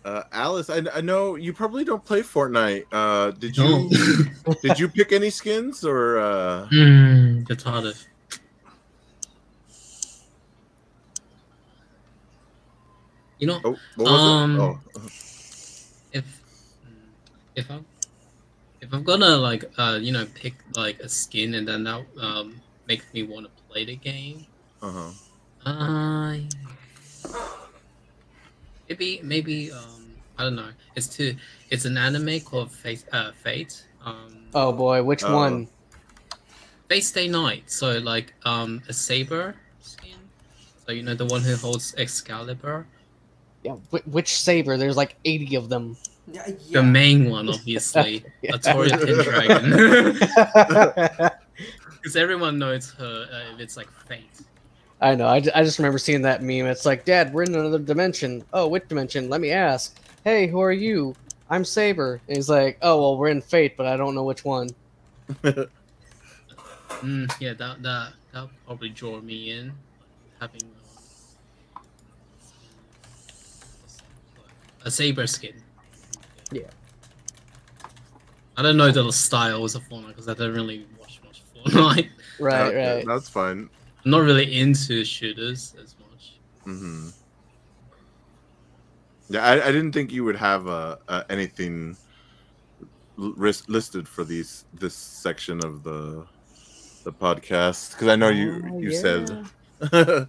Uh, 0.04 0.22
Alice, 0.32 0.70
I, 0.70 0.82
I 0.94 1.00
know 1.00 1.36
you 1.36 1.52
probably 1.52 1.84
don't 1.84 2.04
play 2.04 2.22
Fortnite. 2.22 2.84
Uh, 2.90 3.32
did 3.32 3.56
you 3.56 3.64
No. 3.64 4.54
did 4.62 4.78
you 4.78 4.88
pick 4.88 5.12
any 5.12 5.30
skins 5.30 5.84
or 5.84 6.18
uh, 6.18 6.66
Hmm, 6.70 7.44
that's 7.44 7.62
harder. 7.62 7.92
You 13.40 13.46
know, 13.46 13.60
oh, 13.64 13.76
what 13.96 14.10
was 14.10 14.26
Um, 14.26 14.60
it? 14.60 14.60
Oh, 14.60 15.10
if 16.12 16.42
if 17.56 17.70
I'm 17.70 17.86
if 18.80 18.92
I'm 18.92 19.02
gonna 19.02 19.36
like 19.36 19.64
uh 19.78 19.98
you 20.00 20.12
know 20.12 20.26
pick 20.34 20.54
like 20.76 20.98
a 21.00 21.08
skin 21.08 21.54
and 21.54 21.66
then 21.66 21.84
that 21.84 22.04
um 22.20 22.60
makes 22.86 23.06
me 23.14 23.22
want 23.22 23.46
to 23.46 23.62
play 23.64 23.84
the 23.84 23.96
game. 23.96 24.46
uh-huh. 24.82 25.10
Uh, 25.64 26.36
maybe 28.88 29.20
maybe 29.22 29.72
um 29.72 30.16
I 30.38 30.44
don't 30.44 30.56
know. 30.56 30.72
It's 30.96 31.06
to 31.16 31.34
it's 31.70 31.84
an 31.84 31.96
anime 31.96 32.40
called 32.40 32.72
Fate. 32.72 33.04
Uh, 33.12 33.32
Fate. 33.32 33.84
Um, 34.04 34.48
Oh 34.54 34.72
boy, 34.72 35.02
which 35.02 35.22
Oh. 35.24 35.34
one? 35.34 35.68
Fate 36.88 37.04
Stay 37.04 37.28
Night. 37.28 37.70
So 37.70 37.98
like 37.98 38.34
um 38.44 38.82
a 38.88 38.92
saber 38.92 39.54
skin. 39.80 40.18
So 40.84 40.92
you 40.92 41.02
know 41.02 41.14
the 41.14 41.26
one 41.26 41.42
who 41.42 41.56
holds 41.56 41.94
Excalibur. 41.96 42.86
Yeah, 43.62 43.72
which 44.06 44.34
saber? 44.40 44.76
There's 44.76 44.96
like 44.96 45.16
80 45.24 45.54
of 45.56 45.68
them. 45.68 45.96
Yeah, 46.32 46.48
The 46.70 46.82
main 46.82 47.30
one, 47.30 47.48
obviously, 47.48 48.24
Yeah. 48.42 48.54
a 48.54 48.58
Torian 48.58 49.24
Dragon. 49.24 51.30
Because 52.02 52.16
everyone 52.16 52.58
knows 52.58 52.90
her. 52.92 53.28
Uh, 53.30 53.52
if 53.54 53.60
it's 53.60 53.76
like 53.76 53.90
Fate. 54.08 54.24
I 55.02 55.14
know. 55.14 55.26
I, 55.26 55.36
I 55.54 55.62
just 55.62 55.78
remember 55.78 55.98
seeing 55.98 56.22
that 56.22 56.42
meme. 56.42 56.64
It's 56.64 56.86
like, 56.86 57.04
Dad, 57.04 57.34
we're 57.34 57.42
in 57.42 57.54
another 57.54 57.78
dimension. 57.78 58.42
Oh, 58.54 58.68
which 58.68 58.88
dimension? 58.88 59.28
Let 59.28 59.42
me 59.42 59.50
ask. 59.50 59.94
Hey, 60.24 60.46
who 60.46 60.60
are 60.60 60.72
you? 60.72 61.14
I'm 61.50 61.62
Saber. 61.62 62.22
And 62.26 62.38
he's 62.38 62.48
like, 62.48 62.78
Oh, 62.80 62.98
well, 63.02 63.18
we're 63.18 63.28
in 63.28 63.42
Fate, 63.42 63.76
but 63.76 63.84
I 63.84 63.98
don't 63.98 64.14
know 64.14 64.24
which 64.24 64.46
one. 64.46 64.70
Mm, 65.42 65.68
yeah, 67.38 67.52
that 67.54 67.82
that 67.82 68.12
that 68.32 68.48
probably 68.66 68.88
draw 68.90 69.20
me 69.20 69.50
in, 69.52 69.72
having 70.40 70.62
a 74.84 74.90
saber 74.90 75.26
skin. 75.26 75.54
Yeah. 76.52 76.62
I 78.56 78.62
don't 78.62 78.76
know 78.76 78.90
the 78.90 79.10
styles 79.12 79.74
of 79.74 79.82
Fortnite 79.88 80.08
because 80.08 80.28
I 80.28 80.34
don't 80.34 80.52
really 80.54 80.86
watch 80.98 81.20
much 81.24 81.42
Fortnite. 81.54 82.08
Right, 82.40 82.68
Okay, 82.68 82.96
right. 82.96 83.06
That's 83.06 83.28
fine. 83.28 83.68
I'm 84.04 84.10
not 84.10 84.20
really 84.22 84.58
into 84.58 85.04
shooters 85.04 85.74
as 85.82 85.94
much. 86.00 86.38
Mm-hmm. 86.66 87.08
Yeah, 89.28 89.44
I, 89.44 89.68
I 89.68 89.72
didn't 89.72 89.92
think 89.92 90.10
you 90.10 90.24
would 90.24 90.36
have 90.36 90.66
uh, 90.66 90.96
uh, 91.06 91.22
anything 91.28 91.96
l- 93.18 93.34
ris- 93.36 93.68
listed 93.68 94.08
for 94.08 94.24
these 94.24 94.64
this 94.72 94.94
section 94.94 95.62
of 95.64 95.82
the 95.82 96.24
the 97.04 97.12
podcast 97.12 97.92
because 97.92 98.08
I 98.08 98.16
know 98.16 98.30
you 98.30 98.62
Oh, 98.72 98.78
you 98.80 98.90
yeah. 98.90 99.00
said. 99.00 100.28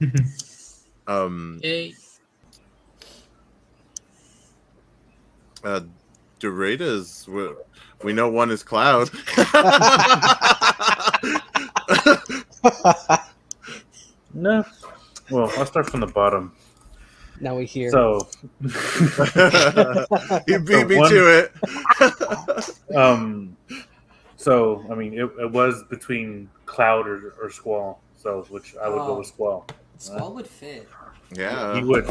um, 1.06 1.60
Hey, 1.62 1.94
uh, 5.64 5.80
Doradas, 6.40 7.26
we, 7.28 7.48
we 8.02 8.12
know 8.12 8.28
one 8.28 8.50
is 8.50 8.62
Cloud. 8.62 9.10
No. 14.36 14.64
Well, 15.30 15.50
I'll 15.56 15.66
start 15.66 15.88
from 15.88 16.00
the 16.00 16.08
bottom. 16.08 16.52
Now 17.40 17.56
we 17.56 17.66
hear. 17.66 17.90
So, 17.90 18.28
you 20.46 20.58
beat 20.60 20.86
me 20.88 20.96
one- 20.98 21.10
to 21.10 21.38
it. 21.38 21.52
um, 22.96 23.56
so 24.36 24.84
I 24.90 24.94
mean, 24.94 25.14
it, 25.14 25.30
it 25.40 25.50
was 25.50 25.82
between 25.84 26.48
Cloud 26.66 27.06
or, 27.06 27.34
or 27.40 27.50
Squall. 27.50 28.00
So, 28.16 28.44
which 28.48 28.74
I 28.82 28.88
would 28.88 28.98
go 28.98 29.14
Oh. 29.14 29.18
with 29.18 29.26
Squall. 29.28 29.66
Squall 29.98 30.34
would 30.34 30.46
fit. 30.46 30.88
yeah. 31.32 31.76
He 31.76 31.84
would, 31.84 32.06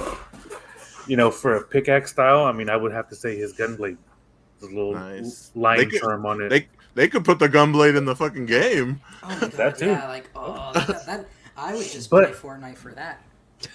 you 1.07 1.17
know, 1.17 1.29
for 1.31 1.55
a 1.55 1.63
pickaxe 1.63 2.11
style. 2.11 2.45
I 2.45 2.51
mean, 2.51 2.69
I 2.69 2.75
would 2.75 2.91
have 2.91 3.09
to 3.09 3.15
say 3.15 3.35
his 3.37 3.53
gunblade, 3.53 3.97
the 4.59 4.67
little 4.67 4.93
Nice. 4.93 5.51
line 5.55 5.77
They 5.79 5.85
could- 5.87 6.01
charm 6.01 6.25
on 6.25 6.41
it. 6.41 6.49
They 6.49 6.67
they 6.95 7.07
could 7.07 7.25
put 7.25 7.39
the 7.39 7.49
gunblade 7.49 7.97
in 7.97 8.05
the 8.05 8.15
fucking 8.15 8.45
game. 8.45 9.01
Oh 9.23 9.27
my 9.29 9.39
god, 9.39 9.51
That 9.53 9.77
too. 9.79 9.87
yeah, 9.87 10.07
like 10.07 10.29
oh, 10.35 10.71
that, 10.73 11.05
that 11.05 11.25
I 11.57 11.73
would 11.73 11.85
just 11.87 12.09
But- 12.09 12.25
play 12.39 12.51
Fortnite 12.51 12.77
for 12.77 12.91
that. 12.93 13.21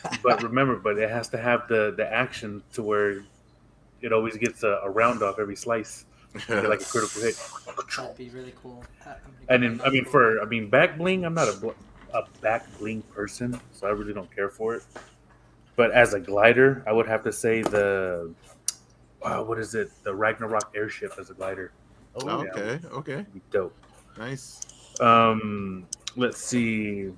but 0.23 0.42
remember, 0.42 0.76
but 0.76 0.98
it 0.98 1.08
has 1.10 1.28
to 1.31 1.39
have 1.39 1.66
the 1.68 1.94
the 1.97 2.07
action 2.12 2.62
to 2.74 2.82
where 2.82 3.23
it 4.00 4.12
always 4.12 4.36
gets 4.36 4.62
a, 4.62 4.81
a 4.84 4.90
round 4.90 5.23
off 5.23 5.39
every 5.40 5.57
slice, 5.57 6.05
Get 6.47 6.68
like 6.68 6.81
a 6.81 6.84
critical 6.84 7.23
hit. 7.23 7.36
That'd 7.97 8.16
be 8.16 8.28
really 8.31 8.55
cool. 8.62 8.84
Uh, 9.05 9.15
And 9.48 9.62
go 9.62 9.68
then, 9.68 9.81
I 9.84 9.90
mean, 9.90 10.05
that. 10.05 10.10
for 10.10 10.40
I 10.40 10.44
mean, 10.44 10.68
back 10.70 10.97
bling. 10.98 11.24
I'm 11.24 11.34
not 11.34 11.48
a 11.48 11.58
bl- 11.58 11.70
a 12.15 12.23
back 12.40 12.65
bling 12.78 13.02
person, 13.15 13.58
so 13.73 13.86
I 13.86 13.90
really 13.90 14.12
don't 14.12 14.32
care 14.34 14.48
for 14.50 14.74
it. 14.76 14.82
But 15.78 15.92
as 15.92 16.12
a 16.12 16.18
glider, 16.18 16.82
I 16.89 16.92
would 16.92 17.07
have 17.07 17.23
to 17.23 17.32
say 17.32 17.62
the 17.62 18.34
uh, 19.23 19.42
what 19.44 19.60
is 19.60 19.76
it? 19.76 19.90
The 20.02 20.12
Ragnarok 20.12 20.73
airship 20.74 21.12
as 21.20 21.31
a 21.31 21.34
glider. 21.34 21.70
Oh, 22.16 22.42
yeah. 22.42 22.50
okay, 22.50 22.81
okay, 22.92 23.26
dope. 23.52 23.76
nice. 24.18 24.60
Um, 25.00 25.86
let's 26.16 26.39
see. 26.39 27.12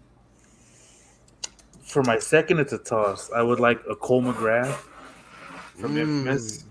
For 1.83 2.03
my 2.03 2.19
second, 2.19 2.59
it's 2.61 2.75
a 2.75 2.79
toss. 2.79 3.33
I 3.33 3.41
would 3.41 3.61
like 3.61 3.81
a 3.89 3.97
Cole 3.97 4.23
McGrath 4.23 4.77
from 5.79 5.95
Mm. 5.95 6.01
Infamous, 6.01 6.67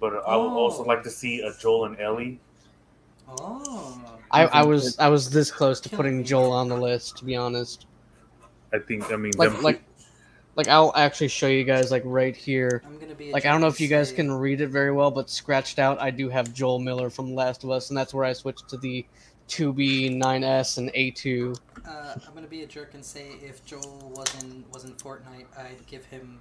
but 0.00 0.22
I 0.24 0.36
would 0.36 0.50
also 0.50 0.84
Oh. 0.84 0.86
like 0.86 1.02
to 1.02 1.10
see 1.10 1.40
a 1.40 1.52
Joel 1.58 1.86
and 1.86 1.98
Ellie. 2.00 2.38
Oh, 3.28 4.00
I, 4.30 4.46
I 4.46 4.62
was 4.62 4.96
I 5.00 5.08
was 5.08 5.30
this 5.30 5.50
close 5.50 5.80
to 5.80 5.88
putting 5.88 6.22
Joel 6.22 6.52
on 6.52 6.68
the 6.68 6.76
list, 6.76 7.16
to 7.18 7.24
be 7.24 7.34
honest. 7.34 7.86
I 8.72 8.78
think. 8.78 9.10
I 9.12 9.16
mean, 9.16 9.32
Like 9.36 9.50
them- 9.52 9.62
like 9.62 9.82
like 10.58 10.68
I'll 10.68 10.92
actually 10.96 11.28
show 11.28 11.46
you 11.46 11.62
guys 11.62 11.92
like 11.92 12.02
right 12.04 12.36
here. 12.36 12.82
I'm 12.84 12.98
gonna 12.98 13.14
be. 13.14 13.30
Like 13.30 13.46
I 13.46 13.50
don't 13.52 13.60
know 13.60 13.68
if 13.68 13.80
you 13.80 13.86
guys 13.86 14.10
can 14.10 14.30
read 14.30 14.60
it 14.60 14.66
very 14.66 14.90
well, 14.90 15.10
but 15.12 15.30
scratched 15.30 15.78
out 15.78 16.00
I 16.02 16.10
do 16.10 16.28
have 16.28 16.52
Joel 16.52 16.80
Miller 16.80 17.08
from 17.10 17.32
Last 17.32 17.62
of 17.62 17.70
Us, 17.70 17.90
and 17.90 17.96
that's 17.96 18.12
where 18.12 18.24
I 18.24 18.32
switched 18.32 18.68
to 18.70 18.76
the 18.76 19.06
2B, 19.48 20.20
9S, 20.20 20.78
and 20.78 20.92
A2. 20.92 21.56
Uh, 21.86 22.14
I'm 22.26 22.34
gonna 22.34 22.48
be 22.48 22.64
a 22.64 22.66
jerk 22.66 22.94
and 22.94 23.04
say 23.04 23.28
if 23.40 23.64
Joel 23.64 24.12
wasn't 24.16 24.70
wasn't 24.72 24.98
Fortnite, 24.98 25.46
I'd 25.56 25.86
give 25.86 26.04
him 26.06 26.40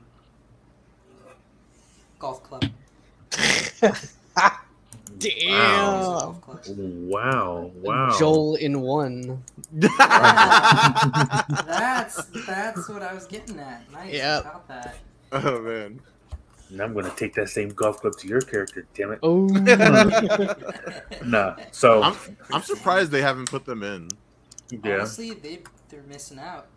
golf 2.17 2.41
club. 2.41 2.65
Damn. 5.17 6.01
Golf 6.01 6.41
club. 6.41 6.59
wow, 6.67 7.71
wow. 7.75 8.15
Joel 8.19 8.55
in 8.55 8.81
one. 8.81 9.43
That's 9.71 9.97
that's 12.45 12.89
what 12.89 13.01
I 13.03 13.13
was 13.13 13.25
getting 13.27 13.59
at. 13.59 13.89
Nice 13.91 14.13
Yep. 14.13 14.41
about 14.41 14.67
that. 14.67 14.97
Oh 15.31 15.61
man. 15.61 16.01
And 16.69 16.81
I'm 16.81 16.93
gonna 16.93 17.13
take 17.15 17.33
that 17.35 17.49
same 17.49 17.69
golf 17.69 18.01
club 18.01 18.17
to 18.17 18.27
your 18.27 18.41
character. 18.41 18.85
Damn 18.93 19.13
it. 19.13 19.19
Oh. 19.23 19.47
Nah. 21.25 21.55
So 21.71 22.03
I'm 22.03 22.15
I'm 22.51 22.61
surprised 22.61 23.11
they 23.11 23.21
haven't 23.21 23.49
put 23.49 23.65
them 23.65 23.83
in. 23.83 24.09
yeah. 24.69 24.95
Honestly, 24.95 25.33
they 25.33 25.59
they're 25.89 26.03
missing 26.03 26.39
out. 26.39 26.67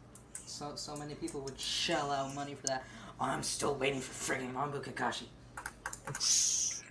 So 0.46 0.72
so 0.74 0.96
many 0.96 1.14
people 1.14 1.40
would 1.42 1.58
shell 1.58 2.10
out 2.10 2.34
money 2.34 2.54
for 2.54 2.66
that. 2.68 2.84
Oh, 3.20 3.24
I'm 3.26 3.42
still 3.42 3.74
waiting 3.74 4.00
for 4.00 4.32
friggin' 4.34 4.54
Anbu 4.54 4.82
Kakashi. 4.82 5.26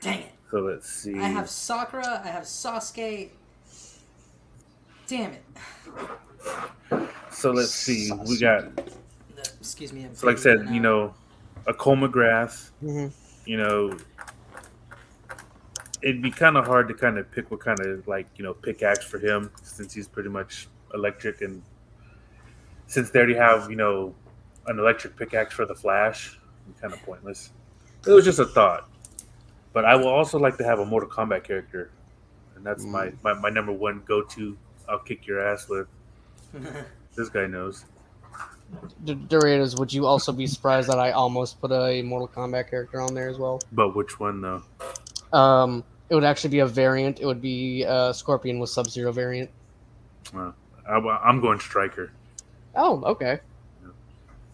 Dang 0.01 0.19
it! 0.19 0.31
So 0.49 0.59
let's 0.59 0.89
see. 0.89 1.17
I 1.19 1.27
have 1.27 1.49
Sakura. 1.49 2.21
I 2.23 2.27
have 2.27 2.43
Sasuke. 2.43 3.29
Damn 5.07 5.31
it! 5.33 5.43
So 7.31 7.51
let's 7.51 7.71
see. 7.71 8.11
We 8.27 8.39
got 8.39 8.65
excuse 9.59 9.93
me. 9.93 10.07
So 10.13 10.27
like 10.27 10.37
I 10.37 10.39
said, 10.39 10.61
in 10.61 10.73
you 10.73 10.79
know, 10.79 11.13
a 11.67 11.73
Cole 11.73 11.97
McGrath. 11.97 12.71
Mhm. 12.83 13.11
You 13.45 13.57
know, 13.57 13.97
it'd 16.01 16.21
be 16.21 16.31
kind 16.31 16.57
of 16.57 16.65
hard 16.65 16.87
to 16.87 16.93
kind 16.93 17.17
of 17.17 17.29
pick 17.31 17.49
what 17.51 17.59
kind 17.59 17.79
of 17.79 18.07
like 18.07 18.27
you 18.35 18.43
know 18.43 18.53
pickaxe 18.53 19.05
for 19.05 19.19
him 19.19 19.51
since 19.61 19.93
he's 19.93 20.07
pretty 20.07 20.29
much 20.29 20.67
electric 20.93 21.41
and 21.41 21.61
since 22.87 23.09
they 23.11 23.19
already 23.19 23.35
have 23.35 23.69
you 23.69 23.75
know 23.75 24.13
an 24.67 24.79
electric 24.79 25.15
pickaxe 25.15 25.53
for 25.53 25.65
the 25.65 25.75
Flash, 25.75 26.39
kind 26.81 26.93
of 26.93 27.01
pointless. 27.03 27.51
It 28.07 28.11
was 28.11 28.25
just 28.25 28.39
a 28.39 28.45
thought. 28.45 28.89
But 29.73 29.85
I 29.85 29.95
will 29.95 30.07
also 30.07 30.39
like 30.39 30.57
to 30.57 30.63
have 30.63 30.79
a 30.79 30.85
Mortal 30.85 31.09
Kombat 31.09 31.43
character, 31.43 31.91
and 32.55 32.65
that's 32.65 32.83
my, 32.83 33.11
my 33.23 33.33
my 33.33 33.49
number 33.49 33.71
one 33.71 34.01
go 34.05 34.23
to. 34.23 34.57
I'll 34.87 34.99
kick 34.99 35.27
your 35.27 35.39
ass 35.45 35.67
with. 35.69 35.87
This 37.15 37.27
guy 37.27 37.47
knows. 37.47 37.83
D- 39.03 39.15
Doritos, 39.15 39.77
would 39.77 39.91
you 39.91 40.05
also 40.05 40.31
be 40.31 40.47
surprised 40.47 40.87
that 40.89 40.99
I 40.99 41.11
almost 41.11 41.59
put 41.59 41.71
a 41.71 42.01
Mortal 42.03 42.27
Kombat 42.29 42.69
character 42.69 43.01
on 43.01 43.13
there 43.13 43.27
as 43.27 43.37
well? 43.37 43.59
But 43.73 43.93
which 43.95 44.19
one 44.19 44.39
though? 44.41 44.63
Um, 45.37 45.83
it 46.09 46.15
would 46.15 46.23
actually 46.23 46.51
be 46.51 46.59
a 46.59 46.65
variant. 46.67 47.19
It 47.19 47.25
would 47.25 47.41
be 47.41 47.83
uh, 47.85 48.13
Scorpion 48.13 48.57
with 48.59 48.69
Sub 48.69 48.87
Zero 48.87 49.11
variant. 49.11 49.49
Uh, 50.33 50.51
I, 50.87 50.97
I'm 50.97 51.41
going 51.41 51.59
Stryker. 51.59 52.11
Oh, 52.75 53.03
okay. 53.03 53.39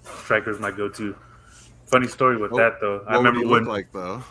Stryker's 0.03 0.59
my 0.59 0.71
go-to. 0.71 1.15
Funny 1.85 2.07
story 2.07 2.37
with 2.37 2.51
What- 2.51 2.59
that 2.59 2.81
though. 2.81 3.03
I 3.07 3.17
What 3.17 3.23
would 3.23 3.25
remember 3.25 3.39
he 3.41 3.45
when 3.45 3.65
like 3.65 3.91
though? 3.91 4.23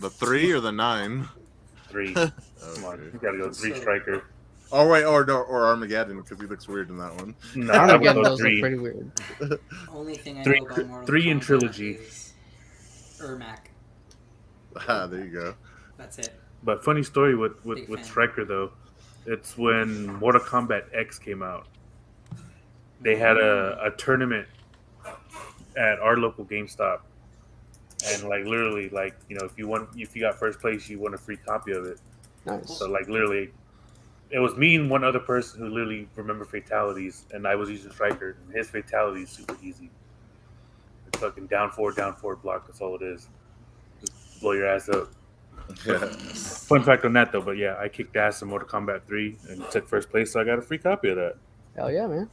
The 0.00 0.10
three 0.10 0.50
or 0.52 0.60
the 0.60 0.72
nine? 0.72 1.28
three. 1.88 2.14
Come 2.14 2.32
on, 2.84 3.10
you 3.12 3.18
gotta 3.20 3.38
go 3.38 3.50
three 3.52 3.74
Stryker. 3.74 4.24
Oh 4.72 4.88
wait, 4.88 5.04
or 5.04 5.28
or 5.30 5.66
Armageddon 5.66 6.20
because 6.22 6.40
he 6.40 6.46
looks 6.46 6.68
weird 6.68 6.88
in 6.90 6.98
that 6.98 7.14
one. 7.16 7.34
No, 7.56 7.72
I 7.72 7.82
would 7.82 7.90
Armageddon 7.92 8.22
go 8.22 8.22
does 8.22 8.30
look 8.32 8.40
three. 8.40 8.60
pretty 8.60 8.78
weird. 8.78 9.10
Only 9.92 10.14
thing 10.16 10.38
I 10.38 10.44
Three- 10.44 10.60
know 10.60 10.66
about 10.66 10.86
Mortal 10.86 11.06
three 11.06 11.28
in 11.30 11.40
trilogy. 11.40 11.90
is 11.94 12.32
Ermac. 13.18 13.58
Ah, 14.88 15.06
there 15.06 15.24
you 15.24 15.30
go. 15.32 15.54
That's 15.98 16.18
it. 16.18 16.30
But 16.62 16.84
funny 16.84 17.02
story 17.02 17.34
with 17.34 17.62
with, 17.64 17.78
Big 17.78 17.88
with 17.88 18.00
fan. 18.00 18.08
Stryker 18.08 18.44
though, 18.44 18.70
it's 19.26 19.58
when 19.58 20.06
Mortal 20.14 20.40
Kombat 20.40 20.84
X 20.94 21.18
came 21.18 21.42
out. 21.42 21.66
They 23.00 23.16
had 23.16 23.36
a, 23.38 23.78
a 23.82 23.90
tournament 23.96 24.46
at 25.76 25.98
our 26.00 26.16
local 26.18 26.44
GameStop, 26.44 27.00
and 28.06 28.28
like 28.28 28.44
literally, 28.44 28.88
like 28.90 29.14
you 29.28 29.36
know, 29.36 29.44
if 29.44 29.58
you 29.58 29.68
won, 29.68 29.88
if 29.96 30.14
you 30.14 30.22
got 30.22 30.38
first 30.38 30.60
place, 30.60 30.88
you 30.88 30.98
won 30.98 31.14
a 31.14 31.18
free 31.18 31.36
copy 31.36 31.72
of 31.72 31.86
it. 31.86 32.00
Nice. 32.46 32.78
So 32.78 32.88
like 32.88 33.08
literally, 33.08 33.50
it 34.30 34.38
was 34.38 34.56
me 34.56 34.76
and 34.76 34.88
one 34.88 35.04
other 35.04 35.18
person 35.18 35.60
who 35.60 35.68
literally 35.68 36.08
remember 36.16 36.44
fatalities, 36.44 37.26
and 37.32 37.46
I 37.46 37.54
was 37.54 37.68
using 37.68 37.90
Stryker, 37.90 38.36
and 38.44 38.54
his 38.54 38.70
fatality 38.70 39.22
is 39.22 39.30
super 39.30 39.56
easy. 39.62 39.90
It's 41.08 41.18
fucking 41.18 41.48
down 41.48 41.70
four, 41.70 41.92
down 41.92 42.14
four 42.14 42.36
block. 42.36 42.66
That's 42.66 42.80
all 42.80 42.94
it 42.96 43.02
is. 43.02 43.28
Just 44.00 44.40
blow 44.40 44.52
your 44.52 44.66
ass 44.66 44.88
up. 44.88 45.10
yeah. 45.86 45.98
Fun 46.06 46.82
fact 46.82 47.04
on 47.04 47.12
that 47.14 47.32
though, 47.32 47.42
but 47.42 47.56
yeah, 47.56 47.76
I 47.78 47.88
kicked 47.88 48.16
ass 48.16 48.42
in 48.42 48.48
Mortal 48.48 48.68
Kombat 48.68 49.02
3 49.06 49.36
and 49.48 49.70
took 49.70 49.88
first 49.88 50.10
place, 50.10 50.32
so 50.32 50.40
I 50.40 50.44
got 50.44 50.58
a 50.58 50.62
free 50.62 50.78
copy 50.78 51.10
of 51.10 51.16
that. 51.16 51.36
Hell 51.76 51.90
yeah, 51.90 52.06
man. 52.06 52.30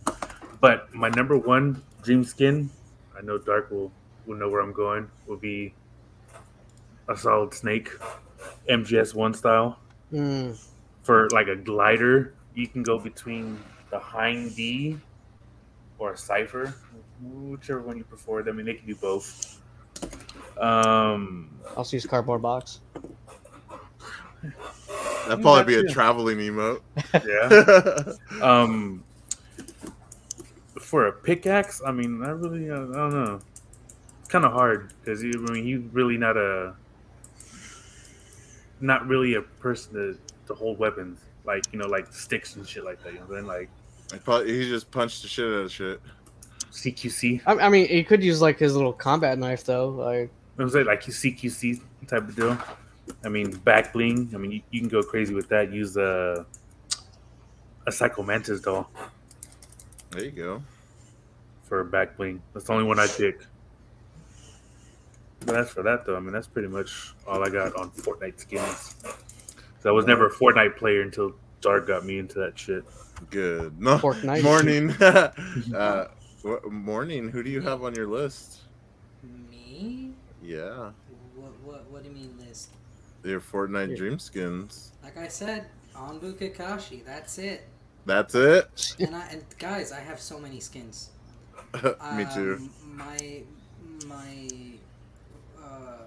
But 0.61 0.93
my 0.93 1.09
number 1.09 1.37
one 1.37 1.83
dream 2.03 2.23
skin, 2.23 2.69
I 3.17 3.21
know 3.21 3.37
Dark 3.37 3.71
will 3.71 3.91
will 4.27 4.35
know 4.37 4.49
where 4.49 4.61
I'm 4.61 4.73
going. 4.73 5.09
Will 5.25 5.37
be 5.37 5.73
a 7.09 7.17
solid 7.17 7.53
snake, 7.53 7.89
MGS 8.69 9.15
one 9.15 9.33
style 9.33 9.79
Mm, 10.13 10.57
for 11.03 11.27
like 11.31 11.47
a 11.47 11.55
glider. 11.55 12.33
You 12.55 12.67
can 12.67 12.83
go 12.83 12.97
between 12.97 13.59
the 13.89 13.99
Hind 13.99 14.55
D 14.55 14.97
or 15.99 16.13
a 16.13 16.17
Cipher, 16.17 16.73
whichever 17.21 17.81
one 17.81 17.97
you 17.97 18.03
prefer. 18.03 18.47
I 18.47 18.51
mean, 18.51 18.65
they 18.65 18.75
can 18.75 18.87
do 18.87 18.95
both. 18.95 19.61
Um, 20.57 21.59
also 21.75 21.97
use 21.97 22.05
cardboard 22.05 22.41
box. 22.41 22.79
That'd 25.27 25.41
probably 25.41 25.65
be 25.65 25.75
a 25.75 25.91
traveling 25.91 26.37
emote. 26.37 26.81
yeah. 27.13 28.41
um, 28.41 29.03
for 30.79 31.07
a 31.07 31.11
pickaxe, 31.11 31.81
I 31.85 31.91
mean, 31.91 32.23
I 32.23 32.29
really, 32.29 32.71
uh, 32.71 32.75
I 32.75 32.77
don't 32.77 33.13
know. 33.13 33.39
It's 34.27 34.33
kind 34.33 34.43
of 34.43 34.51
hard 34.51 34.91
because 34.99 35.23
I 35.23 35.27
mean, 35.53 35.63
he's 35.63 35.79
really 35.93 36.17
not 36.17 36.35
a, 36.35 36.75
not 38.81 39.07
really 39.07 39.35
a 39.35 39.41
person 39.41 39.93
to, 39.93 40.17
to 40.47 40.53
hold 40.53 40.77
weapons 40.79 41.21
like 41.45 41.63
you 41.71 41.79
know, 41.79 41.87
like 41.87 42.11
sticks 42.11 42.57
and 42.57 42.67
shit 42.67 42.83
like 42.83 43.01
that. 43.05 43.13
You 43.13 43.19
know, 43.19 43.27
then 43.27 43.47
like 43.47 43.69
I 44.11 44.17
probably, 44.17 44.51
he 44.51 44.69
just 44.69 44.91
punched 44.91 45.21
the 45.21 45.29
shit 45.29 45.45
out 45.45 45.63
of 45.63 45.71
shit. 45.71 46.01
CQC. 46.73 47.41
I, 47.45 47.53
I 47.53 47.69
mean, 47.69 47.87
he 47.87 48.03
could 48.03 48.21
use 48.21 48.41
like 48.41 48.59
his 48.59 48.75
little 48.75 48.91
combat 48.91 49.39
knife 49.39 49.63
though. 49.63 49.91
Like, 49.91 50.29
I'm 50.59 50.69
saying 50.69 50.87
like 50.87 51.03
CQC 51.03 51.79
type 52.07 52.27
of 52.27 52.35
deal. 52.35 52.57
I 53.23 53.29
mean, 53.29 53.51
back 53.59 53.93
bling. 53.93 54.29
I 54.33 54.37
mean, 54.39 54.51
you, 54.51 54.61
you 54.71 54.81
can 54.81 54.89
go 54.89 55.01
crazy 55.03 55.33
with 55.33 55.47
that. 55.47 55.71
Use 55.71 55.95
a 55.95 56.45
a 57.87 57.91
Psycho 57.93 58.23
Mantis 58.23 58.59
doll 58.59 58.91
There 60.11 60.25
you 60.25 60.31
go. 60.31 60.61
for 61.63 61.85
back 61.85 62.17
bling. 62.17 62.41
That's 62.53 62.65
the 62.65 62.73
only 62.73 62.83
one 62.83 62.99
I 62.99 63.07
pick. 63.07 63.39
But 65.45 65.55
as 65.55 65.69
for 65.69 65.83
that 65.83 66.05
though, 66.05 66.15
I 66.17 66.19
mean, 66.19 66.33
that's 66.33 66.47
pretty 66.47 66.67
much 66.67 67.13
all 67.27 67.43
I 67.43 67.49
got 67.49 67.75
on 67.75 67.91
Fortnite 67.91 68.39
skins. 68.39 68.95
So 69.79 69.89
I 69.89 69.93
was 69.93 70.05
never 70.05 70.27
a 70.27 70.31
Fortnite 70.31 70.77
player 70.77 71.01
until 71.01 71.33
Dark 71.61 71.87
got 71.87 72.05
me 72.05 72.19
into 72.19 72.39
that 72.39 72.57
shit. 72.57 72.83
Good. 73.29 73.79
No. 73.81 73.97
Fortnite. 73.97 74.43
Mourning. 74.43 74.91
uh, 75.75 76.07
what, 76.41 76.71
Mourning. 76.71 77.29
Who 77.29 77.43
do 77.43 77.49
you 77.49 77.61
have 77.61 77.83
on 77.83 77.95
your 77.95 78.07
list? 78.07 78.59
Me? 79.51 80.11
Yeah, 80.43 80.91
What, 81.35 81.51
what, 81.63 81.91
what 81.91 82.03
do 82.03 82.09
you 82.09 82.15
mean 82.15 82.33
list? 82.47 82.69
your 83.23 83.41
Fortnite 83.41 83.89
Yeah. 83.91 83.95
dream 83.95 84.19
skins. 84.19 84.91
Like 85.03 85.17
I 85.17 85.27
said, 85.27 85.65
Anbu 85.95 86.33
Kakashi, 86.33 87.03
that's 87.03 87.37
it. 87.39 87.67
That's 88.05 88.35
it. 88.35 88.95
And 88.99 89.15
I 89.15 89.27
and 89.31 89.43
guys, 89.57 89.91
I 89.91 89.99
have 89.99 90.19
so 90.19 90.39
many 90.39 90.59
skins. 90.59 91.09
Me 91.73 92.25
too. 92.33 92.57
Um, 92.59 92.69
my 92.95 93.41
my 94.05 94.49
uh, 95.61 95.97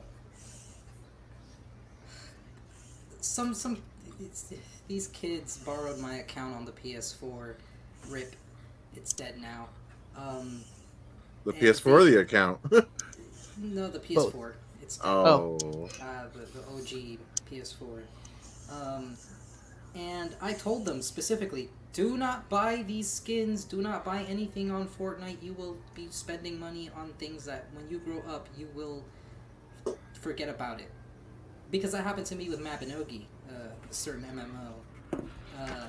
some 3.21 3.55
some 3.55 3.79
it's, 4.21 4.53
these 4.89 5.09
kids 5.09 5.59
borrowed 5.59 5.99
my 5.99 6.17
account 6.17 6.55
on 6.57 6.65
the 6.65 6.73
PS4. 6.73 7.55
Rip, 8.09 8.35
it's 8.97 9.13
dead 9.13 9.41
now. 9.41 9.69
Um, 10.17 10.63
The 11.45 11.53
PS4 11.53 11.87
or 11.87 12.05
the 12.05 12.21
account? 12.21 12.59
no, 13.59 13.89
the 13.89 13.99
PS4. 13.99 14.53
It's 14.83 14.97
dead. 14.99 15.07
oh. 15.07 15.89
uh, 16.03 16.25
the, 16.33 16.59
the 16.59 16.67
OG 16.67 17.19
PS4. 17.51 18.03
Um, 18.71 19.17
and 19.95 20.37
I 20.41 20.53
told 20.53 20.85
them 20.85 21.03
specifically, 21.03 21.69
do 21.93 22.17
not 22.17 22.49
buy 22.49 22.85
these 22.87 23.09
skins, 23.11 23.65
do 23.65 23.83
not 23.83 24.05
buy 24.05 24.23
anything 24.29 24.71
on 24.71 24.87
Fortnite. 24.87 25.43
You 25.43 25.55
will 25.55 25.77
be 25.95 26.07
spending 26.11 26.61
money 26.61 26.91
on 26.97 27.13
things 27.19 27.45
that 27.47 27.67
when 27.75 27.89
you 27.91 27.99
grow 27.99 28.23
up, 28.33 28.49
you 28.57 28.69
will 28.75 29.05
forget 30.21 30.49
about 30.49 30.81
it. 30.81 30.91
Because 31.71 31.93
that 31.93 32.05
happened 32.05 32.27
to 32.27 32.37
me 32.37 32.49
with 32.49 32.61
Mabinogi, 32.61 33.25
uh, 33.49 33.69
a 33.91 33.95
certain 33.95 34.25
MMO. 34.25 35.21
Uh, 35.59 35.87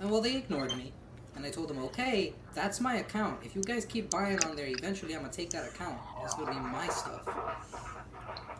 and 0.00 0.10
well, 0.10 0.20
they 0.20 0.36
ignored 0.36 0.76
me. 0.76 0.92
And 1.34 1.44
I 1.44 1.50
told 1.50 1.68
them, 1.68 1.78
okay, 1.84 2.32
that's 2.54 2.80
my 2.80 2.96
account. 2.96 3.40
If 3.44 3.54
you 3.54 3.62
guys 3.62 3.84
keep 3.84 4.10
buying 4.10 4.42
on 4.44 4.56
there, 4.56 4.66
eventually 4.66 5.14
I'm 5.14 5.20
gonna 5.20 5.32
take 5.32 5.50
that 5.50 5.68
account. 5.68 5.98
It's 6.24 6.34
gonna 6.34 6.52
be 6.52 6.58
my 6.58 6.88
stuff. 6.88 7.28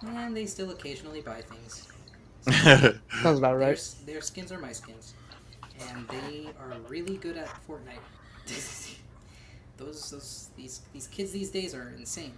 And 0.06 0.36
they 0.36 0.44
still 0.46 0.70
occasionally 0.70 1.22
buy 1.22 1.40
things. 1.40 1.88
sounds 3.22 3.38
about 3.38 3.58
Their, 3.58 3.68
right. 3.68 3.94
their 4.04 4.20
skins 4.20 4.52
are 4.52 4.58
my 4.58 4.72
skins. 4.72 5.14
And 5.88 6.06
they 6.08 6.48
are 6.60 6.74
really 6.88 7.16
good 7.16 7.36
at 7.36 7.48
Fortnite. 7.66 8.04
those, 9.78 10.10
those, 10.10 10.50
these, 10.56 10.80
these 10.92 11.06
kids 11.06 11.32
these 11.32 11.50
days 11.50 11.74
are 11.74 11.94
insane. 11.98 12.34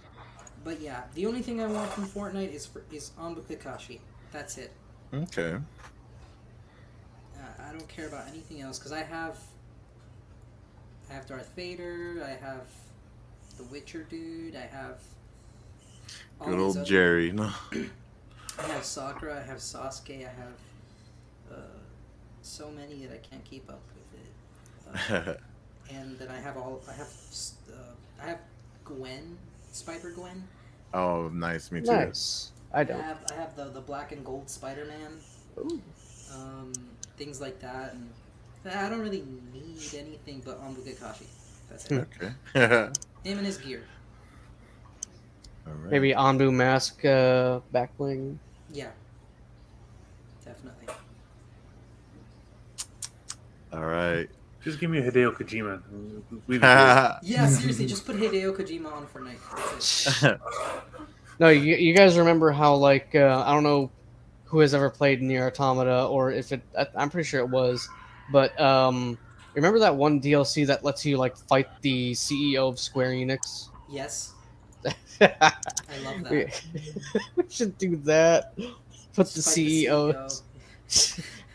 But 0.63 0.81
yeah, 0.81 1.03
the 1.15 1.25
only 1.25 1.41
thing 1.41 1.61
I 1.61 1.67
want 1.67 1.91
from 1.91 2.05
Fortnite 2.05 2.53
is 2.53 2.65
for, 2.65 2.83
is 2.91 3.11
Anbu 3.19 3.41
Kakashi. 3.43 3.99
That's 4.31 4.57
it. 4.57 4.71
okay. 5.13 5.55
Uh, 7.35 7.63
I 7.67 7.71
don't 7.71 7.87
care 7.87 8.07
about 8.07 8.27
anything 8.27 8.61
else 8.61 8.77
because 8.77 8.91
I 8.91 9.03
have 9.03 9.37
I 11.09 11.13
have 11.13 11.25
Darth 11.25 11.51
Vader, 11.55 12.23
I 12.23 12.45
have 12.45 12.67
the 13.57 13.63
Witcher 13.65 14.03
dude, 14.03 14.55
I 14.55 14.67
have 14.67 14.99
Good 16.45 16.59
old 16.59 16.85
Jerry. 16.85 17.31
No. 17.31 17.51
I 18.59 18.63
have 18.63 18.83
Sakura, 18.83 19.37
I 19.37 19.41
have 19.41 19.57
Sasuke, 19.57 20.25
I 20.25 20.29
have 20.29 20.59
uh, 21.51 21.55
so 22.41 22.69
many 22.71 23.05
that 23.05 23.13
I 23.13 23.17
can't 23.17 23.43
keep 23.43 23.69
up 23.69 23.81
with 23.95 24.19
it. 24.19 25.39
Uh, 25.89 25.95
and 25.95 26.17
then 26.17 26.29
I 26.29 26.39
have 26.39 26.57
all 26.57 26.81
I 26.89 26.93
have 26.93 27.13
uh, 27.71 27.75
I 28.23 28.25
have 28.27 28.39
Gwen, 28.85 29.37
Spider 29.79 30.11
Gwen. 30.11 30.43
oh, 30.93 31.29
nice. 31.29 31.71
Me 31.71 31.79
too. 31.81 31.91
Nice. 31.91 32.51
I 32.73 32.81
I 32.81 32.83
don't. 32.83 33.01
have 33.01 33.23
I 33.31 33.35
have 33.35 33.55
the 33.55 33.65
the 33.65 33.81
black 33.81 34.11
and 34.11 34.23
gold 34.23 34.49
Spider 34.49 34.85
Man. 34.85 35.11
Ooh. 35.57 35.81
um, 36.35 36.73
things 37.17 37.41
like 37.41 37.59
that. 37.59 37.93
And 37.93 38.09
I 38.73 38.89
don't 38.89 38.99
really 38.99 39.23
need 39.53 39.93
anything 39.95 40.41
but 40.45 40.61
Anbu 40.61 40.81
Kakashi. 40.85 41.25
That's 41.69 41.89
it. 41.89 42.07
Okay. 42.21 42.31
Him 43.23 43.37
and 43.37 43.45
his 43.45 43.57
gear. 43.57 43.83
All 45.65 45.73
right. 45.73 45.91
Maybe 45.91 46.13
Anbu 46.13 46.53
mask 46.53 47.03
uh, 47.05 47.59
back 47.71 47.95
bling. 47.97 48.39
Yeah. 48.71 48.91
Definitely. 50.45 50.93
All 53.73 53.85
right. 53.85 54.29
Just 54.63 54.79
give 54.79 54.89
me 54.89 54.99
a 54.99 55.11
Hideo 55.11 55.33
Kojima. 55.35 55.81
Leave 56.47 56.57
it 56.57 56.61
there. 56.61 57.19
Yeah, 57.23 57.47
seriously, 57.47 57.85
just 57.85 58.05
put 58.05 58.17
Hideo 58.17 58.55
Kojima 58.55 58.91
on 58.91 59.07
Fortnite. 59.07 59.39
That's 59.71 60.23
it. 60.23 60.39
No, 61.39 61.47
you, 61.47 61.75
you 61.75 61.95
guys 61.95 62.17
remember 62.17 62.51
how 62.51 62.75
like 62.75 63.15
uh, 63.15 63.43
I 63.45 63.53
don't 63.53 63.63
know 63.63 63.89
who 64.45 64.59
has 64.59 64.73
ever 64.73 64.89
played 64.89 65.21
NieR: 65.21 65.47
Automata 65.47 66.05
or 66.07 66.31
if 66.31 66.51
it 66.51 66.61
I, 66.77 66.87
I'm 66.95 67.09
pretty 67.09 67.27
sure 67.27 67.39
it 67.39 67.49
was, 67.49 67.87
but 68.31 68.59
um, 68.59 69.17
remember 69.53 69.79
that 69.79 69.95
one 69.95 70.19
DLC 70.19 70.67
that 70.67 70.83
lets 70.83 71.05
you 71.05 71.17
like 71.17 71.37
fight 71.37 71.67
the 71.81 72.11
CEO 72.11 72.67
of 72.67 72.79
Square 72.79 73.11
Enix? 73.11 73.69
Yes, 73.89 74.33
I 75.21 75.53
love 76.03 76.23
that. 76.23 76.31
We, 76.31 76.47
we 77.37 77.43
should 77.49 77.77
do 77.77 77.95
that. 77.97 78.53
Put 78.57 79.27
the 79.27 79.33
Just 79.35 79.55
the 79.55 79.85
CEO, 79.85 80.41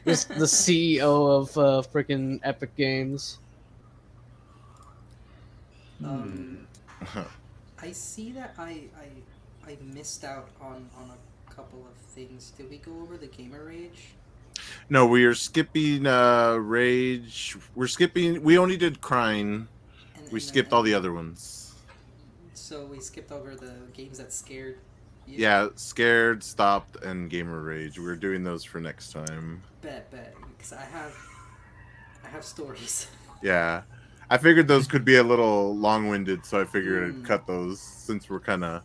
just 0.05 0.29
the 0.29 0.45
CEO 0.45 1.31
of 1.41 1.57
uh, 1.57 1.83
freaking 1.93 2.41
Epic 2.43 2.77
Games. 2.77 3.39
Um, 6.05 6.67
I 7.83 7.93
see 7.93 8.33
that 8.33 8.55
I, 8.59 8.83
I 8.99 9.71
I 9.71 9.77
missed 9.95 10.25
out 10.25 10.49
on 10.61 10.89
on 10.99 11.11
a 11.11 11.51
couple 11.53 11.81
of 11.91 11.97
things. 12.13 12.53
Did 12.57 12.69
we 12.71 12.79
go 12.79 12.93
over 13.03 13.17
the 13.17 13.27
gamer 13.29 13.65
rage? 13.65 14.09
no, 14.89 15.05
we 15.07 15.25
are 15.25 15.35
skipping 15.35 16.07
uh 16.07 16.55
Rage. 16.55 17.57
We're 17.75 17.87
skipping. 17.87 18.43
We 18.43 18.59
only 18.59 18.77
did 18.77 19.01
Crying. 19.01 19.69
And, 20.17 20.25
We 20.27 20.33
and- 20.39 20.43
skipped 20.43 20.69
and- 20.69 20.75
all 20.75 20.83
the 20.83 20.95
other 20.95 21.13
ones. 21.13 21.61
So 22.55 22.87
we 22.87 22.99
skipped 23.01 23.31
over 23.33 23.55
the 23.57 23.73
games 23.95 24.19
that 24.19 24.33
scared. 24.33 24.79
You. 25.27 25.37
Yeah, 25.39 25.69
Scared, 25.77 26.43
Stopped, 26.43 27.03
and 27.05 27.31
Gamer 27.31 27.63
Rage. 27.63 27.99
We're 27.99 28.17
doing 28.17 28.45
those 28.45 28.63
for 28.65 28.81
next 28.81 29.13
time. 29.13 29.63
Bet, 29.83 30.11
bet, 30.11 30.35
because 30.57 30.73
I 30.73 30.83
have 30.83 31.15
I 32.25 32.29
have 32.29 32.45
stories. 32.45 33.09
Yeah. 33.43 33.83
I 34.31 34.39
figured 34.39 34.69
those 34.69 34.87
could 34.87 35.05
be 35.05 35.17
a 35.17 35.23
little 35.23 35.77
long 35.77 36.09
winded, 36.09 36.47
so 36.47 36.59
I 36.59 36.65
figured 36.65 37.13
Mm. 37.15 37.19
I'd 37.21 37.27
cut 37.27 37.47
those 37.47 37.79
since 37.79 38.31
we're 38.31 38.41
kind 38.41 38.65
of 38.65 38.83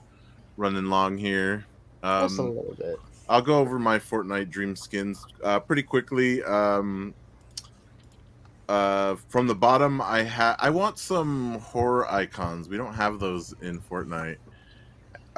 running 0.58 0.86
long 0.88 1.18
here. 1.18 1.66
Just 2.04 2.40
a 2.40 2.42
Um, 2.42 2.56
little 2.56 2.76
bit. 2.78 2.98
I'll 3.30 3.42
go 3.42 3.58
over 3.60 3.80
my 3.80 4.00
Fortnite 4.00 4.50
dream 4.50 4.76
skins 4.76 5.26
uh, 5.44 5.62
pretty 5.62 5.84
quickly. 5.84 6.44
Um, 6.44 7.14
uh, 8.68 9.16
from 9.30 9.48
the 9.48 9.56
bottom, 9.56 10.02
I 10.02 10.24
ha- 10.26 10.58
I 10.60 10.70
want 10.72 11.00
some 11.00 11.60
horror 11.60 12.12
icons. 12.12 12.68
We 12.68 12.76
don't 12.76 12.94
have 12.94 13.20
those 13.20 13.54
in 13.62 13.80
Fortnite. 13.80 14.38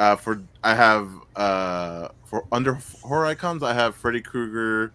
Uh, 0.01 0.15
for 0.15 0.41
I 0.63 0.73
have 0.73 1.11
uh, 1.35 2.07
for 2.25 2.45
under 2.51 2.79
horror 3.03 3.27
icons, 3.27 3.61
I 3.61 3.73
have 3.73 3.95
Freddy 3.95 4.19
Krueger, 4.21 4.93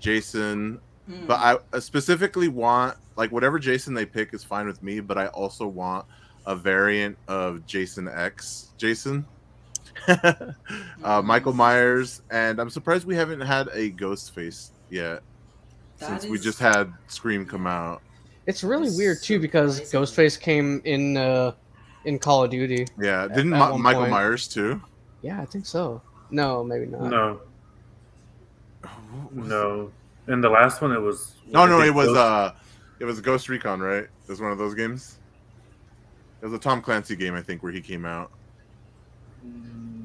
Jason, 0.00 0.80
Mm. 1.08 1.26
but 1.26 1.62
I 1.74 1.78
specifically 1.78 2.48
want 2.48 2.96
like 3.16 3.32
whatever 3.32 3.58
Jason 3.58 3.94
they 3.94 4.04
pick 4.04 4.34
is 4.34 4.44
fine 4.44 4.66
with 4.66 4.82
me, 4.82 5.00
but 5.00 5.16
I 5.16 5.28
also 5.28 5.66
want 5.66 6.04
a 6.44 6.54
variant 6.56 7.16
of 7.28 7.64
Jason 7.66 8.08
X. 8.08 8.72
Jason. 8.76 9.24
uh, 10.08 11.22
Michael 11.24 11.52
Myers, 11.52 12.22
and 12.30 12.60
I'm 12.60 12.68
surprised 12.68 13.06
we 13.06 13.14
haven't 13.14 13.40
had 13.40 13.68
a 13.72 13.90
ghost 13.90 14.34
face 14.34 14.72
yet. 14.90 15.22
That 15.98 16.20
since 16.20 16.26
we 16.30 16.38
just 16.38 16.58
had 16.58 16.92
Scream 17.06 17.46
come 17.46 17.66
out. 17.66 18.02
It's 18.46 18.64
really 18.64 18.88
That's 18.88 18.98
weird 18.98 19.22
too 19.22 19.38
because 19.38 19.76
surprising. 19.88 20.00
Ghostface 20.26 20.40
came 20.40 20.82
in 20.84 21.16
uh, 21.16 21.52
in 22.08 22.18
Call 22.18 22.42
of 22.44 22.50
Duty. 22.50 22.86
Yeah, 22.98 23.24
At- 23.24 23.34
didn't 23.34 23.52
at 23.52 23.72
Mi- 23.72 23.78
Michael 23.78 24.02
point. 24.02 24.10
Myers 24.12 24.48
too? 24.48 24.80
Yeah, 25.22 25.40
I 25.40 25.44
think 25.44 25.66
so. 25.66 26.00
No, 26.30 26.64
maybe 26.64 26.86
not. 26.86 27.02
No, 27.02 27.40
no. 29.32 29.90
In 30.26 30.40
the 30.40 30.48
last 30.48 30.80
one, 30.82 30.92
it 30.92 31.00
was. 31.00 31.34
No, 31.46 31.66
no, 31.66 31.80
it 31.80 31.92
was 31.94 32.06
Ghost- 32.08 32.18
uh, 32.18 32.52
it 32.98 33.04
was 33.04 33.20
Ghost 33.20 33.48
Recon, 33.48 33.80
right? 33.80 34.04
It 34.04 34.28
was 34.28 34.40
one 34.40 34.52
of 34.52 34.58
those 34.58 34.74
games. 34.74 35.18
It 36.40 36.44
was 36.46 36.54
a 36.54 36.58
Tom 36.58 36.80
Clancy 36.82 37.16
game, 37.16 37.34
I 37.34 37.42
think, 37.42 37.62
where 37.62 37.72
he 37.72 37.80
came 37.80 38.04
out. 38.04 38.30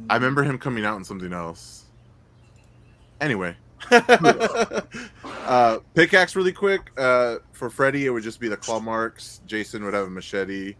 I 0.09 0.15
remember 0.15 0.43
him 0.43 0.57
coming 0.57 0.83
out 0.85 0.97
in 0.97 1.03
something 1.03 1.31
else. 1.31 1.85
Anyway, 3.21 3.55
uh, 3.91 5.79
pickaxe 5.93 6.35
really 6.35 6.51
quick. 6.51 6.91
Uh, 6.97 7.37
for 7.53 7.69
Freddy, 7.69 8.05
it 8.05 8.09
would 8.09 8.23
just 8.23 8.39
be 8.39 8.47
the 8.47 8.57
claw 8.57 8.79
marks. 8.79 9.41
Jason 9.45 9.83
would 9.85 9.93
have 9.93 10.07
a 10.07 10.09
machete, 10.09 10.75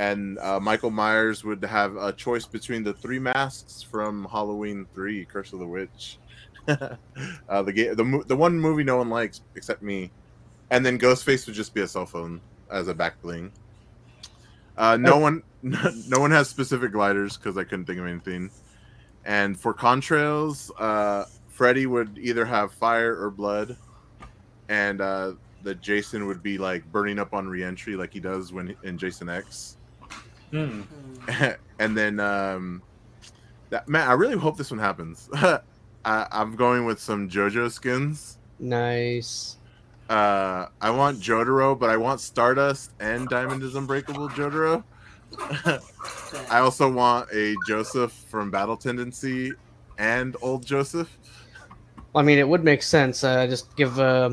and 0.00 0.38
uh, 0.38 0.58
Michael 0.58 0.90
Myers 0.90 1.44
would 1.44 1.62
have 1.62 1.94
a 1.96 2.10
choice 2.10 2.46
between 2.46 2.82
the 2.82 2.94
three 2.94 3.18
masks 3.18 3.82
from 3.82 4.26
Halloween 4.32 4.86
Three: 4.94 5.26
Curse 5.26 5.52
of 5.52 5.58
the 5.58 5.66
Witch. 5.66 6.16
uh, 6.68 7.62
the 7.62 7.72
game, 7.72 7.94
the 7.94 8.24
the 8.26 8.34
one 8.34 8.58
movie 8.58 8.82
no 8.82 8.96
one 8.96 9.10
likes 9.10 9.42
except 9.56 9.82
me, 9.82 10.10
and 10.70 10.86
then 10.86 10.98
Ghostface 10.98 11.44
would 11.44 11.54
just 11.54 11.74
be 11.74 11.82
a 11.82 11.86
cell 11.86 12.06
phone 12.06 12.40
as 12.70 12.88
a 12.88 12.94
back 12.94 13.20
bling. 13.20 13.52
Uh, 14.78 14.96
no 14.96 15.18
one, 15.18 15.42
no 15.62 16.18
one 16.18 16.30
has 16.30 16.48
specific 16.48 16.92
gliders 16.92 17.36
because 17.36 17.58
I 17.58 17.64
couldn't 17.64 17.84
think 17.84 17.98
of 17.98 18.06
anything. 18.06 18.50
And 19.26 19.60
for 19.60 19.74
contrails, 19.74 20.70
uh, 20.78 21.26
Freddy 21.50 21.84
would 21.84 22.16
either 22.16 22.46
have 22.46 22.72
fire 22.72 23.22
or 23.22 23.30
blood, 23.30 23.76
and 24.70 25.02
uh, 25.02 25.32
the 25.62 25.74
Jason 25.74 26.26
would 26.26 26.42
be 26.42 26.56
like 26.56 26.90
burning 26.90 27.18
up 27.18 27.34
on 27.34 27.46
reentry 27.46 27.96
like 27.96 28.14
he 28.14 28.20
does 28.20 28.50
when 28.50 28.74
in 28.82 28.96
Jason 28.96 29.28
X. 29.28 29.76
Hmm. 30.50 30.82
and 31.78 31.96
then 31.96 32.20
um, 32.20 32.82
that 33.70 33.88
man, 33.88 34.08
I 34.08 34.12
really 34.12 34.36
hope 34.36 34.56
this 34.56 34.70
one 34.70 34.80
happens. 34.80 35.28
I, 35.34 35.60
I'm 36.04 36.56
going 36.56 36.84
with 36.84 37.00
some 37.00 37.28
JoJo 37.28 37.70
skins. 37.70 38.38
Nice. 38.58 39.56
Uh, 40.08 40.66
I 40.80 40.90
want 40.90 41.20
Jotaro, 41.20 41.78
but 41.78 41.88
I 41.88 41.96
want 41.96 42.20
Stardust 42.20 42.92
and 42.98 43.28
Diamond 43.28 43.62
is 43.62 43.76
Unbreakable 43.76 44.28
Jotaro. 44.30 44.82
I 46.50 46.58
also 46.58 46.90
want 46.90 47.28
a 47.32 47.54
Joseph 47.66 48.12
from 48.12 48.50
Battle 48.50 48.76
Tendency 48.76 49.52
and 49.98 50.36
old 50.42 50.66
Joseph. 50.66 51.16
I 52.14 52.22
mean, 52.22 52.38
it 52.38 52.48
would 52.48 52.64
make 52.64 52.82
sense. 52.82 53.22
Uh, 53.22 53.46
just 53.46 53.76
give 53.76 54.00
uh, 54.00 54.30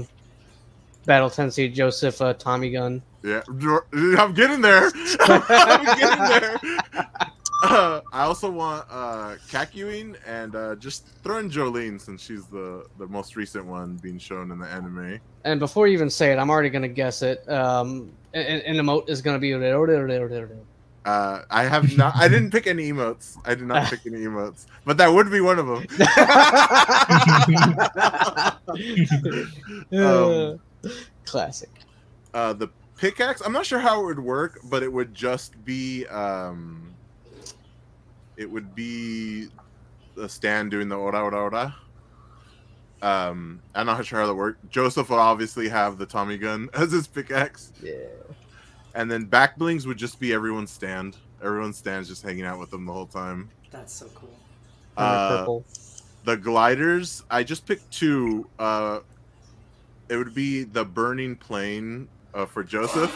Battle 1.05 1.29
Tendency 1.29 1.69
Joseph 1.69 2.21
a 2.21 2.33
Tommy 2.33 2.71
gun. 2.71 3.03
Yeah, 3.27 3.41
I'm 4.17 4.33
getting 4.33 4.61
there. 4.61 4.89
I'm 5.19 5.85
getting 5.99 6.25
there. 6.25 6.57
Uh, 7.63 8.01
I 8.13 8.23
also 8.23 8.49
want 8.49 8.85
uh, 8.89 9.35
Kakyoin 9.49 10.15
and 10.25 10.55
uh, 10.55 10.75
just 10.75 11.07
throw 11.23 11.39
in 11.39 11.49
Jolyne 11.49 11.99
since 11.99 12.21
she's 12.21 12.45
the, 12.45 12.85
the 12.99 13.07
most 13.07 13.35
recent 13.35 13.65
one 13.65 13.97
being 13.97 14.17
shown 14.17 14.51
in 14.51 14.59
the 14.59 14.67
anime. 14.67 15.19
And 15.43 15.59
before 15.59 15.87
you 15.87 15.93
even 15.93 16.09
say 16.09 16.31
it, 16.31 16.37
I'm 16.37 16.49
already 16.49 16.69
gonna 16.69 16.87
guess 16.87 17.21
it. 17.21 17.47
Um, 17.49 18.13
an, 18.33 18.61
an 18.61 18.75
emote 18.75 19.09
is 19.09 19.21
gonna 19.21 19.39
be. 19.39 19.53
Uh, 19.53 21.41
I 21.49 21.63
have 21.63 21.97
not. 21.97 22.15
I 22.15 22.27
didn't 22.27 22.51
pick 22.51 22.67
any 22.67 22.91
emotes. 22.91 23.37
I 23.43 23.55
did 23.55 23.65
not 23.65 23.89
pick 23.89 24.01
any 24.05 24.19
emotes, 24.19 24.67
but 24.85 24.97
that 24.97 25.07
would 25.07 25.31
be 25.31 25.41
one 25.41 25.59
of 25.59 25.67
them. 25.67 25.85
Um, 29.97 30.59
Classic. 31.25 31.69
uh, 32.33 32.53
the 32.53 32.69
pickaxe. 32.97 33.41
I'm 33.41 33.53
not 33.53 33.65
sure 33.65 33.79
how 33.79 34.01
it 34.01 34.05
would 34.05 34.19
work, 34.19 34.59
but 34.65 34.83
it 34.83 34.91
would 34.91 35.13
just 35.13 35.63
be. 35.65 36.05
Um, 36.07 36.93
it 38.35 38.49
would 38.49 38.75
be 38.75 39.47
the 40.15 40.27
stand 40.29 40.71
doing 40.71 40.89
the 40.89 40.95
ora 40.95 41.21
ora 41.23 41.37
ora. 41.43 41.75
Um, 43.01 43.61
I'm 43.75 43.85
not 43.85 44.05
sure 44.05 44.19
how 44.19 44.27
that 44.27 44.33
worked. 44.35 44.69
Joseph 44.69 45.09
would 45.09 45.19
obviously 45.19 45.69
have 45.69 45.97
the 45.97 46.05
Tommy 46.05 46.37
gun 46.37 46.69
as 46.73 46.91
his 46.91 47.07
pickaxe, 47.07 47.71
Yeah. 47.81 47.93
and 48.95 49.09
then 49.09 49.25
back 49.25 49.57
blings 49.57 49.85
would 49.85 49.97
just 49.97 50.19
be 50.19 50.33
everyone's 50.33 50.71
stand. 50.71 51.15
Everyone's 51.43 51.77
stands 51.77 52.09
just 52.09 52.23
hanging 52.23 52.45
out 52.45 52.57
with 52.59 52.71
them 52.71 52.85
the 52.85 52.93
whole 52.93 53.05
time. 53.05 53.49
That's 53.69 53.93
so 53.93 54.07
cool. 54.15 54.29
Uh, 54.97 55.37
purple. 55.37 55.63
the 56.23 56.35
gliders 56.35 57.21
i 57.29 57.43
just 57.43 57.67
picked 57.67 57.91
two 57.91 58.49
uh 58.57 58.99
it 60.09 60.17
would 60.17 60.33
be 60.33 60.63
the 60.63 60.83
burning 60.83 61.35
plane 61.35 62.07
uh, 62.37 62.45
for 62.45 62.63
joseph 62.63 63.13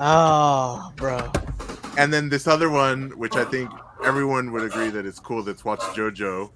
Oh, 0.00 0.92
bro. 0.96 1.30
and 1.96 2.12
then 2.12 2.28
this 2.28 2.46
other 2.48 2.68
one 2.70 3.10
which 3.16 3.36
i 3.36 3.44
think 3.44 3.70
everyone 4.04 4.50
would 4.52 4.64
agree 4.64 4.90
that 4.90 5.06
it's 5.06 5.20
cool 5.20 5.42
that's 5.42 5.64
watched 5.64 5.84
jojo 5.96 6.50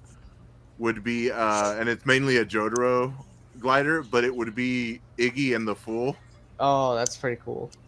would 0.77 1.03
be 1.03 1.31
uh 1.31 1.73
and 1.79 1.87
it's 1.89 2.05
mainly 2.05 2.37
a 2.37 2.45
jotaro 2.45 3.13
glider 3.59 4.03
but 4.03 4.23
it 4.23 4.35
would 4.35 4.53
be 4.55 5.01
iggy 5.17 5.55
and 5.55 5.67
the 5.67 5.75
fool 5.75 6.15
Oh, 6.61 6.93
that's 6.93 7.15
pretty 7.15 7.39
cool. 7.45 7.71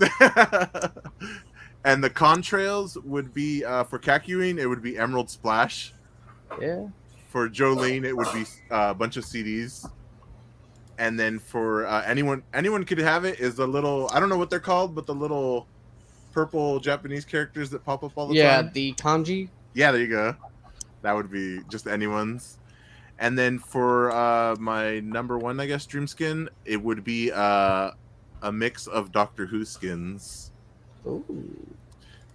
and 1.83 2.01
the 2.01 2.09
contrails 2.09 2.95
would 3.03 3.33
be 3.33 3.65
uh 3.65 3.83
for 3.83 3.99
Kakyoin 3.99 4.57
it 4.59 4.65
would 4.65 4.81
be 4.81 4.97
emerald 4.97 5.29
splash 5.29 5.93
Yeah. 6.61 6.85
for 7.27 7.49
Jolyne, 7.49 8.05
it 8.05 8.15
would 8.15 8.31
be 8.33 8.43
uh, 8.71 8.91
a 8.91 8.93
bunch 8.93 9.17
of 9.17 9.25
CDs, 9.25 9.85
and 10.97 11.19
then 11.19 11.39
for 11.39 11.85
uh, 11.85 12.03
anyone, 12.05 12.43
anyone 12.53 12.83
could 12.83 12.99
have 12.99 13.25
it. 13.25 13.39
Is 13.39 13.55
the 13.55 13.67
little 13.67 14.09
I 14.13 14.19
don't 14.19 14.29
know 14.29 14.37
what 14.37 14.49
they're 14.49 14.59
called, 14.59 14.95
but 14.95 15.05
the 15.05 15.15
little 15.15 15.67
purple 16.31 16.79
Japanese 16.79 17.25
characters 17.25 17.69
that 17.71 17.83
pop 17.83 18.03
up 18.03 18.13
all 18.15 18.27
the 18.27 18.35
Yeah, 18.35 18.57
time. 18.57 18.65
Yeah, 18.65 18.71
the 18.71 18.93
kanji. 18.93 19.49
Yeah, 19.73 19.91
there 19.91 20.01
you 20.01 20.07
go. 20.07 20.35
That 21.01 21.13
would 21.13 21.31
be 21.31 21.61
just 21.69 21.87
anyone's. 21.87 22.57
And 23.19 23.37
then 23.37 23.59
for 23.59 24.11
uh, 24.11 24.55
my 24.59 24.99
number 25.01 25.37
one, 25.37 25.59
I 25.59 25.67
guess, 25.67 25.85
dream 25.85 26.07
skin, 26.07 26.49
it 26.65 26.81
would 26.81 27.03
be 27.03 27.31
uh, 27.31 27.91
a 28.41 28.51
mix 28.51 28.87
of 28.87 29.11
Doctor 29.11 29.45
Who 29.45 29.63
skins. 29.65 30.51
Ooh. 31.05 31.23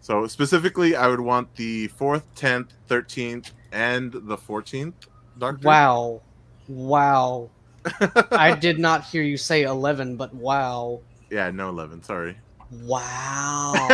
So 0.00 0.26
specifically, 0.28 0.94
I 0.94 1.08
would 1.08 1.20
want 1.20 1.54
the 1.56 1.88
fourth, 1.88 2.22
tenth, 2.36 2.72
thirteenth, 2.86 3.52
and 3.72 4.12
the 4.12 4.36
fourteenth 4.36 4.94
Doctor. 5.38 5.66
Wow. 5.66 6.22
Wow. 6.68 7.50
I 8.32 8.54
did 8.60 8.78
not 8.78 9.04
hear 9.04 9.22
you 9.22 9.36
say 9.36 9.62
11, 9.62 10.16
but 10.16 10.34
wow. 10.34 11.00
Yeah, 11.30 11.50
no 11.50 11.68
eleven. 11.68 12.02
Sorry. 12.02 12.36
Wow. 12.82 13.88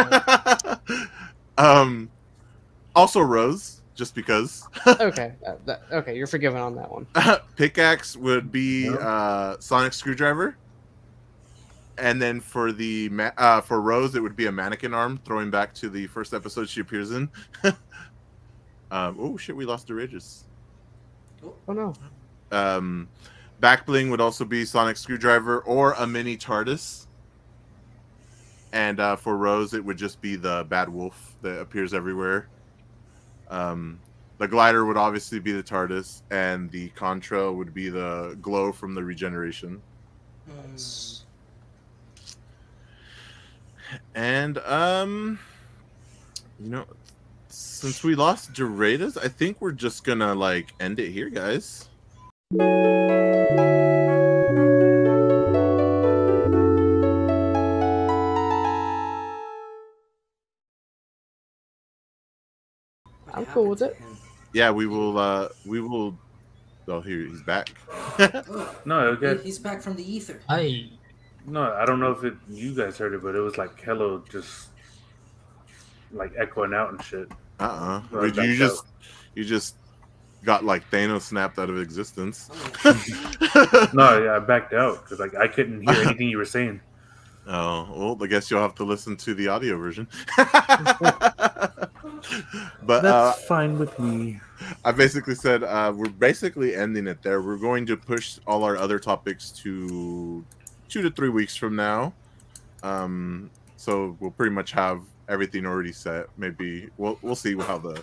um, 1.58 2.10
also 2.94 3.20
Rose, 3.20 3.80
just 3.94 4.14
because. 4.14 4.66
okay. 4.86 5.32
uh, 5.46 5.54
that- 5.66 5.82
okay, 5.92 6.16
you're 6.16 6.26
forgiven 6.26 6.60
on 6.60 6.74
that 6.76 6.90
one. 6.90 7.06
Pickaxe 7.56 8.16
would 8.16 8.52
be 8.52 8.88
uh, 9.00 9.56
Sonic 9.60 9.92
Screwdriver, 9.94 10.56
and 11.98 12.20
then 12.20 12.40
for 12.40 12.72
the 12.72 13.08
ma- 13.10 13.30
uh, 13.38 13.60
for 13.60 13.80
Rose, 13.80 14.14
it 14.14 14.20
would 14.20 14.36
be 14.36 14.46
a 14.46 14.52
mannequin 14.52 14.92
arm, 14.94 15.20
throwing 15.24 15.50
back 15.50 15.72
to 15.74 15.88
the 15.88 16.06
first 16.08 16.34
episode 16.34 16.68
she 16.68 16.80
appears 16.80 17.12
in. 17.12 17.30
um, 18.90 19.16
oh 19.18 19.36
shit, 19.38 19.56
we 19.56 19.64
lost 19.64 19.86
the 19.86 19.94
ridges. 19.94 20.44
Oh, 21.66 21.72
no. 21.72 21.92
Um, 22.50 23.08
back 23.62 23.86
bling 23.86 24.10
would 24.10 24.20
also 24.20 24.44
be 24.44 24.64
Sonic 24.64 24.96
Screwdriver 24.96 25.60
or 25.60 25.92
a 25.92 26.06
mini 26.06 26.36
TARDIS. 26.36 27.06
And 28.72 28.98
uh, 28.98 29.14
for 29.16 29.36
Rose, 29.36 29.72
it 29.72 29.84
would 29.84 29.96
just 29.96 30.20
be 30.20 30.34
the 30.34 30.66
Bad 30.68 30.88
Wolf 30.88 31.36
that 31.42 31.60
appears 31.60 31.94
everywhere. 31.94 32.48
Um, 33.48 34.00
the 34.38 34.48
glider 34.48 34.84
would 34.84 34.96
obviously 34.96 35.38
be 35.38 35.52
the 35.52 35.62
TARDIS, 35.62 36.22
and 36.32 36.70
the 36.72 36.88
Contra 36.90 37.52
would 37.52 37.72
be 37.72 37.88
the 37.88 38.36
glow 38.42 38.72
from 38.72 38.94
the 38.94 39.04
regeneration. 39.04 39.80
And 44.16 44.58
um, 44.58 45.38
you 46.58 46.70
know, 46.70 46.86
since 47.48 48.02
we 48.02 48.16
lost 48.16 48.54
Doradas, 48.54 49.22
I 49.22 49.28
think 49.28 49.60
we're 49.60 49.70
just 49.70 50.02
gonna 50.02 50.34
like 50.34 50.72
end 50.80 50.98
it 50.98 51.10
here, 51.12 51.28
guys. 51.28 51.88
What 52.52 52.66
I'm 63.34 63.46
cool 63.46 63.64
happened 63.64 63.70
with 63.70 63.82
it. 63.82 63.96
Yeah, 64.52 64.70
we 64.70 64.86
will. 64.86 65.18
uh 65.18 65.48
We 65.66 65.80
will. 65.80 66.18
Oh, 66.88 67.00
here 67.00 67.20
he's 67.20 67.42
back. 67.42 67.70
No, 68.84 68.98
okay. 69.16 69.42
he's 69.42 69.58
back 69.58 69.80
from 69.82 69.96
the 69.96 70.04
ether. 70.04 70.40
I 70.48 70.90
No, 71.46 71.72
I 71.72 71.86
don't 71.86 72.00
know 72.00 72.12
if 72.12 72.24
it 72.24 72.34
you 72.48 72.74
guys 72.74 72.98
heard 72.98 73.14
it, 73.14 73.22
but 73.22 73.34
it 73.34 73.40
was 73.40 73.56
like 73.56 73.80
hello, 73.80 74.22
just 74.30 74.68
like 76.12 76.32
echoing 76.38 76.74
out 76.74 76.90
and 76.90 77.02
shit. 77.02 77.30
Uh 77.60 77.64
uh 77.64 78.02
Well, 78.10 78.26
you 78.26 78.32
backed 78.32 78.58
just 78.58 78.84
you 79.34 79.44
just 79.44 79.76
got 80.44 80.64
like 80.64 80.88
Thanos 80.90 81.22
snapped 81.22 81.58
out 81.58 81.70
of 81.70 81.78
existence. 81.78 82.50
No, 83.94 84.22
yeah, 84.22 84.36
I 84.36 84.38
backed 84.38 84.72
out 84.72 85.04
because 85.04 85.18
like 85.18 85.34
I 85.34 85.46
couldn't 85.46 85.82
hear 85.82 86.02
anything 86.06 86.28
you 86.28 86.38
were 86.38 86.44
saying. 86.46 86.80
Oh, 87.46 87.88
well, 87.94 88.18
I 88.22 88.26
guess 88.26 88.50
you'll 88.50 88.62
have 88.62 88.74
to 88.76 88.84
listen 88.84 89.16
to 89.18 89.34
the 89.34 89.48
audio 89.48 89.76
version. 89.76 90.08
but 90.36 90.48
uh, 92.88 93.00
That's 93.00 93.44
fine 93.44 93.78
with 93.78 93.98
me. 93.98 94.40
I 94.84 94.92
basically 94.92 95.34
said 95.34 95.64
uh, 95.64 95.92
we're 95.94 96.08
basically 96.08 96.74
ending 96.74 97.06
it 97.08 97.22
there. 97.22 97.42
We're 97.42 97.56
going 97.56 97.84
to 97.86 97.96
push 97.96 98.38
all 98.46 98.64
our 98.64 98.76
other 98.76 98.98
topics 98.98 99.50
to 99.62 100.44
two 100.88 101.02
to 101.02 101.10
three 101.10 101.30
weeks 101.30 101.56
from 101.56 101.74
now. 101.74 102.14
Um, 102.82 103.50
so 103.76 104.16
we'll 104.20 104.30
pretty 104.30 104.54
much 104.54 104.72
have 104.72 105.02
everything 105.28 105.66
already 105.66 105.92
set. 105.92 106.26
Maybe 106.36 106.88
we'll 106.96 107.18
we'll 107.22 107.34
see 107.34 107.56
how 107.56 107.78
the 107.78 108.02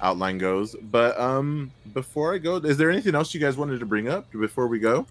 outline 0.00 0.38
goes. 0.38 0.74
But 0.74 1.18
um, 1.18 1.70
before 1.92 2.34
I 2.34 2.38
go, 2.38 2.56
is 2.56 2.76
there 2.76 2.90
anything 2.90 3.14
else 3.14 3.34
you 3.34 3.40
guys 3.40 3.56
wanted 3.56 3.80
to 3.80 3.86
bring 3.86 4.08
up 4.08 4.30
before 4.32 4.66
we 4.66 4.78
go? 4.78 5.06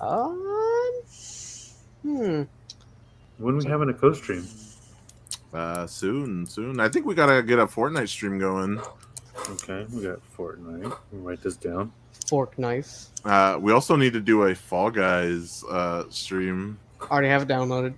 Um, 0.00 0.92
hmm. 2.02 2.42
When 3.38 3.56
we 3.56 3.64
having 3.68 3.88
a 3.88 3.94
co-stream? 3.94 4.46
Uh, 5.52 5.86
soon, 5.86 6.46
soon. 6.46 6.80
I 6.80 6.88
think 6.88 7.06
we 7.06 7.14
gotta 7.14 7.42
get 7.42 7.58
a 7.58 7.66
Fortnite 7.66 8.08
stream 8.08 8.38
going. 8.38 8.80
Okay, 9.50 9.86
we 9.92 10.02
got 10.02 10.20
Fortnite. 10.36 10.82
Let 10.82 11.12
me 11.12 11.18
write 11.18 11.42
this 11.42 11.56
down. 11.56 11.92
Fork 12.28 12.58
knife. 12.58 13.06
Uh, 13.24 13.58
we 13.60 13.72
also 13.72 13.96
need 13.96 14.12
to 14.12 14.20
do 14.20 14.44
a 14.44 14.54
Fall 14.54 14.90
Guys 14.90 15.64
uh 15.70 16.04
stream. 16.08 16.78
Already 17.10 17.28
have 17.28 17.42
it 17.42 17.48
downloaded. 17.48 17.94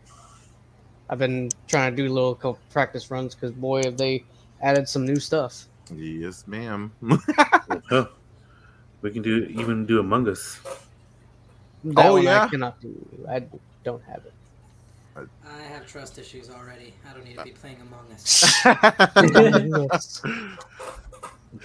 I've 1.09 1.19
been 1.19 1.51
trying 1.69 1.95
to 1.95 1.97
do 1.97 2.13
little 2.13 2.59
practice 2.71 3.11
runs 3.11 3.35
because 3.35 3.53
boy, 3.53 3.83
have 3.85 3.97
they 3.97 4.25
added 4.63 4.89
some 4.89 5.05
new 5.05 5.17
stuff. 5.17 5.67
Yes, 5.93 6.47
ma'am. 6.47 6.93
Huh. 7.91 8.07
We 9.03 9.11
can 9.11 9.23
do 9.23 9.45
even 9.51 9.85
do 9.87 10.01
Among 10.01 10.29
Us. 10.29 10.59
That 11.85 12.07
Oh, 12.07 12.15
one 12.15 12.23
yeah? 12.23 12.45
I 12.45 12.49
cannot 12.49 12.81
do. 12.81 12.95
I 13.29 13.43
don't 13.85 14.03
have 14.05 14.25
it. 14.25 14.33
I 15.47 15.63
have 15.63 15.87
trust 15.87 16.19
issues 16.19 16.51
already. 16.51 16.95
I 17.09 17.13
don't 17.13 17.25
need 17.25 17.37
to 17.37 17.45
be 17.45 17.51
playing 17.51 17.77
Among 17.83 18.11
Us. 18.13 18.29
So 18.31 18.75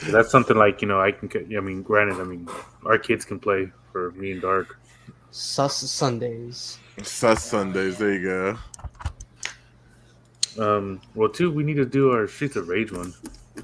that's 0.11 0.29
something 0.29 0.57
like 0.57 0.81
you 0.81 0.87
know 0.87 1.01
I 1.01 1.11
can. 1.11 1.29
I 1.55 1.59
mean, 1.61 1.81
granted, 1.81 2.19
I 2.19 2.23
mean 2.25 2.47
our 2.85 2.97
kids 2.97 3.25
can 3.25 3.39
play 3.39 3.71
for 3.91 4.11
me 4.11 4.33
and 4.33 4.41
Dark. 4.41 4.77
Sus 5.31 5.77
Sundays. 5.77 6.77
Sus 7.03 7.43
Sundays. 7.43 7.97
There 7.97 8.13
you 8.13 8.23
go. 8.23 8.57
Um, 10.57 11.01
well, 11.15 11.29
too, 11.29 11.51
we 11.51 11.63
need 11.63 11.75
to 11.75 11.85
do 11.85 12.11
our 12.11 12.27
Streets 12.27 12.55
of 12.55 12.67
Rage 12.67 12.91
one. 12.91 13.13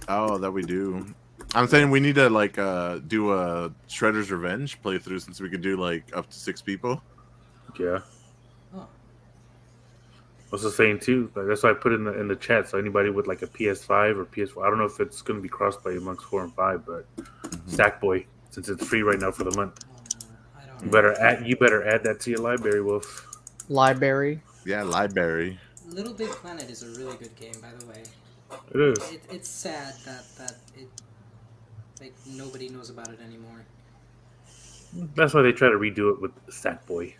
Oh, 0.07 0.37
that 0.37 0.51
we 0.51 0.61
do. 0.63 1.05
I'm 1.53 1.67
saying 1.67 1.89
we 1.89 1.99
need 1.99 2.15
to 2.15 2.29
like 2.29 2.57
uh 2.57 2.99
do 3.07 3.31
a 3.31 3.71
Shredder's 3.87 4.31
Revenge 4.31 4.81
playthrough 4.81 5.21
since 5.21 5.39
we 5.39 5.49
could 5.49 5.61
do 5.61 5.77
like 5.77 6.03
up 6.15 6.29
to 6.29 6.37
six 6.37 6.61
people. 6.61 7.01
Yeah. 7.79 7.99
Oh. 8.73 8.79
I 8.81 8.87
was 10.51 10.63
just 10.63 10.77
saying 10.77 10.99
too. 10.99 11.31
Like 11.35 11.47
that's 11.47 11.63
why 11.63 11.71
I 11.71 11.73
put 11.73 11.93
in 11.93 12.03
the 12.03 12.19
in 12.19 12.27
the 12.27 12.35
chat. 12.35 12.69
So 12.69 12.77
anybody 12.77 13.09
with 13.09 13.27
like 13.27 13.41
a 13.41 13.47
PS5 13.47 14.17
or 14.17 14.25
PS4, 14.25 14.65
I 14.65 14.69
don't 14.69 14.77
know 14.77 14.85
if 14.85 14.99
it's 14.99 15.21
going 15.21 15.39
to 15.39 15.43
be 15.43 15.49
crossplay 15.49 15.97
amongst 15.97 16.25
four 16.25 16.43
and 16.43 16.53
five, 16.53 16.85
but 16.85 17.05
Sackboy, 17.67 18.25
since 18.49 18.69
it's 18.69 18.85
free 18.85 19.01
right 19.01 19.19
now 19.19 19.31
for 19.31 19.43
the 19.43 19.55
month, 19.55 19.85
I 20.57 20.83
you 20.83 20.89
better 20.89 21.13
add 21.21 21.47
you 21.47 21.55
better 21.55 21.87
add 21.87 22.03
that 22.03 22.19
to 22.21 22.31
your 22.31 22.39
library, 22.39 22.81
Wolf. 22.81 23.27
Library. 23.69 24.41
Yeah, 24.65 24.83
library. 24.83 25.59
Little 25.87 26.13
Big 26.13 26.29
Planet 26.29 26.69
is 26.69 26.83
a 26.83 26.99
really 26.99 27.15
good 27.17 27.35
game, 27.35 27.53
by 27.61 27.69
the 27.77 27.85
way. 27.85 28.03
It 28.73 28.79
is. 28.81 29.11
It, 29.11 29.21
it's 29.29 29.49
sad 29.49 29.93
that 30.05 30.23
that 30.37 30.55
it 30.77 30.87
like 32.01 32.13
nobody 32.25 32.69
knows 32.69 32.89
about 32.89 33.09
it 33.09 33.19
anymore. 33.21 33.65
That's 35.15 35.33
why 35.33 35.41
they 35.41 35.51
try 35.51 35.69
to 35.69 35.75
redo 35.75 36.13
it 36.13 36.21
with 36.21 36.31
Sackboy. 36.47 37.13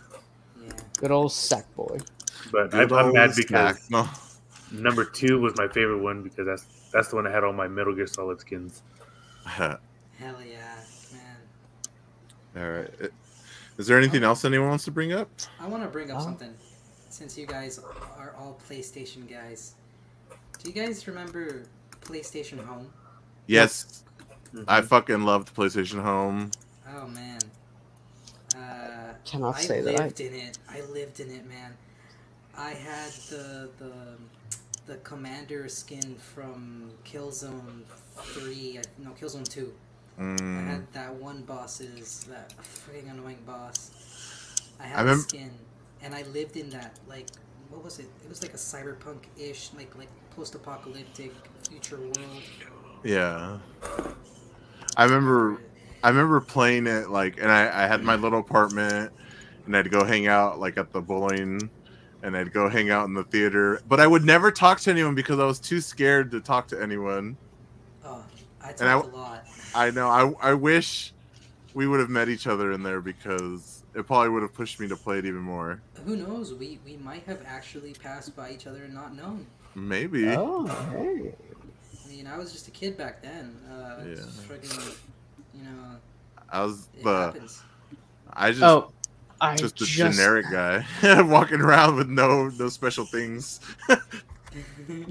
Yeah. 0.64 0.72
Good 0.98 1.12
old 1.12 1.32
Sackboy. 1.32 2.06
But 2.52 2.72
Good 2.72 2.92
I'm, 2.92 3.08
I'm 3.08 3.14
mad 3.14 3.32
because 3.36 3.90
no. 3.90 4.08
number 4.72 5.04
two 5.04 5.40
was 5.42 5.58
my 5.58 5.68
favorite 5.68 6.02
one 6.02 6.24
because 6.24 6.46
that's 6.46 6.66
that's 6.92 7.10
the 7.10 7.16
one 7.16 7.26
that 7.26 7.34
had 7.34 7.44
all 7.44 7.54
my 7.54 7.68
Metal 7.68 7.94
Gear 7.94 8.08
Solid 8.08 8.40
skins. 8.40 8.82
Hell 9.46 9.80
yeah, 10.20 10.76
man. 11.14 11.38
All 12.56 12.72
right. 12.72 13.12
Is 13.78 13.88
there 13.88 13.98
anything 13.98 14.24
oh. 14.24 14.28
else 14.28 14.46
anyone 14.46 14.70
wants 14.70 14.86
to 14.86 14.92
bring 14.92 15.12
up? 15.12 15.30
I 15.60 15.68
want 15.68 15.84
to 15.84 15.90
bring 15.90 16.12
up 16.12 16.20
Oh. 16.20 16.24
something. 16.24 16.54
Since 17.10 17.38
you 17.38 17.46
guys 17.46 17.80
are 18.18 18.36
all 18.38 18.60
PlayStation 18.70 19.30
guys, 19.30 19.76
do 20.64 20.70
you 20.70 20.74
guys 20.76 21.08
remember 21.08 21.64
PlayStation 22.02 22.64
Home? 22.66 22.92
Yes. 23.48 24.04
I 24.68 24.82
Mhm. 24.82 24.86
fucking 24.88 25.22
loved 25.24 25.54
PlayStation 25.56 26.02
Home. 26.02 26.52
Oh 26.88 27.08
man. 27.08 27.40
Uh, 28.56 29.14
Cannot 29.26 29.56
I 29.58 29.62
say 29.62 29.82
that 29.82 30.00
I- 30.00 30.04
lived 30.06 30.22
in 30.22 30.34
it. 30.34 30.58
I 30.70 30.82
lived 30.82 31.20
in 31.20 31.30
it, 31.32 31.46
man. 31.48 31.76
I 32.58 32.72
had 32.72 33.12
the 33.30 33.70
the 33.78 33.92
the 34.86 34.98
commander 34.98 35.68
skin 35.68 36.16
from 36.16 36.92
Killzone 37.04 37.84
Three. 38.18 38.78
I- 38.80 38.84
No, 39.02 39.12
Killzone 39.12 39.48
Two. 39.48 39.74
I 40.18 40.22
Mm. 40.22 40.68
had 40.68 40.94
that 40.94 41.14
one 41.16 41.42
boss's 41.44 42.24
that 42.30 42.54
freaking 42.64 43.12
annoying 43.12 43.44
boss. 43.46 43.92
I 44.80 44.88
had 44.88 45.00
I 45.00 45.04
the 45.16 45.18
skin, 45.22 45.52
and 46.02 46.16
I 46.16 46.22
lived 46.24 46.56
in 46.56 46.70
that 46.70 46.98
like 47.08 47.28
what 47.76 47.84
was 47.84 48.00
it? 48.00 48.08
It 48.24 48.30
was 48.30 48.42
like 48.42 48.54
a 48.54 48.58
cyberpunk-ish, 48.58 49.72
like 49.78 49.96
like 49.98 50.08
post-apocalyptic 50.36 51.34
future 51.70 51.98
world. 52.00 52.42
Yeah. 53.04 53.58
I 54.98 55.04
remember 55.04 55.62
I 56.04 56.10
remember 56.10 56.40
playing 56.40 56.88
it 56.88 57.10
like 57.10 57.38
and 57.40 57.52
I, 57.52 57.84
I 57.84 57.88
had 57.88 58.02
my 58.04 58.16
little 58.16 58.40
apartment 58.40 59.12
and 59.66 59.76
I'd 59.76 59.92
go 59.92 60.04
hang 60.06 60.28
out 60.28 60.60
like 60.60 60.78
at 60.78 60.92
the 60.92 61.02
bowling 61.02 61.70
and 62.24 62.36
I'd 62.38 62.54
go 62.54 62.70
hang 62.70 62.90
out 62.90 63.08
in 63.08 63.14
the 63.14 63.24
theater. 63.26 63.82
But 63.88 64.00
I 64.00 64.08
would 64.08 64.24
never 64.24 64.52
talk 64.52 64.80
to 64.82 64.92
anyone 64.92 65.16
because 65.16 65.40
I 65.40 65.46
was 65.46 65.60
too 65.60 65.82
scared 65.82 66.32
to 66.32 66.40
talk 66.40 66.68
to 66.70 66.82
anyone. 66.82 67.38
Oh, 68.04 68.24
I 68.62 68.68
talked 68.72 68.82
I- 68.82 68.94
a 68.94 69.16
lot. 69.16 69.46
I 69.76 69.92
know. 69.92 70.08
I 70.08 70.52
I 70.52 70.54
wish 70.54 71.14
we 71.74 71.88
would 71.88 72.00
have 72.00 72.10
met 72.10 72.30
each 72.30 72.48
other 72.48 72.72
in 72.72 72.82
there 72.84 73.02
because 73.02 73.84
it 73.96 74.06
probably 74.06 74.30
would 74.30 74.42
have 74.44 74.54
pushed 74.54 74.80
me 74.80 74.88
to 74.88 74.96
play 74.96 75.20
it 75.20 75.26
even 75.26 75.42
more. 75.42 75.82
Who 76.06 76.16
knows? 76.16 76.54
We 76.54 76.80
we 76.86 76.98
might 76.98 77.24
have 77.24 77.42
actually 77.48 77.94
passed 77.94 78.36
by 78.36 78.52
each 78.52 78.68
other 78.68 78.84
and 78.84 78.94
not 78.94 79.16
known. 79.16 79.46
Maybe. 79.76 80.36
Oh, 80.36 80.68
hey. 80.92 81.34
I 82.06 82.10
mean, 82.10 82.28
I 82.28 82.38
was 82.38 82.52
just 82.52 82.68
a 82.68 82.72
kid 82.72 82.98
back 82.98 83.22
then. 83.22 83.56
Uh, 83.70 84.04
Yeah. 84.06 84.16
just 84.16 84.48
freaking, 84.48 84.96
you 85.54 85.64
know, 85.64 85.98
I 86.50 86.64
was 86.64 86.88
the 87.04 87.10
happens. 87.28 87.64
I 88.34 88.52
just 88.52 88.64
Oh, 88.64 88.92
I 89.42 89.56
just 89.58 89.76
a 89.76 89.86
just, 89.86 89.92
generic 89.92 90.46
guy 90.52 90.86
walking 91.24 91.62
around 91.62 91.96
with 91.96 92.10
no 92.10 92.50
no 92.50 92.70
special 92.70 93.06
things. 93.06 93.60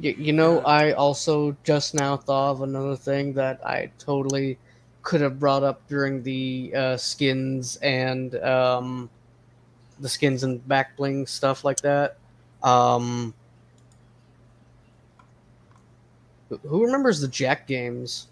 Y- 0.03 0.15
you 0.19 0.33
know, 0.33 0.61
I 0.61 0.93
also 0.93 1.57
just 1.65 1.95
now 1.95 2.17
thought 2.17 2.53
of 2.53 2.63
another 2.63 2.97
thing 2.97 3.35
that 3.35 3.65
I 3.67 3.91
totally 3.99 4.59
could 5.05 5.21
have 5.21 5.39
brought 5.39 5.63
up 5.63 5.87
during 5.87 6.23
the 6.23 6.73
uh, 6.75 6.97
skins 6.97 7.77
and 7.77 8.35
um, 8.37 9.09
the 10.01 10.09
skins 10.09 10.43
and 10.43 10.67
back 10.67 10.97
bling 10.97 11.27
stuff 11.27 11.63
like 11.65 11.77
that. 11.83 12.17
Um, 12.63 13.35
who- 16.49 16.85
remembers 16.85 17.21
the 17.21 17.29
Jak 17.29 17.67
games? 17.67 18.29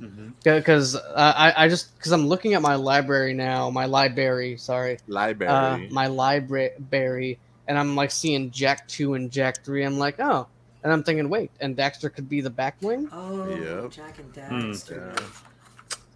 Mm-hmm. 0.00 0.28
Because 0.42 0.96
I, 0.96 1.52
I 1.54 1.68
just 1.68 1.94
because 1.98 2.12
I'm 2.12 2.26
looking 2.26 2.54
at 2.54 2.62
my 2.62 2.74
library 2.74 3.34
now, 3.34 3.68
my 3.68 3.84
library, 3.84 4.56
sorry, 4.56 4.98
Library. 5.06 5.52
uh, 5.52 5.92
my 5.92 6.06
library, 6.06 7.38
and 7.68 7.78
I'm 7.78 7.94
like 7.94 8.10
seeing 8.10 8.50
Jak 8.50 8.88
two 8.88 9.12
and 9.12 9.30
Jak 9.30 9.62
three. 9.62 9.84
I'm 9.84 9.98
like, 9.98 10.18
oh, 10.18 10.46
and 10.82 10.92
I'm 10.92 11.02
thinking, 11.02 11.28
wait, 11.28 11.50
and 11.60 11.76
Daxter 11.76 12.12
could 12.12 12.28
be 12.28 12.40
the 12.40 12.50
back 12.50 12.76
wing. 12.80 13.08
Oh, 13.12 13.48
Yep. 13.48 13.90
Jak 13.92 14.18
and 14.18 14.34
Hmm. 14.36 14.70
Daxter. 14.70 15.22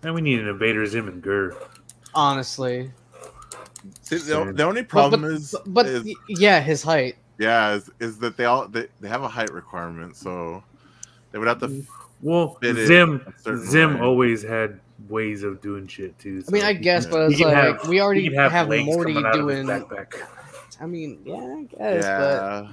And 0.02 0.15
we 0.15 0.20
need 0.20 0.41
an 0.41 0.49
Invader 0.49 0.86
Zim 0.86 1.09
and 1.09 1.23
GIR. 1.23 1.55
Honestly, 2.15 2.91
See, 4.02 4.17
the, 4.18 4.52
the 4.55 4.62
only 4.65 4.83
problem 4.83 5.23
but, 5.23 5.31
is, 5.33 5.51
but, 5.52 5.73
but 5.75 5.86
is 5.86 6.15
yeah, 6.28 6.60
his 6.60 6.83
height. 6.83 7.17
yeah, 7.39 7.75
is, 7.75 7.91
is 8.01 8.18
that 8.18 8.36
they 8.36 8.44
all 8.44 8.68
they, 8.68 8.86
they 9.01 9.09
have 9.09 9.23
a 9.23 9.28
height 9.28 9.52
requirement, 9.52 10.17
so 10.17 10.62
they 11.33 11.39
would 11.39 11.49
have 11.49 11.59
to. 11.60 11.68
Mm. 11.68 11.86
Well, 12.23 12.55
Fit 12.62 12.78
it 12.78 12.86
Zim 12.86 13.34
a 13.44 13.57
Zim 13.59 13.94
way. 13.94 14.01
always 14.01 14.43
had 14.43 14.81
ways 15.09 15.43
of 15.43 15.60
doing 15.60 15.86
shit 15.86 16.18
too. 16.18 16.43
I 16.49 16.51
mean, 16.51 16.62
I 16.65 16.73
guess, 16.73 17.05
yeah. 17.05 17.10
but 17.10 17.31
it's 17.33 17.41
like 17.41 17.55
have- 17.55 17.89
we 17.89 18.01
already 18.01 18.23
he 18.23 18.31
can 18.31 18.51
have, 18.51 18.68
Morty 18.68 19.12
coming 19.15 19.26
out 19.26 19.39
of 19.39 19.47
doing. 19.49 19.70
I 20.81 20.86
mean, 20.86 21.20
yeah, 21.25 21.34
I 21.36 21.62
guess, 21.65 22.05
but 22.05 22.73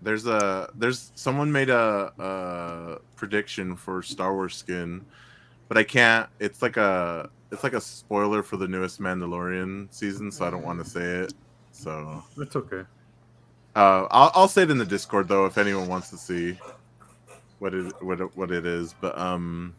There's 0.00 0.26
a 0.26 0.70
there's 0.74 1.12
someone 1.14 1.50
made 1.50 1.70
a, 1.70 2.12
a 2.18 2.98
prediction 3.16 3.74
for 3.76 4.02
Star 4.02 4.32
Wars 4.32 4.54
skin, 4.54 5.04
but 5.68 5.76
I 5.76 5.82
can't. 5.82 6.28
It's 6.38 6.62
like 6.62 6.76
a 6.76 7.30
it's 7.50 7.64
like 7.64 7.72
a 7.72 7.80
spoiler 7.80 8.42
for 8.42 8.56
the 8.56 8.68
newest 8.68 9.00
Mandalorian 9.00 9.92
season, 9.92 10.30
so 10.30 10.46
I 10.46 10.50
don't 10.50 10.64
want 10.64 10.82
to 10.84 10.88
say 10.88 11.02
it. 11.02 11.34
So 11.72 12.22
It's 12.36 12.54
okay. 12.56 12.82
uh, 13.74 14.06
I'll 14.10 14.30
I'll 14.34 14.48
say 14.48 14.62
it 14.62 14.70
in 14.70 14.78
the 14.78 14.84
Discord 14.84 15.28
though 15.28 15.46
if 15.46 15.58
anyone 15.58 15.88
wants 15.88 16.10
to 16.10 16.16
see 16.16 16.58
what 17.58 17.74
it 17.74 17.92
what 18.02 18.20
it, 18.20 18.36
what 18.36 18.50
it 18.52 18.66
is. 18.66 18.94
But 19.00 19.18
um, 19.18 19.74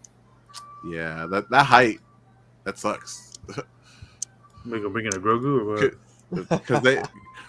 yeah, 0.85 1.27
that 1.27 1.49
that 1.49 1.65
height 1.65 1.99
that 2.65 2.77
sucks. 2.77 3.39
We 4.65 4.71
gonna 4.77 4.89
bring 4.89 5.05
in 5.05 5.13
a 5.13 5.19
Grogu 5.19 5.61
or 5.61 5.65
what? 5.65 5.93
because 6.49 6.81
they 6.83 7.01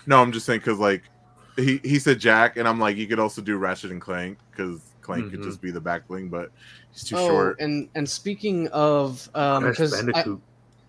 no 0.07 0.23
i'm 0.23 0.33
just 0.33 0.47
saying 0.47 0.61
because 0.61 0.79
like 0.79 1.03
he 1.57 1.79
he 1.83 1.99
said 1.99 2.19
Jak 2.19 2.57
and 2.57 2.67
i'm 2.69 2.79
like 2.79 2.97
you 2.97 3.07
could 3.07 3.19
also 3.19 3.41
do 3.43 3.57
ratchet 3.59 3.91
and 3.91 4.01
clank 4.01 4.39
because 4.51 4.81
clank 5.03 5.31
could 5.31 5.41
Mhm. 5.41 5.45
just 5.45 5.61
be 5.61 5.71
the 5.71 5.81
back 5.81 6.07
bling 6.09 6.29
but 6.29 6.51
he's 6.93 7.05
too 7.05 7.17
oh, 7.17 7.27
short 7.27 7.61
and 7.61 7.89
and 7.95 8.09
speaking 8.09 8.69
of, 8.69 9.29
um, 9.35 9.65
because 9.65 9.93
Bandicoot. 9.93 10.41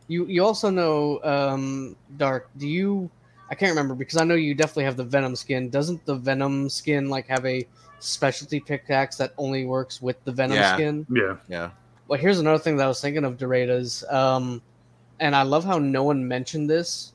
you 0.07 0.25
you 0.27 0.43
also 0.43 0.69
know, 0.69 1.19
um, 1.23 1.95
Dark. 2.17 2.49
Do 2.57 2.67
you? 2.67 3.09
I 3.49 3.55
can't 3.55 3.69
remember 3.71 3.95
because 3.95 4.17
I 4.17 4.23
know 4.23 4.35
you 4.35 4.53
definitely 4.53 4.85
have 4.85 4.97
the 4.97 5.03
Venom 5.03 5.35
skin. 5.35 5.69
Doesn't 5.69 6.05
the 6.05 6.15
Venom 6.15 6.69
skin 6.69 7.09
like 7.09 7.27
have 7.27 7.45
a 7.45 7.67
specialty 7.99 8.59
pickaxe 8.59 9.15
that 9.17 9.33
only 9.37 9.65
works 9.65 10.01
with 10.01 10.23
the 10.23 10.31
Venom 10.31 10.57
Yeah. 10.57 10.73
skin? 10.75 11.05
Yeah. 11.09 11.35
yeah 11.47 11.69
Well, 12.07 12.19
here's 12.19 12.39
another 12.39 12.59
thing 12.59 12.77
that 12.77 12.85
I 12.85 12.87
was 12.87 12.99
thinking 13.01 13.23
of 13.25 13.37
Doradas. 13.37 14.03
Um, 14.11 14.61
and 15.19 15.35
I 15.35 15.43
love 15.43 15.63
how 15.65 15.77
no 15.79 16.03
one 16.03 16.27
mentioned 16.27 16.69
this. 16.69 17.13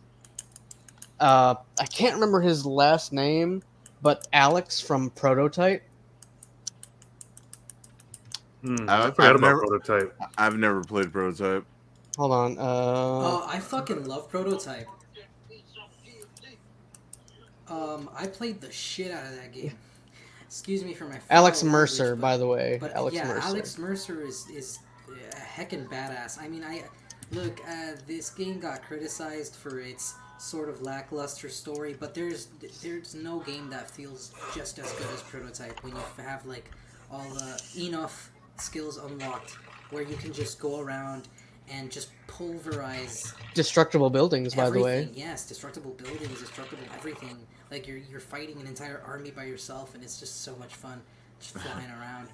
Uh, 1.21 1.55
I 1.81 1.87
can't 1.87 2.15
remember 2.15 2.41
his 2.41 2.67
last 2.67 3.13
name, 3.13 3.63
but 4.03 4.27
Alex 4.33 4.81
from 4.81 5.11
Prototype. 5.11 5.83
Hmm, 8.63 8.77
I- 8.89 9.07
I 9.07 9.11
forgot 9.11 9.21
I've 9.31 9.37
about 9.37 9.41
never- 9.41 9.67
prototype. 9.67 10.17
i've 10.39 10.57
never 10.57 10.83
played 10.83 11.13
prototype 11.13 11.65
Hold 12.17 12.33
on. 12.33 12.59
Uh, 12.59 12.63
Oh, 12.63 13.45
I 13.47 13.59
fucking 13.61 14.07
love 14.07 14.31
Prototype. 14.31 14.89
Um, 17.69 18.09
I 18.17 18.27
played 18.27 18.61
the 18.63 18.73
shit 18.73 19.11
out 19.13 19.27
of 19.27 19.37
that 19.37 19.53
game. 19.53 19.75
Excuse 20.47 20.83
me 20.83 20.95
for 20.95 21.05
my 21.05 21.19
Alex 21.29 21.63
Mercer, 21.63 22.05
language, 22.05 22.21
by 22.23 22.37
the 22.39 22.47
way. 22.47 22.79
But 22.81 22.95
Alex 22.95 23.15
yeah, 23.17 23.27
Mercer. 23.27 23.47
Alex 23.49 23.79
Mercer 23.79 24.23
is 24.23 24.49
is 24.49 24.79
a 25.11 25.37
heckin' 25.37 25.89
badass. 25.91 26.41
I 26.41 26.49
mean, 26.49 26.65
I 26.65 26.85
look. 27.33 27.61
Uh, 27.69 27.93
this 28.07 28.31
game 28.31 28.61
got 28.61 28.83
criticized 28.83 29.57
for 29.57 29.81
its 29.81 30.15
sort 30.39 30.69
of 30.69 30.83
lackluster 30.83 31.49
story, 31.49 31.97
but 31.99 32.15
there's 32.15 32.49
there's 32.83 33.15
no 33.15 33.41
game 33.41 33.71
that 33.71 33.91
feels 33.91 34.33
just 34.55 34.79
as 34.79 34.93
good 34.93 35.09
as 35.15 35.23
Prototype 35.23 35.83
when 35.83 35.95
you 35.95 36.03
have 36.19 36.45
like 36.47 36.71
all 37.11 37.29
the 37.31 37.61
enough 37.79 38.31
skills 38.59 38.99
unlocked 38.99 39.53
where 39.91 40.03
you 40.03 40.17
can 40.17 40.33
just 40.33 40.59
go 40.61 40.81
around 40.81 41.29
and 41.71 41.91
just 41.91 42.11
pulverize 42.27 43.33
Destructible 43.55 44.11
buildings, 44.11 44.55
by 44.55 44.69
the 44.71 44.81
way. 44.81 45.09
Yes, 45.15 45.47
destructible 45.49 45.93
buildings, 45.93 46.39
destructible 46.41 46.85
everything. 46.97 47.37
Like 47.71 47.89
you're 47.89 47.97
you're 47.99 48.21
fighting 48.21 48.61
an 48.61 48.67
entire 48.67 49.03
army 49.07 49.31
by 49.31 49.45
yourself, 49.45 49.95
and 49.95 50.05
it's 50.05 50.21
just 50.21 50.43
so 50.43 50.55
much 50.57 50.75
fun, 50.75 51.01
just 51.41 51.55
flying 51.59 51.91
around. 52.01 52.29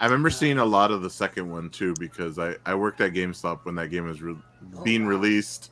i 0.00 0.04
remember 0.04 0.28
uh, 0.28 0.32
seeing 0.32 0.58
a 0.58 0.64
lot 0.64 0.90
of 0.90 1.00
the 1.02 1.08
second 1.10 1.50
one 1.50 1.70
too 1.70 1.94
because 1.98 2.38
i 2.38 2.54
i 2.66 2.74
worked 2.74 3.00
at 3.00 3.12
gamestop 3.14 3.60
when 3.64 3.74
that 3.74 3.88
game 3.88 4.04
was 4.06 4.20
re- 4.20 4.36
Oh, 4.76 4.82
being 4.82 5.04
wow. 5.04 5.10
released 5.10 5.70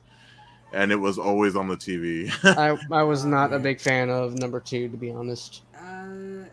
and 0.74 0.92
it 0.92 0.96
was 0.96 1.18
always 1.18 1.56
on 1.56 1.68
the 1.68 1.76
tv 1.76 2.30
I, 2.58 2.76
I 2.94 3.02
was 3.02 3.24
not 3.24 3.52
a 3.52 3.58
big 3.58 3.80
fan 3.80 4.10
of 4.10 4.34
number 4.38 4.60
two, 4.60 4.88
to 4.88 4.96
be 4.96 5.10
honest. 5.10 5.62
Uh, 5.78 6.44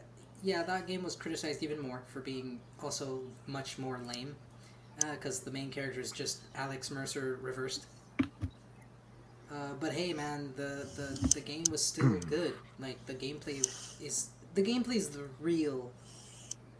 yeah, 0.44 0.64
that 0.64 0.88
game 0.88 1.04
was 1.04 1.16
criticized 1.16 1.64
even 1.64 1.80
more 1.80 2.02
for 2.08 2.20
being 2.22 2.60
also 2.82 3.22
much 3.48 3.78
more 3.78 4.00
lame, 4.08 4.36
because 5.12 5.40
the 5.42 5.52
main 5.52 5.70
character 5.70 6.00
is 6.00 6.12
just 6.12 6.42
Alex 6.56 6.90
Mercer 6.92 7.40
reversed. 7.42 7.86
Uh, 9.52 9.74
but 9.80 9.92
hey, 9.92 10.14
man, 10.14 10.54
the, 10.56 10.88
the 10.96 11.30
the 11.36 11.42
game 11.42 11.64
was 11.70 11.84
still 11.84 12.18
good. 12.30 12.54
Like 12.80 13.06
the 13.06 13.14
gameplay 13.14 13.60
is 14.02 14.30
the 14.56 14.64
gameplay 14.64 14.96
is 14.96 15.10
the 15.10 15.28
real 15.40 15.92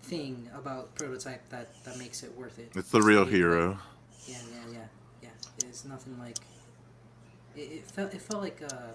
thing 0.04 0.50
about 0.56 0.96
prototype 0.96 1.48
that 1.50 1.84
that 1.84 1.98
makes 1.98 2.24
it 2.24 2.36
worth 2.38 2.58
it. 2.60 2.72
it's 2.76 2.90
the 2.92 3.02
real 3.02 3.26
gameplay. 3.26 3.30
hero 3.30 3.80
Yeah, 4.28 4.38
yeah, 4.52 4.74
yeah, 4.74 4.80
yeah. 5.24 5.68
It's 5.68 5.86
nothing 5.86 6.18
like. 6.20 6.38
It, 7.56 7.60
it 7.60 7.92
felt 7.92 8.14
it 8.14 8.22
felt 8.22 8.42
like 8.42 8.62
uh 8.62 8.94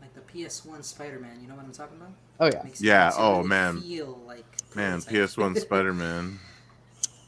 like 0.00 0.12
the 0.14 0.20
PS1 0.20 0.84
Spider-Man. 0.84 1.40
You 1.40 1.48
know 1.48 1.54
what 1.54 1.64
I'm 1.64 1.72
talking 1.72 1.96
about? 1.96 2.12
Oh 2.40 2.46
yeah. 2.46 2.62
Makes 2.62 2.80
Yeah, 2.80 3.04
makes 3.06 3.16
oh, 3.18 3.36
really 3.36 3.48
man. 3.48 3.80
Feel 3.80 4.20
like 4.26 4.44
man 4.74 5.00
ps1 5.00 5.58
spider-man 5.60 6.38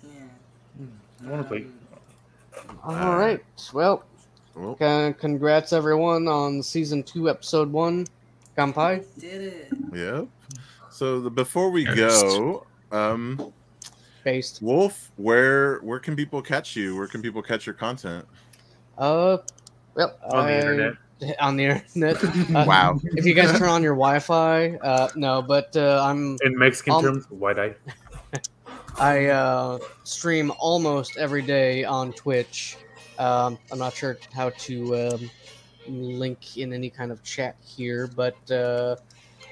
yeah. 0.03 1.27
I 1.27 1.31
want 1.31 1.43
to 1.43 1.49
play. 1.49 1.67
Um, 2.85 2.95
All 2.95 3.19
right. 3.19 3.43
Well, 3.73 4.05
well, 4.55 4.75
con- 4.75 5.15
congrats 5.15 5.73
everyone 5.73 6.29
on 6.29 6.63
season 6.63 7.03
two, 7.03 7.31
episode 7.31 7.71
one. 7.71 8.07
Kampai. 8.57 9.05
Did 9.19 9.43
it? 9.43 9.69
Yep. 9.95 10.29
So 10.91 11.21
the, 11.21 11.31
before 11.31 11.71
we 11.71 11.85
go, 11.85 12.67
um, 12.91 13.53
Based. 14.25 14.61
Wolf, 14.61 15.13
where 15.17 15.79
where 15.79 16.01
can 16.01 16.17
people 16.17 16.43
catch 16.43 16.75
you? 16.75 16.97
Where 16.97 17.07
can 17.07 17.23
people 17.23 17.41
catch 17.41 17.67
your 17.67 17.75
content? 17.75 18.27
Uh, 18.97 19.39
well, 19.99 20.17
On 20.31 20.47
the 20.47 20.53
I- 20.53 20.59
internet. 20.61 20.95
On 21.41 21.57
the 21.57 21.65
internet. 21.65 22.25
Uh, 22.57 22.65
Wow. 22.67 23.01
If 23.03 23.27
you 23.27 23.35
guys 23.35 23.59
turn 23.59 23.69
on 23.69 23.83
your 23.83 23.95
Wi-Fi, 23.95 24.77
uh, 24.77 25.09
no, 25.17 25.43
but 25.43 25.77
uh, 25.77 26.01
I'm 26.05 26.37
In 26.43 26.57
Mexican 26.57 26.93
Um, 26.95 27.03
terms, 27.05 27.31
white 27.31 27.59
eye. 27.59 27.75
I 29.01 29.27
uh, 29.27 29.79
stream 30.05 30.53
almost 30.59 31.17
every 31.19 31.43
day 31.43 31.85
on 31.85 32.13
Twitch. 32.13 32.77
Um, 33.19 33.59
I'm 33.73 33.79
not 33.79 33.95
sure 33.95 34.17
how 34.33 34.51
to 34.51 34.97
um, 35.09 35.31
link 35.89 36.57
in 36.57 36.73
any 36.73 36.89
kind 36.91 37.11
of 37.13 37.23
chat 37.25 37.57
here, 37.65 38.07
but 38.15 38.39
uh, 38.51 38.95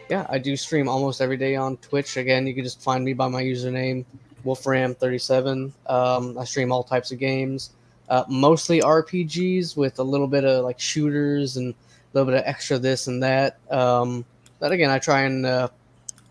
yeah, 0.09 0.25
I 0.31 0.39
do 0.39 0.57
stream 0.57 0.89
almost 0.89 1.21
every 1.21 1.37
day 1.37 1.57
on 1.57 1.77
Twitch. 1.79 2.17
Again, 2.17 2.47
you 2.47 2.55
can 2.55 2.63
just 2.65 2.81
find 2.81 3.05
me 3.05 3.13
by 3.13 3.27
my 3.29 3.43
username, 3.43 4.05
Wolfram37. 4.45 5.73
Um, 5.89 6.39
I 6.39 6.45
stream 6.45 6.71
all 6.73 6.85
types 6.85 7.11
of 7.13 7.19
games, 7.19 7.71
uh, 8.09 8.25
mostly 8.29 8.81
RPGs 8.81 9.77
with 9.77 9.99
a 9.99 10.03
little 10.03 10.27
bit 10.27 10.45
of 10.45 10.65
like 10.65 10.79
shooters 10.79 11.57
and 11.57 11.73
a 11.73 11.77
little 12.13 12.31
bit 12.31 12.39
of 12.41 12.47
extra 12.47 12.79
this 12.79 13.07
and 13.07 13.23
that. 13.23 13.59
Um, 13.71 14.25
but 14.59 14.73
again, 14.73 14.91
I 14.91 14.99
try 14.99 15.23
and 15.23 15.45
uh, 15.45 15.69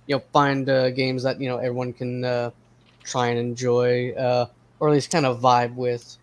you 0.07 0.15
know 0.15 0.23
find 0.33 0.69
uh, 0.69 0.91
games 0.91 1.23
that 1.23 1.39
you 1.39 1.47
know 1.49 1.57
everyone 1.57 1.93
can 1.93 2.23
uh, 2.23 2.51
try 3.03 3.27
and 3.27 3.39
enjoy, 3.39 4.11
uh, 4.11 4.47
or 4.79 4.89
at 4.89 4.93
least 4.93 5.11
kind 5.11 5.25
of 5.25 5.41
vibe 5.41 5.75
with. 5.75 6.17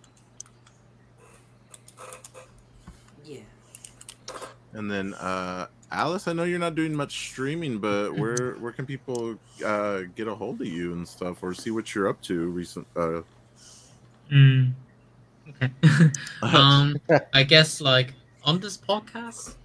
Yeah. 3.24 3.40
And 4.72 4.90
then 4.90 5.14
uh, 5.14 5.66
Alice, 5.90 6.26
I 6.26 6.32
know 6.32 6.44
you're 6.44 6.58
not 6.58 6.74
doing 6.74 6.94
much 6.94 7.28
streaming, 7.28 7.78
but 7.78 8.12
where 8.16 8.54
where 8.54 8.72
can 8.72 8.86
people 8.86 9.38
uh, 9.64 10.02
get 10.16 10.28
a 10.28 10.34
hold 10.34 10.60
of 10.60 10.66
you 10.66 10.92
and 10.92 11.06
stuff, 11.06 11.42
or 11.42 11.52
see 11.52 11.70
what 11.70 11.94
you're 11.94 12.08
up 12.08 12.20
to 12.22 12.48
recent? 12.48 12.86
Uh, 12.96 13.22
Mm. 14.32 14.72
Okay. 15.48 15.72
um, 16.42 16.96
I 17.34 17.42
guess 17.42 17.80
like 17.80 18.14
on 18.42 18.60
this 18.60 18.76
podcast, 18.78 19.56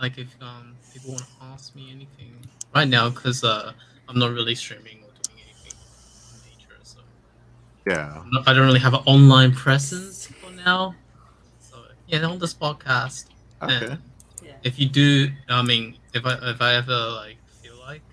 like 0.00 0.18
if 0.18 0.34
um 0.40 0.78
people 0.92 1.10
want 1.12 1.26
to 1.26 1.32
ask 1.42 1.74
me 1.74 1.90
anything 1.90 2.44
right 2.74 2.88
now, 2.88 3.08
because 3.10 3.42
uh 3.44 3.72
I'm 4.08 4.18
not 4.18 4.32
really 4.32 4.54
streaming 4.54 4.98
or 5.02 5.10
doing 5.22 5.40
anything 5.42 5.78
major, 6.44 6.78
so 6.82 7.00
yeah. 7.86 8.20
I'm 8.20 8.30
not- 8.30 8.48
I 8.48 8.52
don't 8.54 8.66
really 8.66 8.80
have 8.80 8.94
an 8.94 9.02
online 9.06 9.52
presence 9.52 10.26
for 10.26 10.50
now. 10.50 10.96
So 11.58 11.76
yeah, 12.06 12.24
on 12.24 12.38
this 12.38 12.54
podcast. 12.54 13.26
Okay. 13.62 13.86
And 13.86 14.02
Yeah. 14.42 14.58
if 14.62 14.78
you 14.78 14.88
do, 14.88 15.30
I 15.48 15.62
mean, 15.62 15.98
if 16.14 16.24
I 16.26 16.34
if 16.50 16.60
I 16.60 16.74
ever 16.76 16.98
like 17.22 17.38
feel 17.62 17.78
like, 17.80 18.04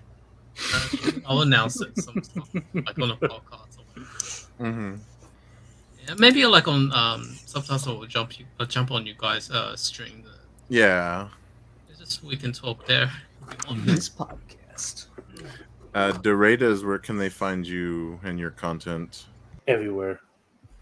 uh, 0.74 0.90
I'll 1.26 1.42
announce 1.42 1.80
it 1.80 1.96
sometime, 1.98 2.44
like 2.86 2.98
on 3.00 3.10
a 3.12 3.16
podcast. 3.16 3.78
Or 3.78 3.84
whatever. 3.86 4.10
hmm 4.58 4.94
Yeah, 6.06 6.14
maybe 6.18 6.44
like 6.46 6.66
on 6.68 6.92
um 6.92 7.36
sometimes 7.46 7.86
I'll 7.86 8.04
jump 8.06 8.38
you 8.38 8.46
I'll 8.58 8.66
jump 8.66 8.90
on 8.90 9.06
you 9.06 9.14
guys 9.16 9.50
uh 9.50 9.76
stream 9.76 10.22
the 10.24 10.34
Yeah. 10.68 11.28
just 11.98 12.24
we 12.24 12.36
can 12.36 12.52
talk 12.52 12.86
there. 12.86 13.10
On. 13.68 13.84
This 13.86 14.08
podcast. 14.08 15.06
Uh, 15.94 16.12
Doradas, 16.12 16.84
where 16.84 16.98
can 16.98 17.18
they 17.18 17.28
find 17.28 17.66
you 17.66 18.18
and 18.24 18.38
your 18.38 18.50
content? 18.50 19.26
Everywhere. 19.68 20.20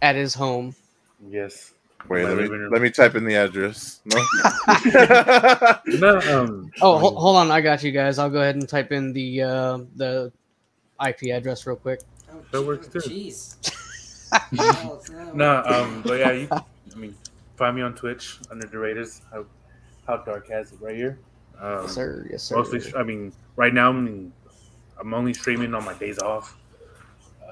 At 0.02 0.14
his 0.14 0.34
home. 0.34 0.74
Yes. 1.28 1.72
Wait, 2.08 2.24
let 2.24 2.36
me 2.36 2.44
room. 2.44 2.72
let 2.72 2.80
me 2.80 2.90
type 2.90 3.14
in 3.16 3.24
the 3.24 3.34
address. 3.34 4.00
No. 4.06 4.18
No, 5.98 6.18
um, 6.20 6.70
Oh, 6.80 6.94
um, 6.96 7.00
ho- 7.02 7.14
hold 7.16 7.36
on, 7.36 7.50
I 7.50 7.60
got 7.60 7.82
you 7.82 7.90
guys. 7.92 8.18
I'll 8.18 8.30
go 8.30 8.40
ahead 8.40 8.54
and 8.56 8.68
type 8.68 8.92
in 8.92 9.12
the 9.12 9.42
uh, 9.42 9.78
the 9.96 10.32
IP 11.06 11.30
address 11.34 11.66
real 11.66 11.76
quick. 11.76 12.00
Oh, 12.32 12.36
That 12.52 12.62
works 12.62 12.86
too. 12.88 13.00
Jeez. 13.00 13.56
No. 14.52 15.00
No, 15.34 15.62
um, 15.64 16.02
but 16.02 16.18
yeah, 16.18 16.32
you. 16.32 16.48
I 16.50 16.96
mean, 16.96 17.14
find 17.56 17.76
me 17.76 17.82
on 17.82 17.94
Twitch 17.94 18.38
under 18.50 18.66
the 18.66 18.78
Raiders. 18.78 19.22
How, 19.32 19.44
how 20.06 20.18
dark 20.18 20.48
has 20.48 20.72
it 20.72 20.80
right 20.80 20.96
here? 20.96 21.18
Um, 21.60 21.82
Yes, 21.82 21.92
sir. 21.92 22.26
Yes, 22.30 22.42
sir. 22.42 22.56
mostly, 22.56 22.94
I 22.94 23.02
mean, 23.02 23.32
right 23.56 23.72
now, 23.72 23.90
I 23.90 23.92
mean, 23.92 24.32
I'm 24.98 25.14
only 25.14 25.34
streaming 25.34 25.74
on 25.74 25.84
my 25.84 25.94
days 25.94 26.18
off. 26.18 26.56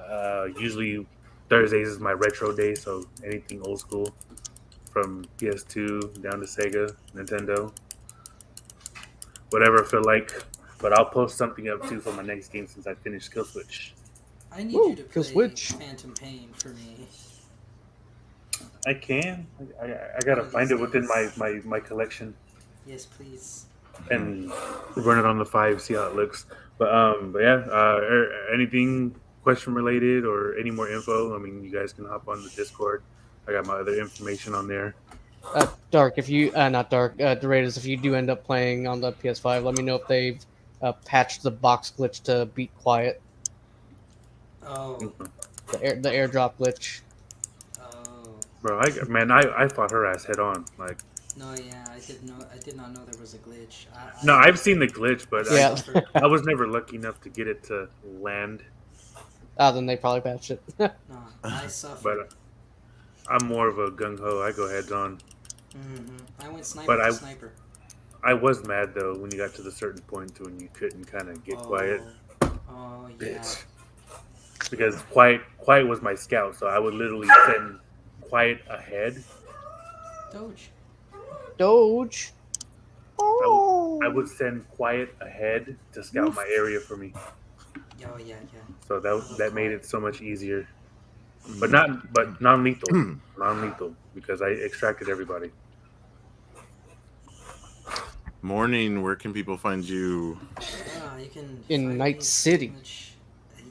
Uh, 0.09 0.47
usually 0.57 1.05
Thursdays 1.49 1.87
is 1.87 1.99
my 1.99 2.11
retro 2.11 2.55
day, 2.55 2.73
so 2.75 3.05
anything 3.23 3.61
old 3.63 3.79
school, 3.79 4.13
from 4.91 5.25
PS2 5.37 6.21
down 6.21 6.39
to 6.39 6.45
Sega, 6.45 6.95
Nintendo, 7.15 7.71
whatever 9.51 9.83
I 9.83 9.87
feel 9.87 10.03
like. 10.03 10.43
But 10.79 10.93
I'll 10.93 11.05
post 11.05 11.37
something 11.37 11.67
up 11.69 11.87
too 11.89 11.99
for 11.99 12.13
my 12.13 12.23
next 12.23 12.49
game 12.49 12.65
since 12.67 12.87
I 12.87 12.93
finished 12.93 13.33
Kill 13.33 13.45
Switch. 13.45 13.93
I 14.51 14.63
need 14.63 14.75
Woo, 14.75 14.89
you 14.89 14.95
to 14.95 15.03
kill 15.03 15.23
play 15.23 15.31
switch. 15.31 15.71
Phantom 15.73 16.13
Pain 16.13 16.49
for 16.53 16.69
me. 16.69 17.07
I 18.87 18.93
can. 18.93 19.45
I, 19.81 19.85
I, 19.85 19.97
I 20.17 20.19
gotta 20.25 20.43
find 20.43 20.71
it 20.71 20.79
within 20.79 21.07
my, 21.07 21.29
my, 21.37 21.59
my 21.65 21.79
collection 21.79 22.33
Yes, 22.85 23.05
please. 23.05 23.65
and 24.09 24.51
run 24.95 25.19
it 25.19 25.25
on 25.25 25.37
the 25.37 25.45
five, 25.45 25.81
see 25.81 25.93
how 25.93 26.07
it 26.07 26.15
looks. 26.15 26.45
But 26.77 26.93
um, 26.93 27.31
but 27.33 27.39
yeah, 27.39 27.65
uh, 27.69 27.99
er, 28.01 28.31
anything 28.53 29.13
question 29.43 29.73
related 29.73 30.25
or 30.25 30.57
any 30.57 30.71
more 30.71 30.89
info? 30.89 31.35
I 31.35 31.39
mean, 31.39 31.63
you 31.63 31.71
guys 31.71 31.93
can 31.93 32.05
hop 32.05 32.27
on 32.27 32.41
the 32.43 32.49
Discord. 32.49 33.03
I 33.47 33.51
got 33.51 33.65
my 33.65 33.75
other 33.75 33.95
information 33.95 34.55
on 34.55 34.67
there. 34.67 34.95
Uh, 35.53 35.67
Dark, 35.91 36.15
if 36.17 36.29
you 36.29 36.51
uh, 36.55 36.69
not 36.69 36.89
Dark, 36.89 37.19
uh, 37.21 37.35
Doradas, 37.35 37.77
if 37.77 37.85
you 37.85 37.97
do 37.97 38.15
end 38.15 38.29
up 38.29 38.43
playing 38.43 38.87
on 38.87 39.01
the 39.01 39.11
PS5, 39.13 39.63
let 39.63 39.77
me 39.77 39.83
know 39.83 39.95
if 39.95 40.07
they've 40.07 40.43
uh, 40.81 40.93
patched 41.05 41.43
the 41.43 41.51
box 41.51 41.93
glitch 41.97 42.23
to 42.23 42.45
beat 42.55 42.71
quiet, 42.77 43.21
Oh, 44.71 45.11
the 45.71 45.83
air, 45.83 45.95
the 45.95 46.09
airdrop 46.09 46.53
glitch. 46.59 47.01
oh. 47.81 48.35
Bro, 48.61 48.79
I 48.81 48.89
man, 49.07 49.31
I, 49.31 49.41
I 49.57 49.67
fought 49.67 49.91
her 49.91 50.05
ass 50.05 50.25
head 50.25 50.39
on. 50.39 50.65
Like, 50.77 50.97
No, 51.37 51.53
yeah, 51.55 51.85
I 51.89 51.99
did 52.05 52.23
know. 52.23 52.35
I 52.53 52.57
did 52.59 52.75
not 52.77 52.93
know 52.93 53.03
there 53.05 53.19
was 53.19 53.33
a 53.33 53.39
glitch. 53.39 53.85
I, 53.95 53.99
I, 53.99 54.11
no, 54.25 54.35
I've 54.35 54.59
seen 54.59 54.79
the 54.79 54.87
glitch, 54.87 55.25
but 55.29 55.47
Yeah. 55.51 55.75
I, 56.15 56.21
I 56.23 56.25
was 56.27 56.43
never 56.43 56.67
lucky 56.67 56.95
enough 56.97 57.19
to 57.21 57.29
get 57.29 57.47
it 57.47 57.63
to 57.63 57.87
land. 58.19 58.61
Ah, 59.57 59.71
then 59.71 59.85
they 59.85 59.97
probably 59.97 60.21
patched 60.21 60.51
it. 60.51 60.61
No, 60.79 60.91
I 61.43 61.67
suffered. 61.67 62.03
But 62.03 62.19
uh, 62.19 63.33
I'm 63.33 63.47
more 63.47 63.67
of 63.67 63.79
a 63.79 63.89
gung 63.91 64.19
ho. 64.19 64.41
I 64.41 64.51
go 64.51 64.67
heads 64.69 64.91
on. 64.91 65.19
Mm-hmm. 65.75 66.17
I 66.41 66.49
went 66.49 66.65
sniper 66.65 66.87
But 66.87 66.97
to 66.97 67.03
I- 67.03 67.09
sniper. 67.11 67.51
I 68.21 68.33
was 68.33 68.65
mad 68.67 68.93
though 68.93 69.15
when 69.17 69.31
you 69.31 69.37
got 69.37 69.53
to 69.55 69.61
the 69.61 69.71
certain 69.71 70.01
point 70.01 70.35
to 70.35 70.43
when 70.43 70.59
you 70.59 70.67
couldn't 70.73 71.05
kind 71.05 71.29
of 71.29 71.41
get 71.45 71.57
quiet. 71.57 72.01
Oh 72.69 73.07
yeah. 73.09 73.15
Bitch. 73.17 73.63
Because 74.69 75.01
quiet, 75.03 75.41
quiet 75.57 75.87
was 75.87 76.01
my 76.01 76.15
scout, 76.15 76.55
so 76.55 76.67
I 76.67 76.77
would 76.79 76.93
literally 76.93 77.27
send 77.47 77.79
quiet 78.21 78.61
ahead. 78.69 79.23
Doge. 80.33 80.69
Doge. 81.57 82.31
I 83.19 83.23
would, 83.47 84.05
I 84.05 84.07
would 84.07 84.27
send 84.27 84.67
quiet 84.69 85.13
ahead 85.21 85.75
to 85.93 86.03
scout 86.03 86.33
my 86.35 86.45
area 86.55 86.79
for 86.79 86.95
me. 86.95 87.13
Oh 88.05 88.17
yeah, 88.17 88.35
yeah. 88.53 88.59
So 88.87 88.99
that 88.99 89.35
that 89.37 89.53
made 89.53 89.71
it 89.71 89.85
so 89.85 89.99
much 89.99 90.21
easier. 90.21 90.67
But 91.59 91.71
not, 91.71 92.13
but 92.13 92.39
non-lethal, 92.41 93.17
non-lethal, 93.37 93.95
because 94.13 94.41
I 94.41 94.49
extracted 94.49 95.09
everybody. 95.09 95.51
Mourning. 98.41 99.01
Where 99.01 99.15
can 99.15 99.33
people 99.33 99.57
find 99.57 99.83
you? 99.83 100.39
Ah, 101.01 101.17
you 101.17 101.27
can 101.29 101.63
In 101.69 101.97
Night 101.97 102.23
City. 102.23 102.69
much- 102.69 103.08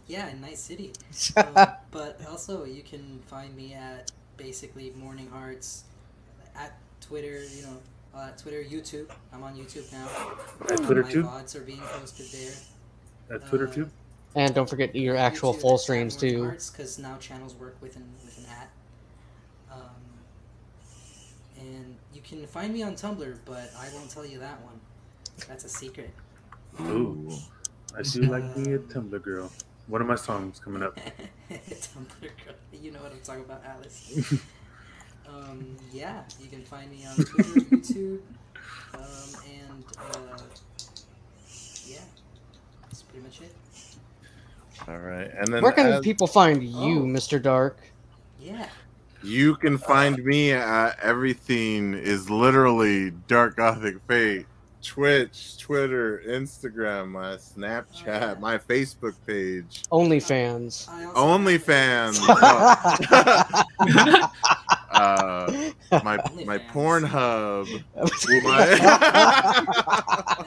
yeah, 0.08 0.28
in 0.30 0.40
Night 0.40 0.58
City. 0.58 0.92
um, 1.36 1.68
but 1.90 2.20
also, 2.28 2.64
you 2.64 2.82
can 2.82 3.20
find 3.26 3.54
me 3.54 3.74
at 3.74 4.10
basically 4.36 4.92
Mourning 4.96 5.28
Hearts, 5.30 5.84
at 6.56 6.76
Twitter. 7.00 7.44
You 7.54 7.62
know, 7.62 7.76
uh, 8.14 8.30
Twitter, 8.36 8.64
YouTube. 8.64 9.10
I'm 9.32 9.42
on 9.42 9.54
YouTube 9.56 9.90
now. 9.92 10.08
At 10.70 10.78
Twitter 10.78 11.02
My 11.02 11.10
too? 11.12 11.22
VODs 11.24 11.56
are 11.56 11.60
being 11.60 11.80
posted 11.80 12.26
there. 12.26 13.36
At 13.36 13.46
Twitter 13.48 13.68
Uh, 13.68 13.72
too. 13.72 13.90
And 14.34 14.54
don't 14.54 14.68
forget 14.68 14.94
your 14.94 15.16
actual 15.16 15.54
YouTube 15.54 15.60
full 15.60 15.74
at 15.74 15.80
streams 15.80 16.14
Mourning 16.16 16.38
too. 16.38 16.44
Hearts, 16.44 16.70
because 16.70 16.98
now 16.98 17.16
channels 17.18 17.54
work 17.54 17.76
with 17.80 17.96
an 17.96 18.04
with 18.24 18.38
an 18.38 18.44
at. 18.46 18.70
Um, 19.70 19.80
and 21.60 21.96
you 22.14 22.20
can 22.22 22.46
find 22.46 22.72
me 22.72 22.82
on 22.82 22.94
Tumblr, 22.94 23.38
but 23.44 23.70
I 23.78 23.88
won't 23.94 24.10
tell 24.10 24.24
you 24.26 24.38
that 24.38 24.60
one. 24.62 24.80
That's 25.46 25.64
a 25.64 25.68
secret. 25.68 26.10
Ooh, 26.80 27.30
I 27.96 28.02
do 28.02 28.22
like 28.22 28.56
me 28.56 28.74
a 28.74 28.78
Tumblr 28.78 29.22
girl. 29.22 29.50
One 29.88 30.02
are 30.02 30.04
my 30.04 30.16
songs 30.16 30.60
coming 30.60 30.82
up. 30.82 30.96
Tumblr 31.50 32.20
girl. 32.20 32.54
You 32.80 32.92
know 32.92 33.00
what 33.00 33.12
I'm 33.12 33.20
talking 33.20 33.44
about, 33.44 33.62
Alice. 33.64 34.34
um, 35.28 35.76
yeah, 35.92 36.22
you 36.40 36.48
can 36.48 36.62
find 36.64 36.90
me 36.90 37.04
on 37.06 37.16
Twitter, 37.16 37.50
YouTube, 37.60 38.18
um, 38.94 39.40
and 39.46 39.84
uh, 39.98 40.38
yeah, 41.86 41.98
that's 42.82 43.02
pretty 43.02 43.24
much 43.24 43.40
it. 43.40 43.54
All 44.86 44.98
right, 44.98 45.30
and 45.38 45.52
then 45.52 45.62
Where 45.62 45.72
can 45.72 45.86
as- 45.86 46.00
people 46.04 46.26
find 46.26 46.62
you, 46.62 47.00
Oh. 47.00 47.06
Mr. 47.06 47.40
Dark? 47.42 47.78
Yeah. 48.40 48.68
You 49.24 49.56
can 49.56 49.78
find 49.78 50.22
me 50.24 50.52
at 50.52 50.96
everything 51.02 51.94
is 51.94 52.30
literally 52.30 53.10
Dark 53.26 53.56
Gothic 53.56 53.96
Fate. 54.06 54.46
Twitch, 54.82 55.58
Twitter, 55.58 56.22
Instagram, 56.26 57.10
my 57.10 57.36
Snapchat, 57.36 58.40
my 58.40 58.58
Facebook 58.58 59.14
page, 59.26 59.84
OnlyFans. 59.90 60.88
OnlyFans, 61.14 62.18
uh, 64.92 66.00
my 66.04 66.18
my 66.44 66.58
Pornhub, 66.58 67.66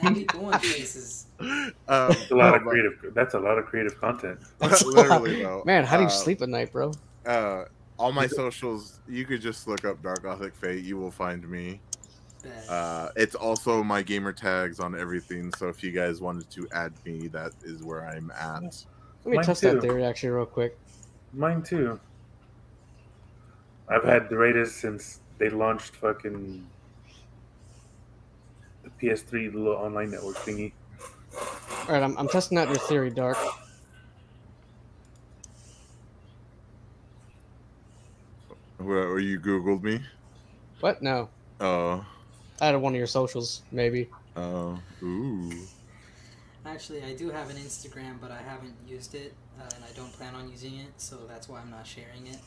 I 0.02 0.10
be 0.14 0.24
going 0.24 0.54
um, 1.42 1.72
That's 1.88 2.30
a 2.30 2.36
lot 2.36 2.54
of 2.54 2.62
creative. 2.62 2.92
That's 3.14 3.34
a 3.34 3.38
lot 3.38 3.58
of 3.58 3.66
creative 3.66 4.00
content. 4.00 4.38
but- 4.58 4.84
literally 4.94 5.42
though. 5.42 5.62
Man, 5.66 5.84
how 5.84 5.96
do 5.96 6.04
you 6.04 6.08
uh, 6.08 6.10
sleep 6.10 6.42
at 6.42 6.48
night, 6.48 6.72
bro? 6.72 6.92
Uh, 7.26 7.64
all 7.98 8.12
my 8.12 8.26
socials, 8.26 9.00
you 9.08 9.24
could 9.24 9.40
just 9.40 9.68
look 9.68 9.84
up 9.84 10.02
Dark 10.02 10.22
Gothic 10.22 10.54
Fate. 10.54 10.84
You 10.84 10.96
will 10.96 11.10
find 11.10 11.48
me. 11.48 11.80
Bet. 12.42 12.68
Uh, 12.68 13.10
it's 13.16 13.34
also 13.34 13.82
my 13.82 14.02
gamer 14.02 14.32
tags 14.32 14.80
on 14.80 14.98
everything. 14.98 15.52
So 15.54 15.68
if 15.68 15.82
you 15.82 15.92
guys 15.92 16.20
wanted 16.20 16.50
to 16.50 16.68
add 16.72 16.92
me, 17.04 17.28
that 17.28 17.52
is 17.62 17.82
where 17.82 18.06
I'm 18.08 18.30
at. 18.32 18.84
Let 19.24 19.30
me 19.30 19.36
Mine 19.36 19.44
test 19.44 19.60
too. 19.60 19.72
that 19.72 19.80
theory 19.80 20.04
actually 20.04 20.30
real 20.30 20.46
quick. 20.46 20.78
Mine 21.32 21.62
too. 21.62 21.98
I've 23.88 24.04
had 24.04 24.28
the 24.28 24.36
Raiders 24.36 24.72
since 24.72 25.20
they 25.38 25.50
launched 25.50 25.96
fucking 25.96 26.66
the 28.82 28.90
PS3 29.00 29.52
the 29.52 29.58
little 29.58 29.74
online 29.74 30.10
network 30.10 30.36
thingy. 30.36 30.72
All 31.36 31.94
right, 31.94 32.02
I'm, 32.02 32.16
I'm 32.16 32.28
testing 32.28 32.58
out 32.58 32.68
your 32.68 32.78
theory, 32.78 33.10
Dark. 33.10 33.36
What, 38.78 39.16
you 39.18 39.38
Googled 39.38 39.82
me? 39.82 40.00
What? 40.80 41.02
No. 41.02 41.28
Oh, 41.60 42.04
I 42.62 42.68
of 42.68 42.80
one 42.80 42.94
of 42.94 42.98
your 42.98 43.08
socials, 43.08 43.62
maybe. 43.72 44.08
oh, 44.36 44.78
ooh. 45.02 45.50
Actually, 46.64 47.02
I 47.02 47.12
do 47.14 47.28
have 47.30 47.50
an 47.50 47.56
Instagram, 47.56 48.20
but 48.20 48.30
I 48.30 48.40
haven't 48.40 48.74
used 48.86 49.16
it, 49.16 49.34
uh, 49.58 49.64
and 49.74 49.84
I 49.84 49.88
don't 49.96 50.12
plan 50.12 50.36
on 50.36 50.48
using 50.48 50.76
it, 50.76 50.92
so 50.96 51.16
that's 51.28 51.48
why 51.48 51.60
I'm 51.60 51.70
not 51.70 51.86
sharing 51.86 52.28
it. 52.28 52.38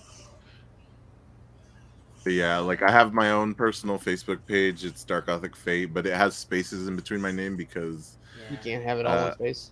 But 2.23 2.33
yeah, 2.33 2.57
like 2.59 2.81
I 2.81 2.91
have 2.91 3.13
my 3.13 3.31
own 3.31 3.53
personal 3.53 3.99
Facebook 3.99 4.45
page. 4.47 4.83
It's 4.85 5.03
Dark 5.03 5.27
Gothic 5.27 5.55
Fate, 5.55 5.93
but 5.93 6.07
it 6.07 6.15
has 6.15 6.35
spaces 6.35 6.87
in 6.87 6.95
between 6.95 7.21
my 7.21 7.31
name 7.31 7.55
because 7.57 8.17
You 8.49 8.57
can't 8.57 8.83
have 8.83 8.97
it 8.99 9.05
all 9.05 9.13
Uh, 9.15 9.27
in 9.27 9.33
space. 9.33 9.71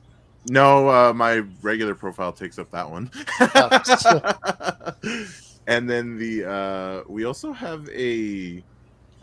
no, 0.50 0.90
uh, 0.90 1.14
my 1.14 1.38
regular 1.62 1.96
profile 1.96 2.34
takes 2.34 2.60
up 2.60 2.70
that 2.72 2.90
one. 2.92 3.10
and 5.68 5.90
then 5.90 6.18
the 6.18 6.46
uh, 6.50 7.04
we 7.08 7.24
also 7.26 7.54
have 7.54 7.88
a 7.90 8.64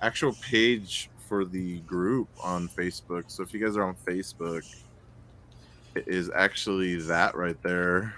actual 0.03 0.33
page 0.35 1.11
for 1.29 1.45
the 1.45 1.79
group 1.81 2.29
on 2.43 2.69
Facebook. 2.69 3.25
So 3.29 3.43
if 3.43 3.55
you 3.55 3.61
guys 3.65 3.77
are 3.77 3.85
on 3.85 3.95
Facebook, 4.07 4.65
it 5.95 6.09
is 6.09 6.31
actually 6.35 6.97
that 7.03 7.37
right 7.37 7.61
there. 7.63 8.15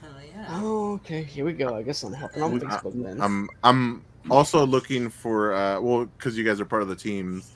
Hell 0.00 0.10
yeah. 0.34 0.46
Oh, 0.50 0.92
okay. 0.94 1.22
Here 1.22 1.44
we 1.44 1.52
go. 1.52 1.76
I 1.76 1.82
guess 1.82 2.02
I'm 2.02 2.12
hopping 2.12 2.42
on 2.42 2.60
Facebook 2.60 3.02
then. 3.02 3.20
I'm 3.20 3.48
I'm 3.62 4.04
also 4.30 4.64
looking 4.66 5.10
for 5.10 5.54
uh 5.54 5.80
well 5.80 6.06
because 6.06 6.38
you 6.38 6.44
guys 6.44 6.60
are 6.60 6.64
part 6.64 6.82
of 6.82 6.88
the 6.88 6.96
teams. 6.96 7.52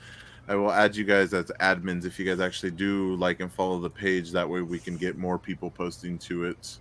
I 0.47 0.55
will 0.55 0.71
add 0.71 0.95
you 0.95 1.03
guys 1.03 1.33
as 1.33 1.45
admins 1.59 2.05
if 2.05 2.17
you 2.17 2.25
guys 2.25 2.39
actually 2.39 2.71
do 2.71 3.15
like 3.15 3.39
and 3.39 3.51
follow 3.51 3.79
the 3.79 3.89
page. 3.89 4.31
That 4.31 4.49
way 4.49 4.61
we 4.61 4.79
can 4.79 4.97
get 4.97 5.17
more 5.17 5.37
people 5.37 5.69
posting 5.69 6.17
to 6.19 6.45
it. 6.45 6.77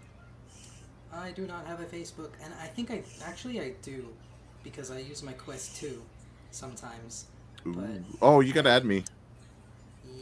I 1.13 1.33
do 1.33 1.47
not 1.47 1.67
have 1.67 1.81
a 1.81 1.85
Facebook, 1.85 2.31
and 2.43 2.53
I 2.63 2.67
think 2.67 2.91
I 2.91 3.03
actually 3.25 3.61
I 3.61 3.73
do, 3.83 4.07
because 4.63 4.91
I 4.91 4.99
use 4.99 5.23
my 5.23 5.33
Quest 5.33 5.77
2 5.77 6.01
sometimes. 6.51 7.27
But 7.65 7.89
Oh, 8.23 8.41
you 8.41 8.53
gotta 8.53 8.71
add 8.71 8.85
me. 8.85 9.05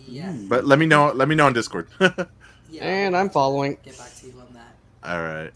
yeah, 0.06 0.32
But 0.48 0.64
let 0.66 0.78
me 0.78 0.86
know. 0.86 1.12
Let 1.12 1.28
me 1.28 1.34
know 1.34 1.46
on 1.46 1.52
Discord. 1.52 1.88
Yeah. 2.68 2.82
and 2.84 3.16
I'll 3.16 3.22
I'm 3.22 3.30
following. 3.30 3.78
Get 3.84 3.96
back 3.96 4.12
to 4.16 4.26
you 4.26 4.32
on 4.40 4.52
that. 4.54 4.74
right. 5.04 5.52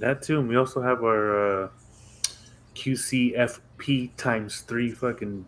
That 0.00 0.20
too. 0.20 0.40
And 0.40 0.48
we 0.48 0.56
also 0.56 0.82
have 0.82 1.04
our 1.04 1.64
uh, 1.64 1.68
QCFP 2.74 4.10
times 4.16 4.60
three 4.62 4.90
fucking 4.90 5.46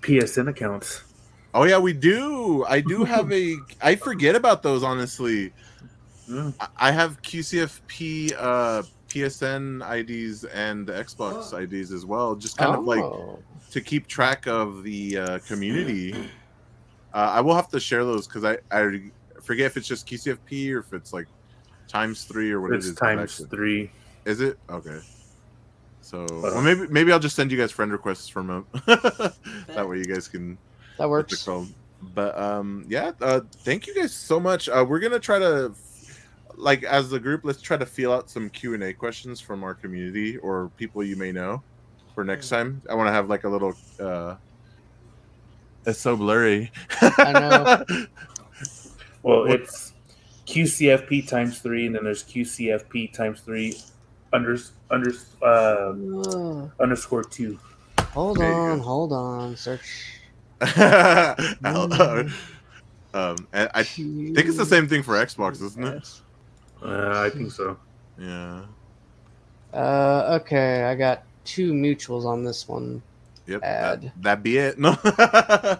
PSN 0.00 0.48
accounts. 0.48 1.02
Oh 1.54 1.64
yeah, 1.64 1.78
we 1.78 1.92
do. 1.92 2.64
I 2.68 2.80
do 2.80 3.04
have 3.14 3.32
a. 3.32 3.56
I 3.80 3.96
forget 3.96 4.36
about 4.36 4.62
those 4.62 4.82
honestly. 4.82 5.52
Mm. 6.28 6.54
I- 6.60 6.68
I 6.76 6.90
have 6.92 7.20
QCFP 7.22 8.34
uh, 8.38 8.82
PSN 9.12 9.82
IDs 9.98 10.44
and 10.44 10.86
the 10.86 10.92
Xbox 10.92 11.52
IDs 11.52 11.92
as 11.92 12.06
well, 12.06 12.34
just 12.34 12.56
kind 12.56 12.74
of 12.74 12.84
like 12.84 13.02
Oh. 13.02 13.38
to 13.70 13.80
keep 13.80 14.06
track 14.06 14.46
of 14.46 14.82
the 14.82 15.18
uh, 15.18 15.38
community. 15.40 16.14
Uh, 17.14 17.30
I 17.36 17.40
will 17.40 17.54
have 17.54 17.68
to 17.68 17.80
share 17.80 18.04
those 18.04 18.26
because 18.26 18.44
I, 18.44 18.58
I 18.70 19.02
forget 19.42 19.66
if 19.66 19.76
it's 19.76 19.86
just 19.88 20.06
QCFP 20.06 20.72
or 20.72 20.78
if 20.78 20.92
it's 20.94 21.12
like 21.12 21.26
times 21.88 22.24
three 22.24 22.50
or 22.50 22.60
what 22.60 22.72
It's 22.72 22.86
it 22.86 22.90
is. 22.90 22.96
times 22.96 23.20
actually. 23.32 23.48
three. 23.48 23.90
Is 24.24 24.40
it 24.40 24.58
okay? 24.70 25.00
So 26.00 26.26
well, 26.30 26.62
maybe 26.62 26.86
maybe 26.88 27.12
I'll 27.12 27.18
just 27.20 27.36
send 27.36 27.52
you 27.52 27.58
guys 27.58 27.70
friend 27.70 27.92
requests 27.92 28.28
from 28.28 28.46
them. 28.46 28.66
that 28.86 29.86
way 29.88 29.98
you 29.98 30.04
guys 30.04 30.26
can 30.26 30.56
That 30.98 31.08
works. 31.10 31.46
But 32.14 32.36
um, 32.38 32.84
yeah. 32.88 33.12
Uh, 33.20 33.40
thank 33.58 33.86
you 33.86 33.94
guys 33.94 34.12
so 34.14 34.40
much. 34.40 34.68
Uh, 34.68 34.84
we're 34.88 34.98
gonna 35.00 35.20
try 35.20 35.38
to 35.38 35.72
like 36.56 36.82
as 36.84 37.12
a 37.12 37.20
group, 37.20 37.42
let's 37.44 37.60
try 37.62 37.76
to 37.76 37.86
feel 37.86 38.12
out 38.12 38.30
some 38.30 38.48
Q 38.50 38.74
and 38.74 38.82
A 38.82 38.92
questions 38.92 39.40
from 39.40 39.62
our 39.64 39.74
community 39.74 40.36
or 40.38 40.70
people 40.76 41.02
you 41.02 41.16
may 41.16 41.32
know 41.32 41.62
for 42.14 42.24
next 42.24 42.48
time. 42.48 42.82
I 42.88 42.94
want 42.94 43.08
to 43.08 43.12
have 43.12 43.28
like 43.28 43.44
a 43.44 43.48
little. 43.48 43.74
uh 44.00 44.36
It's 45.86 45.98
so 45.98 46.16
blurry. 46.16 46.70
I 47.00 47.32
know. 47.32 48.06
Well, 49.24 49.44
it's 49.52 49.92
QCFP 50.46 51.28
times 51.28 51.60
three, 51.60 51.86
and 51.86 51.94
then 51.94 52.02
there's 52.02 52.24
QCFP 52.24 53.12
times 53.12 53.40
three 53.40 53.78
under 54.32 54.58
under 54.90 55.12
uh, 55.42 55.46
Uh, 55.46 56.68
underscore 56.80 57.22
two. 57.22 57.56
hold 58.10 58.38
There 58.38 58.52
on, 58.52 58.80
hold 58.80 59.12
on. 59.12 59.56
Search. 59.56 60.18
um, 63.14 63.46
and 63.52 63.70
I 63.74 63.82
think 63.84 64.38
it's 64.38 64.56
the 64.56 64.66
same 64.66 64.88
thing 64.88 65.02
for 65.02 65.14
Xbox, 65.14 65.62
isn't 65.62 65.84
it? 65.84 66.08
Uh, 66.82 67.22
I 67.24 67.30
think 67.30 67.52
so. 67.52 67.76
Yeah. 68.18 68.62
Uh, 69.72 70.38
okay, 70.42 70.84
I 70.84 70.94
got 70.94 71.22
two 71.44 71.72
mutuals 71.72 72.24
on 72.24 72.44
this 72.44 72.68
one. 72.68 73.02
Yep. 73.46 73.62
Add. 73.64 74.02
That, 74.02 74.22
that 74.22 74.42
be 74.42 74.58
it. 74.58 74.78
No. 74.78 74.96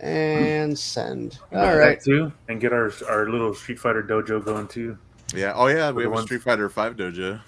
And 0.00 0.78
send. 0.78 1.38
All 1.52 1.58
All 1.60 1.66
right, 1.66 1.76
right. 1.78 2.00
too, 2.00 2.32
and 2.48 2.60
get 2.60 2.72
our 2.72 2.92
our 3.08 3.28
little 3.28 3.54
Street 3.54 3.78
Fighter 3.78 4.02
dojo 4.02 4.44
going 4.44 4.68
too. 4.68 4.96
Yeah. 5.34 5.52
Oh 5.54 5.66
yeah, 5.66 5.90
we 5.90 6.04
have 6.04 6.12
a 6.12 6.22
Street 6.22 6.42
Fighter 6.42 6.68
Five 6.68 6.96
dojo. 6.96 7.40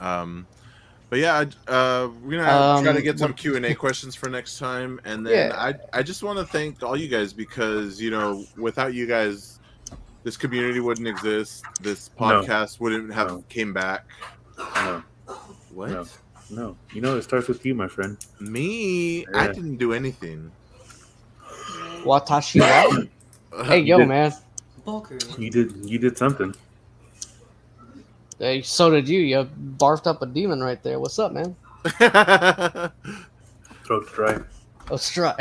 Um, 0.00 0.46
but 1.08 1.18
yeah, 1.18 1.38
I- 1.68 1.70
uh, 1.72 2.08
we're 2.22 2.38
gonna 2.38 2.82
try 2.82 2.92
to 2.92 2.98
Um, 2.98 3.02
get 3.02 3.18
some 3.18 3.34
Q 3.34 3.56
and 3.56 3.64
A 3.66 3.74
questions 3.74 4.14
for 4.14 4.28
next 4.28 4.58
time, 4.58 5.00
and 5.04 5.26
then 5.26 5.50
Yeah. 5.50 5.56
I 5.56 5.74
I 5.98 6.02
just 6.02 6.22
want 6.22 6.38
to 6.38 6.44
thank 6.44 6.82
all 6.82 6.96
you 6.96 7.08
guys 7.08 7.32
because 7.32 8.00
you 8.00 8.10
know 8.10 8.44
without 8.56 8.94
you 8.94 9.06
guys, 9.06 9.59
this 10.22 10.36
community 10.36 10.80
wouldn't 10.80 11.08
exist. 11.08 11.64
This 11.80 12.10
No. 12.18 12.26
podcast 12.26 12.80
wouldn't 12.80 13.12
have 13.12 13.28
No. 13.28 13.44
came 13.48 13.72
back. 13.72 14.06
No, 14.58 15.02
What? 15.72 15.90
no, 15.90 16.06
no. 16.50 16.76
You 16.92 17.00
know, 17.00 17.16
it 17.16 17.22
starts 17.22 17.48
with 17.48 17.64
you, 17.64 17.74
my 17.74 17.88
friend. 17.88 18.16
Me? 18.40 19.26
I 19.34 19.46
didn't 19.48 19.76
do 19.76 19.92
anything. 19.92 20.50
Watashi 22.04 22.60
wa? 22.60 23.04
Hey, 23.64 23.80
yo, 23.80 23.98
did. 23.98 24.08
man. 24.08 24.32
Bulker. 24.86 25.18
You 25.38 25.50
did. 25.50 25.74
You 25.84 25.98
did 25.98 26.16
something. 26.16 26.54
Hey, 28.38 28.62
so 28.62 28.90
did 28.90 29.08
you. 29.08 29.18
You 29.20 29.44
barfed 29.76 30.06
up 30.06 30.22
a 30.22 30.26
demon 30.26 30.62
right 30.62 30.80
there. 30.82 30.98
What's 31.00 31.18
up, 31.18 31.32
man? 31.32 31.56
Throat's 33.84 34.12
dry. 34.12 34.38
Oh, 34.90 34.96
try. 34.96 35.34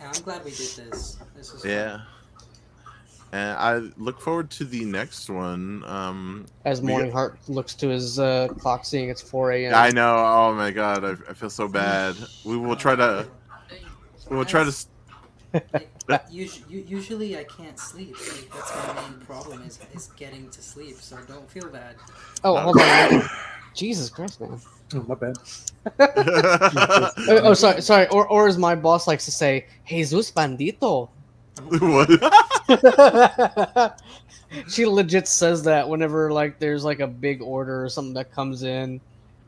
Yeah, 0.00 0.12
I'm 0.14 0.22
glad 0.22 0.44
we 0.44 0.50
did 0.52 0.58
this. 0.90 1.18
This 1.36 1.52
was 1.52 1.62
fun. 1.62 2.02
Yeah. 3.32 3.38
And 3.58 3.58
I 3.58 3.92
look 3.96 4.20
forward 4.20 4.50
to 4.52 4.64
the 4.64 4.84
next 4.84 5.28
one. 5.28 5.82
Um, 5.84 6.46
As 6.64 6.80
We 6.80 6.88
Mourning 6.88 7.12
Heart 7.12 7.38
looks 7.48 7.74
to 7.74 7.88
his 7.88 8.18
uh, 8.18 8.48
clock, 8.58 8.84
seeing 8.84 9.08
it's 9.08 9.22
4 9.22 9.52
a.m. 9.52 9.74
I 9.74 9.90
know. 9.90 10.16
Oh 10.16 10.54
my 10.54 10.70
god, 10.70 11.04
I, 11.04 11.10
I 11.30 11.34
feel 11.34 11.50
so 11.50 11.68
bad. 11.68 12.16
We 12.44 12.56
will 12.56 12.76
try 12.76 12.94
to. 12.96 13.26
We'll 14.30 14.44
try 14.44 14.62
to. 14.62 14.68
s- 14.68 14.88
Us- 16.08 16.30
usually 16.68 17.36
I 17.38 17.44
can't 17.44 17.78
sleep. 17.78 18.16
Like, 18.18 18.50
that's 18.52 18.74
my 18.96 19.02
main 19.08 19.20
problem 19.20 19.62
is, 19.62 19.78
is 19.94 20.06
getting 20.16 20.48
to 20.50 20.62
sleep. 20.62 20.96
So 21.00 21.16
don't 21.26 21.48
feel 21.50 21.68
bad. 21.68 21.96
Oh, 22.44 22.56
hold 22.56 22.80
on. 22.80 23.28
Jesus 23.74 24.08
Christ, 24.10 24.40
man. 24.40 24.60
Oh, 24.94 25.04
my 25.08 25.14
bad. 25.16 25.36
Oh, 27.28 27.40
oh, 27.42 27.54
sorry, 27.54 27.80
sorry. 27.82 28.06
Or, 28.08 28.26
or 28.28 28.48
as 28.48 28.56
my 28.58 28.74
boss 28.74 29.06
likes 29.06 29.24
to 29.24 29.30
say, 29.32 29.66
Jesus 29.86 30.30
Bandito. 30.30 31.08
what? 31.80 32.08
she 34.68 34.86
legit 34.86 35.28
says 35.28 35.62
that 35.64 35.88
whenever 35.88 36.32
like 36.32 36.58
there's 36.58 36.84
like 36.84 37.00
a 37.00 37.06
big 37.06 37.42
order 37.42 37.84
or 37.84 37.88
something 37.88 38.14
that 38.14 38.32
comes 38.32 38.62
in, 38.62 39.00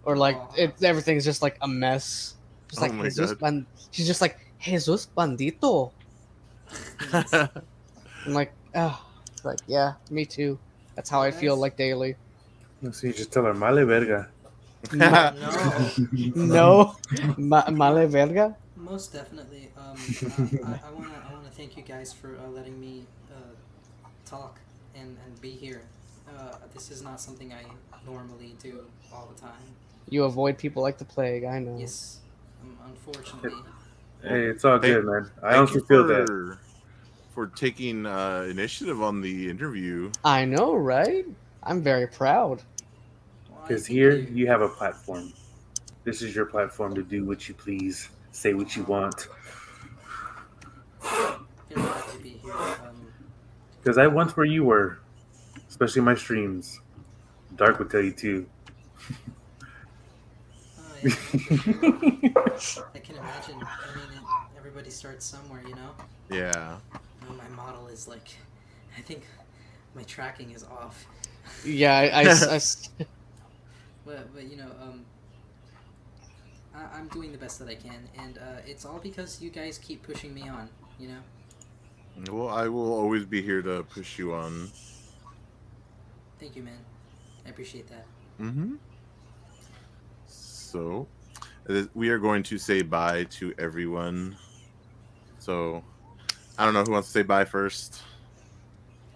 or 0.04 0.16
like 0.16 0.36
it 0.56 0.74
everything's 0.82 1.24
just 1.24 1.42
like 1.42 1.56
a 1.62 1.68
mess. 1.68 2.34
She's 2.70 2.78
Oh 2.78 2.82
like 2.82 2.94
my 2.94 3.04
Jesus 3.04 3.30
God. 3.32 3.40
Ban- 3.40 3.66
She's 3.90 4.06
just 4.06 4.20
like 4.20 4.36
Jesus 4.60 5.06
Bandito. 5.16 5.92
I'm 7.12 8.34
like, 8.34 8.52
ah, 8.74 9.02
like 9.44 9.58
yeah, 9.66 9.94
me 10.10 10.24
too. 10.24 10.58
That's 10.96 11.10
how 11.10 11.22
I 11.22 11.30
feel 11.30 11.56
like 11.56 11.76
daily. 11.76 12.16
So 12.92 13.06
you 13.06 13.12
just 13.12 13.32
tell 13.32 13.44
her, 13.44 13.54
male 13.54 13.84
verga. 13.86 14.28
No, 14.92 15.34
No, 16.34 16.96
Ma- 17.36 17.68
male 17.70 18.06
verga. 18.08 18.56
most 18.76 19.12
definitely. 19.12 19.70
Um, 19.76 19.96
uh, 20.62 20.66
I, 20.66 20.86
I 20.86 20.88
I 20.88 20.92
wanna 20.92 21.08
thank 21.58 21.76
you 21.76 21.82
guys 21.82 22.12
for 22.12 22.36
uh, 22.38 22.48
letting 22.48 22.80
me 22.80 23.02
uh, 23.32 23.40
talk 24.24 24.60
and, 24.94 25.16
and 25.26 25.40
be 25.40 25.50
here. 25.50 25.82
Uh, 26.28 26.52
this 26.72 26.90
is 26.90 27.02
not 27.02 27.20
something 27.20 27.52
I 27.52 27.64
normally 28.08 28.54
do 28.62 28.84
all 29.12 29.28
the 29.34 29.40
time. 29.40 29.50
You 30.08 30.24
avoid 30.24 30.56
people 30.56 30.82
like 30.82 30.98
the 30.98 31.04
plague. 31.04 31.44
I 31.44 31.58
know. 31.58 31.76
Yes, 31.78 32.20
um, 32.62 32.78
unfortunately. 32.86 33.50
Hey, 34.22 34.44
it's 34.46 34.64
all 34.64 34.78
Hey, 34.80 34.92
good, 34.92 35.04
man. 35.04 35.30
I 35.42 35.50
Thank 35.50 35.56
honestly 35.56 35.80
you 35.80 35.86
feel 35.86 36.06
that. 36.06 36.26
for, 36.26 36.58
for 37.34 37.46
taking 37.48 38.06
uh, 38.06 38.46
initiative 38.48 39.02
on 39.02 39.20
the 39.20 39.50
interview. 39.50 40.12
I 40.24 40.44
know, 40.44 40.74
right? 40.76 41.26
I'm 41.64 41.82
very 41.82 42.06
proud. 42.06 42.62
Because 43.62 43.86
think 43.86 43.96
here 43.98 44.12
you- 44.12 44.28
you 44.32 44.46
have 44.46 44.62
a 44.62 44.68
platform. 44.68 45.32
This 46.04 46.22
is 46.22 46.34
your 46.36 46.46
platform 46.46 46.94
to 46.94 47.02
do 47.02 47.24
what 47.24 47.48
you 47.48 47.54
please, 47.54 48.08
say 48.30 48.54
what 48.54 48.76
you 48.76 48.84
want. 48.84 49.26
Feel 51.68 51.82
glad 51.82 52.04
to 52.12 52.18
be 52.18 52.30
here. 52.30 52.52
Um, 52.54 53.12
Because 53.80 53.98
I 53.98 54.06
once 54.06 54.36
where 54.36 54.46
you 54.46 54.64
were, 54.64 54.98
especially 55.68 56.02
my 56.02 56.14
streams. 56.14 56.80
Dark 57.56 57.78
would 57.78 57.90
tell 57.90 58.02
you 58.02 58.12
too. 58.12 58.46
oh, 60.78 60.82
yeah. 61.02 61.10
I 62.94 62.98
can 62.98 63.16
imagine. 63.16 63.56
I 63.62 63.96
mean, 63.96 64.08
it, 64.12 64.22
everybody 64.56 64.90
starts 64.90 65.24
somewhere, 65.24 65.62
you 65.66 65.74
know. 65.74 65.90
Yeah. 66.30 66.76
My 67.36 67.48
model 67.56 67.88
is 67.88 68.06
like, 68.08 68.28
I 68.96 69.00
think 69.00 69.22
my 69.94 70.02
tracking 70.04 70.52
is 70.52 70.64
off. 70.64 71.06
Yeah, 71.64 71.96
I, 71.96 72.02
I 72.04 72.22
s- 72.24 72.46
I 72.46 72.54
s- 72.56 72.90
But, 74.04 74.32
but 74.34 74.44
you 74.50 74.56
know, 74.56 74.70
um, 74.82 75.04
I, 76.74 76.96
I'm 76.98 77.08
doing 77.08 77.32
the 77.32 77.38
best 77.38 77.58
that 77.58 77.68
I 77.68 77.74
can, 77.74 78.08
and 78.16 78.38
uh, 78.38 78.60
it's 78.66 78.84
all 78.86 78.98
because 78.98 79.40
you 79.42 79.50
guys 79.50 79.78
keep 79.78 80.02
pushing 80.02 80.32
me 80.34 80.48
on. 80.48 80.68
You 80.98 81.08
know. 81.08 81.18
Well, 82.30 82.48
I 82.48 82.68
will 82.68 82.92
always 82.92 83.24
be 83.24 83.40
here 83.42 83.62
to 83.62 83.84
push 83.84 84.18
you 84.18 84.34
on. 84.34 84.70
Thank 86.40 86.56
you, 86.56 86.62
man. 86.62 86.78
I 87.46 87.50
appreciate 87.50 87.88
that. 87.88 88.06
Mm-hmm. 88.40 88.74
So, 90.26 91.06
we 91.94 92.08
are 92.10 92.18
going 92.18 92.42
to 92.44 92.58
say 92.58 92.82
bye 92.82 93.24
to 93.30 93.54
everyone. 93.58 94.36
So, 95.38 95.82
I 96.58 96.64
don't 96.64 96.74
know 96.74 96.82
who 96.82 96.92
wants 96.92 97.08
to 97.08 97.12
say 97.12 97.22
bye 97.22 97.44
first. 97.44 98.02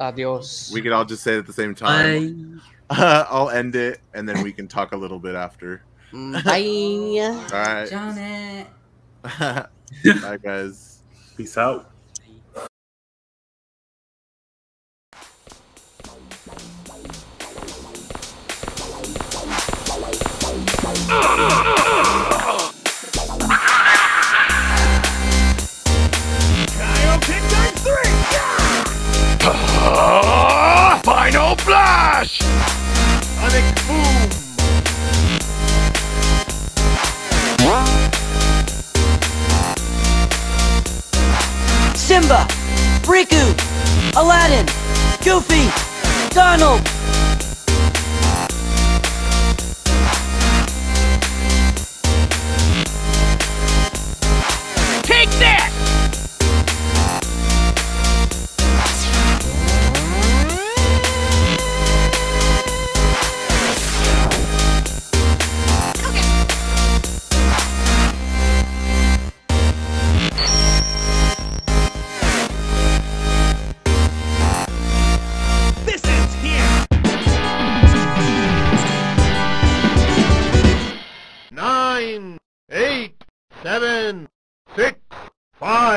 adios. 0.01 0.71
We 0.73 0.81
could 0.83 0.93
all 0.93 1.05
just 1.05 1.23
say 1.23 1.35
it 1.35 1.39
at 1.39 1.47
the 1.47 1.53
same 1.53 1.75
time. 1.75 2.61
I'll 2.91 3.51
end 3.51 3.75
it, 3.77 4.01
and 4.15 4.29
then 4.29 4.43
we 4.43 4.53
can 4.53 4.69
talk 4.69 4.93
a 4.93 4.97
little 4.97 5.19
bit 5.19 5.35
after. 5.35 5.83
Mm, 6.13 6.45
Bye. 6.45 7.57
All 7.57 7.75
right. 7.75 7.89
Johnny. 7.91 8.67
Bye, 10.21 10.37
guys. 10.43 11.03
Peace 11.37 11.57
out. 11.57 11.92
Final 31.03 31.57
Flash! 31.57 32.41
Sonic 33.41 33.65
boom! 33.87 34.29
Simba, 41.95 42.47
Riku, 43.05 43.55
Aladdin, 44.15 44.67
Goofy, 45.25 45.71
Donald, 46.35 46.83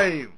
time. 0.06 0.35